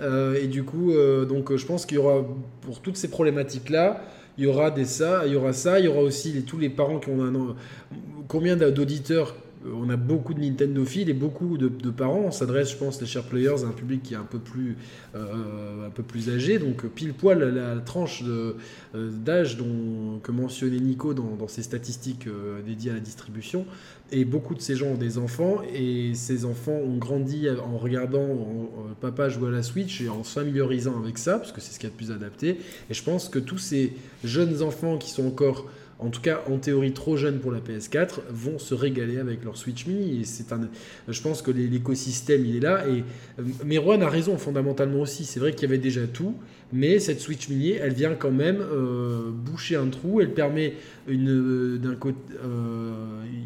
Euh, 0.00 0.34
et 0.34 0.48
du 0.48 0.64
coup, 0.64 0.90
euh, 0.90 1.24
donc 1.24 1.54
je 1.54 1.64
pense 1.64 1.86
qu'il 1.86 1.98
y 1.98 2.00
aura 2.00 2.24
pour 2.62 2.80
toutes 2.80 2.96
ces 2.96 3.08
problématiques 3.08 3.70
là. 3.70 4.02
Il 4.36 4.42
y 4.42 4.46
aura 4.48 4.72
des 4.72 4.84
ça, 4.84 5.22
il 5.26 5.32
y 5.32 5.36
aura 5.36 5.52
ça, 5.52 5.78
il 5.78 5.84
y 5.84 5.88
aura 5.88 6.00
aussi 6.00 6.32
les- 6.32 6.42
tous 6.42 6.58
les 6.58 6.68
parents 6.70 6.98
qui 6.98 7.08
ont 7.10 7.22
un 7.22 7.32
an. 7.36 7.54
Combien 8.26 8.56
d'a- 8.56 8.72
d'auditeurs 8.72 9.36
On 9.72 9.88
a 9.88 9.96
beaucoup 9.96 10.34
de 10.34 10.40
Nintendo 10.40 10.84
et 10.84 11.12
beaucoup 11.12 11.56
de, 11.56 11.90
parents. 11.90 12.24
On 12.26 12.30
s'adresse, 12.30 12.72
je 12.72 12.76
pense, 12.76 13.00
les 13.00 13.06
chers 13.06 13.24
players, 13.24 13.64
à 13.64 13.66
un 13.66 13.72
public 13.72 14.02
qui 14.02 14.14
est 14.14 14.18
un 14.18 14.24
peu 14.24 14.38
plus, 14.38 14.76
euh, 15.14 15.86
un 15.86 15.90
peu 15.90 16.02
plus 16.02 16.28
âgé. 16.30 16.58
Donc 16.58 16.84
euh, 16.84 16.88
pile 16.88 17.14
poil 17.14 17.38
la, 17.38 17.76
tranche 17.80 18.22
euh, 18.26 18.54
d'âge 18.94 19.58
que 20.22 20.32
mentionnait 20.32 20.80
Nico 20.80 21.14
dans, 21.14 21.48
ses 21.48 21.62
statistiques 21.62 22.26
euh, 22.26 22.60
dédiées 22.62 22.90
à 22.90 22.94
la 22.94 23.00
distribution. 23.00 23.66
Et 24.12 24.24
beaucoup 24.24 24.54
de 24.54 24.60
ces 24.60 24.76
gens 24.76 24.88
ont 24.88 24.96
des 24.96 25.18
enfants 25.18 25.62
et 25.74 26.12
ces 26.14 26.44
enfants 26.44 26.72
ont 26.72 26.98
grandi 26.98 27.48
en 27.48 27.78
regardant 27.78 28.70
papa 29.00 29.28
jouer 29.28 29.48
à 29.48 29.52
la 29.52 29.62
Switch 29.62 30.02
et 30.02 30.08
en 30.08 30.22
se 30.22 30.32
familiarisant 30.38 30.96
avec 30.98 31.18
ça, 31.18 31.38
parce 31.38 31.52
que 31.52 31.60
c'est 31.60 31.72
ce 31.72 31.78
qu'il 31.78 31.88
y 31.88 31.90
a 31.90 31.92
de 31.92 31.96
plus 31.96 32.12
adapté. 32.12 32.60
Et 32.90 32.94
je 32.94 33.02
pense 33.02 33.28
que 33.28 33.38
tous 33.38 33.58
ces 33.58 33.94
jeunes 34.22 34.62
enfants 34.62 34.98
qui 34.98 35.10
sont 35.10 35.26
encore, 35.26 35.66
en 36.04 36.10
tout 36.10 36.20
cas 36.20 36.42
en 36.50 36.58
théorie 36.58 36.92
trop 36.92 37.16
jeunes 37.16 37.38
pour 37.38 37.50
la 37.50 37.60
PS4, 37.60 38.20
vont 38.30 38.58
se 38.58 38.74
régaler 38.74 39.18
avec 39.18 39.44
leur 39.44 39.56
Switch 39.56 39.86
Mini. 39.86 40.20
Et 40.20 40.24
c'est 40.24 40.52
un, 40.52 40.68
je 41.08 41.20
pense 41.22 41.42
que 41.42 41.50
l'écosystème 41.50 42.44
il 42.44 42.56
est 42.56 42.60
là. 42.60 42.86
Et 42.88 43.04
euh, 43.38 43.44
Merwan 43.64 44.02
a 44.02 44.08
raison 44.08 44.36
fondamentalement 44.36 45.00
aussi. 45.00 45.24
C'est 45.24 45.40
vrai 45.40 45.52
qu'il 45.52 45.62
y 45.62 45.72
avait 45.72 45.78
déjà 45.78 46.06
tout, 46.06 46.34
mais 46.72 46.98
cette 46.98 47.20
Switch 47.20 47.48
Mini, 47.48 47.70
elle 47.72 47.94
vient 47.94 48.14
quand 48.14 48.30
même 48.30 48.60
euh, 48.60 49.30
boucher 49.30 49.76
un 49.76 49.88
trou. 49.88 50.20
Elle 50.20 50.34
permet 50.34 50.74
une, 51.08 51.30
euh, 51.30 51.78
d'un 51.78 51.94
côté, 51.94 52.18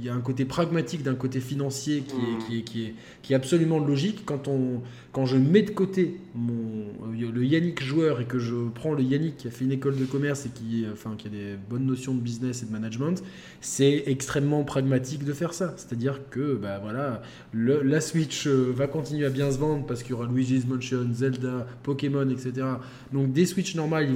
il 0.01 0.05
y 0.05 0.09
a 0.09 0.15
un 0.15 0.21
côté 0.21 0.45
pragmatique 0.45 1.03
d'un 1.03 1.15
côté 1.15 1.41
financier 1.41 2.03
qui, 2.07 2.17
est, 2.17 2.29
Mm. 2.29 2.39
qui, 2.47 2.59
est, 2.59 2.63
qui, 2.63 2.83
est, 2.85 2.95
qui 3.23 3.33
est 3.33 3.37
absolument 3.37 3.79
logique. 3.79 4.23
Quand, 4.25 4.49
on, 4.49 4.83
quand 5.13 5.27
je 5.27 5.37
mets 5.37 5.63
de 5.63 5.71
côté 5.71 6.17
mon, 6.35 6.87
le 7.13 7.45
Yannick 7.45 7.83
joueur 7.83 8.21
et 8.21 8.25
que 8.25 8.39
je 8.39 8.55
prends 8.75 8.93
le 8.93 9.03
Yannick 9.03 9.37
qui 9.37 9.49
a 9.49 9.51
fait 9.51 9.65
une 9.65 9.73
école 9.73 9.97
de 9.97 10.05
commerce 10.05 10.47
et 10.47 10.51
qui, 10.51 10.85
enfin, 10.93 11.15
qui 11.17 11.27
a 11.27 11.31
des 11.31 11.57
bonnes 11.69 11.87
notions 11.87 12.15
de 12.15 12.21
business 12.21 12.48
et 12.51 12.67
de 12.67 12.73
management, 12.73 13.23
c'est 13.61 14.05
extrêmement 14.07 14.65
pragmatique 14.65 15.25
de 15.25 15.33
faire 15.33 15.55
ça. 15.55 15.75
C'est-à-dire 15.77 16.21
que 16.31 16.55
bah, 16.55 16.79
voilà, 16.83 17.23
la 17.55 18.01
Switch 18.01 18.47
euh, 18.47 18.73
va 18.75 18.87
continuer 18.87 19.27
à 19.27 19.31
bien 19.31 19.51
se 19.51 19.59
vendre 19.59 19.87
parce 19.87 20.03
qu'il 20.03 20.13
y 20.13 20.15
aura 20.15 20.27
Luigi's 20.27 20.67
Mansion, 20.67 21.07
Zelda, 21.13 21.67
Pokémon, 21.83 22.29
etc. 22.31 22.67
Donc 23.13 23.33
des 23.33 23.47
Switch 23.47 23.75
normales, 23.75 24.09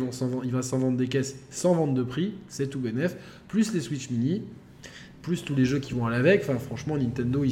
il 0.44 0.50
va 0.50 0.62
s'en 0.62 0.78
vendre 0.78 0.96
des 0.96 1.08
caisses 1.08 1.36
sans 1.50 1.74
vente 1.74 1.94
de 1.94 2.02
prix, 2.02 2.34
c'est 2.48 2.68
tout 2.68 2.80
bénef. 2.80 3.16
Plus 3.48 3.72
les 3.74 3.80
Switch 3.80 4.10
mini, 4.10 4.42
plus 5.22 5.44
tous 5.44 5.54
les 5.54 5.64
jeux 5.64 5.78
qui 5.78 5.94
vont 5.94 6.06
aller 6.06 6.16
avec. 6.16 6.42
Enfin, 6.42 6.58
franchement, 6.58 6.96
Nintendo, 6.98 7.44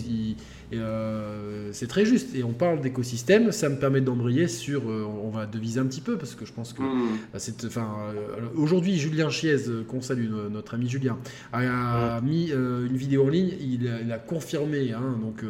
euh, 0.72 1.68
c'est 1.72 1.86
très 1.86 2.04
juste. 2.04 2.34
Et 2.34 2.44
on 2.44 2.52
parle 2.52 2.80
d'écosystème, 2.80 3.52
ça 3.52 3.68
me 3.68 3.76
permet 3.76 4.00
d'embrayer 4.00 4.46
sur. 4.48 4.82
euh, 4.90 5.04
on 5.24 5.30
va 5.30 5.46
deviser 5.46 5.80
un 5.80 5.86
petit 5.86 6.00
peu 6.00 6.16
parce 6.16 6.34
que 6.34 6.44
je 6.44 6.52
pense 6.52 6.72
que 6.72 6.82
Hmm. 6.82 7.16
bah, 7.32 7.38
c'est- 7.38 7.64
Enfin, 7.64 7.88
euh, 8.14 8.46
aujourd'hui, 8.56 8.96
Julien 8.98 9.30
Chiez, 9.30 9.56
qu'on 9.88 10.00
salue, 10.00 10.28
no- 10.30 10.48
notre 10.48 10.74
ami 10.74 10.88
Julien, 10.88 11.18
a, 11.52 12.20
mis 12.22 12.50
une 12.50 12.96
vidéo 12.96 13.24
en 13.26 13.28
ligne. 13.28 13.52
Il 13.60 13.86
a, 13.88 14.00
il 14.00 14.12
a 14.12 14.18
confirmé 14.18 14.92
hein, 14.92 15.18
donc 15.20 15.44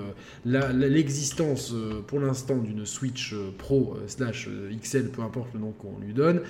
la- 0.45 0.73
la- 0.73 0.89
l'existence 0.89 1.75
pour 2.07 2.21
l'instant 2.21 2.57
d'une 2.59 2.85
Switch 2.87 3.35
Pro 3.59 3.97
slash 4.07 4.49
XL, 4.83 5.09
peu 5.11 5.23
importe 5.23 5.55
le 5.55 5.61
nom 5.61 5.73
qu'on 5.73 5.99
lui 6.05 6.13
donne. 6.15 6.41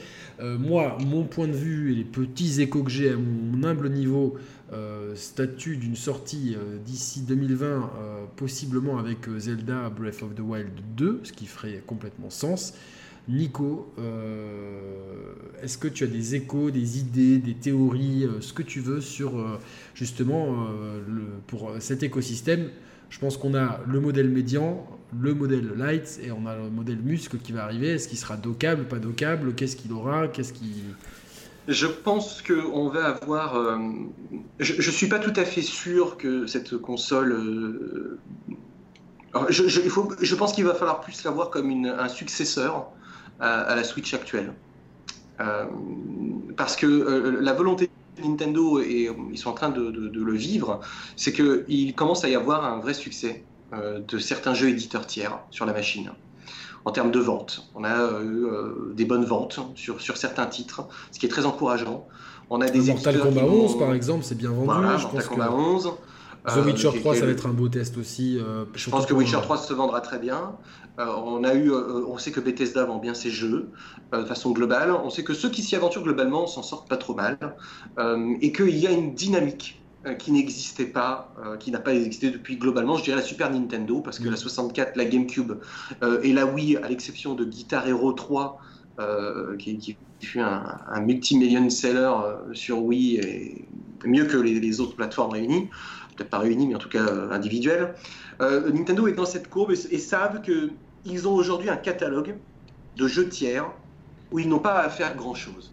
Moi, 0.42 0.96
mon 1.06 1.24
point 1.24 1.48
de 1.48 1.52
vue 1.56 1.92
et 1.92 1.94
les 1.96 2.04
petits 2.04 2.60
échos 2.60 2.82
que 2.82 2.90
j'ai 2.90 3.10
à 3.10 3.16
mon 3.16 3.62
humble 3.64 3.90
niveau, 3.90 4.36
statut 5.14 5.76
d'une 5.76 5.96
sortie 5.96 6.54
euh, 6.56 6.78
d'ici 6.84 7.20
2020, 7.22 7.66
euh, 7.66 8.24
possiblement 8.36 8.98
avec 8.98 9.28
euh, 9.28 9.38
Zelda 9.38 9.90
Breath 9.90 10.22
of 10.22 10.34
the 10.34 10.40
Wild 10.40 10.70
2, 10.96 11.20
ce 11.24 11.32
qui 11.32 11.46
ferait 11.46 11.82
complètement 11.86 12.30
sens. 12.30 12.74
Nico, 13.28 13.94
est-ce 15.62 15.78
que 15.78 15.86
tu 15.86 16.02
as 16.02 16.08
des 16.08 16.34
échos, 16.34 16.72
des 16.72 16.98
idées, 16.98 17.38
des 17.38 17.54
théories, 17.54 18.26
ce 18.40 18.52
que 18.52 18.62
tu 18.62 18.80
veux 18.80 19.00
sur 19.00 19.60
justement 19.94 20.66
pour 21.46 21.70
cet 21.78 22.02
écosystème? 22.02 22.70
Je 23.08 23.18
pense 23.20 23.36
qu'on 23.36 23.54
a 23.54 23.80
le 23.86 24.00
modèle 24.00 24.28
médian, 24.30 24.84
le 25.16 25.34
modèle 25.34 25.74
light 25.76 26.18
et 26.24 26.32
on 26.32 26.44
a 26.46 26.56
le 26.56 26.70
modèle 26.70 26.98
muscle 26.98 27.36
qui 27.38 27.52
va 27.52 27.62
arriver. 27.62 27.90
Est-ce 27.90 28.08
qu'il 28.08 28.18
sera 28.18 28.36
dockable, 28.36 28.88
pas 28.88 28.98
dockable? 28.98 29.54
Qu'est-ce 29.54 29.76
qu'il 29.76 29.92
aura? 29.92 30.26
Qu'est-ce 30.26 30.54
qui 30.54 30.82
je 31.70 31.86
pense 31.86 32.42
qu'on 32.42 32.88
va 32.88 33.06
avoir. 33.06 33.56
Euh, 33.56 33.78
je 34.58 34.74
ne 34.74 34.92
suis 34.92 35.06
pas 35.06 35.20
tout 35.20 35.32
à 35.36 35.44
fait 35.44 35.62
sûr 35.62 36.16
que 36.16 36.46
cette 36.46 36.76
console. 36.76 37.32
Euh, 37.32 38.18
je, 39.48 39.68
je, 39.68 40.34
pense 40.34 40.52
qu'il 40.52 40.64
va 40.64 40.74
falloir 40.74 41.00
plus 41.00 41.22
la 41.22 41.30
voir 41.30 41.50
comme 41.50 41.70
un 41.84 42.08
successeur 42.08 42.88
à, 43.38 43.76
la 43.76 43.84
Switch 43.84 44.12
actuelle. 44.12 44.52
Euh, 45.38 45.66
parce 46.56 46.74
que 46.74 47.38
la 47.40 47.52
volonté 47.52 47.88
de 48.18 48.26
Nintendo, 48.26 48.80
et 48.80 49.08
ils 49.30 49.38
sont 49.38 49.50
en 49.50 49.54
train 49.54 49.68
de, 49.68 49.90
de 49.92 50.22
le 50.22 50.34
vivre, 50.34 50.80
c'est 51.14 51.32
qu'il 51.32 51.94
commence 51.94 52.24
à 52.24 52.28
y 52.28 52.34
avoir 52.34 52.64
un 52.64 52.80
vrai 52.80 52.92
succès 52.92 53.44
de 53.72 54.18
certains 54.18 54.52
jeux 54.52 54.68
éditeurs 54.68 55.06
tiers 55.06 55.38
sur 55.50 55.64
la 55.64 55.72
machine 55.72 56.10
en 56.84 56.92
termes 56.92 57.10
de 57.10 57.20
vente. 57.20 57.68
On 57.74 57.84
a 57.84 58.20
eu 58.22 58.44
euh, 58.44 58.92
des 58.94 59.04
bonnes 59.04 59.24
ventes 59.24 59.60
sur, 59.74 60.00
sur 60.00 60.16
certains 60.16 60.46
titres, 60.46 60.86
ce 61.12 61.18
qui 61.18 61.26
est 61.26 61.30
très 61.30 61.46
encourageant. 61.46 62.06
On 62.48 62.60
a 62.60 62.68
des 62.68 62.80
Mortal 62.80 63.18
Kombat 63.18 63.44
11 63.44 63.78
par 63.78 63.94
exemple, 63.94 64.24
c'est 64.24 64.36
bien 64.36 64.50
vendu. 64.50 64.66
Voilà, 64.66 64.96
je 64.96 65.04
Mortal 65.04 65.26
Kombat 65.26 65.52
11. 65.52 65.92
The 66.46 66.56
Witcher 66.64 66.90
3, 67.00 67.12
euh, 67.12 67.18
ça 67.18 67.26
va 67.26 67.32
être 67.32 67.46
un 67.46 67.52
beau 67.52 67.68
test 67.68 67.98
aussi. 67.98 68.38
Euh, 68.38 68.64
je 68.74 68.88
pense 68.88 69.04
que 69.04 69.12
Witcher 69.12 69.40
3 69.42 69.58
se 69.58 69.74
vendra 69.74 70.00
très 70.00 70.18
bien. 70.18 70.52
on, 70.98 71.44
a 71.44 71.54
eu, 71.54 71.70
on 71.70 72.16
sait 72.16 72.30
que 72.30 72.40
Bethesda 72.40 72.84
vend 72.86 72.98
bien 72.98 73.12
ses 73.12 73.30
jeux 73.30 73.68
de 74.12 74.24
façon 74.24 74.50
globale. 74.52 74.90
On 74.90 75.10
sait 75.10 75.22
que 75.22 75.34
ceux 75.34 75.50
qui 75.50 75.62
s'y 75.62 75.76
aventurent 75.76 76.02
globalement 76.02 76.46
s'en 76.46 76.62
sortent 76.62 76.88
pas 76.88 76.96
trop 76.96 77.14
mal. 77.14 77.38
et 78.40 78.52
qu'il 78.52 78.76
y 78.76 78.86
a 78.86 78.90
une 78.90 79.14
dynamique 79.14 79.79
euh, 79.79 79.79
qui 80.18 80.32
n'existait 80.32 80.86
pas, 80.86 81.34
euh, 81.44 81.56
qui 81.56 81.70
n'a 81.70 81.78
pas 81.78 81.94
existé 81.94 82.30
depuis 82.30 82.56
globalement, 82.56 82.96
je 82.96 83.04
dirais 83.04 83.16
la 83.16 83.22
Super 83.22 83.50
Nintendo, 83.50 84.00
parce 84.00 84.18
que 84.18 84.28
la 84.28 84.36
64, 84.36 84.96
la 84.96 85.04
GameCube 85.04 85.52
euh, 86.02 86.22
et 86.22 86.32
la 86.32 86.46
Wii, 86.46 86.78
à 86.78 86.88
l'exception 86.88 87.34
de 87.34 87.44
Guitar 87.44 87.86
Hero 87.86 88.12
3, 88.12 88.58
qui, 89.58 89.96
fut 90.20 90.40
un, 90.40 90.62
un 90.88 91.00
multi-million 91.00 91.70
seller 91.70 92.12
sur 92.52 92.82
Wii, 92.82 93.16
et 93.16 93.64
mieux 94.04 94.26
que 94.26 94.36
les, 94.36 94.80
autres 94.80 94.94
plateformes 94.94 95.32
réunies, 95.32 95.70
peut-être 96.16 96.28
pas 96.28 96.38
réunies, 96.38 96.66
mais 96.66 96.74
en 96.74 96.78
tout 96.78 96.90
cas 96.90 97.06
individuelles, 97.30 97.94
Nintendo 98.40 99.08
est 99.08 99.12
dans 99.12 99.24
cette 99.24 99.48
courbe 99.48 99.70
et, 99.70 99.94
et 99.94 99.98
savent 99.98 100.42
qu'ils 100.42 101.28
ont 101.28 101.32
aujourd'hui 101.32 101.70
un 101.70 101.76
catalogue 101.76 102.34
de 102.96 103.06
jeux 103.08 103.28
tiers 103.30 103.70
où 104.32 104.38
ils 104.38 104.48
n'ont 104.48 104.58
pas 104.58 104.80
à 104.80 104.90
faire 104.90 105.16
grand-chose. 105.16 105.72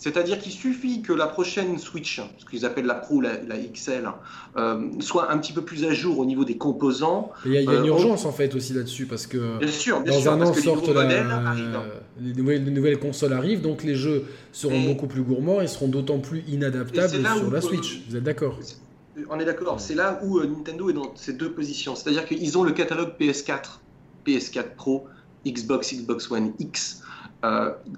C'est-à-dire 0.00 0.38
qu'il 0.38 0.52
suffit 0.52 1.02
que 1.02 1.12
la 1.12 1.26
prochaine 1.26 1.76
Switch, 1.76 2.22
ce 2.38 2.46
qu'ils 2.46 2.64
appellent 2.64 2.86
la 2.86 2.94
Pro, 2.94 3.20
la, 3.20 3.34
la 3.46 3.58
XL, 3.58 4.08
euh, 4.56 4.88
soit 5.00 5.30
un 5.30 5.36
petit 5.36 5.52
peu 5.52 5.60
plus 5.60 5.84
à 5.84 5.92
jour 5.92 6.18
au 6.18 6.24
niveau 6.24 6.46
des 6.46 6.56
composants. 6.56 7.30
Il 7.44 7.52
y 7.52 7.58
a, 7.58 7.60
une 7.60 7.68
euh, 7.68 7.84
urgence 7.84 8.24
en 8.24 8.32
fait 8.32 8.54
aussi 8.54 8.72
là-dessus 8.72 9.04
parce 9.04 9.26
que 9.26 9.58
bien 9.58 9.68
sûr, 9.68 10.02
dans 10.02 10.28
un 10.30 10.40
an 10.40 10.54
sortent 10.54 10.88
les, 10.88 12.32
nouvelles, 12.32 12.64
nouvelles, 12.64 12.98
consoles 12.98 13.34
arrivent, 13.34 13.60
donc 13.60 13.82
les 13.82 13.94
jeux 13.94 14.24
seront 14.52 14.80
beaucoup 14.80 15.06
plus 15.06 15.20
gourmands 15.20 15.60
et 15.60 15.66
seront 15.66 15.88
d'autant 15.88 16.18
plus 16.18 16.44
inadaptables 16.48 17.22
sur 17.36 17.50
la 17.50 17.60
Switch. 17.60 18.02
Vous 18.08 18.16
êtes 18.16 18.24
d'accord? 18.24 18.58
On 19.28 19.38
est 19.38 19.44
d'accord. 19.44 19.80
C'est 19.80 19.94
là 19.94 20.18
où 20.24 20.38
euh, 20.38 20.46
Nintendo 20.46 20.88
est 20.88 20.94
dans 20.94 21.12
ces 21.14 21.34
deux 21.34 21.52
positions. 21.52 21.94
C'est-à-dire 21.94 22.24
qu'ils 22.24 22.56
ont 22.56 22.62
le 22.62 22.72
catalogue 22.72 23.12
PS4, 23.20 23.80
PS4 24.26 24.76
Pro, 24.76 25.04
Xbox, 25.46 25.92
Xbox 25.92 26.30
One 26.30 26.54
X, 26.58 27.02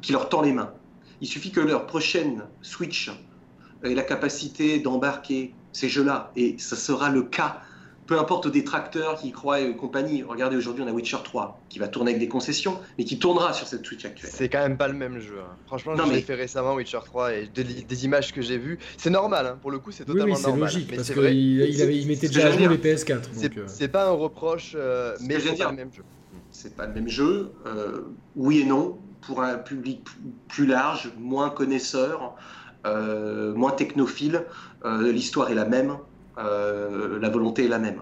qui 0.01 0.11
leur 0.11 0.29
tend 0.29 0.43
les 0.43 0.53
mains. 0.53 0.73
Il 1.23 1.28
suffit 1.28 1.53
que 1.53 1.61
leur 1.61 1.86
prochaine 1.86 2.43
Switch 2.62 3.09
ait 3.85 3.94
la 3.94 4.03
capacité 4.03 4.81
d'embarquer 4.81 5.55
ces 5.73 5.89
jeux-là, 5.89 6.32
et 6.35 6.57
ce 6.59 6.74
sera 6.74 7.11
le 7.11 7.23
cas. 7.23 7.61
Peu 8.07 8.19
importe 8.19 8.47
aux 8.47 8.51
détracteurs 8.51 9.20
qui 9.20 9.31
croient 9.31 9.61
et 9.61 9.77
compagnie. 9.77 10.24
Regardez, 10.24 10.57
aujourd'hui, 10.57 10.82
on 10.82 10.89
a 10.89 10.93
Witcher 10.93 11.19
3 11.23 11.61
qui 11.69 11.78
va 11.78 11.86
tourner 11.86 12.11
avec 12.11 12.20
des 12.20 12.27
concessions, 12.27 12.81
mais 12.99 13.05
qui 13.05 13.20
tournera 13.20 13.53
sur 13.53 13.69
cette 13.69 13.86
Switch 13.86 14.05
actuelle. 14.05 14.32
C'est 14.35 14.49
quand 14.49 14.59
même 14.59 14.77
pas 14.77 14.89
le 14.89 14.94
même 14.94 15.20
jeu. 15.20 15.39
Hein. 15.40 15.57
Franchement, 15.66 15.94
j'ai 16.12 16.23
fait 16.23 16.35
récemment 16.35 16.74
Witcher 16.74 16.99
3 17.05 17.35
et 17.35 17.47
des, 17.47 18.05
images 18.05 18.32
que 18.32 18.43
j'ai 18.43 18.59
vues, 18.59 18.81
c'est 18.97 19.09
normal. 19.09 19.47
Hein. 19.47 19.59
Pour 19.62 19.70
le 19.70 19.78
coup, 19.78 19.93
c'est 19.93 20.05
totalement 20.05 20.35
oui, 20.35 20.36
oui, 20.36 20.43
normal. 20.43 20.73
Logique, 20.73 20.97
parce 20.97 21.12
qu'il 21.12 21.24
il, 21.24 22.09
mettait 22.09 22.27
déjà 22.27 22.49
à 22.49 22.51
jour 22.51 22.69
les 22.69 22.78
PS4. 22.78 23.12
Euh. 23.12 23.62
C'est 23.69 23.89
pas 23.89 24.09
un 24.09 24.12
reproche, 24.12 24.73
euh, 24.74 25.16
mais 25.20 25.39
c'est 25.39 25.57
pas 25.57 25.70
le 25.70 25.77
même 25.77 25.93
jeu. 25.94 26.03
C'est 26.51 26.77
pas 26.77 26.86
le 26.86 26.94
même 26.94 27.09
jeu. 27.09 27.53
Euh, 27.66 28.03
oui 28.35 28.62
et 28.62 28.65
non 28.65 28.99
pour 29.23 29.43
un 29.43 29.55
public 29.55 30.05
plus 30.49 30.66
large, 30.66 31.11
moins 31.19 31.51
connaisseur, 31.51 32.35
euh, 32.85 33.55
moins 33.55 33.70
technophile. 33.70 34.44
Euh, 34.85 35.11
l'histoire 35.12 35.51
est 35.51 35.55
la 35.55 35.65
même, 35.65 35.97
euh, 36.39 37.19
la 37.20 37.28
volonté 37.31 37.65
est 37.65 37.69
la 37.69 37.78
même. 37.78 38.01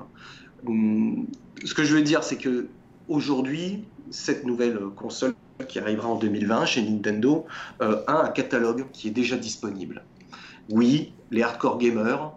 Hum, 0.67 1.27
ce 1.65 1.75
que 1.75 1.85
je 1.85 1.95
veux 1.95 2.03
dire, 2.03 2.25
c'est 2.25 2.39
que 2.39 2.67
aujourd'hui, 3.09 3.85
cette 4.11 4.45
nouvelle 4.45 4.81
console 4.97 5.35
qui 5.69 5.79
arrivera 5.79 6.09
en 6.09 6.17
2020 6.17 6.65
chez 6.65 6.83
Nintendo 6.83 7.45
a 7.81 8.25
un 8.25 8.29
catalogue 8.29 8.87
qui 8.93 9.09
est 9.09 9.13
déjà 9.13 9.37
disponible. 9.37 10.03
Oui, 10.71 11.13
les 11.31 11.43
hardcore 11.43 11.79
gamers 11.79 12.33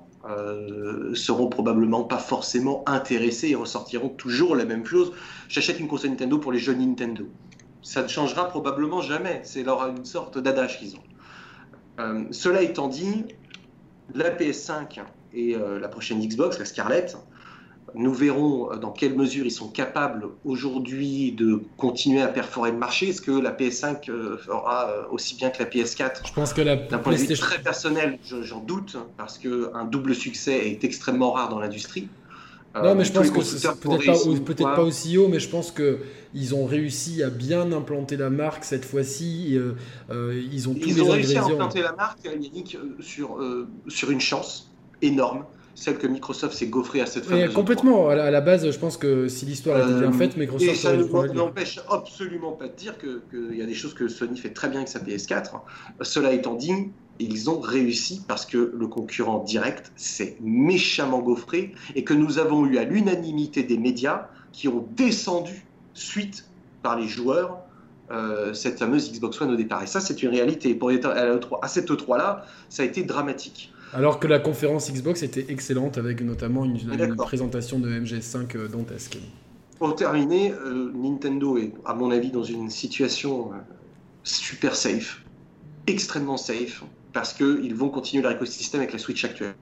seront 1.13 1.47
probablement 1.47 2.03
pas 2.03 2.17
forcément 2.17 2.83
intéressés 2.85 3.49
et 3.49 3.55
ressortiront 3.55 4.09
toujours 4.09 4.55
la 4.55 4.65
même 4.65 4.85
chose. 4.85 5.13
J'achète 5.47 5.79
une 5.79 5.87
console 5.87 6.11
Nintendo 6.11 6.37
pour 6.37 6.51
les 6.51 6.59
jeux 6.59 6.73
Nintendo 6.73 7.25
ça 7.83 8.01
ne 8.01 8.07
changera 8.07 8.47
probablement 8.47 9.01
jamais. 9.01 9.41
C'est 9.43 9.63
leur 9.63 9.85
une 9.87 10.05
sorte 10.05 10.39
d'adage 10.39 10.79
qu'ils 10.79 10.95
ont. 10.95 11.03
Euh, 11.99 12.23
cela 12.31 12.61
étant 12.61 12.87
dit, 12.87 13.25
la 14.15 14.31
PS5 14.31 15.01
et 15.33 15.55
euh, 15.55 15.79
la 15.79 15.89
prochaine 15.89 16.19
Xbox, 16.19 16.57
la 16.57 16.65
Scarlett, 16.65 17.17
nous 17.95 18.13
verrons 18.13 18.71
euh, 18.71 18.77
dans 18.77 18.91
quelle 18.91 19.15
mesure 19.15 19.45
ils 19.45 19.51
sont 19.51 19.67
capables 19.67 20.25
aujourd'hui 20.45 21.33
de 21.33 21.61
continuer 21.77 22.21
à 22.21 22.27
perforer 22.27 22.71
le 22.71 22.77
marché. 22.77 23.09
Est-ce 23.09 23.21
que 23.21 23.31
la 23.31 23.51
PS5 23.51 24.05
fera 24.37 25.07
aussi 25.11 25.35
bien 25.35 25.49
que 25.51 25.61
la 25.61 25.69
PS4 25.69 26.27
Je 26.27 26.33
pense 26.33 26.53
que 26.53 26.61
la 26.61 26.77
d'un 26.77 26.97
point 26.97 27.13
de 27.13 27.17
vue 27.17 27.35
très 27.35 27.61
personnel, 27.61 28.17
j'en 28.23 28.61
doute, 28.61 28.97
parce 29.17 29.37
qu'un 29.37 29.83
double 29.83 30.15
succès 30.15 30.69
est 30.69 30.83
extrêmement 30.83 31.33
rare 31.33 31.49
dans 31.49 31.59
l'industrie. 31.59 32.07
Non, 32.75 32.95
mais 32.95 33.05
je 33.05 33.11
pense 33.11 33.29
que 33.29 33.39
peut-être 33.77 34.05
pas, 34.05 34.45
peut 34.45 34.63
pas 34.63 34.83
aussi 34.83 35.17
haut, 35.17 35.27
mais 35.27 35.39
je 35.39 35.49
pense 35.49 35.71
que 35.71 35.99
ils 36.33 36.55
ont 36.55 36.65
réussi 36.65 37.21
à 37.21 37.29
bien 37.29 37.71
implanter 37.71 38.17
la 38.17 38.29
marque 38.29 38.63
cette 38.63 38.85
fois-ci. 38.85 39.55
Euh, 39.55 39.73
euh, 40.09 40.41
ils 40.51 40.67
ont 40.67 40.73
tous 40.73 40.89
ils 40.89 40.95
les 40.95 41.01
ont 41.01 41.11
réussi 41.11 41.37
à 41.37 41.45
implanter 41.45 41.81
la 41.81 41.93
marque, 41.93 42.19
Yannick, 42.25 42.75
euh, 42.75 42.95
sur, 43.01 43.37
sur 43.87 44.11
une 44.11 44.21
chance 44.21 44.71
énorme 45.01 45.45
celle 45.75 45.97
que 45.97 46.05
Microsoft 46.05 46.55
s'est 46.55 46.67
gaufrée 46.67 47.01
à 47.01 47.07
cette 47.07 47.25
fameuse 47.25 47.51
Complètement. 47.51 48.09
À 48.09 48.29
la, 48.29 48.41
base, 48.41 48.69
je 48.69 48.77
pense 48.77 48.95
que 48.95 49.27
si 49.27 49.45
l'histoire 49.45 49.79
était 49.79 49.99
bien 49.99 50.11
faite, 50.11 50.37
Microsoft. 50.37 50.71
Et 50.71 50.75
ça 50.75 50.95
n'empêche 50.95 51.79
absolument 51.89 52.51
pas 52.51 52.67
de 52.67 52.75
dire 52.75 52.95
qu'il 52.99 53.57
y 53.57 53.61
a 53.61 53.65
des 53.65 53.73
choses 53.73 53.95
que 53.95 54.07
Sony 54.07 54.37
fait 54.37 54.51
très 54.51 54.69
bien 54.69 54.81
avec 54.81 54.89
sa 54.89 54.99
PS4. 54.99 55.61
Cela 56.01 56.31
étant 56.31 56.53
dit, 56.53 56.73
ils 57.19 57.49
ont 57.49 57.59
réussi 57.59 58.21
parce 58.27 58.45
que 58.45 58.73
le 58.75 58.87
concurrent 58.87 59.39
direct 59.39 59.91
s'est 59.95 60.37
méchamment 60.41 61.19
gaufré 61.19 61.73
et 61.95 62.03
que 62.03 62.13
nous 62.13 62.39
avons 62.39 62.65
eu 62.65 62.77
à 62.77 62.83
l'unanimité 62.83 63.63
des 63.63 63.77
médias 63.77 64.27
qui 64.51 64.67
ont 64.67 64.85
descendu 64.95 65.65
suite 65.93 66.45
par 66.81 66.97
les 66.99 67.07
joueurs 67.07 67.59
euh, 68.11 68.53
cette 68.53 68.79
fameuse 68.79 69.11
Xbox 69.11 69.39
One 69.41 69.51
au 69.51 69.55
départ. 69.55 69.81
Et 69.81 69.87
ça, 69.87 70.01
c'est 70.01 70.21
une 70.21 70.29
réalité. 70.29 70.75
Pour 70.75 70.91
être 70.91 71.07
à, 71.07 71.39
à 71.61 71.67
cette 71.67 71.89
E3-là, 71.89 72.45
ça 72.69 72.83
a 72.83 72.85
été 72.85 73.03
dramatique. 73.03 73.71
Alors 73.93 74.19
que 74.19 74.27
la 74.27 74.39
conférence 74.39 74.91
Xbox 74.91 75.23
était 75.23 75.45
excellente 75.49 75.97
avec 75.97 76.21
notamment 76.21 76.65
une, 76.65 77.15
présentation 77.15 77.79
de 77.79 77.89
MGS5 77.89 78.57
euh, 78.57 78.67
dantesque. 78.67 79.17
Pour 79.79 79.95
terminer, 79.95 80.51
euh, 80.51 80.91
Nintendo 80.93 81.57
est, 81.57 81.71
à 81.85 81.93
mon 81.93 82.11
avis, 82.11 82.29
dans 82.29 82.43
une 82.43 82.69
situation 82.69 83.51
super 84.23 84.75
safe, 84.75 85.23
extrêmement 85.87 86.37
safe 86.37 86.83
parce 87.13 87.33
qu'ils 87.33 87.75
vont 87.75 87.89
continuer 87.89 88.23
leur 88.23 88.31
écosystème 88.31 88.81
avec 88.81 88.91
la 88.91 88.99
Switch 88.99 89.23
actuelle, 89.23 89.55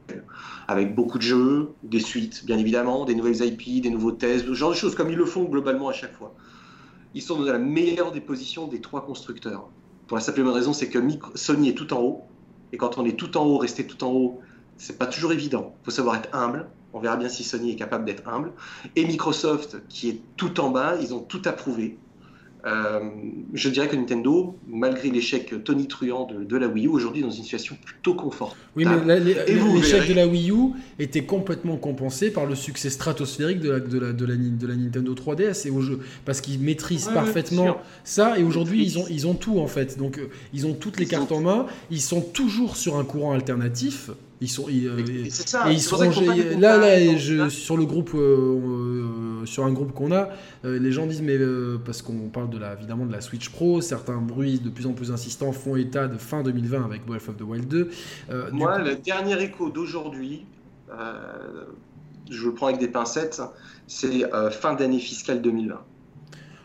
avec 0.67 0.95
beaucoup 0.95 1.17
de 1.17 1.23
jeux, 1.23 1.73
des 1.83 1.99
suites, 1.99 2.45
bien 2.45 2.57
évidemment, 2.57 3.05
des 3.05 3.13
nouvelles 3.13 3.45
IP, 3.45 3.83
des 3.83 3.89
nouveaux 3.89 4.13
tests, 4.13 4.45
ce 4.47 4.53
genre 4.53 4.71
de 4.71 4.75
choses, 4.75 4.95
comme 4.95 5.11
ils 5.11 5.17
le 5.17 5.25
font 5.25 5.43
globalement 5.43 5.89
à 5.89 5.93
chaque 5.93 6.13
fois. 6.13 6.33
Ils 7.13 7.21
sont 7.21 7.37
dans 7.37 7.51
la 7.51 7.59
meilleure 7.59 8.13
des 8.13 8.21
positions 8.21 8.67
des 8.67 8.79
trois 8.79 9.05
constructeurs. 9.05 9.67
Pour 10.07 10.15
la 10.17 10.21
simple 10.21 10.39
et 10.39 10.43
bonne 10.43 10.53
raison, 10.53 10.71
c'est 10.71 10.89
que 10.89 10.99
Sony 11.35 11.69
est 11.69 11.73
tout 11.73 11.93
en 11.93 11.99
haut, 11.99 12.21
et 12.71 12.77
quand 12.77 12.97
on 12.97 13.05
est 13.05 13.17
tout 13.17 13.37
en 13.37 13.45
haut, 13.45 13.57
rester 13.57 13.85
tout 13.85 14.01
en 14.03 14.11
haut, 14.11 14.39
c'est 14.77 14.97
pas 14.97 15.05
toujours 15.05 15.33
évident. 15.33 15.75
Il 15.81 15.85
faut 15.85 15.91
savoir 15.91 16.15
être 16.15 16.33
humble. 16.33 16.67
On 16.93 16.99
verra 16.99 17.17
bien 17.17 17.29
si 17.29 17.43
Sony 17.43 17.71
est 17.71 17.75
capable 17.75 18.05
d'être 18.05 18.27
humble. 18.27 18.53
Et 18.95 19.05
Microsoft, 19.05 19.77
qui 19.89 20.09
est 20.09 20.21
tout 20.37 20.59
en 20.59 20.69
bas, 20.69 20.95
ils 21.01 21.13
ont 21.13 21.19
tout 21.19 21.41
approuvé. 21.45 21.97
Euh, 22.65 22.99
je 23.53 23.69
dirais 23.69 23.87
que 23.87 23.95
Nintendo, 23.95 24.55
malgré 24.67 25.09
l'échec 25.09 25.53
tonitruant 25.63 26.25
de, 26.25 26.43
de 26.43 26.57
la 26.57 26.67
Wii 26.67 26.85
U, 26.85 26.89
aujourd'hui 26.89 27.21
dans 27.21 27.31
une 27.31 27.43
situation 27.43 27.75
plutôt 27.83 28.13
confortable. 28.13 28.61
Oui, 28.75 28.85
mais 28.85 29.19
l'échec 29.19 30.07
de 30.07 30.13
la 30.13 30.27
Wii 30.27 30.51
U 30.51 30.73
était 30.99 31.23
complètement 31.23 31.77
compensé 31.77 32.31
par 32.31 32.45
le 32.45 32.55
succès 32.55 32.89
stratosphérique 32.89 33.59
de 33.59 33.71
la, 33.71 33.79
de 33.79 33.99
la, 33.99 34.13
de 34.13 34.25
la, 34.25 34.35
de 34.35 34.67
la 34.67 34.75
Nintendo 34.75 35.15
3DS 35.15 35.67
et 35.67 35.71
au 35.71 35.81
jeu. 35.81 35.99
Parce 36.25 36.41
qu'ils 36.41 36.59
maîtrisent 36.59 37.01
Ouais, 37.07 37.13
parfaitement 37.13 37.77
ça 38.03 38.37
et 38.37 38.43
aujourd'hui 38.43 38.83
ils 38.83 38.99
ont, 38.99 39.05
ils 39.09 39.27
ont 39.27 39.33
tout 39.33 39.59
en 39.59 39.67
fait. 39.67 39.97
Donc 39.97 40.17
euh, 40.17 40.29
ils 40.53 40.67
ont 40.67 40.73
toutes 40.73 40.99
les 40.99 41.05
Ils 41.05 41.09
cartes 41.09 41.31
en 41.31 41.41
main, 41.41 41.65
ils 41.89 42.01
sont 42.01 42.21
toujours 42.21 42.75
sur 42.75 42.97
un 42.97 43.03
courant 43.03 43.31
alternatif. 43.33 44.11
Ils 44.43 44.49
sont, 44.49 44.65
ils, 44.69 44.87
euh, 44.87 44.97
Et 45.25 45.29
ça. 45.29 45.69
et 45.69 45.73
ils 45.73 45.79
ça 45.79 45.97
pas 45.97 46.05
là, 46.05 46.11
là, 46.57 46.73
comparer. 46.75 47.17
je, 47.19 47.47
sur 47.49 47.77
le 47.77 47.85
groupe, 47.85 48.11
euh, 48.15 48.19
euh, 48.21 49.45
sur 49.45 49.65
un 49.65 49.71
groupe 49.71 49.93
qu'on 49.93 50.11
a, 50.11 50.29
euh, 50.65 50.79
les 50.79 50.91
gens 50.91 51.05
disent 51.05 51.21
mais 51.21 51.37
parce 51.85 52.01
qu'on 52.01 52.29
parle 52.29 52.49
de 52.49 52.57
la, 52.57 52.73
évidemment 52.73 53.05
de 53.05 53.11
la 53.11 53.21
Switch 53.21 53.49
Pro, 53.49 53.81
certains 53.81 54.17
bruits 54.17 54.59
de 54.59 54.69
plus 54.69 54.87
en 54.87 54.93
plus 54.93 55.11
insistants 55.11 55.51
font 55.51 55.75
état 55.75 56.07
de 56.07 56.17
fin 56.17 56.41
2020 56.41 56.83
avec 56.83 57.05
Breath 57.05 57.29
of 57.29 57.37
the 57.37 57.41
Wild 57.43 57.67
2. 57.67 57.89
Euh, 58.31 58.49
du 58.49 58.57
Moi, 58.57 58.77
coup- 58.79 58.83
le 58.85 58.95
dernier 58.95 59.39
écho 59.43 59.69
d'aujourd'hui, 59.69 60.45
je 62.29 62.45
le 62.45 62.53
prends 62.53 62.67
avec 62.67 62.79
des 62.79 62.87
pincettes, 62.87 63.41
c'est 63.87 64.23
fin 64.51 64.73
d'année 64.73 64.99
fiscale 64.99 65.41
2020. 65.41 65.79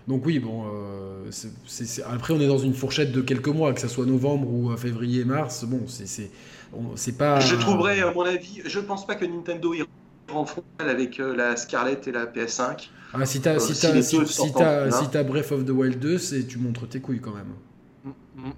Donc 0.09 0.25
oui, 0.25 0.39
bon, 0.39 0.65
euh, 0.73 1.31
après 2.09 2.33
on 2.33 2.41
est 2.41 2.47
dans 2.47 2.59
une 2.59 2.75
fourchette 2.75 3.11
de 3.13 3.21
quelques 3.21 3.49
mois, 3.49 3.73
que 3.73 3.81
ce 3.81 3.89
soit 3.89 4.07
novembre 4.07 4.49
ou 4.49 4.75
février, 4.77 5.25
mars. 5.25 5.65
Bon, 5.65 5.81
c'est 5.89 6.31
c'est 6.95 6.97
c'est 6.97 7.19
pas. 7.19 7.41
Je 7.41 7.57
trouverais, 7.57 8.01
à 8.01 8.13
mon 8.13 8.23
avis, 8.23 8.63
je 8.65 8.81
pense 8.81 9.07
pas 9.07 9.15
que 9.15 9.25
Nintendo 9.25 9.75
ira 9.75 9.87
en 10.33 10.45
frontal 10.45 10.89
avec 10.89 11.21
euh, 11.21 11.35
la 11.37 11.57
Scarlett 11.57 12.07
et 12.09 12.13
la 12.13 12.27
PS5. 12.27 12.89
Ah, 13.13 13.25
si 13.25 13.41
t'as 13.41 13.55
euh, 13.55 13.59
si 13.59 13.75
si 13.75 14.33
si, 14.33 15.25
Breath 15.25 15.53
of 15.53 15.65
the 15.65 15.71
Wild 15.71 15.99
2, 15.99 16.19
c'est 16.19 16.47
tu 16.47 16.59
montres 16.59 16.89
tes 16.89 17.01
couilles 17.01 17.21
quand 17.21 17.35
même. 17.35 17.55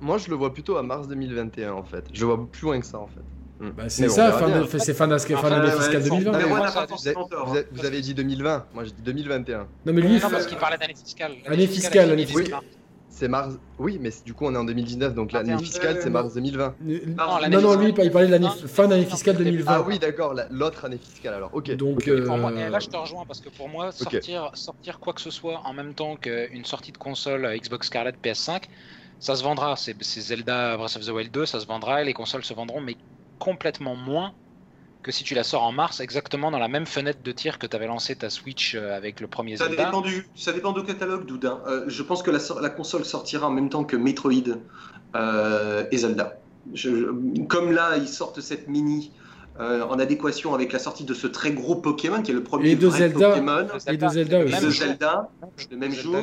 Moi, 0.00 0.18
je 0.18 0.28
le 0.28 0.36
vois 0.36 0.52
plutôt 0.52 0.76
à 0.76 0.82
mars 0.82 1.08
2021 1.08 1.72
en 1.72 1.84
fait. 1.84 2.04
Je 2.12 2.20
le 2.20 2.26
vois 2.26 2.50
plus 2.50 2.62
loin 2.62 2.80
que 2.80 2.86
ça 2.86 2.98
en 2.98 3.06
fait. 3.06 3.20
Mm. 3.60 3.70
Bah, 3.70 3.84
c'est 3.88 4.02
Mais 4.02 4.08
on 4.08 4.14
ça, 4.14 4.38
c'est 4.78 4.94
fin 4.94 5.08
d'année 5.08 5.70
fiscale 5.70 6.02
ouais, 6.02 6.08
2020. 6.08 6.32
Mais 6.32 6.44
Ouais, 6.44 6.48
moi, 6.48 6.58
on 6.58 6.62
n'a 6.62 6.70
ça, 6.70 6.86
pas 6.86 6.86
vous 6.86 7.56
Vous 7.72 7.84
avez, 7.86 8.00
dit 8.00 8.14
2020, 8.14 8.66
moi 8.74 8.84
j'ai 8.84 8.90
dit 8.92 9.02
2021. 9.02 9.58
Non 9.58 9.92
mais 9.92 10.00
lui, 10.00 10.14
Non, 10.14 10.30
parce 10.30 10.46
qu'il 10.46 10.58
parlait 10.58 10.78
d'année 10.78 10.94
fiscale. 10.94 11.32
Année 11.46 11.66
fiscale, 11.66 12.10
année 12.10 12.26
fiscale. 12.26 12.60
C'est 13.18 13.26
mars. 13.26 13.54
Oui, 13.80 13.98
mais 14.00 14.10
du 14.24 14.32
coup 14.32 14.46
on 14.46 14.54
est 14.54 14.58
en 14.58 14.62
2019, 14.62 15.12
donc 15.12 15.32
l'année 15.32 15.50
21. 15.50 15.64
fiscale 15.64 15.98
c'est 16.00 16.08
mars 16.08 16.34
2020. 16.34 16.76
Euh, 16.88 16.98
Non, 17.16 17.48
non, 17.50 17.60
non, 17.60 17.76
lui, 17.80 17.88
il 17.88 18.10
parlait 18.12 18.28
de 18.28 18.30
l'année 18.32 18.46
fin 18.68 18.86
d'année 18.86 19.04
fiscale 19.06 19.34
c'était- 19.36 19.50
2020. 19.50 19.72
Ah 19.74 19.82
oui, 19.84 19.98
d'accord, 19.98 20.34
la- 20.34 20.46
l'autre 20.50 20.84
année 20.84 20.98
fiscale 20.98 21.34
alors. 21.34 21.50
Ok. 21.52 21.72
Donc, 21.74 22.06
euh, 22.06 22.24
là, 22.70 22.78
je 22.78 22.86
te 22.86 22.96
rejoins 22.96 23.24
parce 23.26 23.40
que 23.40 23.48
pour 23.48 23.68
moi, 23.68 23.90
sortir, 23.90 24.52
sortir 24.54 25.00
quoi 25.00 25.14
que 25.14 25.20
ce 25.20 25.30
soit 25.32 25.60
en 25.64 25.72
même 25.72 25.94
temps 25.94 26.14
qu'une 26.14 26.64
sortie 26.64 26.92
de 26.92 26.98
console 26.98 27.56
Xbox 27.60 27.88
Scarlett 27.88 28.14
PS5, 28.22 28.68
ça 29.18 29.34
se 29.34 29.42
vendra. 29.42 29.74
C'est 29.74 29.96
c'est 30.00 30.20
Zelda 30.20 30.76
Breath 30.76 30.94
of 30.96 31.04
the 31.04 31.10
Wild 31.10 31.32
2, 31.32 31.44
ça 31.44 31.58
se 31.58 31.66
vendra 31.66 32.02
et 32.02 32.04
les 32.04 32.14
consoles 32.14 32.44
se 32.44 32.54
vendront, 32.54 32.80
mais 32.80 32.94
complètement 33.40 33.96
moins 33.96 34.32
que 35.02 35.12
si 35.12 35.24
tu 35.24 35.34
la 35.34 35.44
sors 35.44 35.62
en 35.62 35.72
mars, 35.72 36.00
exactement 36.00 36.50
dans 36.50 36.58
la 36.58 36.68
même 36.68 36.86
fenêtre 36.86 37.20
de 37.22 37.32
tir 37.32 37.58
que 37.58 37.66
tu 37.66 37.76
avais 37.76 37.86
lancé 37.86 38.16
ta 38.16 38.30
Switch 38.30 38.74
euh, 38.74 38.96
avec 38.96 39.20
le 39.20 39.26
premier 39.28 39.56
Ça 39.56 39.66
Zelda. 39.68 39.84
dépend, 39.86 40.00
du, 40.00 40.26
ça 40.34 40.52
dépend 40.52 40.72
du 40.72 40.82
catalogue, 40.82 41.24
Doudin. 41.24 41.60
Euh, 41.66 41.84
je 41.86 42.02
pense 42.02 42.22
que 42.22 42.30
la, 42.30 42.68
console 42.70 43.04
sortira 43.04 43.46
en 43.46 43.50
même 43.52 43.68
temps 43.70 43.84
que 43.84 43.96
Metroid 43.96 44.32
euh, 45.14 45.84
et 45.90 45.96
Zelda. 45.98 46.38
Je- 46.74 46.90
je- 46.90 47.42
comme 47.44 47.72
là, 47.72 47.96
ils 47.96 48.08
sortent 48.08 48.40
cette 48.40 48.68
mini 48.68 49.12
euh, 49.60 49.82
en 49.84 49.98
adéquation 49.98 50.54
avec 50.54 50.72
la 50.72 50.78
sortie 50.78 51.04
de 51.04 51.14
ce 51.14 51.26
très 51.26 51.50
gros 51.50 51.74
Pokémon, 51.76 52.22
qui 52.22 52.30
est 52.30 52.34
le 52.34 52.44
premier 52.44 52.70
Et 52.70 52.76
de 52.76 52.86
vrai 52.86 52.98
Zelda. 52.98 53.30
Pokémon. 53.30 53.66
Et 53.88 53.96
de 53.96 54.08
Zelda. 54.08 54.40
Et 54.40 54.44
même 54.50 54.62
de 54.64 54.70
jour. 54.70 54.86
Zelda, 54.86 55.28
le 55.70 55.76
même 55.76 55.90
Zelda 55.92 56.02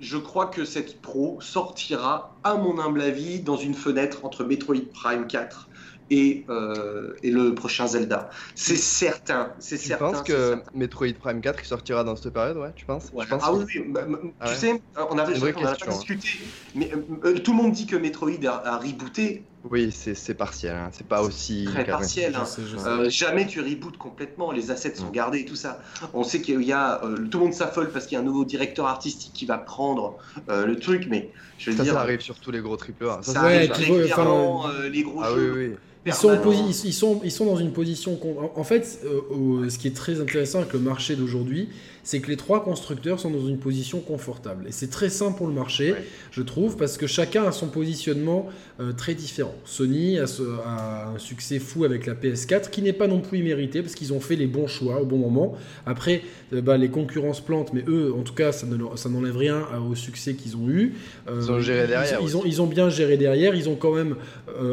Je 0.00 0.16
crois 0.16 0.46
que 0.46 0.64
cette 0.64 1.00
Pro 1.00 1.38
sortira, 1.40 2.34
à 2.42 2.54
mon 2.54 2.80
humble 2.80 3.02
avis, 3.02 3.40
dans 3.40 3.56
une 3.56 3.74
fenêtre 3.74 4.24
entre 4.24 4.42
Metroid 4.44 4.80
Prime 4.92 5.26
4 5.28 5.68
et, 6.12 6.44
euh, 6.50 7.14
et 7.22 7.30
le 7.30 7.54
prochain 7.54 7.86
Zelda. 7.86 8.28
C'est 8.54 8.76
certain, 8.76 9.54
c'est 9.58 9.78
Tu 9.78 9.88
certain. 9.88 10.06
penses 10.06 10.22
c'est 10.26 10.32
que 10.32 10.38
certain. 10.38 10.70
Tu 11.06 11.14
Prime 11.14 11.40
4 11.40 11.60
il 11.62 11.66
sortira 11.66 12.04
dans 12.04 12.16
cette 12.16 12.32
période, 12.32 12.56
ouais, 12.56 12.72
tu 12.74 12.84
penses? 12.86 13.10
Tu 13.16 13.26
penses 13.26 13.42
Ah 13.44 13.52
oui, 13.54 13.64
bah, 13.88 14.06
bah, 14.06 14.18
Ah 14.38 14.48
tu 14.48 14.54
ouais. 14.54 14.58
sais, 14.58 14.82
on 14.96 15.18
avait 15.18 15.34
on 15.56 15.60
en 15.60 15.64
a 15.64 15.76
pas 15.76 15.86
hein. 15.86 15.90
discuté, 15.90 16.28
mais 16.74 16.92
euh, 16.94 17.04
euh, 17.24 17.38
tout 17.40 17.52
le 17.52 17.56
monde 17.58 17.72
dit 17.72 17.86
que 17.86 17.96
Metroid 17.96 18.44
a, 18.46 18.66
a 18.66 18.78
rebooté. 18.78 19.51
Oui, 19.70 19.92
c'est 19.92 20.34
partiel, 20.34 20.74
hein, 20.74 20.88
c'est 20.92 21.06
pas 21.06 21.22
aussi. 21.22 21.64
Très 21.72 21.84
partiel. 21.84 22.32
Je 22.34 22.38
hein. 22.38 22.44
sais, 22.44 22.62
je 22.66 22.76
sais. 22.76 22.86
Euh, 22.88 23.08
jamais 23.08 23.46
tu 23.46 23.60
rebootes 23.60 23.96
complètement, 23.96 24.50
les 24.50 24.70
assets 24.70 24.96
sont 24.96 25.10
gardés 25.10 25.40
et 25.40 25.44
tout 25.44 25.54
ça. 25.56 25.80
On 26.14 26.24
sait 26.24 26.40
qu'il 26.40 26.62
y 26.62 26.72
a, 26.72 27.02
euh, 27.04 27.16
tout 27.30 27.38
le 27.38 27.44
monde 27.44 27.54
s'affole 27.54 27.90
parce 27.90 28.06
qu'il 28.06 28.16
y 28.16 28.18
a 28.18 28.20
un 28.20 28.24
nouveau 28.26 28.44
directeur 28.44 28.86
artistique 28.86 29.32
qui 29.32 29.46
va 29.46 29.58
prendre 29.58 30.18
euh, 30.48 30.66
le 30.66 30.76
truc, 30.76 31.06
mais 31.08 31.30
je 31.58 31.70
veux 31.70 31.76
Ça, 31.76 31.84
dire, 31.84 31.92
ça 31.94 32.00
arrive 32.00 32.20
sur 32.20 32.38
tous 32.40 32.50
les 32.50 32.60
gros 32.60 32.76
triple 32.76 33.06
A. 33.08 33.20
ça 33.22 33.32
Ça, 33.34 33.42
Ouais, 33.44 33.70
arrive 33.70 34.12
vois, 34.14 34.70
euh, 34.72 34.88
les 34.88 35.02
gros 35.02 35.20
Ah 35.22 35.30
jeux. 35.34 35.54
oui. 35.56 35.76
Ils 36.04 36.12
sont, 36.14 36.36
ils, 36.84 36.92
sont, 36.92 37.20
ils 37.22 37.30
sont 37.30 37.46
dans 37.46 37.56
une 37.56 37.72
position. 37.72 38.18
En 38.56 38.64
fait, 38.64 38.98
euh, 39.04 39.68
ce 39.70 39.78
qui 39.78 39.86
est 39.86 39.94
très 39.96 40.20
intéressant 40.20 40.58
avec 40.58 40.72
le 40.72 40.80
marché 40.80 41.14
d'aujourd'hui, 41.14 41.68
c'est 42.04 42.20
que 42.20 42.28
les 42.28 42.36
trois 42.36 42.64
constructeurs 42.64 43.20
sont 43.20 43.30
dans 43.30 43.46
une 43.46 43.58
position 43.58 44.00
confortable. 44.00 44.66
Et 44.68 44.72
c'est 44.72 44.88
très 44.90 45.08
simple 45.08 45.36
pour 45.38 45.46
le 45.46 45.52
marché, 45.54 45.92
Ouais. 45.92 46.04
je 46.30 46.42
trouve, 46.42 46.76
parce 46.76 46.96
que 46.96 47.06
chacun 47.06 47.44
a 47.44 47.52
son 47.52 47.68
positionnement 47.68 48.48
euh, 48.80 48.92
très 48.92 49.14
différent. 49.14 49.54
Sony 49.64 50.18
a, 50.18 50.26
ce- 50.26 50.42
a 50.66 51.12
un 51.14 51.18
succès 51.18 51.58
fou 51.58 51.84
avec 51.84 52.06
la 52.06 52.14
PS4, 52.14 52.70
qui 52.70 52.82
n'est 52.82 52.92
pas 52.92 53.06
non 53.06 53.20
plus 53.20 53.38
immérité, 53.38 53.82
parce 53.82 53.94
qu'ils 53.94 54.12
ont 54.12 54.20
fait 54.20 54.34
les 54.36 54.46
bons 54.46 54.66
choix 54.66 55.00
au 55.00 55.04
bon 55.06 55.18
moment. 55.18 55.56
Après, 55.86 56.22
euh, 56.52 56.60
bah, 56.60 56.76
les 56.76 56.88
concurrents 56.88 57.32
se 57.34 57.42
plantent, 57.42 57.72
mais 57.72 57.84
eux, 57.86 58.12
en 58.18 58.22
tout 58.22 58.34
cas, 58.34 58.50
ça 58.52 58.66
ne 58.66 58.76
n'enlève 58.76 59.36
rien 59.36 59.66
euh, 59.74 59.78
au 59.90 59.94
succès 59.94 60.34
qu'ils 60.34 60.56
ont 60.56 60.68
eu. 60.68 60.94
Euh, 61.28 61.40
Ils 61.40 61.50
ont 61.52 61.60
géré 61.60 61.86
derrière 61.86 62.18
Ils, 62.20 62.28
ils 62.28 62.36
ont, 62.36 62.40
aussi. 62.40 62.48
ils 62.48 62.62
ont 62.62 62.66
bien 62.66 62.88
géré 62.90 63.16
derrière. 63.16 63.54
Ils 63.54 63.68
ont 63.68 63.76
quand 63.76 63.94
même 63.94 64.16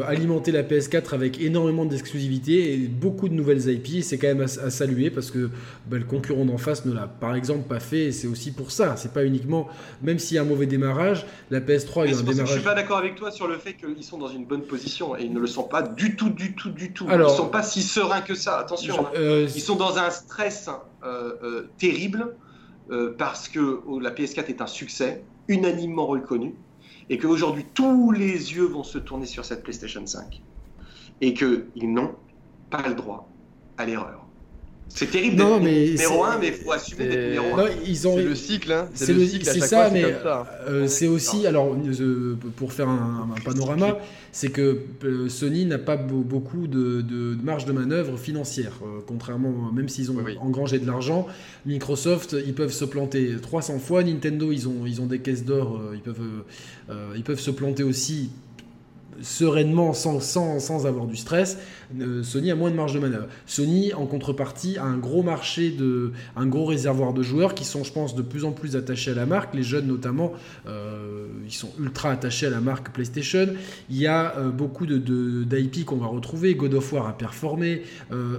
alimenté 0.06 0.52
la 0.52 0.62
PS4 0.62 1.14
avec 1.14 1.40
énormément 1.40 1.84
d'exclusivité 1.84 2.74
et 2.74 2.76
beaucoup 2.78 3.28
de 3.28 3.34
nouvelles 3.34 3.68
IP. 3.68 3.96
Et 3.98 4.02
C'est 4.02 4.18
quand 4.18 4.28
même 4.28 4.40
à, 4.42 4.44
à 4.44 4.70
saluer 4.70 5.10
parce 5.10 5.30
que 5.30 5.50
bah, 5.88 5.98
le 5.98 6.04
concurrent 6.04 6.44
d'en 6.44 6.58
face 6.58 6.84
ne 6.84 6.92
l'a 6.92 7.06
par 7.20 7.34
exemple 7.34 7.68
pas 7.68 7.80
fait. 7.80 8.10
C'est 8.12 8.26
aussi 8.26 8.50
pour 8.52 8.70
ça. 8.70 8.96
C'est 8.96 9.12
pas 9.12 9.24
uniquement, 9.24 9.68
même 10.02 10.18
s'il 10.18 10.36
y 10.36 10.38
a 10.38 10.42
un 10.42 10.46
mauvais 10.46 10.66
démarrage, 10.66 11.26
la 11.50 11.60
PS3 11.60 12.02
a 12.02 12.04
Mais 12.04 12.10
eu 12.10 12.14
c'est 12.14 12.20
un 12.20 12.24
que 12.24 12.26
je 12.26 12.30
démarrage. 12.32 12.52
suis 12.52 12.62
pas 12.64 12.74
d'accord 12.74 12.98
avec 12.98 13.14
toi 13.14 13.30
sur 13.30 13.46
le 13.46 13.58
fait 13.58 13.74
qu'ils 13.74 14.02
sont 14.04 14.18
dans 14.18 14.28
une 14.28 14.44
bonne 14.46 14.62
position 14.62 15.16
et 15.16 15.22
ils 15.24 15.32
ne 15.32 15.38
le 15.38 15.46
sont 15.46 15.64
pas 15.64 15.82
du 15.82 16.16
tout, 16.16 16.30
du 16.30 16.54
tout, 16.54 16.70
du 16.70 16.92
tout. 16.92 17.06
Alors- 17.08 17.30
ils 17.32 17.36
sont 17.36 17.48
pas 17.48 17.62
si 17.62 17.82
sereins 17.82 18.22
que 18.22 18.34
ça. 18.34 18.58
Attention. 18.58 19.06
hein. 19.06 19.10
Euh, 19.16 19.46
Ils 19.54 19.60
sont 19.60 19.76
dans 19.76 19.98
un 19.98 20.10
stress 20.10 20.68
euh, 21.04 21.34
euh, 21.42 21.68
terrible 21.78 22.34
parce 23.18 23.48
que 23.48 23.80
oh, 23.86 24.00
la 24.00 24.10
PS4 24.10 24.46
est 24.48 24.60
un 24.60 24.66
succès 24.66 25.22
unanimement 25.46 26.06
reconnu 26.06 26.54
et 27.08 27.18
qu'aujourd'hui 27.18 27.64
tous 27.72 28.10
les 28.10 28.52
yeux 28.54 28.64
vont 28.64 28.82
se 28.82 28.98
tourner 28.98 29.26
sur 29.26 29.44
cette 29.44 29.62
PlayStation 29.62 30.04
5 30.04 30.42
et 31.20 31.34
qu'ils 31.34 31.68
n'ont 31.92 32.14
pas 32.70 32.82
le 32.88 32.94
droit 32.94 33.28
à 33.78 33.84
l'erreur. 33.86 34.26
C'est 34.92 35.08
terrible 35.10 35.36
Non, 35.36 35.54
d'être 35.58 35.62
mais 35.64 35.86
numéro 35.90 36.24
c'est- 36.26 36.30
1, 36.32 36.38
mais 36.38 36.46
il 36.48 36.52
faut 36.54 36.72
assumer 36.72 37.04
c'est- 37.04 37.08
d'être 37.10 37.26
numéro 37.28 37.54
1. 37.54 37.56
non, 37.56 37.68
ils 37.86 38.08
ont. 38.08 38.16
C'est 38.16 38.22
le 38.24 38.34
cycle, 38.34 38.72
hein. 38.72 38.88
C'est 38.92 39.04
C'est 39.06 39.12
le- 39.12 39.20
le 39.20 39.26
cycle 39.26 39.48
à 39.48 39.52
c'est 39.52 39.60
chaque 39.60 39.68
ça, 39.68 39.76
fois, 39.84 39.90
mais- 39.92 40.02
c'est 40.02 40.12
comme 40.12 40.22
ça. 40.24 40.46
Euh, 40.68 40.86
c'est 40.88 41.06
aussi, 41.06 41.46
alors 41.46 41.74
euh, 41.74 42.36
pour 42.56 42.72
faire 42.72 42.88
un, 42.88 43.28
un 43.36 43.40
panorama, 43.40 43.98
c'est 44.32 44.48
que 44.50 44.78
euh, 45.04 45.28
Sony 45.28 45.64
n'a 45.64 45.78
pas 45.78 45.96
beau- 45.96 46.22
beaucoup 46.22 46.66
de, 46.66 47.00
de- 47.02 47.34
de 47.34 47.42
marge 47.44 47.66
de 47.66 47.72
manœuvre 47.72 48.18
financière, 48.18 48.72
euh, 48.82 49.00
contrairement, 49.06 49.70
même 49.72 49.88
s'ils 49.88 50.10
ont 50.10 50.16
Oui, 50.16 50.22
oui. 50.26 50.36
engrangé 50.40 50.78
de 50.80 50.86
l'argent, 50.86 51.26
Microsoft, 51.66 52.36
ils 52.44 52.54
peuvent 52.54 52.72
se 52.72 52.84
planter 52.84 53.36
300 53.40 53.78
fois, 53.78 54.02
Nintendo, 54.02 54.50
ils 54.50 54.68
ont, 54.68 54.86
ils 54.86 55.00
ont 55.00 55.06
des 55.06 55.20
caisses 55.20 55.44
d'or, 55.44 55.76
euh, 55.80 55.94
ils, 55.94 56.00
peuvent, 56.00 56.16
euh, 56.20 56.92
euh, 56.92 57.12
ils 57.16 57.22
peuvent 57.22 57.40
se 57.40 57.50
planter 57.52 57.82
aussi 57.84 58.30
sereinement 59.22 59.92
sans, 59.92 60.20
sans, 60.20 60.60
sans 60.60 60.86
avoir 60.86 61.06
du 61.06 61.16
stress, 61.16 61.58
Euh, 62.00 62.22
Sony 62.22 62.52
a 62.52 62.54
moins 62.54 62.70
de 62.70 62.76
marge 62.76 62.94
de 62.94 63.00
manœuvre. 63.00 63.26
Sony, 63.46 63.92
en 63.94 64.06
contrepartie, 64.06 64.78
a 64.78 64.84
un 64.84 64.96
gros 64.96 65.24
marché, 65.24 65.70
de, 65.72 66.12
un 66.36 66.46
gros 66.46 66.64
réservoir 66.64 67.12
de 67.12 67.20
joueurs 67.24 67.52
qui 67.56 67.64
sont, 67.64 67.82
je 67.82 67.92
pense, 67.92 68.14
de 68.14 68.22
plus 68.22 68.44
en 68.44 68.52
plus 68.52 68.76
attachés 68.76 69.10
à 69.10 69.14
la 69.14 69.26
marque. 69.26 69.54
Les 69.54 69.64
jeunes, 69.64 69.88
notamment, 69.88 70.32
euh, 70.68 71.26
ils 71.44 71.52
sont 71.52 71.70
ultra 71.80 72.12
attachés 72.12 72.46
à 72.46 72.50
la 72.50 72.60
marque 72.60 72.92
PlayStation. 72.92 73.48
Il 73.90 73.96
y 73.96 74.06
a 74.06 74.36
euh, 74.38 74.50
beaucoup 74.50 74.86
de, 74.86 74.98
de- 74.98 75.42
d'IP 75.42 75.84
qu'on 75.84 75.96
va 75.96 76.06
retrouver. 76.06 76.54
God 76.54 76.74
of 76.74 76.92
War 76.92 77.08
a 77.08 77.18
performé, 77.18 77.82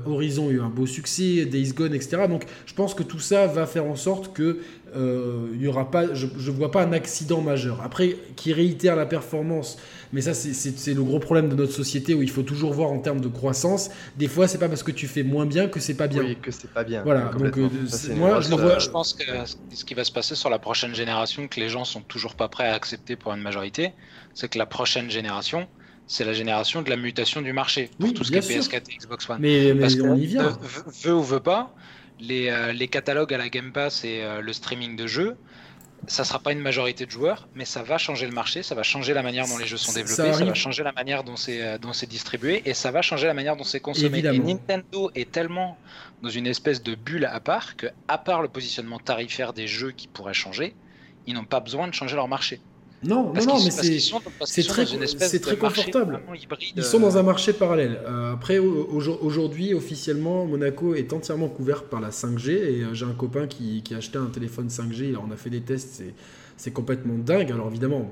Horizon 0.06 0.48
a 0.48 0.52
eu 0.52 0.62
un 0.62 0.70
beau 0.70 0.86
succès, 0.86 1.46
Days 1.46 1.74
Gone, 1.74 1.94
etc. 1.94 2.28
Donc, 2.30 2.46
je 2.66 2.74
pense 2.74 2.94
que 2.94 3.04
tout 3.04 3.20
ça 3.20 3.48
va 3.48 3.66
faire 3.66 3.86
en 3.86 3.98
sorte 3.98 4.32
que 4.34 4.60
il 4.96 5.62
y 5.62 5.68
aura 5.68 5.90
pas, 5.90 6.14
je 6.14 6.26
ne 6.28 6.56
vois 6.56 6.72
pas 6.72 6.84
un 6.84 6.92
accident 6.94 7.42
majeur. 7.42 7.82
Après, 7.82 8.16
qui 8.36 8.52
réitère 8.54 8.96
la 8.98 9.06
performance, 9.06 9.78
mais 10.14 10.22
ça, 10.22 10.34
c'est- 10.34 10.94
le 10.94 11.04
gros 11.04 11.20
problème 11.20 11.50
de 11.50 11.56
notre 11.56 11.72
société 11.74 12.14
où 12.14 12.22
il 12.22 12.30
faut 12.30 12.44
toujours 12.44 12.74
voir 12.74 12.92
en 12.92 13.00
termes 13.00 13.22
de 13.22 13.28
croissance. 13.28 13.90
Des 14.18 14.28
fois, 14.28 14.48
c'est 14.48 14.58
pas 14.58 14.68
parce 14.70 14.84
que 14.84 14.92
tu 14.92 15.08
fais 15.08 15.24
moins 15.24 15.46
bien 15.46 15.68
que 15.68 15.80
c'est 15.80 15.96
pas 15.96 16.08
bien. 16.08 16.24
Oui, 16.24 16.38
que 16.42 16.52
c'est 16.52 16.72
pas 16.72 16.84
bien. 16.84 17.04
Voilà, 17.04 17.22
complètement. 17.34 17.68
donc, 17.68 17.74
euh, 17.84 17.88
Ça, 17.88 18.14
moi, 18.14 18.42
je 18.42 18.50
vois- 18.50 18.80
je 18.80 18.90
pense 18.90 19.14
que 19.14 19.24
ce 19.74 19.86
qui 19.86 19.94
va 19.94 20.04
se 20.04 20.12
passer 20.12 20.36
sur 20.36 20.50
la 20.50 20.60
prochaine 20.60 20.94
génération, 20.96 21.48
que 21.48 21.60
les 21.60 21.70
gens 21.70 21.86
sont 21.86 22.02
toujours 22.02 22.36
pas 22.36 22.48
prêts 22.50 22.68
à 22.68 22.74
accepter 22.74 23.16
pour 23.16 23.34
une 23.34 23.42
majorité, 23.42 23.92
c'est 24.34 24.50
que 24.50 24.58
la 24.58 24.66
prochaine 24.66 25.10
génération, 25.10 25.68
c'est 26.08 26.26
la 26.26 26.34
génération 26.34 26.82
de 26.82 26.90
la 26.90 26.98
mutation 26.98 27.42
du 27.42 27.54
marché 27.54 27.90
pour 28.00 28.10
Oui, 28.10 28.14
tout 28.14 28.24
ce 28.24 28.32
qui 28.32 28.38
est 28.38 28.42
bien 28.42 28.62
sûr. 28.62 28.70
PS4 28.72 28.90
et 28.90 28.98
Xbox 28.98 29.30
One. 29.30 29.38
Mais, 29.40 29.74
mais 29.74 29.82
Parce 29.82 29.96
on 30.02 30.16
y 30.16 30.26
vient. 30.26 30.46
euh, 30.46 30.52
veut 31.04 31.14
ou 31.16 31.24
veut 31.24 31.40
pas, 31.40 31.74
les, 32.20 32.50
euh, 32.50 32.74
les 32.74 32.88
catalogues 32.90 33.34
à 33.34 33.38
la 33.38 33.50
Game 33.50 33.72
Pass 33.72 34.04
et 34.04 34.22
euh, 34.24 34.42
le 34.42 34.54
streaming 34.54 34.96
de 34.98 35.08
jeux 35.08 35.38
ça 36.08 36.24
sera 36.24 36.40
pas 36.40 36.52
une 36.52 36.60
majorité 36.60 37.06
de 37.06 37.12
joueurs, 37.12 37.48
mais 37.56 37.66
ça 37.66 37.84
va 37.84 37.98
changer 37.98 38.26
le 38.26 38.32
marché, 38.32 38.64
ça 38.64 38.76
va 38.76 38.84
changer 38.84 39.14
la 39.14 39.22
manière 39.22 39.48
dont 39.48 39.58
les 39.58 39.68
jeux 39.68 39.78
sont 39.78 39.94
développés, 39.94 40.34
ça, 40.34 40.46
va 40.46 40.54
changer 40.54 40.84
la 40.84 40.92
manière 40.92 41.24
dont 41.24 41.36
c'est 41.36 41.62
euh, 41.62 41.78
dont 41.78 41.94
c'est 41.94 42.08
distribué 42.08 42.62
et 42.66 42.74
ça 42.74 42.92
va 42.92 43.02
changer 43.02 43.28
la 43.28 43.34
manière 43.34 43.56
dont 43.56 43.64
c'est 43.64 43.80
consommé. 43.80 44.20
Et 44.20 44.40
Nintendo 44.40 45.12
est 45.16 45.32
tellement 45.32 45.78
dans 46.22 46.30
une 46.30 46.48
espèce 46.48 46.82
de 46.82 46.96
bulle 46.96 47.26
à 47.26 47.40
part 47.40 47.76
que, 47.76 47.88
à 48.08 48.18
part 48.18 48.42
le 48.42 48.48
positionnement 48.48 49.00
tarifaire 49.00 49.54
des 49.54 49.68
jeux 49.68 49.92
qui 49.92 50.08
pourraient 50.08 50.34
changer, 50.34 50.76
ils 51.28 51.34
n'ont 51.34 51.46
pas 51.46 51.60
besoin 51.60 51.88
de 51.88 51.94
changer 51.94 52.16
leur 52.16 52.28
marché. 52.28 52.60
Non, 53.04 53.34
non, 53.34 53.46
non, 53.46 53.64
mais 53.64 53.72
c'est 53.72 54.64
très, 54.64 54.86
très 54.86 55.58
confortable. 55.58 56.22
Ils 56.76 56.84
sont 56.84 57.00
dans 57.00 57.18
un 57.18 57.24
marché 57.24 57.52
parallèle. 57.54 58.00
Euh, 58.06 58.34
après, 58.34 58.60
aujourd'hui, 58.60 59.74
officiellement, 59.74 60.46
Monaco 60.46 60.94
est 60.94 61.12
entièrement 61.12 61.48
couvert 61.48 61.86
par 61.86 62.00
la 62.00 62.10
5G. 62.10 62.50
Et 62.50 62.84
euh, 62.84 62.94
j'ai 62.94 63.06
un 63.06 63.14
copain 63.14 63.48
qui, 63.48 63.82
qui, 63.82 63.96
a 63.96 63.98
acheté 63.98 64.20
un 64.20 64.28
téléphone 64.28 64.68
5G. 64.68 65.16
On 65.18 65.32
a 65.32 65.36
fait 65.36 65.50
des 65.50 65.62
tests 65.62 65.82
c'est 65.94 66.14
complètement 66.70 67.18
dingue. 67.18 67.52
Alors 67.52 67.70
évidemment, 67.70 68.08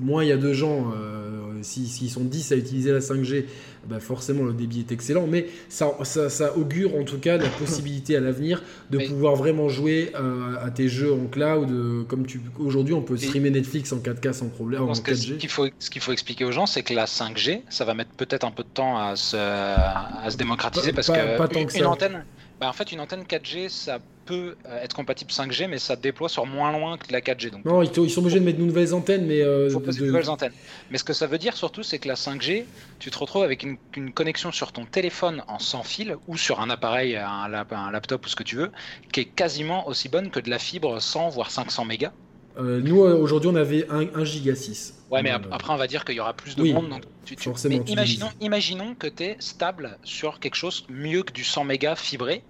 moins 0.00 0.24
il 0.24 0.28
y 0.28 0.32
a 0.32 0.38
de 0.38 0.52
gens, 0.54 0.92
euh, 0.96 1.62
s'ils 1.62 2.10
sont 2.10 2.24
10 2.24 2.52
à 2.52 2.56
utiliser 2.56 2.90
la 2.90 3.00
5G, 3.00 3.44
bah 3.86 4.00
forcément 4.00 4.44
le 4.44 4.54
débit 4.54 4.80
est 4.80 4.92
excellent, 4.92 5.26
mais 5.26 5.46
ça, 5.68 5.92
ça, 6.04 6.56
augure 6.56 6.96
en 6.96 7.04
tout 7.04 7.18
cas 7.18 7.36
la 7.36 7.48
possibilité 7.48 8.16
à 8.16 8.20
l'avenir 8.20 8.62
de 8.90 8.98
pouvoir 8.98 9.34
vraiment 9.36 9.68
jouer 9.68 10.12
euh, 10.14 10.54
à 10.64 10.70
tes 10.70 10.88
jeux 10.88 11.12
en 11.12 11.26
cloud, 11.26 11.70
euh, 11.70 12.04
comme 12.04 12.26
tu 12.26 12.40
aujourd'hui 12.58 12.94
on 12.94 13.02
peut 13.02 13.18
streamer 13.18 13.50
Netflix 13.50 13.92
en 13.92 13.98
4K 13.98 14.32
sans 14.32 14.48
problème. 14.48 14.82
En 14.82 14.92
4G. 14.92 15.34
Ce 15.78 15.90
qu'il 15.90 16.00
faut, 16.00 16.12
expliquer 16.12 16.44
aux 16.46 16.52
gens, 16.52 16.66
c'est 16.66 16.82
que 16.82 16.94
la 16.94 17.04
5G, 17.04 17.62
ça 17.68 17.84
va 17.84 17.92
mettre 17.92 18.12
peut-être 18.12 18.44
un 18.44 18.50
peu 18.50 18.62
de 18.62 18.68
temps 18.68 18.98
à 18.98 19.16
se, 19.16 19.36
à 19.36 20.30
se 20.30 20.36
démocratiser 20.38 20.92
parce 20.92 21.08
que, 21.08 21.78
une 21.78 21.86
antenne, 21.86 22.24
bah, 22.58 22.68
en 22.68 22.72
fait 22.72 22.90
une 22.92 23.00
antenne 23.00 23.24
4G, 23.24 23.68
ça 23.68 23.98
peut 24.24 24.56
euh, 24.66 24.82
être 24.82 24.94
compatible 24.94 25.30
5G, 25.30 25.68
mais 25.68 25.78
ça 25.78 25.96
déploie 25.96 26.28
sur 26.28 26.46
moins 26.46 26.72
loin 26.72 26.96
que 26.96 27.12
la 27.12 27.20
4G. 27.20 27.50
Donc, 27.50 27.64
non, 27.64 27.82
ils, 27.82 28.10
sont 28.10 28.20
obligés 28.20 28.40
de 28.40 28.44
mettre 28.44 28.58
de 28.58 28.64
nouvelles 28.64 28.94
antennes, 28.94 29.26
mais. 29.26 29.42
Euh, 29.42 29.70
faut 29.70 29.80
poser 29.80 30.00
de 30.00 30.06
nouvelles 30.06 30.30
antennes. 30.30 30.52
Mais 30.90 30.98
ce 30.98 31.04
que 31.04 31.12
ça 31.12 31.26
veut 31.26 31.38
dire 31.38 31.56
surtout, 31.56 31.82
c'est 31.82 31.98
que 31.98 32.08
la 32.08 32.14
5G, 32.14 32.64
tu 32.98 33.10
te 33.10 33.18
retrouves 33.18 33.42
avec 33.42 33.62
une, 33.62 33.76
connexion 34.12 34.52
sur 34.52 34.72
ton 34.72 34.84
téléphone 34.84 35.42
en 35.48 35.58
sans 35.58 35.82
fil 35.82 36.16
ou 36.28 36.36
sur 36.36 36.60
un 36.60 36.70
appareil, 36.70 37.16
un, 37.16 37.48
laptop 37.48 38.26
ou 38.26 38.28
ce 38.28 38.36
que 38.36 38.42
tu 38.42 38.56
veux, 38.56 38.70
qui 39.12 39.20
est 39.20 39.24
quasiment 39.24 39.88
aussi 39.88 40.08
bonne 40.08 40.30
que 40.30 40.40
de 40.40 40.50
la 40.50 40.58
fibre 40.58 41.00
100 41.00 41.30
voire 41.30 41.50
500 41.50 41.84
mégas. 41.84 42.12
Euh, 42.58 42.80
nous, 42.82 43.00
aujourd'hui, 43.00 43.48
on 43.50 43.56
avait 43.56 43.86
1, 43.88 44.24
giga 44.24 44.54
6. 44.54 45.04
Ouais, 45.10 45.22
mais 45.22 45.30
après, 45.30 45.72
on 45.72 45.76
va 45.76 45.86
dire 45.86 46.04
qu'il 46.04 46.16
y 46.16 46.20
aura 46.20 46.34
plus 46.34 46.56
de 46.56 46.64
monde. 46.64 46.88
Donc 46.88 47.02
tu, 47.24 47.36
Mais 47.68 47.76
imaginons, 47.86 48.30
imaginons 48.40 48.94
que 48.94 49.06
tu 49.06 49.24
es 49.24 49.36
stable 49.38 49.98
sur 50.04 50.40
quelque 50.40 50.54
chose 50.54 50.84
mieux 50.88 51.22
que 51.22 51.32
du 51.32 51.44
100 51.44 51.64
mégas 51.64 51.96
fibré 51.96 52.42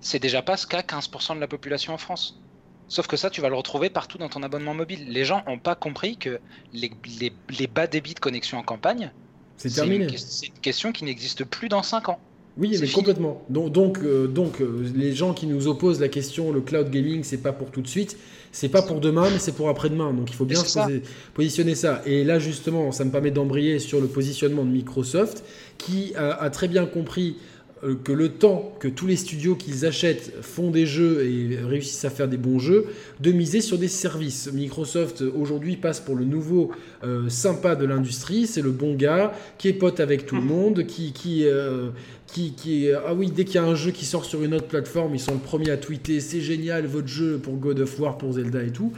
c'est 0.00 0.18
déjà 0.18 0.42
pas 0.42 0.56
ce 0.56 0.66
qu'a 0.66 0.80
15% 0.80 1.36
de 1.36 1.40
la 1.40 1.48
population 1.48 1.94
en 1.94 1.98
France. 1.98 2.40
Sauf 2.88 3.06
que 3.06 3.16
ça, 3.16 3.28
tu 3.28 3.40
vas 3.40 3.50
le 3.50 3.54
retrouver 3.54 3.90
partout 3.90 4.16
dans 4.16 4.28
ton 4.28 4.42
abonnement 4.42 4.74
mobile. 4.74 5.06
Les 5.08 5.24
gens 5.24 5.42
n'ont 5.46 5.58
pas 5.58 5.74
compris 5.74 6.16
que 6.16 6.40
les, 6.72 6.90
bas 7.66 7.86
débits 7.86 8.14
de 8.14 8.20
connexion 8.20 8.58
en 8.58 8.62
campagne, 8.62 9.12
c'est 9.58 9.74
terminé. 9.74 10.08
C'est 10.16 10.46
une, 10.46 10.52
question 10.54 10.92
qui 10.92 11.04
n'existe 11.04 11.44
plus 11.44 11.68
dans 11.68 11.82
5 11.82 12.08
ans. 12.08 12.18
Oui, 12.56 12.76
mais 12.80 12.88
complètement. 12.88 13.44
Donc, 13.50 13.72
donc, 13.72 13.98
euh, 13.98 14.26
donc 14.26 14.60
euh, 14.60 14.90
les 14.96 15.14
gens 15.14 15.32
qui 15.32 15.46
nous 15.46 15.68
opposent 15.68 16.00
la 16.00 16.08
question, 16.08 16.50
le 16.50 16.60
cloud 16.60 16.90
gaming, 16.90 17.22
c'est 17.22 17.42
pas 17.42 17.52
pour 17.52 17.70
tout 17.70 17.82
de 17.82 17.86
suite, 17.86 18.16
c'est 18.50 18.68
pas 18.68 18.82
pour 18.82 19.00
demain, 19.00 19.28
mais 19.30 19.38
c'est 19.38 19.52
pour 19.52 19.68
après-demain. 19.68 20.12
Donc 20.12 20.30
il 20.30 20.34
faut 20.34 20.46
bien 20.46 20.62
positionner 21.34 21.74
ça. 21.74 22.02
Et 22.06 22.24
là, 22.24 22.38
justement, 22.38 22.90
ça 22.90 23.04
me 23.04 23.10
permet 23.10 23.30
d'embrayer 23.30 23.78
sur 23.78 24.00
le 24.00 24.08
positionnement 24.08 24.64
de 24.64 24.70
Microsoft, 24.70 25.44
qui 25.76 26.14
a 26.16 26.48
très 26.50 26.68
bien 26.68 26.86
compris 26.86 27.36
que 28.04 28.12
le 28.12 28.30
temps 28.30 28.72
que 28.80 28.88
tous 28.88 29.06
les 29.06 29.16
studios 29.16 29.54
qu'ils 29.54 29.86
achètent 29.86 30.32
font 30.42 30.70
des 30.70 30.86
jeux 30.86 31.24
et 31.24 31.58
réussissent 31.62 32.04
à 32.04 32.10
faire 32.10 32.28
des 32.28 32.36
bons 32.36 32.58
jeux, 32.58 32.86
de 33.20 33.32
miser 33.32 33.60
sur 33.60 33.78
des 33.78 33.88
services. 33.88 34.50
Microsoft 34.52 35.22
aujourd'hui 35.22 35.76
passe 35.76 36.00
pour 36.00 36.16
le 36.16 36.24
nouveau 36.24 36.70
euh, 37.04 37.28
sympa 37.28 37.76
de 37.76 37.84
l'industrie, 37.84 38.46
c'est 38.46 38.62
le 38.62 38.70
bon 38.70 38.94
gars 38.94 39.32
qui 39.58 39.68
est 39.68 39.72
pote 39.72 40.00
avec 40.00 40.26
tout 40.26 40.36
le 40.36 40.42
mmh. 40.42 40.44
monde, 40.44 40.86
qui 40.86 41.12
qui 41.12 41.44
euh, 41.44 41.90
qui, 42.26 42.52
qui 42.52 42.90
ah 42.90 43.14
oui 43.14 43.30
dès 43.30 43.44
qu'il 43.44 43.56
y 43.56 43.58
a 43.58 43.64
un 43.64 43.74
jeu 43.74 43.90
qui 43.90 44.04
sort 44.04 44.24
sur 44.24 44.42
une 44.42 44.54
autre 44.54 44.66
plateforme, 44.66 45.14
ils 45.14 45.20
sont 45.20 45.34
le 45.34 45.38
premiers 45.38 45.70
à 45.70 45.76
tweeter 45.76 46.20
c'est 46.20 46.40
génial 46.40 46.86
votre 46.86 47.08
jeu 47.08 47.38
pour 47.38 47.56
God 47.56 47.80
of 47.80 48.00
War, 48.00 48.18
pour 48.18 48.32
Zelda 48.32 48.62
et 48.62 48.70
tout. 48.70 48.92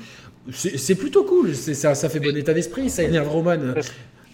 C'est 0.53 0.95
plutôt 0.95 1.25
cool, 1.25 1.55
ça, 1.55 1.95
ça 1.95 2.09
fait 2.09 2.19
bon 2.19 2.35
état 2.35 2.55
d'esprit, 2.55 2.89
ça 2.89 3.03
énerve 3.03 3.29
Roman. 3.29 3.75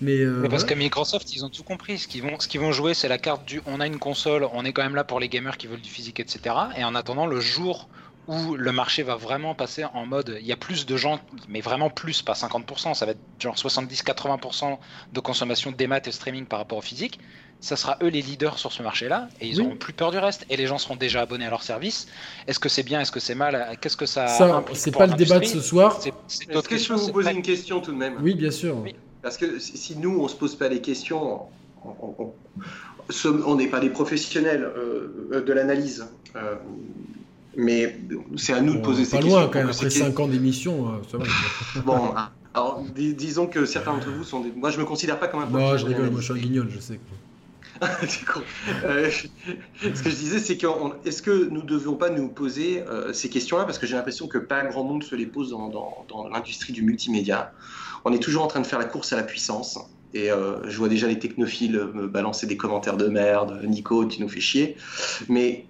Euh, 0.02 0.40
mais, 0.42 0.48
parce 0.48 0.64
que 0.64 0.74
Microsoft, 0.74 1.34
ils 1.34 1.44
ont 1.44 1.48
tout 1.48 1.62
compris. 1.62 1.98
Ce 1.98 2.08
qu'ils 2.08 2.22
vont, 2.22 2.38
ce 2.38 2.48
qu'ils 2.48 2.60
vont 2.60 2.72
jouer, 2.72 2.94
c'est 2.94 3.08
la 3.08 3.18
carte 3.18 3.46
du 3.46 3.62
on 3.66 3.80
a 3.80 3.86
une 3.86 3.98
console, 3.98 4.46
on 4.52 4.64
est 4.64 4.72
quand 4.72 4.82
même 4.82 4.94
là 4.94 5.04
pour 5.04 5.20
les 5.20 5.28
gamers 5.28 5.56
qui 5.56 5.66
veulent 5.66 5.80
du 5.80 5.90
physique, 5.90 6.20
etc. 6.20 6.54
Et 6.76 6.84
en 6.84 6.94
attendant, 6.94 7.26
le 7.26 7.40
jour 7.40 7.88
où 8.28 8.56
le 8.56 8.72
marché 8.72 9.02
va 9.02 9.14
vraiment 9.14 9.54
passer 9.54 9.84
en 9.84 10.04
mode 10.04 10.36
il 10.40 10.46
y 10.46 10.52
a 10.52 10.56
plus 10.56 10.84
de 10.84 10.96
gens, 10.96 11.20
mais 11.48 11.60
vraiment 11.60 11.90
plus, 11.90 12.22
pas 12.22 12.32
50%, 12.32 12.94
ça 12.94 13.06
va 13.06 13.12
être 13.12 13.20
genre 13.38 13.54
70-80% 13.54 14.78
de 15.12 15.20
consommation 15.20 15.70
des 15.70 15.86
maths 15.86 16.08
et 16.08 16.12
streaming 16.12 16.44
par 16.44 16.58
rapport 16.58 16.78
au 16.78 16.82
physique, 16.82 17.20
ça 17.60 17.76
sera 17.76 17.96
eux 18.02 18.08
les 18.08 18.22
leaders 18.22 18.58
sur 18.58 18.72
ce 18.72 18.82
marché-là 18.82 19.28
et 19.40 19.46
ils 19.46 19.58
n'auront 19.58 19.76
plus 19.76 19.92
peur 19.92 20.10
du 20.10 20.18
reste 20.18 20.44
et 20.50 20.56
les 20.56 20.66
gens 20.66 20.78
seront 20.78 20.96
déjà 20.96 21.22
abonnés 21.22 21.46
à 21.46 21.50
leur 21.50 21.62
service. 21.62 22.08
Est-ce 22.46 22.58
que 22.58 22.68
c'est 22.68 22.82
bien, 22.82 23.00
est-ce 23.00 23.12
que 23.12 23.20
c'est 23.20 23.34
mal, 23.34 23.76
qu'est-ce 23.80 23.96
que 23.96 24.06
ça. 24.06 24.26
Ça, 24.26 24.64
c'est 24.72 24.90
pas 24.90 25.06
le 25.06 25.14
débat 25.14 25.38
de 25.38 25.44
ce 25.44 25.60
soir. 25.60 26.00
Est-ce 26.04 26.68
que 26.68 26.78
je 26.78 26.88
peux 26.88 26.94
vous 26.94 27.12
poser 27.12 27.30
une 27.30 27.42
question 27.42 27.80
tout 27.80 27.92
de 27.92 27.96
même? 27.96 28.16
Oui, 28.20 28.34
bien 28.34 28.50
sûr. 28.50 28.82
Parce 29.26 29.38
que 29.38 29.58
si 29.58 29.96
nous, 29.98 30.20
on 30.20 30.22
ne 30.22 30.28
se 30.28 30.36
pose 30.36 30.54
pas 30.54 30.68
les 30.68 30.80
questions, 30.80 31.40
on 31.84 33.54
n'est 33.56 33.66
pas 33.66 33.80
des 33.80 33.90
professionnels 33.90 34.62
euh, 34.62 35.42
de 35.44 35.52
l'analyse. 35.52 36.06
Euh, 36.36 36.54
mais 37.56 37.98
c'est 38.36 38.52
à 38.52 38.60
nous 38.60 38.74
de 38.74 38.82
poser 38.82 39.04
ces 39.04 39.16
questions. 39.16 39.34
Pas 39.34 39.40
loin 39.40 39.50
quand 39.52 39.58
même, 39.58 39.70
après 39.70 39.90
5 39.90 40.20
ans 40.20 40.28
d'émission, 40.28 40.86
euh, 40.86 40.98
ça 41.10 41.18
va. 41.18 41.24
bon, 41.84 42.14
alors 42.54 42.84
disons 42.94 43.48
que 43.48 43.66
certains 43.66 43.94
d'entre 43.94 44.12
vous 44.12 44.22
sont 44.22 44.42
des... 44.42 44.52
Moi, 44.52 44.70
je 44.70 44.78
me 44.78 44.84
considère 44.84 45.18
pas 45.18 45.26
comme 45.26 45.40
un 45.40 45.46
professionnel. 45.46 45.72
Non, 45.72 45.78
je 45.80 45.86
rigole, 45.86 46.10
moi 46.12 46.20
je 46.20 46.32
suis 46.32 46.34
un 46.34 46.44
guignol, 46.44 46.68
je 46.70 46.78
sais. 46.78 47.00
euh, 48.84 49.10
ce 49.10 50.02
que 50.02 50.08
je 50.08 50.14
disais, 50.14 50.38
c'est 50.38 50.56
que 50.56 50.68
est-ce 51.04 51.20
que 51.20 51.48
nous 51.50 51.62
ne 51.62 51.66
devions 51.66 51.96
pas 51.96 52.10
nous 52.10 52.28
poser 52.28 52.84
ces 53.12 53.28
questions-là? 53.28 53.64
Parce 53.64 53.80
que 53.80 53.88
j'ai 53.88 53.96
l'impression 53.96 54.28
que 54.28 54.38
pas 54.38 54.64
grand 54.66 54.84
monde 54.84 55.02
se 55.02 55.16
les 55.16 55.26
pose 55.26 55.50
dans, 55.50 56.06
dans 56.08 56.28
l'industrie 56.28 56.72
du 56.72 56.82
multimédia 56.82 57.52
on 58.06 58.12
est 58.12 58.20
toujours 58.20 58.44
en 58.44 58.46
train 58.46 58.60
de 58.60 58.66
faire 58.66 58.78
la 58.78 58.84
course 58.84 59.12
à 59.12 59.16
la 59.16 59.24
puissance. 59.24 59.80
Et 60.14 60.30
euh, 60.30 60.62
je 60.70 60.78
vois 60.78 60.88
déjà 60.88 61.08
les 61.08 61.18
technophiles 61.18 61.88
me 61.92 62.06
balancer 62.06 62.46
des 62.46 62.56
commentaires 62.56 62.96
de 62.96 63.08
merde. 63.08 63.60
Nico, 63.64 64.04
tu 64.04 64.22
nous 64.22 64.28
fais 64.28 64.38
chier. 64.38 64.76
Mais 65.28 65.66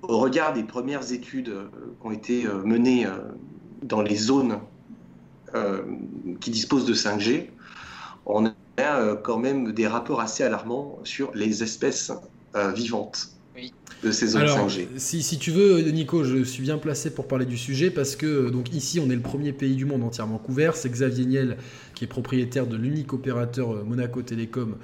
au 0.00 0.18
regard 0.18 0.54
des 0.54 0.62
premières 0.62 1.12
études 1.12 1.50
euh, 1.50 1.66
qui 2.00 2.06
ont 2.06 2.10
été 2.10 2.46
euh, 2.46 2.62
menées 2.64 3.06
dans 3.82 4.00
les 4.00 4.16
zones 4.16 4.58
qui 6.40 6.50
disposent 6.50 6.84
de 6.84 6.94
5G, 6.94 7.50
on 8.26 8.46
a 8.46 9.14
quand 9.22 9.38
même 9.38 9.70
des 9.70 9.86
rapports 9.86 10.20
assez 10.20 10.42
alarmants 10.42 10.98
sur 11.04 11.30
les 11.32 11.62
espèces 11.62 12.10
vivantes 12.74 13.33
de 14.04 14.12
ces 14.12 14.28
zones 14.28 14.46
5G. 14.46 14.86
Si, 14.96 15.22
si, 15.22 15.38
tu 15.38 15.50
veux, 15.50 15.80
Nico, 15.80 16.24
je 16.24 16.44
suis 16.44 16.62
bien 16.62 16.78
placé 16.78 17.10
pour 17.10 17.26
parler 17.26 17.46
du 17.46 17.56
sujet 17.56 17.90
parce 17.90 18.16
que 18.16 18.50
donc 18.50 18.72
ici, 18.74 19.00
on 19.00 19.10
est 19.10 19.14
le 19.14 19.20
premier 19.20 19.52
pays 19.52 19.74
du 19.74 19.84
monde 19.84 20.02
entièrement 20.02 20.38
couvert. 20.38 20.76
C'est 20.76 20.90
Xavier 20.90 21.24
Niel 21.24 21.56
qui 21.94 22.04
est 22.04 22.08
propriétaire 22.08 22.66
de 22.66 22.76
l'unique 22.76 23.12
opérateur 23.12 23.72
euh, 23.72 23.84
Monaco 23.84 24.22
Télécom 24.22 24.76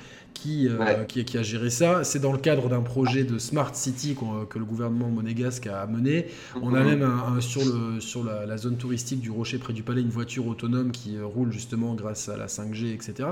euh, 0.47 1.05
qui, 1.05 1.25
qui, 1.25 1.39
a 1.39 1.43
géré 1.43 1.71
ça. 1.71 2.03
C'est 2.03 2.19
dans 2.19 2.33
le 2.33 2.39
cadre 2.39 2.69
d'un 2.69 2.81
projet 2.81 3.25
de 3.25 3.39
Smart 3.39 3.75
City 3.75 4.17
que 4.49 4.59
le 4.59 4.65
gouvernement 4.65 5.09
monégasque 5.09 5.67
a 5.67 5.87
mené. 5.87 6.27
On 6.63 6.75
a 6.75 6.81
mhm. 6.81 6.87
même 6.87 7.03
un, 7.03 7.41
sur, 7.41 7.63
le, 7.63 8.01
sur 8.01 8.25
la, 8.25 8.57
zone 8.57 8.77
touristique 8.77 9.21
du 9.21 9.31
Rocher 9.31 9.59
près 9.59 9.73
du 9.73 9.83
Palais 9.83 10.01
une 10.01 10.09
voiture 10.09 10.47
autonome 10.47 10.93
qui 10.93 11.17
euh, 11.17 11.27
roule 11.27 11.53
justement 11.53 11.95
grâce 11.95 12.29
à 12.29 12.37
la 12.37 12.47
5G, 12.47 12.95
etc. 12.95 13.31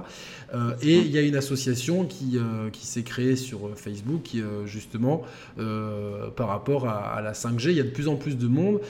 Euh, 0.55 0.75
et 0.83 0.99
il 0.99 1.11
y 1.11 1.19
a 1.19 1.23
une 1.23 1.37
association 1.37 2.05
qui, 2.05 2.39
qui 2.73 2.87
s'est 2.87 3.03
créée 3.03 3.37
sur 3.37 3.71
Facebook 3.77 4.23
qui, 4.23 4.43
justement, 4.67 5.23
par 6.37 6.49
rapport 6.49 6.89
à, 6.89 7.21
la 7.23 7.33
5G, 7.33 7.71
il 7.71 7.77
y 7.77 7.81
a 7.81 7.85
de 7.85 7.89
plus 7.89 8.09
en 8.09 8.17
plus 8.17 8.37
de 8.37 8.47
monde. 8.47 8.81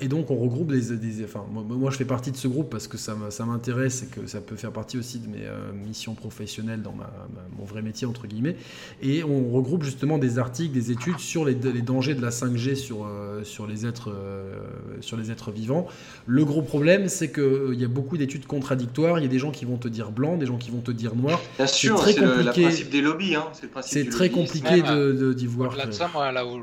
et 0.00 0.08
donc 0.08 0.30
on 0.30 0.36
regroupe 0.36 0.70
des... 0.72 0.96
des 0.96 1.24
enfin, 1.24 1.44
moi, 1.52 1.90
je 1.90 1.96
fais 1.96 2.04
partie 2.04 2.30
de 2.30 2.36
ce 2.36 2.48
groupe 2.48 2.70
parce 2.70 2.86
que 2.86 2.96
ça, 2.96 3.16
ça 3.30 3.44
m'intéresse 3.44 4.02
et 4.02 4.06
que 4.06 4.26
ça 4.34 4.40
peut 4.40 4.56
faire 4.56 4.72
partie 4.72 4.98
aussi 4.98 5.18
de 5.18 5.28
mes 5.28 5.48
missions 5.86 6.14
professionnelles 6.14 6.82
dans 6.82 6.92
ma, 6.92 7.10
ma 7.58 7.64
vrai 7.64 7.82
métier 7.82 8.06
entre 8.06 8.26
guillemets. 8.26 8.56
Et 9.02 9.24
on 9.24 9.50
regroupe 9.50 9.82
justement 9.82 10.18
des 10.18 10.38
articles, 10.38 10.72
des 10.72 10.90
études 10.90 11.18
sur 11.18 11.44
les, 11.44 11.54
dangers 11.54 12.14
de 12.14 12.22
la 12.22 12.30
5G 12.30 12.74
sur, 12.74 13.06
euh, 13.06 13.44
sur, 13.44 13.66
les 13.66 13.86
êtres, 13.86 14.10
euh, 14.10 14.54
sur 15.00 15.16
les 15.16 15.30
êtres 15.30 15.50
vivants. 15.50 15.86
Le 16.26 16.44
gros 16.44 16.62
problème, 16.62 17.08
c'est 17.08 17.32
qu'il 17.32 17.42
euh, 17.42 17.74
y 17.74 17.84
a 17.84 17.88
beaucoup 17.88 18.16
d'études 18.16 18.46
contradictoires. 18.46 19.18
Il 19.18 19.22
y 19.22 19.26
a 19.26 19.28
des 19.28 19.38
gens 19.38 19.50
qui 19.50 19.64
vont 19.64 19.76
te 19.76 19.88
dire 19.88 20.10
blanc, 20.10 20.36
des 20.36 20.46
gens 20.46 20.58
qui 20.58 20.70
vont 20.70 20.80
te 20.80 20.90
dire 20.90 21.14
noir. 21.14 21.40
Bien 21.56 21.66
sûr, 21.66 22.02
c'est 22.02 22.18
le, 22.20 22.44
principe 22.44 22.90
des 22.90 23.00
lobbies. 23.00 23.34
Hein. 23.34 23.46
C'est 23.82 24.08
très 24.08 24.30
compliqué 24.30 24.82
d'y 24.82 25.46
voir. 25.46 25.76
Là, 25.76 25.90
ça, 25.92 26.10
moi, 26.12 26.32
là 26.32 26.46
où, 26.46 26.62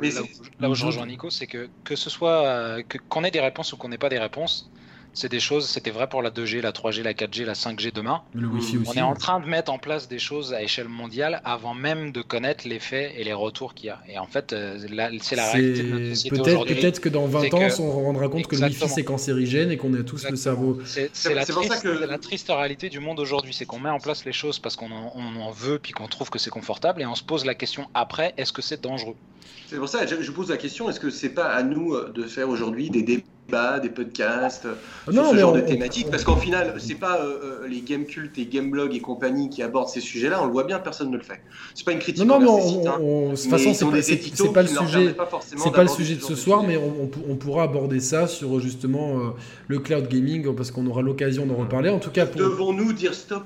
là 0.60 0.70
où, 0.70 0.76
je 0.76 0.86
rejoins 0.86 1.06
Nico, 1.06 1.30
c'est 1.30 1.48
que 1.48 1.70
que 1.84 1.96
ce 1.96 2.10
soit 2.10 2.82
qu'on 3.10 3.24
ait 3.24 3.32
des 3.32 3.40
réponses 3.40 3.74
ou 3.74 3.78
qu'on 3.78 3.90
n'ait 3.90 3.98
pas 3.98 4.10
des 4.10 4.20
réponses, 4.20 4.70
C'est 5.14 5.30
des 5.30 5.42
choses, 5.42 5.68
c'était 5.68 5.92
vrai 5.92 6.08
pour 6.08 6.22
la 6.22 6.30
2G, 6.30 6.62
la 6.62 6.72
3G, 6.72 7.04
la 7.04 7.14
4G, 7.14 7.44
la 7.44 7.54
5G 7.54 7.92
demain. 7.92 8.22
Le 8.34 8.48
Wi-Fi 8.48 8.78
aussi. 8.78 8.90
On 8.90 8.94
est 8.94 9.02
en 9.02 9.14
train 9.14 9.40
de 9.42 9.46
mettre 9.46 9.72
en 9.72 9.78
place 9.78 10.08
des 10.08 10.20
choses 10.20 10.54
à 10.54 10.62
échelle 10.62 10.88
mondiale 10.88 11.42
avant 11.44 11.74
même 11.74 12.12
de 12.14 12.22
connaître 12.22 12.66
les 12.68 12.80
faits 12.80 13.14
et 13.18 13.24
les 13.26 13.34
retours 13.34 13.74
qu'il 13.74 13.88
y 13.88 13.90
a. 13.90 14.00
Et 14.08 14.18
en 14.18 14.26
fait, 14.26 14.54
euh, 14.54 14.78
c'est 15.22 15.36
la 15.36 15.52
réalité 15.52 15.84
de 15.84 15.90
notre 15.90 16.04
C'est 16.06 16.10
société 16.16 16.30
peut-être 16.38 16.48
aujourd'hui. 16.48 16.76
peut-être 16.76 17.00
que 17.02 17.10
dans 17.10 17.26
20 17.26 17.42
c'est 17.42 17.54
ans, 17.54 17.60
que- 17.60 17.64
on 17.66 17.70
se 17.70 17.82
rendra 17.82 18.30
compte 18.30 18.48
que 18.48 18.56
le 18.56 18.62
Wi-Fi 18.68 18.88
c'est 18.88 19.04
cancérigène 19.04 19.70
et 19.72 19.78
qu'on 19.78 19.94
a 19.94 20.04
tous 20.04 20.30
le 20.30 20.36
cerveau. 20.38 20.80
C'est 20.86 21.10
la, 21.34 21.46
c'est 21.46 21.54
pour 21.54 21.64
ça 21.64 21.70
triste- 21.70 21.84
que- 21.84 22.00
c'est 22.00 22.08
la 22.08 22.18
triste 22.18 22.48
réalité 22.50 22.90
du 22.90 23.00
monde 23.02 23.20
aujourd'hui, 23.20 23.54
c'est 23.54 23.66
qu'on 23.66 23.80
met 23.80 23.90
en 23.90 24.00
place 24.00 24.24
les 24.26 24.34
choses 24.34 24.60
parce 24.60 24.76
qu'on 24.78 24.92
en, 24.92 25.12
on 25.16 25.36
en 25.42 25.52
veut 25.52 25.78
puis 25.78 25.92
qu'on 25.92 26.08
trouve 26.08 26.30
que 26.30 26.40
c'est 26.40 26.50
confortable 26.50 27.02
et 27.02 27.06
on 27.06 27.16
se 27.16 27.24
pose 27.24 27.44
la 27.46 27.54
question 27.56 27.88
après, 27.94 28.34
est-ce 28.38 28.54
que 28.54 28.62
c'est 28.62 28.82
dangereux? 28.82 29.16
C'est 29.68 29.78
pour 29.78 29.88
ça 29.90 30.06
que 30.06 30.22
je 30.22 30.32
pose 30.32 30.50
la 30.50 30.58
question 30.58 30.90
est-ce 30.90 31.00
que 31.00 31.10
c'est 31.10 31.30
pas 31.30 31.46
à 31.46 31.64
nous 31.64 31.94
euh, 31.94 32.12
de 32.14 32.24
faire 32.24 32.50
aujourd'hui 32.50 32.90
des 32.90 33.04
débats, 33.04 33.80
des 33.80 33.90
podcasts 33.90 34.66
euh, 34.66 34.74
Ah 35.08 35.12
sur 35.14 35.24
non, 35.24 35.30
ce 35.30 35.36
mais 35.36 35.42
genre 35.42 35.54
on- 35.54 35.56
de 35.58 35.62
on- 35.62 35.66
thématiques 35.66 36.10
Parce 36.12 36.24
qu'en 36.26 36.36
final, 36.36 36.76
c'est 36.78 36.96
pas 36.96 37.20
euh, 37.22 37.66
les 37.70 37.80
game 37.82 38.06
cultes 38.06 38.38
et 38.38 38.46
game 38.48 38.70
blog 38.70 38.94
et 38.94 39.00
compagnie 39.00 39.50
qui 39.50 39.64
abordent 39.64 39.88
ces 39.88 40.02
sujets-là. 40.02 40.42
On 40.42 40.46
le 40.46 40.52
voit 40.52 40.66
bien, 40.66 40.80
personne 40.80 41.10
ne 41.10 41.16
le 41.18 41.24
fait. 41.24 41.42
C'est 41.74 41.86
pas 41.86 41.94
une 41.94 42.00
critique 42.00 42.26
Non, 42.26 42.40
non, 42.40 42.58
mais 42.58 42.88
hein. 42.88 43.00
de 43.00 43.30
toute 43.30 43.50
façon, 43.50 43.74
c'est 43.74 43.86
pas, 44.52 44.62
le 44.62 44.68
sujet. 44.68 45.14
pas 45.14 45.26
forcément 45.26 45.64
C'est 45.64 45.72
pas 45.72 45.84
le 45.84 45.90
sujet 45.90 46.16
de 46.16 46.22
ce 46.22 46.28
ce 46.28 46.36
soir, 46.36 46.64
mais 46.64 46.76
on, 46.78 47.04
on 47.04 47.08
pour- 47.08 47.30
on 47.30 47.36
pourra 47.36 47.64
aborder 47.64 48.00
ça 48.02 48.28
sur 48.28 48.60
justement 48.60 49.20
euh, 49.20 49.24
le 49.70 49.80
cloud 49.80 50.08
gaming 50.10 50.54
parce 50.56 50.70
qu'on 50.72 50.86
aura 50.88 51.02
l'occasion 51.02 51.46
d'en 51.46 51.56
reparler. 51.56 51.90
En 51.90 52.00
tout 52.00 52.12
cas, 52.12 52.26
pour, 52.26 52.42
Devons-nous 52.42 52.92
dire 52.94 53.14
stop 53.14 53.44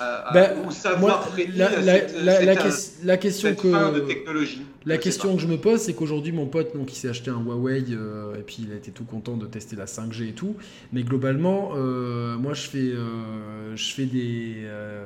à- 0.00 0.30
Ben, 0.32 0.50
ou 0.66 0.70
savoir 0.70 1.18
moi, 1.20 1.28
freiner 1.30 1.52
la, 1.56 1.70
la- 1.70 1.82
cette, 1.82 2.24
la- 2.24 2.36
cette- 2.36 2.46
la 2.46 2.56
ques- 2.56 2.90
la 3.04 3.16
question 3.16 3.50
de 3.50 3.54
que 3.54 3.98
technologie 4.06 4.62
la 4.86 4.94
Je 4.94 5.00
question 5.00 5.36
que 5.36 5.42
je 5.42 5.46
me 5.46 5.58
pose, 5.58 5.80
c'est 5.80 5.92
qu'aujourd'hui, 5.92 6.32
mon 6.32 6.46
pote, 6.46 6.74
donc, 6.74 6.90
il 6.90 6.96
s'est 6.96 7.08
acheté 7.10 7.30
un 7.30 7.38
Huawei 7.40 7.84
euh, 7.90 8.34
et 8.36 8.42
puis 8.42 8.64
il 8.66 8.72
a 8.72 8.76
été 8.76 8.90
tout 8.92 9.04
content 9.04 9.36
de 9.36 9.44
tester 9.46 9.76
la 9.76 9.84
5G 9.86 10.30
et 10.30 10.32
tout. 10.32 10.56
Mais 10.94 11.02
globalement, 11.02 11.72
euh, 11.76 12.36
moi, 12.38 12.54
je 12.54 12.62
fais, 12.62 12.78
euh, 12.78 13.76
je 13.76 13.92
fais 13.92 14.06
des 14.06 14.62
euh, 14.64 15.04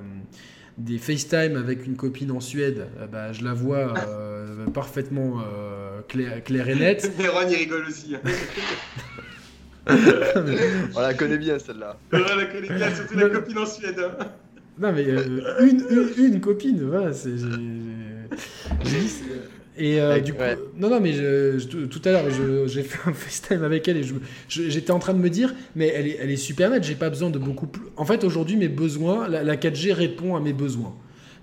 des 0.79 0.99
FaceTime 0.99 1.57
avec 1.57 1.87
une 1.87 1.97
copine 1.97 2.31
en 2.31 2.41
Suède. 2.41 2.87
Euh, 3.01 3.07
bah, 3.09 3.33
je 3.33 3.43
la 3.45 3.53
vois 3.53 3.95
euh, 4.09 4.66
parfaitement 4.75 5.41
euh, 5.41 6.01
claire, 6.09 6.43
claire 6.45 6.69
et 6.69 6.75
nette. 6.77 7.12
Néron, 7.19 7.41
il 7.49 7.57
rigole 7.57 7.85
aussi. 7.89 8.15
On 9.87 11.01
la 11.01 11.15
connaît 11.15 11.37
bien 11.39 11.59
celle-là. 11.59 11.97
Ouais, 12.12 12.21
la 12.37 12.47
connaît 12.47 12.75
bien, 12.75 12.95
surtout 12.95 13.16
la 13.19 13.29
copine 13.29 13.59
en 13.59 13.66
Suède. 13.66 14.01
Non, 14.78 14.92
mais 14.92 15.05
euh, 15.06 15.40
une, 15.60 15.84
une, 16.18 16.34
une 16.34 16.40
copine, 16.40 16.82
voilà. 16.82 17.12
c'est- 17.12 17.30
Et 19.76 20.01
euh, 20.01 20.20
du 20.20 20.32
coup, 20.32 20.40
ouais. 20.40 20.56
non, 20.76 20.88
non, 20.88 21.01
mais 21.01 21.12
je- 21.12 21.59
je- 21.59 21.86
tout 21.86 22.01
à 22.05 22.12
l'heure, 22.12 22.24
j'ai 22.66 22.82
fait 22.82 23.09
un 23.09 23.12
FaceTime 23.12 23.64
avec 23.64 23.88
elle 23.88 23.96
et 23.98 24.05
j'étais 24.48 24.90
en 24.92 24.98
train 25.01 25.14
de 25.14 25.18
me 25.18 25.30
dire, 25.30 25.52
mais 25.74 25.88
elle 25.88 26.06
est, 26.06 26.18
elle 26.20 26.30
est 26.30 26.36
super 26.36 26.70
nette, 26.70 26.84
j'ai 26.84 26.94
pas 26.94 27.10
besoin 27.10 27.30
de 27.30 27.38
beaucoup 27.38 27.66
plus. 27.66 27.82
En 27.96 28.05
fait, 28.05 28.22
aujourd'hui, 28.24 28.56
mes 28.56 28.68
besoins, 28.68 29.28
la, 29.28 29.42
la 29.42 29.56
4G 29.56 29.92
répond 29.92 30.36
à 30.36 30.40
mes 30.40 30.52
besoins. 30.52 30.94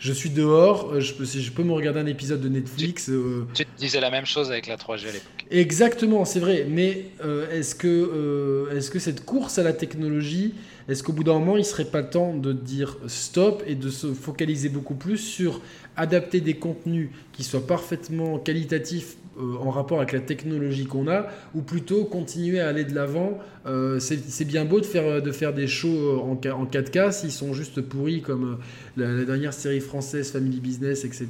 Je 0.02 0.14
suis 0.14 0.32
dehors, 0.32 0.94
euh, 0.94 1.00
je 1.00 1.14
peux, 1.14 1.26
si 1.26 1.44
je 1.44 1.52
peux 1.52 1.62
me 1.62 1.74
regarder 1.74 2.00
un 2.00 2.08
épisode 2.08 2.42
de 2.42 2.50
Netflix. 2.50 3.08
euh, 3.08 3.46
Tu 3.54 3.66
te 3.66 3.78
disais 3.78 4.00
la 4.00 4.10
même 4.10 4.26
chose 4.26 4.50
avec 4.50 4.66
la 4.66 4.76
3G 4.76 5.08
à 5.08 5.12
l'époque. 5.12 5.46
Exactement, 5.52 6.26
c'est 6.26 6.40
vrai. 6.40 6.66
Mais 6.68 7.06
euh, 7.24 7.48
est-ce 7.52 7.76
que, 7.76 7.88
euh, 7.88 8.76
est-ce 8.76 8.90
que 8.90 8.98
cette 8.98 9.24
course 9.26 9.60
à 9.60 9.64
la 9.64 9.74
technologie, 9.74 10.56
est-ce 10.90 11.04
qu'au 11.04 11.14
bout 11.14 11.24
d'un 11.24 11.38
moment, 11.38 11.56
il 11.56 11.64
serait 11.64 11.86
pas 11.86 12.02
temps 12.02 12.34
de 12.36 12.52
dire 12.52 12.98
stop 13.06 13.62
et 13.68 13.76
de 13.76 13.92
se 13.92 14.12
focaliser 14.16 14.70
beaucoup 14.70 14.96
plus 14.96 15.18
sur 15.20 15.62
adapter 15.98 16.42
des 16.42 16.56
contenus 16.56 17.10
qui 17.32 17.44
soient 17.44 17.68
parfaitement 17.68 18.40
qualitatifs 18.40 19.18
euh, 19.40 19.58
en 19.62 19.70
rapport 19.70 20.00
avec 20.00 20.14
la 20.14 20.20
technologie 20.20 20.86
qu'on 20.86 21.08
a, 21.10 21.28
ou 21.54 21.62
plutôt 21.62 22.06
continuer 22.06 22.60
à 22.60 22.70
aller 22.70 22.86
de 22.86 22.96
l'avant 22.96 23.38
Euh, 23.66 24.00
C'est 24.00 24.46
bien 24.46 24.66
beau 24.66 24.80
de 24.80 24.86
faire, 24.86 25.22
de 25.22 25.32
faire 25.32 25.54
des 25.54 25.68
shows 25.68 26.20
en, 26.22 26.36
K- 26.36 26.52
en 26.52 26.66
4K 26.66 27.12
s'ils 27.12 27.32
sont 27.32 27.54
juste 27.54 27.82
pourris 27.82 28.22
comme 28.22 28.58
euh, 28.98 29.18
la, 29.20 29.26
dernière 29.26 29.54
série 29.54 29.80
française 29.80 30.32
Family 30.32 30.60
Business, 30.60 31.06
etc. 31.06 31.30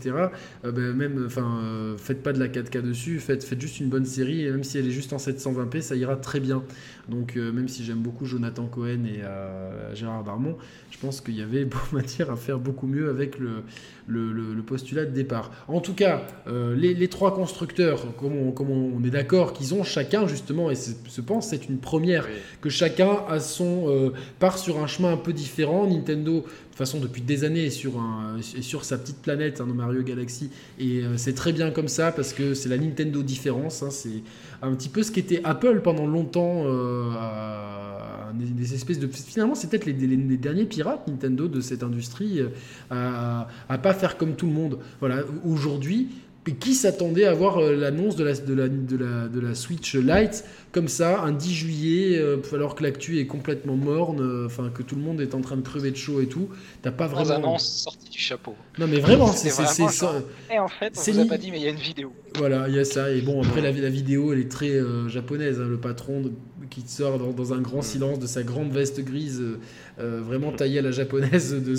Euh, 0.66 0.72
ben, 0.72 0.94
même, 0.96 1.24
enfin, 1.26 1.60
euh, 1.64 1.98
faites 1.98 2.24
pas 2.24 2.34
de 2.34 2.40
la 2.40 2.48
4K 2.48 2.82
dessus, 2.82 3.20
faites, 3.20 3.44
faites 3.44 3.60
juste 3.60 3.80
une 3.80 3.90
bonne 3.90 4.06
série, 4.06 4.46
et 4.46 4.52
même 4.52 4.64
si 4.64 4.78
elle 4.78 4.88
est 4.88 4.92
juste 4.92 5.14
en 5.14 5.18
720p, 5.18 5.82
ça 5.82 5.96
ira 5.96 6.16
très 6.16 6.40
bien. 6.40 6.64
Donc, 7.10 7.36
euh, 7.36 7.52
même 7.52 7.68
si 7.68 7.84
j'aime 7.84 8.00
beaucoup 8.00 8.26
Jonathan 8.26 8.66
Cohen 8.68 9.04
et 9.06 9.22
euh, 9.24 9.94
Gérard 9.96 10.24
Darmon, 10.24 10.56
je 10.92 10.98
pense 11.00 11.20
qu'il 11.22 11.36
y 11.36 11.42
avait 11.42 11.68
matière 11.92 12.32
à 12.32 12.36
faire 12.38 12.60
beaucoup 12.60 12.88
mieux 12.88 13.10
avec 13.10 13.38
le, 13.40 13.64
le, 14.08 14.62
postulat 14.62 15.06
de 15.06 15.12
départ. 15.12 15.52
En 15.68 15.82
tout 15.82 15.94
cas, 15.94 16.22
euh, 16.48 16.76
les, 16.76 17.08
trois 17.08 17.34
constructeurs, 17.34 18.16
comme 18.18 18.34
on, 18.38 18.52
comme 18.52 18.70
on 18.70 19.04
est 19.04 19.10
d'accord, 19.10 19.54
qu'ils 19.54 19.74
ont 19.74 19.84
chacun 19.84 20.28
justement, 20.28 20.72
et 20.72 20.76
je 20.76 21.22
pense 21.22 21.50
c'est 21.50 21.68
une 21.68 21.80
première, 21.80 22.21
que 22.62 22.70
chacun 22.70 23.20
a 23.30 23.40
son 23.40 23.86
euh, 23.88 24.10
part 24.40 24.58
sur 24.58 24.82
un 24.84 24.88
chemin 24.88 25.14
un 25.14 25.18
peu 25.18 25.34
différent. 25.34 25.88
Nintendo, 25.88 26.38
de 26.38 26.42
toute 26.42 26.76
façon, 26.78 27.00
depuis 27.00 27.22
des 27.22 27.44
années, 27.44 27.66
est 27.66 27.70
sur, 27.70 28.00
un, 28.00 28.38
est 28.38 28.62
sur 28.62 28.86
sa 28.86 28.98
petite 28.98 29.18
planète, 29.22 29.62
hein, 29.62 29.68
dans 29.68 29.74
Mario 29.74 30.02
Galaxy, 30.04 30.50
et 30.80 31.04
euh, 31.04 31.18
c'est 31.18 31.34
très 31.34 31.54
bien 31.54 31.72
comme 31.72 31.88
ça 31.88 32.12
parce 32.12 32.34
que 32.34 32.54
c'est 32.54 32.70
la 32.70 32.78
Nintendo 32.78 33.22
différence. 33.24 33.84
hein, 33.84 33.90
c'est 33.92 34.22
un 34.62 34.74
petit 34.74 34.90
peu 34.90 35.04
ce 35.04 35.12
qu'était 35.12 35.42
Apple 35.44 35.82
pendant 35.84 36.06
longtemps, 36.08 36.64
euh, 36.66 37.12
à- 37.18 38.30
à 38.30 38.34
des, 38.34 38.46
des 38.46 38.74
espèces 38.74 39.00
de. 39.00 39.08
Finalement, 39.08 39.56
c'est 39.56 39.70
peut-être 39.70 39.86
les, 39.86 39.94
les- 39.94 40.16
les 40.16 40.38
derniers 40.38 40.66
pirates 40.66 41.08
Nintendo 41.08 41.48
de 41.48 41.60
cette 41.62 41.84
industrie 41.84 42.40
euh, 42.40 42.48
à, 42.90 43.48
à 43.70 43.78
pas 43.78 43.94
faire 43.94 44.18
comme 44.18 44.36
tout 44.36 44.46
le 44.48 44.54
monde. 44.54 44.80
Voilà, 45.00 45.24
aujourd'hui. 45.46 46.10
Qui 46.60 46.74
s'attendait 46.74 47.26
à 47.26 47.34
voir 47.36 47.60
euh, 47.60 47.76
l'annonce 47.76 48.16
de 48.16 48.24
la, 48.24 48.34
de, 48.34 48.54
la, 48.56 48.68
de, 48.68 48.98
la, 48.98 49.28
de 49.28 49.40
la 49.40 49.54
Switch 49.54 49.94
Lite 49.94 50.44
comme 50.72 50.88
ça, 50.88 51.22
un 51.22 51.34
10 51.34 51.54
juillet, 51.54 52.18
euh, 52.18 52.38
alors 52.54 52.74
que 52.76 52.82
l'actu 52.82 53.20
est 53.20 53.28
complètement 53.28 53.76
morne, 53.76 54.22
euh, 54.22 54.46
enfin 54.48 54.72
que 54.74 54.82
tout 54.82 54.96
le 54.96 55.02
monde 55.02 55.22
est 55.22 55.36
en 55.36 55.42
train 55.42 55.58
de 55.58 55.62
crever 55.62 55.92
de 55.92 55.98
chaud 55.98 56.20
et 56.22 56.28
tout, 56.28 56.48
t'as 56.82 56.92
pas 56.92 57.06
vraiment. 57.08 57.36
annonce 57.36 57.68
sortie 57.84 58.10
du 58.10 58.18
chapeau. 58.18 58.56
Non 58.80 58.88
mais 58.88 59.00
vraiment, 59.00 59.28
c'est. 59.28 59.50
Et 59.50 60.58
en 60.60 60.68
fait, 60.68 60.94
on 60.98 61.12
vous 61.12 61.20
a 61.20 61.26
pas 61.26 61.38
dit, 61.38 61.52
mais 61.52 61.58
il 61.60 61.64
y 61.64 61.68
a 61.68 61.72
une 61.72 61.76
vidéo. 61.76 62.12
Voilà, 62.36 62.68
il 62.70 62.76
y 62.76 62.80
a 62.80 62.86
ça. 62.86 63.12
Et 63.12 63.22
bon, 63.22 63.44
après, 63.44 63.62
la, 63.62 63.72
la 63.72 63.90
vidéo, 63.90 64.34
elle 64.34 64.40
est 64.40 64.50
très 64.50 64.70
euh, 64.72 65.10
japonaise. 65.10 65.60
hein, 65.60 65.68
le 65.70 65.78
patron 65.78 66.22
de- 66.22 66.32
qui 66.70 66.82
sort 66.88 67.18
dans, 67.20 67.32
dans 67.34 67.54
un 67.54 67.60
grand 67.60 67.82
silence 67.82 68.18
de 68.20 68.28
sa 68.28 68.44
grande 68.44 68.72
veste 68.72 69.02
grise, 69.04 69.42
euh, 69.42 69.60
euh, 70.02 70.22
vraiment 70.22 70.52
taillée 70.52 70.80
à 70.80 70.82
la 70.82 70.92
japonaise 70.92 71.54
de 71.64 71.76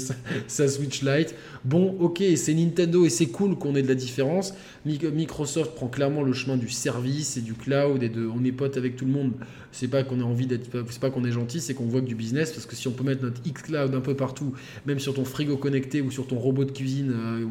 sa, 0.47 0.69
Switch 0.69 1.03
Lite. 1.03 1.35
Bon, 1.65 1.97
ok, 2.01 2.23
c'est 2.37 2.55
Nintendo 2.55 3.05
et 3.05 3.11
c'est 3.11 3.27
cool 3.27 3.57
qu'on 3.57 3.75
ait 3.75 3.83
de 3.83 3.89
la 3.89 3.95
différence. 3.95 4.55
Mi- 4.87 4.99
Microsoft 5.13 5.75
prend 5.75 5.89
clairement 5.89 6.23
le 6.23 6.33
chemin 6.33 6.57
du 6.57 6.69
service 6.69 7.37
et 7.37 7.41
du 7.41 7.55
cloud 7.55 8.03
et 8.03 8.09
de 8.09 8.27
on 8.27 8.45
est 8.45 8.53
pote 8.53 8.77
avec 8.77 8.97
tout 8.97 9.05
le 9.05 9.13
monde. 9.13 9.33
C'est 9.73 9.89
pas 9.89 10.03
qu'on 10.05 10.21
ait 10.21 10.25
envie 10.25 10.47
d'être, 10.47 10.69
c'est 10.91 11.01
pas 11.01 11.11
qu'on 11.11 11.25
est 11.25 11.33
gentil, 11.33 11.61
c'est 11.61 11.75
qu'on 11.75 11.87
voit 11.87 12.01
que 12.01 12.07
du 12.07 12.15
business. 12.15 12.53
Parce 12.53 12.67
que 12.67 12.77
si 12.77 12.87
on 12.89 12.93
peut 12.93 13.05
mettre 13.05 13.23
notre 13.23 13.41
X 13.45 13.63
Cloud 13.63 13.95
un 13.95 14.01
peu 14.01 14.15
partout, 14.15 14.53
même 14.87 14.99
sur 15.01 15.15
ton 15.15 15.25
frigo 15.25 15.57
connecté 15.57 16.01
ou 16.03 16.11
sur 16.11 16.27
ton 16.27 16.37
robot 16.39 16.65
de 16.65 16.71
cuisine 16.73 17.11
euh, 17.13 17.41
euh, 17.41 17.47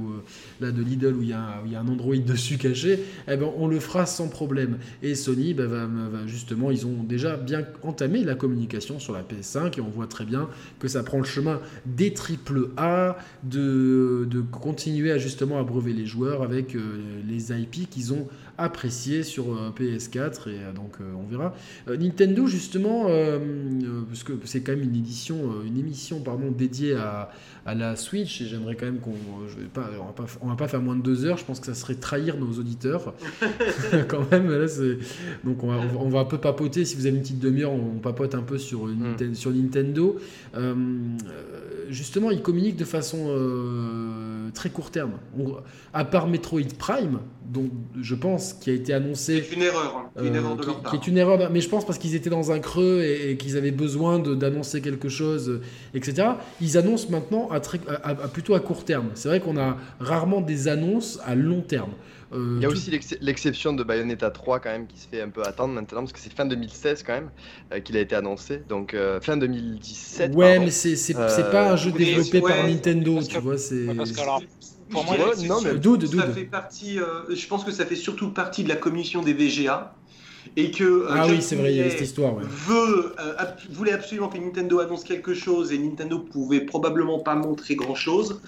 là 0.62 0.72
de 0.72 0.82
Lidl 0.82 1.16
où 1.16 1.22
il 1.22 1.30
y, 1.30 1.34
a 1.34 1.62
y 1.68 1.76
a 1.76 1.80
un 1.82 1.88
Android 1.88 2.16
dessus 2.26 2.58
caché, 2.58 3.00
eh 3.28 3.36
ben, 3.38 3.50
on 3.58 3.68
le 3.68 3.80
fera 3.80 4.06
sans 4.06 4.28
problème. 4.30 4.78
Et 5.04 5.16
Sony, 5.16 5.54
va, 5.54 5.66
va- 5.66 5.88
justement, 6.28 6.72
ils 6.72 6.86
ont 6.86 7.04
déjà 7.04 7.38
bien 7.38 7.66
entamé 7.84 8.24
la 8.24 8.36
communication 8.36 9.00
sur 9.00 9.14
la 9.14 9.24
PS5 9.24 9.78
et 9.78 9.82
on 9.82 9.90
voit 9.90 10.08
très 10.08 10.26
bien 10.26 10.48
que 10.80 10.88
ça 10.88 11.04
prend 11.04 11.18
le 11.18 11.26
chemin 11.26 11.60
des 11.86 12.14
triple 12.14 12.70
A, 12.78 13.18
de, 13.44 14.28
de 14.30 14.42
continuer 14.42 15.12
à 15.12 15.18
justement 15.18 15.60
abreuver 15.60 15.94
les 15.94 16.06
joueurs 16.06 16.44
avec 16.44 16.76
euh, 16.76 17.00
les 17.28 17.52
IP 17.52 17.90
qu'ils 17.90 18.14
ont 18.14 18.28
appréciés 18.58 19.24
sur 19.24 19.54
euh, 19.54 19.72
PS4 19.78 20.50
et 20.50 20.60
euh, 20.60 20.72
donc 20.74 20.96
euh, 21.00 21.14
on 21.16 21.30
verra. 21.30 21.56
Nintendo 21.88 22.48
justement, 22.48 23.08
parce 24.10 24.24
que 24.24 24.34
c'est 24.46 24.62
quand 24.62 24.74
même 24.74 24.84
une 24.84 24.96
édition, 24.96 25.62
une 25.66 25.78
émission 25.78 26.20
pardon 26.22 26.52
dédiée 26.52 26.96
à, 26.96 27.32
à 27.66 27.76
la 27.76 27.96
Switch 27.96 28.42
et 28.42 28.46
j'aimerais 28.46 28.76
quand 28.76 28.86
même 28.86 29.00
qu'on, 29.00 29.14
je 29.48 29.58
vais 29.58 29.68
pas, 29.68 29.90
on 30.00 30.06
va 30.06 30.14
pas, 30.14 30.26
on 30.42 30.48
va 30.48 30.56
pas 30.56 30.68
faire 30.68 30.82
moins 30.82 30.96
de 30.96 31.02
deux 31.02 31.26
heures. 31.26 31.38
Je 31.38 31.46
pense 31.46 31.60
que 31.60 31.66
ça 31.66 31.74
serait 31.74 31.96
trahir 31.96 32.38
nos 32.38 32.60
auditeurs 32.60 33.14
quand 34.08 34.30
même. 34.32 34.50
Là, 34.50 34.66
donc 35.44 35.64
on 35.64 35.68
va, 35.68 35.82
on 36.00 36.10
va 36.10 36.20
un 36.20 36.26
peu 36.26 36.38
papoter. 36.38 36.86
Si 36.86 36.96
vous 36.96 37.06
avez 37.06 37.16
une 37.16 37.22
petite 37.22 37.40
demi-heure, 37.40 37.74
on 37.74 38.00
papote 38.00 38.36
un 38.36 38.44
peu 38.44 38.58
sur, 38.58 38.90
sur 39.34 39.52
Nintendo. 39.52 40.20
Euh, 40.56 40.74
justement, 41.92 42.32
ils 42.32 42.42
communiquent 42.42 42.78
de 42.78 42.86
façon 42.86 43.18
euh, 43.30 44.50
très 44.54 44.70
court 44.70 44.92
terme. 44.92 45.12
On- 45.38 45.56
à 45.94 46.06
part 46.06 46.28
Metroid 46.28 46.62
Prime, 46.80 47.20
dont 47.46 47.70
je 48.02 48.16
pense 48.16 48.54
qui 48.54 48.70
a 48.70 48.74
été 48.74 48.94
annoncé. 48.94 49.44
C'est 49.48 49.56
une 49.56 49.62
erreur, 49.64 49.98
hein, 50.16 50.22
une 50.24 50.36
Euh, 50.36 50.40
erreur 50.40 50.56
de 50.56 50.62
qui, 50.62 50.68
leur 50.68 50.78
qui 50.78 50.84
part. 50.84 50.94
est 50.96 51.08
une 51.08 51.18
erreur, 51.18 51.50
mais 51.52 51.62
je 51.62 51.70
pense 51.70 51.86
parce 51.86 51.98
qu'ils 51.98 52.16
étaient 52.16 52.30
dans 52.30 52.52
un 52.52 52.60
creux 52.60 53.02
et, 53.02 53.32
et 53.32 53.38
qu'ils 53.38 53.58
avaient 53.58 53.72
besoin 53.72 54.20
d'annoncer 54.20 54.82
quelque 54.82 55.10
chose, 55.10 55.50
euh, 55.50 55.62
etc. 55.94 56.30
Ils 56.62 56.78
annoncent 56.78 57.10
maintenant 57.10 57.50
à, 57.52 57.60
très- 57.60 57.80
à- 57.88 58.10
à- 58.10 58.16
plutôt 58.28 58.54
à 58.56 58.60
court 58.62 58.86
terme. 58.86 59.10
C'est 59.16 59.28
vrai 59.30 59.40
qu'on 59.42 59.58
a 59.58 59.78
rarement 60.00 60.42
des 60.42 60.68
annonces 60.68 61.20
à 61.26 61.36
long 61.36 61.62
terme. 61.62 61.92
Euh, 62.34 62.56
Il 62.58 62.64
y 62.64 62.66
a 62.66 62.70
tout- 62.70 62.76
aussi 62.76 62.92
l'ex- 62.92 63.18
l'exception 63.20 63.74
de 63.74 63.84
Bayonetta 63.84 64.30
3 64.32 64.60
quand 64.60 64.70
même 64.70 64.88
qui 64.88 64.98
se 65.00 65.08
fait 65.08 65.22
un 65.22 65.30
peu 65.30 65.44
attendre 65.44 65.74
maintenant 65.74 66.00
parce 66.00 66.14
que 66.14 66.20
c'est 66.20 66.34
fin 66.34 66.46
2016 66.46 67.04
quand 67.04 67.14
même 67.14 67.30
euh, 67.74 67.80
qu'il 67.82 67.98
a 67.98 68.00
été 68.00 68.16
annoncé 68.16 68.62
donc 68.70 68.94
euh, 68.94 69.20
fin 69.20 69.36
2017 69.38 70.34
Ouais, 70.36 70.52
pardon. 70.54 70.66
mais 70.66 70.72
c'est 70.72 70.96
c'est- 70.96 71.16
Euh, 71.18 71.28
c'est 71.30 71.52
pas 71.52 71.72
un 71.72 71.76
jeu 71.76 71.92
développé 71.92 72.40
ouais, 72.40 72.52
par 72.52 72.68
Nintendo, 72.68 73.20
tu 73.22 73.38
vois. 73.40 73.58
C'est 73.58 73.86
Parce 73.98 74.12
que 74.12 74.22
alors, 74.22 74.42
pour 74.90 75.04
moi, 75.06 75.16
c'est 75.36 75.48
non, 75.48 75.62
mais- 75.62 75.76
Dude, 75.78 76.06
ça 76.08 76.28
fait 76.28 76.46
partie. 76.46 77.00
euh, 77.00 77.36
je 77.36 77.48
pense 77.48 77.64
que 77.64 77.72
ça 77.72 77.86
fait 77.86 77.96
surtout 77.96 78.30
partie 78.32 78.64
de 78.64 78.70
la 78.70 78.76
commission 78.78 79.22
des 79.22 79.34
VGA 79.34 79.94
et 80.58 80.72
que 80.72 81.06
ah 81.10 81.28
oui, 81.30 81.42
c'est 81.42 81.56
vrai, 81.56 81.72
il 81.72 81.78
y 81.78 81.80
a 81.80 81.84
Finlay 81.84 81.98
cette 81.98 82.08
histoire. 82.08 82.36
Ouais. 82.36 82.44
veut, 82.46 83.14
euh, 83.20 83.34
ab- 83.38 83.58
voulait 83.70 83.92
absolument 83.94 84.28
que 84.28 84.38
Nintendo 84.38 84.80
annonce 84.80 85.04
quelque 85.04 85.34
chose 85.34 85.72
et 85.72 85.78
Nintendo 85.78 86.20
pouvait 86.20 86.62
probablement 86.62 87.20
pas 87.20 87.36
montrer 87.36 87.76
grand 87.76 87.96
chose. 87.96 88.42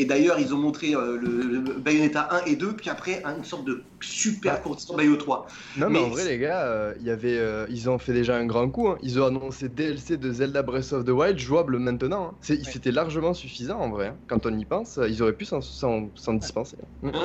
Et 0.00 0.06
d'ailleurs, 0.06 0.38
ils 0.40 0.54
ont 0.54 0.58
montré 0.58 0.94
euh, 0.94 1.18
le, 1.20 1.28
le 1.42 1.60
Bayonetta 1.60 2.28
1 2.30 2.44
et 2.46 2.56
2, 2.56 2.74
puis 2.74 2.88
après 2.88 3.22
une 3.22 3.44
sorte 3.44 3.66
de 3.66 3.82
super 4.00 4.62
court 4.62 4.80
sur 4.80 4.96
Bayo 4.96 5.16
3. 5.16 5.46
Non, 5.76 5.90
mais, 5.90 5.98
Mais 5.98 6.04
en 6.06 6.08
vrai, 6.08 6.24
les 6.24 6.38
gars, 6.38 6.62
euh, 6.64 6.94
il 7.00 7.06
y 7.06 7.10
avait, 7.10 7.36
euh, 7.36 7.66
ils 7.68 7.90
ont 7.90 7.98
fait 7.98 8.14
déjà 8.14 8.34
un 8.36 8.46
grand 8.46 8.70
coup. 8.70 8.88
hein. 8.88 8.96
Ils 9.02 9.20
ont 9.20 9.26
annoncé 9.26 9.68
DLC 9.68 10.16
de 10.16 10.32
Zelda 10.32 10.62
Breath 10.62 10.94
of 10.94 11.04
the 11.04 11.10
Wild 11.10 11.38
jouable 11.38 11.78
maintenant. 11.78 12.30
hein. 12.32 12.34
C'était 12.40 12.92
largement 12.92 13.34
suffisant 13.34 13.78
en 13.78 13.90
vrai. 13.90 14.06
hein. 14.06 14.16
Quand 14.26 14.46
on 14.46 14.58
y 14.58 14.64
pense, 14.64 14.96
euh, 14.96 15.06
ils 15.06 15.20
auraient 15.22 15.34
pu 15.34 15.44
s'en- 15.44 15.60
dispenser. 16.32 16.76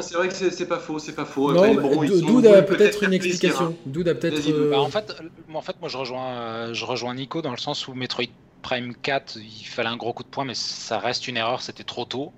c'est 0.02 0.16
vrai 0.16 0.28
que 0.28 0.34
c'est 0.36 0.68
pas 0.68 0.80
faux, 0.80 1.00
c'est 1.00 1.16
pas 1.16 1.24
faux. 1.24 1.54
Bon, 1.54 1.78
a 1.78 1.82
voulu 1.82 2.66
peut-être 2.66 3.04
une 3.04 3.14
explication. 3.14 3.74
Doud 3.86 4.08
a 4.10 4.16
peut-être. 4.16 4.70
Bah, 4.70 4.82
en 4.82 4.90
fait, 4.90 5.14
moi, 5.48 5.60
en 5.60 5.62
fait, 5.62 5.80
moi 5.80 5.88
je 5.88 5.98
rejoins, 5.98 6.74
je 6.74 6.84
rejoins 6.84 7.14
Nico 7.16 7.42
dans 7.42 7.52
le 7.52 7.58
sens 7.58 7.88
où 7.88 7.94
Metroid 7.94 8.26
Prime 8.62 8.96
4, 8.96 9.38
il 9.38 9.64
fallait 9.66 9.90
un 9.90 9.98
gros 9.98 10.12
coup 10.14 10.24
de 10.24 10.28
poing, 10.28 10.44
mais 10.44 10.56
ça 10.56 10.98
reste 11.00 11.28
une 11.28 11.38
erreur, 11.38 11.62
c'était 11.62 11.84
trop 11.84 12.06
tôt. 12.06 12.34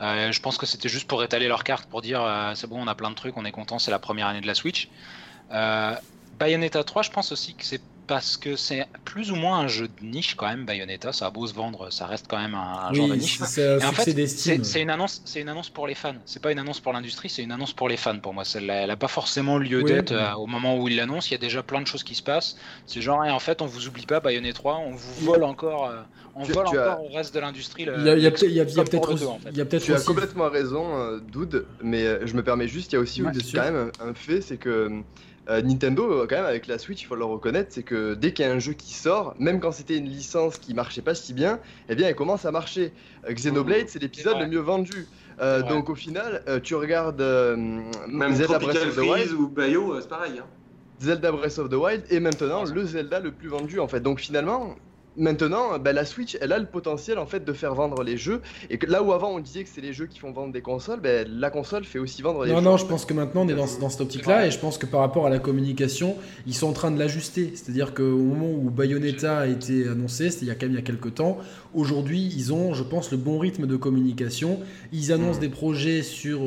Euh, 0.00 0.32
je 0.32 0.40
pense 0.40 0.58
que 0.58 0.66
c'était 0.66 0.88
juste 0.88 1.08
pour 1.08 1.22
étaler 1.22 1.48
leur 1.48 1.64
carte, 1.64 1.88
pour 1.88 2.02
dire 2.02 2.22
euh, 2.22 2.54
c'est 2.54 2.66
bon, 2.66 2.82
on 2.82 2.86
a 2.86 2.94
plein 2.94 3.10
de 3.10 3.14
trucs, 3.14 3.36
on 3.36 3.44
est 3.44 3.52
content, 3.52 3.78
c'est 3.78 3.90
la 3.90 3.98
première 3.98 4.26
année 4.26 4.40
de 4.40 4.46
la 4.46 4.54
Switch. 4.54 4.90
Euh, 5.50 5.94
Bayonetta 6.32 6.84
3, 6.84 7.02
je 7.02 7.10
pense 7.10 7.32
aussi 7.32 7.54
que 7.56 7.64
c'est 7.64 7.82
parce 8.06 8.36
que 8.36 8.56
c'est 8.56 8.86
plus 9.04 9.30
ou 9.30 9.36
moins 9.36 9.60
un 9.60 9.68
jeu 9.68 9.88
de 9.88 10.04
niche 10.06 10.34
quand 10.34 10.46
même. 10.46 10.64
Bayonetta, 10.66 11.12
ça 11.12 11.26
a 11.26 11.30
beau 11.30 11.46
se 11.46 11.54
vendre, 11.54 11.90
ça 11.92 12.06
reste 12.06 12.26
quand 12.28 12.38
même 12.38 12.54
un, 12.54 12.88
un 12.88 12.92
genre 12.92 13.06
de 13.08 13.12
oui, 13.12 13.18
niche. 13.18 13.38
c'est 13.46 13.76
en 13.76 13.88
succès 13.90 14.04
fait, 14.04 14.12
d'estime. 14.14 14.64
c'est 14.64 14.82
une 14.82 14.90
annonce, 14.90 15.22
c'est 15.24 15.40
une 15.40 15.48
annonce 15.48 15.70
pour 15.70 15.86
les 15.86 15.94
fans. 15.94 16.14
C'est 16.26 16.42
pas 16.42 16.52
une 16.52 16.58
annonce 16.58 16.80
pour 16.80 16.92
l'industrie, 16.92 17.28
c'est 17.28 17.42
une 17.42 17.52
annonce 17.52 17.72
pour 17.72 17.88
les 17.88 17.96
fans. 17.96 18.18
Pour 18.18 18.34
moi, 18.34 18.44
Celle-là, 18.44 18.82
elle 18.82 18.90
a 18.90 18.96
pas 18.96 19.08
forcément 19.08 19.58
lieu 19.58 19.78
Oui. 19.82 19.92
d'être 19.92 20.12
euh, 20.12 20.32
au 20.34 20.46
moment 20.46 20.76
où 20.78 20.88
il 20.88 20.96
l'annonce. 20.96 21.30
Il 21.30 21.32
y 21.32 21.36
a 21.36 21.38
déjà 21.38 21.62
plein 21.62 21.80
de 21.80 21.86
choses 21.86 22.02
qui 22.02 22.14
se 22.14 22.22
passent. 22.22 22.56
C'est 22.86 23.00
genre, 23.00 23.24
et 23.24 23.30
en 23.30 23.38
fait, 23.38 23.62
on 23.62 23.66
vous 23.66 23.86
oublie 23.86 24.06
pas, 24.06 24.20
Bayonetta 24.20 24.54
3, 24.58 24.78
on 24.78 24.90
vous 24.90 25.24
vole 25.24 25.44
encore, 25.44 25.86
euh, 25.88 26.02
on 26.34 26.44
Tu- 26.44 26.52
vole 26.52 26.66
tu 26.70 26.78
as- 26.78 26.92
encore 26.92 27.04
au 27.04 27.08
reste 27.14 27.34
de 27.34 27.40
l'industrie. 27.40 27.84
Il 27.84 27.88
y 27.88 28.26
a, 28.26 28.30
peut-être- 28.30 29.52
peut-être 29.68 29.84
Tu 29.84 29.94
as 29.94 30.00
complètement 30.00 30.48
raison, 30.50 30.96
euh, 30.98 31.20
Dude, 31.32 31.64
mais 31.82 32.04
euh, 32.04 32.26
je 32.26 32.34
me 32.34 32.42
permets 32.42 32.68
juste, 32.68 32.92
il 32.92 32.96
y 32.96 32.98
a 32.98 33.00
aussi 33.00 33.22
Ouais, 33.22 33.30
quand 33.54 33.62
même 33.62 33.90
un, 34.00 34.08
un 34.08 34.14
fait, 34.14 34.40
c'est 34.40 34.56
que 34.56 34.90
euh, 35.48 35.60
Nintendo, 35.62 36.10
euh, 36.10 36.26
quand 36.28 36.36
même, 36.36 36.44
avec 36.44 36.66
la 36.66 36.78
Switch, 36.78 37.02
il 37.02 37.06
faut 37.06 37.16
le 37.16 37.24
reconnaître, 37.24 37.70
c'est 37.72 37.82
que 37.82 38.14
dès 38.14 38.32
qu'il 38.32 38.44
y 38.44 38.48
a 38.48 38.52
un 38.52 38.58
jeu 38.60 38.72
qui 38.74 38.94
sort, 38.94 39.34
même 39.38 39.58
quand 39.60 39.72
c'était 39.72 39.96
une 39.96 40.08
licence 40.08 40.58
qui 40.58 40.72
marchait 40.74 41.02
pas 41.02 41.14
si 41.14 41.32
bien, 41.32 41.58
eh 41.88 41.94
bien, 41.94 42.08
elle 42.08 42.14
commence 42.14 42.44
à 42.44 42.52
marcher. 42.52 42.92
Euh, 43.28 43.32
Xenoblade, 43.32 43.88
c'est 43.88 44.00
l'épisode 44.00 44.38
le 44.38 44.46
mieux 44.46 44.60
vendu. 44.60 45.06
Euh, 45.40 45.62
donc 45.62 45.88
au 45.88 45.94
final, 45.94 46.42
euh, 46.46 46.60
tu 46.60 46.74
regardes 46.74 47.20
euh, 47.20 47.56
Même 47.56 48.34
Zelda 48.34 48.58
Tropical 48.58 48.74
Breath 48.74 48.88
of 48.88 48.94
the 48.96 49.08
Wild, 49.08 49.32
ou 49.32 49.48
Bayo, 49.48 49.94
euh, 49.94 50.00
c'est 50.00 50.08
pareil. 50.08 50.38
hein. 50.38 50.46
Zelda 51.00 51.32
Breath 51.32 51.58
of 51.58 51.68
the 51.70 51.74
Wild 51.74 52.04
et 52.10 52.20
maintenant 52.20 52.64
Ouais. 52.64 52.70
le 52.72 52.84
Zelda 52.84 53.18
le 53.18 53.32
plus 53.32 53.48
vendu 53.48 53.80
en 53.80 53.88
fait. 53.88 53.98
Donc 54.00 54.20
finalement, 54.20 54.76
maintenant, 55.16 55.78
ben, 55.78 55.92
la 55.94 56.04
Switch, 56.04 56.36
elle 56.40 56.52
a 56.52 56.58
le 56.58 56.66
potentiel 56.66 57.18
en 57.18 57.26
fait 57.26 57.44
de 57.44 57.52
faire 57.52 57.74
vendre 57.74 58.02
les 58.02 58.16
jeux 58.16 58.40
et 58.70 58.78
que 58.78 58.86
là 58.86 59.02
où 59.02 59.12
avant 59.12 59.30
on 59.30 59.40
disait 59.40 59.64
que 59.64 59.68
c'est 59.72 59.80
les 59.80 59.92
jeux 59.92 60.06
qui 60.06 60.18
font 60.18 60.32
vendre 60.32 60.52
des 60.52 60.62
consoles, 60.62 61.00
ben, 61.00 61.26
la 61.28 61.50
console 61.50 61.84
fait 61.84 61.98
aussi 61.98 62.22
vendre 62.22 62.44
les 62.44 62.52
Non, 62.52 62.58
jeux. 62.58 62.64
non, 62.64 62.76
je 62.76 62.86
pense 62.86 63.04
que 63.04 63.14
maintenant 63.14 63.42
on 63.42 63.48
est 63.48 63.54
dans, 63.54 63.66
dans 63.80 63.88
cette 63.90 64.00
optique-là 64.00 64.46
et 64.46 64.50
je 64.50 64.58
pense 64.58 64.78
que 64.78 64.86
par 64.86 65.00
rapport 65.00 65.26
à 65.26 65.30
la 65.30 65.38
communication, 65.38 66.16
ils 66.46 66.54
sont 66.54 66.68
en 66.68 66.72
train 66.72 66.90
de 66.90 66.98
l'ajuster. 66.98 67.52
C'est-à-dire 67.54 67.94
qu'au 67.94 68.16
moment 68.16 68.50
où 68.50 68.70
Bayonetta 68.70 69.38
a 69.40 69.46
été 69.46 69.88
annoncé, 69.88 70.30
c'était 70.30 70.46
il 70.46 70.48
y 70.48 70.50
a 70.50 70.54
quand 70.54 70.66
même 70.66 70.72
il 70.72 70.76
y 70.76 70.78
a 70.78 70.82
quelques 70.82 71.14
temps, 71.14 71.38
aujourd'hui 71.74 72.32
ils 72.36 72.52
ont, 72.52 72.72
je 72.74 72.82
pense, 72.82 73.10
le 73.10 73.16
bon 73.18 73.38
rythme 73.38 73.66
de 73.66 73.76
communication. 73.76 74.58
Ils 74.92 75.12
annoncent 75.12 75.40
des 75.40 75.48
projets 75.48 76.02
sur 76.02 76.40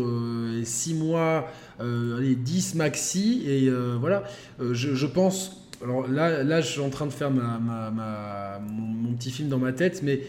6 0.64 0.94
mois, 0.96 1.48
euh, 1.82 2.18
allez, 2.18 2.36
10 2.36 2.76
maxi 2.76 3.44
et 3.48 3.68
euh, 3.68 3.96
voilà. 4.00 4.24
Euh, 4.62 4.74
je, 4.74 4.96
je 4.96 5.06
pense. 5.06 5.62
Alors 5.86 6.08
là, 6.08 6.44
là, 6.44 6.62
je 6.62 6.68
suis 6.68 6.82
en 6.82 6.90
train 6.90 7.06
de 7.06 7.14
faire 7.14 7.30
ma, 7.30 7.60
ma- 7.60 7.92
ma- 7.92 8.60
mon, 8.60 8.82
mon 9.10 9.14
petit 9.14 9.30
film 9.30 9.50
dans 9.50 9.60
ma 9.60 9.72
tête, 9.72 10.02
mais 10.02 10.22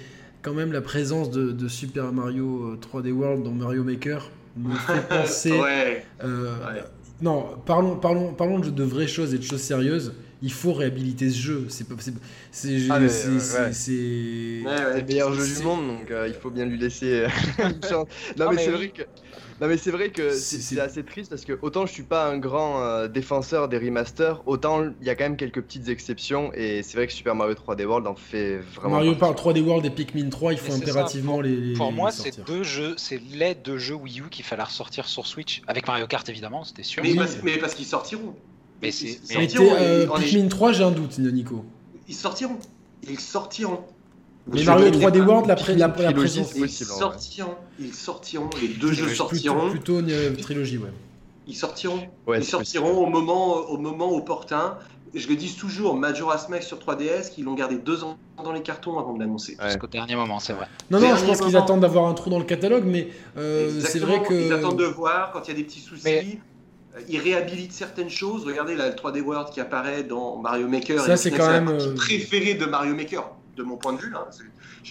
quand 0.42 0.52
même 0.52 0.70
la 0.70 0.82
présence 0.82 1.30
de, 1.30 1.50
de 1.50 1.66
Super 1.68 2.12
Mario 2.12 2.74
euh, 2.74 2.76
3D 2.78 3.10
World 3.10 3.42
dans 3.42 3.52
Mario 3.52 3.82
Maker 3.82 4.30
me 4.56 4.74
fait 4.86 5.08
penser. 5.08 5.52
Ouais. 5.52 6.04
Euh, 6.22 6.54
Ouais. 6.58 6.82
Non, 7.22 7.46
parlons, 7.64 7.96
parlons, 7.96 8.34
parlons 8.34 8.58
de, 8.58 8.68
de 8.68 8.84
vraies 8.84 9.06
choses 9.08 9.32
et 9.34 9.38
de 9.38 9.42
choses 9.42 9.62
sérieuses. 9.62 10.12
Il 10.42 10.52
faut 10.52 10.74
réhabiliter 10.74 11.30
ce 11.30 11.38
jeu. 11.38 11.66
C'est 11.70 11.88
pas, 11.88 11.94
c'est, 11.98 12.12
c'est, 12.52 12.76
Ah, 12.90 12.96
euh, 12.96 13.08
ouais. 13.58 13.72
Ouais, 14.66 14.70
ouais. 14.72 15.00
Le 15.00 15.06
meilleur 15.06 15.32
jeu 15.32 15.46
du 15.46 15.62
monde, 15.64 15.86
donc 15.88 16.10
euh, 16.10 16.28
il 16.28 16.34
faut 16.34 16.50
bien 16.50 16.66
lui 16.66 16.76
laisser 16.78 17.24
euh, 17.24 17.28
une 17.70 17.82
chance. 17.82 18.06
Non, 18.36 18.44
Non, 18.44 18.50
mais, 18.50 18.56
mais 18.56 18.64
c'est 18.64 18.70
vrai 18.72 18.88
que. 18.90 19.02
Non 19.60 19.68
mais 19.68 19.78
c'est 19.78 19.90
vrai 19.90 20.10
que 20.10 20.32
C'est- 20.34 20.78
assez 20.78 21.02
triste 21.02 21.30
parce 21.30 21.46
que 21.46 21.58
autant 21.62 21.86
je 21.86 21.92
suis 21.92 22.02
pas 22.02 22.28
un 22.28 22.36
grand 22.36 22.82
euh, 22.82 23.08
défenseur 23.08 23.68
des 23.68 23.78
remasters, 23.78 24.42
autant 24.46 24.84
il 25.00 25.06
y 25.06 25.08
a 25.08 25.14
quand 25.14 25.24
même 25.24 25.36
quelques 25.38 25.62
petites 25.62 25.88
exceptions 25.88 26.52
et 26.52 26.82
c'est 26.82 26.96
vrai 26.98 27.06
que 27.06 27.12
Super 27.14 27.34
Mario 27.34 27.54
3D 27.54 27.86
World 27.86 28.06
en 28.06 28.14
fait 28.16 28.58
vraiment. 28.74 28.96
Mario 28.96 29.14
par 29.14 29.32
3D 29.34 29.62
World 29.62 29.86
et 29.86 29.90
Pikmin 29.90 30.28
3, 30.28 30.52
il 30.52 30.58
faut 30.58 30.72
ça, 30.72 30.76
impérativement 30.78 31.32
pour- 31.34 31.42
les, 31.42 31.56
les- 31.56 31.72
Pour 31.74 31.88
les 31.88 31.96
moi, 31.96 32.10
c'est 32.10 32.44
deux 32.46 32.62
jeux, 32.64 32.94
c'est 32.98 33.20
les 33.32 33.54
deux 33.54 33.78
jeux 33.78 33.94
Wii 33.94 34.20
U 34.20 34.24
qu'il 34.30 34.44
fallait 34.44 34.62
ressortir 34.62 35.06
sur 35.08 35.26
Switch. 35.26 35.62
Avec 35.66 35.86
Mario 35.86 36.06
Kart, 36.06 36.28
évidemment, 36.28 36.62
c'était 36.64 36.82
sûr. 36.82 37.02
Mais, 37.02 37.12
Oui. 37.12 37.16
parce, 37.16 37.38
mais 37.42 37.56
parce 37.56 37.74
qu'ils 37.74 37.86
sortiront. 37.86 38.34
Mais 38.82 38.90
c'est- 38.90 39.18
euh, 39.58 40.06
Pikmin 40.18 40.48
3, 40.48 40.72
j'ai 40.72 40.84
un 40.84 40.90
doute, 40.90 41.18
Nico. 41.18 41.64
Ils 42.08 42.14
sortiront. 42.14 42.58
Ils 43.08 43.18
sortiront. 43.18 43.80
Mais 44.52 44.62
Mario 44.64 44.90
ne 44.90 44.90
3D 44.90 45.14
l'ai 45.14 45.20
pas. 45.24 45.26
World, 45.26 45.48
la, 45.48 45.56
pré- 45.56 45.74
la, 45.76 45.86
la 45.88 46.12
présence. 46.12 46.52
c'est 46.52 46.58
Ils 46.60 46.68
sortiront. 46.70 47.54
Ils 47.78 47.94
sortiront. 47.94 48.50
Les 48.60 48.68
deux 48.68 48.92
jeux 48.92 49.06
Plutôt, 49.06 49.16
sortiront. 49.24 49.70
plutôt 49.70 50.00
une 50.00 50.10
euh, 50.10 50.34
trilogie, 50.36 50.78
ouais. 50.78 50.90
Ils 51.46 51.54
sortiront. 51.56 52.00
Ouais, 52.26 52.38
ils 52.38 52.44
sortiront 52.44 52.98
au 52.98 53.06
moment, 53.06 53.56
au 53.56 53.78
moment 53.78 54.14
opportun. 54.14 54.78
Je 55.14 55.28
le 55.28 55.36
dis 55.36 55.54
toujours, 55.54 55.94
Majora's 55.96 56.48
Mask 56.48 56.64
sur 56.64 56.78
3DS, 56.78 57.30
qu'ils 57.30 57.44
l'ont 57.44 57.54
gardé 57.54 57.76
deux 57.76 58.02
ans 58.04 58.18
dans 58.42 58.52
les 58.52 58.60
cartons 58.62 58.98
avant 58.98 59.14
de 59.14 59.20
l'annoncer. 59.20 59.56
Ouais. 59.60 59.68
Jusqu'au 59.70 59.86
dernier 59.86 60.16
moment, 60.16 60.40
c'est 60.40 60.52
vrai. 60.52 60.66
Non, 60.90 61.00
non, 61.00 61.14
je 61.16 61.24
pense 61.24 61.40
qu'ils 61.40 61.56
attendent 61.56 61.80
d'avoir 61.80 62.06
un 62.06 62.14
trou 62.14 62.28
dans 62.28 62.38
le 62.38 62.44
catalogue, 62.44 62.84
mais 62.84 63.08
euh, 63.36 63.80
c'est 63.80 64.00
vrai 64.00 64.22
que. 64.22 64.34
Ils 64.34 64.52
attendent 64.52 64.78
de 64.78 64.84
voir 64.84 65.30
quand 65.32 65.42
il 65.46 65.48
y 65.48 65.54
a 65.54 65.56
des 65.56 65.64
petits 65.64 65.80
soucis. 65.80 66.02
Mais- 66.04 66.38
Euh, 66.96 67.00
Ils 67.10 67.18
réhabilitent 67.20 67.72
certaines 67.74 68.08
choses. 68.08 68.44
Regardez 68.46 68.74
là, 68.74 68.88
le 68.88 68.94
3D 68.94 69.20
World 69.20 69.50
qui 69.52 69.60
apparaît 69.60 70.02
dans 70.02 70.38
Mario 70.38 70.66
Maker. 70.66 71.00
Ça, 71.00 71.16
c'est 71.18 71.30
quand 71.30 71.46
même, 71.48 71.66
la 71.66 71.72
partie 71.72 71.94
préférée 71.94 72.54
de 72.54 72.64
Mario 72.64 72.94
Maker, 72.94 73.30
de 73.56 73.62
mon 73.62 73.76
point 73.76 73.92
de 73.92 73.98
vue. 73.98 74.14
hein. 74.16 74.24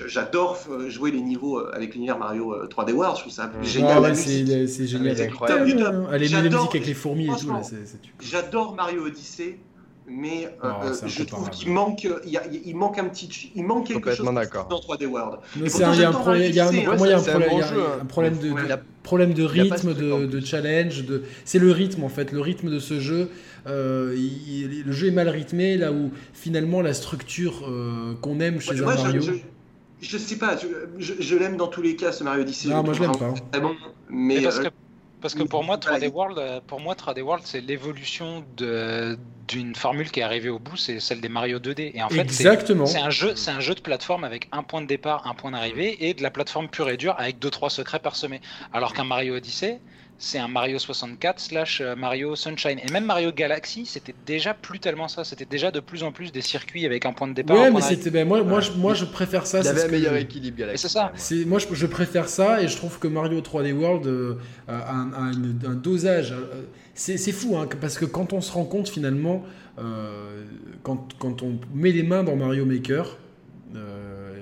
J'adore 0.08 0.60
euh, 0.70 0.90
jouer 0.90 1.12
les 1.12 1.22
niveaux 1.22 1.60
euh, 1.60 1.72
avec 1.74 1.94
l'univers 1.94 2.18
Mario 2.18 2.54
euh, 2.54 2.68
3D 2.68 2.92
World. 2.92 3.16
Je 3.18 3.22
trouve 3.22 3.34
ça 3.34 3.52
génial. 3.64 3.94
Ah 3.98 4.00
la 4.10 4.16
c'est 4.16 4.42
musique. 4.44 4.48
génial. 4.88 5.16
c'est 5.18 5.22
Ouais, 5.22 5.22
incroyable. 5.28 6.08
Allez, 6.12 6.20
les 6.20 6.28
J'adore. 6.28 6.60
musiques 6.62 6.76
avec 6.76 6.88
les 6.88 6.94
fourmis 6.94 7.26
et 7.26 7.40
tout, 7.40 7.52
J'adore 8.20 8.76
Mario 8.76 9.06
Odyssey, 9.06 9.58
mais 10.08 10.46
euh, 10.46 10.50
Ah, 10.64 10.82
euh, 10.86 10.94
je 11.08 11.24
trouve 11.24 11.50
qu'il 11.50 11.72
manque, 11.72 12.04
il, 12.04 12.30
y 12.32 12.38
a- 12.38 12.44
il 12.66 12.76
manque 12.76 13.00
un 13.00 13.06
petit, 13.06 13.52
il 13.56 13.64
manque 13.64 13.88
quelque 13.88 14.14
chose 14.14 14.26
dans 14.26 14.80
3D 14.80 15.06
World. 15.06 15.40
Il 15.56 15.68
y 15.70 16.04
a 16.04 16.10
un 16.10 16.12
problème, 16.12 16.44
il 16.50 16.56
y 16.56 16.60
a 16.60 16.68
un, 16.68 16.72
Mario 16.72 16.90
pour 16.90 16.98
moi, 16.98 17.08
il 17.08 17.10
y 17.10 17.14
a 17.14 17.18
un 17.18 17.20
c'est 17.20 17.32
un 17.32 17.40
problème, 17.40 17.50
bon 17.50 17.58
il 17.58 17.60
y 17.60 17.64
a 17.64 17.68
jeu, 17.74 17.82
un 18.02 18.06
problème 18.06 18.38
de, 18.38 18.52
Ouais. 18.52 18.62
problème 19.04 19.34
de 19.34 19.44
rythme, 19.44 19.94
de, 19.94 20.40
challenge, 20.42 21.06
de, 21.06 21.24
c'est 21.46 21.60
le 21.60 21.72
rythme 21.72 22.04
en 22.04 22.10
fait, 22.10 22.32
le 22.32 22.42
rythme 22.42 22.70
de 22.70 22.80
ce 22.80 23.00
jeu. 23.00 23.30
euh, 23.68 24.14
il- 24.16 24.84
le 24.86 24.92
jeu 24.92 25.08
est 25.08 25.12
mal 25.12 25.28
rythmé 25.28 25.76
là 25.78 25.92
où 25.92 26.12
finalement 26.34 26.82
la 26.84 26.94
structure 26.94 27.68
euh, 27.68 28.14
qu'on 28.22 28.40
aime 28.40 28.62
chez 28.62 28.80
un 28.80 28.86
Mario. 28.86 29.22
Je, 29.22 29.32
je 29.32 29.38
sais 30.02 30.38
pas, 30.38 30.58
je, 30.58 30.68
je- 31.00 31.22
je 31.22 31.36
l'aime 31.36 31.58
dans 31.58 31.68
tous 31.68 31.82
les 31.82 31.96
cas 31.96 32.12
ce 32.12 32.24
Mario 32.24 32.42
Odyssey. 32.44 32.70
Non, 32.70 32.84
moi 32.84 32.94
je 32.94 33.02
l'aime 33.02 33.12
pas. 33.12 33.18
vraiment 33.18 33.52
Très 33.52 33.62
bon, 33.62 33.76
mais, 34.10 34.36
Mais 34.36 34.42
parce 34.42 34.60
euh, 34.60 34.64
que, 34.64 34.68
parce 35.22 35.34
que 35.34 35.44
pour 35.44 35.64
moi, 35.64 35.78
il- 35.78 35.80
3D 35.80 36.08
World, 36.08 36.38
euh, 36.38 36.62
pour 36.62 36.80
moi, 36.80 36.96
3D 36.96 37.22
World, 37.22 37.46
c'est 37.46 37.62
l'évolution 37.62 38.46
d'une 39.48 39.76
formule 39.76 40.12
qui 40.12 40.20
est 40.20 40.24
arrivée 40.24 40.50
au 40.50 40.60
bout, 40.60 40.78
c'est 40.78 41.00
celle 41.00 41.22
des 41.22 41.30
Mario 41.30 41.60
2D. 41.60 41.92
Et 41.94 42.04
en 42.04 42.10
fait, 42.10 42.30
c'est 42.32 42.44
Exactement. 42.44 42.86
c'est 42.86 43.00
un 43.00 43.10
jeu, 43.10 43.36
c'est 43.36 43.52
un 43.52 43.60
jeu 43.60 43.76
de 43.76 43.80
plateforme 43.82 44.24
avec 44.24 44.48
un 44.52 44.64
point 44.64 44.82
de 44.82 44.88
départ, 44.88 45.26
un 45.28 45.34
point 45.34 45.52
d'arrivée, 45.52 46.08
et 46.08 46.14
de 46.14 46.22
la 46.24 46.32
plateforme 46.32 46.70
pure 46.70 46.90
et 46.90 46.98
dure 46.98 47.16
avec 47.18 47.40
deux 47.40 47.50
trois 47.50 47.70
secrets 47.70 48.00
parsemés. 48.00 48.42
Alors 48.72 48.94
qu'un 48.94 49.04
Mario 49.06 49.36
Odyssey, 49.36 49.82
c'est 50.18 50.40
un 50.40 50.48
Mario 50.48 50.80
64 50.80 51.40
slash 51.40 51.82
euh, 51.82 51.96
Mario 51.96 52.36
Sunshine. 52.36 52.80
Et 52.88 52.92
même 52.92 53.06
Mario 53.06 53.32
Galaxy, 53.34 53.86
c'était 53.86 54.16
déjà 54.26 54.54
plus 54.54 54.80
tellement 54.80 55.08
ça. 55.10 55.24
C'était 55.24 55.46
déjà 55.46 55.72
de 55.72 55.80
plus 55.82 56.04
en 56.04 56.12
plus 56.12 56.32
des 56.32 56.42
circuits 56.42 56.86
avec 56.86 57.06
un 57.06 57.12
point 57.14 57.28
de 57.28 57.34
départ. 57.34 57.58
Ouais, 57.58 57.70
mais 57.72 57.82
c'était 57.82 58.10
ben, 58.12 58.28
moi, 58.28 58.42
moi, 58.44 58.62
je, 58.62 58.72
moi 58.72 58.94
je 58.94 59.06
préfère 59.06 59.46
ça. 59.46 59.60
Il 59.60 59.64
c'est 59.66 59.70
avait 59.72 59.84
un 59.84 59.86
que- 59.88 59.92
meilleur 59.92 60.16
équilibre 60.16 60.58
Galaxy. 60.58 60.82
c'est 60.84 60.94
ça. 60.94 61.12
C'est 61.16 61.44
moi 61.46 61.60
je, 61.60 61.68
je 61.74 61.86
préfère 61.86 62.30
ça 62.30 62.62
et 62.62 62.68
je 62.68 62.78
trouve 62.78 62.98
que 63.00 63.08
Mario 63.08 63.42
3D 63.42 63.74
World 63.74 64.08
euh, 64.08 64.36
a 64.68 64.92
un, 64.94 65.12
a 65.14 65.32
une- 65.34 65.60
un 65.68 65.74
dosage. 65.76 66.32
euh, 66.32 66.64
c'est 66.94 67.18
c'est 67.18 67.34
fou 67.34 67.58
hein, 67.58 67.68
parce 67.82 67.98
que 67.98 68.06
quand 68.06 68.32
on 68.32 68.40
se 68.40 68.52
rend 68.54 68.64
compte 68.64 68.88
finalement, 68.88 69.44
euh, 69.80 70.46
quand, 70.84 71.10
quand 71.20 71.42
on 71.44 71.60
met 71.74 71.92
les 71.92 72.04
mains 72.04 72.24
dans 72.24 72.38
Mario 72.38 72.66
Maker, 72.66 73.18
euh, 73.76 74.34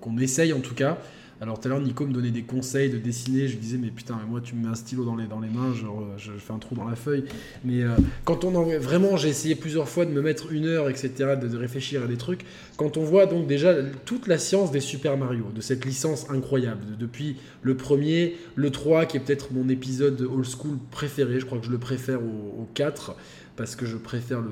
qu'on 0.00 0.18
essaye 0.18 0.52
en 0.52 0.60
tout 0.60 0.74
cas, 0.74 0.98
Alors 1.44 1.60
tout 1.60 1.68
à 1.68 1.72
l'heure, 1.72 1.80
Nico 1.80 2.06
me 2.06 2.12
donnait 2.14 2.30
des 2.30 2.44
conseils 2.44 2.88
de 2.88 2.96
dessiner. 2.96 3.48
Je 3.48 3.52
lui 3.52 3.60
disais, 3.60 3.76
mais 3.76 3.90
putain, 3.90 4.18
mais 4.18 4.26
moi, 4.26 4.40
tu 4.40 4.54
me 4.54 4.62
mets 4.62 4.70
un 4.70 4.74
stylo 4.74 5.04
dans 5.04 5.14
les, 5.14 5.26
dans 5.26 5.40
les 5.40 5.50
mains, 5.50 5.74
je, 5.74 5.84
je, 6.16 6.32
fais 6.38 6.54
un 6.54 6.58
trou 6.58 6.74
dans 6.74 6.88
la 6.88 6.96
feuille. 6.96 7.24
Mais 7.64 7.82
euh, 7.82 7.90
quand 8.24 8.44
on 8.44 8.54
en 8.54 8.64
vraiment, 8.78 9.18
j'ai 9.18 9.28
essayé 9.28 9.54
plusieurs 9.54 9.86
fois 9.86 10.06
de 10.06 10.10
me 10.10 10.22
mettre 10.22 10.52
une 10.52 10.64
heure, 10.64 10.88
etc., 10.88 11.10
de, 11.38 11.54
réfléchir 11.54 12.02
à 12.02 12.06
des 12.06 12.16
trucs. 12.16 12.46
Quand 12.78 12.96
on 12.96 13.04
voit 13.04 13.26
donc 13.26 13.46
déjà 13.46 13.74
toute 14.06 14.26
la 14.26 14.38
science 14.38 14.72
des 14.72 14.80
Super 14.80 15.18
Mario, 15.18 15.44
de 15.54 15.60
cette 15.60 15.84
licence 15.84 16.30
incroyable, 16.30 16.96
depuis 16.98 17.36
le 17.60 17.76
premier, 17.76 18.36
le 18.54 18.70
3, 18.70 19.04
qui 19.04 19.18
est 19.18 19.20
peut-être 19.20 19.52
mon 19.52 19.68
épisode 19.68 20.22
old 20.22 20.46
school 20.46 20.78
préféré, 20.90 21.40
je 21.40 21.44
crois 21.44 21.58
que 21.58 21.66
je 21.66 21.70
le 21.70 21.78
préfère 21.78 22.22
au, 22.22 22.62
au 22.62 22.68
4 22.72 23.16
parce 23.56 23.76
que 23.76 23.84
je 23.84 23.98
préfère 23.98 24.40
le. 24.40 24.48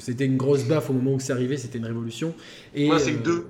c'était 0.00 0.26
une 0.26 0.36
grosse 0.36 0.64
baffe 0.64 0.90
au 0.90 0.94
moment 0.94 1.14
où 1.14 1.20
c'est 1.20 1.32
arrivé, 1.32 1.56
c'était 1.56 1.78
une 1.78 1.86
révolution. 1.86 2.34
Et, 2.74 2.86
Moi, 2.86 2.98
c'est 2.98 3.12
le 3.12 3.18
2. 3.18 3.46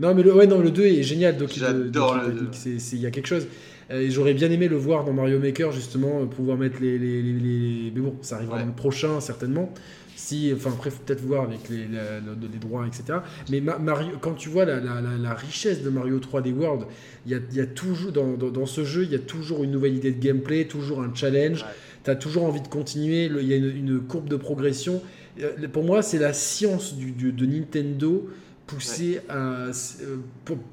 Non, 0.00 0.14
mais 0.14 0.22
le, 0.22 0.34
ouais, 0.34 0.46
non, 0.46 0.60
le 0.60 0.70
2 0.70 0.84
est 0.84 1.02
génial. 1.02 1.36
J'adore 1.54 2.16
le 2.26 2.32
2. 2.32 2.50
Il 2.92 3.00
y 3.00 3.06
a 3.06 3.10
quelque 3.10 3.26
chose. 3.28 3.46
Et 3.90 4.10
j'aurais 4.10 4.34
bien 4.34 4.50
aimé 4.50 4.68
le 4.68 4.76
voir 4.76 5.04
dans 5.04 5.12
Mario 5.12 5.38
Maker, 5.38 5.72
justement, 5.72 6.26
pouvoir 6.26 6.56
mettre 6.56 6.80
les. 6.80 6.98
les, 6.98 7.22
les, 7.22 7.92
Mais 7.94 8.00
bon, 8.00 8.14
ça 8.22 8.36
arrivera 8.36 8.60
dans 8.60 8.66
le 8.66 8.72
prochain, 8.72 9.20
certainement. 9.20 9.72
Si, 10.16 10.52
enfin, 10.54 10.70
après, 10.70 10.90
faut 10.90 11.02
peut-être 11.04 11.22
voir 11.22 11.44
avec 11.44 11.68
les, 11.70 11.86
les, 11.88 12.58
droits, 12.60 12.86
etc. 12.86 13.20
Mais 13.50 13.60
Mario, 13.60 14.10
quand 14.20 14.34
tu 14.34 14.48
vois 14.48 14.64
la, 14.64 14.78
la, 14.78 15.00
la, 15.00 15.34
richesse 15.34 15.82
de 15.82 15.88
Mario 15.88 16.18
3D 16.18 16.52
World, 16.52 16.84
il 17.26 17.32
y 17.32 17.34
a, 17.34 17.38
y 17.52 17.60
a, 17.60 17.66
toujours, 17.66 18.12
dans, 18.12 18.34
dans, 18.34 18.50
dans, 18.50 18.66
ce 18.66 18.84
jeu, 18.84 19.04
il 19.04 19.10
y 19.10 19.14
a 19.14 19.18
toujours 19.18 19.64
une 19.64 19.70
nouvelle 19.70 19.96
idée 19.96 20.12
de 20.12 20.22
gameplay, 20.22 20.66
toujours 20.66 21.00
un 21.00 21.12
challenge 21.14 21.64
tu 22.04 22.10
as 22.10 22.16
toujours 22.16 22.44
envie 22.44 22.60
de 22.60 22.68
continuer, 22.68 23.26
il 23.26 23.46
y 23.46 23.52
a 23.52 23.56
une, 23.56 24.00
courbe 24.00 24.28
de 24.28 24.36
progression. 24.36 25.02
Euh, 25.40 25.68
pour 25.72 25.84
moi, 25.84 26.02
c'est 26.02 26.18
la 26.18 26.32
science 26.32 26.94
du, 26.94 27.12
de 27.12 27.46
Nintendo 27.46 28.28
poussée 28.70 29.20
à 29.28 29.34
euh, 29.36 29.72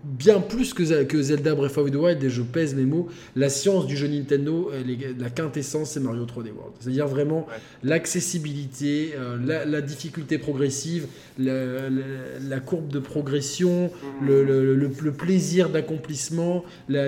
bien 0.03 0.39
plus 0.39 0.73
que, 0.73 1.03
que, 1.03 1.21
Zelda 1.21 1.55
Breath 1.55 1.77
of 1.77 1.91
the 1.91 1.95
Wild, 1.95 2.23
et 2.23 2.29
je 2.29 2.43
pèse 2.43 2.75
mes 2.75 2.85
mots, 2.85 3.07
la 3.35 3.49
science 3.49 3.87
du 3.87 3.97
jeu 3.97 4.07
Nintendo, 4.07 4.71
la 5.17 5.29
quintessence, 5.29 5.91
c'est 5.91 5.99
Mario 5.99 6.25
3D 6.25 6.51
World. 6.51 6.73
C'est-à-dire 6.79 7.07
vraiment 7.07 7.47
l'accessibilité, 7.83 9.13
euh, 9.17 9.65
la, 9.65 9.81
difficulté 9.81 10.37
progressive, 10.37 11.07
la, 11.39 12.59
courbe 12.59 12.89
de 12.89 12.99
progression, 12.99 13.87
mmh. 14.21 14.25
le, 14.25 14.75
le, 14.75 15.11
plaisir 15.11 15.69
d'accomplissement, 15.69 16.63
la, 16.89 17.07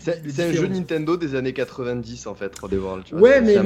c'est 0.00 0.40
un 0.40 0.52
jeu 0.52 0.66
Nintendo 0.66 1.16
des 1.16 1.34
années 1.34 1.52
90 1.52 2.26
en 2.26 2.34
fait, 2.34 2.48
3D 2.48 2.78
World. 2.78 3.04
Ouais, 3.12 3.40
mais, 3.40 3.56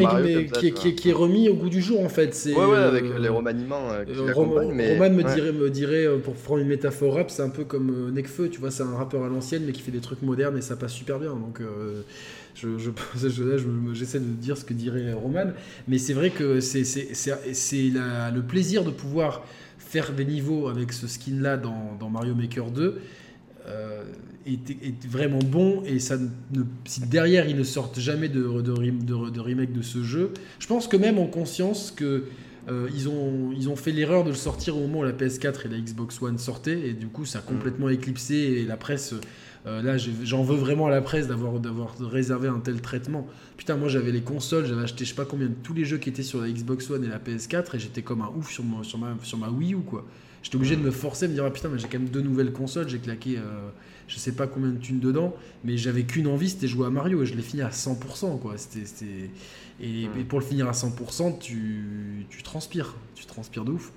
qui, 0.72 1.09
est, 1.09 1.12
remis 1.12 1.48
au 1.48 1.54
goût 1.54 1.68
du 1.68 1.80
jour 1.80 2.02
en 2.02 2.09
fait. 2.09 2.36
Ouais, 2.46 2.64
ouais, 2.64 2.76
avec 2.76 3.04
euh, 3.04 3.18
les 3.18 3.28
remaniements 3.28 3.90
euh, 3.90 4.04
qui 4.04 4.18
euh, 4.18 4.32
Roman 4.32 4.68
me 4.68 5.34
dirait, 5.34 5.52
me 5.52 5.70
dirait, 5.70 6.06
pour 6.22 6.34
prendre 6.34 6.60
une 6.60 6.68
métaphore 6.68 7.14
rap, 7.14 7.30
c'est 7.30 7.42
un 7.42 7.48
peu 7.48 7.64
comme 7.64 8.10
Nekfeu, 8.12 8.48
tu 8.48 8.60
vois, 8.60 8.70
c'est 8.70 8.82
un 8.82 8.96
rappeur 8.96 9.24
à 9.24 9.28
l'ancienne 9.28 9.62
mais 9.66 9.72
qui 9.72 9.82
fait 9.82 9.92
des 9.92 10.00
trucs 10.00 10.22
modernes 10.22 10.56
et 10.56 10.62
ça 10.62 10.76
passe 10.76 10.92
super 10.92 11.18
bien. 11.18 11.30
Donc 11.30 11.60
je, 12.54 12.78
je, 12.78 12.90
j'essaie 13.94 14.20
de 14.20 14.24
dire 14.24 14.56
ce 14.56 14.64
que 14.64 14.74
dirait 14.74 15.12
Roman, 15.12 15.52
mais 15.88 15.98
c'est 15.98 16.14
vrai 16.14 16.30
que 16.30 16.60
c'est 16.60 16.82
le 17.14 18.40
plaisir 18.40 18.84
de 18.84 18.90
pouvoir 18.90 19.44
faire 19.78 20.12
des 20.12 20.24
niveaux 20.24 20.68
avec 20.68 20.92
ce 20.92 21.06
skin 21.06 21.40
là 21.40 21.56
dans, 21.56 21.96
dans 22.00 22.09
Mario 22.09 22.34
Maker 22.34 22.70
2 22.70 23.00
euh, 23.68 24.02
est, 24.47 25.06
vraiment 25.06 25.39
bon 25.39 25.82
et 25.84 26.01
ça 26.01 26.16
ne, 26.18 26.62
si 26.84 27.01
derrière 27.02 27.48
ils 27.48 27.56
ne 27.56 27.62
sortent 27.62 28.01
jamais 28.01 28.28
de, 28.28 28.60
de, 28.60 29.30
de, 29.30 29.40
remake 29.40 29.72
de 29.72 29.82
ce 29.82 30.02
jeu, 30.02 30.32
je 30.59 30.66
pense 30.66 30.89
que 30.89 30.97
même 30.97 31.18
en 31.18 31.26
conscience 31.26 31.93
que 31.93 32.24
euh, 32.68 32.89
ils, 32.94 33.09
ont, 33.09 33.52
ils 33.52 33.68
ont 33.68 33.76
fait 33.76 33.93
l'erreur 33.93 34.24
de 34.24 34.30
le 34.30 34.36
sortir 34.36 34.76
au 34.76 34.80
moment 34.80 35.01
où 35.01 35.05
la 35.05 35.12
PS4 35.12 35.66
et 35.66 35.68
la 35.68 35.78
Xbox 35.78 36.20
One 36.22 36.39
sortaient 36.39 36.89
et 36.89 36.93
du 36.93 37.06
coup 37.09 37.24
ça 37.24 37.39
a 37.39 37.43
mm. 37.43 37.44
complètement 37.44 37.89
éclipsé 37.89 38.34
et 38.34 38.64
la 38.64 38.76
presse 38.76 39.14
euh, 39.66 39.82
là 39.82 39.97
j'en 39.97 40.43
veux 40.43 40.56
vraiment 40.56 40.86
à 40.86 40.90
la 40.90 41.02
presse 41.02 41.28
d'avoir 41.28 41.55
réservé 42.01 42.48
un 42.48 42.59
tel 42.59 42.80
traitement 42.80 43.28
putain 43.56 43.76
moi 43.76 43.89
j'avais 43.89 44.12
les 44.12 44.22
consoles 44.22 44.66
j'avais 44.66 44.82
acheté 44.82 45.05
je 45.05 45.10
sais 45.10 45.16
pas 45.16 45.24
combien 45.24 45.48
de 45.48 45.56
tous 45.62 45.74
les 45.74 45.84
jeux 45.84 45.98
qui 45.98 46.09
étaient 46.09 46.22
sur 46.22 46.40
la 46.40 46.48
Xbox 46.48 46.90
One 46.90 47.05
et 47.05 47.09
la 47.09 47.18
PS4 47.18 47.76
et 47.76 47.78
j'étais 47.78 48.02
comme 48.02 48.22
un 48.22 48.30
ouf 48.36 48.51
sur, 48.51 48.64
sur, 48.82 48.98
ma, 48.98 49.16
sur 49.22 49.39
ma 49.39 49.51
Wii 49.51 49.74
U 49.74 49.78
quoi 49.78 50.05
J'étais 50.43 50.56
obligé 50.56 50.77
de 50.77 50.81
me 50.82 50.90
forcer, 50.90 51.27
de 51.27 51.32
me 51.32 51.36
dire 51.36 51.44
ah, 51.47 51.51
putain, 51.51 51.69
mais 51.69 51.78
j'ai 51.78 51.89
quand 51.89 51.98
même 51.98 52.09
deux 52.09 52.20
nouvelles 52.20 52.52
consoles, 52.52 52.89
j'ai 52.89 52.98
claqué 52.98 53.39
euh, 53.39 53.69
je 54.09 54.19
sais 54.19 54.32
pas 54.32 54.47
combien 54.47 54.70
de 54.70 54.78
thunes 54.78 55.01
dedans, 55.01 55.35
mais 55.64 55.77
j'avais 55.77 56.02
qu'une 56.02 56.27
envie, 56.27 56.51
c'était 56.51 56.66
jouer 56.66 56.86
à 56.86 56.90
Mario 56.90 57.23
et 57.23 57.27
je 57.27 57.35
l'ai 57.35 57.43
fini 57.43 57.62
à 57.62 57.70
100%. 57.70 58.39
Quoi. 58.40 58.55
C'était, 58.56 59.31
et, 59.81 60.09
pour 60.28 60.40
le 60.40 60.44
finir 60.44 60.69
à 60.69 60.73
100%, 60.73 61.39
tu, 61.39 62.27
tu 62.28 62.43
transpires, 62.43 62.94
tu 63.14 63.24
transpires 63.24 63.64
de 63.64 63.73
ouf. 63.73 63.93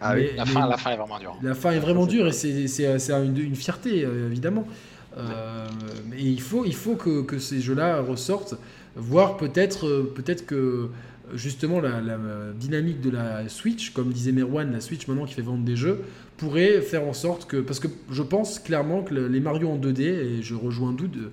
Ah 0.00 0.16
la, 0.16 0.46
fin, 0.46 0.66
la, 0.66 0.76
fin, 0.78 0.92
est 0.92 0.96
vraiment 0.96 1.18
dure. 1.18 1.36
La 1.42 1.54
fin 1.54 1.72
est 1.72 1.78
vraiment 1.78 2.06
dure 2.06 2.26
et 2.26 2.32
c'est 2.32 3.10
une, 3.10 3.36
une, 3.36 3.56
fierté, 3.56 4.04
euh, 4.04 4.30
évidemment. 4.30 4.66
Euh, 5.18 5.66
mais 6.08 6.22
il 6.22 6.40
faut, 6.40 6.64
il 6.64 6.74
faut 6.74 6.94
que, 6.94 7.20
que 7.20 7.38
ces 7.38 7.60
jeux-là 7.60 8.00
ressortent, 8.00 8.54
voire 8.96 9.36
peut-être 9.36 10.10
peut-être 10.14 10.46
que 10.46 10.88
justement 11.34 11.80
la, 11.80 12.00
dynamique 12.54 13.00
de 13.00 13.10
la 13.10 13.48
Switch, 13.48 13.92
comme 13.92 14.12
disait 14.12 14.32
Merwan, 14.32 14.72
la 14.72 14.80
Switch 14.80 15.06
maintenant 15.06 15.24
qui 15.24 15.34
fait 15.34 15.42
vendre 15.42 15.64
des 15.64 15.76
jeux, 15.76 16.00
pourrait 16.36 16.80
faire 16.80 17.04
en 17.04 17.12
sorte 17.12 17.46
que. 17.46 17.58
Parce 17.58 17.80
que 17.80 17.88
je 18.10 18.22
pense 18.22 18.58
clairement 18.58 19.02
que 19.02 19.14
les 19.14 19.40
Mario 19.40 19.68
en 19.68 19.78
2D, 19.78 20.02
et 20.02 20.42
je 20.42 20.54
rejoins 20.54 20.92
Doud, 20.92 21.30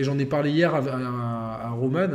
j'en 0.00 0.18
ai 0.18 0.26
parlé 0.26 0.50
hier 0.50 0.74
à, 0.74 1.70
Roman. 1.70 2.10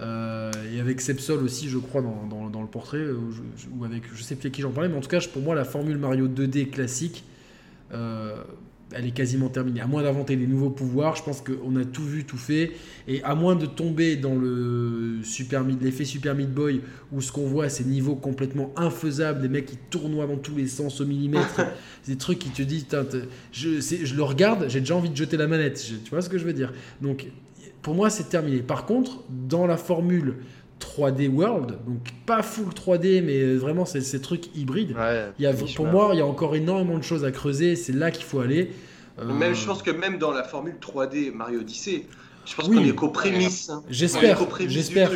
Euh, 0.00 0.50
et 0.74 0.80
avec 0.80 1.00
Sepsol 1.00 1.44
aussi, 1.44 1.68
je 1.68 1.78
crois, 1.78 2.02
dans, 2.02 2.48
dans, 2.48 2.62
le 2.62 2.66
portrait, 2.66 3.06
ou, 3.10 3.84
avec, 3.84 4.02
je 4.14 4.22
sais 4.22 4.34
plus 4.34 4.48
à 4.48 4.50
qui 4.50 4.62
j'en 4.62 4.70
parlais, 4.70 4.88
mais 4.88 4.96
en 4.96 5.00
tout 5.00 5.08
cas, 5.08 5.20
pour 5.32 5.42
moi, 5.42 5.54
la 5.54 5.64
formule 5.64 5.98
Mario 5.98 6.28
2D 6.28 6.70
classique, 6.70 7.24
euh, 7.92 8.36
elle 8.94 9.06
est 9.06 9.12
quasiment 9.12 9.48
terminée. 9.48 9.80
À 9.80 9.86
moins 9.86 10.02
d'inventer 10.02 10.36
des 10.36 10.46
nouveaux 10.46 10.70
pouvoirs, 10.70 11.16
je 11.16 11.22
pense 11.22 11.40
qu'on 11.40 11.76
a 11.76 11.84
tout 11.84 12.04
vu, 12.04 12.24
tout 12.24 12.36
fait. 12.36 12.72
Et 13.08 13.22
à 13.24 13.34
moins 13.34 13.56
de 13.56 13.66
tomber 13.66 14.16
dans 14.16 14.34
le 14.34 15.20
super 15.22 15.64
l'effet 15.64 16.04
Super 16.04 16.34
Meat 16.34 16.52
Boy, 16.52 16.80
où 17.12 17.20
ce 17.20 17.32
qu'on 17.32 17.46
voit, 17.46 17.68
c'est 17.68 17.86
niveaux 17.86 18.14
complètement 18.16 18.72
infaisables, 18.76 19.40
des 19.40 19.48
mecs 19.48 19.66
qui 19.66 19.78
tournoient 19.90 20.26
dans 20.26 20.36
tous 20.36 20.56
les 20.56 20.66
sens 20.66 21.00
au 21.00 21.06
millimètre, 21.06 21.60
des 22.06 22.16
trucs 22.16 22.38
qui 22.38 22.50
te 22.50 22.62
disent, 22.62 22.86
je, 23.52 23.80
je 23.80 24.14
le 24.14 24.22
regarde, 24.22 24.66
j'ai 24.68 24.80
déjà 24.80 24.96
envie 24.96 25.10
de 25.10 25.16
jeter 25.16 25.36
la 25.36 25.46
manette. 25.46 25.82
tu 26.04 26.10
vois 26.10 26.22
ce 26.22 26.28
que 26.28 26.38
je 26.38 26.44
veux 26.44 26.52
dire? 26.52 26.72
Donc, 27.00 27.28
pour 27.82 27.94
moi, 27.94 28.10
c'est 28.10 28.28
terminé. 28.28 28.58
Par 28.58 28.86
contre, 28.86 29.22
dans 29.28 29.66
la 29.66 29.76
formule 29.76 30.36
3D 30.82 31.28
World, 31.28 31.78
donc 31.86 32.00
pas 32.26 32.42
full 32.42 32.68
3D, 32.68 33.22
mais 33.22 33.54
vraiment 33.54 33.84
c'est 33.84 34.00
ces 34.00 34.20
trucs 34.20 34.54
hybrides. 34.56 34.96
il 35.38 35.42
y 35.42 35.46
a, 35.46 35.52
pour 35.76 35.86
moi, 35.86 36.10
il 36.12 36.18
y 36.18 36.22
a 36.22 36.26
encore 36.26 36.56
énormément 36.56 36.98
de 36.98 37.04
choses 37.04 37.24
à 37.24 37.30
creuser, 37.30 37.76
c'est 37.76 37.92
là 37.92 38.10
qu'il 38.10 38.24
faut 38.24 38.40
aller. 38.40 38.72
Euh, 39.18 39.32
même, 39.32 39.54
je 39.54 39.66
pense 39.66 39.82
que 39.82 39.90
même 39.90 40.18
dans 40.18 40.32
la 40.32 40.42
formule 40.42 40.76
3D 40.80 41.32
Mario 41.32 41.60
Odyssey, 41.60 42.06
je 42.44 42.54
pense 42.54 42.66
qu'on 42.66 42.82
est 42.82 42.94
qu'aux 42.94 43.10
prémices. 43.10 43.70
Hein. 43.70 43.82
J'espère, 43.88 44.38
j'espère. 44.66 45.10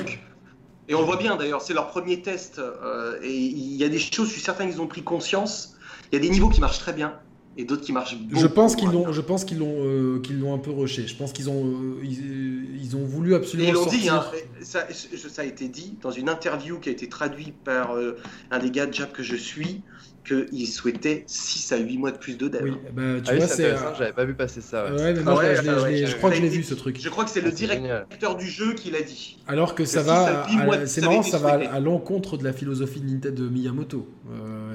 Et 0.88 0.94
on 0.94 1.00
le 1.00 1.06
voit 1.06 1.16
bien 1.16 1.36
d'ailleurs, 1.36 1.62
c'est 1.62 1.74
leur 1.74 1.88
premier 1.88 2.22
test, 2.22 2.60
euh, 2.60 3.18
et 3.22 3.34
il 3.34 3.74
y 3.74 3.82
a 3.82 3.88
des 3.88 3.98
choses, 3.98 4.28
je 4.28 4.32
suis 4.32 4.40
certain 4.40 4.68
qu'ils 4.68 4.80
ont 4.80 4.86
pris 4.86 5.02
conscience. 5.02 5.76
Il 6.12 6.14
y 6.14 6.18
a 6.18 6.20
des 6.20 6.30
niveaux 6.30 6.48
qui 6.48 6.60
marchent 6.60 6.78
très 6.78 6.92
bien, 6.92 7.14
et 7.56 7.64
d'autres 7.64 7.82
qui 7.82 7.92
marchent 7.92 8.16
beaucoup. 8.16 8.40
Je 8.40 8.46
pense 8.46 8.76
qu'ils 8.76 8.90
l'ont, 8.90 9.12
je 9.12 9.20
pense 9.20 9.44
qu'ils 9.44 9.58
l'ont, 9.58 9.76
euh, 9.78 10.20
qu'ils 10.20 10.38
l'ont 10.38 10.54
un 10.54 10.58
peu 10.58 10.70
rushé. 10.70 11.06
Je 11.06 11.16
pense 11.16 11.32
qu'ils 11.32 11.48
ont, 11.48 11.64
euh, 11.64 12.04
ils, 12.04 12.96
ont 12.96 13.04
voulu 13.04 13.34
absolument. 13.34 13.68
ils 13.68 13.74
l'ont 13.74 13.86
dit, 13.86 14.08
hein, 14.08 14.24
ça, 14.60 14.86
ça, 14.92 15.42
a 15.42 15.44
été 15.44 15.68
dit 15.68 15.96
dans 16.02 16.10
une 16.10 16.28
interview 16.28 16.78
qui 16.78 16.88
a 16.88 16.92
été 16.92 17.08
traduite 17.08 17.56
par 17.64 17.96
euh, 17.96 18.18
un 18.50 18.58
des 18.58 18.70
gars 18.70 18.86
de 18.86 18.92
Jap 18.92 19.12
que 19.12 19.22
je 19.22 19.36
suis 19.36 19.82
qu'il 20.26 20.66
souhaitait 20.66 21.22
6 21.28 21.70
à 21.70 21.76
8 21.76 21.98
mois 21.98 22.10
de 22.10 22.18
plus 22.18 22.36
de 22.36 22.48
dev. 22.48 22.60
Oui, 22.64 22.72
bah, 22.92 23.02
tu 23.24 23.30
ah 23.30 23.36
vois, 23.36 23.46
c'est. 23.46 23.74
J'avais 23.96 24.12
pas 24.12 24.24
vu 24.24 24.34
passer 24.34 24.60
ça. 24.60 24.92
Ouais. 24.92 25.14
mais 25.14 25.22
moi, 25.22 25.40
je, 25.54 26.16
crois 26.16 26.30
que 26.30 26.36
je 26.36 26.42
l'ai 26.42 26.48
vu 26.48 26.64
ce 26.64 26.74
truc. 26.74 26.98
Je 27.00 27.08
crois 27.08 27.24
que 27.24 27.30
c'est 27.30 27.40
le 27.40 27.50
ah, 27.50 27.52
directeur 27.52 28.36
du 28.36 28.48
jeu 28.48 28.74
qui 28.74 28.90
l'a 28.90 29.02
dit. 29.02 29.38
Alors 29.46 29.76
que 29.76 29.84
ça 29.84 30.02
va. 30.02 30.46
C'est 30.86 31.00
marrant, 31.00 31.22
ça 31.22 31.38
va 31.38 31.52
à 31.52 31.80
l'encontre 31.80 32.36
de 32.36 32.44
la 32.44 32.52
philosophie 32.52 33.00
de 33.00 33.08
Nintendo 33.08 33.44
de 33.44 33.48
Miyamoto. 33.48 34.08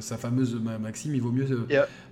Sa 0.01 0.17
fameuse 0.17 0.59
maxime, 0.79 1.15
il 1.15 1.21
vaut 1.21 1.31
mieux 1.31 1.47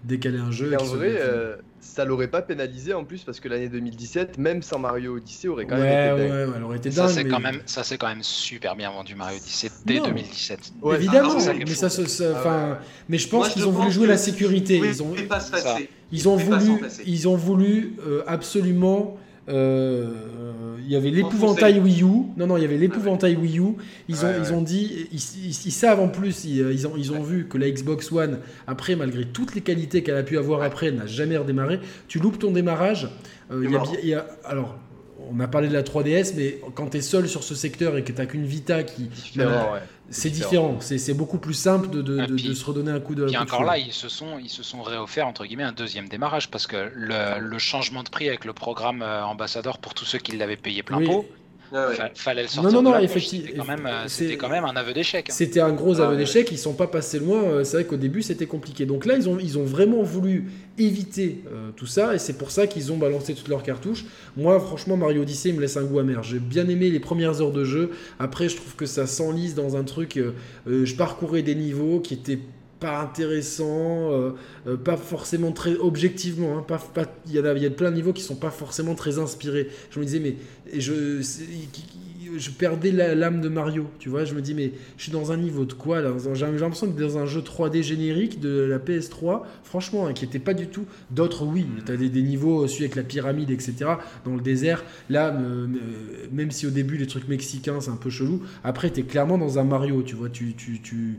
décaler 0.04 0.40
un 0.40 0.52
jeu. 0.52 0.74
Et 0.74 0.78
en 0.78 0.86
vrai, 0.86 1.16
euh, 1.18 1.56
ça 1.82 2.06
l'aurait 2.06 2.28
pas 2.28 2.42
pénalisé 2.42 2.94
en 2.94 3.04
plus 3.04 3.24
parce 3.24 3.40
que 3.40 3.50
l'année 3.50 3.70
2017, 3.70 4.38
même 4.38 4.62
sans 4.62 4.80
Mario 4.80 5.18
Odyssey, 5.18 5.48
aurait 5.48 5.66
quand 5.66 5.78
même 5.78 6.16
été 6.16 6.28
dingue. 6.28 6.32
Ouais, 6.32 6.54
elle 6.56 6.64
aurait 6.64 6.78
été 6.78 6.90
dingue. 6.90 7.08
Ça, 7.08 7.14
c'est 7.14 7.26
quand, 7.26 7.40
même, 7.40 7.62
ça, 7.66 7.84
c'est 7.84 7.98
quand 7.98 8.08
même 8.08 8.24
super 8.24 8.76
bien 8.76 8.92
vendu 8.92 9.16
Mario 9.16 9.38
Odyssey 9.38 9.70
dès 9.86 10.00
2017. 10.00 10.74
Évidemment, 10.94 11.36
ah, 11.38 11.54
mais, 11.54 11.66
ça, 11.66 11.90
ah 12.46 12.80
mais 13.10 13.18
je 13.18 13.28
pense 13.28 13.50
qu'ils 13.50 13.68
ont 13.68 13.72
voulu 13.72 13.92
jouer 13.92 14.08
la 14.08 14.18
sécurité. 14.18 14.78
Ils 14.78 15.04
ont, 15.04 15.14
ils 16.12 16.30
ont 16.30 16.36
voulu, 16.36 16.82
ils 17.06 17.28
ont 17.28 17.36
voulu 17.36 17.96
absolument 18.28 19.18
euh, 19.50 20.78
il 20.86 20.92
y 20.92 20.96
avait 20.96 21.10
l'épouvantail 21.10 21.80
Wii 21.80 22.04
U. 22.04 22.06
Non, 22.38 22.48
non, 22.48 22.58
il 22.58 22.62
y 22.62 22.66
avait 22.66 22.78
l'épouvantail 22.78 23.36
Wii 23.36 23.60
U. 23.60 23.76
Ils 24.08 24.26
ont, 24.26 24.32
ils 24.40 24.54
ont 24.54 24.62
dit, 24.62 25.08
ils, 25.12 25.72
savent 25.72 26.00
en 26.00 26.08
plus, 26.08 26.46
ils, 26.46 26.88
ont, 26.88 26.94
ils 26.98 27.12
ont 27.12 27.22
vu 27.22 27.48
que 27.48 27.58
la 27.58 27.70
Xbox 27.70 28.12
One, 28.12 28.40
après, 28.68 28.96
malgré 28.96 29.26
toutes 29.26 29.56
les 29.56 29.62
qualités 29.62 30.04
qu'elle 30.04 30.18
a 30.18 30.24
pu 30.24 30.38
avoir 30.38 30.62
après, 30.62 30.92
n'a 30.92 31.06
jamais 31.06 31.38
redémarré. 31.38 31.80
Tu 32.08 32.20
loupes 32.20 32.40
ton 32.40 32.52
démarrage. 32.52 33.10
Euh, 33.52 33.68
il 34.04 34.10
y 34.10 34.14
a, 34.14 34.26
alors, 34.46 34.78
on 35.32 35.40
a 35.40 35.48
parlé 35.48 35.68
de 35.68 35.74
la 35.74 35.84
3DS, 35.84 36.34
mais 36.36 36.60
quand 36.76 36.88
tu 36.88 36.98
es 36.98 37.02
seul 37.02 37.28
sur 37.28 37.44
ce 37.44 37.56
secteur 37.56 37.98
et 37.98 38.04
que 38.04 38.12
tu 38.12 38.28
qu'une 38.28 38.46
Vita 38.46 38.84
qui. 38.84 39.10
C'est 40.12 40.30
différent, 40.30 40.78
c'est 40.80 40.98
c'est 40.98 41.14
beaucoup 41.14 41.38
plus 41.38 41.54
simple 41.54 41.90
de, 41.90 42.02
de, 42.02 42.20
Ah, 42.20 42.28
de- 42.28 42.36
puis- 42.36 42.48
de 42.50 42.54
se 42.54 42.66
redonner 42.66 42.92
un 42.92 43.00
coup 43.00 43.16
de. 43.16 43.26
Puis 43.26 43.34
coup 43.36 43.40
de 43.40 43.44
encore 43.46 43.64
là, 43.64 43.78
ils 43.78 43.94
se 43.94 44.10
sont, 44.10 44.40
ils 44.40 44.50
se 44.50 44.64
sont 44.64 44.82
réofferts 44.82 45.28
entre 45.28 45.46
guillemets 45.46 45.64
un 45.64 45.72
deuxième 45.72 46.08
démarrage 46.10 46.50
parce 46.50 46.66
que 46.68 46.92
le, 46.96 47.40
le 47.40 47.60
changement 47.60 48.04
de 48.04 48.10
prix 48.10 48.28
avec 48.28 48.46
le 48.46 48.54
programme 48.54 49.02
euh, 49.02 49.24
ambassadeur 49.24 49.78
pour 49.78 49.94
tous 49.94 50.06
ceux 50.06 50.18
qui 50.20 50.36
l'avaient 50.36 50.58
payé 50.58 50.82
plein 50.84 50.98
Oui. 50.98 51.06
pot, 51.06 51.26
Ah 51.74 51.88
ouais. 51.90 51.96
fa- 51.96 52.10
fallait 52.16 52.42
le 52.44 52.48
sortir. 52.48 52.72
non, 52.74 52.80
de 52.80 52.84
non, 52.86 52.92
la 52.92 53.00
poche. 53.02 53.10
effecti- 53.18 53.42
C'était 53.42 53.54
quand 53.58 53.66
même, 53.66 53.86
euh, 53.86 54.04
c'est- 54.08 54.24
c'était 54.24 54.38
quand 54.38 54.50
même 54.50 54.66
un 54.66 54.76
aveu 54.76 54.94
d'échec. 54.94 55.28
hein. 55.30 55.34
C'était 55.36 55.60
un 55.60 55.72
gros 55.72 56.00
Ah 56.00 56.06
aveu 56.06 56.12
ouais. 56.14 56.18
d'échec, 56.18 56.52
ils 56.52 56.58
sont 56.58 56.74
pas 56.74 56.88
passés 56.88 57.20
loin. 57.20 57.44
euh, 57.44 57.64
C'est 57.64 57.78
vrai 57.78 57.86
qu'au 57.86 57.98
début 57.98 58.22
c'était 58.22 58.46
compliqué. 58.48 58.86
Donc 58.86 59.06
là, 59.06 59.16
ils 59.16 59.30
ont, 59.30 59.38
ils 59.40 59.58
ont 59.58 59.64
vraiment 59.66 60.02
voulu 60.02 60.46
éviter 60.78 61.44
euh, 61.52 61.70
tout 61.76 61.86
ça 61.86 62.16
et 62.16 62.20
c'est 62.20 62.38
pour 62.38 62.52
ça 62.52 62.66
qu'ils 62.68 62.92
ont 62.92 62.98
balancé 62.98 63.34
toutes 63.36 63.48
leurs 63.50 63.64
cartouches. 63.64 64.06
Moi, 64.38 64.60
franchement, 64.60 64.98
Mario 64.98 65.22
Odyssey 65.22 65.52
me 65.52 65.62
laisse 65.62 65.78
un 65.78 65.84
goût 65.84 66.00
amer. 66.00 66.24
J'ai 66.24 66.40
bien 66.40 66.68
aimé 66.70 66.90
les 66.90 67.00
premières 67.00 67.42
heures 67.42 67.52
de 67.52 67.64
jeu. 67.66 67.92
Après, 68.20 68.50
je 68.50 68.56
trouve 68.56 68.76
que 68.76 68.86
ça 68.86 69.06
s'enlise 69.08 69.56
dans 69.56 69.76
un 69.76 69.84
truc. 69.84 70.18
euh, 70.18 70.34
je 70.86 70.96
parcourais 70.96 71.42
des 71.44 71.56
niveaux 71.56 72.00
qui 72.00 72.14
étaient 72.14 72.40
pas 72.80 73.02
intéressants, 73.02 74.12
euh, 74.12 74.32
euh, 74.68 74.78
pas 74.78 74.98
forcément 74.98 75.52
très 75.52 75.76
objectivement. 75.76 76.58
hein, 76.58 76.66
pas, 76.68 76.78
pas- 76.78 77.06
il 77.28 77.34
y, 77.34 77.40
a, 77.40 77.54
il 77.54 77.64
y 77.64 77.66
a 77.66 77.70
plein 77.70 77.92
de 77.92 77.96
niveaux 77.96 78.14
qui 78.14 78.24
sont 78.24 78.36
pas 78.36 78.52
forcément 78.52 78.96
très 78.96 79.20
inspirés. 79.20 79.68
Je 79.92 80.00
me 80.00 80.06
disais, 80.06 80.20
mais 80.20 80.36
je, 80.78 81.22
c'est- 81.22 81.44
je 82.38 82.52
perdais 82.52 82.92
l'âme 82.92 83.42
de 83.42 83.50
Mario, 83.50 83.88
tu 83.98 84.08
vois. 84.10 84.24
Je 84.24 84.36
me 84.36 84.42
dis, 84.42 84.54
mais 84.54 84.72
je 84.98 85.04
suis 85.04 85.12
dans 85.12 85.32
un 85.32 85.38
niveau 85.38 85.66
de 85.66 85.74
quoi 85.74 86.00
là 86.00 86.14
J'ai 86.34 86.46
l'impression 86.46 86.92
que 86.92 87.02
dans 87.02 87.18
un 87.18 87.26
jeu 87.26 87.42
3D 87.42 87.82
générique 87.82 88.40
de 88.40 88.50
la 88.62 88.78
PS3, 88.78 89.48
franchement, 89.64 90.06
hein, 90.08 90.14
qui 90.14 90.26
était 90.26 90.38
pas 90.40 90.54
du 90.54 90.68
tout. 90.68 90.86
D'autres, 91.10 91.44
oui, 91.44 91.66
tu 91.86 91.92
as 91.92 91.98
des, 91.98 92.10
des 92.10 92.22
niveaux, 92.22 92.64
euh, 92.64 92.68
celui 92.68 92.84
avec 92.86 92.96
la 92.96 93.04
pyramide, 93.04 93.50
etc., 93.50 93.74
dans 94.26 94.36
le 94.36 94.42
désert. 94.42 94.84
Là, 95.10 95.32
me- 95.32 95.66
me- 95.68 95.80
même 96.32 96.52
si 96.52 96.68
au 96.68 96.70
début, 96.70 96.98
les 96.98 97.08
trucs 97.08 97.28
mexicains, 97.28 97.82
c'est 97.82 97.90
un 97.90 97.96
peu 97.96 98.12
chelou, 98.12 98.44
après, 98.64 98.92
tu 98.92 99.00
es 99.00 99.04
clairement 99.04 99.38
dans 99.40 99.58
un 99.58 99.64
Mario, 99.64 100.04
tu 100.04 100.16
vois. 100.16 100.30
Tu, 100.30 100.54
tu, 100.54 100.80
tu, 100.82 101.18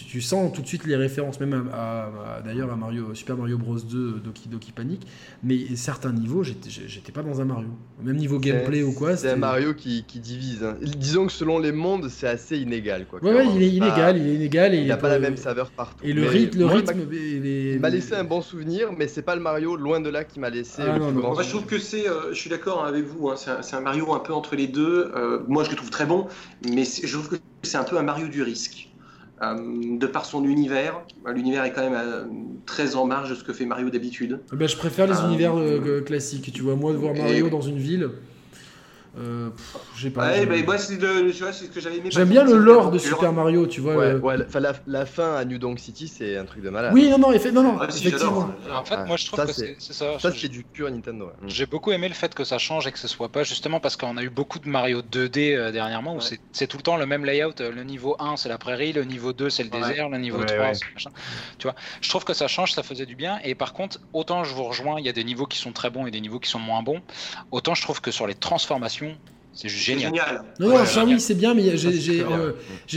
tu, 0.00 0.10
tu 0.10 0.20
sens 0.20 0.52
tout 0.52 0.62
de 0.62 0.66
suite 0.66 0.86
les 0.86 0.96
références, 0.96 1.40
même 1.40 1.68
à, 1.72 1.76
à- 1.76 2.36
à- 2.36 2.40
d'ailleurs 2.42 2.72
à 2.72 2.76
Mario, 2.76 3.14
Super 3.14 3.36
Mario 3.36 3.58
Bros 3.58 3.78
2, 3.78 4.20
Doki 4.24 4.48
Doki 4.48 4.72
Panic. 4.72 5.06
Mais 5.42 5.74
certains 5.76 6.12
niveaux, 6.12 6.42
j'étais 6.42 7.12
pas 7.12 7.22
dans 7.22 7.40
un 7.40 7.44
Mario. 7.44 7.68
Même 8.02 8.16
niveau 8.16 8.38
gameplay 8.38 8.82
ou 8.82 8.92
quoi. 8.92 9.16
C'est 9.16 9.30
un 9.30 9.36
Mario 9.36 9.74
qui, 9.74 10.04
qui 10.06 10.18
divise. 10.20 10.64
hein. 10.64 10.76
Disons 10.82 11.26
que 11.26 11.32
selon 11.32 11.58
les 11.58 11.72
mondes, 11.72 12.08
c'est 12.08 12.26
assez 12.28 12.58
inégal. 12.58 13.06
Quoi, 13.06 13.22
Ouais, 13.22 13.44
il 13.54 13.62
est 13.62 13.78
pas- 13.78 13.86
inégal, 13.86 14.18
il 14.18 14.26
est 14.28 14.34
inégal. 14.34 14.74
Et 14.74 14.78
Il 14.78 14.86
n'a 14.88 14.96
pas 14.96 15.08
la 15.08 15.18
même 15.18 15.36
saveur 15.36 15.70
partout. 15.70 16.04
Et 16.04 16.12
le 16.12 16.26
rythme, 16.26 16.58
le 16.60 16.66
rythme. 16.66 16.94
m'a- 16.98 17.14
il 17.16 17.78
m'a 17.80 17.90
laissé 17.90 18.14
un 18.14 18.24
bon 18.24 18.40
souvenir, 18.42 18.90
mais 18.96 19.08
c'est 19.08 19.22
pas 19.22 19.34
le 19.34 19.42
Mario 19.42 19.76
loin 19.76 20.00
de 20.00 20.08
là 20.10 20.24
qui 20.24 20.40
m'a 20.40 20.50
laissé 20.50 20.82
Ah, 20.82 20.92
le 20.94 20.98
non, 20.98 21.06
plus 21.06 21.14
non. 21.16 21.20
grand 21.20 21.34
Moi, 21.34 21.42
je 21.42 21.48
trouve 21.50 21.66
que 21.66 21.78
c'est, 21.78 22.08
euh, 22.08 22.32
je 22.32 22.38
suis 22.38 22.50
d'accord 22.50 22.84
avec 22.84 23.04
vous, 23.06 23.28
hein, 23.28 23.34
c'est 23.36 23.76
un, 23.76 23.80
Mario 23.80 24.12
un 24.14 24.20
peu 24.20 24.32
entre 24.32 24.56
les 24.56 24.66
deux. 24.66 25.10
Euh, 25.14 25.40
moi, 25.48 25.64
je 25.64 25.70
le 25.70 25.76
trouve 25.76 25.90
très 25.90 26.06
bon, 26.06 26.26
mais 26.68 26.84
je 26.84 27.12
trouve 27.12 27.28
que 27.28 27.36
c'est 27.62 27.76
un 27.78 27.84
peu 27.84 27.98
un 27.98 28.02
Mario 28.02 28.28
du 28.28 28.42
risque. 28.42 28.89
Euh, 29.42 29.54
de 29.98 30.06
par 30.06 30.26
son 30.26 30.44
univers, 30.44 31.00
euh, 31.26 31.32
l'univers 31.32 31.64
est 31.64 31.72
quand 31.72 31.80
même 31.80 31.94
euh, 31.98 32.24
très 32.66 32.94
en 32.94 33.06
marge 33.06 33.30
de 33.30 33.34
ce 33.34 33.42
que 33.42 33.54
fait 33.54 33.64
Mario 33.64 33.88
d'habitude. 33.88 34.40
Ben, 34.52 34.68
je 34.68 34.76
préfère 34.76 35.06
les 35.06 35.18
univers 35.24 35.56
euh, 35.56 35.80
euh, 35.86 36.00
classiques. 36.02 36.52
Tu 36.52 36.60
vois, 36.60 36.76
moi, 36.76 36.92
de 36.92 36.98
voir 36.98 37.14
et- 37.16 37.18
Mario 37.22 37.48
dans 37.48 37.62
une 37.62 37.78
ville. 37.78 38.10
Euh, 39.18 39.50
pff, 39.50 39.76
je 39.96 40.02
sais 40.02 40.10
pas. 40.10 40.28
Ouais, 40.28 40.36
j'aime- 40.40 40.48
bah, 40.48 40.56
moi, 40.64 40.78
c'est 40.78 41.00
le- 41.00 41.32
tu 41.32 41.42
vois, 41.42 41.52
c'est 41.52 41.66
ce 41.66 41.70
que 41.70 41.80
j'avais 41.80 41.96
aimé. 41.98 42.10
J'aime 42.10 42.28
parce 42.28 42.30
bien 42.30 42.44
le 42.44 42.58
lore 42.62 42.90
de. 42.90 42.98
Super 42.98 43.32
Mario, 43.32 43.66
tu 43.66 43.80
vois. 43.80 43.96
Ouais, 43.96 44.12
le- 44.12 44.18
ouais, 44.20 44.36
la, 44.36 44.44
enfin, 44.46 44.60
la, 44.60 44.72
la 44.86 45.06
fin 45.06 45.34
à 45.36 45.44
New 45.44 45.58
Donk 45.58 45.78
City, 45.78 46.06
c'est 46.08 46.36
un 46.36 46.44
truc 46.44 46.62
de 46.62 46.70
malade. 46.70 46.92
Oui, 46.94 47.08
non, 47.10 47.18
non, 47.18 47.32
effe- 47.32 47.50
non, 47.50 47.62
non, 47.62 47.78
Ah, 47.80 47.90
si, 47.90 48.06
effectivement. 48.06 48.50
En 48.72 48.84
fait, 48.84 49.04
moi 49.06 49.16
je 49.16 49.26
trouve 49.26 49.38
Ça, 49.40 49.46
que 49.46 49.52
c'est- 49.52 49.76
ça. 49.80 50.18
Ça, 50.18 50.30
c'est 50.32 50.48
du 50.48 50.62
pur 50.62 50.90
Nintendo. 50.90 51.26
ouais. 51.26 51.32
J'ai 51.48 51.66
beaucoup 51.66 51.90
aimé 51.92 52.08
le 52.08 52.14
fait 52.14 52.34
que 52.34 52.44
ça 52.44 52.58
change 52.58 52.86
et 52.86 52.92
que 52.92 52.98
ce 52.98 53.08
soit 53.08 53.28
pas 53.28 53.42
justement 53.42 53.80
parce 53.80 53.96
qu'on 53.96 54.16
a 54.16 54.22
eu 54.22 54.30
beaucoup 54.30 54.58
de 54.58 54.68
Mario 54.68 55.02
2D 55.02 55.54
euh, 55.56 55.72
dernièrement 55.72 56.14
où 56.14 56.18
Ouais. 56.18 56.38
c'est- 56.52 56.66
tout 56.66 56.76
le 56.76 56.82
temps 56.82 56.96
le 56.96 57.06
même 57.06 57.24
layout. 57.24 57.52
euh, 57.60 57.72
Le 57.72 57.84
niveau 57.84 58.16
1 58.18 58.36
c'est 58.36 58.48
la 58.48 58.58
prairie, 58.58 58.92
le 58.92 59.04
niveau 59.04 59.32
2 59.32 59.50
c'est 59.50 59.64
le 59.64 59.70
Ouais. 59.70 59.80
désert, 59.80 60.08
le 60.08 60.18
niveau 60.18 60.38
Ouais, 60.38 60.46
3 60.46 60.58
ouais. 60.66 60.74
c'est 60.74 60.92
machin. 60.94 61.10
Tu 61.58 61.66
vois, 61.66 61.74
je 62.00 62.08
trouve 62.08 62.24
que 62.24 62.32
ça 62.34 62.46
change, 62.48 62.72
ça 62.72 62.82
faisait 62.82 63.06
du 63.06 63.16
bien. 63.16 63.38
Et 63.44 63.54
par 63.54 63.72
contre, 63.72 63.98
autant 64.12 64.44
je 64.44 64.54
vous 64.54 64.64
rejoins, 64.64 64.98
il 65.00 65.06
y 65.06 65.08
a 65.08 65.12
des 65.12 65.24
niveaux 65.24 65.46
qui 65.46 65.58
sont 65.58 65.72
très 65.72 65.90
bons 65.90 66.06
et 66.06 66.10
des 66.10 66.20
niveaux 66.20 66.38
qui 66.38 66.48
sont 66.50 66.58
moins 66.58 66.82
bons. 66.82 67.00
Autant 67.50 67.74
je 67.74 67.82
trouve 67.82 68.00
que 68.00 68.10
sur 68.10 68.26
les 68.26 68.34
transformations, 68.34 68.99
c'est 69.52 69.68
génial. 69.68 70.10
génial. 70.14 70.44
Non, 70.60 70.68
non, 70.68 70.74
Ouais, 70.76 70.86
ça 70.86 71.04
oui, 71.04 71.20
c'est 71.20 71.34
bien, 71.34 71.54
mais 71.54 71.76
j'ai 71.76 72.22
euh, 72.22 72.52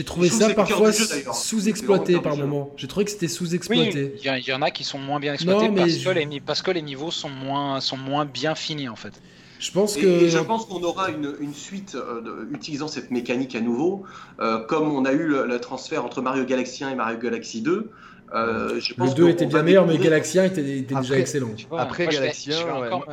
trouvé 0.06 0.30
ça 0.30 0.48
le 0.50 0.54
parfois 0.54 0.92
sous-exploité 0.92 2.14
le 2.14 2.22
par 2.22 2.38
moment. 2.38 2.72
J'ai 2.78 2.88
trouvé 2.88 3.06
que 3.06 3.12
c'était 3.12 3.28
sous-exploité. 3.28 4.16
il 4.24 4.48
y, 4.48 4.54
en 4.54 4.62
a 4.62 4.72
qui 4.72 4.84
sont 4.84 5.00
moins 5.00 5.20
bien 5.20 5.34
exploités 5.34 5.68
Non, 5.68 5.72
mais 5.74 5.82
parce, 5.82 5.98
je- 5.98 6.06
que 6.06 6.10
les, 6.14 6.26
ni- 6.26 6.40
parce 6.40 6.62
que 6.62 6.72
les 6.72 6.82
niveaux 6.82 7.12
sont 7.12 7.30
moins, 7.30 7.80
sont 7.82 7.98
moins 7.98 8.26
bien 8.26 8.56
finis 8.56 8.90
en 8.90 8.96
fait. 8.96 9.14
Je 9.60 9.72
pense 9.72 9.96
que. 9.96 10.06
et 10.06 10.30
je 10.30 10.40
pense 10.40 10.66
qu'on 10.66 10.84
aura 10.84 11.10
une, 11.10 11.36
une 11.40 11.54
suite 11.54 11.96
euh, 11.96 12.22
de- 12.22 12.54
utilisant 12.54 12.88
cette 12.90 13.12
mécanique 13.12 13.56
à 13.56 13.62
nouveau, 13.62 14.04
euh, 14.42 14.60
comme 14.66 14.92
on 14.94 15.06
a 15.06 15.12
eu 15.14 15.26
le, 15.26 15.46
le 15.48 15.60
transfert 15.60 16.04
entre 16.06 16.22
Mario 16.22 16.44
Galaxy 16.46 16.84
1 16.84 16.90
et 16.92 16.96
Mario 16.96 17.18
Galaxy 17.18 17.62
2. 17.62 17.90
Euh, 18.36 18.80
je 18.80 18.90
Le 18.92 18.96
pense 18.96 19.16
2 19.16 19.24
qu'on 19.24 19.30
était 19.30 19.46
va 19.46 19.50
bien 19.52 19.64
meilleur, 19.64 19.88
mais 19.88 19.98
Galaxy 19.98 20.40
1 20.40 20.46
était, 20.46 20.80
était 20.80 20.96
déjà 20.96 21.18
excellent. 21.18 21.52
Vois, 21.70 21.82
Après, 21.82 22.08
Galaxy 22.08 22.52
je 22.52 22.58
vais 22.58 22.64
1, 22.70 22.80
ouais, 22.82 22.88
encore 22.92 23.06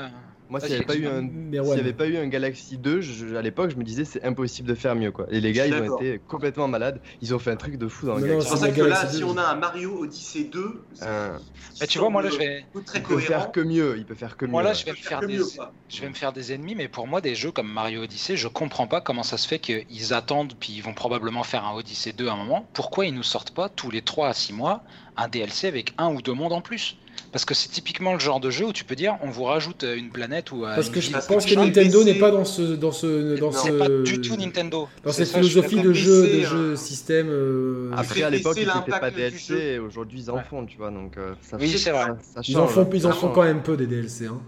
Moi, 0.51 0.59
s'il 0.61 0.71
n'y 0.71 0.75
avait, 0.77 0.85
pas 0.85 0.97
eu 0.97 1.07
un... 1.07 1.23
Mais 1.23 1.59
s'il 1.59 1.67
ouais. 1.69 1.77
y 1.77 1.81
avait 1.81 1.93
pas 1.93 2.07
eu 2.07 2.17
un 2.17 2.27
Galaxy 2.27 2.77
2, 2.77 3.01
je- 3.01 3.37
à 3.37 3.43
l'époque, 3.43 3.71
je 3.71 3.77
me 3.77 3.85
disais 3.85 4.05
c'est 4.05 4.23
impossible 4.25 4.69
de 4.69 4.75
faire 4.75 4.97
mieux. 4.97 5.13
Quoi. 5.13 5.27
Et 5.31 5.41
les 5.41 5.53
gars, 5.53 5.67
ils 5.67 5.75
ont 5.75 5.97
été 5.99 6.19
complètement 6.19 6.67
malades. 6.69 7.01
Ils 7.21 7.35
ont 7.35 7.39
fait 7.39 7.53
un 7.53 7.57
truc 7.57 7.79
de 7.79 7.87
fou 7.89 8.07
dans 8.07 8.17
le 8.17 8.23
Galaxy 8.27 8.49
C'est 8.49 8.51
pour 8.55 8.59
ça 8.59 8.71
que 8.73 8.83
là, 8.83 9.09
si 9.09 9.19
2. 9.21 9.25
on 9.25 9.37
a 9.39 9.43
un 9.45 9.55
Mario 9.55 9.97
Odyssey 10.03 10.45
2, 10.45 10.83
c'est- 10.93 11.05
Euh, 11.07 11.39
Mais 11.81 11.87
tu 11.87 11.99
vois, 12.01 12.11
moi 12.11 12.23
là, 12.23 12.31
je 12.31 12.37
vais, 12.39 12.67
Il 12.75 13.03
peut 13.03 13.19
faire 13.21 13.53
que 13.53 13.61
mieux. 13.61 13.97
Il 13.97 14.05
peut 14.05 14.15
faire 14.17 14.37
que 14.37 14.45
mieux. 14.45 14.51
moi 14.51 14.63
là, 14.63 14.73
je 14.75 14.85
vais 14.85 14.91
me 14.91 14.97
faire 14.97 15.21
des, 15.21 15.39
mieux, 15.39 15.45
je 15.89 16.01
vais 16.01 16.09
me 16.09 16.15
faire 16.15 16.33
des 16.33 16.53
ennemis, 16.53 16.75
mais 16.75 16.89
pour 16.89 17.07
moi, 17.07 17.21
des 17.21 17.35
jeux 17.37 17.53
comme 17.53 17.71
Mario 17.73 18.03
Odyssey, 18.03 18.37
je 18.37 18.49
comprends 18.49 18.87
pas 18.89 19.01
comment 19.01 19.23
ça 19.23 19.39
se 19.39 19.47
fait 19.47 19.61
qu'ils 19.61 20.13
attendent, 20.15 20.55
puis 20.59 20.73
ils 20.73 20.83
vont 20.83 20.95
probablement 20.95 21.45
faire 21.45 21.65
un 21.65 21.75
Odyssey 21.75 22.13
2 22.13 22.29
à 22.29 22.33
un 22.33 22.37
moment. 22.37 22.69
Pourquoi 22.73 23.07
ils 23.07 23.15
nous 23.15 23.23
sortent 23.23 23.53
pas 23.53 23.69
tous 23.69 23.91
les 23.91 24.03
3 24.03 24.29
à 24.29 24.35
6 24.35 24.53
mois 24.53 24.83
un 25.17 25.29
DLC 25.29 25.69
avec 25.69 25.95
un 25.99 26.09
ou 26.13 26.23
deux 26.23 26.33
mondes 26.35 26.53
en 26.53 26.61
plus? 26.61 26.97
Parce 27.32 27.44
que 27.44 27.55
c'est 27.55 27.69
typiquement 27.69 28.12
le 28.15 28.19
genre 28.19 28.40
de 28.40 28.51
jeu 28.51 28.66
où 28.66 28.73
tu 28.73 28.82
peux 28.85 28.97
dire, 28.97 29.16
on 29.23 29.31
vous 29.31 29.44
rajoute 29.44 29.85
euh, 29.85 29.97
une 29.97 30.11
planète 30.11 30.51
ou 30.51 30.65
euh, 30.65 30.74
Parce 30.74 30.90
que 30.90 31.01
je 31.01 31.12
pense 31.12 31.47
que 31.47 31.55
Nintendo 31.55 32.02
n'est 32.02 32.15
pas 32.19 32.32
dans 32.32 32.44
ce 32.44 32.62
dans 32.74 32.90
ce 32.90 33.36
dans 33.39 33.47
Non, 33.47 33.52
ce 33.52 33.59
C'est 33.69 33.78
pas 33.78 33.89
du 33.89 34.20
tout 34.20 34.36
Nintendo. 34.36 34.89
dans 35.05 35.12
cette 35.12 35.28
philosophie 35.28 35.81
de 35.81 35.93
jeu 35.93 36.23
de 36.27 36.40
jeu 36.43 36.57
euh, 36.73 36.77
système. 36.77 37.28
euh, 37.31 37.93
Après, 37.97 38.23
à 38.24 38.31
l'époque, 38.31 38.57
ils 38.61 38.66
l'impact 38.66 39.01
pas 39.01 39.11
DLC. 39.12 39.78
aujourd'hui, 39.78 40.23
ils 40.23 40.31
en 40.31 40.39
font, 40.43 40.66
tu 40.66 40.77
vois. 40.77 40.90
Donc, 40.90 41.15
ça 41.40 41.57
Oui, 41.57 41.69
c'est 41.69 41.90
vrai. 41.93 42.07
Ils 42.48 42.59
en 42.59 42.66
font 42.66 42.89
ils 42.93 43.07
en 43.07 43.12
font 43.12 43.28
quand 43.28 43.44
même 43.44 43.62
peu 43.62 43.77
des 43.77 43.86
DLC. 43.86 44.27
Hein. 44.27 44.40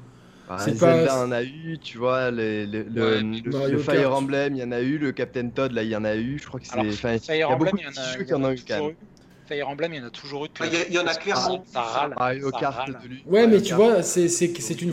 Bah, 0.48 0.56
C'est 0.58 0.74
Zelda 0.74 1.06
pas- 1.06 1.24
en 1.24 1.30
a 1.30 1.44
eu, 1.44 1.78
tu 1.80 1.98
vois, 1.98 2.32
les- 2.32 2.66
les- 2.66 2.82
le, 2.82 3.02
Ouais, 3.02 3.20
le- 3.44 3.50
Mario 3.52 3.72
le 3.74 3.78
Fire. 3.78 4.12
Emblem, 4.12 4.56
il 4.56 4.60
y 4.60 4.64
en 4.64 4.72
a 4.72 4.80
eu, 4.80 4.98
le 4.98 5.12
Captain 5.12 5.48
Todd, 5.50 5.70
là, 5.70 5.84
il 5.84 5.88
y 5.88 5.94
en 5.96 6.04
a 6.04 6.16
eu, 6.16 6.38
je 6.42 6.46
crois 6.48 6.58
que 6.58 6.66
c'est... 6.66 7.18
Fire 7.20 7.48
a 7.48 7.52
Emblem, 7.54 7.70
beaucoup 7.70 7.76
il 7.78 7.80
y 7.80 8.26
de 8.26 8.34
en 8.34 8.42
a 8.44 8.52
eu, 8.52 8.56
Fire 9.48 9.68
Emblem, 9.68 9.92
il 9.94 10.00
y 10.00 10.04
en 10.04 10.06
a 10.06 10.10
toujours 10.10 10.44
eu 10.44 10.48
depuis. 10.48 10.64
Ah, 10.64 10.68
il 10.72 10.78
y 10.78 10.82
a- 10.82 10.86
il 10.88 10.94
y 10.94 10.98
en 10.98 11.06
a 11.06 11.14
clairement. 11.14 11.64
Ça 11.72 11.80
râle. 11.80 12.14
Mario 12.18 12.50
ça 12.52 12.58
Kart 12.60 12.76
râle. 12.76 12.98
de. 13.02 13.30
Ouais, 13.30 13.46
mais 13.46 13.60
tu 13.60 13.74
vois, 13.74 14.02
c'est 14.02 14.28
c'est 14.28 14.52
c'est 14.60 14.80
une 14.82 14.92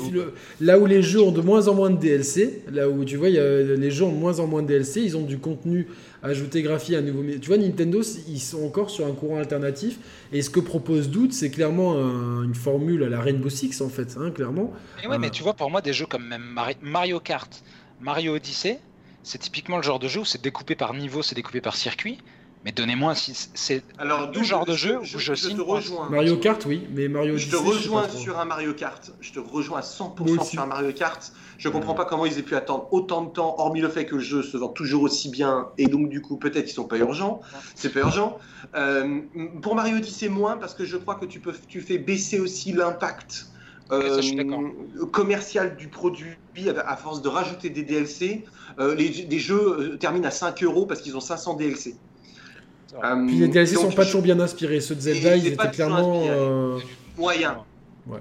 là 0.59 0.79
où 0.79 0.85
les 0.85 1.01
jeux 1.03 1.21
ont 1.21 1.31
de 1.31 1.41
moins 1.41 1.67
en 1.67 1.75
moins 1.75 1.89
de 1.89 1.97
DLC, 1.97 2.63
là 2.71 2.89
où 2.89 3.05
tu 3.05 3.15
vois, 3.17 3.29
il 3.29 3.35
y 3.35 3.39
a, 3.39 3.61
les 3.61 3.91
jeux 3.91 4.05
ont 4.05 4.11
de 4.11 4.17
moins 4.17 4.39
en 4.39 4.47
moins 4.47 4.61
de 4.63 4.67
DLC, 4.67 5.01
ils 5.01 5.15
ont 5.15 5.21
du 5.23 5.37
contenu 5.37 5.87
ajouté 6.23 6.61
graphique 6.63 6.95
à 6.95 7.01
nouveau. 7.01 7.23
Tu 7.39 7.47
vois, 7.47 7.57
Nintendo, 7.57 8.01
ils 8.27 8.39
sont 8.41 8.63
encore 8.65 8.89
sur 8.89 9.05
un 9.07 9.13
courant 9.13 9.37
alternatif. 9.37 9.99
Et 10.33 10.41
ce 10.41 10.49
que 10.49 10.59
propose 10.59 11.09
Doute, 11.09 11.31
c'est 11.31 11.49
clairement 11.49 11.97
un- 11.97 12.43
une 12.43 12.55
formule 12.55 13.03
à 13.03 13.09
la 13.09 13.21
Rainbow 13.21 13.49
Six 13.49 13.79
en 13.81 13.87
fait, 13.89 14.17
hein, 14.19 14.31
clairement. 14.31 14.73
Mais 15.01 15.07
ouais, 15.07 15.17
mais 15.17 15.29
tu 15.29 15.43
vois, 15.43 15.53
pour 15.53 15.69
moi, 15.71 15.81
des 15.81 15.93
jeux 15.93 16.05
comme 16.07 16.25
même 16.27 16.41
Mari- 16.43 16.75
Mario 16.81 17.19
Kart, 17.21 17.63
Mario 18.01 18.35
Odyssey, 18.35 18.79
c'est 19.23 19.37
typiquement 19.37 19.77
le 19.77 19.83
genre 19.83 19.99
de 19.99 20.07
jeu 20.07 20.21
où 20.21 20.25
c'est 20.25 20.41
découpé 20.41 20.75
par 20.75 20.93
niveau, 20.93 21.21
c'est 21.21 21.35
découpé 21.35 21.61
par 21.61 21.75
circuit. 21.75 22.17
Mais 22.65 22.73
donnez-moi, 22.73 23.15
si 23.15 23.31
c'est 23.53 23.83
Alors, 23.97 24.31
le 24.35 24.43
genre 24.43 24.65
je- 24.65 24.71
de 24.71 24.77
jeu 24.77 24.99
je- 25.01 25.15
où 25.15 25.19
je 25.19 25.33
je 25.33 25.33
signe 25.33 25.55
te 25.55 25.61
rejoins. 25.61 26.09
Mario 26.09 26.35
Kart, 26.35 26.65
oui, 26.65 26.85
mais 26.93 27.07
Mario 27.07 27.37
Je 27.37 27.49
te 27.49 27.55
Odyssey, 27.55 27.69
rejoins 27.73 28.09
sur 28.09 28.37
un 28.37 28.43
Mario 28.43 28.73
Kart. 28.73 29.11
Je 29.21 29.31
te 29.31 29.39
rejoins 29.39 29.79
à 29.79 29.81
100% 29.81 30.33
Moi 30.33 30.41
aussi. 30.43 30.51
sur 30.51 30.61
un 30.61 30.65
Mario 30.65 30.91
Kart. 30.91 31.31
Je 31.57 31.69
comprends 31.69 31.93
pas 31.93 32.03
comment 32.03 32.25
ils 32.25 32.37
aient 32.37 32.43
pu 32.43 32.55
attendre 32.55 32.89
autant 32.91 33.21
de 33.23 33.29
temps, 33.31 33.55
hormis 33.59 33.79
le 33.79 33.87
fait 33.87 34.05
que 34.05 34.15
le 34.15 34.21
jeu 34.21 34.43
se 34.43 34.57
vend 34.57 34.67
toujours 34.69 35.03
aussi 35.03 35.29
bien, 35.29 35.69
et 35.77 35.87
donc 35.87 36.09
du 36.09 36.21
coup 36.21 36.35
peut-être 36.37 36.69
ils 36.69 36.73
sont 36.73 36.83
pas 36.87 36.97
urgents. 36.97 37.39
C'est 37.75 37.93
pas 37.93 37.99
urgent. 38.01 38.37
Euh, 38.75 39.21
pour 39.61 39.75
Mario 39.75 39.95
Odyssey 39.97 40.27
moins 40.27 40.57
parce 40.57 40.73
que 40.73 40.83
je 40.83 40.97
crois 40.97 41.15
que 41.15 41.25
tu 41.25 41.39
peux, 41.39 41.53
tu 41.69 41.79
fais 41.79 41.97
baisser 41.97 42.39
aussi 42.41 42.73
l'impact. 42.73 43.45
D'accord. 43.89 44.61
commercial 45.11 45.75
du 45.75 45.87
produit 45.87 46.37
à, 46.85 46.95
force 46.95 47.21
de 47.23 47.27
rajouter 47.29 47.69
des 47.71 47.81
DLC. 47.83 48.45
Euh, 48.79 48.93
les, 48.93 49.09
des 49.09 49.39
jeux 49.39 49.77
euh, 49.93 49.97
terminent 49.97 50.27
à 50.27 50.31
5 50.31 50.61
euros 50.63 50.85
parce 50.85 51.01
qu'ils 51.01 51.17
ont 51.17 51.21
500 51.21 51.55
DLC. 51.55 51.95
Euh, 53.03 53.25
Puis 53.27 53.35
les 53.37 53.47
DLC 53.47 53.75
donc, 53.75 53.85
sont 53.85 53.91
pas 53.95 54.05
toujours 54.05 54.21
bien 54.21 54.39
inspirés. 54.39 54.79
Ceux 54.81 54.95
de 54.95 55.01
Zelda, 55.01 55.35
ils 55.35 55.47
étaient 55.47 55.69
clairement. 55.71 56.23
euh, 56.27 56.79
Moyen. 57.17 57.63
Ouais. 58.07 58.19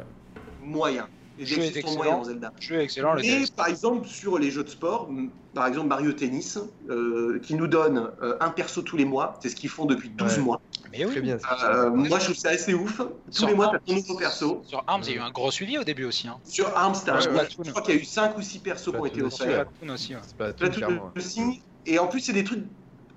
Moyen. 0.62 1.08
Les 1.38 1.44
DLC 1.44 1.82
sont 1.82 1.94
moyens 1.94 1.98
excellent. 1.98 2.18
dans 2.18 2.24
Zelda. 2.24 2.52
Jeu 2.58 2.80
excellent, 2.80 3.14
le 3.14 3.20
Et 3.24 3.28
DLC. 3.28 3.52
par 3.56 3.68
exemple, 3.68 4.06
sur 4.08 4.38
les 4.38 4.50
jeux 4.50 4.64
de 4.64 4.68
sport, 4.68 5.08
par 5.54 5.68
exemple 5.68 5.86
Mario 5.86 6.12
Tennis, 6.12 6.58
euh, 6.90 7.38
qui 7.40 7.54
nous 7.54 7.68
donne 7.68 8.10
euh, 8.22 8.36
un 8.40 8.50
perso 8.50 8.82
tous 8.82 8.96
les 8.96 9.04
mois, 9.04 9.38
c'est 9.40 9.48
ce 9.48 9.54
qu'ils 9.56 9.70
font 9.70 9.84
depuis 9.84 10.10
12 10.10 10.36
Ouais. 10.38 10.42
mois. 10.42 10.60
Mais 10.90 11.04
oui. 11.04 11.12
Très 11.12 11.20
bien. 11.20 11.38
Euh, 11.64 11.90
moi, 11.90 12.18
je 12.18 12.24
trouve 12.24 12.36
ça 12.36 12.48
assez 12.50 12.74
ouf. 12.74 12.96
Tous 12.96 13.32
Sur 13.38 13.46
les 13.48 13.54
mois, 13.54 13.68
t'as 13.72 13.78
ton 13.78 13.94
nouveau 13.94 14.16
perso. 14.16 14.62
Sur 14.66 14.82
Arms, 14.86 15.02
il 15.06 15.10
y 15.10 15.14
a 15.14 15.16
eu 15.18 15.20
un 15.20 15.30
gros 15.30 15.50
suivi 15.52 15.78
au 15.78 15.84
début 15.84 16.06
aussi. 16.06 16.26
Hein. 16.26 16.38
Sur 16.44 16.76
Arms, 16.76 16.94
Ouais, 17.06 17.10
un- 17.10 17.34
ouais. 17.36 17.48
je 17.64 17.70
crois 17.70 17.82
qu'il 17.82 17.94
y 17.94 17.98
a 17.98 18.00
eu 18.00 18.04
5 18.04 18.36
ou 18.36 18.42
6 18.42 18.58
persos 18.58 18.90
qui 18.90 18.96
ont 18.98 19.06
été 19.06 19.22
offerts. 19.22 19.66
Splatoon 19.80 20.26
Splatoon 20.56 21.00
aussi. 21.16 21.62
Et 21.86 21.98
en 22.00 22.08
plus, 22.08 22.20
c'est 22.20 22.32
des 22.32 22.42
trucs. 22.44 22.64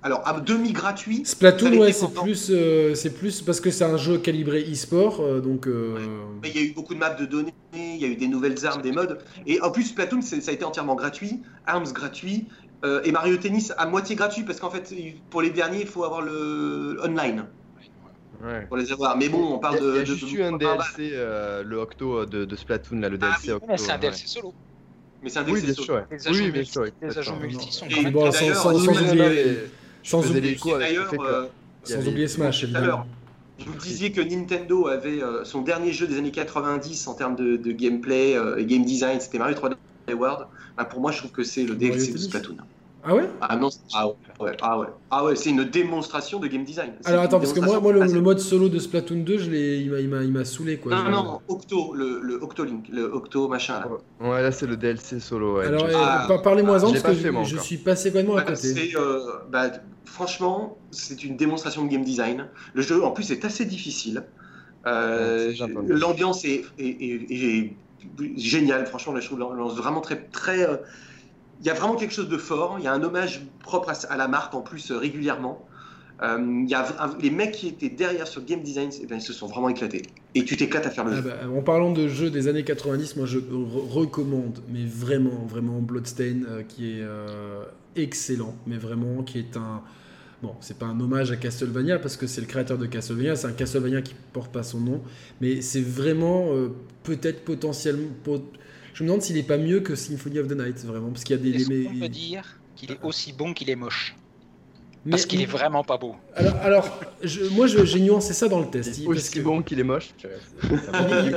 Alors, 0.04 0.26
à 0.26 0.40
demi 0.40 0.72
gratuits. 0.72 1.22
Splatoon, 1.24 1.78
ouais, 1.78 1.92
c'est 1.92 2.12
plus, 2.12 2.48
euh, 2.50 2.94
c'est 2.96 3.14
plus 3.14 3.40
parce 3.40 3.60
que 3.60 3.70
c'est 3.70 3.84
un 3.84 3.96
jeu 3.96 4.18
calibré 4.18 4.62
e-sport, 4.68 5.20
euh, 5.20 5.40
donc. 5.40 5.68
euh, 5.68 5.96
il 6.44 6.56
y 6.56 6.58
a 6.58 6.62
eu 6.62 6.72
beaucoup 6.72 6.94
de 6.94 6.98
maps 6.98 7.14
de 7.14 7.24
données, 7.24 7.54
il 7.72 7.96
y 7.98 8.04
a 8.04 8.08
eu 8.08 8.16
des 8.16 8.26
nouvelles 8.26 8.66
armes, 8.66 8.82
des 8.82 8.90
modes. 8.90 9.18
Et 9.46 9.60
en 9.60 9.70
plus, 9.70 9.84
Splatoon, 9.84 10.20
ça 10.20 10.36
a 10.36 10.52
été 10.52 10.64
entièrement 10.64 10.96
gratuit. 10.96 11.40
Arms 11.66 11.92
gratuit. 11.92 12.46
euh, 12.84 13.00
et 13.04 13.12
Mario 13.12 13.36
Tennis 13.36 13.72
à 13.78 13.86
moitié 13.86 14.16
gratuit 14.16 14.42
parce 14.42 14.58
qu'en 14.58 14.70
fait, 14.70 14.92
pour 15.30 15.40
les 15.40 15.50
derniers, 15.50 15.82
il 15.82 15.86
faut 15.86 16.02
avoir 16.02 16.20
le 16.20 16.98
online 17.04 17.44
Ouais. 18.44 18.66
pour 18.66 18.76
les 18.76 18.90
avoir. 18.90 19.16
Mais 19.16 19.28
bon, 19.28 19.54
on 19.54 19.58
parle 19.60 19.78
de. 19.78 19.88
il 19.92 19.96
y 19.98 20.00
a 20.00 20.04
juste 20.04 20.24
de- 20.24 20.36
eu 20.36 20.42
un 20.42 20.54
ah, 20.54 20.58
DLC, 20.58 21.12
euh, 21.14 21.62
le 21.62 21.76
Octo 21.76 22.26
de, 22.26 22.44
de 22.44 22.56
Splatoon, 22.56 22.98
là, 22.98 23.08
le 23.08 23.18
Ah 23.22 23.26
DLC 23.38 23.46
oui, 23.46 23.52
Octo. 23.52 23.66
C'est 23.76 23.90
un 23.90 23.94
ouais. 23.94 24.00
DLC 24.00 24.26
solo. 24.26 24.52
Mais 25.22 25.30
c'est 25.30 25.38
un 25.38 25.44
Oui, 25.44 25.60
DLC 25.62 25.66
bien 25.66 25.74
solo. 25.74 25.84
sûr. 25.84 25.94
ouais. 25.94 26.04
Les 26.10 26.16
Oui, 26.58 26.66
sûr. 26.66 26.82
Les 26.82 26.90
ajouts 26.90 27.06
exactement. 27.06 27.38
multi 27.38 27.72
sont 27.72 27.86
quand 27.88 28.02
même. 28.02 28.12
Bon, 28.12 28.32
sans, 28.32 28.54
sans- 28.54 28.78
sans 28.80 29.00
oublier, 29.12 29.58
sans 30.02 30.28
oublier, 30.30 30.56
D'ailleurs, 30.78 31.12
euh, 31.20 31.46
sans 31.84 32.06
oublier 32.06 32.28
Smash, 32.28 32.64
évidemment. 32.64 33.06
vous 33.58 33.74
disiez 33.74 34.12
que 34.12 34.20
Nintendo 34.20 34.88
avait 34.88 35.22
euh, 35.22 35.44
son 35.44 35.62
dernier 35.62 35.92
jeu 35.92 36.06
des 36.06 36.18
années 36.18 36.30
90 36.30 37.06
en 37.06 37.14
termes 37.14 37.36
de, 37.36 37.56
de 37.56 37.72
gameplay 37.72 38.36
euh, 38.36 38.58
et 38.58 38.66
game 38.66 38.84
design, 38.84 39.20
c'était 39.20 39.38
Mario 39.38 39.56
3D 39.56 40.14
World. 40.14 40.46
Bah, 40.76 40.84
pour 40.84 41.00
moi, 41.00 41.12
je 41.12 41.18
trouve 41.18 41.32
que 41.32 41.44
c'est 41.44 41.64
le 41.64 41.74
DLC 41.74 42.12
de. 42.12 42.18
Splatoon. 42.18 42.56
Ah 43.04 43.14
ouais? 43.16 43.28
Ah 43.40 43.56
non, 43.56 43.68
ah 43.94 44.06
ouais, 44.40 44.52
ah 44.62 44.78
ouais, 44.78 44.86
ah 45.10 45.24
ouais, 45.24 45.34
c'est 45.34 45.50
une 45.50 45.64
démonstration 45.64 46.38
de 46.38 46.46
game 46.46 46.62
design. 46.64 46.92
Alors 47.04 47.24
attends, 47.24 47.40
parce 47.40 47.52
que 47.52 47.58
moi, 47.58 47.80
moi 47.80 47.92
le, 47.92 48.20
mode 48.20 48.38
solo 48.38 48.68
de 48.68 48.78
Splatoon 48.78 49.24
2, 49.24 49.38
je 49.38 49.50
l'ai, 49.50 49.78
il 49.80 49.90
m'a, 49.90 49.98
il 49.98 50.08
m'a, 50.08 50.22
il 50.22 50.30
m'a 50.32 50.44
saoulé 50.44 50.76
quoi. 50.78 50.94
Non, 50.94 51.04
Je- 51.06 51.10
non, 51.10 51.40
Octo, 51.48 51.94
le, 51.94 52.20
le 52.22 52.40
Octolink, 52.40 52.86
le 52.92 53.12
Octo 53.12 53.48
machin 53.48 53.80
là. 53.80 53.88
Ouais, 54.30 54.40
là, 54.40 54.52
c'est 54.52 54.66
le 54.68 54.76
DLC 54.76 55.18
solo. 55.18 55.56
Ouais, 55.58 55.66
Alors, 55.66 55.84
euh, 55.86 55.92
Ah, 55.96 56.24
par- 56.28 56.42
parlez-moi-en 56.42 56.92
l'ai 56.92 57.00
parce 57.00 57.02
que 57.16 57.20
fait, 57.20 57.26
je, 57.26 57.32
moi, 57.32 57.42
je 57.42 57.54
encore. 57.54 57.64
suis 57.66 57.78
passé 57.78 58.10
complètement 58.10 58.36
à 58.36 58.44
Bah, 58.44 58.52
côté. 58.52 58.92
euh, 58.96 59.20
bah, 59.50 59.70
franchement, 60.04 60.78
c'est 60.92 61.24
une 61.24 61.36
démonstration 61.36 61.84
de 61.84 61.90
game 61.90 62.04
design. 62.04 62.46
Le 62.74 62.82
jeu, 62.82 63.02
en 63.04 63.10
plus, 63.10 63.32
est 63.32 63.44
assez 63.44 63.64
difficile. 63.64 64.22
Euh. 64.86 65.52
L'ambiance 65.88 66.44
est, 66.44 66.64
est- 66.78 66.86
est- 67.02 67.32
est 67.32 67.72
géniale. 68.36 68.86
Franchement, 68.86 69.14
je 69.18 69.26
trouve 69.26 69.40
l'ambiance 69.40 69.74
vraiment 69.76 70.00
très, 70.00 70.16
très. 70.30 70.68
Il 71.62 71.66
y 71.66 71.70
a 71.70 71.74
vraiment 71.74 71.96
quelque 71.96 72.12
chose 72.12 72.28
de 72.28 72.36
fort. 72.38 72.76
Il 72.78 72.84
y 72.84 72.88
a 72.88 72.92
un 72.92 73.02
hommage 73.02 73.42
propre 73.60 73.90
à, 73.90 73.92
à 74.12 74.16
la 74.16 74.28
marque 74.28 74.54
en 74.54 74.60
plus 74.62 74.90
euh, 74.90 74.98
régulièrement. 74.98 75.66
Euh, 76.22 76.64
y 76.68 76.74
a 76.74 76.86
les 77.20 77.30
mecs 77.30 77.52
qui 77.52 77.68
étaient 77.68 77.88
derrière 77.88 78.28
sur 78.28 78.44
game 78.44 78.62
design, 78.62 78.90
eh 79.02 79.06
ben, 79.06 79.16
ils 79.18 79.22
se 79.22 79.32
sont 79.32 79.46
vraiment 79.48 79.68
éclatés. 79.68 80.02
Et 80.34 80.44
tu 80.44 80.56
t'éclates 80.56 80.86
à 80.86 80.90
faire 80.90 81.04
le 81.04 81.12
Ah 81.12 81.16
jeu. 81.16 81.22
bah, 81.22 81.36
en 81.56 81.62
parlant 81.62 81.92
de 81.92 82.06
jeux 82.06 82.30
des 82.30 82.46
années 82.46 82.62
90, 82.64 83.16
moi 83.16 83.26
je 83.26 83.38
re- 83.38 83.88
recommande, 83.90 84.60
mais 84.68 84.84
vraiment, 84.84 85.44
vraiment 85.48 85.80
Bloodstain, 85.80 86.42
euh, 86.48 86.62
qui 86.62 86.92
est 86.92 87.02
euh, 87.02 87.64
excellent, 87.96 88.54
mais 88.66 88.76
vraiment 88.76 89.22
qui 89.22 89.38
est 89.40 89.56
un. 89.56 89.82
Bon, 90.42 90.54
c'est 90.60 90.78
pas 90.78 90.86
un 90.86 90.98
hommage 91.00 91.30
à 91.30 91.36
Castlevania 91.36 91.98
parce 92.00 92.16
que 92.16 92.26
c'est 92.26 92.40
le 92.40 92.48
créateur 92.48 92.76
de 92.78 92.86
Castlevania, 92.86 93.36
c'est 93.36 93.46
un 93.46 93.52
Castlevania 93.52 94.02
qui 94.02 94.14
porte 94.32 94.52
pas 94.52 94.64
son 94.64 94.80
nom, 94.80 95.00
mais 95.40 95.60
c'est 95.60 95.80
vraiment 95.82 96.48
peut-être 97.04 97.44
potentiellement. 97.44 98.08
pot- 98.24 98.52
Je 98.94 99.02
me 99.02 99.08
demande 99.08 99.22
s'il 99.22 99.36
est 99.38 99.42
pas 99.42 99.56
mieux 99.58 99.80
que 99.80 99.94
Symphony 99.94 100.38
of 100.38 100.48
the 100.48 100.52
Night, 100.56 100.78
vraiment, 100.84 101.08
parce 101.10 101.24
qu'il 101.24 101.36
y 101.36 101.38
a 101.38 101.42
des. 101.42 101.56
Est-ce 101.62 101.68
mais- 101.68 101.84
qu'on 101.84 101.98
peut 102.00 102.08
dire 102.08 102.58
qu'il 102.76 102.90
est 102.92 102.98
aussi 103.02 103.32
bon 103.32 103.52
qu'il 103.54 103.70
est 103.70 103.76
moche 103.76 104.14
mais- 105.04 105.10
Parce 105.12 105.26
qu'il 105.26 105.40
est 105.42 105.46
vraiment 105.46 105.82
pas 105.82 105.96
beau. 105.98 106.14
Alors, 106.36 106.54
alors 106.62 107.00
je- 107.24 107.44
moi 107.46 107.66
je- 107.66 107.84
j'ai 107.84 107.98
nuancé 108.00 108.32
ça 108.34 108.46
dans 108.48 108.60
le 108.60 108.68
test. 108.70 108.98
Il 108.98 109.04
est 109.04 109.08
aussi 109.08 109.32
que- 109.32 109.40
bon 109.40 109.60
qu'il 109.62 109.80
est 109.80 109.84
moche. 109.84 110.10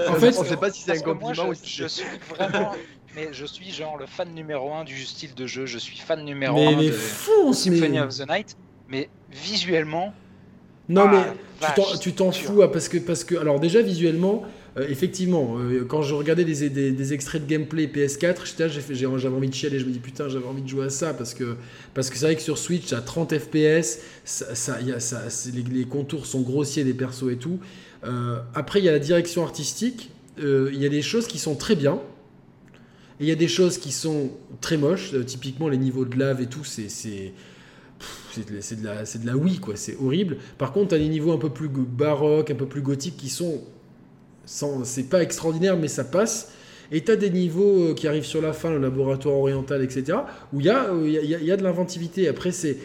En 0.07 0.13
fait- 0.15 0.37
on 0.37 0.43
sait 0.43 0.57
pas 0.57 0.71
si 0.71 0.81
c'est 0.83 0.91
un 0.91 0.95
moi, 0.95 1.03
compliment 1.15 1.45
je, 1.45 1.49
ou 1.49 1.53
si 1.55 1.69
je 1.69 1.87
c'est. 1.87 2.01
suis 2.03 2.19
vraiment. 2.29 2.71
Mais 3.15 3.29
je 3.31 3.45
suis 3.45 3.71
genre 3.71 3.97
le 3.97 4.05
fan 4.07 4.33
numéro 4.33 4.73
un 4.73 4.83
du 4.83 5.05
style 5.05 5.33
de 5.33 5.47
jeu. 5.47 5.65
Je 5.65 5.77
suis 5.77 5.97
fan 5.97 6.23
numéro 6.25 6.55
Mais, 6.57 6.67
un 6.73 6.77
mais 6.77 6.87
de 6.87 6.91
fonce, 6.91 7.59
Symphony 7.63 7.91
mais. 7.93 8.01
of 8.01 8.17
the 8.17 8.27
Night. 8.29 8.57
Mais 8.89 9.09
visuellement, 9.31 10.13
Non, 10.89 11.05
Ah, 11.07 11.11
mais 11.61 11.67
tu 11.67 11.73
t'en- 11.81 11.97
tu 11.97 12.13
t'en 12.13 12.29
dur. 12.29 12.41
fous, 12.41 12.61
ah, 12.61 12.71
parce 12.71 12.89
que, 12.89 12.97
parce 12.99 13.23
que, 13.23 13.33
alors 13.35 13.59
déjà 13.59 13.81
visuellement, 13.81 14.43
euh, 14.77 14.85
effectivement, 14.89 15.55
euh, 15.57 15.85
quand 15.85 16.01
je 16.01 16.13
regardais 16.13 16.43
des, 16.43 16.69
des- 16.69 17.13
extraits 17.13 17.45
de 17.45 17.49
gameplay 17.49 17.87
PS4, 17.87 18.45
j'étais 18.45 18.63
là, 18.63 18.69
j'ai 18.69 18.81
fait- 18.81 18.95
j'ai- 18.95 19.07
j'avais 19.17 19.35
envie 19.35 19.49
de 19.49 19.53
chialer, 19.53 19.79
je 19.79 19.85
me 19.85 19.91
dis 19.91 19.99
putain, 19.99 20.27
j'avais 20.27 20.45
envie 20.45 20.61
de 20.61 20.67
jouer 20.67 20.85
à 20.85 20.89
ça, 20.89 21.13
parce 21.13 21.33
que 21.33 21.55
parce 21.93 22.09
que 22.09 22.17
c'est 22.17 22.25
vrai 22.25 22.35
que 22.35 22.41
sur 22.41 22.57
Switch, 22.57 22.91
à 22.93 23.01
30 23.01 23.37
FPS, 23.37 23.99
ça, 24.25 24.77
les, 25.71 25.85
contours 25.85 26.25
sont 26.25 26.41
grossiers 26.41 26.83
des 26.83 26.93
persos 26.93 27.31
et 27.31 27.37
tout. 27.37 27.59
Euh, 28.03 28.39
après, 28.53 28.79
il 28.79 28.85
y 28.85 28.89
a 28.89 28.91
la 28.91 28.99
direction 28.99 29.43
artistique, 29.43 30.11
il 30.37 30.75
y 30.77 30.85
a 30.85 30.89
des 30.89 31.01
choses 31.01 31.27
qui 31.27 31.39
sont 31.39 31.55
très 31.55 31.75
bien. 31.75 31.99
Et 33.21 33.23
il 33.23 33.27
y 33.29 33.31
a 33.31 33.35
des 33.35 33.47
choses 33.47 33.77
qui 33.77 33.93
sont 33.93 34.31
très 34.59 34.75
moches, 34.75 35.13
typiquement 35.25 35.69
les 35.69 35.77
niveaux 35.77 36.03
de 36.03 36.19
lave 36.19 36.41
et 36.41 36.47
tout, 36.47 36.65
c'est 36.65 36.89
c'est 36.89 37.31
de, 38.45 38.83
la- 38.83 39.03
de 39.03 39.25
la 39.25 39.37
oui 39.37 39.59
quoi, 39.59 39.77
c'est 39.77 39.95
horrible. 39.95 40.37
Par 40.57 40.73
contre, 40.73 40.89
tu 40.89 40.95
as 40.95 40.97
des 40.97 41.07
niveaux 41.07 41.31
un 41.31 41.37
peu 41.37 41.49
plus 41.49 41.69
baroques, 41.69 42.51
un 42.51 42.55
peu 42.55 42.65
plus 42.65 42.81
gothiques 42.81 43.15
qui 43.15 43.29
sont 43.29 43.61
c'est 44.45 45.09
pas 45.09 45.21
extraordinaire 45.21 45.77
mais 45.77 45.87
ça 45.87 46.03
passe. 46.03 46.51
Et 46.91 47.01
tu 47.03 47.11
as 47.11 47.15
des 47.15 47.31
niveaux 47.31 47.89
euh, 47.89 47.93
qui 47.95 48.07
arrivent 48.07 48.25
sur 48.25 48.41
la 48.43 48.53
fin, 48.53 48.69
le 48.69 48.77
laboratoire 48.77 49.35
oriental, 49.35 49.81
etc., 49.83 50.19
où 50.53 50.59
il 50.59 50.67
y, 50.67 50.69
a, 50.69 50.85
euh, 50.93 51.09
y, 51.09 51.17
a- 51.17 51.21
y 51.23 51.33
a- 51.51 51.53
y 51.55 51.57
de 51.57 51.63
l'inventivité. 51.63 52.27
Après, 52.27 52.51
c'est 52.51 52.77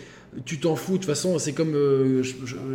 tu 0.46 0.58
t'en 0.60 0.76
fous, 0.76 0.92
de 0.92 0.98
toute 0.98 1.06
façon, 1.06 1.38
c'est 1.40 1.52
comme 1.52 1.74
euh, 1.74 2.22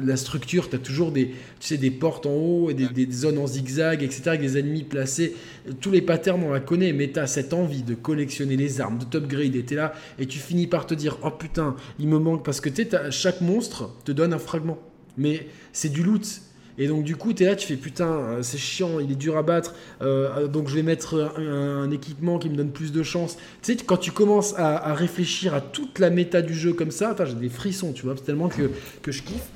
la 0.04 0.18
structure, 0.18 0.70
tu 0.70 0.76
as 0.76 0.80
toujours 0.80 1.12
des, 1.14 1.28
tu 1.60 1.68
sais, 1.68 1.78
des 1.78 1.90
portes 1.90 2.26
en 2.26 2.34
haut 2.34 2.70
et 2.70 2.74
des, 2.74 2.88
des 2.90 3.10
zones 3.12 3.38
en 3.38 3.48
zigzag, 3.48 4.04
etc., 4.04 4.22
avec 4.28 4.42
des 4.42 4.58
ennemis 4.58 4.84
placés. 4.84 5.34
Tous 5.80 5.90
les 5.90 6.02
patterns, 6.02 6.44
on 6.44 6.52
la 6.52 6.60
connaît, 6.60 6.92
mais 6.92 7.10
tu 7.12 7.18
as 7.20 7.28
cette 7.28 7.54
envie 7.54 7.82
de 7.82 7.96
collectionner 7.96 8.58
les 8.58 8.82
armes, 8.82 8.98
de 9.00 9.06
t'upgrade, 9.06 9.56
et 9.56 9.64
t'es 9.64 9.76
là, 9.76 9.94
et 10.20 10.26
tu 10.26 10.38
finis 10.38 10.68
par 10.68 10.86
te 10.86 10.94
dire, 10.94 11.18
oh 11.24 11.32
putain, 11.32 11.76
il 11.98 12.08
me 12.10 12.20
manque, 12.20 12.44
parce 12.44 12.60
que 12.60 12.70
tu 12.70 12.86
chaque 13.10 13.40
monstre 13.42 13.90
te 14.04 14.12
donne 14.12 14.34
un 14.34 14.40
fragment. 14.40 14.78
Mais 15.18 15.48
c'est 15.72 15.90
du 15.90 16.04
loot. 16.04 16.42
Et 16.78 16.88
donc 16.88 17.04
du 17.04 17.16
coup, 17.16 17.34
tu 17.34 17.44
es 17.44 17.46
là, 17.46 17.56
tu 17.56 17.68
fais 17.68 17.76
putain, 17.76 18.08
euh, 18.08 18.44
c'est 18.44 18.58
chiant, 18.58 19.00
il 19.00 19.12
est 19.12 19.16
dur 19.16 19.38
à 19.38 19.44
battre, 19.44 19.76
euh, 20.02 20.48
donc 20.48 20.68
je 20.68 20.76
vais 20.76 20.84
mettre 20.84 21.34
un, 21.38 21.90
équipement 21.92 22.40
qui 22.40 22.50
me 22.50 22.56
donne 22.56 22.72
plus 22.72 22.92
de 22.92 23.04
chance. 23.04 23.38
Tu 23.62 23.74
sais, 23.74 23.84
quand 23.86 23.98
tu 23.98 24.12
commences 24.12 24.54
à, 24.58 24.94
réfléchir 24.94 25.54
à 25.54 25.62
toute 25.62 26.00
la 26.00 26.10
méta 26.10 26.42
du 26.42 26.54
jeu 26.54 26.74
comme 26.74 26.92
ça, 26.92 27.16
j'ai 27.26 27.34
des 27.36 27.50
frissons, 27.50 27.94
tu 27.94 28.06
vois, 28.06 28.16
tellement 28.16 28.50
que, 28.50 28.70
que 29.02 29.12
je 29.12 29.24
kiffe. 29.24 29.50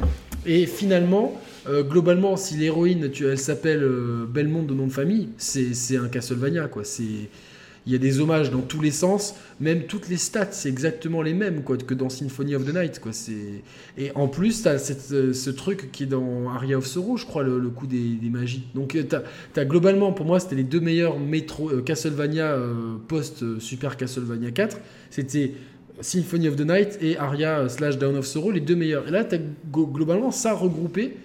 Et 0.46 0.66
finalement, 0.66 1.40
euh, 1.68 1.84
globalement, 1.84 2.38
si 2.38 2.56
l'héroïne, 2.56 3.12
elle 3.20 3.38
s'appelle 3.38 3.84
euh, 3.84 4.26
de 4.26 4.74
nom 4.74 4.88
de 4.88 4.92
famille, 4.92 5.30
c'est 5.38 5.74
c'est 5.74 5.98
un 5.98 6.08
Castlevania, 6.08 6.68
quoi. 6.68 6.84
C'est 6.84 7.30
il 7.86 7.94
y 7.94 7.96
a 7.96 7.98
des 7.98 8.20
hommages 8.20 8.52
dans 8.52 8.62
tous 8.62 8.82
les 8.82 8.92
sens, 8.92 9.36
même 9.60 9.84
toutes 9.84 10.10
les 10.10 10.18
stats, 10.18 10.52
c'est 10.52 10.70
exactement 10.70 11.22
les 11.22 11.34
mêmes 11.34 11.64
quoi, 11.64 11.78
que 11.78 11.94
dans 11.94 12.10
Symphony 12.10 12.56
of 12.56 12.66
the 12.66 12.74
Night. 12.74 13.00
Quoi. 13.00 13.12
Et 13.98 14.12
en 14.16 14.28
plus, 14.28 14.62
tu 14.62 14.68
as 14.68 14.78
ce 14.78 15.50
truc 15.50 15.92
qui 15.92 16.04
est 16.04 16.08
dans 16.08 16.50
Aria 16.50 16.78
of 16.78 16.86
Sorrow, 16.86 17.18
je 17.18 17.26
crois, 17.26 17.44
le, 17.44 17.60
coup 17.70 17.88
des, 17.88 18.16
des 18.16 18.30
magies. 18.30 18.64
Donc, 18.76 18.98
tu 19.10 19.60
as, 19.60 19.66
globalement, 19.66 20.12
pour 20.12 20.26
moi, 20.26 20.40
c'était 20.40 20.56
les 20.56 20.64
deux 20.64 20.80
meilleurs 20.80 21.20
métro, 21.20 21.70
euh, 21.70 21.82
Castlevania 21.82 22.52
euh, 22.52 22.96
post-Super 23.08 23.98
Castlevania 23.98 24.52
4. 24.52 24.78
C'était 25.10 25.54
Symphony 26.02 26.48
of 26.48 26.56
the 26.56 26.66
Night 26.66 26.98
et 27.02 27.18
Aria 27.18 27.60
euh, 27.60 27.70
slash 27.70 27.98
Down 27.98 28.16
of 28.16 28.26
Sorrow, 28.26 28.52
les 28.52 28.60
deux 28.60 28.76
meilleurs. 28.76 29.08
Et 29.08 29.12
là, 29.12 29.24
tu 29.24 29.36
as 29.36 29.40
globalement 29.72 30.32
ça 30.32 30.54
regroupé. 30.54 31.16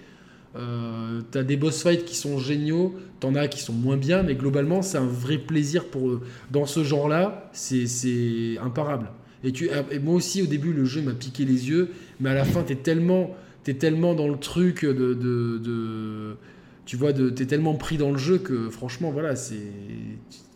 Euh, 0.57 1.21
t'as 1.31 1.43
des 1.43 1.57
boss 1.57 1.83
fights 1.83 2.05
qui 2.05 2.15
sont 2.15 2.39
géniaux, 2.39 2.95
t'en 3.19 3.35
as 3.35 3.47
qui 3.49 3.61
sont 3.61 3.73
moins 3.73 3.97
bien, 3.97 4.23
mais 4.23 4.35
globalement 4.35 4.81
c'est 4.81 4.97
un 4.97 5.05
vrai 5.05 5.37
plaisir 5.37 5.85
pour 5.85 6.09
eux. 6.09 6.21
Dans 6.51 6.65
ce 6.65 6.83
genre-là, 6.83 7.49
c'est, 7.51 8.57
imparable. 8.63 9.07
Et, 9.43 9.51
tu, 9.51 9.69
et 9.91 9.99
moi 9.99 10.15
aussi 10.15 10.41
au 10.41 10.45
début 10.45 10.71
le 10.71 10.85
jeu 10.85 11.01
m'a 11.01 11.13
piqué 11.13 11.43
les 11.43 11.69
yeux, 11.69 11.89
mais 12.19 12.29
à 12.29 12.33
la 12.33 12.45
fin 12.45 12.63
t'es 12.63 12.75
tellement, 12.75 13.35
tellement 13.63 14.13
dans 14.13 14.29
le 14.29 14.37
truc 14.37 14.85
de, 14.85 16.37
tu 16.85 16.95
vois, 16.95 17.11
t'es 17.11 17.45
tellement 17.45 17.75
pris 17.75 17.97
dans 17.97 18.11
le 18.11 18.17
jeu 18.17 18.37
que 18.37 18.69
franchement 18.69 19.11
voilà, 19.11 19.35
c'est, 19.35 19.59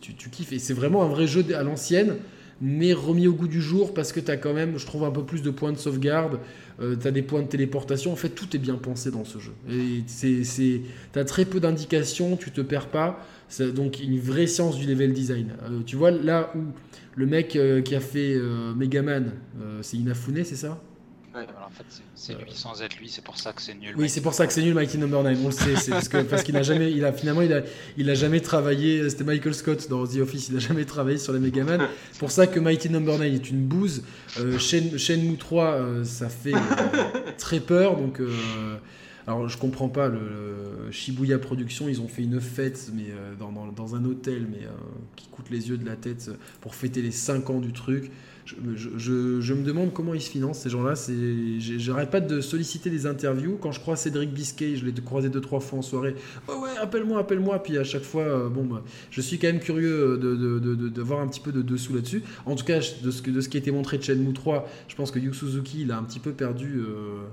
tu, 0.00 0.14
tu 0.14 0.30
kiffes. 0.30 0.52
Et 0.52 0.58
c'est 0.58 0.74
vraiment 0.74 1.02
un 1.02 1.08
vrai 1.08 1.26
jeu 1.26 1.44
à 1.54 1.62
l'ancienne 1.62 2.16
mais 2.60 2.92
remis 2.92 3.26
au 3.26 3.32
goût 3.32 3.48
du 3.48 3.60
jour 3.60 3.94
parce 3.94 4.12
que 4.12 4.20
tu 4.20 4.30
as 4.30 4.36
quand 4.36 4.52
même, 4.52 4.78
je 4.78 4.84
trouve, 4.84 5.04
un 5.04 5.10
peu 5.10 5.24
plus 5.24 5.42
de 5.42 5.50
points 5.50 5.72
de 5.72 5.78
sauvegarde, 5.78 6.38
euh, 6.80 6.96
tu 7.00 7.06
as 7.06 7.10
des 7.10 7.22
points 7.22 7.42
de 7.42 7.48
téléportation, 7.48 8.12
en 8.12 8.16
fait 8.16 8.30
tout 8.30 8.54
est 8.54 8.58
bien 8.58 8.76
pensé 8.76 9.10
dans 9.10 9.24
ce 9.24 9.38
jeu. 9.38 9.52
Et 9.68 10.02
très 11.24 11.44
peu 11.44 11.60
d'indications, 11.60 12.36
tu 12.36 12.50
te 12.50 12.60
perds 12.60 12.88
pas, 12.88 13.24
donc 13.74 14.00
une 14.00 14.18
vraie 14.18 14.46
science 14.46 14.78
du 14.78 14.86
level 14.86 15.12
design. 15.12 15.52
Euh, 15.62 15.80
tu 15.84 15.96
vois, 15.96 16.10
là 16.10 16.52
où 16.56 16.60
le 17.16 17.26
mec 17.26 17.56
euh, 17.56 17.82
qui 17.82 17.94
a 17.94 18.00
fait 18.00 18.34
euh, 18.34 18.74
Megaman, 18.74 19.32
c'est 19.82 19.96
Inafune, 19.96 20.44
c'est 20.44 20.56
ça? 20.56 20.80
Ouais, 21.32 21.46
en 21.64 21.70
fait, 21.70 21.84
c'est- 22.16 22.32
lui 22.34 22.50
sans 22.52 22.82
être 22.82 22.96
lui, 22.98 23.08
c'est 23.08 23.22
pour 23.22 23.38
ça 23.38 23.52
que 23.52 23.62
c'est 23.62 23.74
nul. 23.74 23.94
Oui, 23.96 24.08
c'est 24.08 24.20
pour 24.20 24.34
ça 24.34 24.48
que 24.48 24.52
c'est 24.52 24.62
nul 24.62 24.74
Mighty 24.74 24.98
Number 24.98 25.22
9. 25.22 25.38
On 25.42 25.46
le 25.46 25.52
sait, 25.52 25.76
c'est 25.76 25.92
parce 25.92 26.08
que 26.08 26.22
parce 26.22 26.42
qu'il 26.42 26.56
a 26.56 26.62
jamais, 26.64 26.90
il 26.90 27.04
a 27.04 27.12
finalement, 27.12 27.42
il 27.42 27.52
a, 27.52 27.62
il 27.96 28.10
a 28.10 28.14
jamais 28.14 28.40
travaillé. 28.40 29.08
C'était 29.08 29.22
Michael 29.22 29.54
Scott 29.54 29.88
dans 29.88 30.04
The 30.06 30.16
Office. 30.16 30.48
Il 30.48 30.56
a 30.56 30.58
jamais 30.58 30.84
travaillé 30.84 31.18
sur 31.18 31.32
les 31.32 31.38
Megaman. 31.38 31.86
Pour 32.18 32.32
ça 32.32 32.48
que 32.48 32.58
Mighty 32.58 32.90
Number 32.90 33.16
9 33.16 33.32
est 33.32 33.48
une 33.50 33.64
bouse. 33.64 34.02
Euh, 34.40 34.58
Shen- 34.58 34.98
Shenmue 34.98 35.36
3, 35.36 35.64
euh, 35.74 36.04
ça 36.04 36.28
fait 36.28 36.52
euh, 36.54 36.58
très 37.38 37.60
peur. 37.60 37.96
Donc, 37.96 38.18
euh, 38.20 38.28
alors 39.28 39.48
je 39.48 39.56
comprends 39.56 39.88
pas 39.88 40.08
le, 40.08 40.18
le 40.86 40.90
Shibuya 40.90 41.38
Productions. 41.38 41.88
Ils 41.88 42.00
ont 42.00 42.08
fait 42.08 42.22
une 42.22 42.40
fête, 42.40 42.90
mais 42.92 43.04
euh, 43.10 43.34
dans, 43.38 43.52
dans, 43.52 43.66
dans 43.70 43.94
un 43.94 44.04
hôtel, 44.04 44.48
mais 44.50 44.64
euh, 44.66 44.70
qui 45.14 45.28
coûte 45.28 45.46
les 45.50 45.68
yeux 45.68 45.76
de 45.78 45.86
la 45.86 45.94
tête 45.94 46.26
euh, 46.28 46.34
pour 46.60 46.74
fêter 46.74 47.02
les 47.02 47.12
5 47.12 47.48
ans 47.50 47.60
du 47.60 47.72
truc. 47.72 48.10
Je, 48.76 49.54
me 49.54 49.62
demande 49.62 49.92
comment 49.92 50.14
ils 50.14 50.20
se 50.20 50.30
financent 50.30 50.60
ces 50.60 50.70
gens-là. 50.70 50.94
J'arrête 51.58 52.10
pas 52.10 52.20
de 52.20 52.40
solliciter 52.40 52.90
des 52.90 53.06
interviews. 53.06 53.58
Quand 53.60 53.72
je 53.72 53.80
crois 53.80 53.96
Cédric 53.96 54.32
Biscay, 54.32 54.76
je 54.76 54.84
l'ai 54.84 54.92
croisé 54.92 55.28
deux 55.28 55.40
trois 55.40 55.60
fois 55.60 55.78
en 55.78 55.82
soirée. 55.82 56.14
Ouais 56.48 56.54
ouais, 56.54 56.76
appelle-moi, 56.80 57.20
appelle-moi. 57.20 57.62
Puis 57.62 57.78
à 57.78 57.84
chaque 57.84 58.02
fois, 58.02 58.22
euh, 58.22 58.48
bon, 58.48 58.64
bah, 58.64 58.82
je 59.10 59.20
suis 59.20 59.38
quand 59.38 59.48
même 59.48 59.60
curieux 59.60 60.18
de, 60.18 61.02
voir 61.02 61.20
un 61.20 61.28
petit 61.28 61.40
peu 61.40 61.52
de 61.52 61.62
dessous 61.62 61.94
là-dessus. 61.94 62.22
En 62.46 62.54
tout 62.54 62.64
cas, 62.64 62.78
de 62.78 63.10
ce, 63.10 63.22
que, 63.22 63.30
de 63.30 63.40
ce 63.40 63.48
qui 63.48 63.56
a 63.56 63.60
été 63.60 63.70
montré 63.70 63.98
de 63.98 64.02
Shenmue 64.02 64.32
3, 64.32 64.68
je 64.88 64.94
pense 64.94 65.10
que 65.10 65.18
Yu 65.18 65.32
Suzuki, 65.34 65.82
il 65.82 65.92
a 65.92 65.98
un 65.98 66.02
petit 66.02 66.20
peu 66.20 66.32
perdu. 66.32 66.80
euh, 66.80 67.26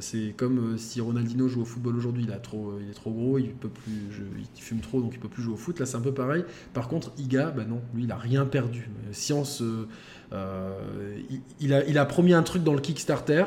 c'est 0.00 0.34
comme 0.36 0.74
euh, 0.74 0.76
si 0.76 1.00
Ronaldinho 1.00 1.48
joue 1.48 1.62
au 1.62 1.64
football 1.64 1.96
aujourd'hui, 1.96 2.24
il, 2.24 2.32
a 2.32 2.38
trop, 2.38 2.74
il 2.80 2.90
est 2.90 2.94
trop 2.94 3.10
gros, 3.10 3.38
il 3.38 3.50
peut 3.50 3.68
plus, 3.68 3.92
je- 4.10 4.22
il 4.56 4.60
fume 4.60 4.80
trop, 4.80 5.00
donc 5.00 5.12
il 5.14 5.18
peut 5.20 5.28
plus 5.28 5.42
jouer 5.42 5.54
au 5.54 5.56
foot. 5.56 5.78
Là, 5.80 5.86
c'est 5.86 5.96
un 5.96 6.00
peu 6.00 6.12
pareil. 6.14 6.44
Par 6.74 6.88
contre, 6.88 7.12
Iga, 7.18 7.50
bah 7.50 7.64
non, 7.64 7.80
lui, 7.94 8.04
il 8.04 8.12
a 8.12 8.16
rien 8.16 8.44
perdu. 8.46 8.88
Euh, 9.08 9.12
Science, 9.12 9.62
euh, 9.62 9.86
euh, 10.32 11.18
il, 11.30 11.40
il 11.60 11.72
a, 11.74 11.84
il 11.86 11.98
a 11.98 12.04
promis 12.04 12.32
un 12.32 12.42
truc 12.42 12.62
dans 12.64 12.74
le 12.74 12.80
Kickstarter, 12.80 13.44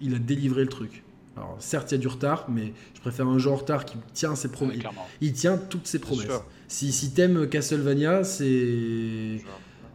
il 0.00 0.14
a 0.14 0.18
délivré 0.18 0.62
le 0.62 0.68
truc. 0.68 1.02
Alors, 1.36 1.56
certes, 1.60 1.90
il 1.92 1.94
y 1.94 1.98
a 1.98 2.00
du 2.00 2.08
retard, 2.08 2.46
mais 2.50 2.72
je 2.94 3.00
préfère 3.00 3.26
un 3.26 3.38
jeu 3.38 3.50
en 3.50 3.56
retard 3.56 3.84
qui 3.86 3.96
tient 4.12 4.34
ses 4.36 4.48
promesses. 4.50 4.76
il 5.22 5.32
tient 5.32 5.56
toutes 5.56 5.86
ses 5.86 5.98
promesses. 5.98 6.26
Si, 6.68 6.92
si 6.92 7.12
t'aimes 7.12 7.48
Castlevania, 7.48 8.22
c'est. 8.24 9.40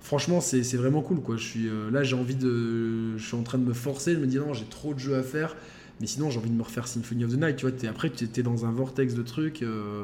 Franchement, 0.02 0.40
c'est 0.42 0.62
vraiment 0.78 1.02
cool. 1.02 1.20
Quoi. 1.22 1.36
Je 1.38 1.44
suis, 1.44 1.68
euh, 1.68 1.92
là, 1.92 2.02
j'ai 2.04 2.16
envie 2.16 2.36
de. 2.36 3.18
Je 3.18 3.26
suis 3.26 3.36
en 3.36 3.44
train 3.44 3.58
de 3.58 3.66
me 3.66 3.74
forcer, 3.74 4.16
de 4.16 4.20
me 4.20 4.26
dire 4.28 4.46
non, 4.46 4.54
j'ai 4.54 4.66
trop 4.66 4.94
de 4.94 5.00
jeux 5.00 5.16
à 5.16 5.22
faire. 5.24 5.56
Mais 5.99 6.07
sinon, 6.07 6.30
j'ai 6.30 6.38
envie 6.40 6.49
de 6.49 6.56
me 6.56 6.64
refaire 6.64 6.88
Symphony 6.88 7.26
of 7.26 7.32
the 7.34 7.38
Night. 7.40 7.56
Tu 7.57 7.68
vois, 7.68 7.76
après, 7.90 8.10
tu 8.10 8.24
étais 8.24 8.44
dans 8.44 8.65
un 8.65 8.72
vortex 8.72 9.14
de 9.15 9.24
trucs. 9.24 9.61
euh, 9.64 10.03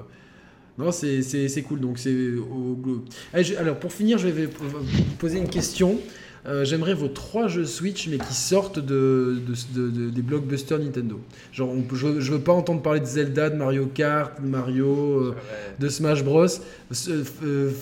Non, 0.79 0.91
c'est 0.91 1.61
cool. 1.67 1.79
Donc, 1.81 1.99
c'est. 1.99 2.15
au- 2.35 2.79
au- 2.83 3.03
Allez, 3.33 3.43
je- 3.43 3.55
Alors, 3.55 3.77
pour 3.77 3.93
finir, 3.93 4.17
je 4.17 4.27
vais 4.27 4.47
vous 4.47 4.83
poser 5.19 5.37
une 5.37 5.49
question. 5.49 5.99
Euh, 6.45 6.65
J'aimerais 6.65 6.93
vos 6.93 7.07
trois 7.07 7.47
jeux 7.47 7.63
Switch, 7.63 8.09
mais 8.09 8.17
qui 8.17 8.33
sortent 8.33 8.79
de, 8.79 9.37
de- 9.47 9.79
de- 9.81 9.89
de- 9.89 10.09
des 10.09 10.21
blockbusters 10.21 10.77
Nintendo. 10.79 11.19
Genre, 11.53 11.69
on 11.69 11.85
je, 11.95 12.19
je 12.19 12.31
veux 12.33 12.39
pas 12.41 12.51
entendre 12.51 12.81
parler 12.81 12.99
de 12.99 13.05
Zelda, 13.05 13.49
de 13.49 13.55
Mario 13.55 13.85
Kart, 13.85 14.41
de 14.41 14.47
Mario. 14.47 15.19
euh, 15.21 15.35
de 15.79 15.87
Smash 15.87 16.21
Bros. 16.23 16.47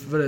Voilà, 0.09 0.25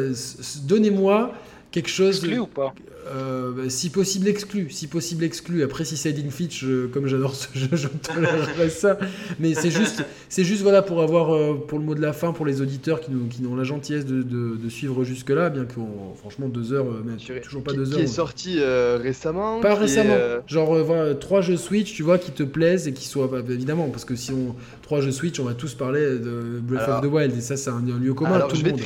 Donnez-moi 0.66 1.34
quelque 1.72 1.90
chose. 1.90 2.16
Exclu 2.18 2.40
ou 2.40 2.48
pas? 2.48 2.74
Euh, 3.08 3.52
bah, 3.52 3.70
si 3.70 3.90
possible 3.90 4.28
exclu, 4.28 4.70
si 4.70 4.88
possible 4.88 5.24
exclu. 5.24 5.64
Après, 5.64 5.86
si 5.86 5.98
c'est 5.98 6.10
Eden 6.10 6.32
Fitch, 6.32 6.64
euh, 6.64 6.90
comme 6.94 7.08
j'adore 7.08 7.36
ce 7.36 7.48
jeu, 7.54 7.68
je 7.74 7.88
tolérerai 7.88 8.70
ça. 8.70 8.98
Mais 9.40 9.54
c'est 9.54 9.70
juste, 9.72 10.04
c'est 10.30 10.44
juste 10.44 10.62
voilà 10.62 10.82
pour 10.82 11.02
avoir 11.02 11.34
euh, 11.36 11.54
pour 11.68 11.80
le 11.80 11.86
mot 11.86 11.96
de 11.96 12.02
la 12.02 12.14
fin 12.14 12.34
pour 12.34 12.46
les 12.46 12.62
auditeurs 12.62 13.02
qui 13.02 13.12
nous, 13.12 13.28
qui 13.28 13.46
ont 13.46 13.56
la 13.56 13.64
gentillesse 13.64 14.06
de, 14.06 14.22
de- 14.24 14.56
de 14.58 14.70
suivre 14.70 15.04
jusque 15.04 15.30
là, 15.30 15.50
bien 15.50 15.66
que 15.66 15.74
franchement 16.16 16.48
deux 16.48 16.74
heures, 16.74 16.88
euh, 16.88 17.04
mais 17.06 17.16
Qui- 17.18 17.32
toujours 17.42 17.64
pas 17.64 17.72
qui, 17.72 17.78
deux 17.78 17.86
qui 17.86 17.94
heures. 17.96 18.00
est 18.02 18.08
sorti 18.08 18.60
récemment. 18.60 19.60
Pas 19.60 19.70
qui 19.72 19.76
est, 19.76 19.80
récemment. 19.80 20.16
Genre, 20.48 20.84
voilà, 20.84 21.16
trois 21.16 21.42
jeux 21.42 21.58
Switch, 21.58 21.94
tu 21.94 22.04
vois, 22.04 22.18
qui 22.18 22.32
te 22.32 22.44
plaisent 22.44 22.88
et 22.88 22.94
qui 22.94 23.08
soient. 23.08 23.28
bah, 23.28 23.40
évidemment, 23.50 23.90
parce 23.90 24.06
que 24.06 24.16
si 24.16 24.32
on. 24.32 24.56
Trois 24.82 25.00
jeux 25.02 25.12
Switch, 25.12 25.40
on 25.40 25.46
va 25.46 25.54
tous 25.54 25.74
parler 25.76 26.02
de 26.20 26.60
Breath 26.62 26.82
Alors- 26.82 27.00
of 27.04 27.10
the 27.10 27.14
Wild. 27.14 27.38
Et 27.38 27.42
ça, 27.42 27.56
c'est 27.58 27.70
un, 27.70 27.76
un 27.88 28.00
lieu 28.00 28.14
commun 28.14 28.32
à 28.34 28.36
Alors, 28.36 28.48
tout 28.50 28.56
je 28.58 28.64
le 28.64 28.72
monde. 28.72 28.82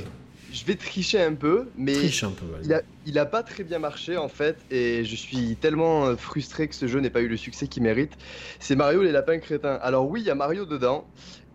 Vais 0.67 0.75
tricher 0.75 1.21
un 1.21 1.33
peu, 1.33 1.67
mais 1.77 1.93
Triche 1.93 2.23
un 2.23 2.29
peu. 2.31 2.45
allez. 2.55 2.65
il 2.65 2.73
a, 2.73 2.81
il 3.05 3.19
a 3.19 3.25
pas 3.25 3.43
très 3.43 3.63
bien 3.63 3.79
marché 3.79 4.17
en 4.17 4.27
fait, 4.27 4.57
et 4.71 5.03
je 5.05 5.15
suis 5.15 5.55
tellement 5.55 6.05
euh, 6.05 6.15
frustré 6.15 6.67
que 6.67 6.75
ce 6.75 6.87
jeu 6.87 6.99
n'ait 6.99 7.09
pas 7.09 7.21
eu 7.21 7.27
le 7.27 7.37
succès 7.37 7.67
qu'il 7.67 7.83
mérite. 7.83 8.11
C'est 8.59 8.75
Mario 8.75 9.01
les 9.03 9.11
lapins 9.11 9.39
crétins. 9.39 9.79
Alors 9.81 10.09
oui, 10.09 10.21
il 10.21 10.27
y 10.27 10.29
a 10.29 10.35
Mario 10.35 10.65
dedans, 10.65 11.05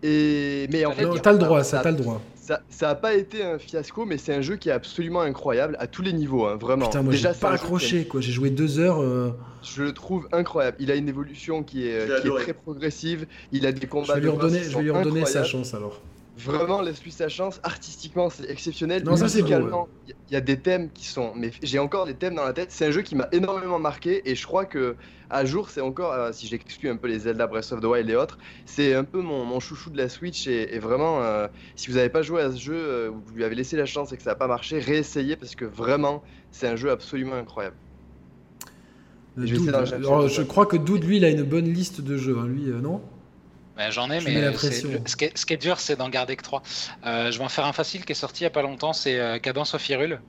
et 0.03 0.67
mais 0.71 0.85
en 0.85 0.91
fait, 0.91 1.05
Non, 1.05 1.15
t'as 1.17 1.31
le 1.31 1.37
droit, 1.39 1.63
ça, 1.63 1.79
t'as 1.79 1.91
le 1.91 1.97
droit. 1.97 2.21
ça, 2.35 2.61
ça 2.69 2.89
a 2.89 2.95
pas 2.95 3.13
été 3.13 3.43
un 3.43 3.57
fiasco, 3.57 4.05
mais 4.05 4.17
c'est 4.17 4.33
un 4.33 4.41
jeu 4.41 4.57
qui 4.57 4.69
est 4.69 4.73
absolument 4.73 5.21
incroyable 5.21 5.77
à 5.79 5.87
tous 5.87 6.01
les 6.01 6.11
niveaux, 6.13 6.45
hein, 6.45 6.57
vraiment. 6.57 6.87
Putain, 6.87 7.03
moi 7.03 7.13
j'ai 7.13 7.19
Déjà, 7.19 7.33
c'est 7.33 7.39
pas 7.39 7.51
accroché, 7.51 8.05
quoi. 8.05 8.19
J'ai 8.21 8.31
joué 8.33 8.49
deux 8.49 8.79
heures. 8.79 8.99
euh, 9.01 9.31
Je 9.63 9.83
le 9.83 9.93
trouve 9.93 10.27
incroyable. 10.33 10.75
Il 10.79 10.91
a 10.91 10.95
une 10.95 11.07
évolution 11.07 11.63
qui 11.63 11.87
est, 11.87 12.07
J'ai 12.07 12.21
qui 12.21 12.27
est 12.27 12.39
très 12.41 12.53
progressive. 12.53 13.27
Il 13.53 13.65
a 13.65 13.71
des 13.71 13.81
Je 13.81 13.85
combats 13.87 14.15
vais 14.15 14.21
lui 14.21 14.29
redonner, 14.29 14.63
je 14.63 14.75
vais 14.77 14.83
lui 14.83 14.91
redonner 14.91 15.25
sa 15.25 15.43
chance 15.45 15.73
alors. 15.73 16.01
Vraiment, 16.35 16.81
laisse-lui 16.81 17.11
sa 17.11 17.29
chance. 17.29 17.59
Artistiquement, 17.63 18.29
c'est 18.29 18.49
exceptionnel. 18.49 19.03
Non, 19.03 19.15
ça, 19.15 19.27
c'est 19.27 19.41
il 19.41 20.33
y 20.33 20.35
a 20.35 20.41
des 20.41 20.57
thèmes 20.57 20.89
qui 20.91 21.05
sont. 21.05 21.31
Mais 21.35 21.51
j'ai 21.61 21.77
encore 21.77 22.05
des 22.07 22.15
thèmes 22.15 22.33
dans 22.35 22.43
la 22.43 22.53
tête. 22.53 22.71
C'est 22.71 22.87
un 22.87 22.91
jeu 22.91 23.03
qui 23.03 23.15
m'a 23.15 23.27
énormément 23.31 23.77
marqué 23.77 24.27
et 24.29 24.33
je 24.33 24.45
crois 24.47 24.65
que 24.65 24.95
à 25.29 25.45
jour, 25.45 25.69
c'est 25.69 25.81
encore, 25.81 26.11
euh, 26.13 26.31
si 26.31 26.47
j'exclus 26.47 26.89
un 26.89 26.95
peu 26.97 27.07
les 27.07 27.19
Zelda 27.19 27.47
Breath 27.47 27.71
of 27.71 27.81
the 27.81 27.85
Wild 27.85 28.09
et 28.09 28.15
autres, 28.15 28.37
c'est 28.65 28.93
un 28.93 29.03
peu 29.03 29.21
mon, 29.21 29.45
mon 29.45 29.59
chouchou 29.59 29.89
de 29.89 29.97
la 29.97 30.09
Switch 30.09 30.47
et, 30.47 30.75
et 30.75 30.79
vraiment, 30.79 31.21
euh, 31.21 31.47
si 31.75 31.89
vous 31.89 31.95
n'avez 31.97 32.09
pas 32.09 32.21
joué 32.21 32.41
à 32.41 32.51
ce 32.51 32.59
jeu, 32.59 32.75
euh, 32.75 33.09
ou 33.09 33.21
vous 33.25 33.35
lui 33.35 33.43
avez 33.43 33.55
laissé 33.55 33.75
la 33.77 33.85
chance 33.85 34.11
et 34.11 34.17
que 34.17 34.23
ça 34.23 34.31
n'a 34.31 34.35
pas 34.35 34.47
marché, 34.47 34.79
réessayez 34.79 35.35
parce 35.35 35.55
que 35.55 35.65
vraiment, 35.65 36.23
c'est 36.51 36.67
un 36.67 36.75
jeu 36.75 36.91
absolument 36.91 37.35
incroyable. 37.35 37.75
Je 39.37 39.55
Doud, 39.55 39.69
alors, 39.69 40.29
crois 40.47 40.67
que 40.67 40.77
Doud, 40.77 41.03
lui, 41.03 41.17
il 41.17 41.25
a 41.25 41.29
une 41.29 41.43
bonne 41.43 41.65
liste 41.65 42.01
de 42.01 42.17
jeux. 42.17 42.37
hein, 42.39 42.47
Lui, 42.47 42.65
non? 42.65 43.01
J'en 43.89 44.09
ai, 44.11 44.21
mais 44.21 44.51
le- 44.51 44.57
ce, 44.57 45.15
qui 45.15 45.25
est, 45.25 45.37
ce 45.37 45.45
qui 45.45 45.53
est 45.53 45.57
dur, 45.57 45.79
c'est 45.79 45.95
d'en 45.95 46.09
garder 46.09 46.35
que 46.35 46.43
3. 46.43 46.61
je 47.03 47.37
vais 47.37 47.43
en 47.43 47.49
faire 47.49 47.65
un 47.65 47.73
facile 47.73 48.05
qui 48.05 48.11
est 48.11 48.15
sorti 48.15 48.41
il 48.41 48.45
y 48.45 48.47
a 48.47 48.51
pas 48.51 48.61
longtemps, 48.61 48.93
c'est 48.93 49.19
euh, 49.19 49.39
Cadence 49.39 49.73
of 49.73 49.87
Hyrule. 49.89 50.21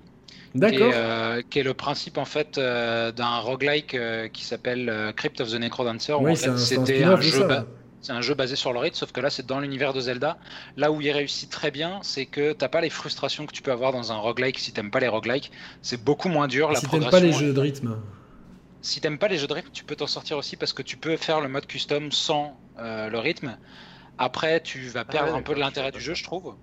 Qui 0.52 0.58
D'accord. 0.60 0.92
est, 0.92 0.94
euh, 0.94 1.42
qui 1.50 1.58
est 1.58 1.62
le 1.64 1.74
principe 1.74 2.16
en 2.16 2.24
fait 2.24 2.58
euh, 2.58 3.10
d'un 3.12 3.38
roguelike 3.38 3.94
euh, 3.94 4.28
qui 4.28 4.44
s'appelle 4.44 4.88
euh, 4.88 5.12
Crypt 5.12 5.40
of 5.40 5.50
the 5.50 5.54
Necrodancer. 5.54 6.12
Oui, 6.14 6.30
en 6.32 6.34
fait 6.36 6.48
un 6.48 6.56
c'était 6.56 7.02
un 7.02 7.20
jeu, 7.20 7.48
c'est 8.00 8.12
un 8.12 8.20
jeu 8.20 8.34
basé 8.34 8.54
sur 8.54 8.72
le 8.72 8.78
rythme, 8.78 8.94
sauf 8.96 9.10
que 9.12 9.20
là 9.20 9.30
c'est 9.30 9.44
dans 9.46 9.58
l'univers 9.60 9.92
de 9.92 10.00
Zelda. 10.00 10.38
Là 10.76 10.92
où 10.92 11.00
il 11.00 11.10
réussit 11.10 11.50
très 11.50 11.70
bien, 11.72 11.98
c'est 12.02 12.26
que 12.26 12.52
t'as 12.52 12.68
pas 12.68 12.80
les 12.80 12.90
frustrations 12.90 13.46
que 13.46 13.52
tu 13.52 13.62
peux 13.62 13.72
avoir 13.72 13.92
dans 13.92 14.12
un 14.12 14.16
roguelike 14.16 14.58
si 14.58 14.72
t'aimes 14.72 14.90
pas 14.92 15.00
les 15.00 15.08
roguelikes. 15.08 15.50
C'est 15.82 16.02
beaucoup 16.02 16.28
moins 16.28 16.46
dur. 16.48 16.70
La 16.70 16.78
Si 16.80 16.86
t'aimes 16.88 17.10
pas 17.10 17.20
les 17.20 17.32
jeux 17.32 17.52
de 17.52 17.60
rythme. 17.60 17.96
si 18.80 19.00
t'aimes 19.00 19.18
pas 19.18 19.28
les 19.28 19.38
jeux 19.38 19.46
de 19.46 19.54
rythme, 19.54 19.70
tu 19.72 19.84
peux 19.84 19.96
t'en 19.96 20.06
sortir 20.06 20.36
aussi 20.38 20.56
parce 20.56 20.72
que 20.72 20.82
tu 20.82 20.96
peux 20.96 21.16
faire 21.16 21.40
le 21.40 21.48
mode 21.48 21.66
custom 21.66 22.12
sans 22.12 22.56
euh, 22.78 23.08
le 23.10 23.18
rythme. 23.18 23.58
Après, 24.18 24.62
tu 24.62 24.88
vas 24.88 25.04
perdre 25.04 25.34
ouais, 25.34 25.36
un 25.36 25.42
peu 25.42 25.54
de 25.54 25.60
l'intérêt 25.60 25.92
du 25.92 26.00
jeu, 26.00 26.14
je 26.14 26.24
trouve. 26.24 26.58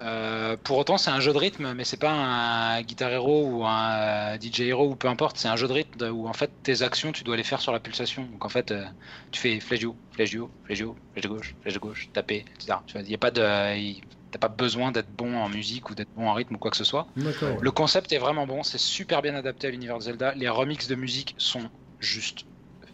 Euh, 0.00 0.56
pour 0.56 0.78
autant, 0.78 0.98
c'est 0.98 1.10
un 1.10 1.20
jeu 1.20 1.32
de 1.32 1.38
rythme, 1.38 1.72
mais 1.74 1.84
c'est 1.84 1.96
pas 1.98 2.10
un 2.12 2.82
Guitar 2.82 3.10
Hero 3.12 3.46
ou 3.48 3.64
un 3.64 4.34
euh, 4.34 4.38
DJ 4.38 4.62
Hero 4.68 4.90
ou 4.90 4.96
peu 4.96 5.08
importe. 5.08 5.38
C'est 5.38 5.48
un 5.48 5.56
jeu 5.56 5.68
de 5.68 5.72
rythme 5.72 6.10
où 6.10 6.26
en 6.26 6.32
fait 6.32 6.62
tes 6.62 6.82
actions, 6.82 7.12
tu 7.12 7.22
dois 7.24 7.36
les 7.36 7.44
faire 7.44 7.60
sur 7.60 7.72
la 7.72 7.78
pulsation. 7.80 8.24
Donc 8.26 8.44
en 8.44 8.48
fait, 8.48 8.72
euh, 8.72 8.84
tu 9.30 9.40
fais 9.40 9.60
flèche 9.60 9.80
du 9.80 9.86
haut, 9.86 10.00
flèche 10.10 10.30
du 10.30 10.38
haut, 10.40 10.52
flèche 10.64 10.78
du 10.78 10.84
haut, 10.84 10.96
flèche 11.12 11.22
de 11.24 11.28
gauche, 11.28 11.56
flèche 11.60 11.74
de 11.74 11.78
gauche, 11.78 12.10
taper, 12.12 12.38
etc. 12.40 12.82
Tu 12.86 12.98
vois, 12.98 13.06
y 13.08 13.14
a 13.14 13.18
pas 13.18 13.30
de, 13.30 13.76
y- 13.78 14.00
t'as 14.32 14.38
pas 14.40 14.48
besoin 14.48 14.90
d'être 14.90 15.10
bon 15.10 15.36
en 15.36 15.48
musique 15.48 15.90
ou 15.90 15.94
d'être 15.94 16.12
bon 16.14 16.26
en 16.28 16.34
rythme 16.34 16.56
ou 16.56 16.58
quoi 16.58 16.70
que 16.72 16.76
ce 16.76 16.84
soit. 16.84 17.06
D'accord. 17.16 17.60
Le 17.60 17.70
concept 17.70 18.12
est 18.12 18.18
vraiment 18.18 18.46
bon, 18.46 18.62
c'est 18.64 18.78
super 18.78 19.22
bien 19.22 19.34
adapté 19.36 19.68
à 19.68 19.70
l'univers 19.70 19.98
de 19.98 20.02
Zelda. 20.02 20.34
Les 20.34 20.48
remixes 20.48 20.88
de 20.88 20.96
musique 20.96 21.34
sont 21.38 21.70
juste 22.00 22.46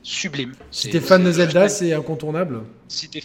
sublimes. 0.03 0.55
Si 0.71 0.91
t'es 0.91 1.01
fan 1.01 1.23
de 1.25 1.33
Zelda, 1.33 1.69
c'est 1.69 1.93
incontournable. 1.93 2.63
si 2.89 3.09
t'es 3.09 3.23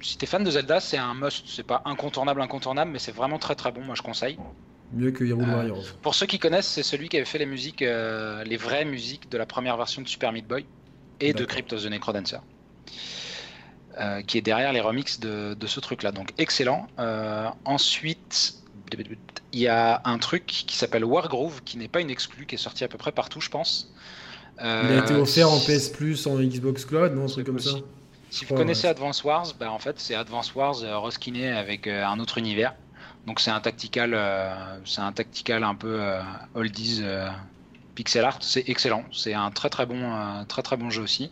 si 0.00 0.18
fan 0.26 0.44
de 0.44 0.50
Zelda, 0.50 0.78
c'est 0.78 0.98
un 0.98 1.14
must. 1.14 1.44
C'est 1.48 1.66
pas 1.66 1.82
incontournable, 1.84 2.40
incontournable, 2.42 2.90
mais 2.92 2.98
c'est 2.98 3.12
vraiment 3.14 3.38
très 3.38 3.54
très 3.54 3.72
bon. 3.72 3.80
Moi, 3.82 3.94
je 3.94 4.02
conseille. 4.02 4.38
Mieux 4.92 5.10
que 5.10 5.24
Hero 5.24 5.40
Euh, 5.42 5.46
Warriors. 5.46 5.84
Pour 6.02 6.14
ceux 6.14 6.26
qui 6.26 6.38
connaissent, 6.38 6.68
c'est 6.68 6.84
celui 6.84 7.08
qui 7.08 7.16
avait 7.16 7.26
fait 7.26 7.38
les 7.38 7.46
musiques, 7.46 7.82
euh, 7.82 8.44
les 8.44 8.56
vraies 8.56 8.84
musiques 8.84 9.28
de 9.30 9.38
la 9.38 9.46
première 9.46 9.76
version 9.76 10.02
de 10.02 10.06
Super 10.08 10.32
Meat 10.32 10.46
Boy 10.46 10.64
et 11.20 11.32
de. 11.32 11.44
Crypt 11.44 11.72
of 11.72 11.82
the 11.82 11.86
Necrodancer. 11.86 12.38
Euh, 13.98 14.20
qui 14.22 14.36
est 14.36 14.42
derrière 14.42 14.72
les 14.74 14.80
remixes 14.80 15.18
de, 15.20 15.54
de 15.54 15.66
ce 15.66 15.80
truc-là. 15.80 16.12
Donc 16.12 16.28
excellent. 16.38 16.86
Euh, 16.98 17.48
ensuite, 17.64 18.58
il 19.52 19.60
y 19.60 19.68
a 19.68 20.02
un 20.04 20.18
truc 20.18 20.44
qui 20.46 20.76
s'appelle 20.76 21.04
Wargroove, 21.04 21.62
qui 21.64 21.78
n'est 21.78 21.88
pas 21.88 22.00
une 22.02 22.10
exclue, 22.10 22.44
qui 22.46 22.56
est 22.56 22.58
sorti 22.58 22.84
à 22.84 22.88
peu 22.88 22.98
près 22.98 23.10
partout, 23.12 23.40
je 23.40 23.48
pense. 23.48 23.90
Il 24.80 24.92
a 24.92 24.98
été 24.98 25.14
Euh, 25.14 25.20
offert 25.20 25.50
en 25.50 25.60
PS 25.60 25.88
Plus, 25.90 26.26
en 26.26 26.36
Xbox 26.40 26.84
Cloud, 26.84 27.12
non, 27.14 27.24
un 27.24 27.28
truc 27.28 27.44
C'est 27.44 27.44
comme 27.46 27.58
ça. 27.60 27.78
Si 28.30 28.44
vous 28.44 28.54
connaissez 28.54 28.86
ouais. 28.86 28.90
Advance 28.90 29.24
Wars, 29.24 29.54
bah 29.58 29.70
en 29.70 29.78
fait 29.78 29.98
c'est 30.00 30.14
Advance 30.14 30.54
Wars 30.54 30.82
euh, 30.82 30.98
reskiné 30.98 31.48
avec 31.50 31.86
euh, 31.86 32.04
un 32.04 32.18
autre 32.18 32.38
univers. 32.38 32.74
Donc 33.26 33.40
c'est 33.40 33.50
un 33.50 33.60
tactical, 33.60 34.14
euh, 34.14 34.78
c'est 34.84 35.00
un 35.00 35.12
tactical 35.12 35.64
un 35.64 35.74
peu 35.74 36.00
euh, 36.00 36.22
oldies 36.54 37.00
euh, 37.02 37.28
pixel 37.94 38.24
art. 38.24 38.38
C'est 38.42 38.68
excellent. 38.68 39.04
C'est 39.12 39.34
un 39.34 39.50
très 39.50 39.70
très 39.70 39.86
bon, 39.86 40.12
euh, 40.14 40.44
très 40.46 40.62
très 40.62 40.76
bon 40.76 40.90
jeu 40.90 41.02
aussi. 41.02 41.30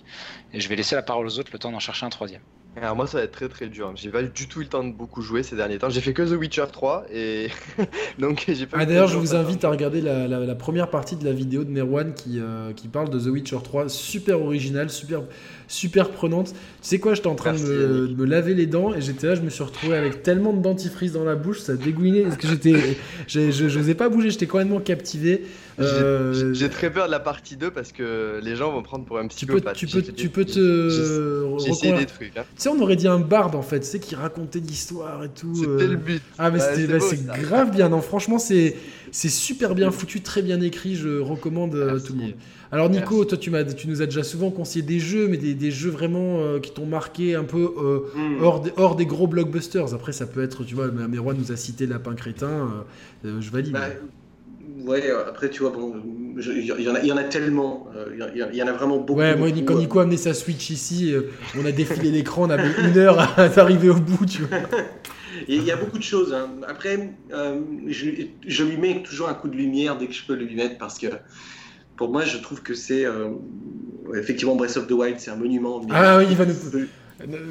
Et 0.53 0.61
je 0.61 0.69
vais 0.69 0.77
laisser 0.77 0.95
la 0.97 1.03
parole 1.03 1.27
aux 1.27 1.39
autres 1.39 1.51
le 1.53 1.59
temps 1.59 1.73
d'en 1.73 1.81
chercher 1.81 2.07
un 2.07 2.11
troisième. 2.11 2.43
Alors 2.77 2.97
moi 2.97 3.07
ça 3.07 3.19
va 3.19 3.25
être 3.25 3.33
très 3.33 3.49
très 3.49 3.69
dur. 3.69 3.93
J'ai 3.95 4.11
pas 4.11 4.23
du 4.23 4.49
tout 4.49 4.61
eu 4.61 4.65
le 4.65 4.69
temps 4.69 4.83
de 4.83 4.93
beaucoup 4.93 5.23
jouer 5.23 5.43
ces 5.43 5.55
derniers 5.55 5.79
temps. 5.79 5.91
J'ai 5.91 6.01
fait 6.01 6.13
que 6.13 6.23
The 6.23 6.39
Witcher 6.39 6.65
3 6.73 7.07
et 7.13 7.49
donc 8.19 8.45
j'ai 8.49 8.67
pas. 8.67 8.79
Ah 8.81 8.87
d'ailleurs 8.87 9.09
je 9.09 9.17
vous 9.17 9.35
invite 9.35 9.65
à 9.65 9.71
regarder 9.71 10.01
la, 10.01 10.27
la, 10.27 10.41
la, 10.41 10.55
première 10.55 10.91
partie 10.91 11.17
de 11.17 11.25
la 11.25 11.33
vidéo 11.33 11.65
de 11.65 11.71
Merwan 11.71 12.15
qui, 12.15 12.41
euh, 12.41 12.73
qui 12.73 12.89
parle 12.89 13.11
de 13.11 13.21
The 13.21 13.27
Witcher 13.27 13.59
3, 13.63 13.89
super 13.89 14.41
original, 14.41 14.91
super 14.91 15.23
super 15.69 16.11
prenante. 16.11 16.49
Tu 16.49 16.55
sais 16.82 16.99
quoi, 16.99 17.15
j'étais 17.15 17.27
en 17.27 17.35
train 17.35 17.53
de 17.53 17.59
me, 17.59 18.09
de 18.09 18.15
me, 18.15 18.24
laver 18.24 18.55
les 18.55 18.66
dents 18.66 18.95
et 18.95 19.01
j'étais 19.01 19.27
là, 19.27 19.35
je 19.35 19.43
me 19.43 19.51
suis 19.51 19.62
retrouvé 19.62 19.97
avec 19.97 20.23
tellement 20.23 20.53
de 20.53 20.62
dentifrice 20.62 21.12
dans 21.12 21.24
la 21.24 21.35
bouche, 21.35 21.61
ça 21.61 21.74
dégouinait 21.74 22.23
parce 22.23 22.36
que 22.36 22.49
j'étais, 22.49 22.74
je 23.28 23.65
n'osais 23.65 23.95
pas 23.95 24.09
bouger, 24.09 24.31
j'étais 24.31 24.47
complètement 24.47 24.81
captivé. 24.81 25.45
Euh... 25.81 26.55
J'ai 26.55 26.69
très 26.69 26.91
peur 26.91 27.07
de 27.07 27.11
la 27.11 27.20
partie 27.20 27.57
2 27.57 27.70
parce 27.70 27.93
que 27.93 28.41
les 28.43 28.57
gens 28.57 28.73
vont 28.73 28.82
prendre 28.82 29.05
pour 29.05 29.19
un 29.19 29.27
psychopathe. 29.27 29.77
Tu 29.77 29.86
peux, 29.86 30.03
tu 30.03 30.12
peux, 30.12 30.12
tu 30.12 30.28
peux 30.28 30.45
te. 30.45 31.59
J'ai 31.59 31.70
essayé 31.70 31.93
des 31.93 32.07
trucs. 32.07 32.36
Hein. 32.36 32.45
Tu 32.57 32.62
sais, 32.62 32.69
on 32.69 32.81
aurait 32.81 32.97
dit 32.97 33.09
un 33.09 33.19
barde 33.19 33.55
en 33.55 33.62
fait, 33.62 33.81
tu 33.81 33.86
sais, 33.86 33.99
qui 33.99 34.15
racontait 34.15 34.61
l'histoire 34.61 35.24
et 35.24 35.28
tout. 35.28 35.55
C'était 35.55 35.86
le 35.86 35.97
but. 35.97 36.23
Ah, 36.39 36.51
mais 36.51 36.61
ouais, 36.61 37.01
c'est 37.01 37.27
bah, 37.27 37.39
grave 37.39 37.70
bien. 37.70 37.89
Non, 37.89 38.01
franchement, 38.01 38.39
c'est 38.39 38.77
super 39.12 39.74
bien 39.74 39.91
foutu, 39.91 40.20
très 40.20 40.43
bien 40.43 40.61
écrit. 40.61 40.95
Je 40.95 41.19
recommande 41.19 41.74
à 41.74 41.99
tout 41.99 42.12
le 42.12 42.20
monde. 42.20 42.35
Alors 42.73 42.91
Nico, 42.91 43.19
Merci. 43.19 43.28
toi 43.28 43.39
tu, 43.39 43.77
tu 43.77 43.89
nous 43.89 44.03
as 44.03 44.07
déjà 44.07 44.24
souvent 44.24 44.51
conseillé 44.51 44.85
des 44.85 44.99
jeux, 44.99 45.28
mais 45.28 45.36
des, 45.36 45.54
des 45.55 45.71
jeux 45.71 45.91
vraiment 45.91 46.41
euh, 46.41 46.61
qui 46.61 46.73
t'ont 46.73 46.87
marqué 46.87 47.35
un 47.35 47.45
peu 47.45 47.73
euh, 47.77 48.01
mm. 48.15 48.43
hors, 48.43 48.61
des, 48.61 48.73
hors, 48.77 48.97
des, 48.97 49.07
gros 49.07 49.27
blockbusters. 49.27 49.95
Après 49.95 50.13
ça 50.13 50.27
peut 50.27 50.43
être, 50.43 50.65
tu 50.65 50.75
vois, 50.75 50.89
Merwan 50.89 51.37
nous 51.37 51.53
a 51.53 51.57
cité 51.57 51.87
Lapin 51.87 52.15
Crétin, 52.15 52.85
euh, 53.25 53.41
je 53.41 53.51
valide. 53.51 53.73
Bah, 53.73 53.89
ouais, 54.85 55.11
après 55.11 55.51
tu 55.51 55.63
vois, 55.63 55.71
bon, 55.71 55.95
il 56.37 56.65
y, 56.65 56.89
en 56.89 56.95
a, 56.95 57.03
y 57.03 57.13
en 57.13 57.17
a 57.17 57.25
tellement, 57.25 57.89
il 58.13 58.53
y, 58.53 58.57
y, 58.57 58.63
en 58.63 58.67
a 58.67 58.73
vraiment 58.73 58.99
beaucoup. 58.99 59.21
Ouais, 59.21 59.37
moi 59.37 59.51
beaucoup, 59.51 59.65
quand 59.65 59.79
Nico 59.79 59.99
a 59.99 60.03
amené 60.03 60.17
sa 60.17 60.35
Switch 60.35 60.71
ici, 60.71 61.15
on 61.59 61.65
a 61.65 61.73
défilé 61.73 62.11
l'écran, 62.11 62.47
on 62.47 62.51
avait 62.51 62.71
une 62.89 62.99
heure 62.99 63.19
à 63.19 63.45
arriver 63.61 63.91
au 63.91 64.01
bout, 64.01 64.27
tu 64.27 64.43
vois. 64.43 64.59
Il 65.49 65.65
y 65.65 65.73
a 65.73 65.77
beaucoup 65.77 65.99
de 65.99 66.03
choses. 66.03 66.33
Hein. 66.33 66.49
Après, 66.69 67.11
je, 67.89 68.11
je, 68.47 68.65
lui 68.65 68.77
mets 68.77 69.03
toujours 69.03 69.29
un 69.29 69.35
coup 69.35 69.49
de 69.49 69.57
lumière 69.57 69.99
dès 69.99 70.07
que 70.07 70.13
je 70.13 70.25
peux 70.25 70.35
lui 70.35 70.55
mettre 70.55 70.79
parce 70.79 70.97
que 70.97 71.09
pour 71.97 72.11
moi, 72.11 72.25
je 72.25 72.39
trouve 72.39 72.62
que 72.62 72.75
c'est 72.75 73.05
euh, 73.05 73.31
effectivement 74.15 74.57
Breath 74.57 74.77
of 74.77 74.87
the 74.87 74.93
Wild, 74.93 75.19
c'est 75.19 75.31
un 75.31 75.37
monument. 75.37 75.81
Ah 75.91 76.19
oui, 76.19 76.27
il 76.31 76.37
va 76.37 76.47
nous. 76.47 76.55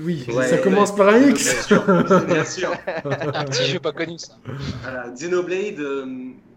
Oui, 0.04 0.26
ouais, 0.28 0.48
ça 0.48 0.58
commence 0.58 0.92
ouais, 0.92 0.98
par 0.98 1.10
un 1.10 1.20
X. 1.20 1.44
Bien 1.44 1.62
sûr. 1.64 2.26
Bien 2.26 2.46
sûr. 2.46 2.72
un 3.34 3.46
petit 3.46 3.66
jeu 3.66 3.80
pas 3.80 3.94
connu 3.94 4.20
ça. 4.20 4.38
Voilà, 4.82 5.10
Xenoblade, 5.10 5.80
euh, 5.80 6.06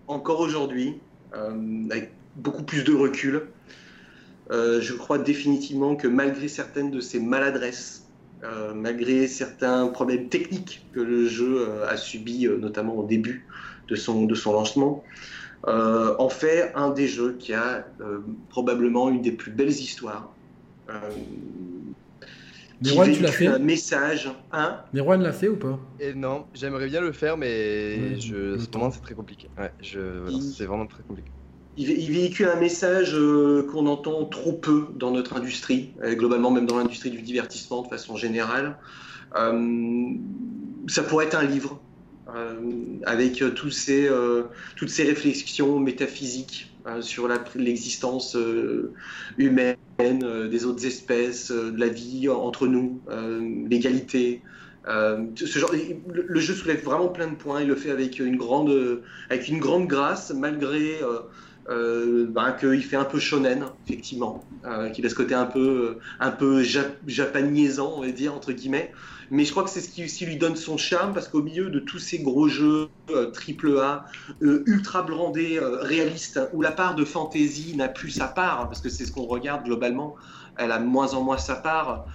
encore 0.08 0.40
aujourd'hui, 0.40 0.94
euh, 1.34 1.84
avec 1.90 2.12
beaucoup 2.36 2.62
plus 2.62 2.84
de 2.84 2.94
recul, 2.94 3.42
euh, 4.50 4.80
je 4.80 4.92
crois 4.92 5.18
définitivement 5.18 5.96
que 5.96 6.06
malgré 6.06 6.48
certaines 6.48 6.90
de 6.90 7.00
ses 7.00 7.18
maladresses, 7.18 8.04
euh, 8.44 8.74
malgré 8.74 9.26
certains 9.26 9.88
problèmes 9.88 10.28
techniques 10.28 10.86
que 10.92 11.00
le 11.00 11.26
jeu 11.26 11.66
a 11.88 11.96
subi, 11.96 12.46
notamment 12.46 12.96
au 12.96 13.04
début 13.04 13.46
de 13.88 13.96
son, 13.96 14.24
de 14.24 14.34
son 14.34 14.52
lancement, 14.52 15.02
euh, 15.66 16.14
en 16.18 16.28
fait 16.28 16.72
un 16.74 16.90
des 16.90 17.08
jeux 17.08 17.36
qui 17.38 17.52
a 17.52 17.86
euh, 18.00 18.18
probablement 18.48 19.08
une 19.08 19.22
des 19.22 19.32
plus 19.32 19.50
belles 19.50 19.70
histoires. 19.70 20.32
Euh, 20.88 20.98
mais 22.82 22.90
Juan, 22.90 23.10
tu 23.10 23.22
l'as 23.22 23.32
fait 23.32 23.46
un 23.46 23.58
message. 23.58 24.30
Hein? 24.52 24.80
Mais 24.92 25.00
Juan 25.00 25.22
l'a 25.22 25.32
fait 25.32 25.48
ou 25.48 25.56
pas? 25.56 25.78
Et 25.98 26.14
Non, 26.14 26.44
j'aimerais 26.54 26.86
bien 26.86 27.00
le 27.00 27.12
faire, 27.12 27.36
mais 27.36 28.20
je, 28.20 28.58
cependant 28.58 28.90
c'est 28.90 29.00
très 29.00 29.14
compliqué. 29.14 29.48
Ouais, 29.58 29.72
je... 29.80 30.28
il... 30.30 30.42
C'est 30.42 30.66
vraiment 30.66 30.86
très 30.86 31.02
compliqué. 31.02 31.30
Il, 31.78 31.90
il 31.90 32.10
véhicule 32.10 32.48
un 32.48 32.60
message 32.60 33.14
euh, 33.14 33.66
qu'on 33.70 33.86
entend 33.86 34.24
trop 34.26 34.52
peu 34.52 34.88
dans 34.94 35.10
notre 35.10 35.36
industrie, 35.36 35.92
globalement 36.02 36.50
même 36.50 36.66
dans 36.66 36.78
l'industrie 36.78 37.10
du 37.10 37.22
divertissement 37.22 37.82
de 37.82 37.88
façon 37.88 38.16
générale. 38.16 38.76
Euh, 39.34 40.10
ça 40.86 41.02
pourrait 41.02 41.26
être 41.26 41.36
un 41.36 41.44
livre, 41.44 41.80
avec 43.04 43.42
euh, 43.42 43.50
tous 43.50 43.70
ces, 43.70 44.08
euh, 44.08 44.44
toutes 44.76 44.88
ces 44.88 45.04
réflexions 45.04 45.78
métaphysiques 45.78 46.72
sur 47.00 47.28
l'existence 47.56 48.38
humaine, 49.38 49.76
des 49.98 50.64
autres 50.64 50.86
espèces, 50.86 51.50
de 51.50 51.76
la 51.80 51.88
vie 51.88 52.28
entre 52.28 52.68
nous, 52.68 53.00
l'égalité. 53.68 54.40
ce 54.86 55.58
genre, 55.58 55.72
le, 55.72 56.40
jeu 56.40 56.54
soulève 56.54 56.84
vraiment 56.84 57.08
plein 57.08 57.26
de 57.26 57.34
points. 57.34 57.62
Il 57.62 57.66
le 57.66 57.74
fait 57.74 57.90
avec 57.90 58.20
une 58.20 58.36
grande, 58.36 59.02
avec 59.30 59.48
une 59.48 59.58
grande 59.58 59.88
grâce, 59.88 60.32
malgré 60.32 61.00
euh, 61.68 62.26
ben, 62.28 62.52
qu'il 62.52 62.82
fait 62.84 62.96
un 62.96 63.04
peu 63.04 63.18
shonen, 63.18 63.64
effectivement, 63.86 64.44
euh, 64.64 64.88
qu'il 64.90 65.04
a 65.04 65.08
ce 65.08 65.16
côté 65.16 65.34
un 65.34 65.46
peu, 65.46 65.96
un 66.20 66.30
peu 66.30 66.62
jap 66.62 66.96
japanisant, 67.08 67.94
on 67.96 68.02
va 68.02 68.10
dire, 68.12 68.34
entre 68.34 68.52
guillemets. 68.52 68.92
Mais 69.30 69.44
je 69.44 69.50
crois 69.50 69.64
que 69.64 69.70
c'est 69.70 69.80
ce 69.80 69.88
qui 69.90 70.26
lui 70.26 70.36
donne 70.36 70.56
son 70.56 70.76
charme, 70.76 71.12
parce 71.12 71.28
qu'au 71.28 71.42
milieu 71.42 71.70
de 71.70 71.80
tous 71.80 71.98
ces 71.98 72.18
gros 72.18 72.48
jeux 72.48 72.88
euh, 73.10 73.30
AAA, 73.32 74.04
euh, 74.42 74.62
ultra 74.66 75.02
brandés, 75.02 75.58
euh, 75.58 75.78
réalistes, 75.80 76.40
où 76.52 76.62
la 76.62 76.72
part 76.72 76.94
de 76.94 77.04
fantasy 77.04 77.74
n'a 77.76 77.88
plus 77.88 78.10
sa 78.10 78.26
part, 78.28 78.68
parce 78.68 78.80
que 78.80 78.88
c'est 78.88 79.04
ce 79.04 79.12
qu'on 79.12 79.26
regarde 79.26 79.64
globalement, 79.64 80.14
elle 80.56 80.72
a 80.72 80.78
moins 80.78 81.14
en 81.14 81.22
moins 81.22 81.38
sa 81.38 81.56
part. 81.56 82.06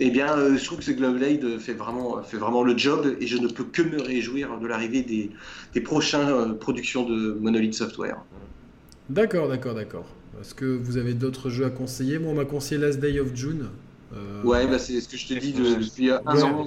eh 0.00 0.10
bien, 0.10 0.56
je 0.56 0.64
trouve 0.64 0.78
que 0.78 0.84
ce 0.84 0.92
Glowblade 0.92 1.58
fait 1.58 1.72
vraiment, 1.72 2.22
fait 2.22 2.36
vraiment 2.36 2.62
le 2.62 2.76
job 2.76 3.16
et 3.20 3.26
je 3.26 3.36
ne 3.36 3.48
peux 3.48 3.64
que 3.64 3.82
me 3.82 4.00
réjouir 4.00 4.60
de 4.60 4.66
l'arrivée 4.66 5.02
des, 5.02 5.30
des 5.74 5.80
prochaines 5.80 6.56
productions 6.58 7.04
de 7.04 7.36
Monolith 7.40 7.74
Software. 7.74 8.18
D'accord, 9.08 9.48
d'accord, 9.48 9.74
d'accord. 9.74 10.06
Est-ce 10.40 10.54
que 10.54 10.66
vous 10.66 10.98
avez 10.98 11.14
d'autres 11.14 11.50
jeux 11.50 11.64
à 11.64 11.70
conseiller? 11.70 12.18
Moi, 12.18 12.30
on 12.30 12.34
m'a 12.34 12.44
conseillé 12.44 12.80
Last 12.80 13.00
Day 13.00 13.18
of 13.18 13.34
June. 13.34 13.70
Euh... 14.14 14.42
Ouais, 14.42 14.66
bah, 14.66 14.78
c'est 14.78 15.00
ce 15.00 15.08
que 15.08 15.16
je 15.16 15.26
t'ai 15.26 15.38
dit 15.38 15.52
de, 15.52 15.74
depuis 15.74 16.10
un 16.10 16.20
ouais. 16.24 16.42
an. 16.42 16.66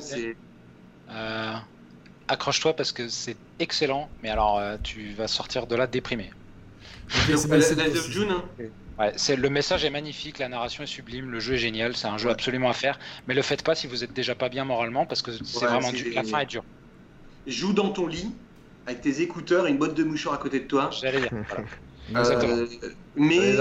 Euh, 1.09 1.53
Accroche-toi 2.27 2.73
parce 2.75 2.91
que 2.91 3.09
c'est 3.09 3.35
excellent, 3.59 4.09
mais 4.23 4.29
alors 4.29 4.59
euh, 4.59 4.77
tu 4.81 5.13
vas 5.13 5.27
sortir 5.27 5.67
de 5.67 5.75
là 5.75 5.87
déprimé. 5.87 6.31
Okay, 7.09 7.35
c'est 7.35 8.11
June 8.11 8.29
hein 8.31 8.43
Ouais, 8.99 9.11
c'est 9.15 9.35
le 9.35 9.49
message 9.49 9.83
est 9.83 9.89
magnifique, 9.89 10.39
la 10.39 10.47
narration 10.47 10.83
est 10.83 10.87
sublime, 10.87 11.29
le 11.29 11.39
jeu 11.39 11.55
est 11.55 11.57
génial, 11.57 11.95
c'est 11.95 12.07
un 12.07 12.17
jeu 12.17 12.27
ouais. 12.27 12.33
absolument 12.33 12.69
à 12.69 12.73
faire. 12.73 12.99
Mais 13.27 13.33
le 13.33 13.41
faites 13.41 13.63
pas 13.63 13.75
si 13.75 13.87
vous 13.87 14.03
êtes 14.03 14.13
déjà 14.13 14.35
pas 14.35 14.47
bien 14.47 14.63
moralement 14.63 15.05
parce 15.05 15.21
que 15.21 15.31
c'est 15.31 15.61
ouais, 15.61 15.67
vraiment 15.67 15.91
dur. 15.91 16.13
La 16.15 16.23
fin 16.23 16.39
est 16.39 16.45
dure. 16.45 16.63
Joue 17.47 17.73
dans 17.73 17.89
ton 17.89 18.07
lit 18.07 18.31
avec 18.85 19.01
tes 19.01 19.21
écouteurs, 19.21 19.67
et 19.67 19.71
une 19.71 19.77
botte 19.77 19.95
de 19.95 20.03
mouchoir 20.03 20.35
à 20.35 20.37
côté 20.37 20.59
de 20.59 20.65
toi. 20.65 20.89
J'allais 20.91 21.21
dire. 21.21 21.31
Voilà. 22.11 22.29
euh, 22.29 22.67
mais 23.15 23.55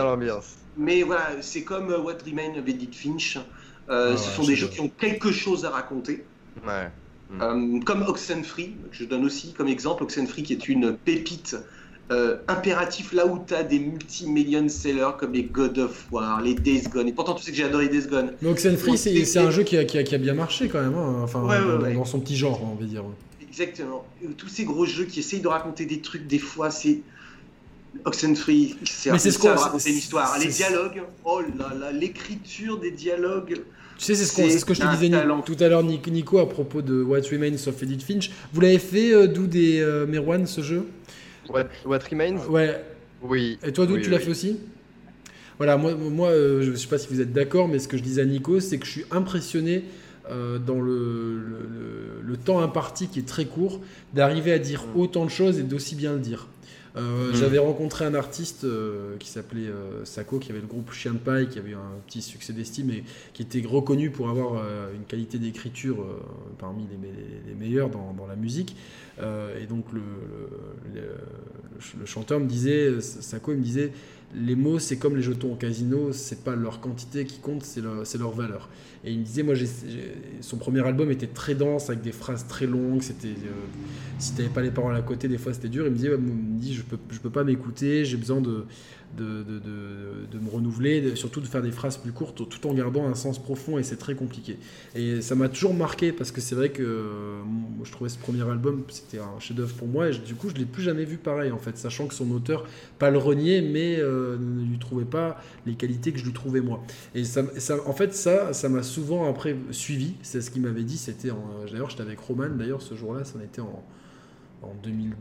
mais 0.76 1.02
voilà, 1.02 1.30
c'est 1.40 1.62
comme 1.62 1.88
What 1.88 2.18
Remains 2.24 2.58
of 2.58 2.66
Edith 2.66 2.94
Finch. 2.94 3.38
Euh, 3.90 4.16
ce 4.16 4.30
sont 4.30 4.44
des 4.44 4.54
jeux 4.54 4.68
qui 4.68 4.80
ont 4.80 4.88
quelque 4.88 5.32
chose 5.32 5.64
à 5.64 5.70
raconter. 5.70 6.24
Ouais. 6.66 6.88
Euh, 7.40 7.80
comme 7.80 8.02
Oxenfree, 8.02 8.74
que 8.90 8.96
je 8.96 9.04
donne 9.04 9.24
aussi 9.24 9.52
comme 9.52 9.68
exemple, 9.68 10.02
Oxenfree 10.02 10.42
qui 10.42 10.52
est 10.52 10.68
une 10.68 10.96
pépite 10.96 11.56
euh, 12.10 12.38
impératif 12.48 13.12
là 13.12 13.24
où 13.26 13.40
tu 13.46 13.54
as 13.54 13.62
des 13.62 13.78
multi-million 13.78 14.68
sellers 14.68 15.12
comme 15.16 15.32
les 15.32 15.44
God 15.44 15.78
of 15.78 16.06
War, 16.10 16.40
les 16.40 16.54
Days 16.54 16.82
Gone. 16.92 17.06
Et 17.06 17.12
pourtant, 17.12 17.34
tu 17.34 17.44
sais 17.44 17.52
que 17.52 17.56
j'ai 17.56 17.64
adoré 17.64 17.88
Days 17.88 18.08
Gone. 18.08 18.32
Mais 18.42 18.48
Oxenfree, 18.48 18.98
c'est 18.98 19.38
un 19.38 19.50
jeu 19.50 19.62
qui 19.62 19.76
a, 19.76 19.84
qui, 19.84 19.98
a, 19.98 20.02
qui 20.02 20.14
a, 20.16 20.18
bien 20.18 20.34
marché 20.34 20.68
quand 20.68 20.80
même, 20.80 20.96
hein. 20.96 21.20
enfin, 21.22 21.42
ouais, 21.42 21.58
ouais, 21.58 21.60
dans, 21.60 21.82
ouais. 21.82 21.94
dans, 21.94 22.04
son 22.04 22.18
petit 22.18 22.36
genre, 22.36 22.60
on 22.64 22.74
va 22.74 22.84
dire. 22.84 23.04
Exactement. 23.48 24.04
Tous 24.36 24.48
ces 24.48 24.64
gros 24.64 24.86
jeux 24.86 25.04
qui 25.04 25.20
essayent 25.20 25.40
de 25.40 25.48
raconter 25.48 25.86
des 25.86 26.00
trucs, 26.00 26.26
des 26.26 26.38
fois, 26.38 26.70
c'est. 26.70 27.00
Oxenfree, 28.04 28.76
c'est 28.84 29.18
ce 29.18 29.38
qu'on 29.38 29.54
raconter 29.54 29.90
une 29.90 29.96
histoire. 29.96 30.38
Les 30.38 30.46
dialogues, 30.46 31.02
oh 31.24 31.40
là 31.58 31.74
là, 31.74 31.92
l'écriture 31.92 32.78
des 32.78 32.92
dialogues. 32.92 33.60
Tu 34.00 34.06
sais, 34.06 34.14
c'est 34.14 34.24
ce, 34.24 34.34
qu 34.34 34.58
ce, 34.58 34.64
que 34.64 34.72
je 34.72 34.80
te 34.80 34.90
disais 34.96 35.10
talent. 35.10 35.42
tout 35.42 35.56
à 35.60 35.68
l'heure, 35.68 35.82
Nico, 35.82 36.38
à 36.38 36.48
propos 36.48 36.80
de 36.80 37.02
What 37.02 37.20
Remains 37.30 37.56
of 37.66 37.82
Edith 37.82 38.02
Finch. 38.02 38.30
Vous 38.50 38.62
l'avez 38.62 38.78
fait, 38.78 39.12
euh, 39.12 39.26
d'où 39.26 39.46
des 39.46 39.80
euh, 39.80 40.06
Merwan, 40.06 40.46
ce 40.46 40.62
jeu? 40.62 40.86
What, 41.50 41.66
What, 41.84 41.98
Remains? 42.10 42.38
Ouais. 42.48 42.82
Oui. 43.20 43.58
Et 43.62 43.72
toi, 43.72 43.84
d'où 43.84 43.96
oui, 43.96 44.00
tu 44.00 44.08
l'as 44.08 44.16
oui. 44.16 44.22
fait 44.22 44.30
aussi? 44.30 44.56
Voilà, 45.58 45.76
moi, 45.76 45.94
moi 45.94 46.28
euh, 46.30 46.62
je 46.62 46.70
ne 46.70 46.76
sais 46.76 46.86
pas 46.86 46.96
si 46.96 47.08
vous 47.08 47.20
êtes 47.20 47.34
d'accord, 47.34 47.68
mais 47.68 47.78
ce 47.78 47.88
que 47.88 47.98
je 47.98 48.02
disais 48.02 48.22
à 48.22 48.24
Nico, 48.24 48.58
c'est 48.60 48.78
que 48.78 48.86
je 48.86 48.90
suis 48.90 49.04
impressionné 49.10 49.84
euh, 50.30 50.58
dans 50.58 50.80
le, 50.80 51.36
le, 51.36 51.58
le, 51.68 52.22
le, 52.22 52.36
temps 52.38 52.60
imparti 52.60 53.08
qui 53.08 53.18
est 53.18 53.28
très 53.28 53.44
court, 53.44 53.82
d'arriver 54.14 54.54
à 54.54 54.58
dire 54.58 54.84
mmh. 54.86 54.98
autant 54.98 55.26
de 55.26 55.30
choses 55.30 55.58
et 55.58 55.62
d'aussi 55.62 55.94
bien 55.94 56.14
le 56.14 56.20
dire. 56.20 56.46
Euh, 56.96 57.30
mmh. 57.30 57.34
J'avais 57.36 57.58
rencontré 57.58 58.04
un 58.04 58.14
artiste 58.14 58.64
euh, 58.64 59.16
qui 59.18 59.28
s'appelait 59.28 59.68
euh, 59.68 60.04
Sako, 60.04 60.38
qui 60.38 60.50
avait 60.50 60.60
le 60.60 60.66
groupe 60.66 60.92
Chien 60.92 61.12
de 61.12 61.18
Paille, 61.18 61.48
qui 61.48 61.58
avait 61.58 61.70
eu 61.70 61.74
un 61.76 62.00
petit 62.06 62.22
succès 62.22 62.52
d'estime 62.52 62.90
et 62.90 63.04
qui 63.32 63.42
était 63.42 63.62
reconnu 63.64 64.10
pour 64.10 64.28
avoir 64.28 64.54
euh, 64.54 64.92
une 64.94 65.04
qualité 65.04 65.38
d'écriture 65.38 66.04
parmi 66.58 66.84
les, 66.90 67.08
les, 67.08 67.48
les, 67.48 67.54
meilleurs 67.54 67.90
dans, 67.90 68.12
dans 68.12 68.26
la 68.26 68.36
musique. 68.36 68.76
Et 69.60 69.66
donc 69.66 69.84
le, 69.92 70.00
le, 70.94 72.06
chanteur 72.06 72.40
me 72.40 72.46
disait, 72.46 73.00
Sako, 73.02 73.52
il 73.52 73.58
me 73.58 73.62
disait, 73.62 73.92
les 74.34 74.54
mots 74.54 74.78
c'est 74.78 74.96
comme 74.96 75.14
les 75.14 75.22
jetons 75.22 75.52
au 75.52 75.56
casino, 75.56 76.12
c'est 76.12 76.42
pas 76.42 76.56
leur 76.56 76.80
quantité 76.80 77.26
qui 77.26 77.38
compte, 77.38 77.62
c'est 77.62 77.82
leur, 77.82 78.04
leur, 78.18 78.30
valeur. 78.30 78.68
Et 79.04 79.12
il 79.12 79.20
me 79.20 79.24
disait, 79.24 79.42
moi, 79.42 79.54
son 80.42 80.56
premier 80.58 80.86
album 80.86 81.10
était 81.10 81.26
très 81.26 81.54
dense, 81.54 81.88
avec 81.88 82.02
des 82.02 82.12
phrases 82.12 82.46
très 82.46 82.66
longues, 82.66 83.00
c'était, 83.00 83.28
euh, 83.28 83.66
si 84.18 84.34
t'avais 84.34 84.50
pas 84.50 84.60
les 84.60 84.70
paroles 84.70 84.94
à 84.94 85.00
côté, 85.00 85.26
des 85.26 85.38
fois 85.38 85.54
c'était 85.54 85.68
dur. 85.68 85.86
Il 85.86 85.92
me 85.92 85.96
disait, 85.96 86.10
dit, 86.18 86.74
je 86.74 86.82
peux, 86.82 86.98
je 87.10 87.18
peux 87.18 87.30
pas 87.30 87.42
m'écouter, 87.42 88.04
j'ai 88.04 88.18
besoin 88.18 88.42
de, 88.42 88.66
de, 89.16 89.42
de, 89.42 89.58
de, 90.30 90.38
me 90.38 90.48
renouveler, 90.50 91.16
surtout 91.16 91.40
de 91.40 91.46
faire 91.46 91.62
des 91.62 91.72
phrases 91.72 91.96
plus 91.96 92.12
courtes 92.12 92.48
tout 92.48 92.66
en 92.66 92.74
gardant 92.74 93.06
un 93.06 93.14
sens 93.14 93.42
profond 93.42 93.78
et 93.78 93.82
c'est 93.82 93.96
très 93.96 94.14
compliqué. 94.14 94.56
Et 94.94 95.20
ça 95.20 95.34
m'a 95.34 95.48
toujours 95.48 95.74
marqué 95.74 96.12
parce 96.12 96.30
que 96.30 96.40
c'est 96.40 96.54
vrai 96.54 96.70
que 96.70 96.82
euh, 96.82 97.40
je 97.84 97.90
trouvais 97.90 98.10
ce 98.10 98.18
premier 98.18 98.48
album, 98.48 98.82
c'était 98.88 99.18
un 99.18 99.38
chef-d'œuvre 99.40 99.74
pour 99.74 99.88
moi 99.88 100.08
et 100.08 100.12
du 100.12 100.34
coup 100.34 100.48
je 100.48 100.54
l'ai 100.54 100.64
plus 100.64 100.82
jamais 100.82 101.04
vu 101.04 101.16
pareil 101.16 101.50
en 101.50 101.58
fait, 101.58 101.76
sachant 101.76 102.06
que 102.06 102.14
son 102.14 102.30
auteur, 102.30 102.66
pas 102.98 103.10
le 103.10 103.18
renier, 103.18 103.62
mais 103.62 103.96
euh, 103.98 104.36
ne 104.38 104.64
lui 104.64 104.78
trouvait 104.78 105.04
pas 105.04 105.42
les 105.66 105.74
qualités 105.74 106.12
que 106.12 106.18
je 106.18 106.24
lui 106.24 106.32
trouvais 106.32 106.60
moi. 106.60 106.82
Et 107.14 107.24
ça 107.24 107.42
en 107.86 107.92
fait 107.92 108.14
ça, 108.14 108.52
ça 108.52 108.68
m'a 108.68 108.82
souvent 108.90 109.28
après 109.30 109.56
suivi, 109.70 110.14
c'est 110.22 110.40
ce 110.40 110.50
qu'il 110.50 110.62
m'avait 110.62 110.82
dit, 110.82 110.98
c'était 110.98 111.30
d'ailleurs 111.70 111.90
j'étais 111.90 112.02
avec 112.02 112.18
Roman 112.18 112.50
d'ailleurs 112.50 112.82
ce 112.82 112.94
jour-là, 112.94 113.24
ça 113.24 113.38
en 113.38 113.42
était 113.42 113.62
en, 113.62 113.82
en 114.62 114.74
2000 114.82 115.14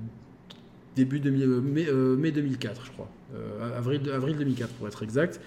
début 1.05 1.21
euh, 1.25 2.15
mai, 2.17 2.31
2004, 2.31 2.85
je 2.85 2.91
crois. 2.91 3.09
Euh, 3.35 3.77
avril, 3.77 4.01
avril 4.11 4.37
2004 4.37 4.69
pour 4.73 4.87
être 4.87 5.03
exact. 5.03 5.39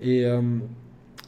Et 0.00 0.26
euh, 0.26 0.40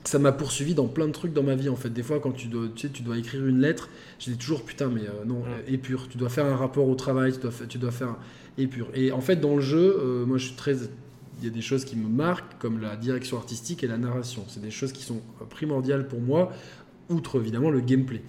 ça 0.05 0.19
m'a 0.19 0.33
poursuivi 0.33 0.75
dans 0.75 0.87
plein 0.87 1.07
de 1.07 1.13
trucs 1.13 1.33
dans 1.33 1.43
ma 1.43 1.55
vie 1.55 1.69
en 1.69 1.77
fait. 1.77 1.91
Des 1.91 2.03
fois, 2.03 2.21
quand 2.21 2.33
tu 2.33 2.49
dois, 2.49 2.69
tu, 2.75 2.87
sais, 2.87 2.93
tu 2.93 3.03
dois 3.03 3.19
écrire 3.19 3.45
une 3.45 3.61
lettre, 3.61 3.89
j'ai 4.19 4.35
toujours 4.35 4.65
putain, 4.65 4.89
mais 4.89 5.03
non, 5.27 5.43
épure. 5.67 6.09
Tu 6.09 6.19
dois 6.19 6.29
faire 6.29 6.47
un 6.47 6.57
rapport 6.57 6.89
au 6.89 6.95
travail, 6.95 7.33
tu 7.33 7.41
dois, 7.41 7.53
tu 7.69 7.79
dois 7.79 7.91
faire 7.91 8.17
épure. 8.59 8.89
Et 8.95 9.13
en 9.13 9.21
fait, 9.21 9.37
dans 9.37 9.55
le 9.55 9.63
jeu, 9.63 10.25
moi 10.27 10.39
je 10.39 10.47
suis 10.47 10.57
très. 10.57 10.77
Il 11.39 11.45
y 11.45 11.49
a 11.49 11.51
des 11.51 11.63
choses 11.63 11.85
qui 11.85 11.97
me 11.97 12.09
marquent, 12.09 12.59
comme 12.59 12.81
la 12.81 12.97
direction 12.97 13.37
artistique 13.37 13.85
et 13.85 13.87
la 13.87 13.99
narration. 13.99 14.45
C'est 14.49 14.63
des 14.63 14.71
choses 14.71 14.93
qui 14.93 15.03
sont 15.03 15.21
primordiales 15.51 16.07
pour 16.07 16.21
moi, 16.21 16.53
outre 17.09 17.41
évidemment 17.41 17.71
le 17.71 17.81
gameplay. 17.81 18.23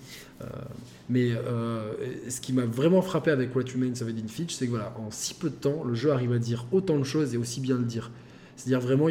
Mais 1.08 1.32
euh, 1.32 1.94
ce 2.30 2.42
qui 2.42 2.52
m'a 2.52 2.66
vraiment 2.66 3.02
frappé 3.02 3.30
avec 3.30 3.56
What 3.56 3.66
Remains 3.74 4.02
of 4.02 4.10
Edith 4.10 4.30
Fitch, 4.30 4.54
c'est 4.54 4.66
que 4.66 4.72
voilà, 4.72 4.94
en 4.98 5.12
si 5.12 5.36
peu 5.36 5.50
de 5.50 5.56
temps, 5.56 5.84
le 5.84 5.94
jeu 5.94 6.12
arrive 6.12 6.34
à 6.34 6.40
dire 6.40 6.66
autant 6.72 6.98
de 6.98 7.04
choses 7.04 7.34
et 7.36 7.38
aussi 7.38 7.62
bien 7.62 7.78
le 7.78 7.84
dire. 7.84 8.12
C'est-à-dire 8.56 8.80
vraiment, 8.80 9.08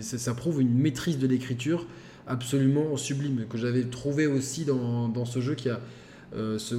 ça, 0.00 0.34
prouve 0.34 0.60
une 0.60 0.74
maîtrise 0.74 1.18
de 1.18 1.26
l'écriture 1.26 1.86
absolument 2.26 2.96
sublime 2.96 3.46
que 3.48 3.58
j'avais 3.58 3.84
trouvé 3.84 4.26
aussi 4.26 4.64
dans, 4.64 5.08
dans, 5.08 5.24
ce 5.24 5.40
jeu 5.40 5.54
qui 5.54 5.68
a 5.68 5.80
euh, 6.34 6.58
ce 6.58 6.74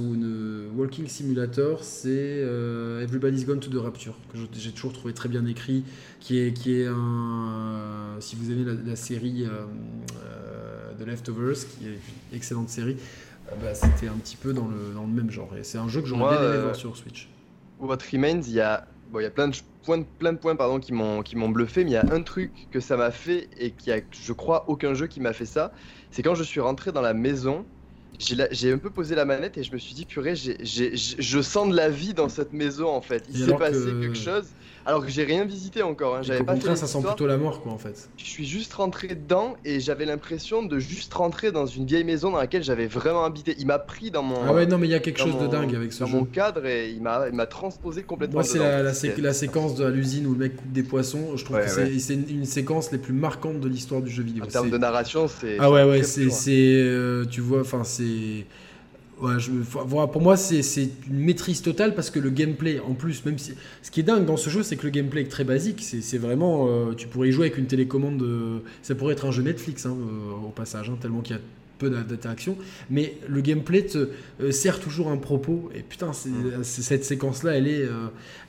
Walking 0.76 1.06
Simulator, 1.06 1.82
c'est 1.82 2.08
euh, 2.10 3.02
Everybody's 3.02 3.46
Gone 3.46 3.60
to 3.60 3.70
the 3.70 3.82
Rapture 3.82 4.14
que 4.32 4.38
j'ai 4.52 4.72
toujours 4.72 4.92
trouvé 4.92 5.14
très 5.14 5.28
bien 5.28 5.46
écrit, 5.46 5.84
qui 6.20 6.38
est 6.38 6.52
qui 6.52 6.80
est 6.80 6.86
un 6.86 8.16
si 8.20 8.36
vous 8.36 8.50
aimez 8.50 8.64
la, 8.64 8.74
la 8.74 8.96
série 8.96 9.46
The 10.98 11.06
Leftovers, 11.06 11.54
qui 11.54 11.86
est 11.86 11.90
une 11.90 12.36
excellente 12.36 12.68
série. 12.68 12.96
Ah 13.48 13.54
bah, 13.62 13.74
c'était 13.74 14.08
un 14.08 14.16
petit 14.16 14.36
peu 14.36 14.52
dans 14.52 14.66
le, 14.66 14.92
dans 14.94 15.02
le 15.02 15.12
même 15.12 15.30
genre. 15.30 15.54
Et 15.56 15.62
c'est 15.62 15.78
un 15.78 15.88
jeu 15.88 16.00
que 16.00 16.08
j'aurais 16.08 16.36
bien 16.36 16.50
aimé 16.50 16.62
voir 16.62 16.74
sur 16.74 16.96
Switch. 16.96 17.28
What 17.78 17.98
Remains, 18.12 18.40
il 18.42 18.54
y 18.54 18.60
a, 18.60 18.88
bon, 19.12 19.20
il 19.20 19.22
y 19.22 19.26
a 19.26 19.30
plein 19.30 19.48
de 19.48 19.56
points, 19.84 20.02
plein 20.18 20.32
de 20.32 20.38
points 20.38 20.56
pardon, 20.56 20.80
qui 20.80 20.92
m'ont 20.92 21.48
bluffé, 21.48 21.84
mais 21.84 21.90
il 21.90 21.94
y 21.94 21.96
a 21.96 22.12
un 22.12 22.22
truc 22.22 22.50
que 22.72 22.80
ça 22.80 22.96
m'a 22.96 23.10
fait 23.10 23.48
et 23.58 23.70
qui 23.70 23.92
a, 23.92 24.00
je 24.10 24.32
crois, 24.32 24.64
aucun 24.68 24.94
jeu 24.94 25.06
qui 25.06 25.20
m'a 25.20 25.32
fait 25.32 25.46
ça. 25.46 25.72
C'est 26.10 26.22
quand 26.22 26.34
je 26.34 26.42
suis 26.42 26.60
rentré 26.60 26.90
dans 26.90 27.02
la 27.02 27.14
maison, 27.14 27.64
j'ai 28.18 28.72
un 28.72 28.78
peu 28.78 28.90
posé 28.90 29.14
la 29.14 29.24
manette 29.24 29.56
et 29.58 29.62
je 29.64 29.72
me 29.72 29.78
suis 29.78 29.94
dit, 29.94 30.06
purée, 30.06 30.34
je 30.36 31.40
sens 31.42 31.68
de 31.68 31.74
la 31.74 31.88
vie 31.88 32.14
dans 32.14 32.28
cette 32.28 32.52
maison 32.52 32.88
en 32.88 33.02
fait. 33.02 33.24
Il 33.28 33.36
s'est 33.36 33.54
passé 33.54 33.96
quelque 34.00 34.16
chose 34.16 34.56
alors 34.86 35.04
que 35.04 35.10
j'ai 35.10 35.24
rien 35.24 35.44
visité 35.44 35.82
encore. 35.82 36.16
Hein. 36.16 36.22
J'avais 36.22 36.44
pas 36.44 36.54
fait 36.54 36.76
ça 36.76 36.86
sent 36.86 37.02
plutôt 37.04 37.26
la 37.26 37.36
mort, 37.36 37.60
quoi, 37.60 37.72
en 37.72 37.78
fait. 37.78 38.08
Je 38.16 38.24
suis 38.24 38.46
juste 38.46 38.72
rentré 38.74 39.08
dedans 39.08 39.56
et 39.64 39.80
j'avais 39.80 40.04
l'impression 40.04 40.62
de 40.62 40.78
juste 40.78 41.12
rentrer 41.12 41.50
dans 41.50 41.66
une 41.66 41.86
vieille 41.86 42.04
maison 42.04 42.30
dans 42.30 42.38
laquelle 42.38 42.62
j'avais 42.62 42.86
vraiment 42.86 43.24
habité. 43.24 43.56
Il 43.58 43.66
m'a 43.66 43.80
pris 43.80 44.12
dans 44.12 44.22
mon. 44.22 44.36
Ah 44.46 44.54
ouais, 44.54 44.64
non, 44.66 44.78
mais 44.78 44.86
il 44.86 44.90
y 44.90 44.94
a 44.94 45.00
quelque 45.00 45.18
chose 45.18 45.38
de 45.38 45.48
dingue 45.48 45.74
avec 45.74 45.92
ce 45.92 46.04
dans 46.04 46.08
mon 46.08 46.24
cadre 46.24 46.64
et 46.66 46.90
il 46.90 47.02
m'a 47.02 47.46
transposé 47.46 48.04
complètement. 48.04 48.36
Moi, 48.36 48.44
c'est 48.44 49.18
la, 49.18 49.32
séquence 49.32 49.74
de 49.74 49.86
l'usine 49.86 50.26
où 50.26 50.32
le 50.32 50.38
mec 50.38 50.56
coupe 50.56 50.72
des 50.72 50.84
poissons. 50.84 51.36
Je 51.36 51.44
trouve 51.44 51.58
que 51.58 51.68
c'est 51.68 52.14
une, 52.14 52.44
séquence 52.44 52.92
les 52.92 52.98
plus 52.98 53.12
marquantes 53.12 53.60
de 53.60 53.68
l'histoire 53.68 54.00
du 54.00 54.10
jeu 54.10 54.22
vidéo. 54.22 54.44
En 54.44 54.46
termes 54.46 54.70
de 54.70 54.78
narration, 54.78 55.26
c'est. 55.26 55.56
Ah 55.58 55.70
ouais, 55.70 55.82
ouais, 55.82 56.02
c'est. 56.04 56.56
Euh, 56.56 57.24
tu 57.24 57.40
vois, 57.40 57.60
enfin, 57.60 57.82
c'est 57.82 58.46
Ouais, 59.20 59.38
je, 59.38 59.50
pour 59.50 60.20
moi, 60.20 60.36
c'est 60.36 60.90
une 61.08 61.20
maîtrise 61.20 61.62
totale 61.62 61.94
parce 61.94 62.10
que 62.10 62.18
le 62.18 62.28
gameplay, 62.28 62.80
en 62.80 62.92
plus, 62.92 63.24
même 63.24 63.38
si. 63.38 63.54
Ce 63.82 63.90
qui 63.90 64.00
est 64.00 64.02
dingue 64.02 64.26
dans 64.26 64.36
ce 64.36 64.50
jeu, 64.50 64.62
c'est 64.62 64.76
que 64.76 64.84
le 64.84 64.90
gameplay 64.90 65.22
est 65.22 65.30
très 65.30 65.44
basique. 65.44 65.82
C'est 65.82 66.18
vraiment. 66.18 66.66
Euh, 66.68 66.92
tu 66.94 67.08
pourrais 67.08 67.28
y 67.28 67.32
jouer 67.32 67.46
avec 67.46 67.58
une 67.58 67.66
télécommande. 67.66 68.22
ça 68.82 68.94
pourrait 68.94 69.14
être 69.14 69.24
un 69.24 69.30
jeu 69.30 69.42
Netflix, 69.42 69.86
hein, 69.86 69.96
euh, 69.98 70.46
au 70.46 70.50
passage, 70.50 70.90
hein, 70.90 70.98
tellement 71.00 71.22
qu'il 71.22 71.36
y 71.36 71.38
a 71.38 71.42
peu 71.78 71.90
d'interaction, 71.90 72.56
mais 72.88 73.18
le 73.28 73.42
gameplay 73.42 73.84
te 73.84 74.08
euh, 74.40 74.50
sert 74.50 74.80
toujours 74.80 75.08
un 75.08 75.18
propos. 75.18 75.70
Et 75.74 75.80
putain, 75.80 76.12
cette 76.62 77.04
séquence-là, 77.04 77.52
elle 77.52 77.68
est, 77.68 77.86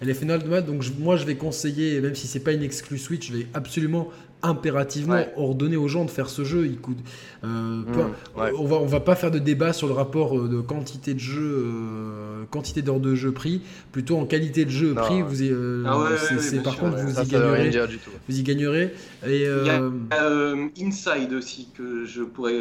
elle 0.02 0.10
est 0.10 0.14
phénoménale. 0.14 0.66
Donc 0.66 0.84
moi, 1.00 1.16
je 1.16 1.26
vais 1.26 1.36
conseiller, 1.36 2.02
même 2.02 2.16
si 2.16 2.28
c'est 2.28 2.42
pas 2.42 2.52
une 2.52 2.64
exclue 2.64 2.98
Switch, 2.98 3.30
je 3.30 3.38
vais 3.38 3.48
absolument 3.54 4.10
impérativement 4.48 5.24
ordonner 5.36 5.78
aux 5.78 5.88
gens 5.88 6.06
de 6.06 6.10
faire 6.10 6.30
ce 6.30 6.44
jeu. 6.44 6.66
Il 6.66 6.78
coûte, 6.78 6.98
euh, 7.44 7.48
mmh, 7.48 7.86
on 8.36 8.66
va 8.66 8.78
on 8.78 8.86
va 8.86 9.00
pas 9.00 9.16
faire 9.16 9.32
de 9.32 9.40
débat 9.40 9.74
sur 9.74 9.88
le 9.88 9.94
rapport 9.94 10.38
euh, 10.38 10.48
de 10.48 10.62
quantité 10.62 11.14
de 11.14 11.20
jeu, 11.20 11.66
euh, 11.66 12.44
quantité 12.50 12.82
d'heures 12.82 13.00
de 13.00 13.16
jeu 13.16 13.32
prix, 13.32 13.62
plutôt 13.92 14.18
en 14.18 14.26
qualité 14.26 14.66
de 14.66 14.70
jeu 14.70 14.94
prix. 14.94 15.22
Vous 15.22 15.44
ah 15.86 16.10
c'est 16.40 16.64
par 16.64 16.78
contre 16.78 16.98
vous 16.98 17.20
y 17.20 17.28
gagnerez. 17.28 17.72
Vous 18.28 18.40
y 18.40 18.44
gagnerez. 18.44 18.94
Et, 19.26 19.44
Il 19.44 19.66
y 19.66 19.70
a 19.70 19.82
Inside 20.80 21.34
aussi 21.34 21.70
que 21.78 22.06
je 22.06 22.22
pourrais 22.24 22.60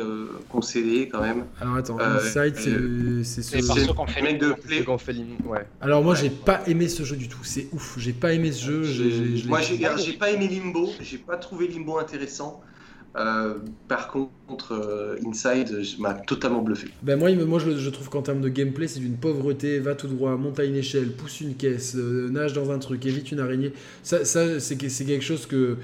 conseiller 0.49 1.09
quand 1.09 1.21
même. 1.21 1.45
Alors 1.61 1.77
attends, 1.77 1.99
Inside 2.01 2.55
c'est 2.57 3.43
c'est 3.43 3.61
ce 3.61 3.93
qu'on 3.93 4.07
fait 4.07 4.23
de 4.35 4.55
Alors 5.81 6.03
moi 6.03 6.15
j'ai 6.15 6.31
pas 6.31 6.63
aimé 6.67 6.89
ce 6.89 7.03
jeu 7.03 7.17
du 7.17 7.29
tout. 7.29 7.39
C'est 7.43 7.69
ouf. 7.73 7.97
J'ai 7.99 8.13
pas 8.13 8.33
aimé 8.33 8.53
ce 8.53 8.83
jeu. 8.83 9.47
Moi 9.47 9.61
j'ai 9.61 10.13
pas 10.15 10.31
aimé 10.31 10.49
Limbo. 10.49 10.91
J'ai 11.01 11.19
pas 11.19 11.37
trouvé 11.37 11.69
Limbo 11.77 11.99
intéressant. 11.99 12.63
Euh, 13.17 13.55
par 13.89 14.09
contre, 14.09 14.73
euh, 14.73 15.17
Inside 15.27 15.75
m'a 15.99 16.13
totalement 16.13 16.61
bluffé. 16.61 16.89
Ben 17.03 17.19
moi, 17.19 17.33
moi 17.47 17.59
je, 17.59 17.89
trouve 17.89 18.11
qu'en 18.11 18.21
termes 18.21 18.43
de 18.43 18.51
gameplay, 18.51 18.89
c'est 18.89 19.01
d'une 19.01 19.17
pauvreté. 19.17 19.79
Va 19.79 19.95
tout 19.95 20.07
droit, 20.07 20.37
monte 20.37 20.61
à 20.61 20.65
une 20.65 20.75
échelle, 20.75 21.13
pousse 21.13 21.41
une 21.41 21.55
caisse, 21.55 21.95
euh, 21.97 22.29
nage 22.29 22.53
dans 22.53 22.71
un 22.71 22.79
truc, 22.79 23.07
évite 23.07 23.33
une 23.33 23.41
araignée. 23.41 23.73
Ça, 24.03 24.25
c'est 24.61 24.77
quelque 24.77 25.25
chose 25.25 25.47
que. 25.47 25.79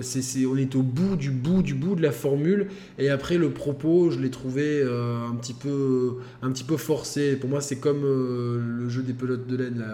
c'est 0.00 0.46
on 0.46 0.56
est 0.56 0.74
au 0.74 0.82
bout 0.82 1.16
du 1.16 1.30
bout 1.30 1.62
du 1.62 1.74
bout 1.74 1.94
de 1.94 2.02
la 2.02 2.12
formule. 2.12 2.68
Et 2.98 3.10
après, 3.10 3.36
le 3.36 3.50
propos, 3.50 4.10
je 4.10 4.18
l'ai 4.18 4.30
trouvé 4.30 4.82
un, 4.82 5.34
petit 5.34 5.54
peu, 5.54 6.16
un 6.40 6.50
petit 6.52 6.64
peu 6.64 6.78
forcé. 6.78 7.36
Pour 7.36 7.50
moi, 7.50 7.60
c'est 7.60 7.76
comme 7.76 8.02
le 8.02 8.88
jeu 8.88 9.02
des 9.02 9.12
pelotes 9.12 9.46
de 9.46 9.56
laine, 9.56 9.84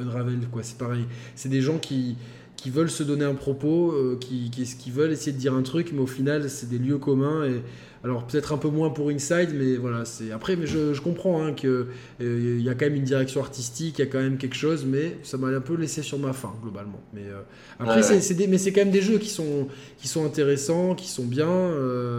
Unravel, 0.00 0.40
quoi. 0.50 0.62
C'est 0.62 0.78
pareil. 0.78 1.04
C'est 1.34 1.50
des 1.50 1.60
gens 1.60 1.76
qui 1.76 2.16
qui 2.58 2.70
veulent 2.70 2.90
se 2.90 3.04
donner 3.04 3.24
un 3.24 3.36
propos, 3.36 3.92
euh, 3.92 4.18
qui, 4.20 4.50
qui, 4.50 4.90
veulent 4.90 5.12
essayer 5.12 5.32
de 5.32 5.38
dire 5.38 5.54
un 5.54 5.62
truc, 5.62 5.92
mais 5.94 6.00
au 6.00 6.08
final, 6.08 6.50
c'est 6.50 6.68
des 6.68 6.78
lieux 6.78 6.98
communs. 6.98 7.46
Et, 7.46 7.62
alors 8.04 8.26
peut-être 8.26 8.52
un 8.52 8.58
peu 8.58 8.68
moins 8.68 8.90
pour 8.90 9.10
Inside, 9.10 9.50
mais 9.54 9.76
voilà, 9.76 10.04
c'est 10.04 10.32
après, 10.32 10.56
mais 10.56 10.66
je, 10.66 10.92
je 10.92 11.00
comprends 11.00 11.42
hein, 11.42 11.52
que 11.52 11.86
euh, 12.20 12.58
y 12.60 12.68
a 12.68 12.74
quand 12.74 12.86
même 12.86 12.96
une 12.96 13.04
direction 13.04 13.40
artistique, 13.40 13.98
il 13.98 14.04
y 14.04 14.08
a 14.08 14.10
quand 14.10 14.20
même 14.20 14.38
quelque 14.38 14.56
chose, 14.56 14.84
mais 14.84 15.18
ça 15.22 15.36
m'a 15.36 15.48
un 15.48 15.60
peu 15.60 15.74
laissé 15.74 16.02
sur 16.02 16.18
ma 16.18 16.32
faim 16.32 16.52
globalement. 16.62 17.00
Mais 17.12 17.22
euh, 17.26 17.40
après, 17.78 18.02
c'est 18.02 18.46
mais 18.48 18.58
c'est 18.58 18.72
quand 18.72 18.82
même 18.82 18.92
des 18.92 19.02
jeux 19.02 19.18
qui 19.18 19.30
sont 19.30 19.68
qui 19.96 20.08
sont 20.08 20.24
intéressants, 20.24 20.94
qui 20.94 21.08
sont 21.08 21.26
bien, 21.26 21.46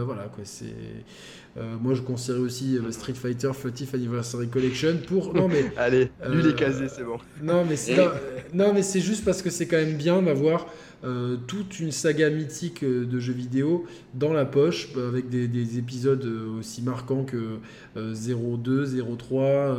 voilà 0.05 0.23
quoi. 0.33 0.43
C'est 0.45 0.73
moi, 1.81 1.93
je 1.93 2.01
conseillerais 2.01 2.41
aussi 2.41 2.77
Street 2.91 3.13
Fighter 3.13 3.49
30th 3.49 3.95
Anniversary 3.95 4.47
Collection 4.47 4.97
pour. 5.07 5.33
Non, 5.33 5.47
mais. 5.47 5.71
Allez, 5.77 6.09
lui, 6.29 6.43
les 6.43 6.55
casé, 6.55 6.87
c'est 6.89 7.03
bon. 7.03 7.17
Non, 7.41 7.65
mais 7.65 7.75
c'est. 7.75 7.97
Non, 8.53 8.73
mais 8.73 8.83
c'est 8.83 9.01
juste 9.01 9.25
parce 9.25 9.41
que 9.41 9.49
c'est 9.49 9.67
quand 9.67 9.77
même 9.77 9.95
bien 9.95 10.21
d'avoir 10.21 10.67
euh, 11.05 11.37
toute 11.47 11.79
une 11.79 11.91
saga 11.91 12.29
mythique 12.29 12.83
euh, 12.83 13.05
de 13.05 13.19
jeux 13.19 13.33
vidéo 13.33 13.85
dans 14.15 14.33
la 14.33 14.43
poche, 14.43 14.89
bah, 14.93 15.07
avec 15.07 15.29
des, 15.29 15.77
épisodes 15.77 16.25
euh, 16.25 16.59
aussi 16.59 16.81
marquants 16.81 17.23
que 17.23 17.59
02, 17.95 19.01
03, 19.17 19.77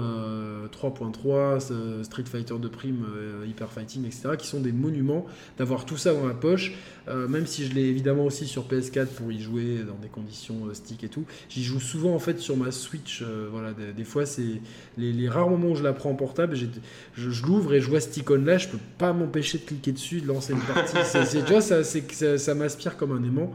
3.3, 0.72 2.02
Street 2.04 2.24
Fighter 2.24 2.54
de 2.58 2.68
Prime, 2.68 3.04
Hyper 3.46 3.70
Fighting, 3.70 4.04
etc., 4.04 4.30
qui 4.38 4.46
sont 4.46 4.60
des 4.60 4.72
monuments, 4.72 5.26
d'avoir 5.58 5.84
tout 5.84 5.96
ça 5.96 6.12
dans 6.12 6.26
la 6.26 6.34
poche, 6.34 6.74
même 7.08 7.46
si 7.46 7.66
je 7.66 7.74
l'ai 7.74 7.84
évidemment 7.84 8.24
aussi 8.24 8.46
sur 8.46 8.66
PS4 8.66 9.06
pour 9.06 9.32
y 9.32 9.40
jouer 9.40 9.78
dans 9.86 9.96
des 9.96 10.08
conditions 10.08 10.72
stick 10.74 11.02
et 11.04 11.08
tout. 11.08 11.24
J'y 11.48 11.64
joue 11.64 11.80
souvent 11.80 12.14
en 12.14 12.18
fait 12.18 12.38
sur 12.40 12.56
ma 12.56 12.70
Switch, 12.72 13.22
voilà, 13.50 13.72
des, 13.72 14.04
fois 14.04 14.26
c'est 14.26 14.60
les, 14.98 15.28
rares 15.28 15.48
moments 15.48 15.70
où 15.70 15.76
je 15.76 15.82
la 15.82 15.92
prends 15.92 16.10
en 16.10 16.14
portable, 16.14 16.56
je, 16.56 16.66
je 17.14 17.46
l'ouvre 17.46 17.74
et 17.74 17.80
je 17.80 17.88
vois 17.88 18.00
cet 18.00 18.16
icône 18.18 18.44
là, 18.44 18.58
je 18.58 18.68
peux 18.68 18.78
pas 18.98 19.12
m'empêcher 19.12 19.58
de 19.58 19.64
cliquer 19.64 19.92
dessus, 19.92 20.20
de 20.20 20.26
lancer 20.26 20.52
une 20.52 20.60
partie. 20.60 20.96
Tu 21.12 21.52
vois, 21.52 21.60
ça, 21.60 21.82
ça, 21.84 22.38
ça 22.38 22.54
m'aspire 22.54 22.96
comme 22.96 23.12
un 23.12 23.22
aimant. 23.22 23.52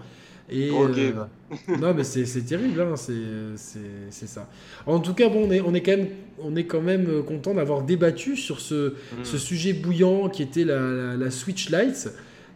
Et, 0.50 0.70
euh, 0.72 1.12
non, 1.80 1.94
mais 1.96 2.04
c'est 2.04 2.42
terrible, 2.42 2.80
hein, 2.82 2.96
c'est 2.96 4.28
ça. 4.28 4.48
En 4.86 5.00
tout 5.00 5.14
cas, 5.14 5.28
bon, 5.30 5.48
on 5.48 5.52
est, 5.52 5.62
on 5.62 5.74
est, 5.74 5.82
quand, 5.82 5.98
même, 5.98 6.08
on 6.40 6.56
est 6.56 6.66
quand 6.66 6.82
même 6.82 7.24
content 7.24 7.54
d'avoir 7.56 7.82
débattu 7.82 8.38
sur 8.38 8.60
ce, 8.60 8.90
mm. 8.90 9.24
ce, 9.24 9.38
sujet 9.38 9.74
bouillant 9.74 10.30
qui 10.30 10.44
était 10.44 10.64
la, 10.64 11.16
la, 11.16 11.32
Switch 11.32 11.70
Lights 11.72 12.10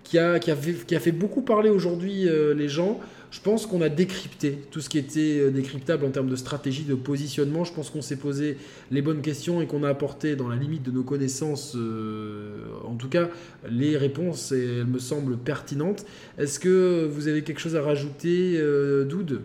qui 0.04 0.20
a, 0.20 0.40
qui 0.40 0.52
a, 0.52 0.56
fait, 0.56 0.86
qui 0.86 0.96
a 0.96 1.00
fait 1.00 1.12
beaucoup 1.12 1.42
parler 1.42 1.70
aujourd'hui 1.70 2.28
euh, 2.28 2.54
les 2.54 2.70
gens. 2.70 3.00
Je 3.32 3.40
pense 3.42 3.68
qu'on 3.68 3.82
a 3.82 3.90
décrypté 3.90 4.60
tout 4.72 4.82
ce 4.82 4.90
qui 4.90 4.98
était 4.98 5.40
euh, 5.40 5.52
décryptable 5.52 6.06
en 6.06 6.10
termes 6.10 6.30
de 6.30 6.36
stratégie, 6.36 6.84
de 6.84 6.96
positionnement. 6.96 7.64
Je 7.64 7.74
pense 7.74 7.90
qu'on 7.92 8.02
s'est 8.02 8.16
posé 8.16 8.58
les 8.90 9.02
bonnes 9.02 9.22
questions 9.22 9.62
et 9.62 9.68
qu'on 9.68 9.84
a 9.84 9.90
apporté 9.90 10.36
dans 10.36 10.48
la 10.48 10.56
limite 10.56 10.82
de 10.84 10.92
nos 10.92 11.04
connaissances, 11.04 11.74
euh, 11.76 12.66
en 12.86 12.96
tout 12.96 13.10
cas, 13.10 13.30
les 13.70 13.98
réponses, 13.98 14.52
et 14.52 14.80
elles 14.80 14.86
me 14.86 15.00
semblent 15.00 15.38
pertinentes. 15.38 16.06
Est-ce 16.40 16.60
que 16.60 17.08
vous 17.12 17.28
avez 17.28 17.44
quelque 17.44 17.60
chose 17.60 17.76
à 17.76 17.84
rajouter, 17.84 18.56
euh, 18.58 19.06
Doud? 19.06 19.42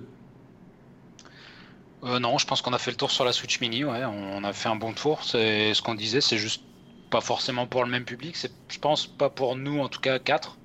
Euh, 2.05 2.19
non, 2.19 2.39
je 2.39 2.47
pense 2.47 2.62
qu'on 2.62 2.73
a 2.73 2.78
fait 2.78 2.90
le 2.90 2.97
tour 2.97 3.11
sur 3.11 3.24
la 3.24 3.32
Switch 3.32 3.61
Mini, 3.61 3.85
ouais, 3.85 4.05
on 4.05 4.44
a 4.44 4.52
fait 4.52 4.69
un 4.69 4.77
bon 4.77 4.93
tour. 4.93 5.24
C'est 5.24 5.73
ce 5.73 5.82
qu'on 5.82 5.94
disait, 5.94 6.20
c'est 6.20 6.36
juste 6.36 6.62
pas 7.11 7.20
forcément 7.20 7.66
pour 7.66 7.85
le 7.85 7.90
même 7.90 8.05
public, 8.05 8.36
c'est 8.36 8.51
je 8.69 8.78
pense 8.78 9.06
pas 9.06 9.31
pour 9.31 9.56
nous 9.56 9.78
en 9.78 9.89
tout 9.89 10.01
cas 10.01 10.19
4 10.19 10.59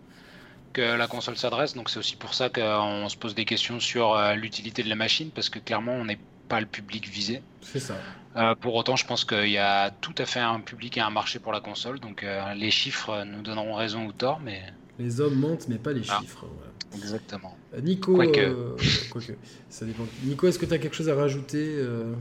que 0.74 0.82
la 0.82 1.08
console 1.08 1.38
s'adresse, 1.38 1.74
donc 1.76 1.90
c'est 1.90 2.00
aussi 2.00 2.16
pour 2.16 2.34
ça 2.34 2.50
qu'on 2.50 3.08
se 3.10 3.18
pose 3.18 3.36
des 3.36 3.46
questions 3.46 3.80
sur 3.80 4.14
euh, 4.16 4.34
l'utilité 4.36 4.84
de 4.84 4.90
la 4.90 4.96
machine, 4.96 5.30
parce 5.34 5.50
que 5.50 5.60
clairement 5.60 5.94
on 5.94 6.06
n'est 6.06 6.20
pas 6.48 6.60
le 6.60 6.66
public 6.66 7.08
visé. 7.08 7.42
C'est 7.62 7.80
ça. 7.80 7.96
Euh, 8.36 8.56
pour 8.56 8.76
autant, 8.76 8.96
je 8.96 9.06
pense 9.06 9.26
qu'il 9.26 9.50
y 9.50 9.58
a 9.58 9.90
tout 9.90 10.14
à 10.18 10.26
fait 10.26 10.40
un 10.40 10.60
public 10.60 10.98
et 10.98 11.02
un 11.02 11.10
marché 11.10 11.40
pour 11.40 11.52
la 11.52 11.60
console, 11.62 12.00
donc 12.00 12.24
euh, 12.24 12.54
les 12.54 12.72
chiffres 12.72 13.24
nous 13.26 13.42
donneront 13.42 13.74
raison 13.74 14.06
ou 14.06 14.12
tort, 14.12 14.40
mais 14.44 14.62
Les 15.00 15.20
hommes 15.22 15.36
mentent, 15.36 15.68
mais 15.68 15.78
pas 15.78 15.94
les 15.94 16.04
Ah. 16.10 16.20
chiffres. 16.22 16.46
voilà. 16.48 17.04
exactement. 17.04 17.58
Nico, 17.82 18.16
Quoique. 18.16 18.40
euh, 18.40 18.76
quoique, 19.12 19.34
ça 19.70 19.86
dépend. 19.86 20.06
Nico, 20.24 20.48
est-ce 20.48 20.60
que 20.60 20.66
tu 20.66 20.74
as 20.74 20.78
quelque 20.80 20.96
chose 20.96 21.10
à 21.10 21.16
rajouter 21.16 21.76
euh? 21.78 22.14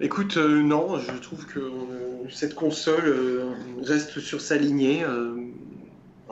Écoute, 0.00 0.36
euh, 0.36 0.62
non, 0.62 0.98
je 0.98 1.12
trouve 1.20 1.46
que 1.46 1.58
euh, 1.58 2.28
cette 2.28 2.54
console 2.54 3.06
euh, 3.06 3.44
reste 3.82 4.20
sur 4.20 4.40
sa 4.42 4.56
lignée. 4.56 5.02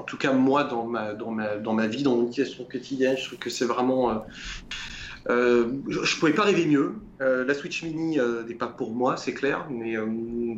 En 0.04 0.06
tout 0.06 0.18
cas, 0.18 0.34
moi, 0.34 0.64
dans 0.64 0.84
ma, 0.84 1.14
dans 1.14 1.30
ma, 1.30 1.56
dans 1.56 1.72
ma 1.72 1.86
vie, 1.86 2.02
dans 2.02 2.14
mon 2.14 2.28
utilisation 2.28 2.66
quotidienne, 2.70 3.16
je 3.16 3.24
trouve 3.24 3.38
que 3.38 3.48
c'est 3.48 3.64
vraiment. 3.64 4.10
euh, 4.10 4.18
euh, 5.30 5.80
je 5.88 5.98
ne 5.98 6.20
pouvais 6.20 6.34
pas 6.34 6.42
rêver 6.42 6.66
mieux. 6.66 6.96
Euh, 7.22 7.46
la 7.46 7.54
Switch 7.54 7.82
Mini 7.82 8.18
n'est 8.46 8.54
pas 8.54 8.66
pour 8.66 8.94
moi, 8.94 9.16
c'est 9.16 9.32
clair, 9.32 9.66
mais 9.70 9.94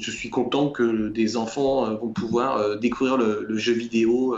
je 0.00 0.10
suis 0.10 0.30
content 0.30 0.70
que 0.70 1.10
des 1.10 1.36
enfants 1.36 1.94
vont 1.94 2.12
pouvoir 2.12 2.76
découvrir 2.76 3.18
le, 3.18 3.56
jeu 3.56 3.72
vidéo 3.72 4.36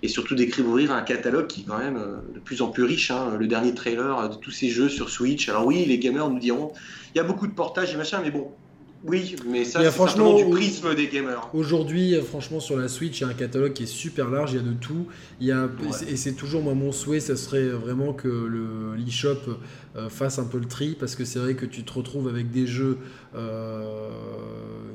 et 0.00 0.08
surtout 0.08 0.34
découvrir 0.34 0.92
un 0.92 1.02
catalogue 1.02 1.48
qui 1.48 1.60
est 1.60 1.64
quand 1.64 1.78
même 1.78 2.22
de 2.32 2.40
plus 2.40 2.62
en 2.62 2.70
plus 2.70 2.84
riche. 2.84 3.10
hein. 3.10 3.36
Le 3.38 3.46
dernier 3.46 3.74
trailer 3.74 4.30
de 4.30 4.36
tous 4.36 4.50
ces 4.50 4.70
jeux 4.70 4.88
sur 4.88 5.10
Switch. 5.10 5.46
Alors 5.50 5.66
oui, 5.66 5.84
les 5.84 5.98
gamers 5.98 6.30
nous 6.30 6.38
diront, 6.38 6.72
il 7.14 7.18
y 7.18 7.20
a 7.20 7.24
beaucoup 7.24 7.46
de 7.46 7.52
portages 7.52 7.92
et 7.92 7.98
machin, 7.98 8.22
mais 8.24 8.30
bon, 8.30 8.56
oui, 9.04 9.34
mais 9.50 9.64
ça 9.64 9.80
c'est 9.82 9.90
franchement, 9.90 10.36
du 10.36 10.44
prisme 10.50 10.94
des 10.94 11.08
gamers. 11.08 11.50
Aujourd'hui, 11.54 12.14
euh, 12.14 12.22
franchement, 12.22 12.60
sur 12.60 12.76
la 12.76 12.88
Switch, 12.88 13.20
il 13.20 13.22
y 13.22 13.26
a 13.26 13.28
un 13.28 13.34
catalogue 13.34 13.72
qui 13.72 13.82
est 13.82 13.86
super 13.86 14.30
large, 14.30 14.52
il 14.52 14.56
y 14.56 14.60
a 14.60 14.62
de 14.62 14.72
tout. 14.74 15.06
Il 15.40 15.46
y 15.46 15.52
a, 15.52 15.68
Et 16.08 16.16
c'est 16.16 16.32
toujours 16.32 16.62
moi, 16.62 16.74
mon 16.74 16.92
souhait, 16.92 17.20
ça 17.20 17.36
serait 17.36 17.68
vraiment 17.68 18.12
que 18.12 18.28
le- 18.28 18.94
l'eShop 18.96 19.38
euh, 19.96 20.08
fasse 20.08 20.38
un 20.38 20.44
peu 20.44 20.58
le 20.58 20.66
tri, 20.66 20.96
parce 20.98 21.16
que 21.16 21.24
c'est 21.24 21.38
vrai 21.38 21.54
que 21.54 21.66
tu 21.66 21.82
te 21.82 21.92
retrouves 21.92 22.28
avec 22.28 22.50
des 22.50 22.66
jeux. 22.66 22.98
euh, 23.34 24.08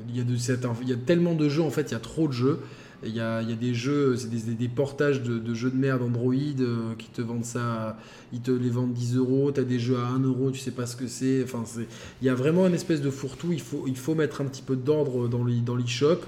il, 0.08 0.16
y 0.16 0.20
a 0.20 0.24
de, 0.24 0.34
il 0.82 0.88
y 0.88 0.92
a 0.92 0.96
tellement 0.96 1.34
de 1.34 1.48
jeux, 1.48 1.62
en 1.62 1.70
fait, 1.70 1.90
il 1.90 1.92
y 1.92 1.96
a 1.96 2.00
trop 2.00 2.28
de 2.28 2.32
jeux. 2.32 2.60
Il 3.04 3.14
y 3.14 3.20
a, 3.20 3.42
des 3.44 3.74
jeux, 3.74 4.16
c'est 4.16 4.28
des, 4.28 4.54
des- 4.54 4.68
portages 4.68 5.22
de, 5.22 5.54
jeux 5.54 5.70
de 5.70 5.76
merde 5.76 6.02
Android 6.02 6.34
euh, 6.34 6.94
qui 6.98 7.08
te 7.08 7.22
vendent 7.22 7.44
ça, 7.44 7.96
ils 8.32 8.40
te 8.40 8.50
les 8.50 8.70
vendent 8.70 8.92
10 8.92 9.16
euros, 9.16 9.52
tu 9.52 9.60
as 9.60 9.64
des 9.64 9.78
jeux 9.78 9.96
à 9.98 10.08
1 10.08 10.18
euro, 10.20 10.50
tu 10.50 10.58
sais 10.58 10.72
pas 10.72 10.84
ce 10.86 10.96
que 10.96 11.06
c'est. 11.06 11.44
Enfin, 11.44 11.62
il 12.20 12.26
y 12.26 12.28
a 12.28 12.34
vraiment 12.34 12.66
une 12.66 12.74
espèce 12.74 13.00
de 13.00 13.10
fourre-tout, 13.10 13.52
il 13.52 13.60
faut, 13.60 14.14
mettre 14.16 14.40
un 14.40 14.46
petit 14.46 14.62
peu 14.62 14.74
d'ordre 14.74 15.28
dans 15.28 15.44
l'e- 15.44 15.60
dans 15.64 15.76
l'e-shop, 15.76 16.18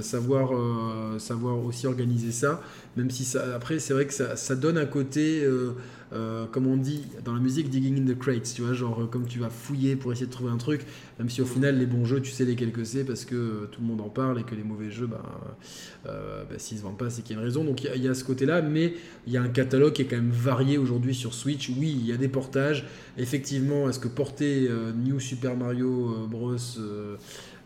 savoir, 0.00 0.50
euh, 0.54 1.18
savoir 1.18 1.64
aussi 1.64 1.86
organiser 1.86 2.30
ça, 2.32 2.60
même 2.96 3.10
si 3.10 3.24
ça, 3.24 3.54
après 3.54 3.78
c'est 3.78 3.94
vrai 3.94 4.06
que 4.06 4.14
ça, 4.14 4.36
ça 4.36 4.54
donne 4.54 4.78
un 4.78 4.86
côté, 4.86 5.42
euh, 5.44 5.72
euh, 6.12 6.46
comme 6.46 6.66
on 6.66 6.76
dit 6.76 7.02
dans 7.24 7.34
la 7.34 7.40
musique, 7.40 7.68
digging 7.70 8.02
in 8.02 8.12
the 8.12 8.18
crates, 8.18 8.52
tu 8.54 8.62
vois, 8.62 8.74
genre 8.74 9.02
euh, 9.02 9.06
comme 9.06 9.26
tu 9.26 9.38
vas 9.38 9.50
fouiller 9.50 9.96
pour 9.96 10.12
essayer 10.12 10.26
de 10.26 10.32
trouver 10.32 10.50
un 10.52 10.56
truc, 10.58 10.82
même 11.18 11.28
si 11.30 11.40
au 11.42 11.46
final 11.46 11.78
les 11.78 11.86
bons 11.86 12.04
jeux, 12.04 12.20
tu 12.20 12.30
sais 12.30 12.44
lesquels 12.44 12.72
que 12.72 12.84
c'est 12.84 13.04
parce 13.04 13.24
que 13.24 13.34
euh, 13.34 13.68
tout 13.72 13.80
le 13.80 13.86
monde 13.86 14.00
en 14.00 14.08
parle 14.08 14.38
et 14.40 14.44
que 14.44 14.54
les 14.54 14.62
mauvais 14.64 14.90
jeux, 14.90 15.06
bah, 15.06 15.22
euh, 16.06 16.44
bah, 16.48 16.56
s'ils 16.58 16.78
se 16.78 16.82
vendent 16.82 16.98
pas, 16.98 17.10
c'est 17.10 17.22
qu'il 17.22 17.34
y 17.34 17.38
a 17.38 17.40
une 17.40 17.46
raison. 17.46 17.64
Donc 17.64 17.82
il 17.84 17.86
y 17.86 17.90
a- 17.90 17.96
il 17.96 18.02
y, 18.04 18.08
a 18.08 18.14
ce 18.14 18.24
côté-là, 18.24 18.62
mais 18.62 18.94
il 19.26 19.32
y 19.32 19.36
a 19.36 19.42
un 19.42 19.48
catalogue 19.48 19.92
qui 19.92 20.02
est 20.02 20.06
quand 20.06 20.16
même 20.16 20.30
varié 20.30 20.78
aujourd'hui 20.78 21.14
sur 21.14 21.34
Switch. 21.34 21.70
Oui, 21.78 21.96
il 22.00 22.06
y 22.06 22.12
a 22.12 22.16
des 22.16 22.28
portages. 22.28 22.86
Effectivement, 23.18 23.88
est-ce 23.88 23.98
que 23.98 24.08
porter 24.08 24.66
euh, 24.68 24.92
New 24.92 25.20
Super 25.20 25.56
Mario 25.56 26.10
euh, 26.10 26.26
Bros. 26.26 26.56
euh, 26.78 27.16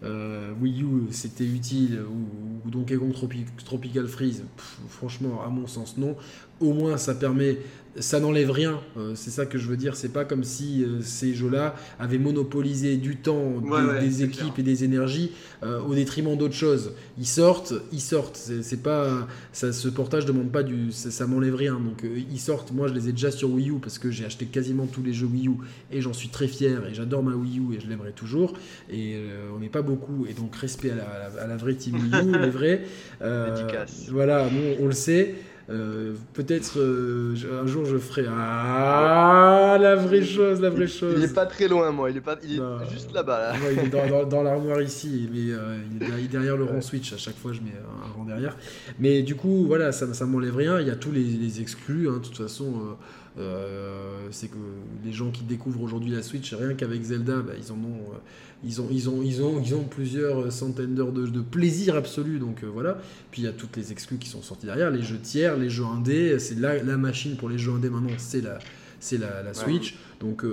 euh, 0.03 0.53
Wii 0.61 0.83
U 0.83 0.87
c'était 1.11 1.45
utile 1.45 2.01
ou, 2.09 2.67
ou 2.67 2.71
Donkey 2.71 2.97
Kong 2.97 3.13
Tropi- 3.13 3.47
Tropical 3.65 4.07
Freeze 4.07 4.45
Franchement, 4.89 5.43
à 5.45 5.49
mon 5.49 5.67
sens, 5.67 5.97
non. 5.97 6.17
Au 6.61 6.73
moins, 6.73 6.97
ça 6.97 7.15
permet. 7.15 7.59
Ça 7.99 8.21
n'enlève 8.21 8.51
rien, 8.51 8.81
euh, 8.99 9.13
c'est 9.15 9.31
ça 9.31 9.47
que 9.47 9.59
je 9.59 9.67
veux 9.69 9.77
dire. 9.77 9.97
C'est 9.97 10.13
pas 10.13 10.25
comme 10.25 10.45
si 10.45 10.83
euh, 10.85 11.01
ces 11.01 11.35
jeux-là 11.35 11.75
avaient 11.99 12.19
monopolisé 12.19 12.97
du 12.97 13.17
temps, 13.17 13.55
Ouais, 13.63 13.81
des, 13.81 13.87
ouais, 13.87 14.01
des 14.01 14.11
c'est 14.11 14.23
équipes 14.25 14.39
clair. 14.41 14.53
et 14.59 14.63
des 14.63 14.85
énergies 14.85 15.33
euh, 15.63 15.81
au 15.81 15.95
détriment 15.95 16.37
d'autres 16.37 16.55
choses. 16.55 16.93
Ils 17.19 17.27
sortent, 17.27 17.73
ils 17.93 18.01
sortent. 18.01 18.37
C'est 18.37 18.63
c'est 18.63 18.83
pas, 18.83 19.27
ça, 19.53 19.73
ce 19.73 19.89
portage 19.89 20.27
demande 20.27 20.51
pas 20.53 20.63
du, 20.63 20.93
ça, 20.93 21.11
ça 21.11 21.27
m'enlève 21.27 21.55
rien. 21.55 21.75
Donc 21.75 22.05
euh, 22.05 22.19
ils 22.31 22.39
sortent. 22.41 22.73
Moi, 22.73 22.89
je 22.89 22.95
les 22.95 23.09
ai 23.09 23.13
déjà 23.13 23.31
sur 23.31 23.51
Wii 23.51 23.71
U 23.71 23.75
parce 23.81 23.99
que 23.99 24.11
j'ai 24.11 24.25
acheté 24.25 24.47
quasiment 24.47 24.87
tous 24.87 25.03
les 25.03 25.13
jeux 25.15 25.27
Wii 25.27 25.49
U 25.49 25.53
et 25.91 26.01
j'en 26.01 26.13
suis 26.13 26.29
très 26.29 26.49
fier 26.49 26.87
et 26.87 26.95
j'adore 26.95 27.23
ma 27.23 27.35
Wii 27.35 27.59
U 27.61 27.75
et 27.77 27.81
je 27.81 27.89
l'aimerai 27.89 28.13
toujours. 28.13 28.53
Et 28.91 29.15
euh, 29.17 29.49
on 29.57 29.61
n'est 29.61 29.69
pas 29.69 29.83
beaucoup 29.83 30.27
et 30.29 30.35
donc 30.35 30.55
respect 30.57 30.91
à 30.91 30.97
la, 30.97 31.05
à 31.05 31.19
la- 31.37 31.43
à 31.45 31.47
la 31.47 31.57
vraie 31.57 31.75
team 31.75 31.95
Wii 31.97 32.29
U, 32.29 32.39
les 32.43 32.51
vrais. 32.51 32.83
Euh. 33.23 33.67
Voilà, 34.11 34.49
nous, 34.51 34.85
on 34.85 34.87
le 34.87 34.93
sait. 34.93 35.35
Euh, 35.69 36.15
Peut-être 36.33 36.79
euh, 36.79 37.35
un 37.63 37.67
jour 37.67 37.85
je 37.87 37.99
ferai 37.99 38.25
ah 38.29 39.77
la 39.81 39.97
vraie 39.97 40.23
chose, 40.25 40.61
la 40.61 40.71
vraie 40.71 40.87
chose. 40.87 41.15
Il 41.19 41.25
est 41.25 41.35
pas 41.35 41.47
très 41.47 41.67
loin, 41.69 41.91
moi. 41.91 42.11
Il 42.11 42.17
est, 42.17 42.21
pas... 42.21 42.37
il 42.45 42.55
est 42.55 42.59
Non. 42.59 42.79
juste 42.91 43.13
là-bas. 43.13 43.53
Là. 43.53 43.59
Ouais, 43.59 43.75
il 43.75 43.79
est 43.87 43.89
dans, 43.89 44.07
dans- 44.09 44.25
dans 44.29 44.43
l'armoire 44.45 44.81
ici, 44.81 45.29
mais 45.33 45.53
euh, 45.53 45.77
il 45.91 46.03
est 46.25 46.29
derrière- 46.29 46.57
le 46.57 46.65
rang 46.65 46.81
Switch. 46.81 47.13
À 47.13 47.17
chaque 47.17 47.37
fois, 47.37 47.53
je 47.53 47.61
mets 47.61 47.75
un 47.77 48.13
rang 48.17 48.25
derrière. 48.25 48.57
Mais 49.01 49.23
du 49.23 49.35
coup, 49.35 49.67
voilà, 49.67 49.91
ça, 49.93 50.13
ça 50.15 50.25
m'enlève 50.25 50.55
rien. 50.57 50.81
Il 50.81 50.87
y 50.87 50.91
a 50.91 50.97
tous 50.97 51.11
les, 51.13 51.23
les 51.25 51.61
exclus. 51.61 52.09
hein. 52.09 52.19
De 52.23 52.25
toute 52.27 52.37
façon, 52.39 52.97
euh, 53.39 54.29
c'est 54.31 54.49
que 54.49 54.57
les 55.05 55.13
gens 55.13 55.31
qui 55.31 55.45
découvrent 55.45 55.83
aujourd'hui 55.83 56.11
la 56.11 56.23
Switch, 56.23 56.55
rien 56.55 56.75
qu'avec 56.75 57.03
Zelda, 57.03 57.41
bah, 57.41 57.53
ils 57.59 57.71
en 57.71 57.77
ont, 57.77 58.13
euh, 58.13 58.19
ils 58.65 58.81
ont, 58.81 58.89
ils 58.91 59.09
ont, 59.11 59.23
ils 59.23 59.43
ont, 59.43 59.61
ils 59.63 59.75
ont 59.75 59.85
plusieurs 59.85 60.51
centaines 60.51 60.95
d'heures 60.95 61.13
de, 61.13 61.27
de 61.27 61.41
plaisir 61.41 61.97
absolu. 61.97 62.39
Donc 62.39 62.63
euh, 62.63 62.67
voilà. 62.67 62.99
Puis 63.31 63.43
il 63.43 63.45
y 63.45 63.49
a 63.49 63.53
toutes 63.53 63.77
les 63.77 63.93
exclus 63.93 64.19
qui 64.19 64.29
sont 64.29 64.43
sortis 64.43 64.67
derrière, 64.67 64.91
les 64.91 65.03
jeux 65.03 65.19
tiers, 65.19 65.57
les 65.57 65.71
jeux 65.71 65.85
indés. 65.85 66.39
C'est 66.39 66.59
la, 66.59 66.83
la 66.83 66.97
machine 66.97 67.37
pour 67.37 67.49
les 67.49 67.59
jeux 67.59 67.73
indés 67.73 67.91
maintenant, 67.91 68.17
c'est 68.17 68.41
la, 68.41 68.59
c'est 69.01 69.19
la, 69.19 69.43
la 69.43 69.55
Switch. 69.55 69.97
Donc 70.21 70.45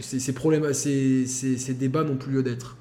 ces, 0.00 0.18
ces 0.18 0.32
problèmes, 0.32 0.72
ces, 0.72 1.26
ces, 1.26 1.58
ces 1.58 1.74
débats 1.74 2.04
n'ont 2.04 2.16
plus 2.16 2.32
lieu 2.32 2.42
d'être. 2.42 2.76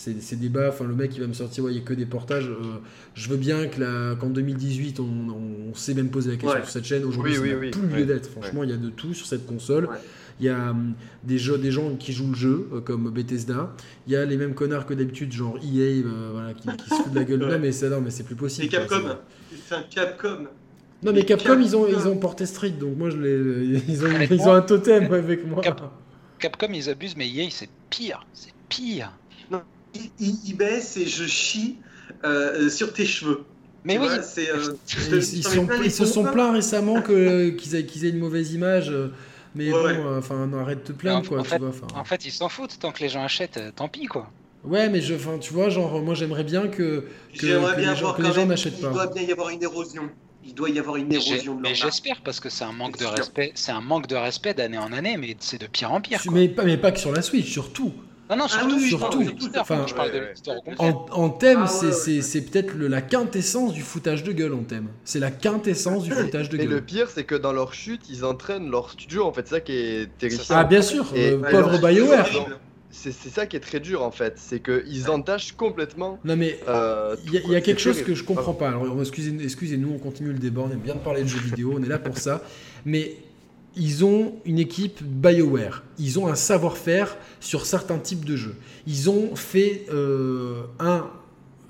Ces, 0.00 0.18
ces 0.22 0.36
débats, 0.36 0.70
enfin 0.70 0.86
le 0.86 0.94
mec 0.94 1.14
il 1.14 1.20
va 1.20 1.26
me 1.26 1.34
sortir, 1.34 1.62
ouais, 1.64 1.72
il 1.72 1.74
n'y 1.74 1.80
a 1.82 1.84
que 1.84 1.92
des 1.92 2.06
portages. 2.06 2.48
euh, 2.48 2.78
je 3.12 3.28
veux 3.28 3.36
bien 3.36 3.66
que 3.66 3.80
la- 3.80 4.14
qu'en 4.18 4.30
2018 4.30 4.98
on, 4.98 5.04
on 5.04 5.74
s'est 5.74 5.92
même 5.92 6.08
posé 6.08 6.30
la 6.30 6.36
question 6.38 6.56
Ouais. 6.56 6.62
sur 6.62 6.70
cette 6.70 6.86
chaîne. 6.86 7.04
Aujourd'hui, 7.04 7.32
Oui, 7.32 7.36
ça 7.36 7.42
oui, 7.44 7.50
n'a 7.50 7.56
oui. 7.58 7.70
plus 7.70 7.86
lieu 7.98 8.06
d'être. 8.06 8.30
Franchement, 8.30 8.64
il 8.64 8.70
y 8.70 8.72
a 8.72 8.78
de 8.78 8.88
tout 8.88 9.12
sur 9.12 9.26
cette 9.26 9.44
console. 9.46 9.84
Ouais. 9.84 9.96
Il 10.40 10.46
y 10.46 10.48
a 10.48 10.70
hum, 10.70 10.94
des, 11.22 11.36
jeux, 11.36 11.58
des 11.58 11.70
gens 11.70 11.96
qui 11.96 12.14
jouent 12.14 12.30
le 12.30 12.34
jeu, 12.34 12.66
euh, 12.72 12.80
comme 12.80 13.10
Bethesda. 13.10 13.74
Il 14.06 14.14
y 14.14 14.16
a 14.16 14.24
les 14.24 14.38
mêmes 14.38 14.54
connards 14.54 14.86
que 14.86 14.94
d'habitude, 14.94 15.32
genre 15.32 15.58
EA, 15.58 16.02
euh, 16.02 16.30
voilà, 16.32 16.54
qui, 16.54 16.66
qui 16.66 16.88
se 16.88 16.94
foutent 16.94 17.12
de 17.12 17.18
la 17.18 17.24
gueule. 17.24 17.42
Ouais. 17.44 17.50
Non, 17.52 17.58
mais 17.58 17.70
c'est 17.72 17.90
non, 17.90 18.00
mais 18.00 18.08
c'est 18.10 18.24
plus 18.24 18.36
possible. 18.36 18.68
C'est 18.70 18.78
Capcom. 18.78 19.02
c'est- 19.50 19.56
C'est 19.68 19.74
un 19.74 19.82
Capcom. 19.82 20.46
Non, 21.02 21.12
mais 21.12 21.26
Capcom, 21.26 21.60
ils 21.60 21.76
ont, 21.76 21.86
ils 21.86 22.08
ont 22.08 22.16
porté 22.16 22.46
Street, 22.46 22.70
donc 22.70 22.96
moi, 22.96 23.10
je 23.10 23.18
les, 23.18 23.82
ils, 23.88 24.02
ont, 24.02 24.14
Avec 24.14 24.30
ils 24.30 24.36
moi 24.38 24.46
ont 24.48 24.52
un 24.54 24.62
totem 24.62 25.12
avec 25.12 25.46
moi. 25.46 25.60
Cap- 25.60 25.92
Capcom, 26.38 26.68
ils 26.72 26.88
abusent, 26.88 27.16
mais 27.18 27.28
EA, 27.28 27.50
c'est 27.50 27.68
pire. 27.90 28.24
C'est 28.32 28.54
pire. 28.70 29.12
Il, 29.94 30.10
il- 30.20 30.38
il 30.46 30.56
baisse 30.56 30.96
et 30.96 31.06
je 31.06 31.24
chie 31.24 31.76
euh, 32.24 32.68
sur 32.68 32.92
tes 32.92 33.06
cheveux. 33.06 33.42
Mais 33.84 33.94
Tu 33.94 34.00
oui, 34.00 34.06
vois, 34.08 34.16
euh, 34.16 34.72
Ils, 35.32 35.42
sont- 35.90 36.04
se 36.04 36.12
sont 36.12 36.24
plaints 36.24 36.52
récemment 36.52 37.00
qu'ils 37.02 37.74
aient, 37.74 37.86
qu'ils 37.86 38.04
aient 38.04 38.10
une 38.10 38.18
mauvaise 38.18 38.52
image. 38.52 38.90
euh, 38.90 39.08
Mais 39.54 39.72
Ouais, 39.72 39.80
bon, 39.80 39.84
ouais. 39.86 39.96
euh, 40.06 40.18
enfin, 40.18 40.48
arrête 40.52 40.86
de 40.86 40.92
te 40.92 40.92
plaindre, 40.92 41.24
En- 41.26 41.28
quoi, 41.28 41.40
en 41.40 41.42
tu 41.42 41.48
fait- 41.48 41.58
vois. 41.58 41.70
enfin. 41.70 41.86
en 41.94 42.04
fait, 42.04 42.24
ils 42.24 42.30
s'en 42.30 42.48
foutent. 42.48 42.78
Tant 42.78 42.92
que 42.92 43.00
les 43.00 43.08
gens 43.08 43.24
achètent, 43.24 43.56
euh, 43.56 43.70
tant 43.74 43.88
pis, 43.88 44.06
quoi. 44.06 44.30
Ouais, 44.62 44.88
mais 44.90 45.00
je, 45.00 45.14
enfin, 45.14 45.38
tu 45.38 45.52
vois, 45.52 45.70
genre, 45.70 46.00
moi, 46.02 46.14
j'aimerais 46.14 46.44
bien 46.44 46.68
que, 46.68 47.06
que, 47.36 47.46
J'aimerais 47.46 47.74
que 47.74 47.80
bien 47.80 47.94
les 47.94 47.98
gens, 47.98 48.32
gens 48.32 48.46
n'achètent 48.46 48.74
Il 48.78 48.82
pas. 48.84 48.90
doit 48.90 49.06
bien 49.08 49.22
y 49.22 49.32
avoir 49.32 49.48
une 49.48 49.62
érosion. 49.62 50.08
Il 50.44 50.54
doit 50.54 50.70
y 50.70 50.78
avoir 50.78 50.96
une 50.96 51.12
érosion 51.12 51.54
de 51.56 51.60
mais 51.62 51.74
j'espère 51.74 52.20
parce 52.24 52.38
que 52.40 52.48
c'est 52.48 52.64
un 52.64 52.72
manque 52.72 52.98
de 52.98 53.04
respect. 53.06 53.52
C'est 53.54 53.72
un 53.72 53.80
manque 53.80 54.06
de 54.06 54.16
respect 54.16 54.54
d'année 54.54 54.78
en 54.78 54.92
année, 54.92 55.16
mais 55.16 55.36
c'est 55.40 55.60
de 55.60 55.66
pire 55.66 55.92
en 55.92 56.00
pire. 56.00 56.22
quoi. 56.22 56.32
Mais, 56.32 56.48
pas, 56.48 56.64
mais 56.64 56.76
pas 56.76 56.92
que 56.92 56.98
sur 57.00 57.12
la 57.12 57.20
Switch, 57.22 57.50
surtout. 57.50 57.92
Non, 58.30 58.36
non, 58.36 58.44
Ah 58.46 58.48
surtout, 58.48 58.76
oui, 58.76 58.88
je 58.88 58.96
parle 58.96 59.24
surtout. 59.24 59.48
Enfin, 59.58 59.84
je 59.88 59.94
parle 59.94 60.10
ouais, 60.12 60.20
ouais. 60.20 60.74
En, 60.78 61.06
en 61.10 61.28
thème, 61.30 61.62
Ah, 61.64 61.66
c'est 61.66 61.86
ouais, 61.86 61.92
c'est- 61.92 62.16
ouais. 62.16 62.22
c'est 62.22 62.40
peut-être 62.42 62.74
la 62.78 63.02
quintessence 63.02 63.72
du 63.72 63.82
foutage 63.82 64.22
de 64.22 64.30
gueule 64.32 64.54
en 64.54 64.62
thème. 64.62 64.86
C'est 65.04 65.18
la 65.18 65.32
quintessence 65.32 66.04
du 66.04 66.12
foutage 66.12 66.48
de 66.48 66.56
Et 66.58 66.64
le 66.64 66.74
gueule. 66.76 66.82
pire, 66.84 67.10
c'est 67.10 67.24
que 67.24 67.34
dans 67.34 67.52
leur 67.52 67.74
chute, 67.74 68.02
ils 68.08 68.24
entraînent 68.24 68.70
leur 68.70 68.90
studio. 68.90 69.24
En 69.24 69.32
fait, 69.32 69.48
c'est 69.48 69.56
ça 69.56 69.60
qui 69.60 69.72
est 69.72 70.08
terrifiant. 70.18 70.54
Ah, 70.56 70.64
bien 70.64 70.80
sûr, 70.82 71.10
Et- 71.14 71.30
euh, 71.32 71.38
Ouais, 71.38 71.50
pauvre 71.50 71.78
BioWare. 71.78 72.28
c'est 72.92 73.12
ça 73.12 73.46
qui 73.46 73.56
est 73.56 73.60
très 73.60 73.80
dur 73.80 74.02
en 74.02 74.10
fait, 74.10 74.34
c'est 74.36 74.60
qu'ils 74.60 75.10
entachent 75.10 75.52
complètement. 75.52 76.18
Non 76.24 76.36
mais 76.36 76.58
euh, 76.68 77.16
il 77.24 77.50
y, 77.50 77.56
a 77.56 77.60
quelque 77.60 77.80
chose 77.80 78.02
que 78.02 78.14
je 78.14 78.24
comprends 78.24 78.52
pas. 78.52 78.68
Alors 78.68 79.00
excusez-nous, 79.00 79.42
excusez 79.42 79.80
on 79.84 79.98
continue 79.98 80.32
le 80.32 80.38
débat, 80.38 80.62
on 80.66 80.70
aime 80.70 80.80
bien 80.80 80.96
parler 80.96 81.22
de 81.22 81.28
jeux 81.28 81.38
vidéo, 81.40 81.74
on 81.78 81.82
est 81.82 81.88
là 81.88 81.98
pour 81.98 82.18
ça. 82.18 82.42
Mais 82.84 83.16
ils 83.76 84.04
ont 84.04 84.34
une 84.44 84.58
équipe 84.58 85.02
BioWare, 85.02 85.84
ils 85.98 86.18
ont 86.18 86.26
un 86.26 86.34
savoir-faire 86.34 87.16
sur 87.40 87.66
certains 87.66 87.98
types 87.98 88.24
de 88.24 88.36
jeux. 88.36 88.56
Ils 88.86 89.10
ont 89.10 89.36
fait 89.36 89.86
euh, 89.92 90.62
un 90.78 91.08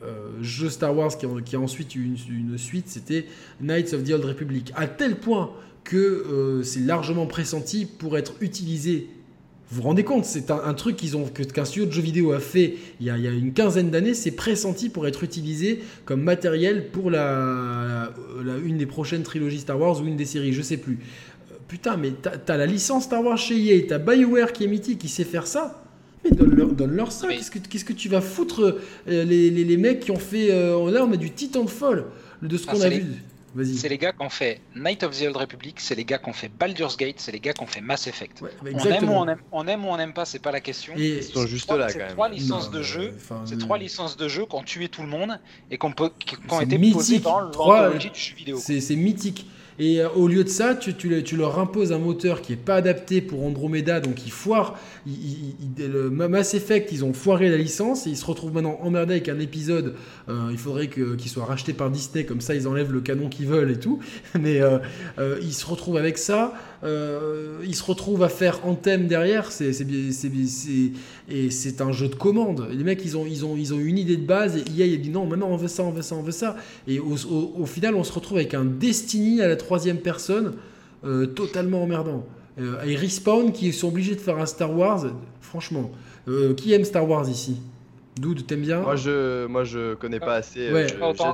euh, 0.03 0.31
jeu 0.41 0.71
Star 0.71 0.97
Wars 0.97 1.11
qui, 1.17 1.57
a 1.57 1.61
ensuite 1.61 1.95
eu 1.95 2.05
une, 2.05 2.59
suite, 2.59 2.89
c'était 2.89 3.27
Knights 3.61 3.93
of 3.93 4.05
the 4.05 4.13
Old 4.13 4.25
Republic, 4.25 4.73
à 4.77 4.87
tel 4.87 5.19
point 5.19 5.51
que 5.85 6.61
c'est 6.63 6.81
largement 6.81 7.27
pressenti 7.27 7.87
pour 7.87 8.19
être 8.19 8.35
utilisé 8.41 9.09
vous 9.71 9.83
vous 9.83 9.87
rendez 9.87 10.03
compte, 10.03 10.25
c'est 10.25 10.51
un, 10.51 10.75
truc 10.75 10.97
qu'ils 10.97 11.17
ont, 11.17 11.27
qu'un 11.27 11.65
studio 11.65 11.87
de 11.87 11.93
jeux 11.93 12.03
vidéo 12.03 12.33
a 12.33 12.41
fait 12.41 12.75
il 12.99 13.07
y 13.07 13.11
a, 13.11 13.17
une 13.17 13.53
quinzaine 13.53 13.89
d'années, 13.89 14.15
c'est 14.15 14.33
pressenti 14.33 14.89
pour 14.89 15.07
être 15.07 15.23
utilisé 15.23 15.81
comme 16.05 16.23
matériel 16.23 16.89
pour 16.91 17.09
la, 17.09 18.13
une 18.65 18.79
des 18.79 18.87
prochaines 18.87 19.23
trilogies 19.23 19.61
Star 19.61 19.81
Wars 19.81 20.01
ou 20.03 20.07
une 20.07 20.17
des 20.17 20.25
séries, 20.25 20.53
je 20.53 20.63
sais 20.63 20.77
plus. 20.77 20.99
Putain, 21.71 21.97
mais 21.97 22.11
t'as, 22.11 22.33
as 22.53 22.57
la 22.57 22.67
licence 22.67 23.05
Star 23.05 23.23
Wars 23.23 23.39
chez 23.39 23.55
EA, 23.55 23.87
t'as 23.87 23.99
BioWare 23.99 24.53
qui 24.53 24.65
est 24.65 24.67
mythique, 24.67 24.99
qui 24.99 25.09
sait 25.09 25.23
faire 25.23 25.47
ça. 25.47 25.85
Mais 26.25 26.33
donne-leur, 26.33 26.73
donne 26.73 27.01
ça. 27.11 27.29
Qu'est-ce, 27.29 27.49
que, 27.49 27.61
qu'est-ce 27.61 27.85
que 27.85 27.93
tu 27.93 28.09
vas 28.09 28.21
foutre 28.21 28.81
euh, 29.07 29.25
les, 29.25 29.51
les, 29.51 29.63
les, 29.63 29.77
mecs 29.77 30.01
qui 30.01 30.11
ont 30.11 30.19
fait. 30.19 30.51
Euh, 30.51 30.91
là, 30.91 31.05
on 31.05 31.13
a 31.13 31.17
du 31.17 31.31
titan 31.31 31.63
de 31.63 31.71
folle 31.71 32.07
de 32.43 32.57
ce 32.57 32.67
qu'on 32.67 32.81
a 32.81 32.89
vu. 32.89 33.05
C'est 33.65 33.89
les 33.89 33.99
gars 33.99 34.13
qui 34.13 34.23
ont 34.23 34.31
fait 34.31 34.61
Night 34.75 35.05
of 35.05 35.17
the 35.17 35.27
Old 35.27 35.37
Republic, 35.37 35.79
c'est 35.79 35.95
les 35.95 36.05
gars 36.05 36.19
qui 36.19 36.29
ont 36.29 36.33
fait 36.33 36.49
Baldur's 36.49 36.97
Gate, 36.97 37.17
c'est 37.19 37.33
les 37.33 37.41
gars 37.41 37.53
qui 37.53 37.63
ont 37.63 37.69
fait 37.69 37.81
Mass 37.81 38.09
Effect. 38.09 38.43
on, 38.43 38.79
aime 38.79 39.09
ou 39.09 39.13
on, 39.13 39.29
aime, 39.29 39.39
on 39.53 39.67
aime 39.69 39.85
ou 39.85 39.89
on 39.89 39.97
n'aime 39.97 40.13
pas, 40.13 40.25
c'est 40.25 40.39
pas 40.41 40.53
la 40.53 40.61
question. 40.61 40.95
Et 40.97 41.19
ils 41.19 41.23
sont 41.23 41.47
juste 41.47 41.71
là 41.71 41.87
quand 41.93 41.99
même. 41.99 42.09
Trois 42.11 42.29
licences 42.29 42.71
de 42.73 42.83
jeu, 42.83 43.15
c'est 43.45 43.59
trois 43.59 43.79
licences 43.79 44.17
de 44.17 44.27
jeu 44.27 44.45
qui 44.45 44.57
ont 44.57 44.65
tué 44.65 44.89
tout 44.89 45.03
le 45.03 45.09
monde 45.09 45.39
et 45.71 45.79
qui 45.79 45.87
ont, 45.87 46.61
été 46.61 46.79
posées 46.93 47.21
dans 47.21 47.41
l'anthologie 47.41 48.11
du 48.11 48.21
jeu 48.21 48.35
vidéo. 48.35 48.59
C'est 48.59 48.97
mythique. 48.97 49.47
Et 49.81 50.03
euh, 50.03 50.11
au 50.11 50.29
lieu 50.29 50.45
de 50.45 50.49
ça, 50.51 50.75
tu, 50.75 51.37
leur 51.37 51.59
imposes 51.59 51.91
un 51.91 51.99
moteur 51.99 52.43
qui 52.43 52.53
n'est 52.53 52.59
pas 52.59 52.75
adapté 52.75 53.23
pour 53.23 53.45
Andromeda, 53.47 54.01
donc 54.01 54.27
ils 54.27 54.31
foirent. 54.31 54.79
le 55.07 56.11
Mass 56.11 56.53
Effect, 56.53 56.93
ils 56.93 57.03
ont 57.03 57.15
foiré 57.15 57.49
la 57.49 57.57
licence 57.57 58.07
et 58.07 58.11
ils 58.11 58.17
se 58.17 58.27
retrouvent 58.27 58.53
maintenant 58.53 58.79
emmerdés 58.83 59.15
avec 59.15 59.31
un 59.31 59.41
épisode. 59.41 59.95
Euh, 60.29 60.51
il 60.53 60.59
faudrait 60.59 60.89
qu'il 60.89 61.29
soit 61.31 61.47
racheté 61.47 61.73
par 61.73 61.91
Disney, 61.91 62.25
comme 62.25 62.43
ça 62.43 62.55
ils 62.55 62.69
enlèvent 62.69 62.93
le 62.93 63.01
canon 63.01 63.31
qu'ils 63.31 63.47
veulent 63.47 63.71
et 63.71 63.79
tout. 63.79 64.01
Mais 64.39 64.61
euh, 64.61 64.79
ils 65.41 65.55
se 65.55 65.65
retrouvent 65.65 65.97
avec 65.97 66.19
ça. 66.19 66.53
ils 66.85 67.75
se 67.75 67.83
retrouvent 67.83 68.23
à 68.23 68.29
faire 68.29 68.61
Anthem 68.67 69.07
derrière. 69.07 69.51
C'est, 69.51 69.71
et 71.31 71.51
c'est 71.51 71.81
un 71.81 71.93
jeu 71.93 72.09
de 72.09 72.15
commande. 72.15 72.69
Les 72.71 72.85
mecs, 72.85 73.03
ils 73.03 73.17
ont, 73.17 73.25
ils 73.25 73.45
ils 73.59 73.73
une 73.73 73.97
idée 73.97 74.19
de 74.19 74.27
base 74.27 74.59
et 74.59 74.61
EA, 74.79 74.85
il 74.85 75.01
dit 75.01 75.11
non, 75.11 75.25
maintenant 75.25 75.49
on 75.49 75.57
veut 75.57 75.69
ça, 75.69 75.85
on 75.85 75.91
veut 75.91 76.03
ça, 76.03 76.17
on 76.17 76.23
veut 76.23 76.33
ça. 76.33 76.57
Et 76.87 76.99
au, 76.99 77.15
au 77.59 77.67
final, 77.67 77.95
on 77.95 78.05
se 78.05 78.13
retrouve 78.13 78.37
avec 78.37 78.53
un 78.53 78.67
Destiny 78.67 79.41
à 79.41 79.49
la 79.49 79.57
troisième 79.71 79.99
personne, 79.99 80.57
euh, 81.05 81.27
totalement 81.27 81.85
emmerdant. 81.85 82.27
Euh, 82.59 82.83
et 82.83 82.97
Respawn 82.97 83.53
qui 83.53 83.73
sont 83.73 83.87
obligés 83.87 84.17
de 84.17 84.21
faire 84.21 84.39
un 84.39 84.47
Star 84.47 84.77
Wars, 84.77 85.07
franchement. 85.41 85.93
Euh, 86.27 86.55
qui 86.55 86.73
aime 86.73 86.83
Star 86.83 87.09
Wars 87.09 87.29
ici? 87.29 87.63
Dude, 88.21 88.49
t'aimes 88.49 88.63
bien? 88.63 88.81
Moi 88.81 88.97
je, 88.97 89.47
moi 89.47 89.63
je 89.63 89.95
connais 89.95 90.19
pas 90.19 90.35
assez. 90.35 90.73
Ouais. 90.73 90.89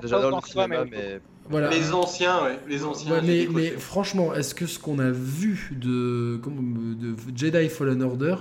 J'adore 0.04 0.38
le 0.42 0.46
cinéma, 0.46 0.84
mais. 0.84 1.20
Voilà. 1.48 1.70
Les 1.70 1.92
anciens, 1.92 2.44
ouais. 2.44 2.58
Les 2.68 2.84
anciens. 2.84 3.22
mais, 3.22 3.48
mais, 3.50 3.70
franchement, 3.70 4.34
est-ce 4.34 4.54
que 4.54 4.66
ce 4.66 4.78
qu'on 4.78 4.98
a 4.98 5.10
vu 5.10 5.70
de, 5.74 6.38
de 6.44 7.14
Jedi 7.34 7.68
Fallen 7.70 8.02
Order, 8.02 8.36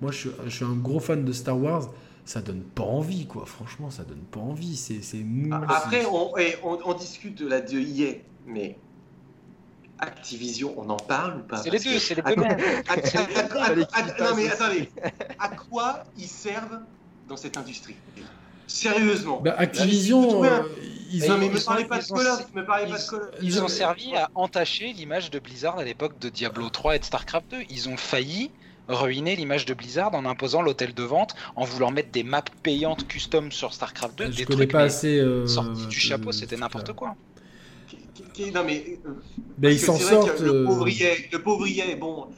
moi 0.00 0.10
je 0.10 0.16
suis, 0.16 0.30
je 0.46 0.56
suis, 0.56 0.64
un 0.64 0.74
gros 0.74 0.98
fan 0.98 1.24
de 1.24 1.32
Star 1.32 1.56
Wars, 1.62 1.90
ça 2.24 2.40
donne 2.40 2.62
pas 2.62 2.82
envie, 2.82 3.26
quoi. 3.26 3.44
Franchement, 3.46 3.90
ça 3.90 4.02
donne 4.02 4.24
pas 4.30 4.40
envie. 4.40 4.74
C'est 4.76 5.18
mou. 5.18 5.54
Après, 5.68 6.04
on, 6.06 6.32
on, 6.64 6.78
on, 6.84 6.94
discute 6.94 7.38
de 7.38 7.46
la 7.46 7.60
de 7.60 7.78
EA, 7.78 8.14
mais 8.46 8.78
Activision, 9.98 10.74
on 10.76 10.88
en 10.90 10.96
parle 10.96 11.38
ou 11.38 11.42
pas? 11.42 11.58
C'est 11.58 11.70
les 11.70 11.78
deux, 11.78 11.98
c'est 11.98 12.14
les 12.14 12.22
deux 12.22 12.36
mêmes. 12.36 12.58
Non 14.20 14.36
mais 14.36 14.50
attendez, 14.50 14.90
à 15.38 15.48
quoi 15.48 16.04
ils 16.18 16.28
servent 16.28 16.80
dans 17.28 17.36
cette 17.36 17.56
industrie? 17.56 17.96
Sérieusement. 18.66 19.40
Bah, 19.40 19.54
Activision, 19.58 20.44
euh, 20.44 20.62
ils 21.12 21.30
ont. 21.30 21.38
Mais 21.38 21.48
me 21.48 21.64
parlez 21.64 21.84
pas 21.84 21.98
de 21.98 22.04
me 22.54 22.66
parlez 22.66 22.90
pas 22.90 22.98
de 22.98 23.30
Ils 23.42 23.62
ont 23.62 23.68
servi 23.68 24.16
à 24.16 24.30
entacher 24.34 24.92
l'image 24.92 25.30
de 25.30 25.38
Blizzard 25.38 25.78
à 25.78 25.84
l'époque 25.84 26.18
de 26.18 26.28
Diablo 26.28 26.68
3 26.68 26.96
et 26.96 26.98
de 26.98 27.04
StarCraft 27.04 27.50
2. 27.50 27.56
Ils 27.70 27.88
ont 27.88 27.96
failli 27.96 28.50
ruiner 28.88 29.36
l'image 29.36 29.66
de 29.66 29.74
Blizzard 29.74 30.14
en 30.14 30.24
imposant 30.24 30.62
l'hôtel 30.62 30.94
de 30.94 31.02
vente, 31.02 31.34
en 31.56 31.64
voulant 31.64 31.90
mettre 31.90 32.10
des 32.10 32.22
maps 32.22 32.42
payantes 32.62 33.06
custom 33.06 33.50
sur 33.52 33.72
StarCraft 33.72 34.18
2. 34.18 34.30
Je 34.30 34.36
des 34.36 34.44
connais 34.44 34.66
pas 34.66 34.82
assez. 34.82 35.18
Euh, 35.18 35.46
sortis 35.46 35.86
du 35.86 35.98
chapeau, 35.98 36.32
c'était 36.32 36.56
n'importe 36.56 36.92
quoi 36.92 37.16
non 38.54 38.64
mais. 38.64 38.98
Euh, 39.06 39.10
mais 39.58 39.74
ils 39.74 39.80
s'en 39.80 39.96
sortent. 39.96 40.40
Le 40.40 40.64
pauvrier, 40.64 41.28
le 41.32 41.42
pauvrier, 41.42 41.96
bon, 41.96 42.28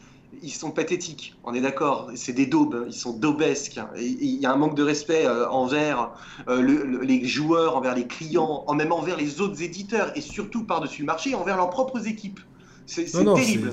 ils 0.42 0.52
sont 0.52 0.70
pathétiques, 0.70 1.36
on 1.44 1.55
est 1.55 1.60
d'accord. 1.60 2.10
C'est 2.14 2.32
des 2.32 2.46
daubes, 2.46 2.74
hein. 2.74 2.86
ils 2.88 2.94
sont 2.94 3.12
daubesques. 3.12 3.80
Il 3.96 4.40
y 4.40 4.46
a 4.46 4.52
un 4.52 4.56
manque 4.56 4.76
de 4.76 4.82
respect 4.82 5.26
euh, 5.26 5.48
envers 5.48 6.10
euh, 6.48 7.02
les 7.02 7.26
joueurs, 7.26 7.76
envers 7.76 7.94
les 7.94 8.06
clients, 8.06 8.64
en 8.66 8.74
même 8.74 8.92
envers 8.92 9.16
les 9.16 9.40
autres 9.40 9.62
éditeurs 9.62 10.12
et 10.16 10.20
surtout 10.20 10.64
par-dessus 10.64 11.02
le 11.02 11.06
marché, 11.06 11.34
envers 11.34 11.56
leurs 11.56 11.70
propres 11.70 12.06
équipes. 12.06 12.40
C'est 12.86 13.05
terrible. 13.05 13.70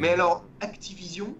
Mais 0.00 0.08
alors, 0.08 0.44
Activision, 0.60 1.34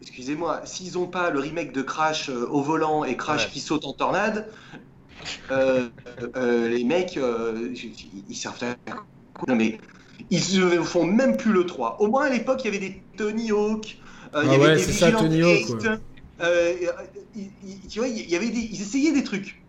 excusez-moi, 0.00 0.60
s'ils 0.64 0.92
n'ont 0.94 1.08
pas 1.08 1.30
le 1.30 1.40
remake 1.40 1.72
de 1.72 1.82
Crash 1.82 2.28
au 2.28 2.62
volant 2.62 3.02
et 3.02 3.16
Crash 3.16 3.50
qui 3.50 3.58
saute 3.58 3.84
en 3.84 3.92
tornade, 3.92 4.48
les 5.50 6.84
mecs, 6.84 7.18
ils 8.28 8.36
servent 8.36 8.62
à 8.64 8.76
non 9.48 9.56
mais 9.56 9.78
ils 10.30 10.60
ne 10.60 10.82
font 10.82 11.04
même 11.04 11.36
plus 11.36 11.52
le 11.52 11.64
3. 11.64 12.00
Au 12.00 12.08
moins 12.08 12.24
à 12.26 12.30
l'époque, 12.30 12.60
il 12.62 12.66
y 12.66 12.76
avait 12.76 12.86
des 12.86 13.02
Tony 13.16 13.50
Hawk, 13.52 13.96
euh, 14.34 14.42
il 14.44 14.50
y 14.50 14.54
ah 14.54 14.54
avait 14.54 14.76
des 14.76 14.82
ça, 14.82 15.12
Tony 15.12 15.42
Hawk, 15.42 15.84
euh, 16.40 16.74
tu 17.88 17.98
vois, 17.98 18.08
il 18.08 18.30
y 18.30 18.36
avait 18.36 18.50
des, 18.50 18.60
ils 18.60 18.80
essayaient 18.80 19.12
des 19.12 19.24
trucs. 19.24 19.62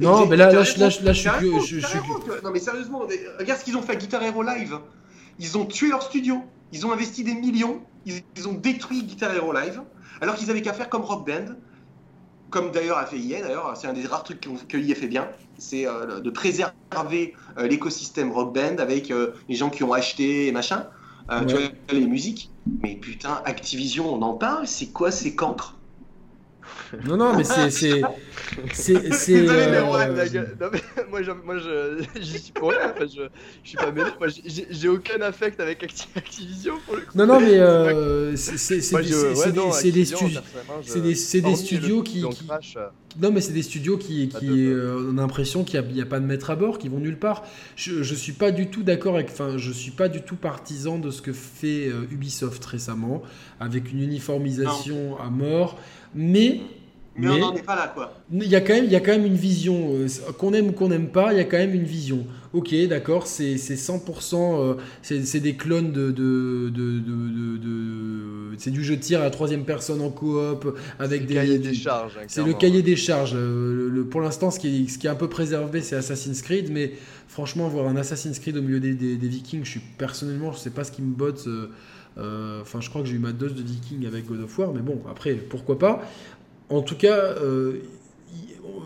Non, 0.00 0.26
mais 0.26 0.36
là, 0.36 0.52
là, 0.52 0.62
là, 0.62 0.88
là, 1.02 1.12
je 1.12 1.62
suis 1.62 1.88
Non, 2.44 2.50
mais 2.52 2.60
sérieusement, 2.60 3.02
regarde 3.38 3.58
ce 3.58 3.64
qu'ils 3.64 3.76
ont 3.76 3.82
fait 3.82 3.92
à 3.92 3.96
Guitar 3.96 4.22
Hero 4.22 4.42
Live. 4.44 4.78
Ils 5.40 5.58
ont 5.58 5.66
tué 5.66 5.88
leur 5.88 6.02
studio. 6.02 6.42
Ils 6.72 6.86
ont 6.86 6.92
investi 6.92 7.24
des 7.24 7.34
millions. 7.34 7.80
Ils, 8.06 8.22
ils 8.36 8.48
ont 8.48 8.52
détruit 8.52 9.02
Guitar 9.02 9.34
Hero 9.34 9.52
Live. 9.52 9.82
Alors 10.20 10.36
qu'ils 10.36 10.50
avaient 10.50 10.62
qu'à 10.62 10.72
faire 10.72 10.88
comme 10.88 11.02
Rock 11.02 11.26
Band 11.26 11.54
comme 12.50 12.70
d'ailleurs 12.70 12.98
a 12.98 13.06
fait 13.06 13.18
EA, 13.18 13.42
d'ailleurs, 13.42 13.76
c'est 13.76 13.86
un 13.86 13.92
des 13.92 14.06
rares 14.06 14.22
trucs 14.22 14.40
que 14.40 14.76
EA 14.76 14.94
fait 14.94 15.08
bien, 15.08 15.28
c'est 15.58 15.86
euh, 15.86 16.20
de 16.20 16.30
préserver 16.30 17.34
euh, 17.58 17.66
l'écosystème 17.66 18.32
Rock 18.32 18.54
Band 18.54 18.76
avec 18.78 19.10
euh, 19.10 19.32
les 19.48 19.54
gens 19.54 19.70
qui 19.70 19.82
ont 19.84 19.92
acheté 19.92 20.46
et 20.46 20.52
machin, 20.52 20.88
tu 21.46 21.54
vois, 21.54 21.68
les 21.90 22.06
musiques. 22.06 22.50
Mais 22.82 22.96
putain, 22.96 23.42
Activision, 23.44 24.12
on 24.12 24.22
en 24.22 24.34
parle, 24.34 24.66
c'est 24.66 24.92
quoi 24.92 25.10
ces 25.10 25.34
cancres? 25.36 25.77
Non, 27.04 27.16
non, 27.16 27.36
mais 27.36 27.44
c'est. 27.44 27.70
c'est, 27.70 28.02
c'est, 28.72 29.12
c'est 29.12 29.48
euh... 29.48 29.80
non, 30.60 30.68
mais 30.72 30.80
moi, 31.10 31.22
je, 31.22 31.30
moi 31.30 31.58
je, 31.58 32.04
j'y 32.20 32.38
suis 32.38 32.52
pour 32.52 32.70
rien. 32.70 32.94
je, 33.00 33.28
je 33.62 33.68
suis 33.68 33.76
pas 33.76 33.90
mêlé. 33.90 34.10
Moi, 34.18 34.28
j'ai, 34.28 34.66
j'ai 34.70 34.88
aucun 34.88 35.20
affect 35.20 35.60
avec 35.60 35.82
Activision 35.82 36.74
pour 36.86 36.96
le 36.96 37.02
coup. 37.02 37.16
Non, 37.16 37.26
non, 37.26 37.40
mais 37.40 37.58
euh, 37.58 38.36
c'est, 38.36 38.58
c'est, 38.58 38.80
c'est, 38.80 38.96
des, 38.96 40.04
studios. 40.04 40.40
C'est 40.82 41.00
des, 41.00 41.14
c'est 41.14 41.40
des 41.40 41.56
studios 41.56 42.02
qui. 42.02 42.22
qui... 42.28 42.46
Euh. 42.76 42.88
Non, 43.20 43.32
mais 43.32 43.40
c'est 43.40 43.52
des 43.52 43.62
studios 43.62 43.96
qui. 43.96 44.28
qui 44.28 44.46
euh, 44.46 45.10
on 45.10 45.18
a 45.18 45.22
l'impression 45.22 45.64
qu'il 45.64 45.80
n'y 45.80 46.00
a, 46.00 46.04
a, 46.04 46.06
pas 46.06 46.20
de 46.20 46.24
maître 46.24 46.50
à 46.50 46.56
bord, 46.56 46.78
qui 46.78 46.88
vont 46.88 46.98
nulle 46.98 47.18
part. 47.18 47.44
Je, 47.76 48.02
je 48.02 48.14
suis 48.14 48.32
pas 48.32 48.50
du 48.50 48.68
tout 48.68 48.82
d'accord 48.82 49.14
avec. 49.16 49.28
Enfin, 49.30 49.58
je 49.58 49.72
suis 49.72 49.90
pas 49.90 50.08
du 50.08 50.22
tout 50.22 50.36
partisan 50.36 50.98
de 50.98 51.10
ce 51.10 51.22
que 51.22 51.32
fait 51.32 51.88
euh, 51.88 52.06
Ubisoft 52.10 52.64
récemment, 52.64 53.22
avec 53.60 53.92
une 53.92 54.02
uniformisation 54.02 55.10
non. 55.10 55.18
à 55.18 55.30
mort. 55.30 55.78
Mais 56.14 56.60
mais, 57.18 57.28
on 57.30 57.38
n'en 57.38 57.54
est 57.56 57.62
pas 57.62 57.74
là, 57.74 57.90
quoi. 57.92 58.14
Il 58.30 58.46
y 58.46 58.54
a 58.54 58.60
quand 58.60 58.74
même, 58.74 58.84
il 58.84 58.92
y 58.92 58.96
a 58.96 59.00
quand 59.00 59.10
même 59.10 59.26
une 59.26 59.34
vision. 59.34 59.90
Euh, 59.92 60.06
qu'on 60.38 60.52
aime 60.52 60.68
ou 60.68 60.72
qu'on 60.72 60.88
n'aime 60.88 61.08
pas, 61.08 61.32
il 61.32 61.38
y 61.38 61.40
a 61.40 61.44
quand 61.44 61.56
même 61.56 61.74
une 61.74 61.82
vision. 61.82 62.24
Ok, 62.52 62.72
d'accord, 62.88 63.26
c'est 63.26 63.56
100%. 63.56 64.36
Euh, 64.36 64.74
c'est 65.02 65.40
des 65.40 65.56
clones 65.56 65.90
de. 65.90 66.12
de, 66.12 66.70
de, 66.70 67.00
de 67.00 68.56
c'est 68.56 68.70
du 68.70 68.84
jeu 68.84 68.96
de 68.96 69.00
tir 69.00 69.20
à 69.20 69.24
la 69.24 69.30
troisième 69.30 69.64
personne 69.64 70.00
en 70.00 70.10
coop. 70.10 70.78
avec 71.00 71.26
des. 71.26 71.34
cahier 71.34 71.58
des 71.58 71.74
charges. 71.74 72.18
Hein, 72.18 72.26
c'est 72.28 72.44
le 72.44 72.52
cahier 72.52 72.82
des 72.82 72.96
charges. 72.96 73.34
Euh, 73.34 73.88
le, 73.90 74.04
pour 74.04 74.20
l'instant, 74.20 74.52
ce, 74.52 74.60
qui 74.60 74.84
est, 74.84 74.88
ce 74.88 74.98
qui 74.98 75.08
est 75.08 75.10
un 75.10 75.16
peu 75.16 75.28
préservé, 75.28 75.82
c'est 75.82 75.96
Assassin's 75.96 76.40
Creed. 76.40 76.70
Mais 76.70 76.92
franchement, 77.26 77.68
voir 77.68 77.88
un 77.88 77.96
Assassin's 77.96 78.38
Creed 78.38 78.56
au 78.56 78.62
milieu 78.62 78.78
des, 78.78 78.94
des, 78.94 79.16
des 79.16 79.28
Vikings, 79.28 79.64
je 79.64 79.70
suis 79.70 79.82
personnellement, 79.98 80.52
je 80.52 80.58
sais 80.58 80.70
pas 80.70 80.84
ce 80.84 80.92
qui 80.92 81.02
me 81.02 81.12
botte. 81.12 81.44
Euh, 81.48 81.70
enfin, 82.18 82.80
je 82.80 82.88
crois 82.88 83.02
que 83.02 83.08
j'ai 83.08 83.16
eu 83.16 83.20
ma 83.20 83.32
dose 83.32 83.54
de 83.54 83.62
Viking 83.62 84.06
avec 84.06 84.26
God 84.26 84.40
of 84.40 84.58
War, 84.58 84.72
mais 84.72 84.80
bon, 84.80 85.00
après, 85.10 85.34
pourquoi 85.34 85.78
pas. 85.78 86.02
En 86.68 86.82
tout 86.82 86.96
cas, 86.96 87.16
euh, 87.16 87.78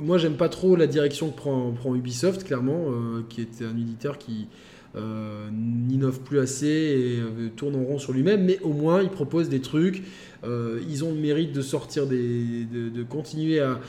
moi 0.00 0.18
j'aime 0.18 0.36
pas 0.36 0.48
trop 0.48 0.76
la 0.76 0.86
direction 0.86 1.30
que 1.30 1.36
prend, 1.36 1.94
Ubisoft, 1.94 2.44
clairement, 2.44 2.86
euh, 2.88 3.22
qui 3.28 3.40
est 3.40 3.62
un 3.62 3.76
éditeur 3.76 4.18
qui, 4.18 4.46
euh, 4.94 5.48
n'innove 5.50 6.20
plus 6.20 6.38
assez 6.38 6.66
et 6.66 7.18
euh, 7.18 7.48
tourne 7.56 7.76
en 7.76 7.82
rond 7.82 7.98
sur 7.98 8.12
lui-même, 8.12 8.44
mais 8.44 8.58
au 8.60 8.74
moins 8.74 9.02
il 9.02 9.08
propose 9.08 9.48
des 9.48 9.60
trucs. 9.60 10.02
Euh, 10.44 10.80
ils 10.88 11.02
ont 11.04 11.12
le 11.12 11.18
mérite 11.18 11.52
de 11.52 11.62
sortir 11.62 12.06
de, 12.06 13.02
continuer 13.04 13.60
à, 13.60 13.80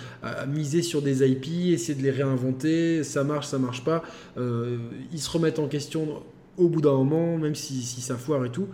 miser 0.48 0.82
sur 0.82 1.02
des 1.02 1.28
IP, 1.30 1.74
essayer 1.74 1.98
de 1.98 2.04
les 2.04 2.12
réinventer. 2.12 3.04
Ça 3.04 3.24
marche, 3.24 3.48
ça 3.48 3.60
marche 3.60 3.84
pas. 3.84 4.04
Euh, 4.38 4.78
ils 5.12 5.20
se 5.20 5.30
remettent 5.30 5.60
en 5.60 5.68
question 5.68 6.24
au 6.58 6.70
bout 6.70 6.82
d'un 6.82 6.94
moment, 6.94 7.38
même 7.38 7.56
si, 7.56 7.82
si 7.82 8.02
ça 8.02 8.16
foire 8.16 8.46
et 8.46 8.52
tout. 8.52 8.68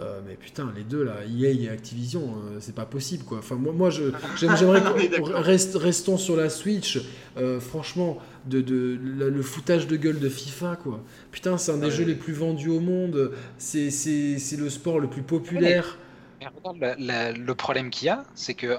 Euh, 0.00 0.20
mais 0.26 0.34
putain, 0.34 0.72
les 0.74 0.82
deux 0.82 1.04
là, 1.04 1.18
EA 1.24 1.50
et 1.50 1.68
Activision, 1.68 2.22
euh, 2.22 2.56
c'est 2.60 2.74
pas 2.74 2.84
possible 2.84 3.22
quoi. 3.24 3.38
Enfin, 3.38 3.54
moi, 3.54 3.72
moi 3.72 3.90
je, 3.90 4.04
j'aime- 4.36 4.56
j'aimerais 4.56 4.82
On 4.92 4.98
est 4.98 5.08
qu'on 5.08 5.26
d'accord. 5.28 5.42
reste, 5.44 5.76
restons 5.76 6.16
sur 6.18 6.34
la 6.36 6.50
Switch. 6.50 6.98
Euh, 7.36 7.60
franchement, 7.60 8.18
de, 8.46 8.60
de, 8.60 8.98
le, 9.00 9.30
le 9.30 9.42
foutage 9.42 9.86
de 9.86 9.96
gueule 9.96 10.18
de 10.18 10.28
FIFA 10.28 10.76
quoi. 10.82 11.00
Putain, 11.30 11.58
c'est 11.58 11.70
un 11.70 11.76
des 11.76 11.86
Ouais. 11.86 11.90
jeux 11.92 12.04
les 12.04 12.16
plus 12.16 12.32
vendus 12.32 12.70
au 12.70 12.80
monde. 12.80 13.30
C'est, 13.56 13.90
c'est, 13.90 14.38
c'est 14.38 14.56
le 14.56 14.68
sport 14.68 14.98
le 14.98 15.06
plus 15.08 15.22
populaire. 15.22 15.96
Mais 16.40 16.48
regarde, 16.48 16.78
la- 16.80 16.96
la- 16.98 17.32
le 17.32 17.54
problème 17.54 17.90
qu'il 17.90 18.06
y 18.06 18.10
a, 18.10 18.24
c'est 18.34 18.54
que 18.54 18.76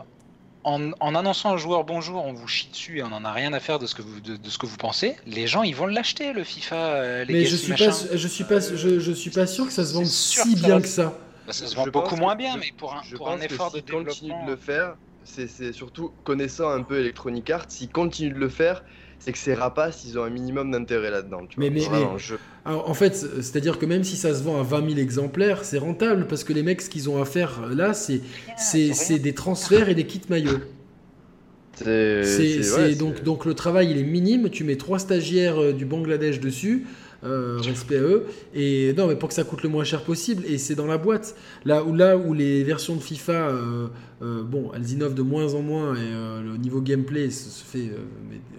en, 0.66 0.92
en 1.00 1.16
annonçant 1.16 1.54
au 1.54 1.58
joueur 1.58 1.84
bonjour, 1.86 2.24
on 2.26 2.34
vous 2.34 2.48
chie 2.48 2.68
dessus 2.70 2.98
et 3.00 3.04
on 3.04 3.12
en 3.14 3.24
a 3.24 3.32
rien 3.32 3.54
à 3.54 3.60
faire 3.62 3.80
de 3.80 3.86
ce 3.86 3.96
que 3.96 4.02
vous, 4.02 4.20
de, 4.20 4.36
de 4.36 4.50
ce 4.50 4.58
que 4.58 4.66
vous 4.66 4.78
pensez. 4.78 5.16
Les 5.26 5.48
gens, 5.48 5.64
ils 5.64 5.76
vont 5.76 5.86
l'acheter 5.86 6.34
le 6.34 6.44
FIFA. 6.44 6.76
euh, 6.76 7.24
les 7.26 7.34
Mais 7.34 7.46
je 7.46 7.56
suis 7.56 7.70
machin. 7.72 7.92
pas, 7.92 8.16
je 8.18 8.28
suis 8.28 8.44
pas, 8.44 8.60
je, 8.60 9.00
je 9.00 9.12
suis 9.12 9.30
pas 9.30 9.48
sûr 9.48 9.66
que 9.68 9.72
ça 9.72 9.86
se 9.86 9.94
vende 9.94 10.06
si 10.06 10.36
que 10.44 10.50
ça 10.60 10.68
bien 10.68 10.82
que 10.82 10.88
ça. 10.88 11.14
Bah, 11.48 11.54
ça 11.54 11.68
se 11.68 11.76
vend 11.76 11.86
beaucoup 11.88 12.16
moins 12.16 12.36
bien, 12.36 12.56
je- 12.56 12.60
mais 12.60 12.72
pour 12.78 12.94
un, 12.94 13.02
Je 13.04 13.16
pour 13.16 13.28
pense 13.28 13.40
un 13.40 13.42
effort 13.44 13.72
que 13.72 13.78
de 13.78 13.84
s'ils 13.86 13.92
continuent 13.96 14.30
développement. 14.30 14.46
de 14.48 14.52
le 14.52 14.58
faire, 14.58 14.96
c'est 15.24 15.48
c'est 15.48 15.72
surtout 15.72 16.12
connaissant 16.24 16.70
un 16.72 16.82
peu 16.84 17.00
Electronic 17.00 17.50
Arts, 17.52 17.66
s'ils 17.70 17.90
continuent 17.90 18.34
de 18.34 18.40
le 18.40 18.50
faire, 18.50 18.84
c'est 19.26 19.32
que 19.32 19.38
ces 19.40 19.54
rapaces, 19.56 20.06
ils 20.08 20.20
ont 20.20 20.24
un 20.24 20.30
minimum 20.30 20.72
d'intérêt 20.72 21.10
là-dedans. 21.10 21.48
tu 21.50 21.60
Mais- 21.60 21.70
vois. 21.70 21.74
mais- 21.80 21.86
Vraiment, 21.86 22.14
mais- 22.14 22.20
je- 22.20 22.36
Alors, 22.64 22.88
en 22.90 22.94
fait, 22.94 23.16
c'est-à-dire 23.16 23.80
que 23.80 23.86
même 23.88 24.04
si 24.04 24.16
ça 24.16 24.34
se 24.36 24.44
vend 24.44 24.60
à 24.60 24.64
20 24.64 24.88
000 24.88 25.00
exemplaires, 25.00 25.64
c'est 25.66 25.78
rentable 25.80 26.28
parce 26.28 26.44
que 26.44 26.54
les 26.54 26.62
mecs, 26.64 26.82
ce 26.82 26.90
qu'ils 26.90 27.10
ont 27.10 27.22
à 27.22 27.26
faire 27.26 27.62
euh, 27.64 27.76
là, 27.76 27.94
c'est, 27.94 28.22
c'est, 28.58 28.94
c'est 28.94 29.18
des 29.20 29.34
transferts 29.34 29.90
et 29.90 29.96
des 29.96 30.06
kits 30.06 30.22
maillots. 30.30 30.60
C'est 31.76 32.62
ouais, 32.78 32.96
donc, 32.96 33.24
donc 33.24 33.46
le 33.46 33.54
travail 33.54 33.92
il 33.92 33.98
est 33.98 34.04
minime, 34.04 34.50
tu 34.50 34.64
mets 34.64 34.78
trois 34.78 34.98
stagiaires 35.00 35.62
euh, 35.62 35.74
du 35.74 35.86
Bangladesh 35.86 36.40
dessus, 36.40 36.86
euh, 37.26 37.58
respect 37.62 37.98
à 37.98 38.02
eux, 38.02 38.26
et 38.54 38.94
non 38.98 39.08
mais 39.08 39.16
pour 39.16 39.30
que 39.30 39.36
ça 39.36 39.44
coûte 39.44 39.64
le 39.64 39.70
moins 39.70 39.84
cher 39.84 40.04
possible, 40.04 40.44
et 40.46 40.58
c'est 40.58 40.76
dans 40.76 40.86
la 40.86 40.98
boîte. 40.98 41.36
Là 41.66 41.84
où, 41.84 41.94
là 41.96 42.18
où 42.18 42.34
les 42.34 42.64
versions 42.64 42.96
de 42.96 43.02
FIFA, 43.02 43.34
euh, 43.34 43.88
euh, 44.22 44.44
bon, 44.44 44.72
elles 44.76 44.92
innovent 44.92 45.16
de 45.16 45.22
moins 45.22 45.54
en 45.56 45.62
moins, 45.62 45.96
et 45.96 46.00
euh, 46.00 46.42
le 46.42 46.58
niveau 46.58 46.82
gameplay 46.82 47.30
se, 47.30 47.50
se 47.50 47.64
fait 47.64 47.90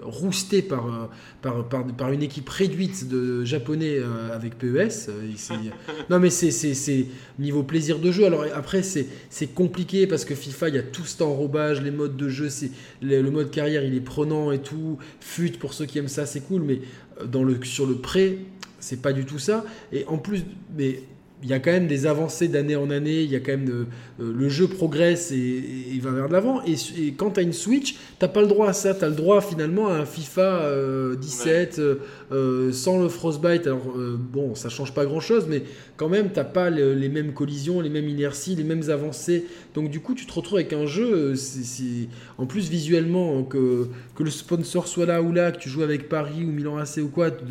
rouster 0.02 0.62
par, 0.62 1.10
par, 1.42 1.68
par, 1.68 1.86
par 1.86 2.12
une 2.12 2.22
équipe 2.22 2.48
réduite 2.48 3.08
de 3.08 3.44
japonais 3.44 3.98
avec 4.32 4.58
PES. 4.58 5.10
non 6.10 6.18
mais 6.18 6.30
c'est, 6.30 7.06
niveau 7.38 7.62
plaisir 7.62 7.98
de 7.98 8.10
jeu. 8.10 8.26
Alors 8.26 8.44
après 8.54 8.82
c'est, 8.82 9.06
compliqué 9.54 10.06
parce 10.06 10.24
que 10.24 10.34
FIFA, 10.34 10.68
il 10.68 10.74
y 10.74 10.78
a 10.78 10.82
tout 10.82 11.04
cet 11.04 11.22
enrobage, 11.22 11.80
les 11.82 11.90
modes 11.90 12.16
de 12.16 12.28
jeu, 12.28 12.48
c'est 12.48 12.70
le, 13.00 13.22
le 13.22 13.30
mode 13.30 13.50
carrière 13.50 13.84
il 13.84 13.94
est 13.94 14.00
prenant 14.00 14.50
et 14.52 14.58
tout, 14.58 14.98
fut 15.20 15.52
pour 15.52 15.72
ceux 15.72 15.86
qui 15.86 15.98
aiment 15.98 16.08
ça 16.08 16.26
c'est 16.26 16.40
cool, 16.40 16.62
mais 16.62 16.80
dans 17.24 17.42
le, 17.42 17.62
sur 17.64 17.86
le 17.86 17.96
prêt 17.96 18.38
c'est 18.86 19.02
pas 19.02 19.12
du 19.12 19.24
tout 19.24 19.38
ça. 19.38 19.64
Et 19.92 20.04
en 20.06 20.18
plus, 20.18 20.44
mais 20.76 21.02
il 21.42 21.50
y 21.50 21.52
a 21.52 21.58
quand 21.58 21.70
même 21.70 21.86
des 21.86 22.06
avancées 22.06 22.48
d'année 22.48 22.76
en 22.76 22.90
année, 22.90 23.22
il 23.22 23.30
y 23.30 23.36
a 23.36 23.40
quand 23.40 23.52
même 23.52 23.66
de- 23.66 23.86
euh, 24.20 24.32
le 24.34 24.48
jeu 24.48 24.66
progresse 24.68 25.32
et, 25.32 25.62
il 25.92 26.00
va 26.00 26.10
vers 26.10 26.28
de 26.28 26.32
l'avant. 26.32 26.62
Et, 26.64 26.72
et 26.98 27.12
quand 27.12 27.32
tu 27.32 27.40
as 27.40 27.42
une 27.42 27.52
Switch, 27.52 27.96
t'as 28.18 28.28
pas 28.28 28.40
le 28.40 28.46
droit 28.46 28.68
à 28.68 28.72
ça, 28.72 28.94
tu 28.94 29.04
as 29.04 29.08
le 29.10 29.14
droit 29.14 29.42
finalement 29.42 29.88
à 29.88 29.92
un 29.96 30.06
FIFA 30.06 30.60
euh, 30.62 31.14
17 31.14 31.78
euh, 31.78 31.96
euh, 32.32 32.72
sans 32.72 33.00
le 33.02 33.08
Frostbite. 33.10 33.66
Alors 33.66 33.92
euh, 33.96 34.16
bon, 34.18 34.54
ça 34.54 34.70
change 34.70 34.94
pas 34.94 35.04
grand 35.04 35.20
chose, 35.20 35.46
mais 35.48 35.62
quand 35.98 36.08
même 36.08 36.30
t'as 36.32 36.44
pas 36.44 36.70
le- 36.70 36.94
les 36.94 37.10
mêmes 37.10 37.34
collisions, 37.34 37.82
les 37.82 37.90
mêmes 37.90 38.08
inerties, 38.08 38.54
les 38.56 38.64
mêmes 38.64 38.88
avancées. 38.88 39.44
Donc 39.74 39.90
du 39.90 40.00
coup, 40.00 40.14
tu 40.14 40.24
te 40.24 40.32
retrouves 40.32 40.58
avec 40.58 40.72
un 40.72 40.86
jeu, 40.86 41.12
euh, 41.12 41.34
c'est- 41.34 42.08
en 42.38 42.46
plus 42.46 42.70
visuellement 42.70 43.42
que, 43.44 43.88
que 44.14 44.22
le 44.22 44.30
sponsor 44.30 44.88
soit 44.88 45.04
là 45.06 45.20
ou 45.22 45.32
là, 45.32 45.52
que 45.52 45.58
tu 45.58 45.68
joues 45.68 45.82
avec 45.82 46.08
Paris 46.08 46.44
ou 46.44 46.50
Milan 46.50 46.78
AC 46.78 47.02
ou 47.02 47.08
quoi, 47.08 47.30
tu- 47.30 47.44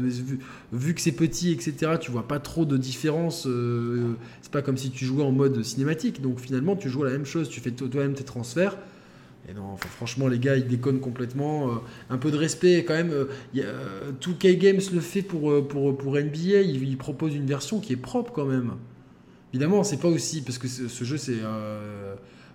vu, 0.76 0.94
que 0.94 1.02
c'est 1.02 1.12
petit, 1.12 1.52
etc., 1.52 1.94
tu 2.00 2.12
vois 2.12 2.28
pas 2.28 2.40
trop 2.40 2.66
de 2.66 2.78
différence. 2.78 3.46
euh, 3.48 4.14
c'est 4.42 4.52
pas 4.52 4.62
comme 4.62 4.78
si 4.78 4.92
tu 4.92 5.06
jouais 5.06 5.24
en 5.24 5.32
mode 5.32 5.64
cinématique. 5.64 6.22
Donc 6.22 6.40
finalement, 6.40 6.76
tu 6.76 6.90
joues 6.90 7.04
la 7.04 7.12
même 7.12 7.26
chose, 7.26 7.50
tu 7.50 7.60
fais 7.62 7.72
to- 7.72 7.88
toi-même 7.88 8.14
tes 8.14 8.24
transferts. 8.24 8.78
Et 9.50 9.54
non, 9.54 9.78
franchement, 9.78 10.28
les 10.28 10.40
gars, 10.40 10.56
ils 10.56 10.68
déconnent 10.68 11.00
complètement. 11.00 11.70
euh, 11.70 11.76
un 12.10 12.18
peu 12.18 12.32
de 12.32 12.38
respect, 12.38 12.84
quand 12.88 12.96
même. 12.96 13.12
euh, 13.12 13.26
euh, 13.58 14.12
2K 14.22 14.58
Games 14.58 14.82
le 14.94 15.00
fait 15.02 15.22
pour, 15.22 15.52
NBA. 16.18 16.62
Il, 16.62 16.98
propose 16.98 17.36
une 17.36 17.46
version 17.46 17.80
qui 17.80 17.94
est 17.94 17.98
propre, 17.98 18.32
quand 18.34 18.46
même. 18.46 18.74
Évidemment, 19.54 19.84
c'est 19.84 19.98
pas 20.00 20.08
aussi. 20.10 20.42
Parce 20.42 20.58
que 20.58 20.68
ce, 20.68 21.04
jeu, 21.04 21.18
c'est. 21.18 21.38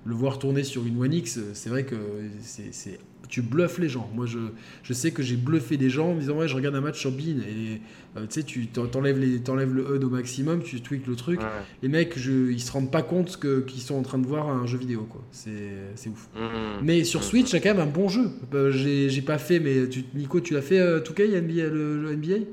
le 0.05 0.15
voir 0.15 0.39
tourner 0.39 0.65
sur 0.65 0.85
une 0.87 1.01
One 1.03 1.13
X, 1.13 1.39
c'est 1.55 1.69
vrai 1.69 1.85
que 1.85 1.97
c'est- 2.43 2.99
tu 3.31 3.41
bluffes 3.43 3.79
les 3.79 3.89
gens. 3.89 4.11
Moi, 4.15 4.27
je, 4.27 4.39
je 4.83 4.93
sais 4.93 5.13
que 5.13 5.23
j'ai 5.23 5.37
bluffé 5.37 5.77
des 5.77 5.89
gens 5.89 6.11
en 6.11 6.15
me 6.15 6.21
disant 6.21 6.37
Ouais, 6.39 6.49
je 6.49 6.55
regarde 6.55 6.75
un 6.75 6.81
match 6.81 6.99
sur 6.99 7.11
Bean. 7.13 7.39
Et 7.49 7.81
euh, 8.17 8.23
tu 8.23 8.27
sais, 8.31 8.43
tu 8.43 8.67
t'en- 8.67 8.87
t'enlèves, 8.87 9.19
les, 9.19 9.39
t'enlèves 9.41 9.73
le 9.73 9.97
HUD 9.97 10.05
au 10.05 10.11
maximum, 10.11 10.63
tu 10.63 10.81
tweaks 10.81 11.07
le 11.07 11.15
truc. 11.17 11.41
Ouais. 11.41 11.47
Les 11.83 11.89
mecs, 11.89 12.19
je, 12.19 12.51
ils 12.51 12.61
se 12.61 12.73
rendent 12.73 12.91
pas 12.91 13.03
compte 13.03 13.37
que, 13.39 13.61
qu'ils 13.61 13.81
sont 13.83 13.95
en 13.95 14.03
train 14.03 14.19
de 14.19 14.27
voir 14.27 14.49
un 14.49 14.67
jeu 14.67 14.77
vidéo. 14.79 15.07
quoi. 15.09 15.23
C'est, 15.31 15.51
c'est 15.95 16.11
ouf. 16.11 16.29
Mhm. 16.37 16.83
Mais 16.85 17.05
sur. 17.05 17.23
Switch, 17.23 17.49
c'est 17.51 17.61
quand 17.61 17.71
même 17.75 17.81
un 17.89 17.91
bon 17.91 18.09
jeu. 18.09 18.31
Euh, 18.55 18.73
j'ai, 18.73 19.09
j'ai 19.09 19.23
pas 19.23 19.39
fait, 19.39 19.61
mais 19.61 19.89
tu, 19.89 20.05
Nico, 20.15 20.41
tu 20.41 20.53
l'as 20.55 20.63
fait 20.63 20.81
euh, 20.81 21.01
2K, 21.01 21.41
NBA, 21.41 21.69
le, 21.69 22.03
le 22.03 22.17
NBA 22.17 22.45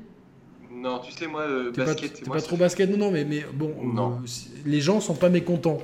Non, 0.72 1.00
tu 1.00 1.10
sais, 1.12 1.26
moi, 1.26 1.42
euh, 1.42 1.70
T'es 1.72 1.80
pas, 1.80 1.86
basket, 1.86 2.12
t'es 2.12 2.22
moi, 2.26 2.36
pas 2.36 2.40
ça 2.40 2.46
trop 2.46 2.56
basket 2.56 2.88
Non, 2.90 2.96
non, 2.98 3.10
mais, 3.10 3.24
mais 3.24 3.44
bon, 3.52 3.74
Non. 3.82 4.12
euh, 4.22 4.26
les 4.66 4.80
gens 4.80 5.00
sont 5.00 5.14
pas 5.14 5.28
mécontents. 5.30 5.82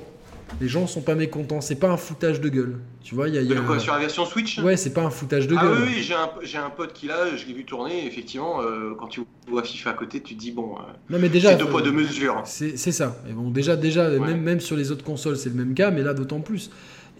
Les 0.61 0.67
gens 0.69 0.87
sont 0.87 1.01
pas 1.01 1.15
mécontents. 1.15 1.59
C'est 1.59 1.75
pas 1.75 1.89
un 1.89 1.97
foutage 1.97 2.39
de 2.39 2.47
gueule. 2.49 2.77
Tu 3.03 3.13
vois, 3.13 3.27
il 3.27 3.35
y 3.35 3.37
a. 3.37 3.41
il 3.41 3.47
y 3.47 3.49
De 3.53 3.59
a- 3.59 3.61
quoi, 3.61 3.77
sur 3.79 3.93
la 3.93 3.99
version 3.99 4.25
Switch? 4.25 4.57
Ouais, 4.59 4.77
c'est 4.77 4.93
pas 4.93 5.01
un 5.03 5.09
foutage 5.09 5.47
de 5.47 5.55
Ah 5.57 5.63
gueule. 5.65 5.77
oui, 5.81 5.93
oui, 5.97 6.09
j'ai 6.43 6.57
un, 6.57 6.69
pote 6.69 6.93
qui 6.93 7.07
l'a, 7.07 7.35
je 7.35 7.45
l'ai 7.45 7.53
vu 7.53 7.65
tourner, 7.65 8.05
effectivement, 8.07 8.61
euh, 8.61 8.93
quand 8.97 9.07
tu 9.07 9.21
vois 9.49 9.63
FIFA 9.63 9.89
à 9.89 9.93
côté, 9.93 10.21
tu 10.21 10.35
te 10.35 10.39
dis, 10.39 10.51
bon, 10.51 10.75
euh, 10.75 10.81
Non, 11.09 11.17
mais 11.19 11.27
déjà. 11.29 11.51
c'est 11.51 11.57
deux 11.57 11.65
euh, 11.65 11.67
poids, 11.67 11.81
deux 11.81 11.91
mesures. 11.91 12.41
C'est 12.45 12.77
c'est 12.77 12.91
ça. 12.93 13.17
Et 13.29 13.33
bon, 13.33 13.49
déjà, 13.49 13.75
déjà 13.75 14.09
Ouais. 14.09 14.19
même, 14.19 14.41
même 14.41 14.59
sur 14.61 14.77
les 14.77 14.91
autres 14.91 15.03
consoles, 15.03 15.35
c'est 15.37 15.49
le 15.49 15.55
même 15.55 15.73
cas, 15.73 15.91
mais 15.91 16.01
là, 16.03 16.13
d'autant 16.13 16.39
plus. 16.39 16.69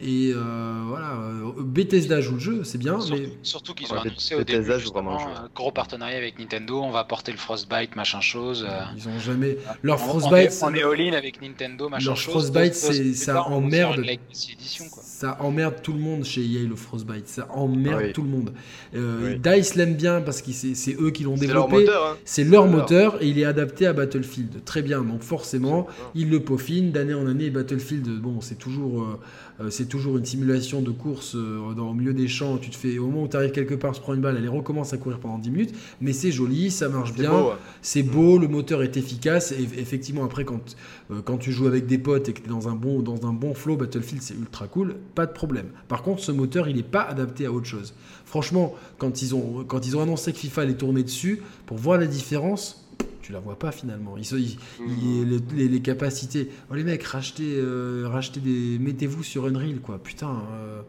Et 0.02 0.32
euh, 0.36 0.84
voilà, 0.88 1.14
euh, 1.14 1.52
Bethesda 1.58 2.20
joue 2.20 2.34
le 2.34 2.40
jeu, 2.40 2.64
c'est 2.66 2.78
bien, 2.78 3.00
Surtout, 3.00 3.22
mais 3.22 3.30
surtout 3.44 3.74
qu'ils 3.74 3.88
Ouais, 3.88 3.98
ont 3.98 4.02
annoncé 4.02 4.36
au 4.36 4.40
Bethesda 4.40 4.74
début 4.74 4.86
joue 4.86 4.92
vraiment 4.92 5.18
gros 5.56 5.72
partenariat 5.72 6.18
avec 6.18 6.38
Nintendo, 6.38 6.82
on 6.82 6.92
va 6.92 7.06
porter 7.06 7.32
le 7.32 7.38
Frostbite, 7.38 7.96
machin 7.96 8.20
chose. 8.20 8.66
euh, 8.70 8.82
ils 8.98 9.08
ont 9.08 9.18
jamais. 9.20 9.58
Leur 9.84 9.96
on- 9.96 10.20
Frostbite, 10.20 10.52
on 10.62 10.74
est, 10.74 10.84
on 10.84 10.92
est 10.98 11.02
all-in 11.02 11.14
avec 11.14 11.42
Nintendo, 11.42 11.88
machin 11.88 12.08
Leur 12.08 12.18
chose. 12.18 12.34
Frostbite, 12.34 12.74
deux 12.74 12.92
c'est- 12.94 13.14
ça 13.14 13.44
emmerde. 13.44 14.04
Ça 15.16 15.38
emmerde 15.40 15.76
tout 15.82 15.94
le 15.94 16.00
monde 16.00 16.26
chez 16.26 16.42
EA 16.42 16.68
le 16.68 16.76
Frostbite. 16.76 17.28
Ça 17.30 17.48
emmerde 17.52 18.02
Oui. 18.08 18.12
tout 18.14 18.22
le 18.22 18.28
monde. 18.28 18.52
Euh, 18.96 19.38
Oui. 19.42 19.58
Dice 19.58 19.76
l'aime 19.76 19.96
bien 19.96 20.20
parce 20.20 20.42
que 20.42 20.52
c'est 20.52 20.96
eux 21.00 21.10
qui 21.12 21.24
l'ont 21.24 21.38
C'est 21.38 21.48
leur 21.48 21.68
développé. 21.70 21.86
moteur. 21.86 22.06
Hein. 22.08 22.18
C'est 22.26 22.44
leur 22.44 22.68
moteur 22.68 23.24
et 23.24 23.28
il 23.30 23.40
est 23.40 23.46
adapté 23.46 23.88
à 23.88 23.94
Battlefield. 23.94 24.66
Très 24.66 24.82
bien, 24.82 25.02
donc 25.04 25.22
forcément, 25.22 25.88
ils 26.16 26.30
le 26.30 26.42
peaufinent 26.42 26.92
d'année 26.92 27.14
en 27.14 27.28
année. 27.28 27.50
Battlefield, 27.50 28.10
bon, 28.22 28.42
c'est 28.42 28.58
toujours, 28.58 29.04
euh, 29.04 29.20
euh, 29.62 29.70
c'est 29.70 29.86
toujours 29.88 30.18
une 30.18 30.26
simulation 30.26 30.82
de 30.82 30.92
course 30.92 31.36
euh, 31.36 31.74
dans, 31.74 31.92
au 31.92 31.94
milieu 31.94 32.14
des 32.14 32.28
champs. 32.28 32.58
Tu 32.58 32.70
te 32.70 32.76
fais, 32.76 32.98
au 32.98 33.06
moment 33.08 33.24
où 33.24 33.28
tu 33.30 33.38
arrives 33.38 33.52
quelque 33.52 33.76
part, 33.76 33.96
se 33.96 34.02
prend 34.02 34.16
une 34.16 34.22
balle, 34.22 34.36
elle 34.38 34.50
recommence 34.50 34.92
à 34.92 34.98
courir 34.98 35.20
pendant 35.20 35.38
10 35.38 35.50
minutes. 35.50 35.76
Mais 36.02 36.12
c'est 36.12 36.32
joli, 36.34 36.72
ça 36.72 36.90
marche 36.90 37.14
bien. 37.14 37.32
C'est 37.82 38.04
beau, 38.04 38.38
le 38.38 38.50
moteur 38.50 38.84
est 38.84 38.98
efficace. 38.98 39.54
Et 39.54 39.64
effectivement, 39.80 40.26
après, 40.26 40.44
quand, 40.44 40.76
quand 41.24 41.38
tu 41.38 41.54
joues 41.54 41.68
avec 41.68 41.86
des 41.86 41.98
potes 42.00 42.28
et 42.28 42.34
que 42.34 42.42
tu 42.42 42.48
es 42.48 42.50
dans 42.50 42.68
un 42.68 42.76
bon, 42.76 43.00
dans 43.02 43.26
un 43.26 43.32
bon 43.34 43.54
flow, 43.54 43.78
Battlefield, 43.78 44.22
c'est 44.22 44.34
ultra 44.34 44.68
cool, 44.68 44.96
pas 45.14 45.26
de 45.26 45.32
problème. 45.34 45.68
Par 45.88 46.02
contre, 46.04 46.22
ce 46.24 46.32
moteur, 46.32 46.68
il 46.68 46.76
n'est 46.78 46.84
pas 46.84 47.02
adapté 47.04 47.46
à 47.46 47.52
autre 47.52 47.68
chose. 47.68 47.94
Franchement, 48.26 48.76
quand 48.98 49.22
ils 49.22 49.36
ont, 49.36 49.64
quand 49.68 49.86
ils 49.86 49.96
ont 49.98 50.02
annoncé 50.02 50.32
que 50.34 50.38
FIFA 50.40 50.62
allait 50.64 50.74
tourner 50.76 51.04
dessus, 51.04 51.42
pour 51.66 51.78
voir 51.78 51.98
la 52.00 52.08
différence, 52.08 52.88
tu 53.22 53.32
la 53.32 53.40
vois 53.40 53.58
pas 53.58 53.72
finalement. 53.72 54.18
Ils, 54.18 54.26
se- 54.26 54.36
ils- 54.36 54.58
ils- 54.88 55.24
les, 55.30 55.40
les- 55.56 55.68
les 55.68 55.82
capacités. 55.82 56.50
Oh 56.72 56.76
les 56.76 56.84
mecs, 56.84 57.04
rachetez, 57.04 57.56
euh, 57.56 58.04
rachetez 58.08 58.40
des. 58.40 58.78
Mettez-vous 58.80 59.24
sur 59.24 59.46
Unreal, 59.48 59.80
quoi. 59.80 59.98
Putain. 60.02 60.30
euh, 60.54 60.82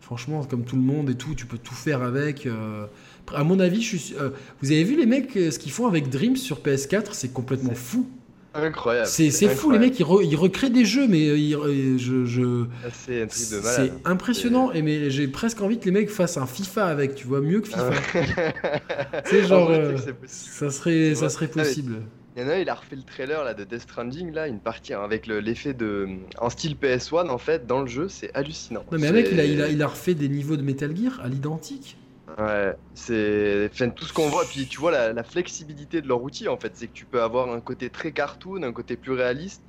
franchement, 0.00 0.44
comme 0.44 0.64
tout 0.64 0.76
le 0.76 0.82
monde 0.82 1.10
et 1.10 1.14
tout, 1.14 1.34
tu 1.34 1.46
peux 1.46 1.58
tout 1.58 1.74
faire 1.74 2.02
avec. 2.02 2.46
euh. 2.46 2.86
À 3.34 3.44
mon 3.44 3.58
avis, 3.60 3.80
je 3.82 3.96
suis. 3.96 4.14
euh, 4.20 4.30
vous 4.60 4.70
avez 4.72 4.84
vu 4.84 4.96
les 4.96 5.06
mecs, 5.06 5.32
ce 5.32 5.58
qu'ils 5.58 5.72
font 5.72 5.86
avec 5.86 6.08
Dreams 6.10 6.36
sur 6.36 6.60
PS4 6.60 7.12
C'est 7.12 7.32
complètement 7.32 7.74
fou. 7.74 8.08
Incroyable. 8.54 9.06
C'est 9.08 9.30
fou, 9.48 9.70
les 9.70 9.78
mecs, 9.78 9.98
ils, 9.98 10.04
re- 10.04 10.24
ils 10.24 10.36
recréent 10.36 10.70
des 10.70 10.84
jeux, 10.84 11.06
mais 11.08 11.28
euh, 11.28 11.38
ils- 11.38 11.98
je. 11.98 12.24
je- 12.24 12.64
Ah, 12.84 12.88
C'est 12.92 13.92
impressionnant, 14.04 14.72
et 14.72 14.82
mais 14.82 15.10
j'ai 15.10 15.28
presque 15.28 15.60
envie 15.62 15.78
que 15.78 15.86
les 15.86 15.90
mecs 15.90 16.10
fassent 16.10 16.36
un 16.36 16.46
FIFA 16.46 16.86
avec, 16.86 17.14
tu 17.14 17.26
vois, 17.26 17.40
mieux 17.40 17.60
que 17.60 17.68
FIFA. 17.68 17.90
Ah. 18.14 19.22
C'est 19.24 19.44
genre, 19.44 19.68
vrai, 19.68 19.78
euh, 19.78 19.96
ça 20.26 20.70
serait, 20.70 21.14
ça 21.14 21.28
serait 21.28 21.48
possible. 21.48 22.02
Il 22.34 22.42
y 22.42 22.46
en 22.46 22.48
a 22.48 22.54
un, 22.54 22.58
il 22.58 22.68
a 22.70 22.74
refait 22.74 22.96
le 22.96 23.02
trailer 23.02 23.44
là, 23.44 23.52
de 23.52 23.64
Death 23.64 23.80
Stranding, 23.82 24.32
là, 24.32 24.48
une 24.48 24.58
partie 24.60 24.94
hein, 24.94 25.02
avec 25.04 25.26
le- 25.26 25.40
l'effet 25.40 25.74
de. 25.74 26.08
En 26.38 26.48
style 26.48 26.76
PS1, 26.76 27.28
en 27.28 27.36
fait, 27.38 27.66
dans 27.66 27.80
le 27.82 27.86
jeu, 27.88 28.08
c'est 28.08 28.30
hallucinant. 28.34 28.84
Non 28.90 28.98
mais 28.98 29.12
mec, 29.12 29.28
il 29.30 29.38
a, 29.40 29.44
il, 29.44 29.60
a, 29.60 29.68
il 29.68 29.82
a 29.82 29.86
refait 29.86 30.14
des 30.14 30.28
niveaux 30.30 30.56
de 30.56 30.62
Metal 30.62 30.96
Gear 30.96 31.20
à 31.22 31.28
l'identique. 31.28 31.96
Ouais, 32.38 32.74
c'est 32.94 33.68
enfin, 33.72 33.90
tout 33.90 34.04
ce 34.04 34.12
qu'on 34.12 34.28
voit. 34.28 34.44
Puis 34.44 34.66
tu 34.66 34.78
vois 34.80 34.90
la, 34.90 35.12
la 35.12 35.24
flexibilité 35.24 36.00
de 36.00 36.08
leur 36.08 36.22
outil 36.22 36.48
en 36.48 36.56
fait, 36.56 36.72
c'est 36.76 36.86
que 36.88 36.92
tu 36.92 37.04
peux 37.04 37.20
avoir 37.22 37.50
un 37.52 37.60
côté 37.60 37.90
très 37.90 38.12
cartoon, 38.12 38.62
un 38.62 38.72
côté 38.72 38.96
plus 38.96 39.12
réaliste. 39.12 39.62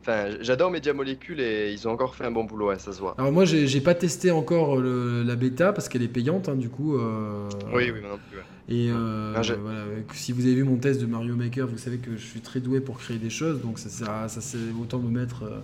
Enfin, 0.00 0.30
j'adore 0.40 0.70
Media 0.70 0.94
Molecule 0.94 1.40
et 1.40 1.70
ils 1.72 1.86
ont 1.86 1.90
encore 1.90 2.14
fait 2.14 2.24
un 2.24 2.30
bon 2.30 2.44
boulot, 2.44 2.68
ouais, 2.68 2.78
ça 2.78 2.92
se 2.92 3.00
voit. 3.00 3.14
Alors 3.18 3.30
moi, 3.30 3.44
j'ai 3.44 3.80
pas 3.80 3.94
testé 3.94 4.30
encore 4.30 4.76
le- 4.78 5.22
la 5.22 5.36
bêta 5.36 5.72
parce 5.72 5.88
qu'elle 5.88 6.02
est 6.02 6.08
payante, 6.08 6.48
hein, 6.48 6.56
du 6.56 6.70
coup. 6.70 6.96
euh, 6.96 7.48
Oui, 7.74 7.90
oui, 7.90 8.00
moi 8.00 8.10
non 8.10 8.18
plus. 8.28 8.38
ouais. 8.38 8.44
Et 8.70 8.90
euh, 8.90 9.32
voilà, 9.62 9.84
si 10.14 10.32
vous 10.32 10.44
avez 10.46 10.54
vu 10.54 10.64
mon 10.64 10.76
test 10.76 11.00
de 11.00 11.06
Mario 11.06 11.36
Maker, 11.36 11.66
vous 11.66 11.78
savez 11.78 11.98
que 11.98 12.16
je 12.16 12.26
suis 12.26 12.40
très 12.40 12.60
doué 12.60 12.80
pour 12.80 12.98
créer 12.98 13.18
des 13.18 13.30
choses, 13.30 13.60
donc 13.62 13.78
ça 13.78 13.88
sert 13.88 14.10
à- 14.10 14.28
ça 14.28 14.40
c'est 14.40 14.58
autant 14.80 14.98
me 14.98 15.10
mettre 15.10 15.42
euh, 15.44 15.60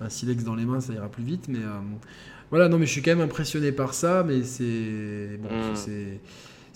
un 0.00 0.08
silex 0.08 0.44
dans 0.44 0.54
les 0.54 0.64
mains, 0.64 0.80
ça 0.80 0.92
ira 0.92 1.08
plus 1.08 1.24
vite. 1.24 1.48
Mais 1.48 1.58
euh, 1.58 1.80
voilà, 2.50 2.68
non, 2.68 2.78
mais 2.78 2.86
je 2.86 2.92
suis 2.92 3.02
quand 3.02 3.10
même 3.12 3.20
impressionné 3.20 3.72
par 3.72 3.94
ça, 3.94 4.24
mais 4.26 4.42
c'est 4.42 5.38
bon, 5.42 5.48
Mm. 5.48 5.74
c'est 5.74 6.20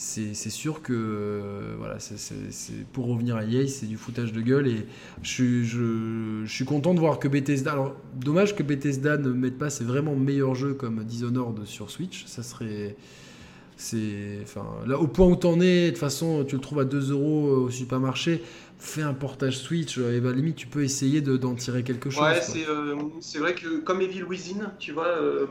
c'est 0.02 0.48
sûr 0.50 0.80
que 0.80 0.94
euh, 0.94 1.74
voilà, 1.78 1.98
c'est- 1.98 2.34
pour 2.94 3.06
revenir 3.06 3.36
à 3.36 3.44
EA, 3.44 3.66
c'est 3.68 3.84
du 3.84 3.98
foutage 3.98 4.32
de 4.32 4.40
gueule 4.40 4.66
et 4.66 4.86
je, 5.22 5.28
suis- 5.28 5.64
je, 5.66 6.40
je 6.46 6.50
suis 6.50 6.64
content 6.64 6.94
de 6.94 7.00
voir 7.00 7.18
que 7.18 7.28
Bethesda. 7.28 7.72
Alors 7.72 7.94
dommage 8.16 8.56
que 8.56 8.62
Bethesda 8.62 9.18
ne 9.18 9.28
mette 9.30 9.58
pas 9.58 9.68
ses 9.68 9.84
vraiment 9.84 10.16
meilleurs 10.16 10.54
jeux 10.54 10.72
comme 10.72 11.04
Dishonored 11.04 11.66
sur 11.66 11.90
Switch, 11.90 12.24
ça 12.24 12.42
serait 12.42 12.96
c'est, 13.76 14.38
enfin, 14.42 14.64
là, 14.86 14.98
au 14.98 15.06
point 15.06 15.26
où 15.26 15.36
t'en 15.36 15.60
es, 15.60 15.86
de 15.86 15.90
toute 15.90 15.98
façon, 15.98 16.44
tu 16.44 16.54
le 16.56 16.60
trouves 16.60 16.80
à 16.80 16.84
2 16.84 17.12
euros 17.12 17.48
au 17.64 17.70
supermarché. 17.70 18.42
Fais 18.82 19.02
un 19.02 19.12
portage 19.12 19.58
Switch, 19.58 19.98
euh, 19.98 20.16
et 20.16 20.20
bah, 20.20 20.32
limite, 20.32 20.56
tu 20.56 20.66
peux 20.66 20.82
essayer 20.82 21.20
de- 21.20 21.36
d'en 21.36 21.54
tirer 21.54 21.82
quelque 21.82 22.08
chose. 22.08 22.22
Ouais, 22.22 22.40
c'est 22.40 22.66
euh, 22.66 22.96
c'est 23.20 23.38
vrai 23.38 23.54
que 23.54 23.78
comme 23.80 24.00
Evil 24.00 24.22
Within, 24.24 24.72
tu 24.78 24.92
vois, 24.92 25.06
euh, 25.08 25.44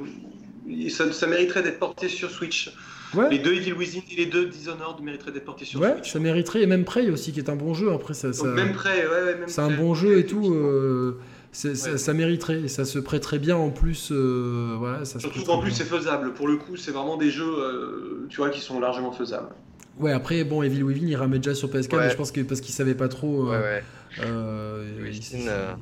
ça, 0.90 1.12
ça 1.14 1.28
mériterait 1.28 1.62
d'être 1.62 1.78
porté 1.80 2.10
sur 2.10 2.32
Switch. 2.32 2.74
Ouais. 3.14 3.30
Les 3.30 3.38
deux 3.40 3.54
Evil 3.54 3.74
Within 3.74 4.02
et 4.12 4.16
les 4.16 4.26
deux 4.26 4.46
Dishonored 4.48 5.00
mériteraient 5.04 5.32
d'être 5.32 5.46
portés 5.46 5.66
sur 5.66 5.80
Ouais, 5.80 5.94
Switch. 5.94 6.12
ça 6.14 6.20
mériterait. 6.20 6.64
Et 6.64 6.66
même 6.68 6.86
Prey 6.86 7.10
aussi, 7.12 7.32
qui 7.32 7.40
est 7.40 7.50
un 7.50 7.56
bon 7.56 7.74
jeu. 7.76 7.92
Après, 7.92 8.14
ça, 8.16 8.34
ça- 8.34 8.46
même 8.48 8.74
prêt, 8.74 9.08
ouais, 9.08 9.36
même 9.36 9.48
c'est 9.48 9.62
un 9.62 9.76
bon 9.78 9.94
jeu 9.94 10.18
et 10.18 10.26
tout. 10.26 10.52
Euh, 10.54 11.20
ça, 11.52 12.14
mériterait. 12.14 12.68
Ça 12.68 12.84
se 12.86 12.98
prêterait 13.00 13.40
bien 13.40 13.56
en 13.58 13.70
plus. 13.70 14.12
voilà, 14.12 15.06
ça 15.06 15.20
Surtout 15.20 15.44
qu'en 15.44 15.60
plus 15.60 15.72
c'est 15.72 15.84
faisable. 15.86 16.34
Pour 16.34 16.48
le 16.48 16.58
coup, 16.58 16.78
c'est 16.78 16.92
vraiment 16.92 17.18
des 17.18 17.30
jeux, 17.30 18.26
tu 18.30 18.38
vois, 18.38 18.50
qui 18.50 18.60
sont 18.62 18.80
largement 18.80 19.12
faisables. 19.12 19.50
Ouais, 20.00 20.12
après, 20.12 20.44
bon, 20.44 20.64
Evil 20.64 20.82
Within, 20.84 21.08
il 21.08 21.16
ramait 21.16 21.38
déjà 21.40 21.54
sur 21.54 21.70
PS4, 21.70 21.94
Ouais. 21.96 22.04
mais 22.06 22.10
je 22.12 22.16
pense 22.16 22.32
que 22.32 22.42
parce 22.42 22.62
qu'ils 22.62 22.74
savaient 22.74 22.96
pas 22.96 23.08
trop. 23.10 23.52
euh. 23.52 23.80
Euh, 24.24 25.10
ils, 25.12 25.48
euh. 25.48 25.74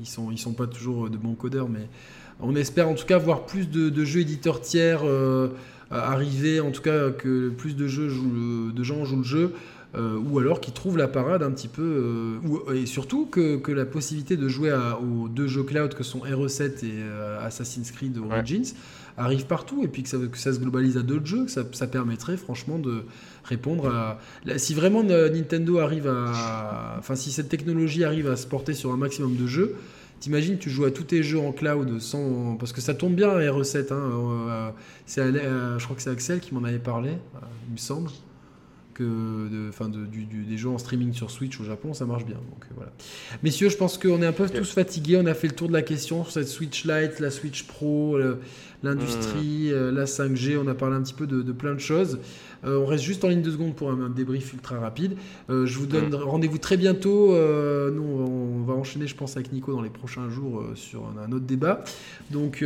ils 0.00 0.06
sont, 0.06 0.30
ils 0.30 0.38
sont 0.38 0.52
pas 0.52 0.66
toujours 0.66 1.08
de 1.08 1.16
bons 1.16 1.34
codeurs, 1.34 1.68
mais 1.68 1.88
on 2.40 2.54
espère 2.54 2.88
en 2.88 2.94
tout 2.94 3.06
cas 3.06 3.18
voir 3.18 3.46
plus 3.46 3.68
de, 3.70 3.88
de 3.88 4.04
jeux 4.04 4.20
éditeurs 4.20 4.60
tiers 4.60 5.00
euh, 5.04 5.48
arriver, 5.90 6.60
en 6.60 6.70
tout 6.70 6.82
cas 6.82 7.10
que 7.10 7.48
plus 7.50 7.74
de 7.76 7.86
jeux 7.86 8.08
jouent 8.08 8.32
le- 8.68 8.72
de 8.72 8.82
gens 8.82 9.04
jouent 9.04 9.18
le 9.18 9.22
jeu. 9.24 9.52
euh, 9.94 10.16
ou 10.18 10.38
alors 10.38 10.62
qu'ils 10.62 10.72
trouvent 10.72 10.96
la 10.96 11.06
parade 11.06 11.42
un 11.42 11.50
petit 11.50 11.68
peu, 11.68 11.82
euh, 11.82 12.48
ou- 12.48 12.72
et 12.72 12.86
surtout 12.86 13.26
que, 13.26 13.58
que 13.58 13.70
la 13.72 13.84
possibilité 13.84 14.38
de 14.38 14.48
jouer 14.48 14.70
à- 14.70 14.98
aux 14.98 15.28
deux 15.28 15.46
jeux 15.48 15.64
cloud 15.64 15.92
que 15.92 16.02
sont 16.02 16.20
RE7 16.20 16.82
et 16.82 16.92
euh, 16.94 17.46
Assassin's 17.46 17.90
Creed 17.90 18.16
Origins 18.16 18.72
arrive 19.18 19.44
partout, 19.44 19.82
et 19.84 19.88
puis 19.88 20.02
que 20.02 20.08
ça, 20.08 20.16
que 20.16 20.38
ça 20.38 20.50
se 20.54 20.60
globalise 20.60 20.96
à 20.96 21.02
d'autres 21.02 21.26
jeux, 21.26 21.44
que 21.44 21.50
ça, 21.50 21.64
ça 21.72 21.86
permettrait 21.86 22.38
franchement 22.38 22.78
de 22.78 23.02
répondre 23.44 23.86
à... 23.88 24.18
si 24.58 24.74
vraiment 24.74 25.02
euh, 25.08 25.28
Nintendo 25.30 25.78
arrive 25.78 26.06
à... 26.08 26.96
Enfin, 26.98 27.14
si 27.16 27.30
cette 27.32 27.48
technologie 27.48 28.04
arrive 28.04 28.28
à 28.30 28.36
se 28.36 28.46
porter 28.46 28.74
sur 28.74 28.92
un 28.92 28.96
maximum 28.96 29.36
de 29.36 29.46
jeux, 29.46 29.74
T'imagines, 30.20 30.56
tu 30.56 30.70
joues 30.70 30.84
à 30.84 30.92
tous 30.92 31.02
tes 31.02 31.24
jeux 31.24 31.40
en 31.40 31.50
cloud 31.50 31.98
sans. 31.98 32.54
Parce 32.54 32.72
que 32.72 32.80
ça 32.80 32.94
tombe 32.94 33.16
bien, 33.16 33.26
RE7. 33.36 33.92
Hein, 33.92 34.10
euh, 34.12 34.70
euh, 35.18 35.78
je 35.80 35.84
crois 35.84 35.96
que 35.96 36.02
c'est 36.02 36.10
Axel 36.10 36.38
qui 36.38 36.54
m'en 36.54 36.62
avait 36.62 36.78
parlé, 36.78 37.08
euh, 37.10 37.38
il 37.66 37.72
me 37.72 37.76
semble. 37.76 38.08
Que 38.94 39.02
de, 39.02 39.70
de, 39.88 40.06
du- 40.06 40.26
du- 40.26 40.44
des 40.44 40.56
jeux 40.58 40.68
en 40.68 40.78
streaming 40.78 41.12
sur 41.12 41.28
Switch 41.30 41.58
au 41.58 41.64
Japon, 41.64 41.92
ça 41.92 42.04
marche 42.04 42.24
bien. 42.24 42.36
Donc 42.36 42.66
voilà. 42.76 42.92
Messieurs, 43.42 43.68
je 43.68 43.76
pense 43.76 43.98
qu'on 43.98 44.22
est 44.22 44.26
un 44.26 44.32
peu 44.32 44.48
tous 44.48 44.70
fatigués. 44.70 45.16
On 45.20 45.26
a 45.26 45.34
fait 45.34 45.48
le 45.48 45.54
tour 45.54 45.66
de 45.66 45.72
la 45.72 45.82
question 45.82 46.22
sur 46.22 46.32
cette 46.34 46.46
Switch 46.48 46.84
Lite, 46.84 47.18
la 47.18 47.30
Switch 47.32 47.64
Pro, 47.66 48.16
le- 48.16 48.38
l'industrie, 48.82 49.72
euh, 49.72 49.92
la 49.92 50.04
5G. 50.04 50.58
On 50.62 50.66
a 50.66 50.74
parlé 50.74 50.96
un 50.96 51.02
petit 51.02 51.14
peu 51.14 51.26
de, 51.26 51.42
de 51.42 51.52
plein 51.52 51.74
de 51.74 51.80
choses. 51.80 52.18
Euh, 52.64 52.78
on 52.78 52.86
reste 52.86 53.04
juste 53.04 53.24
en 53.24 53.28
ligne 53.28 53.42
de 53.42 53.50
secondes 53.50 53.74
pour 53.74 53.90
un, 53.90 54.00
un 54.00 54.08
débrief 54.08 54.52
ultra 54.52 54.78
rapide. 54.78 55.16
Euh, 55.50 55.66
je 55.66 55.78
vous 55.78 55.86
donne 55.86 56.14
rendez-vous 56.14 56.58
très 56.58 56.76
bientôt. 56.76 57.34
Euh, 57.34 57.90
nous, 57.90 58.02
on 58.02 58.62
va 58.62 58.74
enchaîner, 58.74 59.06
je 59.06 59.16
pense, 59.16 59.36
avec 59.36 59.52
Nico 59.52 59.72
dans 59.72 59.82
les 59.82 59.90
prochains 59.90 60.28
jours 60.30 60.64
sur 60.74 61.04
un, 61.06 61.22
un 61.22 61.32
autre 61.32 61.46
débat. 61.46 61.84
Donc, 62.30 62.64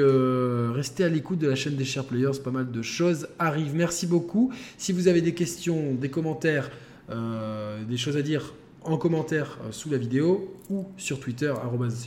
restez 0.74 1.04
à 1.04 1.08
l'écoute 1.08 1.38
de 1.38 1.48
la 1.48 1.54
chaîne 1.54 1.76
des 1.76 1.84
Chers 1.84 2.04
Players. 2.04 2.38
Pas 2.42 2.50
mal 2.50 2.70
de 2.70 2.82
choses 2.82 3.28
arrivent. 3.38 3.74
Merci 3.74 4.06
beaucoup. 4.06 4.52
Si 4.76 4.92
vous 4.92 5.08
avez 5.08 5.22
des 5.22 5.34
questions, 5.34 5.94
des 5.94 6.10
commentaires, 6.10 6.70
des 7.08 7.96
choses 7.96 8.16
à 8.16 8.22
dire 8.22 8.52
en 8.86 8.96
commentaire 8.96 9.58
euh, 9.62 9.72
sous 9.72 9.90
la 9.90 9.98
vidéo 9.98 10.52
ou 10.68 10.84
sur 10.96 11.20
Twitter, 11.20 11.52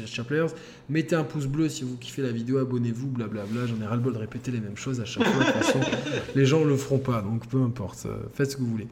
@chers_players. 0.06 0.48
Mettez 0.90 1.16
un 1.16 1.24
pouce 1.24 1.46
bleu 1.46 1.70
si 1.70 1.84
vous 1.84 1.96
kiffez 1.96 2.22
la 2.22 2.32
vidéo, 2.32 2.58
abonnez-vous, 2.58 3.08
blablabla. 3.08 3.68
J'en 3.68 3.82
ai 3.82 3.88
ras-le-bol 3.88 4.14
de 4.14 4.18
répéter 4.18 4.52
les 4.52 4.60
mêmes 4.60 4.76
choses 4.76 5.00
à 5.00 5.06
chaque 5.06 5.24
fois. 5.24 5.44
De 5.46 5.50
toute 5.52 5.56
façon, 5.64 5.80
les 6.36 6.46
gens 6.46 6.64
le 6.66 6.76
feront 6.76 6.98
pas, 6.98 7.22
donc 7.22 7.48
peu 7.48 7.62
importe. 7.62 8.06
euh, 8.08 8.18
Faites 8.34 8.52
ce 8.52 8.58
que 8.58 8.62
vous 8.62 8.72
voulez. 8.72 8.88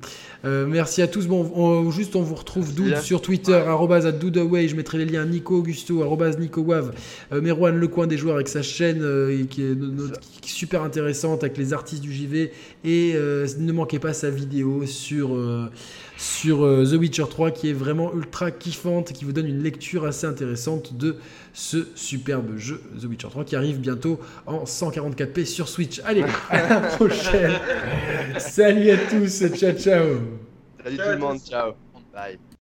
Euh, 0.45 0.66
merci 0.67 1.01
à 1.01 1.07
tous. 1.07 1.27
Bon, 1.27 1.51
on- 1.53 1.91
juste 1.91 2.16
on 2.16 2.22
vous 2.22 2.35
retrouve 2.35 2.74
Doud 2.74 2.98
sur 3.01 3.22
Twitter, 3.22 3.53
arrobase 3.56 4.06
at 4.06 4.14
doodaway. 4.14 4.67
Je 4.69 4.75
mettrai 4.77 4.99
les 4.99 5.06
liens 5.06 5.25
Nico 5.25 5.57
Augusto, 5.57 6.01
arrobase 6.01 6.38
Nico 6.40 6.61
Wav, 6.61 6.93
euh, 7.33 7.41
Merwan 7.41 7.75
Le 7.77 7.88
Coin 7.90 8.07
des 8.07 8.17
joueurs 8.17 8.35
avec 8.35 8.48
sa 8.48 8.61
chaîne 8.61 9.01
euh, 9.01 9.43
qui, 9.49 9.64
est 9.64 9.75
qui 10.40 10.51
super 10.51 10.83
intéressante 10.83 11.43
avec 11.43 11.57
les 11.57 11.74
artistes 11.74 12.01
du 12.03 12.14
JV. 12.14 12.51
Et 12.85 13.16
ne 13.16 13.72
manquez 13.74 13.99
pas 13.99 14.14
sa 14.14 14.30
vidéo 14.30 14.85
sur, 14.85 15.35
sur 16.17 16.65
euh, 16.65 16.83
The 16.83 16.93
Witcher 16.93 17.25
3 17.29 17.51
qui 17.51 17.69
est 17.69 17.73
vraiment 17.73 18.13
ultra 18.13 18.51
kiffante 18.51 19.11
et 19.11 19.13
qui 19.13 19.23
vous 19.23 19.33
donne 19.33 19.47
une 19.47 19.63
lecture 19.63 20.05
assez 20.05 20.25
intéressante 20.25 20.97
de 20.97 21.17
ce 21.53 21.87
superbe 21.95 22.57
jeu 22.57 22.81
The 22.99 23.05
Witcher 23.05 23.29
3 23.29 23.45
qui 23.45 23.55
arrive 23.55 23.79
bientôt 23.79 24.19
en 24.45 24.63
144p 24.63 25.45
sur 25.45 25.69
Switch. 25.69 26.01
Allez, 26.03 26.25
à 26.49 26.67
la 26.67 26.79
prochaine. 26.81 27.53
Salut 28.39 28.89
à 28.91 28.97
tous, 28.97 29.43
ciao 29.55 29.73
ciao. 29.73 30.05
Salut 30.83 30.97
tout 30.97 31.09
le 31.09 31.17
monde, 31.17 31.39
ciao. 31.39 31.73
Bye. 32.13 32.39